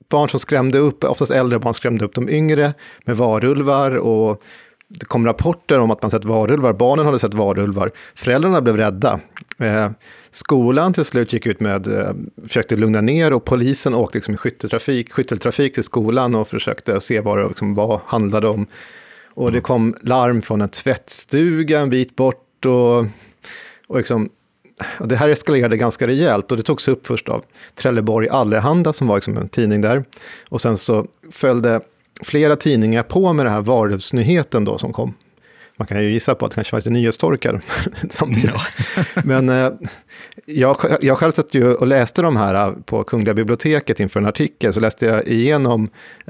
barn 0.09 0.29
som 0.29 0.39
skrämde 0.39 0.79
upp, 0.79 1.03
oftast 1.03 1.31
äldre 1.31 1.59
barn 1.59 1.73
skrämde 1.73 2.05
upp 2.05 2.15
de 2.15 2.29
yngre 2.29 2.73
med 3.05 3.17
varulvar 3.17 3.91
och 3.97 4.43
det 4.89 5.05
kom 5.05 5.25
rapporter 5.25 5.79
om 5.79 5.91
att 5.91 6.01
man 6.01 6.11
sett 6.11 6.25
varulvar, 6.25 6.73
barnen 6.73 7.05
hade 7.05 7.19
sett 7.19 7.33
varulvar, 7.33 7.91
föräldrarna 8.15 8.61
blev 8.61 8.77
rädda. 8.77 9.19
Eh, 9.57 9.91
skolan 10.31 10.93
till 10.93 11.05
slut 11.05 11.33
gick 11.33 11.45
ut 11.45 11.59
med, 11.59 11.87
eh, 11.87 12.11
försökte 12.47 12.75
lugna 12.75 13.01
ner 13.01 13.33
och 13.33 13.45
polisen 13.45 13.93
åkte 13.93 14.17
liksom 14.17 14.33
i 14.33 14.37
skytteltrafik, 14.37 15.13
skytteltrafik 15.13 15.73
till 15.73 15.83
skolan 15.83 16.35
och 16.35 16.47
försökte 16.47 17.01
se 17.01 17.19
vad 17.19 17.37
det 17.37 17.47
liksom, 17.47 17.75
vad 17.75 17.99
handlade 18.05 18.47
om. 18.47 18.67
Och 19.39 19.51
det 19.51 19.61
kom 19.61 19.95
larm 20.01 20.41
från 20.41 20.61
en 20.61 20.69
tvättstuga 20.69 21.79
en 21.79 21.89
bit 21.89 22.15
bort 22.15 22.65
och, 22.65 22.99
och 23.87 23.97
liksom, 23.97 24.29
och 24.99 25.07
det 25.07 25.15
här 25.15 25.29
eskalerade 25.29 25.77
ganska 25.77 26.07
rejält 26.07 26.51
och 26.51 26.57
det 26.57 26.63
togs 26.63 26.87
upp 26.87 27.07
först 27.07 27.29
av 27.29 27.43
Trelleborg 27.75 28.29
Allehanda 28.29 28.93
som 28.93 29.07
var 29.07 29.15
liksom 29.15 29.37
en 29.37 29.49
tidning 29.49 29.81
där. 29.81 30.03
Och 30.49 30.61
sen 30.61 30.77
så 30.77 31.07
följde 31.31 31.81
flera 32.23 32.55
tidningar 32.55 33.03
på 33.03 33.33
med 33.33 33.45
den 33.45 33.53
här 33.53 33.61
varuhusnyheten 33.61 34.65
då 34.65 34.77
som 34.77 34.93
kom. 34.93 35.13
Man 35.79 35.87
kan 35.87 36.03
ju 36.03 36.11
gissa 36.11 36.35
på 36.35 36.45
att 36.45 36.51
det 36.51 36.55
kanske 36.55 36.73
var 36.75 36.79
lite 36.79 36.89
nyhetstorkar 36.89 37.61
samtidigt. 38.09 38.51
Ja. 38.95 39.03
Men 39.23 39.49
eh, 39.49 39.71
jag, 40.45 40.77
jag 41.01 41.17
själv 41.17 41.31
satt 41.31 41.53
ju 41.53 41.73
och 41.73 41.87
läste 41.87 42.21
de 42.21 42.37
här 42.37 42.67
eh, 42.67 42.73
på 42.85 43.03
Kungliga 43.03 43.33
biblioteket 43.33 43.99
inför 43.99 44.19
en 44.19 44.25
artikel, 44.25 44.73
så 44.73 44.79
läste 44.79 45.05
jag 45.05 45.27
igenom 45.27 45.89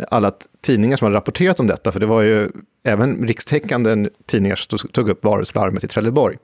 alla 0.09 0.31
tidningar 0.61 0.97
som 0.97 1.05
hade 1.05 1.17
rapporterat 1.17 1.59
om 1.59 1.67
detta, 1.67 1.91
för 1.91 1.99
det 1.99 2.05
var 2.05 2.21
ju 2.21 2.49
även 2.83 3.27
rikstäckande 3.27 4.09
tidningar 4.25 4.55
som 4.55 4.77
tog 4.77 5.09
upp 5.09 5.23
varulvslarmet 5.23 5.83
i 5.83 5.87
Trelleborg. 5.87 6.37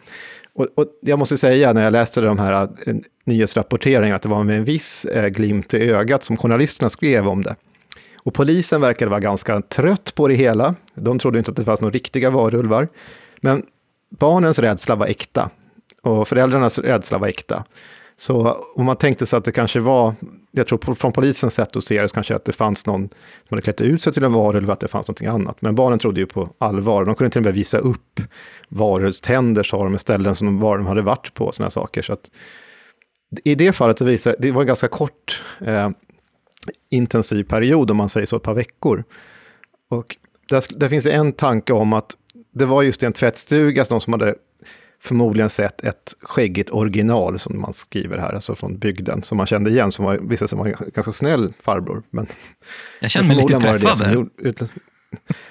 Och, 0.53 0.67
och, 0.75 0.85
jag 1.01 1.19
måste 1.19 1.37
säga, 1.37 1.73
när 1.73 1.83
jag 1.83 1.93
läste 1.93 2.21
de 2.21 2.39
här 2.39 2.67
eh, 2.85 2.95
nyhetsrapporteringarna, 3.25 4.15
att 4.15 4.21
det 4.21 4.29
var 4.29 4.43
med 4.43 4.57
en 4.57 4.65
viss 4.65 5.05
eh, 5.05 5.27
glimt 5.27 5.73
i 5.73 5.91
ögat 5.91 6.23
som 6.23 6.37
journalisterna 6.37 6.89
skrev 6.89 7.27
om 7.27 7.43
det. 7.43 7.55
Och 8.25 8.33
polisen 8.33 8.81
verkade 8.81 9.09
vara 9.09 9.19
ganska 9.19 9.61
trött 9.61 10.15
på 10.15 10.27
det 10.27 10.33
hela. 10.33 10.75
De 10.95 11.19
trodde 11.19 11.37
inte 11.37 11.51
att 11.51 11.57
det 11.57 11.63
fanns 11.63 11.81
några 11.81 11.93
riktiga 11.93 12.29
varulvar. 12.29 12.87
Men 13.41 13.65
barnens 14.09 14.59
rädsla 14.59 14.95
var 14.95 15.07
äkta. 15.07 15.49
Och 16.01 16.27
föräldrarnas 16.27 16.79
rädsla 16.79 17.17
var 17.17 17.27
äkta. 17.27 17.63
Så 18.17 18.57
om 18.75 18.85
man 18.85 18.95
tänkte 18.95 19.25
sig 19.25 19.37
att 19.37 19.45
det 19.45 19.51
kanske 19.51 19.79
var, 19.79 20.15
jag 20.51 20.67
tror 20.67 20.95
från 20.95 21.11
polisens 21.11 21.53
sätt 21.53 21.75
att 21.75 21.83
se 21.83 22.01
det, 22.01 22.13
kanske 22.13 22.35
att 22.35 22.45
det 22.45 22.53
fanns 22.53 22.85
någon 22.85 23.09
som 23.09 23.49
hade 23.49 23.61
klätt 23.61 23.81
ut 23.81 24.01
sig 24.01 24.13
till 24.13 24.23
en 24.23 24.33
varulv, 24.33 24.71
att 24.71 24.79
det 24.79 24.87
fanns 24.87 25.07
någonting 25.07 25.27
annat. 25.27 25.61
Men 25.61 25.75
barnen 25.75 25.99
trodde 25.99 26.19
ju 26.19 26.25
på 26.25 26.49
allvar. 26.57 27.05
De 27.05 27.15
kunde 27.15 27.31
till 27.31 27.39
och 27.39 27.45
med 27.45 27.53
visa 27.53 27.77
upp 27.77 28.21
varulvständer, 28.69 29.63
sa 29.63 29.83
de, 29.83 29.91
med 29.91 30.01
ställen 30.01 30.35
som 30.35 30.59
var 30.59 30.77
de 30.77 30.87
hade 30.87 31.01
varit 31.01 31.33
på, 31.33 31.51
sådana 31.51 31.69
saker. 31.69 32.01
Så 32.01 32.13
att, 32.13 32.31
I 33.43 33.55
det 33.55 33.71
fallet 33.71 33.99
så 33.99 34.05
visade 34.05 34.35
det 34.39 34.51
var 34.51 34.61
en 34.61 34.67
ganska 34.67 34.87
kort 34.87 35.43
eh, 35.61 35.89
intensiv 36.89 37.43
period, 37.43 37.91
om 37.91 37.97
man 37.97 38.09
säger 38.09 38.27
så, 38.27 38.35
ett 38.35 38.43
par 38.43 38.53
veckor. 38.53 39.03
Och 39.89 40.17
där, 40.49 40.63
där 40.79 40.89
finns 40.89 41.05
en 41.05 41.33
tanke 41.33 41.73
om 41.73 41.93
att 41.93 42.17
det 42.51 42.65
var 42.65 42.83
just 42.83 43.03
i 43.03 43.05
en 43.05 43.13
tvättstuga, 43.13 43.85
någon 43.89 44.01
som 44.01 44.13
hade 44.13 44.35
förmodligen 45.05 45.49
sett 45.49 45.83
ett 45.83 46.15
skäggigt 46.21 46.69
original, 46.69 47.39
som 47.39 47.61
man 47.61 47.73
skriver 47.73 48.17
här, 48.17 48.33
alltså 48.33 48.55
från 48.55 48.77
bygden, 48.77 49.23
som 49.23 49.37
man 49.37 49.47
kände 49.47 49.69
igen, 49.69 49.91
som 49.91 50.05
var, 50.05 50.17
visade 50.17 50.49
sig 50.49 50.57
vara 50.57 50.69
en 50.69 50.75
ganska 50.93 51.11
snäll 51.11 51.53
farbror. 51.61 52.03
Men, 52.09 52.27
Jag 52.99 53.11
känner 53.11 53.27
mig 53.27 53.37
lite 53.37 53.59
träffad 53.59 53.99
där. 53.99 54.27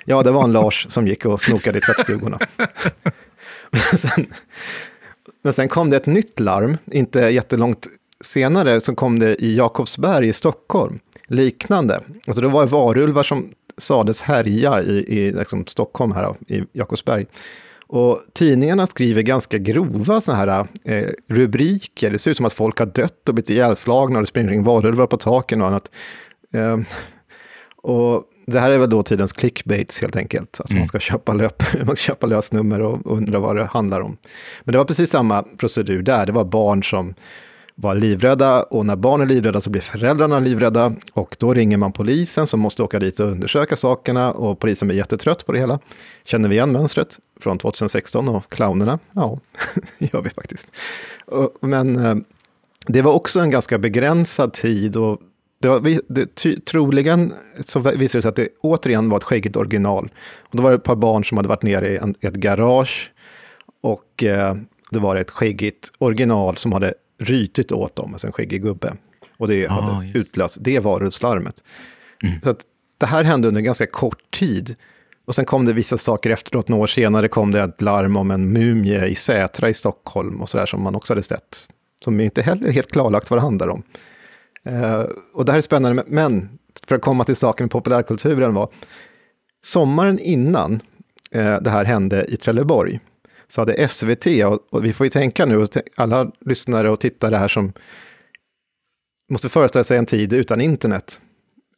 ja, 0.05 0.23
det 0.23 0.31
var 0.31 0.44
en 0.44 0.52
Lars 0.52 0.86
som 0.91 1.07
gick 1.07 1.25
och 1.25 1.41
snokade 1.41 1.78
i 1.78 1.81
tvättstugorna. 1.81 2.39
men, 3.70 3.99
sen, 3.99 4.26
men 5.43 5.52
sen 5.52 5.68
kom 5.68 5.91
det 5.91 5.97
ett 5.97 6.07
nytt 6.07 6.41
larm, 6.41 6.76
inte 6.86 7.20
jättelångt 7.20 7.89
senare, 8.25 8.81
så 8.81 8.94
kom 8.94 9.19
det 9.19 9.44
i 9.44 9.57
Jakobsberg 9.57 10.28
i 10.28 10.33
Stockholm, 10.33 10.99
liknande. 11.27 12.01
Alltså 12.27 12.41
det 12.41 12.49
var 12.49 12.67
varulvar 12.67 13.23
som 13.23 13.53
sades 13.78 14.20
härja 14.20 14.83
i, 14.83 15.19
i 15.19 15.33
liksom 15.33 15.67
Stockholm, 15.67 16.12
här, 16.12 16.35
i 16.49 16.62
Jakobsberg. 16.73 17.27
Och 17.86 18.20
tidningarna 18.33 18.86
skriver 18.86 19.23
ganska 19.23 19.59
grova 19.59 20.20
så 20.20 20.33
här 20.33 20.67
eh, 20.85 21.09
rubriker. 21.28 22.11
Det 22.11 22.19
ser 22.19 22.31
ut 22.31 22.36
som 22.36 22.47
att 22.47 22.53
folk 22.53 22.78
har 22.78 22.86
dött 22.86 23.28
och 23.28 23.35
blivit 23.35 23.51
ihjälslagna 23.51 24.19
och 24.19 24.23
det 24.23 24.27
springer 24.27 24.53
in 24.53 24.65
varulvar 24.65 25.07
på 25.07 25.17
taken 25.17 25.61
och 25.61 25.67
annat. 25.67 25.91
Eh, 26.53 26.78
och 27.77 28.25
det 28.47 28.61
här 28.61 28.70
är 28.70 28.78
väl 28.78 28.91
då 28.91 29.03
tidens 29.03 29.33
clickbaits 29.33 30.01
helt 30.01 30.17
enkelt. 30.17 30.61
Alltså 30.61 30.73
mm. 30.75 30.81
man 30.81 30.86
ska 30.86 30.99
köpa, 30.99 31.35
löp, 31.35 31.62
man 31.86 31.97
ska 31.97 31.97
köpa 31.97 32.27
lösnummer 32.27 32.81
och 32.81 33.01
undra 33.05 33.39
vad 33.39 33.57
det 33.57 33.65
handlar 33.65 34.01
om. 34.01 34.17
Men 34.65 34.73
det 34.73 34.78
var 34.78 34.85
precis 34.85 35.11
samma 35.11 35.43
procedur 35.43 36.03
där. 36.03 36.27
Det 36.27 36.33
var 36.33 36.44
barn 36.44 36.85
som 36.85 37.15
var 37.75 37.94
livrädda 37.94 38.62
och 38.62 38.86
när 38.86 38.97
barn 38.97 39.20
är 39.20 39.27
livrädda 39.27 39.61
så 39.61 39.70
blir 39.70 39.83
föräldrarna 39.83 40.39
livrädda 40.39 40.94
och 41.12 41.36
då 41.39 41.55
ringer 41.55 41.77
man 41.77 41.93
polisen 41.93 42.47
som 42.47 42.61
måste 42.61 42.83
åka 42.83 42.99
dit 42.99 43.20
och 43.20 43.27
undersöka 43.27 43.77
sakerna 43.77 44.33
och 44.33 44.59
polisen 44.59 44.89
blir 44.89 44.99
jättetrött 44.99 45.47
på 45.47 45.53
det 45.53 45.59
hela. 45.59 45.78
Känner 46.25 46.49
vi 46.49 46.55
igen 46.55 46.73
mönstret 46.73 47.19
från 47.41 47.59
2016 47.59 48.28
och 48.28 48.53
clownerna? 48.53 48.99
Ja, 49.12 49.39
det 49.99 50.15
gör 50.15 50.23
vi 50.23 50.31
faktiskt. 50.31 50.69
Men 51.61 52.07
eh, 52.07 52.15
det 52.86 53.03
var 53.03 53.12
också 53.12 53.41
en 53.41 53.51
ganska 53.51 53.78
begränsad 53.78 54.53
tid 54.53 54.97
och 54.97 55.20
det 55.61 55.69
var, 55.69 55.99
det, 56.09 56.35
ty, 56.35 56.61
troligen 56.61 57.33
så 57.67 57.78
visade 57.78 58.03
det 58.03 58.23
sig 58.23 58.28
att 58.28 58.36
det 58.36 58.49
återigen 58.61 59.11
var 59.11 59.17
ett 59.17 59.25
skäggigt 59.25 59.57
original. 59.57 60.11
Och 60.39 60.57
då 60.57 60.62
var 60.62 60.70
det 60.70 60.77
ett 60.77 60.83
par 60.83 60.97
barn 60.97 61.25
som 61.25 61.36
hade 61.36 61.49
varit 61.49 61.62
nere 61.62 61.89
i 61.89 61.97
en, 61.97 62.15
ett 62.20 62.35
garage 62.35 63.12
och 63.81 64.25
eh, 64.25 64.55
det 64.91 64.99
var 64.99 65.17
ett 65.17 65.31
skäggigt 65.31 65.93
original 65.99 66.57
som 66.57 66.73
hade 66.73 66.94
rytigt 67.18 67.73
åt 67.73 67.97
dem, 67.97 68.12
alltså 68.12 68.26
en 68.26 68.33
skäggig 68.33 68.62
gubbe. 68.62 68.97
Och 69.36 69.49
det 69.49 69.67
hade 69.67 69.86
ah, 69.86 70.05
utlöst, 70.15 70.57
det 70.60 70.81
var 70.81 71.01
rutslarmet. 71.01 71.62
Mm. 72.23 72.41
Så 72.41 72.51
att 72.51 72.60
det 72.99 73.07
här 73.07 73.25
hände 73.25 73.49
under 73.49 73.60
ganska 73.60 73.86
kort 73.86 74.31
tid. 74.31 74.76
Och 75.25 75.34
sen 75.34 75.44
kom 75.44 75.65
det 75.65 75.73
vissa 75.73 75.99
saker 75.99 76.31
efteråt, 76.31 76.68
några 76.68 76.83
år 76.83 76.86
senare 76.86 77.28
kom 77.28 77.51
det 77.51 77.62
ett 77.62 77.81
larm 77.81 78.17
om 78.17 78.31
en 78.31 78.52
mumie 78.52 79.07
i 79.07 79.15
Sätra 79.15 79.68
i 79.68 79.75
Stockholm 79.75 80.41
och 80.41 80.49
sådär 80.49 80.67
som 80.67 80.83
man 80.83 80.94
också 80.94 81.12
hade 81.12 81.23
sett. 81.23 81.68
Som 82.05 82.20
inte 82.20 82.43
heller 82.43 82.70
helt 82.70 82.93
klarlagt 82.93 83.31
vad 83.31 83.39
det 83.39 83.43
handlar 83.43 83.68
om. 83.68 83.83
Uh, 84.68 85.07
och 85.34 85.44
det 85.44 85.52
här 85.52 85.59
är 85.59 85.62
spännande, 85.62 86.05
men 86.07 86.59
för 86.86 86.97
att 86.97 87.02
komma 87.02 87.25
till 87.25 87.36
saken 87.36 87.65
med 87.65 87.70
populärkulturen 87.70 88.55
var, 88.55 88.68
sommaren 89.65 90.18
innan 90.18 90.73
uh, 91.36 91.57
det 91.60 91.70
här 91.70 91.84
hände 91.84 92.25
i 92.25 92.36
Trelleborg, 92.36 93.01
så 93.48 93.60
hade 93.60 93.89
SVT, 93.89 94.26
och, 94.26 94.66
och 94.70 94.84
vi 94.84 94.92
får 94.92 95.06
ju 95.06 95.10
tänka 95.10 95.47
nu, 95.47 95.66
alla 95.97 96.32
lyssnare 96.40 96.90
och 96.90 97.00
tittare 97.00 97.36
här 97.36 97.48
som 97.48 97.73
måste 99.28 99.48
föreställa 99.48 99.84
sig 99.84 99.98
en 99.98 100.06
tid 100.06 100.32
utan 100.32 100.60
internet, 100.60 101.20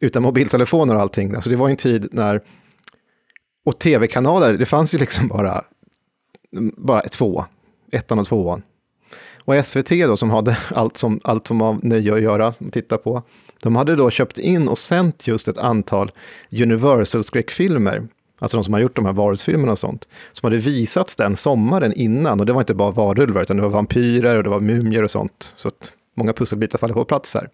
utan 0.00 0.22
mobiltelefoner 0.22 0.94
och 0.94 1.00
allting. 1.00 1.34
Alltså 1.34 1.50
det 1.50 1.56
var 1.56 1.68
en 1.68 1.76
tid 1.76 2.08
när, 2.12 2.42
och 3.64 3.78
tv-kanaler, 3.78 4.54
det 4.54 4.66
fanns 4.66 4.94
ju 4.94 4.98
liksom 4.98 5.28
bara, 5.28 5.64
bara 6.76 7.02
två, 7.02 7.44
ettan 7.92 8.18
och 8.18 8.26
tvåan. 8.26 8.62
Och 9.44 9.64
SVT 9.64 9.88
då, 9.88 10.16
som 10.16 10.30
hade 10.30 10.58
allt 10.68 10.96
som, 10.96 11.20
allt 11.24 11.46
som 11.46 11.58
var 11.58 11.78
nöje 11.82 12.14
att 12.14 12.22
göra, 12.22 12.46
att 12.46 12.72
titta 12.72 12.98
på, 12.98 13.22
de 13.62 13.76
hade 13.76 13.96
då 13.96 14.10
köpt 14.10 14.38
in 14.38 14.68
och 14.68 14.78
sänt 14.78 15.26
just 15.26 15.48
ett 15.48 15.58
antal 15.58 16.12
Universal-skräckfilmer 16.50 18.08
alltså 18.39 18.56
de 18.56 18.65
som 18.65 18.74
har 18.74 18.81
gjort 18.81 18.97
de 18.97 19.06
här 19.06 19.12
varulvsfilmerna 19.12 19.73
och 19.73 19.78
sånt, 19.78 20.08
som 20.32 20.47
hade 20.47 20.56
visats 20.56 21.16
den 21.16 21.36
sommaren 21.36 21.92
innan. 21.92 22.40
Och 22.40 22.47
det 22.47 22.52
var 22.52 22.60
inte 22.60 22.74
bara 22.74 22.90
varulvar, 22.90 23.42
utan 23.42 23.56
det 23.56 23.62
var 23.62 23.70
vampyrer 23.70 24.36
och 24.36 24.42
det 24.42 24.50
var 24.50 24.60
mumier 24.60 25.02
och 25.02 25.10
sånt. 25.10 25.55
Så 25.56 25.68
att 25.68 25.92
många 26.16 26.32
pusselbitar 26.32 26.78
faller 26.78 26.94
på 26.94 27.05
plats 27.05 27.34
här. 27.34 27.48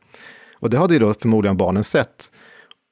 Och 0.61 0.71
det 0.71 0.79
hade 0.79 0.95
ju 0.95 1.01
då 1.01 1.15
förmodligen 1.15 1.57
barnen 1.57 1.85
sett. 1.85 2.31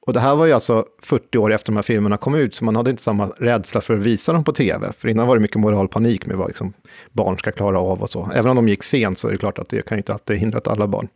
Och 0.07 0.13
det 0.13 0.19
här 0.19 0.35
var 0.35 0.45
ju 0.45 0.51
alltså 0.51 0.85
40 1.01 1.37
år 1.37 1.53
efter 1.53 1.71
de 1.71 1.75
här 1.75 1.83
filmerna 1.83 2.17
kom 2.17 2.35
ut, 2.35 2.55
så 2.55 2.65
man 2.65 2.75
hade 2.75 2.91
inte 2.91 3.03
samma 3.03 3.25
rädsla 3.25 3.81
för 3.81 3.97
att 3.97 4.03
visa 4.03 4.33
dem 4.33 4.43
på 4.43 4.51
tv. 4.51 4.93
För 4.97 5.07
innan 5.07 5.27
var 5.27 5.35
det 5.35 5.41
mycket 5.41 5.59
moralpanik 5.59 6.25
med 6.25 6.37
vad 6.37 6.47
liksom 6.47 6.73
barn 7.11 7.37
ska 7.37 7.51
klara 7.51 7.79
av 7.79 8.01
och 8.01 8.09
så. 8.09 8.29
Även 8.33 8.49
om 8.51 8.55
de 8.55 8.67
gick 8.69 8.83
sent 8.83 9.19
så 9.19 9.27
är 9.27 9.31
det 9.31 9.37
klart 9.37 9.59
att 9.59 9.69
det 9.69 9.85
kan 9.85 9.97
ju 9.97 9.99
inte 9.99 10.13
alltid 10.13 10.37
hindra 10.37 10.57
att 10.57 10.67
alla 10.67 10.87
barn. 10.87 11.07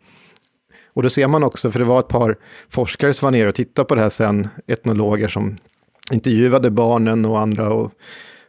Och 0.94 1.04
då 1.04 1.10
ser 1.10 1.28
man 1.28 1.44
också, 1.44 1.72
för 1.72 1.80
det 1.80 1.86
var 1.86 2.00
ett 2.00 2.08
par 2.08 2.38
forskare 2.70 3.14
som 3.14 3.26
var 3.26 3.32
nere 3.32 3.48
och 3.48 3.56
tittade 3.56 3.86
på 3.86 3.96
det 3.96 4.02
här 4.02 4.10
sen, 4.10 4.48
etnologer 4.68 5.28
som 5.28 5.58
intervjuade 6.12 6.70
barnen 6.70 7.26
och 7.26 7.40
andra 7.40 7.70
och 7.70 7.92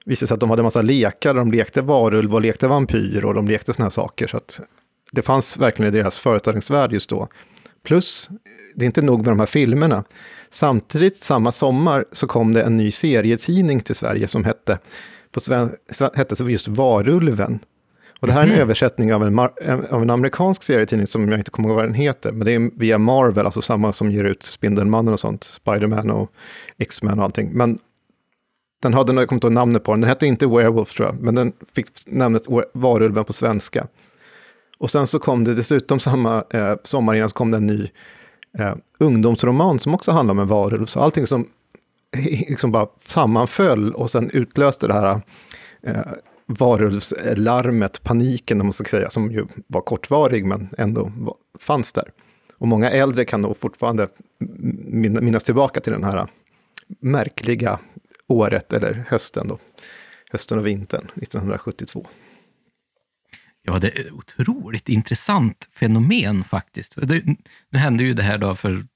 visade 0.04 0.28
sig 0.28 0.34
att 0.34 0.40
de 0.40 0.50
hade 0.50 0.60
en 0.60 0.64
massa 0.64 0.82
lekar. 0.82 1.34
De 1.34 1.52
lekte 1.52 1.82
varulv 1.82 2.34
och 2.34 2.40
lekte 2.40 2.68
vampyr 2.68 3.24
och 3.24 3.34
de 3.34 3.48
lekte 3.48 3.72
sådana 3.72 3.84
här 3.84 3.90
saker. 3.90 4.26
Så 4.26 4.36
att 4.36 4.60
det 5.12 5.22
fanns 5.22 5.56
verkligen 5.56 5.94
i 5.94 5.98
deras 5.98 6.18
föreställningsvärld 6.18 6.92
just 6.92 7.10
då. 7.10 7.28
Plus, 7.82 8.30
det 8.74 8.84
är 8.84 8.86
inte 8.86 9.02
nog 9.02 9.18
med 9.18 9.28
de 9.28 9.38
här 9.38 9.46
filmerna. 9.46 10.04
Samtidigt, 10.50 11.22
samma 11.22 11.52
sommar, 11.52 12.04
så 12.12 12.26
kom 12.26 12.52
det 12.52 12.62
en 12.62 12.76
ny 12.76 12.90
serietidning 12.90 13.80
till 13.80 13.94
Sverige 13.94 14.28
som 14.28 14.44
hette, 14.44 14.78
på 15.30 15.40
sven, 15.40 15.70
hette 16.14 16.44
just 16.44 16.68
Varulven. 16.68 17.58
Och 18.20 18.26
det 18.26 18.32
här 18.32 18.40
är 18.40 18.44
en 18.46 18.50
Mhm. 18.52 18.60
översättning 18.60 19.14
av 19.14 19.22
en, 19.24 19.38
av 19.90 20.02
en 20.02 20.10
amerikansk 20.10 20.62
serietidning 20.62 21.06
som 21.06 21.28
jag 21.28 21.40
inte 21.40 21.50
kommer 21.50 21.68
ihåg 21.68 21.76
vad 21.76 21.84
den 21.84 21.94
heter. 21.94 22.32
Men 22.32 22.44
det 22.46 22.52
är 22.52 22.70
via 22.78 22.98
Marvel, 22.98 23.44
alltså 23.46 23.62
samma 23.62 23.92
som 23.92 24.10
ger 24.10 24.24
ut 24.24 24.42
Spindelmannen 24.42 25.12
och 25.14 25.20
sånt. 25.20 25.44
Spiderman 25.44 26.10
och 26.10 26.30
X-Men 26.78 27.18
och 27.18 27.24
allting. 27.24 27.50
Men 27.52 27.78
den 28.82 28.94
hade, 28.94 29.12
jag 29.12 29.28
kommer 29.28 29.36
inte 29.36 29.46
ihåg 29.46 29.52
namnet 29.52 29.84
på 29.84 29.92
den, 29.92 30.00
den 30.00 30.08
hette 30.08 30.26
inte 30.26 30.46
Werewolf 30.46 30.94
tror 30.94 31.08
jag. 31.08 31.20
Men 31.20 31.34
den 31.34 31.52
fick 31.74 31.86
namnet 32.06 32.42
Varulven 32.72 33.24
på 33.24 33.32
svenska. 33.32 33.86
Och 34.78 34.90
sen 34.90 35.06
så 35.06 35.18
kom 35.18 35.44
det 35.44 35.54
dessutom 35.54 35.98
samma 36.00 36.44
eh, 36.50 36.74
sommar 36.84 37.14
innan 37.14 37.28
så 37.28 37.34
kom 37.34 37.50
det 37.50 37.56
en 37.56 37.66
ny 37.66 37.90
eh, 38.58 38.74
ungdomsroman 38.98 39.78
som 39.78 39.94
också 39.94 40.10
handlar 40.12 40.32
om 40.32 40.38
en 40.38 40.46
varulv. 40.48 40.86
Så 40.86 41.00
allting 41.00 41.26
som 41.26 41.48
liksom 42.48 42.72
bara 42.72 42.86
sammanföll 43.04 43.92
och 43.92 44.10
sen 44.10 44.30
utlöste 44.30 44.86
det 44.86 44.94
här 44.94 45.20
eh, 45.82 46.00
varulvslarmet, 46.46 48.02
paniken 48.02 48.60
om 48.60 48.66
man 48.66 48.72
ska 48.72 48.84
säga, 48.84 49.10
som 49.10 49.32
ju 49.32 49.46
var 49.66 49.80
kortvarig 49.80 50.44
men 50.44 50.68
ändå 50.78 51.12
fanns 51.58 51.92
där. 51.92 52.12
Och 52.58 52.68
många 52.68 52.90
äldre 52.90 53.24
kan 53.24 53.42
nog 53.42 53.56
fortfarande 53.56 54.08
minnas 55.20 55.44
tillbaka 55.44 55.80
till 55.80 55.92
den 55.92 56.04
här 56.04 56.16
äh, 56.16 56.26
märkliga 57.00 57.78
året, 58.26 58.72
eller 58.72 59.04
hösten 59.08 59.48
då, 59.48 59.58
hösten 60.30 60.58
och 60.58 60.66
vintern 60.66 61.10
1972. 61.16 62.06
Ja, 63.62 63.78
det 63.78 63.98
är 63.98 64.00
ett 64.00 64.12
otroligt 64.12 64.88
intressant 64.88 65.68
fenomen 65.72 66.44
faktiskt. 66.44 66.94
Det, 66.96 67.24
nu 67.70 67.78
hände 67.78 68.04
ju 68.04 68.14
det 68.14 68.22
här 68.22 68.38
då 68.38 68.54
för 68.54 68.86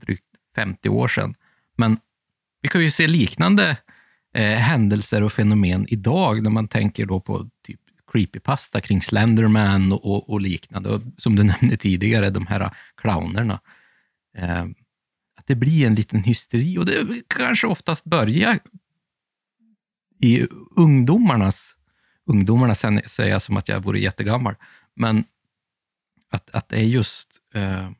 drygt 0.00 0.24
50 0.56 0.88
år 0.88 1.08
sedan, 1.08 1.34
men 1.76 1.98
vi 2.62 2.68
kan 2.68 2.82
ju 2.82 2.90
se 2.90 3.06
liknande 3.06 3.76
eh, 4.34 4.56
händelser 4.56 5.22
och 5.22 5.32
fenomen 5.32 5.86
idag 5.88 6.42
när 6.42 6.50
man 6.50 6.68
tänker 6.68 7.06
då 7.06 7.20
på 7.20 7.50
typ 7.66 7.80
creepypasta 8.12 8.80
kring 8.80 9.02
Slenderman 9.02 9.92
och, 9.92 10.04
och, 10.04 10.30
och 10.30 10.40
liknande. 10.40 10.88
Och 10.88 11.02
som 11.18 11.36
du 11.36 11.44
nämnde 11.60 11.76
tidigare, 11.76 12.30
de 12.30 12.46
här 12.46 12.70
clownerna. 12.96 13.60
Eh, 14.36 14.64
att 15.36 15.46
det 15.46 15.54
blir 15.54 15.86
en 15.86 15.94
liten 15.94 16.22
hysteri 16.22 16.78
och 16.78 16.86
det 16.86 17.22
kanske 17.26 17.66
oftast 17.66 18.04
börjar 18.04 18.58
i 20.20 20.46
ungdomarnas 20.76 21.76
ungdomarna 22.30 22.74
sen 22.74 23.00
säger 23.06 23.30
jag 23.30 23.42
som 23.42 23.56
att 23.56 23.68
jag 23.68 23.80
vore 23.80 24.00
jättegammal, 24.00 24.54
men 24.94 25.24
att, 26.30 26.50
att 26.50 26.68
det 26.68 26.76
är 26.76 26.84
just 26.84 27.28
eh, 27.54 27.90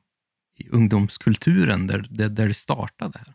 i 0.56 0.68
ungdomskulturen 0.68 1.86
där, 1.86 2.06
där, 2.10 2.28
där 2.28 2.48
det 2.48 2.54
startade. 2.54 3.18
Här. 3.18 3.34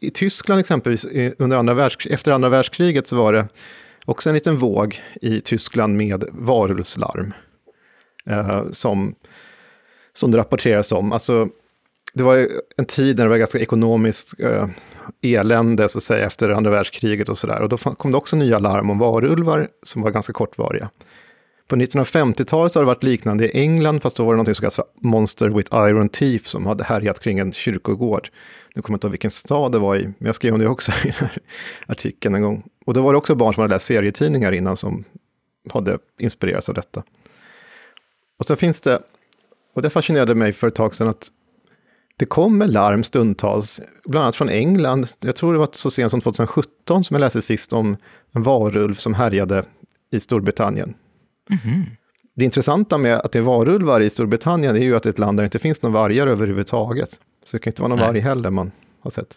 I 0.00 0.10
Tyskland 0.10 0.60
exempelvis, 0.60 1.06
under 1.38 1.56
andra 1.56 1.74
världsk- 1.74 2.08
efter 2.10 2.32
andra 2.32 2.48
världskriget 2.48 3.08
så 3.08 3.16
var 3.16 3.32
det 3.32 3.48
också 4.04 4.28
en 4.28 4.34
liten 4.34 4.56
våg 4.56 5.02
i 5.22 5.40
Tyskland 5.40 5.96
med 5.96 6.24
varulvslarm. 6.32 7.32
Eh, 8.26 8.62
som, 8.72 9.14
som 10.12 10.30
det 10.30 10.38
rapporteras 10.38 10.92
om. 10.92 11.12
Alltså, 11.12 11.48
det 12.14 12.22
var 12.22 12.48
en 12.76 12.84
tid 12.84 13.16
när 13.16 13.24
det 13.24 13.30
var 13.30 13.36
ganska 13.36 13.58
ekonomiskt 13.58 14.40
eh, 14.40 14.68
elände, 15.22 15.88
så 15.88 15.98
att 15.98 16.04
säga, 16.04 16.26
efter 16.26 16.48
andra 16.48 16.70
världskriget 16.70 17.28
och 17.28 17.38
sådär. 17.38 17.60
Och 17.60 17.68
då 17.68 17.76
kom 17.76 18.10
det 18.10 18.16
också 18.16 18.36
nya 18.36 18.58
larm 18.58 18.90
om 18.90 18.98
varulvar 18.98 19.68
som 19.82 20.02
var 20.02 20.10
ganska 20.10 20.32
kortvariga. 20.32 20.90
På 21.68 21.76
1950-talet 21.76 22.74
har 22.74 22.82
det 22.82 22.86
varit 22.86 23.02
liknande 23.02 23.46
i 23.46 23.60
England, 23.60 24.00
fast 24.02 24.16
då 24.16 24.24
var 24.24 24.34
det 24.34 24.38
något 24.38 24.56
som 24.56 24.62
kallas 24.62 24.76
för 24.76 24.84
Monster 25.00 25.48
with 25.48 25.74
Iron 25.74 26.08
Teeth 26.08 26.44
som 26.44 26.66
hade 26.66 26.84
härjat 26.84 27.20
kring 27.20 27.38
en 27.38 27.52
kyrkogård. 27.52 28.28
Nu 28.78 28.82
kommer 28.82 28.94
jag 28.94 28.96
inte 28.96 29.06
ihåg 29.06 29.12
vilken 29.12 29.30
stad 29.30 29.72
det 29.72 29.78
var 29.78 29.96
i, 29.96 30.04
men 30.04 30.26
jag 30.26 30.34
skrev 30.34 30.54
om 30.54 30.60
det 30.60 30.68
också 30.68 30.92
i 31.04 31.04
den 31.04 31.12
här 31.12 31.38
artikeln 31.86 32.34
en 32.34 32.42
gång. 32.42 32.68
Och 32.86 32.94
då 32.94 33.02
var 33.02 33.12
det 33.12 33.18
också 33.18 33.34
barn 33.34 33.54
som 33.54 33.60
hade 33.60 33.74
läst 33.74 33.86
serietidningar 33.86 34.52
innan 34.52 34.76
som 34.76 35.04
hade 35.72 35.98
inspirerats 36.18 36.68
av 36.68 36.74
detta. 36.74 37.02
Och 38.38 38.46
så 38.46 38.56
finns 38.56 38.80
det, 38.80 39.02
och 39.74 39.82
det 39.82 39.90
fascinerade 39.90 40.34
mig 40.34 40.52
för 40.52 40.68
ett 40.68 40.74
tag 40.74 40.94
sedan, 40.94 41.08
att 41.08 41.28
det 42.16 42.26
kommer 42.26 42.66
larm 42.66 43.04
stundtals, 43.04 43.80
bland 44.04 44.22
annat 44.22 44.36
från 44.36 44.48
England. 44.48 45.08
Jag 45.20 45.36
tror 45.36 45.52
det 45.52 45.58
var 45.58 45.68
så 45.72 45.90
sent 45.90 46.10
som 46.10 46.20
2017 46.20 47.04
som 47.04 47.14
jag 47.14 47.20
läste 47.20 47.42
sist 47.42 47.72
om 47.72 47.96
en 48.32 48.42
varulv 48.42 48.94
som 48.94 49.14
härjade 49.14 49.64
i 50.10 50.20
Storbritannien. 50.20 50.94
Det 52.34 52.44
intressanta 52.44 52.98
med 52.98 53.16
att 53.16 53.32
det 53.32 53.38
är 53.38 53.42
varulvar 53.42 54.00
i 54.00 54.10
Storbritannien 54.10 54.76
är 54.76 54.80
ju 54.80 54.96
att 54.96 55.02
det 55.02 55.08
är 55.08 55.12
ett 55.12 55.18
land 55.18 55.38
där 55.38 55.42
det 55.42 55.46
inte 55.46 55.58
finns 55.58 55.82
några 55.82 55.94
vargar 55.94 56.26
överhuvudtaget. 56.26 57.20
Så 57.48 57.56
det 57.56 57.60
kan 57.60 57.70
inte 57.70 57.82
vara 57.82 57.88
någon 57.88 57.98
Nej. 57.98 58.06
varg 58.08 58.20
heller 58.20 58.50
man 58.50 58.72
har 59.00 59.10
sett. 59.10 59.36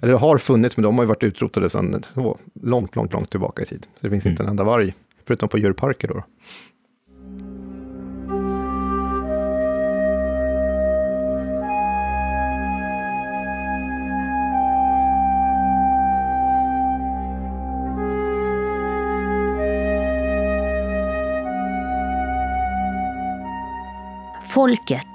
Eller 0.00 0.12
det 0.12 0.18
har 0.18 0.38
funnits, 0.38 0.76
men 0.76 0.82
de 0.82 0.98
har 0.98 1.04
ju 1.04 1.08
varit 1.08 1.22
utrotade 1.22 1.70
sedan 1.70 2.02
så, 2.14 2.38
långt, 2.62 2.96
långt, 2.96 3.12
långt 3.12 3.30
tillbaka 3.30 3.62
i 3.62 3.66
tid. 3.66 3.86
Så 3.94 4.06
det 4.06 4.10
finns 4.10 4.26
inte 4.26 4.42
en 4.42 4.48
enda 4.48 4.64
varg, 4.64 4.94
förutom 5.24 5.48
på 5.48 5.58
djurparker 5.58 6.08
då. 6.08 6.24
Folket, 24.48 25.06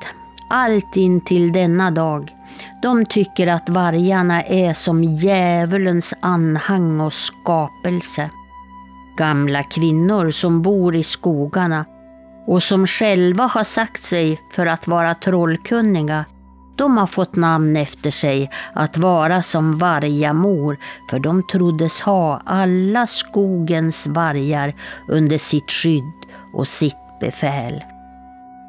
allt 0.50 0.98
in 0.98 1.22
till 1.22 1.52
denna 1.52 1.92
dag, 1.92 2.37
de 2.82 3.06
tycker 3.06 3.48
att 3.48 3.70
vargarna 3.70 4.44
är 4.44 4.74
som 4.74 5.04
djävulens 5.04 6.14
anhang 6.20 7.02
och 7.02 7.14
skapelse. 7.14 8.30
Gamla 9.18 9.64
kvinnor 9.64 10.32
som 10.32 10.62
bor 10.62 10.96
i 10.96 11.04
skogarna 11.04 11.86
och 12.48 12.64
som 12.64 12.88
själva 12.88 13.44
har 13.44 13.64
sagt 13.64 14.04
sig 14.04 14.42
för 14.52 14.66
att 14.66 14.88
vara 14.88 15.16
trollkunniga, 15.16 16.26
de 16.78 16.98
har 16.98 17.08
fått 17.08 17.36
namn 17.36 17.76
efter 17.76 18.12
sig 18.12 18.52
att 18.74 18.98
vara 18.98 19.42
som 19.42 19.78
vargamor, 19.78 20.78
för 21.10 21.20
de 21.20 21.48
troddes 21.48 22.02
ha 22.02 22.42
alla 22.46 23.08
skogens 23.08 24.08
vargar 24.08 24.74
under 25.08 25.38
sitt 25.38 25.72
skydd 25.72 26.26
och 26.54 26.68
sitt 26.68 27.20
befäl. 27.20 27.84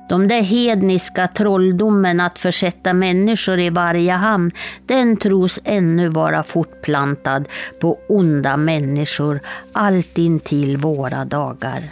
De 0.08 0.28
där 0.28 0.42
hedniska 0.42 1.28
trolldomen 1.28 2.20
att 2.20 2.38
försätta 2.38 2.92
människor 2.92 3.60
i 3.60 3.70
vargahamn, 3.70 4.50
den 4.86 5.16
tros 5.16 5.60
ännu 5.64 6.08
vara 6.08 6.42
fortplantad 6.42 7.48
på 7.80 7.98
onda 8.08 8.56
människor 8.56 9.40
allt 9.72 10.18
intill 10.18 10.76
våra 10.76 11.24
dagar. 11.24 11.82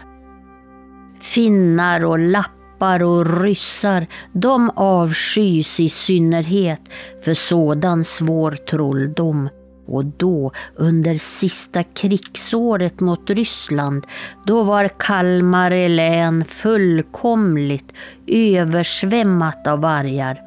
Finnar 1.20 2.04
och 2.04 2.18
lappar 2.18 3.02
och 3.02 3.42
ryssar, 3.42 4.06
de 4.32 4.70
avskys 4.76 5.80
i 5.80 5.88
synnerhet 5.88 6.80
för 7.24 7.34
sådan 7.34 8.04
svår 8.04 8.50
trolldom. 8.50 9.48
Och 9.86 10.04
då, 10.04 10.52
under 10.76 11.14
sista 11.14 11.82
krigsåret 11.82 13.00
mot 13.00 13.30
Ryssland, 13.30 14.06
då 14.46 14.62
var 14.62 14.88
Kalmar 14.88 15.88
län 15.88 16.44
fullkomligt 16.44 17.92
översvämmat 18.26 19.66
av 19.66 19.80
vargar. 19.80 20.42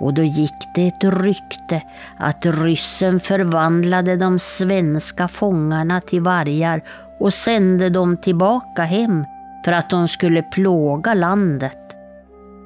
Och 0.00 0.14
då 0.14 0.22
gick 0.22 0.74
det 0.74 0.86
ett 0.86 1.04
rykte 1.04 1.82
att 2.18 2.46
ryssen 2.46 3.20
förvandlade 3.20 4.16
de 4.16 4.38
svenska 4.38 5.28
fångarna 5.28 6.00
till 6.00 6.20
vargar 6.20 6.82
och 7.20 7.34
sände 7.34 7.90
dem 7.90 8.16
tillbaka 8.16 8.82
hem 8.82 9.24
för 9.64 9.72
att 9.72 9.90
de 9.90 10.08
skulle 10.08 10.42
plåga 10.42 11.14
landet. 11.14 11.78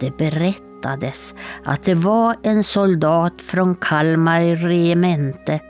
Det 0.01 0.17
berättades 0.17 1.35
att 1.65 1.83
det 1.83 1.95
var 1.95 2.37
en 2.43 2.65
soldat 2.65 3.33
från 3.43 3.75
Kalmar 3.75 4.41
regemente 4.57 5.61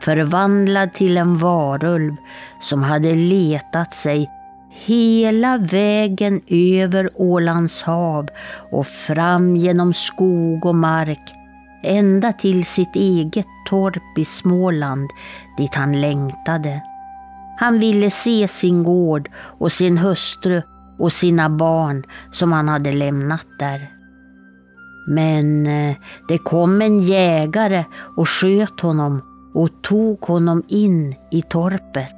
förvandlad 0.00 0.94
till 0.94 1.16
en 1.16 1.38
varulv 1.38 2.16
som 2.60 2.82
hade 2.82 3.14
letat 3.14 3.94
sig 3.94 4.30
hela 4.70 5.58
vägen 5.58 6.40
över 6.48 7.10
Ålands 7.14 7.82
hav 7.82 8.28
och 8.72 8.86
fram 8.86 9.56
genom 9.56 9.94
skog 9.94 10.66
och 10.66 10.74
mark 10.74 11.34
ända 11.82 12.32
till 12.32 12.64
sitt 12.64 12.96
eget 12.96 13.46
torp 13.68 14.18
i 14.18 14.24
Småland 14.24 15.10
dit 15.56 15.74
han 15.74 16.00
längtade. 16.00 16.82
Han 17.58 17.78
ville 17.78 18.10
se 18.10 18.48
sin 18.48 18.82
gård 18.82 19.30
och 19.36 19.72
sin 19.72 19.98
hustru 19.98 20.62
och 20.98 21.12
sina 21.12 21.50
barn 21.50 22.04
som 22.32 22.52
han 22.52 22.68
hade 22.68 22.92
lämnat 22.92 23.46
där. 23.58 23.90
Men 25.08 25.66
eh, 25.66 25.96
det 26.28 26.38
kom 26.38 26.82
en 26.82 27.00
jägare 27.02 27.84
och 28.16 28.28
sköt 28.28 28.80
honom 28.80 29.22
och 29.54 29.82
tog 29.82 30.20
honom 30.20 30.62
in 30.68 31.14
i 31.30 31.42
torpet. 31.42 32.14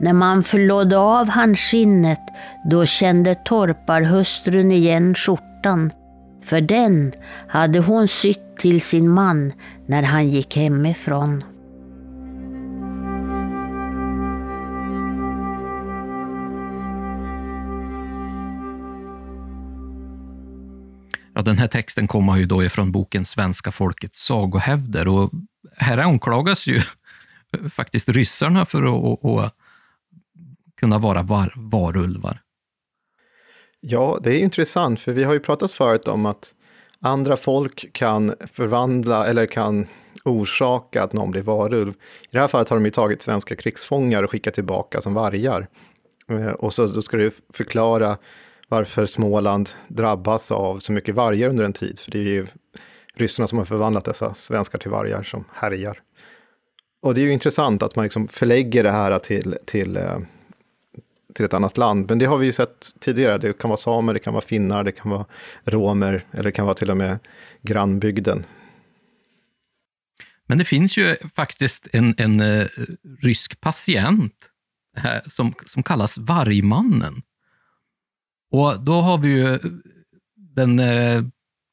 När 0.00 0.12
man 0.12 0.42
förlade 0.42 0.98
av 0.98 1.28
han 1.28 1.56
skinnet, 1.56 2.22
då 2.70 2.86
kände 2.86 3.34
torparhustrun 3.34 4.72
igen 4.72 5.14
skjortan, 5.14 5.92
för 6.44 6.60
den 6.60 7.12
hade 7.48 7.78
hon 7.78 8.08
sytt 8.08 8.56
till 8.58 8.80
sin 8.80 9.08
man 9.08 9.52
när 9.86 10.02
han 10.02 10.28
gick 10.28 10.56
hemifrån. 10.56 11.44
Ja, 21.38 21.42
den 21.42 21.58
här 21.58 21.68
texten 21.68 22.08
kommer 22.08 22.36
ju 22.36 22.46
då 22.46 22.64
ifrån 22.64 22.92
boken 22.92 23.24
Svenska 23.24 23.72
folkets 23.72 24.26
sagohävder 24.26 25.08
och 25.08 25.30
här 25.78 25.98
anklagas 25.98 26.66
ju 26.66 26.82
faktiskt 27.74 28.08
ryssarna 28.08 28.66
för 28.66 28.82
att, 28.82 29.24
att 29.24 29.54
kunna 30.80 30.98
vara 30.98 31.22
var, 31.22 31.52
varulvar. 31.56 32.40
Ja, 33.80 34.18
det 34.22 34.30
är 34.30 34.38
intressant, 34.38 35.00
för 35.00 35.12
vi 35.12 35.24
har 35.24 35.32
ju 35.32 35.40
pratat 35.40 35.72
förut 35.72 36.08
om 36.08 36.26
att 36.26 36.54
andra 37.00 37.36
folk 37.36 37.92
kan 37.92 38.34
förvandla 38.52 39.26
eller 39.26 39.46
kan 39.46 39.86
orsaka 40.24 41.02
att 41.02 41.12
någon 41.12 41.30
blir 41.30 41.42
varulv. 41.42 41.92
I 42.22 42.28
det 42.30 42.40
här 42.40 42.48
fallet 42.48 42.68
har 42.68 42.76
de 42.76 42.84
ju 42.84 42.90
tagit 42.90 43.22
svenska 43.22 43.56
krigsfångar 43.56 44.22
och 44.22 44.30
skickat 44.30 44.54
tillbaka 44.54 45.00
som 45.00 45.14
vargar. 45.14 45.68
Eh, 46.28 46.46
och 46.46 46.74
så 46.74 46.86
då 46.86 47.02
ska 47.02 47.16
du 47.16 47.30
förklara 47.54 48.16
varför 48.68 49.06
Småland 49.06 49.70
drabbas 49.88 50.52
av 50.52 50.78
så 50.78 50.92
mycket 50.92 51.14
vargar 51.14 51.48
under 51.48 51.64
en 51.64 51.72
tid. 51.72 51.98
För 51.98 52.10
det 52.10 52.18
är 52.18 52.22
ju 52.22 52.46
ryssarna 53.18 53.46
som 53.46 53.58
har 53.58 53.64
förvandlat 53.64 54.04
dessa 54.04 54.34
svenskar 54.34 54.78
till 54.78 54.90
vargar 54.90 55.22
som 55.22 55.44
härjar. 55.52 56.02
Och 57.02 57.14
det 57.14 57.20
är 57.20 57.22
ju 57.22 57.32
intressant 57.32 57.82
att 57.82 57.96
man 57.96 58.02
liksom 58.02 58.28
förlägger 58.28 58.84
det 58.84 58.90
här 58.90 59.18
till, 59.18 59.56
till, 59.64 59.96
eh, 59.96 60.18
till 61.34 61.44
ett 61.44 61.54
annat 61.54 61.76
land. 61.76 62.06
Men 62.08 62.18
det 62.18 62.26
har 62.26 62.38
vi 62.38 62.46
ju 62.46 62.52
sett 62.52 62.94
tidigare. 63.00 63.38
Det 63.38 63.58
kan 63.58 63.70
vara 63.70 63.76
samer, 63.76 64.14
det 64.14 64.18
kan 64.18 64.34
vara 64.34 64.44
finnar, 64.44 64.84
det 64.84 64.92
kan 64.92 65.10
vara 65.10 65.26
romer 65.64 66.26
eller 66.32 66.42
det 66.42 66.52
kan 66.52 66.64
vara 66.64 66.74
till 66.74 66.90
och 66.90 66.96
med 66.96 67.18
grannbygden. 67.62 68.46
Men 70.46 70.58
det 70.58 70.64
finns 70.64 70.96
ju 70.96 71.16
faktiskt 71.36 71.88
en, 71.92 72.14
en 72.18 72.40
eh, 72.40 72.66
rysk 73.20 73.60
patient 73.60 74.34
här, 74.96 75.22
som, 75.26 75.54
som 75.66 75.82
kallas 75.82 76.18
Vargmannen. 76.18 77.22
Och 78.50 78.80
då 78.80 79.00
har 79.00 79.18
vi 79.18 79.28
ju 79.28 79.58
den 80.36 80.78
eh, 80.78 81.22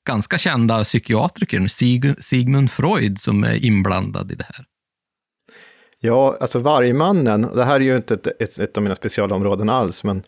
ganska 0.05 0.37
kända 0.37 0.83
psykiatrikern 0.83 1.69
Sig, 1.69 2.15
Sigmund 2.19 2.71
Freud 2.71 3.19
som 3.19 3.43
är 3.43 3.65
inblandad 3.65 4.31
i 4.31 4.35
det 4.35 4.45
här. 4.53 4.65
Ja, 5.99 6.37
alltså 6.39 6.59
Vargmannen, 6.59 7.41
det 7.55 7.63
här 7.63 7.75
är 7.75 7.79
ju 7.79 7.95
inte 7.95 8.13
ett, 8.13 8.27
ett, 8.41 8.59
ett 8.59 8.77
av 8.77 8.83
mina 8.83 8.95
specialområden 8.95 9.69
alls, 9.69 10.03
men 10.03 10.23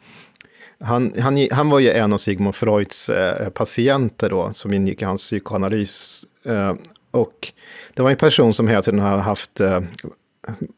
han, 0.80 1.14
han, 1.20 1.48
han 1.52 1.70
var 1.70 1.80
ju 1.80 1.90
en 1.90 2.14
av 2.14 2.18
Sigmund 2.18 2.56
Freuds 2.56 3.10
eh, 3.10 3.50
patienter 3.50 4.30
då, 4.30 4.54
som 4.54 4.74
ingick 4.74 5.02
i 5.02 5.06
hans 5.06 5.22
psykoanalys. 5.22 6.24
Eh, 6.46 6.74
och 7.12 7.54
det 7.94 8.02
var 8.02 8.10
en 8.10 8.18
person 8.18 8.54
som 8.54 8.68
hela 8.68 8.82
tiden 8.82 9.00
har 9.00 9.18
haft, 9.18 9.62
eh, 9.62 9.82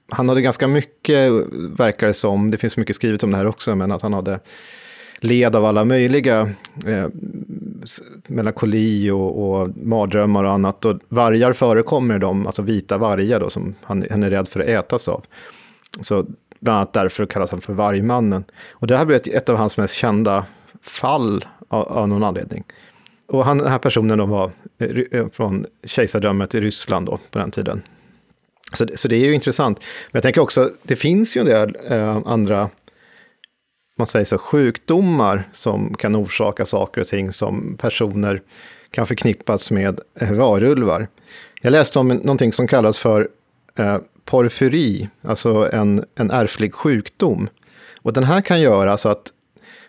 han 0.10 0.30
hade 0.30 0.42
ganska 0.42 0.68
mycket, 0.68 1.32
verkar 1.78 2.08
det 2.08 2.14
som, 2.14 2.52
det 2.52 2.58
finns 2.58 2.78
mycket 2.78 2.96
skrivet 2.96 3.24
om 3.24 3.32
det 3.32 3.38
här 3.38 3.48
också, 3.48 3.76
men 3.76 3.92
att 3.92 4.02
han 4.02 4.14
hade 4.14 4.40
led 5.20 5.56
av 5.56 5.66
alla 5.66 5.86
möjliga 5.86 6.42
eh, 6.86 7.08
melankoli 8.28 9.10
och, 9.12 9.44
och 9.44 9.70
mardrömmar 9.78 10.44
och 10.44 10.52
annat. 10.52 10.86
Och 10.86 11.00
vargar 11.10 11.54
förekommer 11.54 12.16
i 12.16 12.20
dem, 12.20 12.46
alltså 12.46 12.62
vita 12.62 12.98
vargar 12.98 13.40
då, 13.40 13.50
som 13.50 13.76
han, 13.82 14.06
han 14.10 14.24
är 14.24 14.30
rädd 14.30 14.48
för 14.48 14.60
att 14.60 14.68
ätas 14.68 15.08
av. 15.08 15.26
Så 16.02 16.26
bland 16.60 16.78
annat 16.78 16.94
därför 16.94 17.26
kallas 17.26 17.52
han 17.52 17.62
för 17.62 17.74
Vargmannen. 17.74 18.44
Och 18.70 18.88
det 18.88 18.98
här 18.98 19.06
blev 19.06 19.18
ett, 19.18 19.28
ett 19.28 19.50
av 19.50 19.56
hans 19.56 19.78
mest 19.78 19.94
kända 19.94 20.46
fall 20.82 21.46
av, 21.68 21.88
av 21.88 22.08
någon 22.08 22.24
anledning. 22.24 22.64
Och 23.28 23.46
han, 23.46 23.58
den 23.58 23.72
här 23.72 23.80
personen 23.80 24.18
då 24.18 24.26
var 24.26 24.52
eh, 24.78 24.88
eh, 25.12 25.28
från 25.30 25.66
kejsardömet 25.84 26.56
i 26.56 26.62
Ryssland 26.62 27.06
då, 27.06 27.20
på 27.32 27.40
den 27.40 27.52
tiden. 27.52 27.82
Så, 28.74 28.88
så 28.96 29.08
det 29.08 29.16
är 29.16 29.26
ju 29.26 29.34
intressant. 29.34 29.80
Men 29.80 30.18
jag 30.18 30.24
tänker 30.24 30.42
också, 30.42 30.72
det 30.84 30.96
finns 30.96 31.38
ju 31.38 31.40
en 31.40 31.46
del 31.46 31.78
eh, 31.90 32.22
andra 32.26 32.70
man 34.00 34.08
säger 34.08 34.26
så, 34.26 34.38
sjukdomar 34.38 35.50
som 35.52 35.94
kan 35.94 36.16
orsaka 36.16 36.66
saker 36.66 37.02
och 37.02 37.08
ting 37.08 37.32
som 37.32 37.78
personer 37.78 38.42
kan 38.92 39.08
förknippas 39.08 39.72
med 39.72 40.00
eh, 40.16 40.32
varulvar. 40.32 41.08
Jag 41.62 41.72
läste 41.72 42.00
om 42.00 42.08
någonting 42.08 42.54
som 42.54 42.68
kallas 42.68 42.98
för 42.98 43.30
eh, 43.76 43.98
porfyri, 44.26 45.10
alltså 45.22 45.70
en, 45.74 46.06
en 46.16 46.32
ärftlig 46.32 46.74
sjukdom. 46.74 47.50
Och 48.02 48.14
den 48.14 48.24
här 48.24 48.42
kan 48.42 48.62
göra 48.62 48.98
så 48.98 49.10
att 49.10 49.34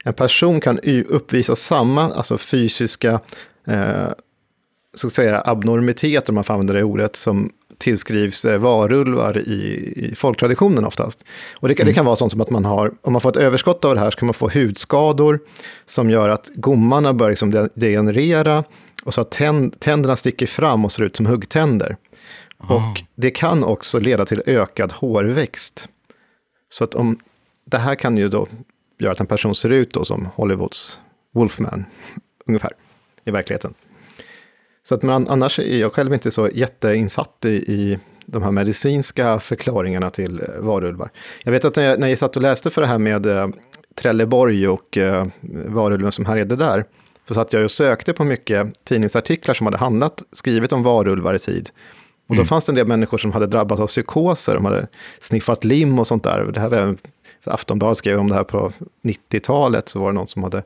en 0.05 0.15
person 0.15 0.61
kan 0.61 0.79
uppvisa 1.09 1.57
samma 1.57 2.13
alltså 2.13 2.39
fysiska 2.39 3.21
eh, 3.67 4.09
så 4.95 5.07
att 5.07 5.13
säga, 5.13 5.43
abnormiteter, 5.45 6.31
om 6.31 6.35
man 6.35 6.45
får 6.45 6.55
använda 6.55 6.73
det 6.73 6.83
ordet, 6.83 7.17
som 7.17 7.53
tillskrivs 7.81 8.45
eh, 8.45 8.59
varulvar 8.59 9.39
i, 9.39 9.93
i 9.97 10.15
folktraditionen 10.15 10.85
oftast. 10.85 11.25
Och 11.55 11.69
det 11.69 11.75
kan, 11.75 11.83
mm. 11.83 11.91
det 11.91 11.95
kan 11.95 12.05
vara 12.05 12.17
sånt 12.17 12.33
som 12.33 12.41
att 12.41 12.51
man 12.51 12.65
har, 12.65 12.93
om 13.03 13.13
man 13.13 13.21
får 13.21 13.31
ett 13.31 13.37
överskott 13.37 13.85
av 13.85 13.95
det 13.95 14.01
här 14.01 14.11
så 14.11 14.19
kan 14.19 14.27
man 14.27 14.35
få 14.35 14.49
hudskador 14.49 15.41
som 15.87 16.11
gör 16.11 16.29
att 16.29 16.51
gommarna 16.55 17.13
börjar 17.15 17.31
liksom 17.31 17.69
degenerera 17.75 18.65
och 19.05 19.15
så 19.15 19.21
att 19.21 19.31
tänd, 19.31 19.81
tänderna 19.81 20.17
sticker 20.17 20.47
fram 20.47 20.85
och 20.85 20.93
ser 20.93 21.03
ut 21.03 21.17
som 21.17 21.27
huggtänder. 21.27 21.97
Oh. 22.59 22.73
Och 22.73 23.03
det 23.15 23.31
kan 23.31 23.65
också 23.65 23.99
leda 23.99 24.27
till 24.27 24.43
ökad 24.47 24.93
hårväxt. 24.93 25.89
Så 26.69 26.85
att 26.85 26.95
om, 26.95 27.19
det 27.65 27.79
här 27.79 27.95
kan 27.95 28.17
ju 28.17 28.29
då 28.29 28.49
göra 28.99 29.13
att 29.13 29.21
en 29.21 29.27
person 29.27 29.55
ser 29.55 29.71
ut 29.71 29.95
då 29.95 30.05
som 30.05 30.29
Hollywoods 30.35 31.03
Wolfman, 31.33 31.85
ungefär, 32.47 32.73
i 33.25 33.31
verkligheten. 33.31 33.75
Så 34.91 34.95
att 34.95 35.03
man, 35.03 35.29
annars 35.29 35.59
är 35.59 35.79
jag 35.79 35.93
själv 35.93 36.15
inte 36.15 36.31
så 36.31 36.49
jätteinsatt 36.49 37.45
i, 37.45 37.49
i 37.49 37.99
de 38.27 38.43
här 38.43 38.51
medicinska 38.51 39.41
förklaringarna 39.41 40.11
till 40.11 40.41
eh, 40.41 40.61
varulvar. 40.61 41.11
Jag 41.45 41.53
vet 41.53 41.65
att 41.65 41.77
när 41.77 41.83
jag, 41.83 42.01
när 42.01 42.09
jag 42.09 42.19
satt 42.19 42.37
och 42.37 42.43
läste 42.43 42.71
för 42.71 42.81
det 42.81 42.87
här 42.87 42.99
med 42.99 43.27
eh, 43.27 43.49
Trelleborg 43.95 44.69
och 44.69 44.99
eh, 44.99 45.27
varulven 45.67 46.13
som 46.13 46.27
härjade 46.27 46.57
där, 46.57 46.85
så 47.29 47.35
satt 47.35 47.53
jag 47.53 47.65
och 47.65 47.71
sökte 47.71 48.13
på 48.13 48.25
mycket 48.25 48.85
tidningsartiklar 48.85 49.55
som 49.55 49.67
hade 49.67 49.79
handlat, 49.79 50.23
skrivit 50.33 50.73
om 50.73 50.83
varulvar 50.83 51.35
i 51.35 51.39
tid. 51.39 51.71
Och 52.29 52.35
då 52.35 52.41
mm. 52.41 52.47
fanns 52.47 52.65
det 52.65 52.71
en 52.71 52.77
del 52.77 52.87
människor 52.87 53.19
som 53.19 53.33
hade 53.33 53.47
drabbats 53.47 53.81
av 53.81 53.87
psykoser, 53.87 54.55
de 54.55 54.65
hade 54.65 54.87
sniffat 55.19 55.65
lim 55.65 55.99
och 55.99 56.07
sånt 56.07 56.25
där. 56.25 56.45
Det 56.45 56.61
här 56.61 56.69
var, 56.69 56.97
Aftonbladet 57.45 57.99
skrev 57.99 58.19
om 58.19 58.29
det 58.29 58.35
här 58.35 58.45
på 58.45 58.73
90-talet, 59.05 59.89
så 59.89 60.01
var 60.01 60.07
det 60.07 60.15
någon 60.15 60.29
som 60.29 60.43
hade 60.43 60.63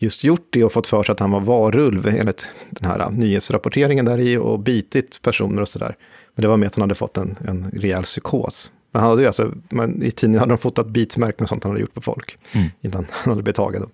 just 0.00 0.24
gjort 0.24 0.48
det 0.50 0.64
och 0.64 0.72
fått 0.72 0.86
för 0.86 1.02
sig 1.02 1.12
att 1.12 1.20
han 1.20 1.30
var 1.30 1.40
varulv 1.40 2.06
enligt 2.06 2.56
den 2.70 2.90
här 2.90 3.10
nyhetsrapporteringen 3.10 4.04
där 4.04 4.18
i 4.18 4.36
och 4.36 4.60
bitit 4.60 5.22
personer 5.22 5.62
och 5.62 5.68
sådär. 5.68 5.96
Men 6.34 6.42
det 6.42 6.48
var 6.48 6.56
med 6.56 6.66
att 6.66 6.74
han 6.74 6.82
hade 6.82 6.94
fått 6.94 7.18
en, 7.18 7.36
en 7.48 7.70
rejäl 7.70 8.02
psykos. 8.02 8.72
Men 8.92 9.02
han 9.02 9.10
hade 9.10 9.22
ju 9.22 9.26
alltså, 9.26 9.54
men 9.68 10.02
I 10.02 10.10
tidningen 10.10 10.40
hade 10.40 10.52
de 10.52 10.58
fotat 10.58 10.86
bitmärken 10.86 11.42
och 11.42 11.48
sånt 11.48 11.64
han 11.64 11.70
hade 11.70 11.80
gjort 11.80 11.94
på 11.94 12.00
folk 12.00 12.38
mm. 12.52 12.68
innan 12.80 13.06
han 13.10 13.30
hade 13.30 13.42
blivit 13.42 13.56
tagen. 13.56 13.86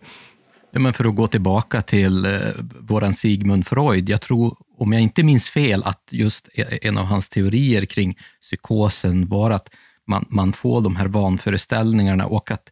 Ja, 0.71 0.81
men 0.81 0.93
för 0.93 1.05
att 1.05 1.17
gå 1.17 1.27
tillbaka 1.27 1.83
till 1.83 2.27
eh, 2.27 2.33
våran 2.81 3.15
Sigmund 3.15 3.67
Freud, 3.67 4.09
jag 4.09 4.21
tror, 4.21 4.57
om 4.79 4.93
jag 4.93 5.03
inte 5.03 5.23
minns 5.23 5.49
fel, 5.49 5.83
att 5.85 6.03
just 6.11 6.49
e, 6.55 6.79
en 6.83 6.99
av 6.99 7.05
hans 7.05 7.29
teorier 7.29 7.85
kring 7.85 8.19
psykosen 8.43 9.29
var 9.29 9.51
att 9.51 9.69
man, 10.07 10.25
man 10.29 10.53
får 10.53 10.81
de 10.81 10.97
här 10.97 11.07
vanföreställningarna 11.07 12.27
och 12.27 12.51
att 12.51 12.69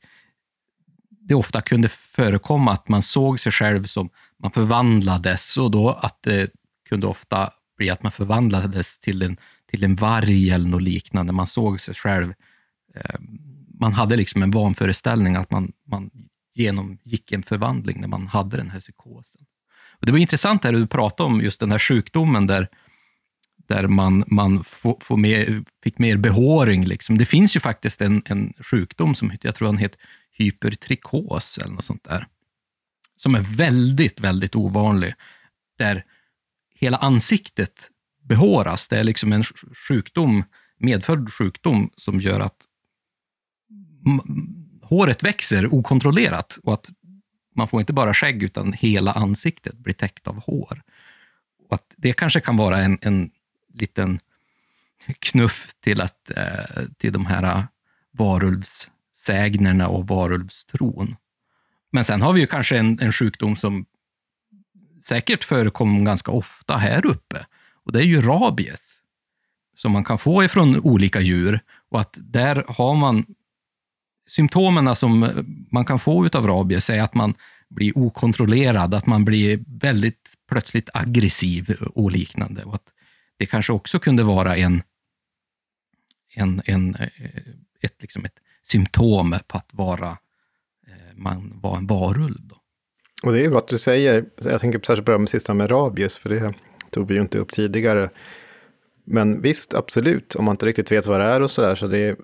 det 1.28 1.34
ofta 1.34 1.60
kunde 1.60 1.88
förekomma 1.88 2.72
att 2.72 2.88
man 2.88 3.02
såg 3.02 3.40
sig 3.40 3.52
själv 3.52 3.84
som 3.84 4.10
man 4.38 4.50
förvandlades 4.50 5.56
och 5.56 5.70
då 5.70 5.90
att 5.90 6.22
det 6.22 6.50
kunde 6.88 7.06
ofta 7.06 7.50
bli 7.76 7.90
att 7.90 8.02
man 8.02 8.12
förvandlades 8.12 8.98
till 9.00 9.22
en, 9.22 9.36
till 9.70 9.84
en 9.84 9.96
varg 9.96 10.50
eller 10.50 10.68
något 10.68 10.82
liknande. 10.82 11.32
Man 11.32 11.46
såg 11.46 11.80
sig 11.80 11.94
själv, 11.94 12.34
eh, 12.94 13.20
man 13.80 13.92
hade 13.92 14.16
liksom 14.16 14.42
en 14.42 14.50
vanföreställning 14.50 15.36
att 15.36 15.50
man, 15.50 15.72
man 15.86 16.10
genomgick 16.54 17.32
en 17.32 17.42
förvandling 17.42 18.00
när 18.00 18.08
man 18.08 18.26
hade 18.26 18.56
den 18.56 18.70
här 18.70 18.80
psykosen. 18.80 19.40
Och 20.00 20.06
det 20.06 20.12
var 20.12 20.18
intressant 20.18 20.64
här 20.64 20.72
du 20.72 20.86
pratade 20.86 21.26
om 21.26 21.40
just 21.40 21.60
den 21.60 21.70
här 21.70 21.78
sjukdomen 21.78 22.46
där, 22.46 22.68
där 23.68 23.86
man, 23.86 24.24
man 24.26 24.64
få, 24.64 24.98
få 25.00 25.16
mer, 25.16 25.64
fick 25.84 25.98
mer 25.98 26.16
behåring. 26.16 26.84
Liksom. 26.84 27.18
Det 27.18 27.26
finns 27.26 27.56
ju 27.56 27.60
faktiskt 27.60 28.00
en, 28.00 28.22
en 28.24 28.52
sjukdom 28.58 29.14
som 29.14 29.32
jag 29.40 29.54
tror 29.54 29.68
han 29.68 29.78
heter 29.78 30.00
hypertrikos 30.38 31.58
eller 31.58 31.74
något 31.74 31.84
sånt 31.84 32.04
där. 32.04 32.26
Som 33.16 33.34
är 33.34 33.40
väldigt, 33.40 34.20
väldigt 34.20 34.56
ovanlig. 34.56 35.14
Där 35.78 36.04
hela 36.74 36.96
ansiktet 36.96 37.90
behåras. 38.22 38.88
Det 38.88 38.96
är 38.96 39.04
liksom 39.04 39.32
en 39.32 39.44
sjukdom, 39.88 40.44
medfödd 40.78 41.32
sjukdom 41.32 41.90
som 41.96 42.20
gör 42.20 42.40
att 42.40 42.56
håret 44.82 45.22
växer 45.22 45.74
okontrollerat 45.74 46.58
och 46.62 46.74
att 46.74 46.90
man 47.56 47.68
får 47.68 47.80
inte 47.80 47.92
bara 47.92 48.14
skägg 48.14 48.42
utan 48.42 48.72
hela 48.72 49.12
ansiktet 49.12 49.78
blir 49.78 49.94
täckt 49.94 50.26
av 50.26 50.40
hår. 50.40 50.82
Och 51.68 51.74
att 51.74 51.92
det 51.96 52.12
kanske 52.12 52.40
kan 52.40 52.56
vara 52.56 52.78
en, 52.78 52.98
en 53.02 53.30
liten 53.74 54.20
knuff 55.18 55.74
till, 55.80 56.00
att, 56.00 56.30
eh, 56.30 56.84
till 56.98 57.12
de 57.12 57.26
här 57.26 57.42
eh, 57.42 57.64
varulvs 58.10 58.90
sägnerna 59.26 59.88
och 59.88 60.08
varulvstron. 60.08 61.16
Men 61.92 62.04
sen 62.04 62.22
har 62.22 62.32
vi 62.32 62.40
ju 62.40 62.46
kanske 62.46 62.78
en, 62.78 62.98
en 63.00 63.12
sjukdom 63.12 63.56
som 63.56 63.86
säkert 65.02 65.44
förekommer 65.44 66.04
ganska 66.04 66.30
ofta 66.30 66.76
här 66.76 67.06
uppe. 67.06 67.46
Och 67.84 67.92
det 67.92 67.98
är 67.98 68.06
ju 68.06 68.22
rabies, 68.22 69.00
som 69.76 69.92
man 69.92 70.04
kan 70.04 70.18
få 70.18 70.44
ifrån 70.44 70.80
olika 70.80 71.20
djur. 71.20 71.60
Och 71.90 72.00
att 72.00 72.18
där 72.20 72.64
har 72.68 72.94
man 72.94 73.24
symptomen 74.28 74.96
som 74.96 75.44
man 75.70 75.84
kan 75.84 75.98
få 75.98 76.28
av 76.32 76.46
rabies 76.46 76.90
är 76.90 77.02
att 77.02 77.14
man 77.14 77.34
blir 77.70 77.98
okontrollerad, 77.98 78.94
att 78.94 79.06
man 79.06 79.24
blir 79.24 79.64
väldigt 79.66 80.28
plötsligt 80.48 80.90
aggressiv 80.94 81.76
och 81.94 82.10
liknande. 82.10 82.64
Och 82.64 82.74
att 82.74 82.88
det 83.36 83.46
kanske 83.46 83.72
också 83.72 83.98
kunde 83.98 84.22
vara 84.22 84.56
en, 84.56 84.82
en, 86.34 86.62
en, 86.64 86.94
eh, 86.94 87.08
ett, 87.80 87.96
liksom 87.98 88.24
ett 88.24 88.38
symptom 88.64 89.36
på 89.46 89.58
att 89.58 89.68
vara, 89.70 90.08
eh, 90.86 91.14
man 91.14 91.60
var 91.62 91.76
en 91.76 91.86
varulv. 91.86 92.40
Då. 92.40 92.56
Och 93.22 93.32
det 93.32 93.44
är 93.44 93.50
bra 93.50 93.58
att 93.58 93.68
du 93.68 93.78
säger, 93.78 94.24
jag 94.36 94.60
tänker 94.60 94.78
särskilt 94.78 95.06
på 95.06 95.18
det 95.18 95.26
sista 95.26 95.54
med 95.54 95.70
rabies, 95.70 96.18
för 96.18 96.30
det 96.30 96.54
tog 96.90 97.08
vi 97.08 97.14
ju 97.14 97.20
inte 97.20 97.38
upp 97.38 97.52
tidigare. 97.52 98.10
Men 99.04 99.42
visst, 99.42 99.74
absolut, 99.74 100.34
om 100.34 100.44
man 100.44 100.52
inte 100.52 100.66
riktigt 100.66 100.92
vet 100.92 101.06
vad 101.06 101.20
det 101.20 101.26
är 101.26 101.42
och 101.42 101.50
sådär, 101.50 101.74
så 101.74 101.86
det 101.86 102.18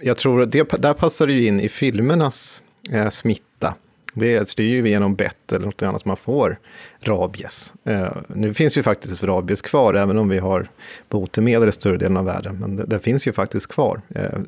jag 0.00 0.16
tror 0.16 0.46
det, 0.46 0.82
där 0.82 0.94
passar 0.94 1.26
det 1.26 1.32
ju 1.32 1.46
in 1.46 1.60
i 1.60 1.68
filmernas 1.68 2.62
eh, 2.90 3.08
smitta. 3.08 3.74
Det 4.14 4.36
är 4.36 4.62
ju 4.62 4.88
genom 4.88 5.14
bett 5.14 5.52
eller 5.52 5.66
något 5.66 5.82
annat 5.82 6.04
man 6.04 6.16
får 6.16 6.58
rabies. 7.00 7.72
Eh, 7.84 8.16
nu 8.28 8.54
finns 8.54 8.78
ju 8.78 8.82
faktiskt 8.82 9.22
rabies 9.22 9.62
kvar, 9.62 9.94
även 9.94 10.18
om 10.18 10.28
vi 10.28 10.38
har 10.38 10.68
botemedel 11.08 11.68
i 11.68 11.72
större 11.72 11.96
delen 11.96 12.16
av 12.16 12.24
världen. 12.24 12.58
Men 12.58 12.76
det, 12.76 12.84
det 12.86 13.00
finns 13.00 13.26
ju 13.26 13.32
faktiskt 13.32 13.66
kvar, 13.66 14.00
eh, 14.08 14.38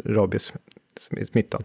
smittan. 1.00 1.62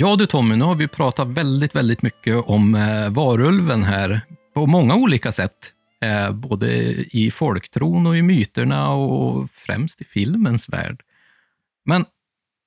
Ja 0.00 0.16
du 0.16 0.26
Tommy, 0.26 0.56
nu 0.56 0.64
har 0.64 0.74
vi 0.74 0.88
pratat 0.88 1.28
väldigt, 1.28 1.74
väldigt 1.74 2.02
mycket 2.02 2.44
om 2.46 2.74
eh, 2.74 3.10
varulven 3.10 3.82
här 3.82 4.20
på 4.54 4.66
många 4.66 4.94
olika 4.94 5.32
sätt. 5.32 5.72
Eh, 6.00 6.32
både 6.32 6.68
i 7.16 7.30
folktron 7.30 8.06
och 8.06 8.16
i 8.16 8.22
myterna 8.22 8.90
och 8.90 9.48
främst 9.52 10.00
i 10.00 10.04
filmens 10.04 10.68
värld. 10.68 11.02
Men 11.84 12.04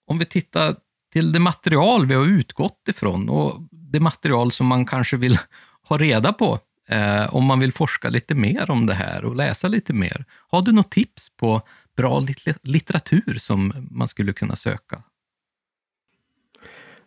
om 0.08 0.18
vi 0.18 0.26
tittar 0.26 0.76
till 1.14 1.32
det 1.32 1.40
material 1.40 2.06
vi 2.06 2.16
har 2.16 2.26
utgått 2.26 2.88
ifrån 2.88 3.30
och 3.30 3.62
det 3.92 4.00
material 4.00 4.52
som 4.52 4.68
man 4.68 4.86
kanske 4.86 5.18
vill 5.18 5.38
ha 5.88 5.98
reda 5.98 6.34
på 6.34 6.60
eh, 6.90 7.36
om 7.36 7.46
man 7.46 7.60
vill 7.60 7.74
forska 7.74 8.10
lite 8.10 8.36
mer 8.36 8.72
om 8.72 8.86
det 8.86 8.94
här 8.94 9.26
och 9.26 9.36
läsa 9.36 9.68
lite 9.68 9.94
mer. 9.94 10.26
Har 10.48 10.62
du 10.62 10.72
något 10.72 10.92
tips 10.92 11.30
på 11.38 11.62
bra 11.98 12.26
litteratur 12.62 13.38
som 13.40 13.88
man 13.92 14.08
skulle 14.08 14.34
kunna 14.34 14.56
söka? 14.56 15.04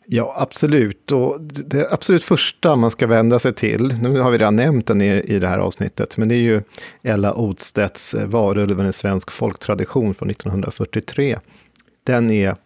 Ja, 0.06 0.34
absolut. 0.36 1.12
Och 1.12 1.40
det 1.40 1.92
absolut 1.92 2.22
första 2.22 2.76
man 2.76 2.90
ska 2.90 3.06
vända 3.06 3.38
sig 3.38 3.54
till, 3.54 3.94
nu 4.02 4.20
har 4.20 4.30
vi 4.30 4.38
redan 4.38 4.56
nämnt 4.56 4.86
den 4.86 5.02
i, 5.02 5.20
i 5.20 5.38
det 5.38 5.48
här 5.48 5.58
avsnittet, 5.58 6.16
men 6.16 6.28
det 6.28 6.34
är 6.34 6.40
ju 6.40 6.62
Ella 7.02 7.34
Odstedts 7.34 8.14
eh, 8.14 8.26
Varulven 8.26 8.86
i 8.86 8.92
svensk 8.92 9.30
folktradition 9.30 10.14
från 10.14 10.30
1943. 10.30 11.38
Den 12.04 12.30
är 12.30 12.56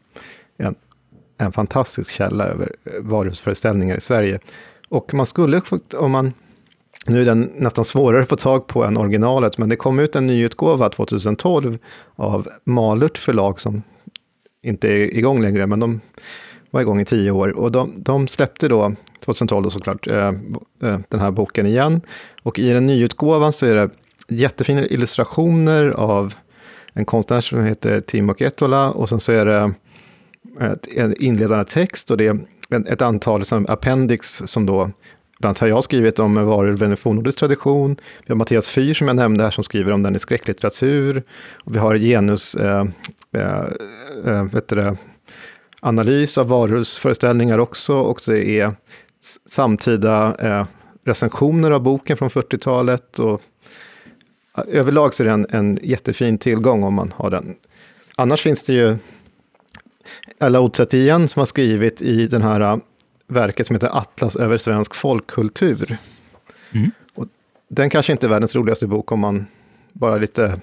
en, 0.59 0.75
en 1.39 1.53
fantastisk 1.53 2.11
källa 2.11 2.45
över 2.45 2.73
eh, 2.85 2.93
varuhusföreställningar 3.01 3.97
i 3.97 4.01
Sverige. 4.01 4.39
Och 4.89 5.15
man 5.15 5.27
skulle, 5.27 5.63
om 5.95 6.11
man 6.11 6.33
nu 7.07 7.21
är 7.21 7.25
den 7.25 7.51
nästan 7.57 7.85
svårare 7.85 8.23
att 8.23 8.29
få 8.29 8.37
tag 8.37 8.67
på 8.67 8.85
än 8.85 8.97
originalet, 8.97 9.59
men 9.59 9.69
det 9.69 9.77
kom 9.77 9.99
ut 9.99 10.17
en 10.17 10.27
nyutgåva 10.27 10.89
2012 10.89 11.79
av 12.17 12.49
Malört 12.65 13.19
förlag 13.19 13.61
som 13.61 13.83
inte 14.63 14.89
är 14.89 15.17
igång 15.17 15.43
längre, 15.43 15.67
men 15.67 15.81
de 15.81 16.01
var 16.71 16.81
igång 16.81 17.01
i 17.01 17.05
tio 17.05 17.31
år. 17.31 17.49
Och 17.49 17.73
de, 17.73 17.93
de 17.97 18.29
släppte 18.29 18.69
då, 18.69 18.95
2012 19.21 19.65
då 19.65 19.71
såklart, 19.71 20.07
eh, 20.07 20.29
eh, 20.83 20.99
den 21.09 21.21
här 21.21 21.31
boken 21.31 21.67
igen. 21.67 22.01
Och 22.43 22.59
i 22.59 22.71
den 22.71 22.87
nyutgåvan 22.87 23.53
så 23.53 23.67
är 23.67 23.75
det 23.75 23.91
jättefina 24.29 24.87
illustrationer 24.87 25.89
av 25.89 26.35
en 26.93 27.05
konstnär 27.05 27.41
som 27.41 27.65
heter 27.65 28.01
Timo 28.01 28.35
Ketola. 28.35 28.91
Och 28.91 29.09
sen 29.09 29.21
så 29.21 29.33
är 29.33 29.45
det 29.45 29.73
en 30.97 31.15
inledande 31.23 31.65
text 31.65 32.11
och 32.11 32.17
det 32.17 32.27
är 32.27 32.39
ett 32.89 33.03
antal 33.03 33.45
som 33.45 33.67
appendix 33.69 34.43
som 34.47 34.67
då 34.67 34.91
Bland 35.39 35.51
annat 35.51 35.59
har 35.59 35.69
jag 35.69 35.85
skrivit 35.85 36.19
om 36.19 36.35
varulven 36.35 36.93
i 36.93 36.97
fornnordisk 36.97 37.39
tradition. 37.39 37.97
Vi 38.27 38.33
har 38.33 38.37
Mattias 38.37 38.69
Fyr 38.69 38.95
som 38.95 39.07
jag 39.07 39.17
nämnde 39.17 39.45
här 39.45 39.51
som 39.51 39.65
skriver 39.65 39.93
om 39.93 40.03
den 40.03 40.17
i 40.17 40.19
skräcklitteratur. 40.19 41.23
Och 41.65 41.75
vi 41.75 41.79
har 41.79 41.97
genus, 41.97 42.55
eh, 42.55 42.85
eh, 43.33 43.65
eh, 44.27 44.45
det, 44.69 44.97
analys 45.81 46.39
av 46.39 46.49
varulvsföreställningar 46.49 47.59
också. 47.59 47.95
Och 47.95 48.21
det 48.27 48.61
är 48.61 48.73
samtida 49.47 50.37
eh, 50.39 50.67
recensioner 51.05 51.71
av 51.71 51.83
boken 51.83 52.17
från 52.17 52.29
40-talet. 52.29 53.19
Och 53.19 53.43
överlag 54.69 55.15
så 55.15 55.23
är 55.23 55.27
det 55.27 55.33
en, 55.33 55.47
en 55.51 55.79
jättefin 55.83 56.39
tillgång 56.39 56.85
om 56.85 56.95
man 56.95 57.13
har 57.17 57.31
den. 57.31 57.55
Annars 58.17 58.43
finns 58.43 58.63
det 58.63 58.73
ju 58.73 58.97
Ella 60.41 60.61
Odset 60.61 60.95
igen 60.95 61.29
som 61.29 61.41
har 61.41 61.47
skrivit 61.47 62.03
i 62.03 62.27
den 62.27 62.43
här 62.43 62.61
uh, 62.61 62.79
verket 63.27 63.67
som 63.67 63.77
heter 63.77 63.99
Atlas 63.99 64.37
över 64.37 64.59
svensk 64.59 64.95
folkkultur. 64.95 65.97
Mm. 66.73 66.91
Och 67.15 67.27
den 67.69 67.91
kanske 67.91 68.13
inte 68.13 68.27
är 68.27 68.31
världens 68.31 68.55
roligaste 68.55 68.87
bok 68.87 69.13
om 69.13 69.21
man 69.21 69.47
bara 69.93 70.17
lite 70.17 70.61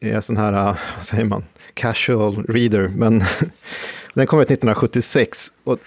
är 0.00 0.20
sån 0.20 0.36
här, 0.36 0.52
uh, 0.52 0.78
vad 0.96 1.04
säger 1.04 1.24
man, 1.24 1.44
casual 1.74 2.44
reader. 2.48 2.88
Men 2.88 3.22
Den 4.14 4.26
kom 4.26 4.40
ut 4.40 4.50
1976 4.50 5.52
och 5.64 5.78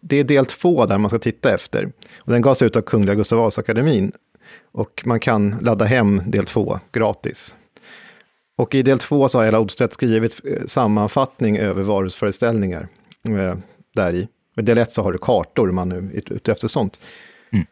det 0.00 0.16
är 0.16 0.24
del 0.24 0.46
två 0.46 0.86
där 0.86 0.98
man 0.98 1.10
ska 1.10 1.18
titta 1.18 1.54
efter. 1.54 1.92
Och 2.16 2.32
den 2.32 2.42
gavs 2.42 2.62
ut 2.62 2.76
av 2.76 2.82
Kungliga 2.82 3.14
Gustav 3.14 3.38
Vasa-akademin. 3.38 4.12
Och 4.72 5.02
man 5.06 5.20
kan 5.20 5.58
ladda 5.60 5.84
hem 5.84 6.22
del 6.26 6.44
två 6.44 6.80
gratis. 6.92 7.54
Och 8.56 8.74
i 8.74 8.82
del 8.82 8.98
två 8.98 9.28
så 9.28 9.38
har 9.38 9.44
Ella 9.44 9.60
Odstedt 9.60 9.92
skrivit 9.92 10.40
eh, 10.44 10.66
sammanfattning 10.66 11.58
över 11.58 11.82
varusföreställningar 11.82 12.88
eh, 13.28 13.56
där 13.94 14.12
i. 14.12 14.28
I 14.56 14.62
del 14.62 14.78
ett 14.78 14.92
så 14.92 15.02
har 15.02 15.12
du 15.12 15.18
kartor, 15.18 15.72
man 15.72 15.92
är 15.92 16.10
ute 16.14 16.52
efter 16.52 16.68
sånt. 16.68 17.00
Mm. 17.52 17.66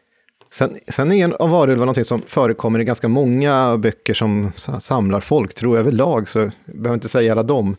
Sen, 0.51 0.77
sen 0.87 1.11
är 1.11 1.23
en 1.23 1.33
av 1.33 1.49
varulvar 1.49 1.85
någonting 1.85 2.05
som 2.05 2.21
förekommer 2.21 2.79
i 2.79 2.83
ganska 2.83 3.07
många 3.07 3.77
böcker 3.77 4.13
som 4.13 4.51
samlar 4.79 5.19
folk, 5.19 5.53
tror 5.53 5.75
jag 5.75 5.79
överlag, 5.79 6.29
så 6.29 6.39
jag 6.39 6.51
behöver 6.65 6.93
inte 6.93 7.09
säga 7.09 7.31
alla 7.31 7.43
dem. 7.43 7.75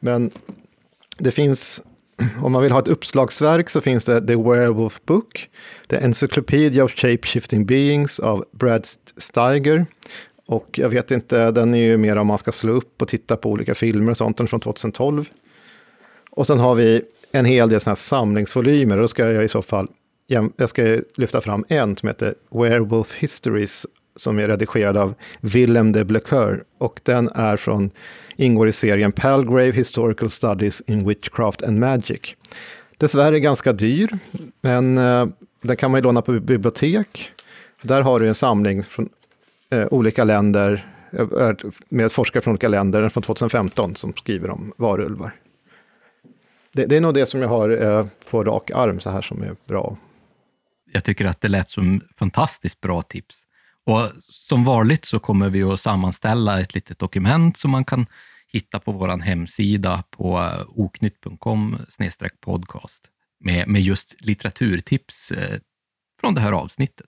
Men 0.00 0.30
det 1.18 1.30
finns, 1.30 1.82
om 2.42 2.52
man 2.52 2.62
vill 2.62 2.72
ha 2.72 2.78
ett 2.78 2.88
uppslagsverk 2.88 3.70
så 3.70 3.80
finns 3.80 4.04
det 4.04 4.26
The 4.26 4.36
Werewolf 4.36 5.00
Book, 5.06 5.48
The 5.88 5.96
Encyclopedia 5.96 6.84
of 6.84 6.94
Shape-Shifting 6.94 7.66
Beings 7.66 8.20
av 8.20 8.44
Brad 8.52 8.86
Steiger. 9.16 9.86
Och 10.46 10.78
jag 10.78 10.88
vet 10.88 11.10
inte, 11.10 11.50
den 11.50 11.74
är 11.74 11.78
ju 11.78 11.96
mer 11.96 12.16
om 12.16 12.26
man 12.26 12.38
ska 12.38 12.52
slå 12.52 12.72
upp 12.72 13.02
och 13.02 13.08
titta 13.08 13.36
på 13.36 13.50
olika 13.50 13.74
filmer 13.74 14.10
och 14.10 14.16
sånt, 14.16 14.36
den 14.36 14.46
från 14.46 14.60
2012. 14.60 15.28
Och 16.30 16.46
sen 16.46 16.60
har 16.60 16.74
vi 16.74 17.02
en 17.32 17.44
hel 17.44 17.68
del 17.68 17.80
sådana 17.80 17.92
här 17.92 17.96
samlingsvolymer, 17.96 18.96
och 18.96 19.02
då 19.02 19.08
ska 19.08 19.30
jag 19.30 19.44
i 19.44 19.48
så 19.48 19.62
fall 19.62 19.88
jag 20.56 20.68
ska 20.68 21.00
lyfta 21.14 21.40
fram 21.40 21.64
en 21.68 21.96
som 21.96 22.08
heter 22.08 22.34
Werewolf 22.50 23.14
Histories, 23.14 23.86
som 24.16 24.38
är 24.38 24.48
redigerad 24.48 24.96
av 24.96 25.14
Willem 25.40 25.92
de 25.92 26.04
Blecoeur. 26.04 26.64
Och 26.78 27.00
den 27.02 27.28
är 27.28 27.56
från 27.56 27.90
ingår 28.36 28.68
i 28.68 28.72
serien 28.72 29.12
Palgrave 29.12 29.72
Historical 29.72 30.30
Studies 30.30 30.82
in 30.86 31.08
Witchcraft 31.08 31.62
and 31.62 31.78
Magic. 31.78 32.20
Dessvärre 32.96 33.40
ganska 33.40 33.72
dyr, 33.72 34.18
men 34.60 34.98
eh, 34.98 35.26
den 35.60 35.76
kan 35.76 35.90
man 35.90 35.98
ju 35.98 36.04
låna 36.04 36.22
på 36.22 36.32
bibliotek. 36.32 37.30
Där 37.82 38.02
har 38.02 38.20
du 38.20 38.28
en 38.28 38.34
samling 38.34 38.84
från 38.84 39.08
eh, 39.72 39.86
olika 39.90 40.24
länder, 40.24 40.86
eh, 41.12 41.52
med 41.88 42.12
forskare 42.12 42.40
från 42.42 42.52
olika 42.52 42.68
länder, 42.68 43.08
från 43.08 43.22
2015, 43.22 43.94
som 43.94 44.12
skriver 44.12 44.50
om 44.50 44.72
varulvar. 44.76 45.34
Det, 46.72 46.86
det 46.86 46.96
är 46.96 47.00
nog 47.00 47.14
det 47.14 47.26
som 47.26 47.42
jag 47.42 47.48
har 47.48 47.82
eh, 47.82 48.06
på 48.30 48.44
rak 48.44 48.70
arm 48.70 49.00
så 49.00 49.10
här 49.10 49.22
som 49.22 49.42
är 49.42 49.56
bra. 49.66 49.96
Jag 50.92 51.04
tycker 51.04 51.26
att 51.26 51.40
det 51.40 51.48
lät 51.48 51.70
som 51.70 52.00
fantastiskt 52.16 52.80
bra 52.80 53.02
tips. 53.02 53.46
Och 53.84 54.08
som 54.28 54.64
vanligt 54.64 55.04
så 55.04 55.18
kommer 55.18 55.50
vi 55.50 55.62
att 55.62 55.80
sammanställa 55.80 56.60
ett 56.60 56.74
litet 56.74 56.98
dokument 56.98 57.56
som 57.56 57.70
man 57.70 57.84
kan 57.84 58.06
hitta 58.52 58.80
på 58.80 58.92
vår 58.92 59.08
hemsida 59.08 60.04
på 60.10 60.38
eh, 60.38 60.62
oknytt.com 60.68 61.78
podcast 62.40 63.02
med, 63.40 63.68
med 63.68 63.82
just 63.82 64.14
litteraturtips 64.20 65.30
eh, 65.30 65.58
från 66.20 66.34
det 66.34 66.40
här 66.40 66.52
avsnittet. 66.52 67.06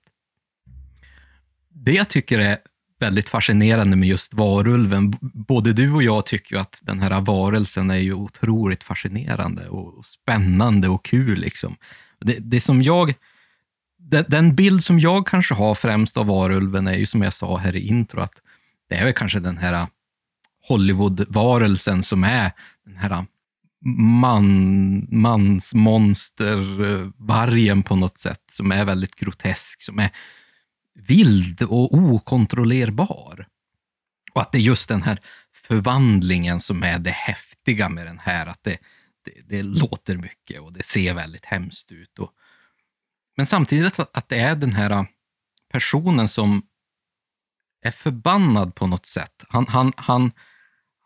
Det 1.75 1.93
jag 1.93 2.09
tycker 2.09 2.39
är 2.39 2.59
väldigt 3.01 3.29
fascinerande 3.29 3.97
med 3.97 4.09
just 4.09 4.35
varulven, 4.35 5.17
både 5.21 5.73
du 5.73 5.93
och 5.93 6.03
jag 6.03 6.27
tycker 6.27 6.55
ju 6.55 6.61
att 6.61 6.81
den 6.83 7.01
här 7.01 7.21
varelsen 7.21 7.91
är 7.91 7.99
ju 7.99 8.15
otroligt 8.15 8.85
fascinerande 8.85 9.69
och 9.69 10.07
spännande 10.07 10.89
och 10.89 11.05
kul. 11.05 11.39
Liksom. 11.39 11.77
Det, 12.21 12.39
det 12.39 12.61
som 12.61 12.83
jag 12.83 13.15
den 14.29 14.55
bild 14.55 14.85
som 14.85 15.01
jag 15.01 15.27
kanske 15.27 15.55
har 15.55 15.75
främst 15.75 16.17
av 16.17 16.27
varulven 16.27 16.87
är 16.87 16.95
ju 16.95 17.07
som 17.07 17.23
jag 17.23 17.33
sa 17.33 17.57
här 17.57 17.77
i 17.77 17.89
intro, 17.89 18.21
att 18.21 18.35
det 18.89 18.95
är 18.95 19.05
väl 19.05 19.13
kanske 19.13 19.41
den 19.41 19.59
här 19.59 19.87
Hollywood-varelsen 20.69 22.03
som 22.03 22.25
är 22.25 22.53
den 22.85 22.97
här 22.97 23.27
man, 24.21 25.07
mansmonstervargen 25.11 27.79
eh, 27.79 27.85
på 27.85 27.97
något 27.97 28.19
sätt, 28.19 28.43
som 28.53 28.73
är 28.73 28.85
väldigt 28.85 29.15
grotesk, 29.15 29.83
som 29.83 29.99
är 29.99 30.11
vild 30.95 31.63
och 31.63 31.95
okontrollerbar. 31.95 33.49
Och 34.33 34.41
att 34.41 34.53
det 34.53 34.59
är 34.59 34.63
just 34.63 34.89
den 34.89 35.03
här 35.03 35.21
förvandlingen 35.55 36.61
som 36.61 36.83
är 36.83 36.99
det 36.99 37.11
häftiga 37.11 37.89
med 37.89 38.07
den 38.07 38.19
här. 38.19 38.47
Att 38.47 38.63
det, 38.63 38.79
det, 39.25 39.41
det 39.49 39.63
låter 39.63 40.17
mycket 40.17 40.61
och 40.61 40.73
det 40.73 40.83
ser 40.83 41.15
väldigt 41.15 41.45
hemskt 41.45 41.93
ut. 41.93 42.19
Och, 42.19 42.33
men 43.37 43.47
samtidigt 43.47 43.99
att, 43.99 44.17
att 44.17 44.29
det 44.29 44.39
är 44.39 44.57
den 44.57 44.73
här 44.73 45.07
personen 45.73 46.29
som 46.29 46.63
är 47.83 47.91
förbannad 47.91 48.75
på 48.75 48.87
något 48.87 49.07
sätt. 49.07 49.45
Han, 49.49 49.67
han, 49.67 49.93
han, 49.97 50.33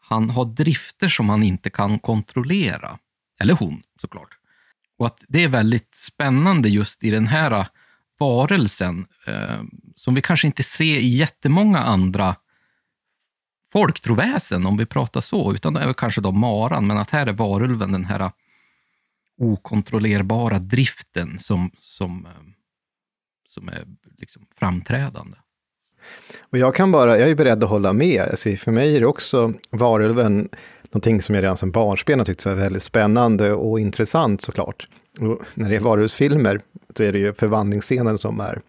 han 0.00 0.30
har 0.30 0.44
drifter 0.44 1.08
som 1.08 1.28
han 1.28 1.42
inte 1.42 1.70
kan 1.70 1.98
kontrollera. 1.98 2.98
Eller 3.40 3.54
hon, 3.54 3.82
såklart. 4.00 4.38
Och 4.98 5.06
att 5.06 5.24
det 5.28 5.44
är 5.44 5.48
väldigt 5.48 5.94
spännande 5.94 6.68
just 6.68 7.04
i 7.04 7.10
den 7.10 7.26
här 7.26 7.66
varelsen, 8.18 9.06
eh, 9.26 9.60
som 9.94 10.14
vi 10.14 10.22
kanske 10.22 10.46
inte 10.46 10.62
ser 10.62 10.84
i 10.98 11.08
jättemånga 11.08 11.78
andra 11.78 12.36
folktroväsen, 13.72 14.66
om 14.66 14.76
vi 14.76 14.86
pratar 14.86 15.20
så, 15.20 15.54
utan 15.54 15.74
det 15.74 15.80
är 15.80 15.86
väl 15.86 15.94
kanske 15.94 16.20
då 16.20 16.32
maran, 16.32 16.86
men 16.86 16.98
att 16.98 17.10
här 17.10 17.26
är 17.26 17.32
varulven 17.32 17.92
den 17.92 18.04
här 18.04 18.30
okontrollerbara 19.38 20.58
driften 20.58 21.38
som, 21.38 21.70
som, 21.78 22.26
eh, 22.26 22.42
som 23.48 23.68
är 23.68 23.84
liksom 24.18 24.46
framträdande. 24.58 25.36
Och 26.50 26.58
jag 26.58 26.74
kan 26.74 26.92
bara, 26.92 27.18
jag 27.18 27.30
är 27.30 27.34
beredd 27.34 27.64
att 27.64 27.70
hålla 27.70 27.92
med. 27.92 28.22
Alltså 28.22 28.56
för 28.56 28.72
mig 28.72 28.96
är 28.96 29.00
det 29.00 29.06
också 29.06 29.52
varulven 29.70 30.48
någonting 30.90 31.22
som 31.22 31.34
jag 31.34 31.42
redan 31.42 31.56
som 31.56 31.70
barnsben 31.70 32.18
har 32.18 32.26
tyckt 32.26 32.44
var 32.44 32.54
väldigt 32.54 32.82
spännande 32.82 33.52
och 33.52 33.80
intressant 33.80 34.42
såklart. 34.42 34.88
Och 35.20 35.42
när 35.54 35.68
det 35.68 35.76
är 35.76 35.80
varuhusfilmer, 35.80 36.60
då 36.88 37.04
är 37.04 37.12
det 37.12 37.18
ju 37.18 37.32
förvandlingsscenen 37.32 38.18
som 38.18 38.40
är 38.40 38.60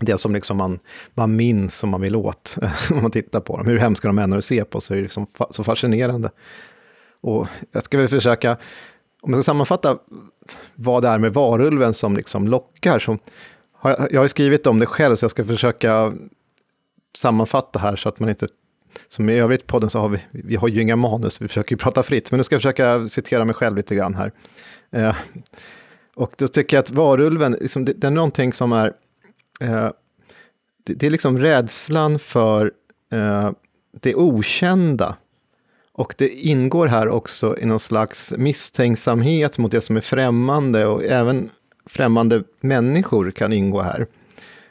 det 0.00 0.18
som 0.18 0.34
liksom 0.34 0.56
man, 0.56 0.78
man 1.14 1.36
minns 1.36 1.82
och 1.82 1.88
man 1.88 2.00
vill 2.00 2.16
åt 2.16 2.56
om 2.90 3.02
man 3.02 3.10
tittar 3.10 3.40
på 3.40 3.56
dem. 3.56 3.66
Hur 3.66 3.78
hemska 3.78 4.08
de 4.08 4.18
än 4.18 4.32
är 4.32 4.38
att 4.38 4.44
se 4.44 4.64
på 4.64 4.80
så 4.80 4.92
är 4.92 4.96
det 4.96 5.02
liksom 5.02 5.26
så 5.50 5.64
fascinerande. 5.64 6.30
Och 7.20 7.46
jag 7.72 7.82
ska 7.82 7.98
väl 7.98 8.08
försöka, 8.08 8.56
om 9.20 9.32
jag 9.32 9.42
ska 9.42 9.50
sammanfatta 9.50 9.98
vad 10.74 11.02
det 11.02 11.08
är 11.08 11.18
med 11.18 11.34
varulven 11.34 11.94
som 11.94 12.16
liksom 12.16 12.48
lockar, 12.48 12.98
så 12.98 13.18
har 13.72 13.90
jag, 13.90 14.12
jag 14.12 14.20
har 14.20 14.28
skrivit 14.28 14.66
om 14.66 14.78
det 14.78 14.86
själv, 14.86 15.16
så 15.16 15.24
jag 15.24 15.30
ska 15.30 15.44
försöka 15.44 16.12
sammanfatta 17.18 17.78
här 17.78 17.96
så 17.96 18.08
att 18.08 18.20
man 18.20 18.28
inte 18.28 18.48
som 19.08 19.30
i 19.30 19.38
övrigt 19.38 19.66
podden 19.66 19.90
så 19.90 19.98
har 19.98 20.08
vi, 20.08 20.18
vi 20.30 20.56
har 20.56 20.68
ju 20.68 20.82
inga 20.82 20.96
manus, 20.96 21.40
vi 21.40 21.48
försöker 21.48 21.72
ju 21.72 21.76
prata 21.76 22.02
fritt, 22.02 22.30
men 22.30 22.38
nu 22.38 22.44
ska 22.44 22.54
jag 22.54 22.60
försöka 22.60 23.08
citera 23.08 23.44
mig 23.44 23.54
själv 23.54 23.76
lite 23.76 23.94
grann 23.94 24.14
här. 24.14 24.32
Eh, 24.90 25.16
och 26.16 26.34
då 26.36 26.48
tycker 26.48 26.76
jag 26.76 26.82
att 26.82 26.90
varulven, 26.90 27.56
liksom, 27.60 27.84
det, 27.84 27.92
det, 27.92 28.06
är 28.06 28.10
någonting 28.10 28.52
som 28.52 28.72
är, 28.72 28.92
eh, 29.60 29.90
det, 30.84 30.94
det, 30.94 31.06
är 31.06 31.10
liksom 31.10 31.38
rädslan 31.38 32.18
för 32.18 32.72
eh, 33.12 33.50
det 34.00 34.14
okända. 34.14 35.16
Och 35.92 36.14
det 36.18 36.28
ingår 36.28 36.86
här 36.86 37.08
också 37.08 37.58
i 37.58 37.66
någon 37.66 37.80
slags 37.80 38.34
misstänksamhet 38.36 39.58
mot 39.58 39.72
det 39.72 39.80
som 39.80 39.96
är 39.96 40.00
främmande 40.00 40.86
och 40.86 41.04
även 41.04 41.50
främmande 41.86 42.42
människor 42.60 43.30
kan 43.30 43.52
ingå 43.52 43.80
här. 43.80 44.06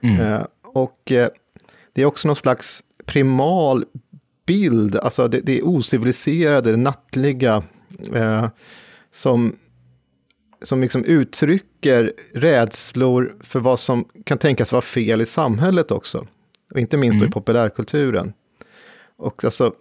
Mm. 0.01 0.19
Eh, 0.19 0.45
och 0.61 1.11
eh, 1.11 1.30
det 1.93 2.01
är 2.01 2.06
också 2.06 2.27
någon 2.27 2.35
slags 2.35 2.83
primal 3.06 3.85
bild, 4.45 4.95
alltså 4.95 5.27
det, 5.27 5.40
det 5.40 5.61
ociviliserade, 5.61 6.72
det 6.72 6.77
nattliga, 6.77 7.64
eh, 8.14 8.49
som, 9.11 9.56
som 10.61 10.82
liksom 10.82 11.03
uttrycker 11.03 12.14
rädslor 12.34 13.35
för 13.40 13.59
vad 13.59 13.80
som 13.80 14.06
kan 14.24 14.38
tänkas 14.38 14.72
vara 14.72 14.82
fel 14.82 15.22
i 15.22 15.25
samhället 15.25 15.92
också. 15.92 16.27
Och 16.74 16.80
inte 16.80 16.98
minst 16.98 17.17
mm. 17.17 17.30
i 17.30 17.32
populärkulturen. 17.32 18.34
Och 19.17 19.43
alltså, 19.43 19.74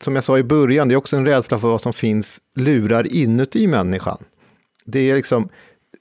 som 0.00 0.14
jag 0.14 0.24
sa 0.24 0.38
i 0.38 0.42
början, 0.42 0.88
det 0.88 0.94
är 0.94 0.96
också 0.96 1.16
en 1.16 1.26
rädsla 1.26 1.58
för 1.58 1.68
vad 1.68 1.80
som 1.80 1.92
finns 1.92 2.40
lurar 2.54 3.12
inuti 3.12 3.66
människan. 3.66 4.18
Det 4.84 5.10
är 5.10 5.14
liksom 5.14 5.48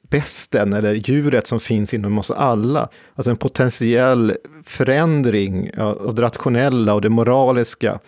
besten 0.09 0.73
eller 0.73 0.93
djuret 0.93 1.47
som 1.47 1.59
finns 1.59 1.93
inom 1.93 2.17
oss 2.17 2.31
alla. 2.31 2.89
Alltså 3.15 3.31
en 3.31 3.37
potentiell 3.37 4.33
förändring 4.65 5.77
av 5.77 6.15
det 6.15 6.21
rationella 6.21 6.93
och 6.93 7.01
det 7.01 7.09
moraliska. 7.09 7.99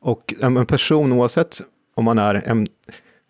Och 0.00 0.34
en 0.40 0.66
person, 0.66 1.12
oavsett 1.12 1.60
om 1.94 2.04
man 2.04 2.18
är 2.18 2.34
en, 2.34 2.66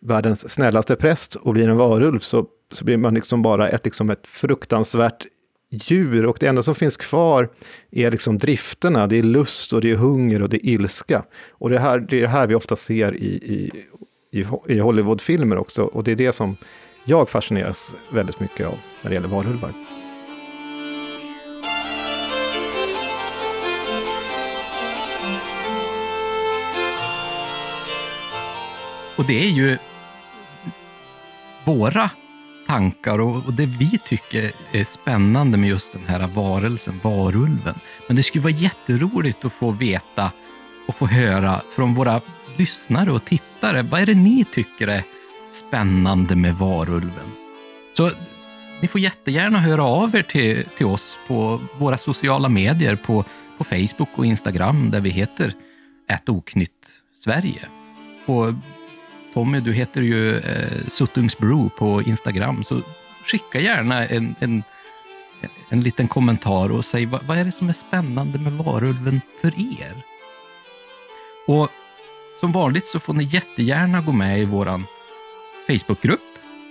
världens 0.01 0.53
snällaste 0.53 0.97
präst 0.97 1.35
och 1.35 1.53
blir 1.53 1.69
en 1.69 1.77
varulv, 1.77 2.21
så, 2.21 2.47
så 2.73 2.85
blir 2.85 2.97
man 2.97 3.15
liksom 3.15 3.43
bara 3.43 3.69
ett, 3.69 3.85
liksom 3.85 4.11
ett 4.11 4.27
fruktansvärt 4.27 5.27
djur. 5.71 6.27
Och 6.27 6.37
det 6.41 6.47
enda 6.47 6.63
som 6.63 6.75
finns 6.75 6.97
kvar 6.97 7.51
är 7.91 8.11
liksom 8.11 8.39
drifterna, 8.39 9.07
det 9.07 9.19
är 9.19 9.23
lust 9.23 9.73
och 9.73 9.81
det 9.81 9.91
är 9.91 9.97
hunger 9.97 10.43
och 10.43 10.49
det 10.49 10.67
är 10.67 10.71
ilska. 10.71 11.25
Och 11.51 11.71
det, 11.71 11.79
här, 11.79 11.99
det 11.99 12.17
är 12.17 12.23
det 12.23 12.29
här 12.29 12.47
vi 12.47 12.55
ofta 12.55 12.77
ser 12.77 13.15
i, 13.15 13.27
i, 13.27 13.71
i, 14.41 14.47
i 14.67 14.79
Hollywoodfilmer 14.79 15.59
också. 15.59 15.83
Och 15.83 16.05
det 16.05 16.13
är 16.13 16.17
det 16.17 16.33
som 16.33 16.57
jag 17.05 17.29
fascineras 17.29 17.97
väldigt 18.13 18.41
mycket 18.41 18.67
av 18.67 18.79
när 19.03 19.11
det 19.11 19.15
gäller 19.15 19.29
varulvar. 19.29 19.73
Och 29.17 29.27
det 29.27 29.45
är 29.45 29.51
ju 29.51 29.79
våra 31.65 32.11
tankar 32.67 33.19
och, 33.19 33.53
det 33.53 33.67
vi 33.67 33.99
tycker 33.99 34.53
är 34.73 34.85
spännande 34.85 35.59
med 35.59 35.69
just 35.69 35.93
den 35.93 36.07
här 36.07 36.29
varelsen, 36.35 37.01
varulven. 37.03 37.75
Men 38.07 38.17
det 38.17 38.23
skulle 38.23 38.43
vara 38.43 38.53
jätteroligt 38.53 39.45
att 39.45 39.53
få 39.53 39.71
veta 39.71 40.33
och 40.87 40.97
få 40.97 41.07
höra 41.07 41.61
från 41.77 41.95
våra 41.95 42.21
lyssnare 42.57 43.13
och 43.13 43.25
tittare. 43.25 43.83
Vad 43.83 44.01
är 44.01 44.07
det 44.07 44.15
ni 44.15 44.45
tycker 44.45 44.89
är 44.89 45.05
spännande 45.53 46.37
med 46.37 46.55
varulven. 46.55 47.31
Så 47.97 48.11
ni 48.81 48.89
får 48.89 49.01
jättegärna 49.01 49.59
höra 49.59 49.85
av 49.85 50.17
er 50.17 50.23
till, 50.23 50.65
till 50.65 50.87
oss 50.87 51.19
på 51.29 51.61
våra 51.79 51.99
sociala 51.99 52.49
medier 52.49 52.97
på, 52.97 53.25
på 53.59 53.65
Facebook 53.65 54.09
och 54.15 54.27
Instagram 54.27 54.91
där 54.91 55.01
vi 55.01 55.11
heter 55.11 55.55
Ät 56.09 56.29
oknytt 56.29 56.91
Sverige. 57.17 57.69
Och 58.27 58.53
Tommy, 59.35 59.61
du 59.61 59.73
heter 59.73 60.03
ju 60.03 60.39
eh, 60.39 60.87
Suttungsbro 60.89 61.69
på 61.69 62.03
Instagram, 62.03 62.65
så 62.65 62.81
skicka 63.25 63.61
gärna 63.61 64.07
en, 64.07 64.35
en, 64.41 64.63
en 65.69 65.81
liten 65.81 66.09
kommentar 66.09 66.73
och 66.73 66.85
säg 66.85 67.07
vad, 67.07 67.23
vad 67.23 67.39
är 67.39 67.45
det 67.45 67.53
som 67.53 67.69
är 67.69 67.73
spännande 67.73 68.39
med 68.39 68.53
varulven 68.53 69.21
för 69.41 69.49
er? 69.59 69.95
Och 71.47 71.69
som 72.41 72.53
vanligt 72.53 72.87
så 72.87 73.01
får 73.01 73.13
ni 73.13 73.25
jättegärna 73.25 74.01
gå 74.01 74.13
med 74.13 74.41
i 74.41 74.45
vår 74.45 74.83
Facebookgrupp 75.67 76.21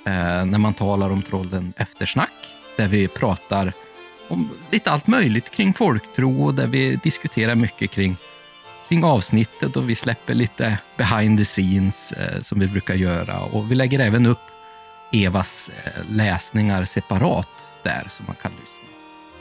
eh, 0.05 0.45
när 0.45 0.57
man 0.57 0.73
talar 0.73 1.09
om 1.09 1.21
trollen 1.21 1.73
Eftersnack, 1.77 2.33
där 2.77 2.87
vi 2.87 3.07
pratar 3.07 3.73
om 4.27 4.49
lite 4.71 4.91
allt 4.91 5.07
möjligt 5.07 5.49
kring 5.49 5.73
folktro 5.73 6.45
och 6.45 6.55
där 6.55 6.67
vi 6.67 6.99
diskuterar 7.03 7.55
mycket 7.55 7.91
kring, 7.91 8.17
kring 8.89 9.03
avsnittet 9.03 9.75
och 9.75 9.89
vi 9.89 9.95
släpper 9.95 10.33
lite 10.33 10.77
behind 10.97 11.37
the 11.37 11.45
scenes 11.45 12.11
eh, 12.11 12.41
som 12.41 12.59
vi 12.59 12.67
brukar 12.67 12.93
göra. 12.93 13.39
Och 13.39 13.71
vi 13.71 13.75
lägger 13.75 13.99
även 13.99 14.25
upp 14.25 14.39
Evas 15.11 15.69
eh, 15.69 15.91
läsningar 16.09 16.85
separat 16.85 17.49
där 17.83 18.07
så 18.09 18.23
man 18.23 18.35
kan 18.41 18.51
lyssna. 18.51 18.89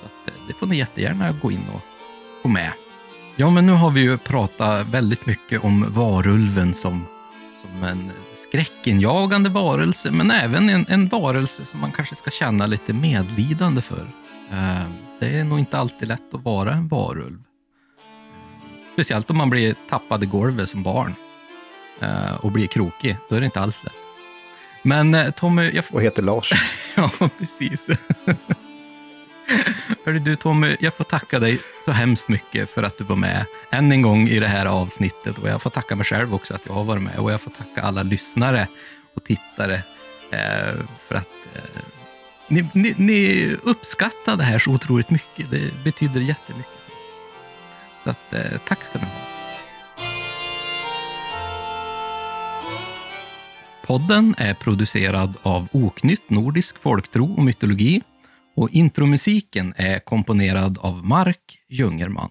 Så 0.00 0.06
att, 0.06 0.28
eh, 0.28 0.46
det 0.48 0.54
får 0.54 0.66
ni 0.66 0.76
jättegärna 0.76 1.32
gå 1.32 1.52
in 1.52 1.64
och 1.74 1.80
gå 2.42 2.48
med. 2.48 2.72
Ja, 3.36 3.50
men 3.50 3.66
nu 3.66 3.72
har 3.72 3.90
vi 3.90 4.00
ju 4.00 4.18
pratat 4.18 4.86
väldigt 4.86 5.26
mycket 5.26 5.64
om 5.64 5.86
varulven 5.88 6.74
som, 6.74 7.06
som 7.62 7.84
en 7.84 8.10
skräckinjagande 8.48 9.50
varelse, 9.50 10.10
men 10.10 10.30
även 10.30 10.68
en, 10.68 10.86
en 10.88 11.08
varelse 11.08 11.64
som 11.64 11.80
man 11.80 11.92
kanske 11.92 12.14
ska 12.14 12.30
känna 12.30 12.66
lite 12.66 12.92
medlidande 12.92 13.82
för. 13.82 14.06
Eh, 14.50 14.88
det 15.20 15.38
är 15.38 15.44
nog 15.44 15.58
inte 15.58 15.78
alltid 15.78 16.08
lätt 16.08 16.34
att 16.34 16.44
vara 16.44 16.72
en 16.72 16.88
varulv. 16.88 17.47
Speciellt 18.98 19.30
om 19.30 19.36
man 19.36 19.50
blir 19.50 19.74
tappad 19.88 20.22
i 20.22 20.26
golvet 20.26 20.68
som 20.68 20.82
barn 20.82 21.14
eh, 22.00 22.34
och 22.40 22.52
blir 22.52 22.66
krokig. 22.66 23.16
Då 23.28 23.36
är 23.36 23.40
det 23.40 23.44
inte 23.44 23.60
alls 23.60 23.84
lätt. 23.84 23.94
Men 24.82 25.14
eh, 25.14 25.30
Tommy... 25.30 25.70
Jag... 25.70 25.84
Och 25.90 26.02
heter 26.02 26.22
Lars. 26.22 26.52
ja, 26.96 27.10
precis. 27.38 27.86
Hörru 30.04 30.18
du 30.18 30.36
Tommy, 30.36 30.76
jag 30.80 30.94
får 30.94 31.04
tacka 31.04 31.38
dig 31.38 31.60
så 31.84 31.92
hemskt 31.92 32.28
mycket 32.28 32.70
för 32.70 32.82
att 32.82 32.98
du 32.98 33.04
var 33.04 33.16
med 33.16 33.44
än 33.70 33.92
en 33.92 34.02
gång 34.02 34.28
i 34.28 34.40
det 34.40 34.48
här 34.48 34.66
avsnittet. 34.66 35.38
Och 35.38 35.48
jag 35.48 35.62
får 35.62 35.70
tacka 35.70 35.96
mig 35.96 36.04
själv 36.04 36.34
också 36.34 36.54
att 36.54 36.66
jag 36.66 36.72
har 36.72 36.84
varit 36.84 37.02
med. 37.02 37.18
Och 37.18 37.32
jag 37.32 37.40
får 37.40 37.50
tacka 37.50 37.82
alla 37.82 38.02
lyssnare 38.02 38.68
och 39.14 39.24
tittare 39.24 39.74
eh, 40.30 40.74
för 41.08 41.14
att 41.14 41.28
ni, 42.48 42.68
ni, 42.72 42.94
ni 42.96 43.56
uppskattar 43.62 44.36
det 44.36 44.44
här 44.44 44.58
så 44.58 44.70
otroligt 44.70 45.10
mycket. 45.10 45.50
Det 45.50 45.84
betyder 45.84 46.20
jättemycket. 46.20 46.77
Så 48.04 48.10
att, 48.10 48.32
eh, 48.32 48.60
tack 48.68 48.84
ska 48.84 48.98
ni 48.98 49.04
ha. 49.04 49.10
Podden 53.86 54.34
är 54.38 54.54
producerad 54.54 55.34
av 55.42 55.68
Oknytt 55.72 56.30
Nordisk 56.30 56.78
Folktro 56.78 57.34
och 57.36 57.44
Mytologi 57.44 58.02
och 58.56 58.70
intromusiken 58.70 59.74
är 59.76 59.98
komponerad 59.98 60.78
av 60.80 61.06
Mark 61.06 61.58
Jungerman. 61.68 62.30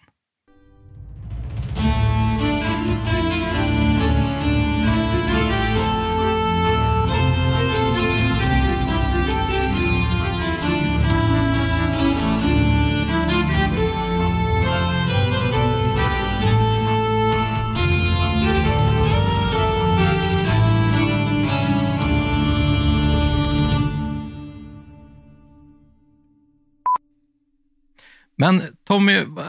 Men 28.37 28.61
Tommy, 28.87 29.23
va- 29.23 29.43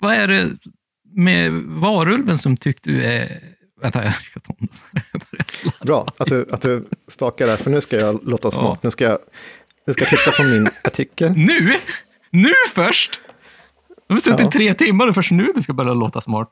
vad 0.00 0.14
är 0.14 0.28
det 0.28 0.50
med 1.16 1.52
varulven 1.52 2.38
som 2.38 2.56
tyckte 2.56 2.90
du 2.90 3.02
är... 3.04 3.40
Vänta, 3.82 4.04
jag 4.04 4.14
ska 4.14 4.40
ta 4.40 4.54
om 4.58 4.68
den. 4.92 5.02
Jag. 5.62 5.86
Bra 5.86 6.06
att 6.18 6.28
du, 6.28 6.46
att 6.50 6.62
du 6.62 6.84
stakar 7.08 7.46
där, 7.46 7.56
för 7.56 7.70
nu 7.70 7.80
ska 7.80 7.96
jag 7.96 8.28
låta 8.28 8.50
smart. 8.50 8.64
Ja. 8.64 8.78
Nu, 8.82 8.90
ska 8.90 9.04
jag, 9.04 9.18
nu 9.86 9.92
ska 9.92 10.02
jag 10.02 10.08
titta 10.10 10.30
på 10.32 10.42
min 10.42 10.68
artikel. 10.84 11.32
Nu? 11.36 11.72
Nu 12.30 12.52
först? 12.74 13.20
Du 14.08 14.14
har 14.14 14.20
suttit 14.20 14.40
Ja. 14.40 14.48
i 14.48 14.52
tre 14.52 14.74
timmar 14.74 15.08
och 15.08 15.14
först 15.14 15.30
nu 15.30 15.52
du 15.54 15.62
ska 15.62 15.72
börja 15.72 15.94
låta 15.94 16.20
smart. 16.20 16.48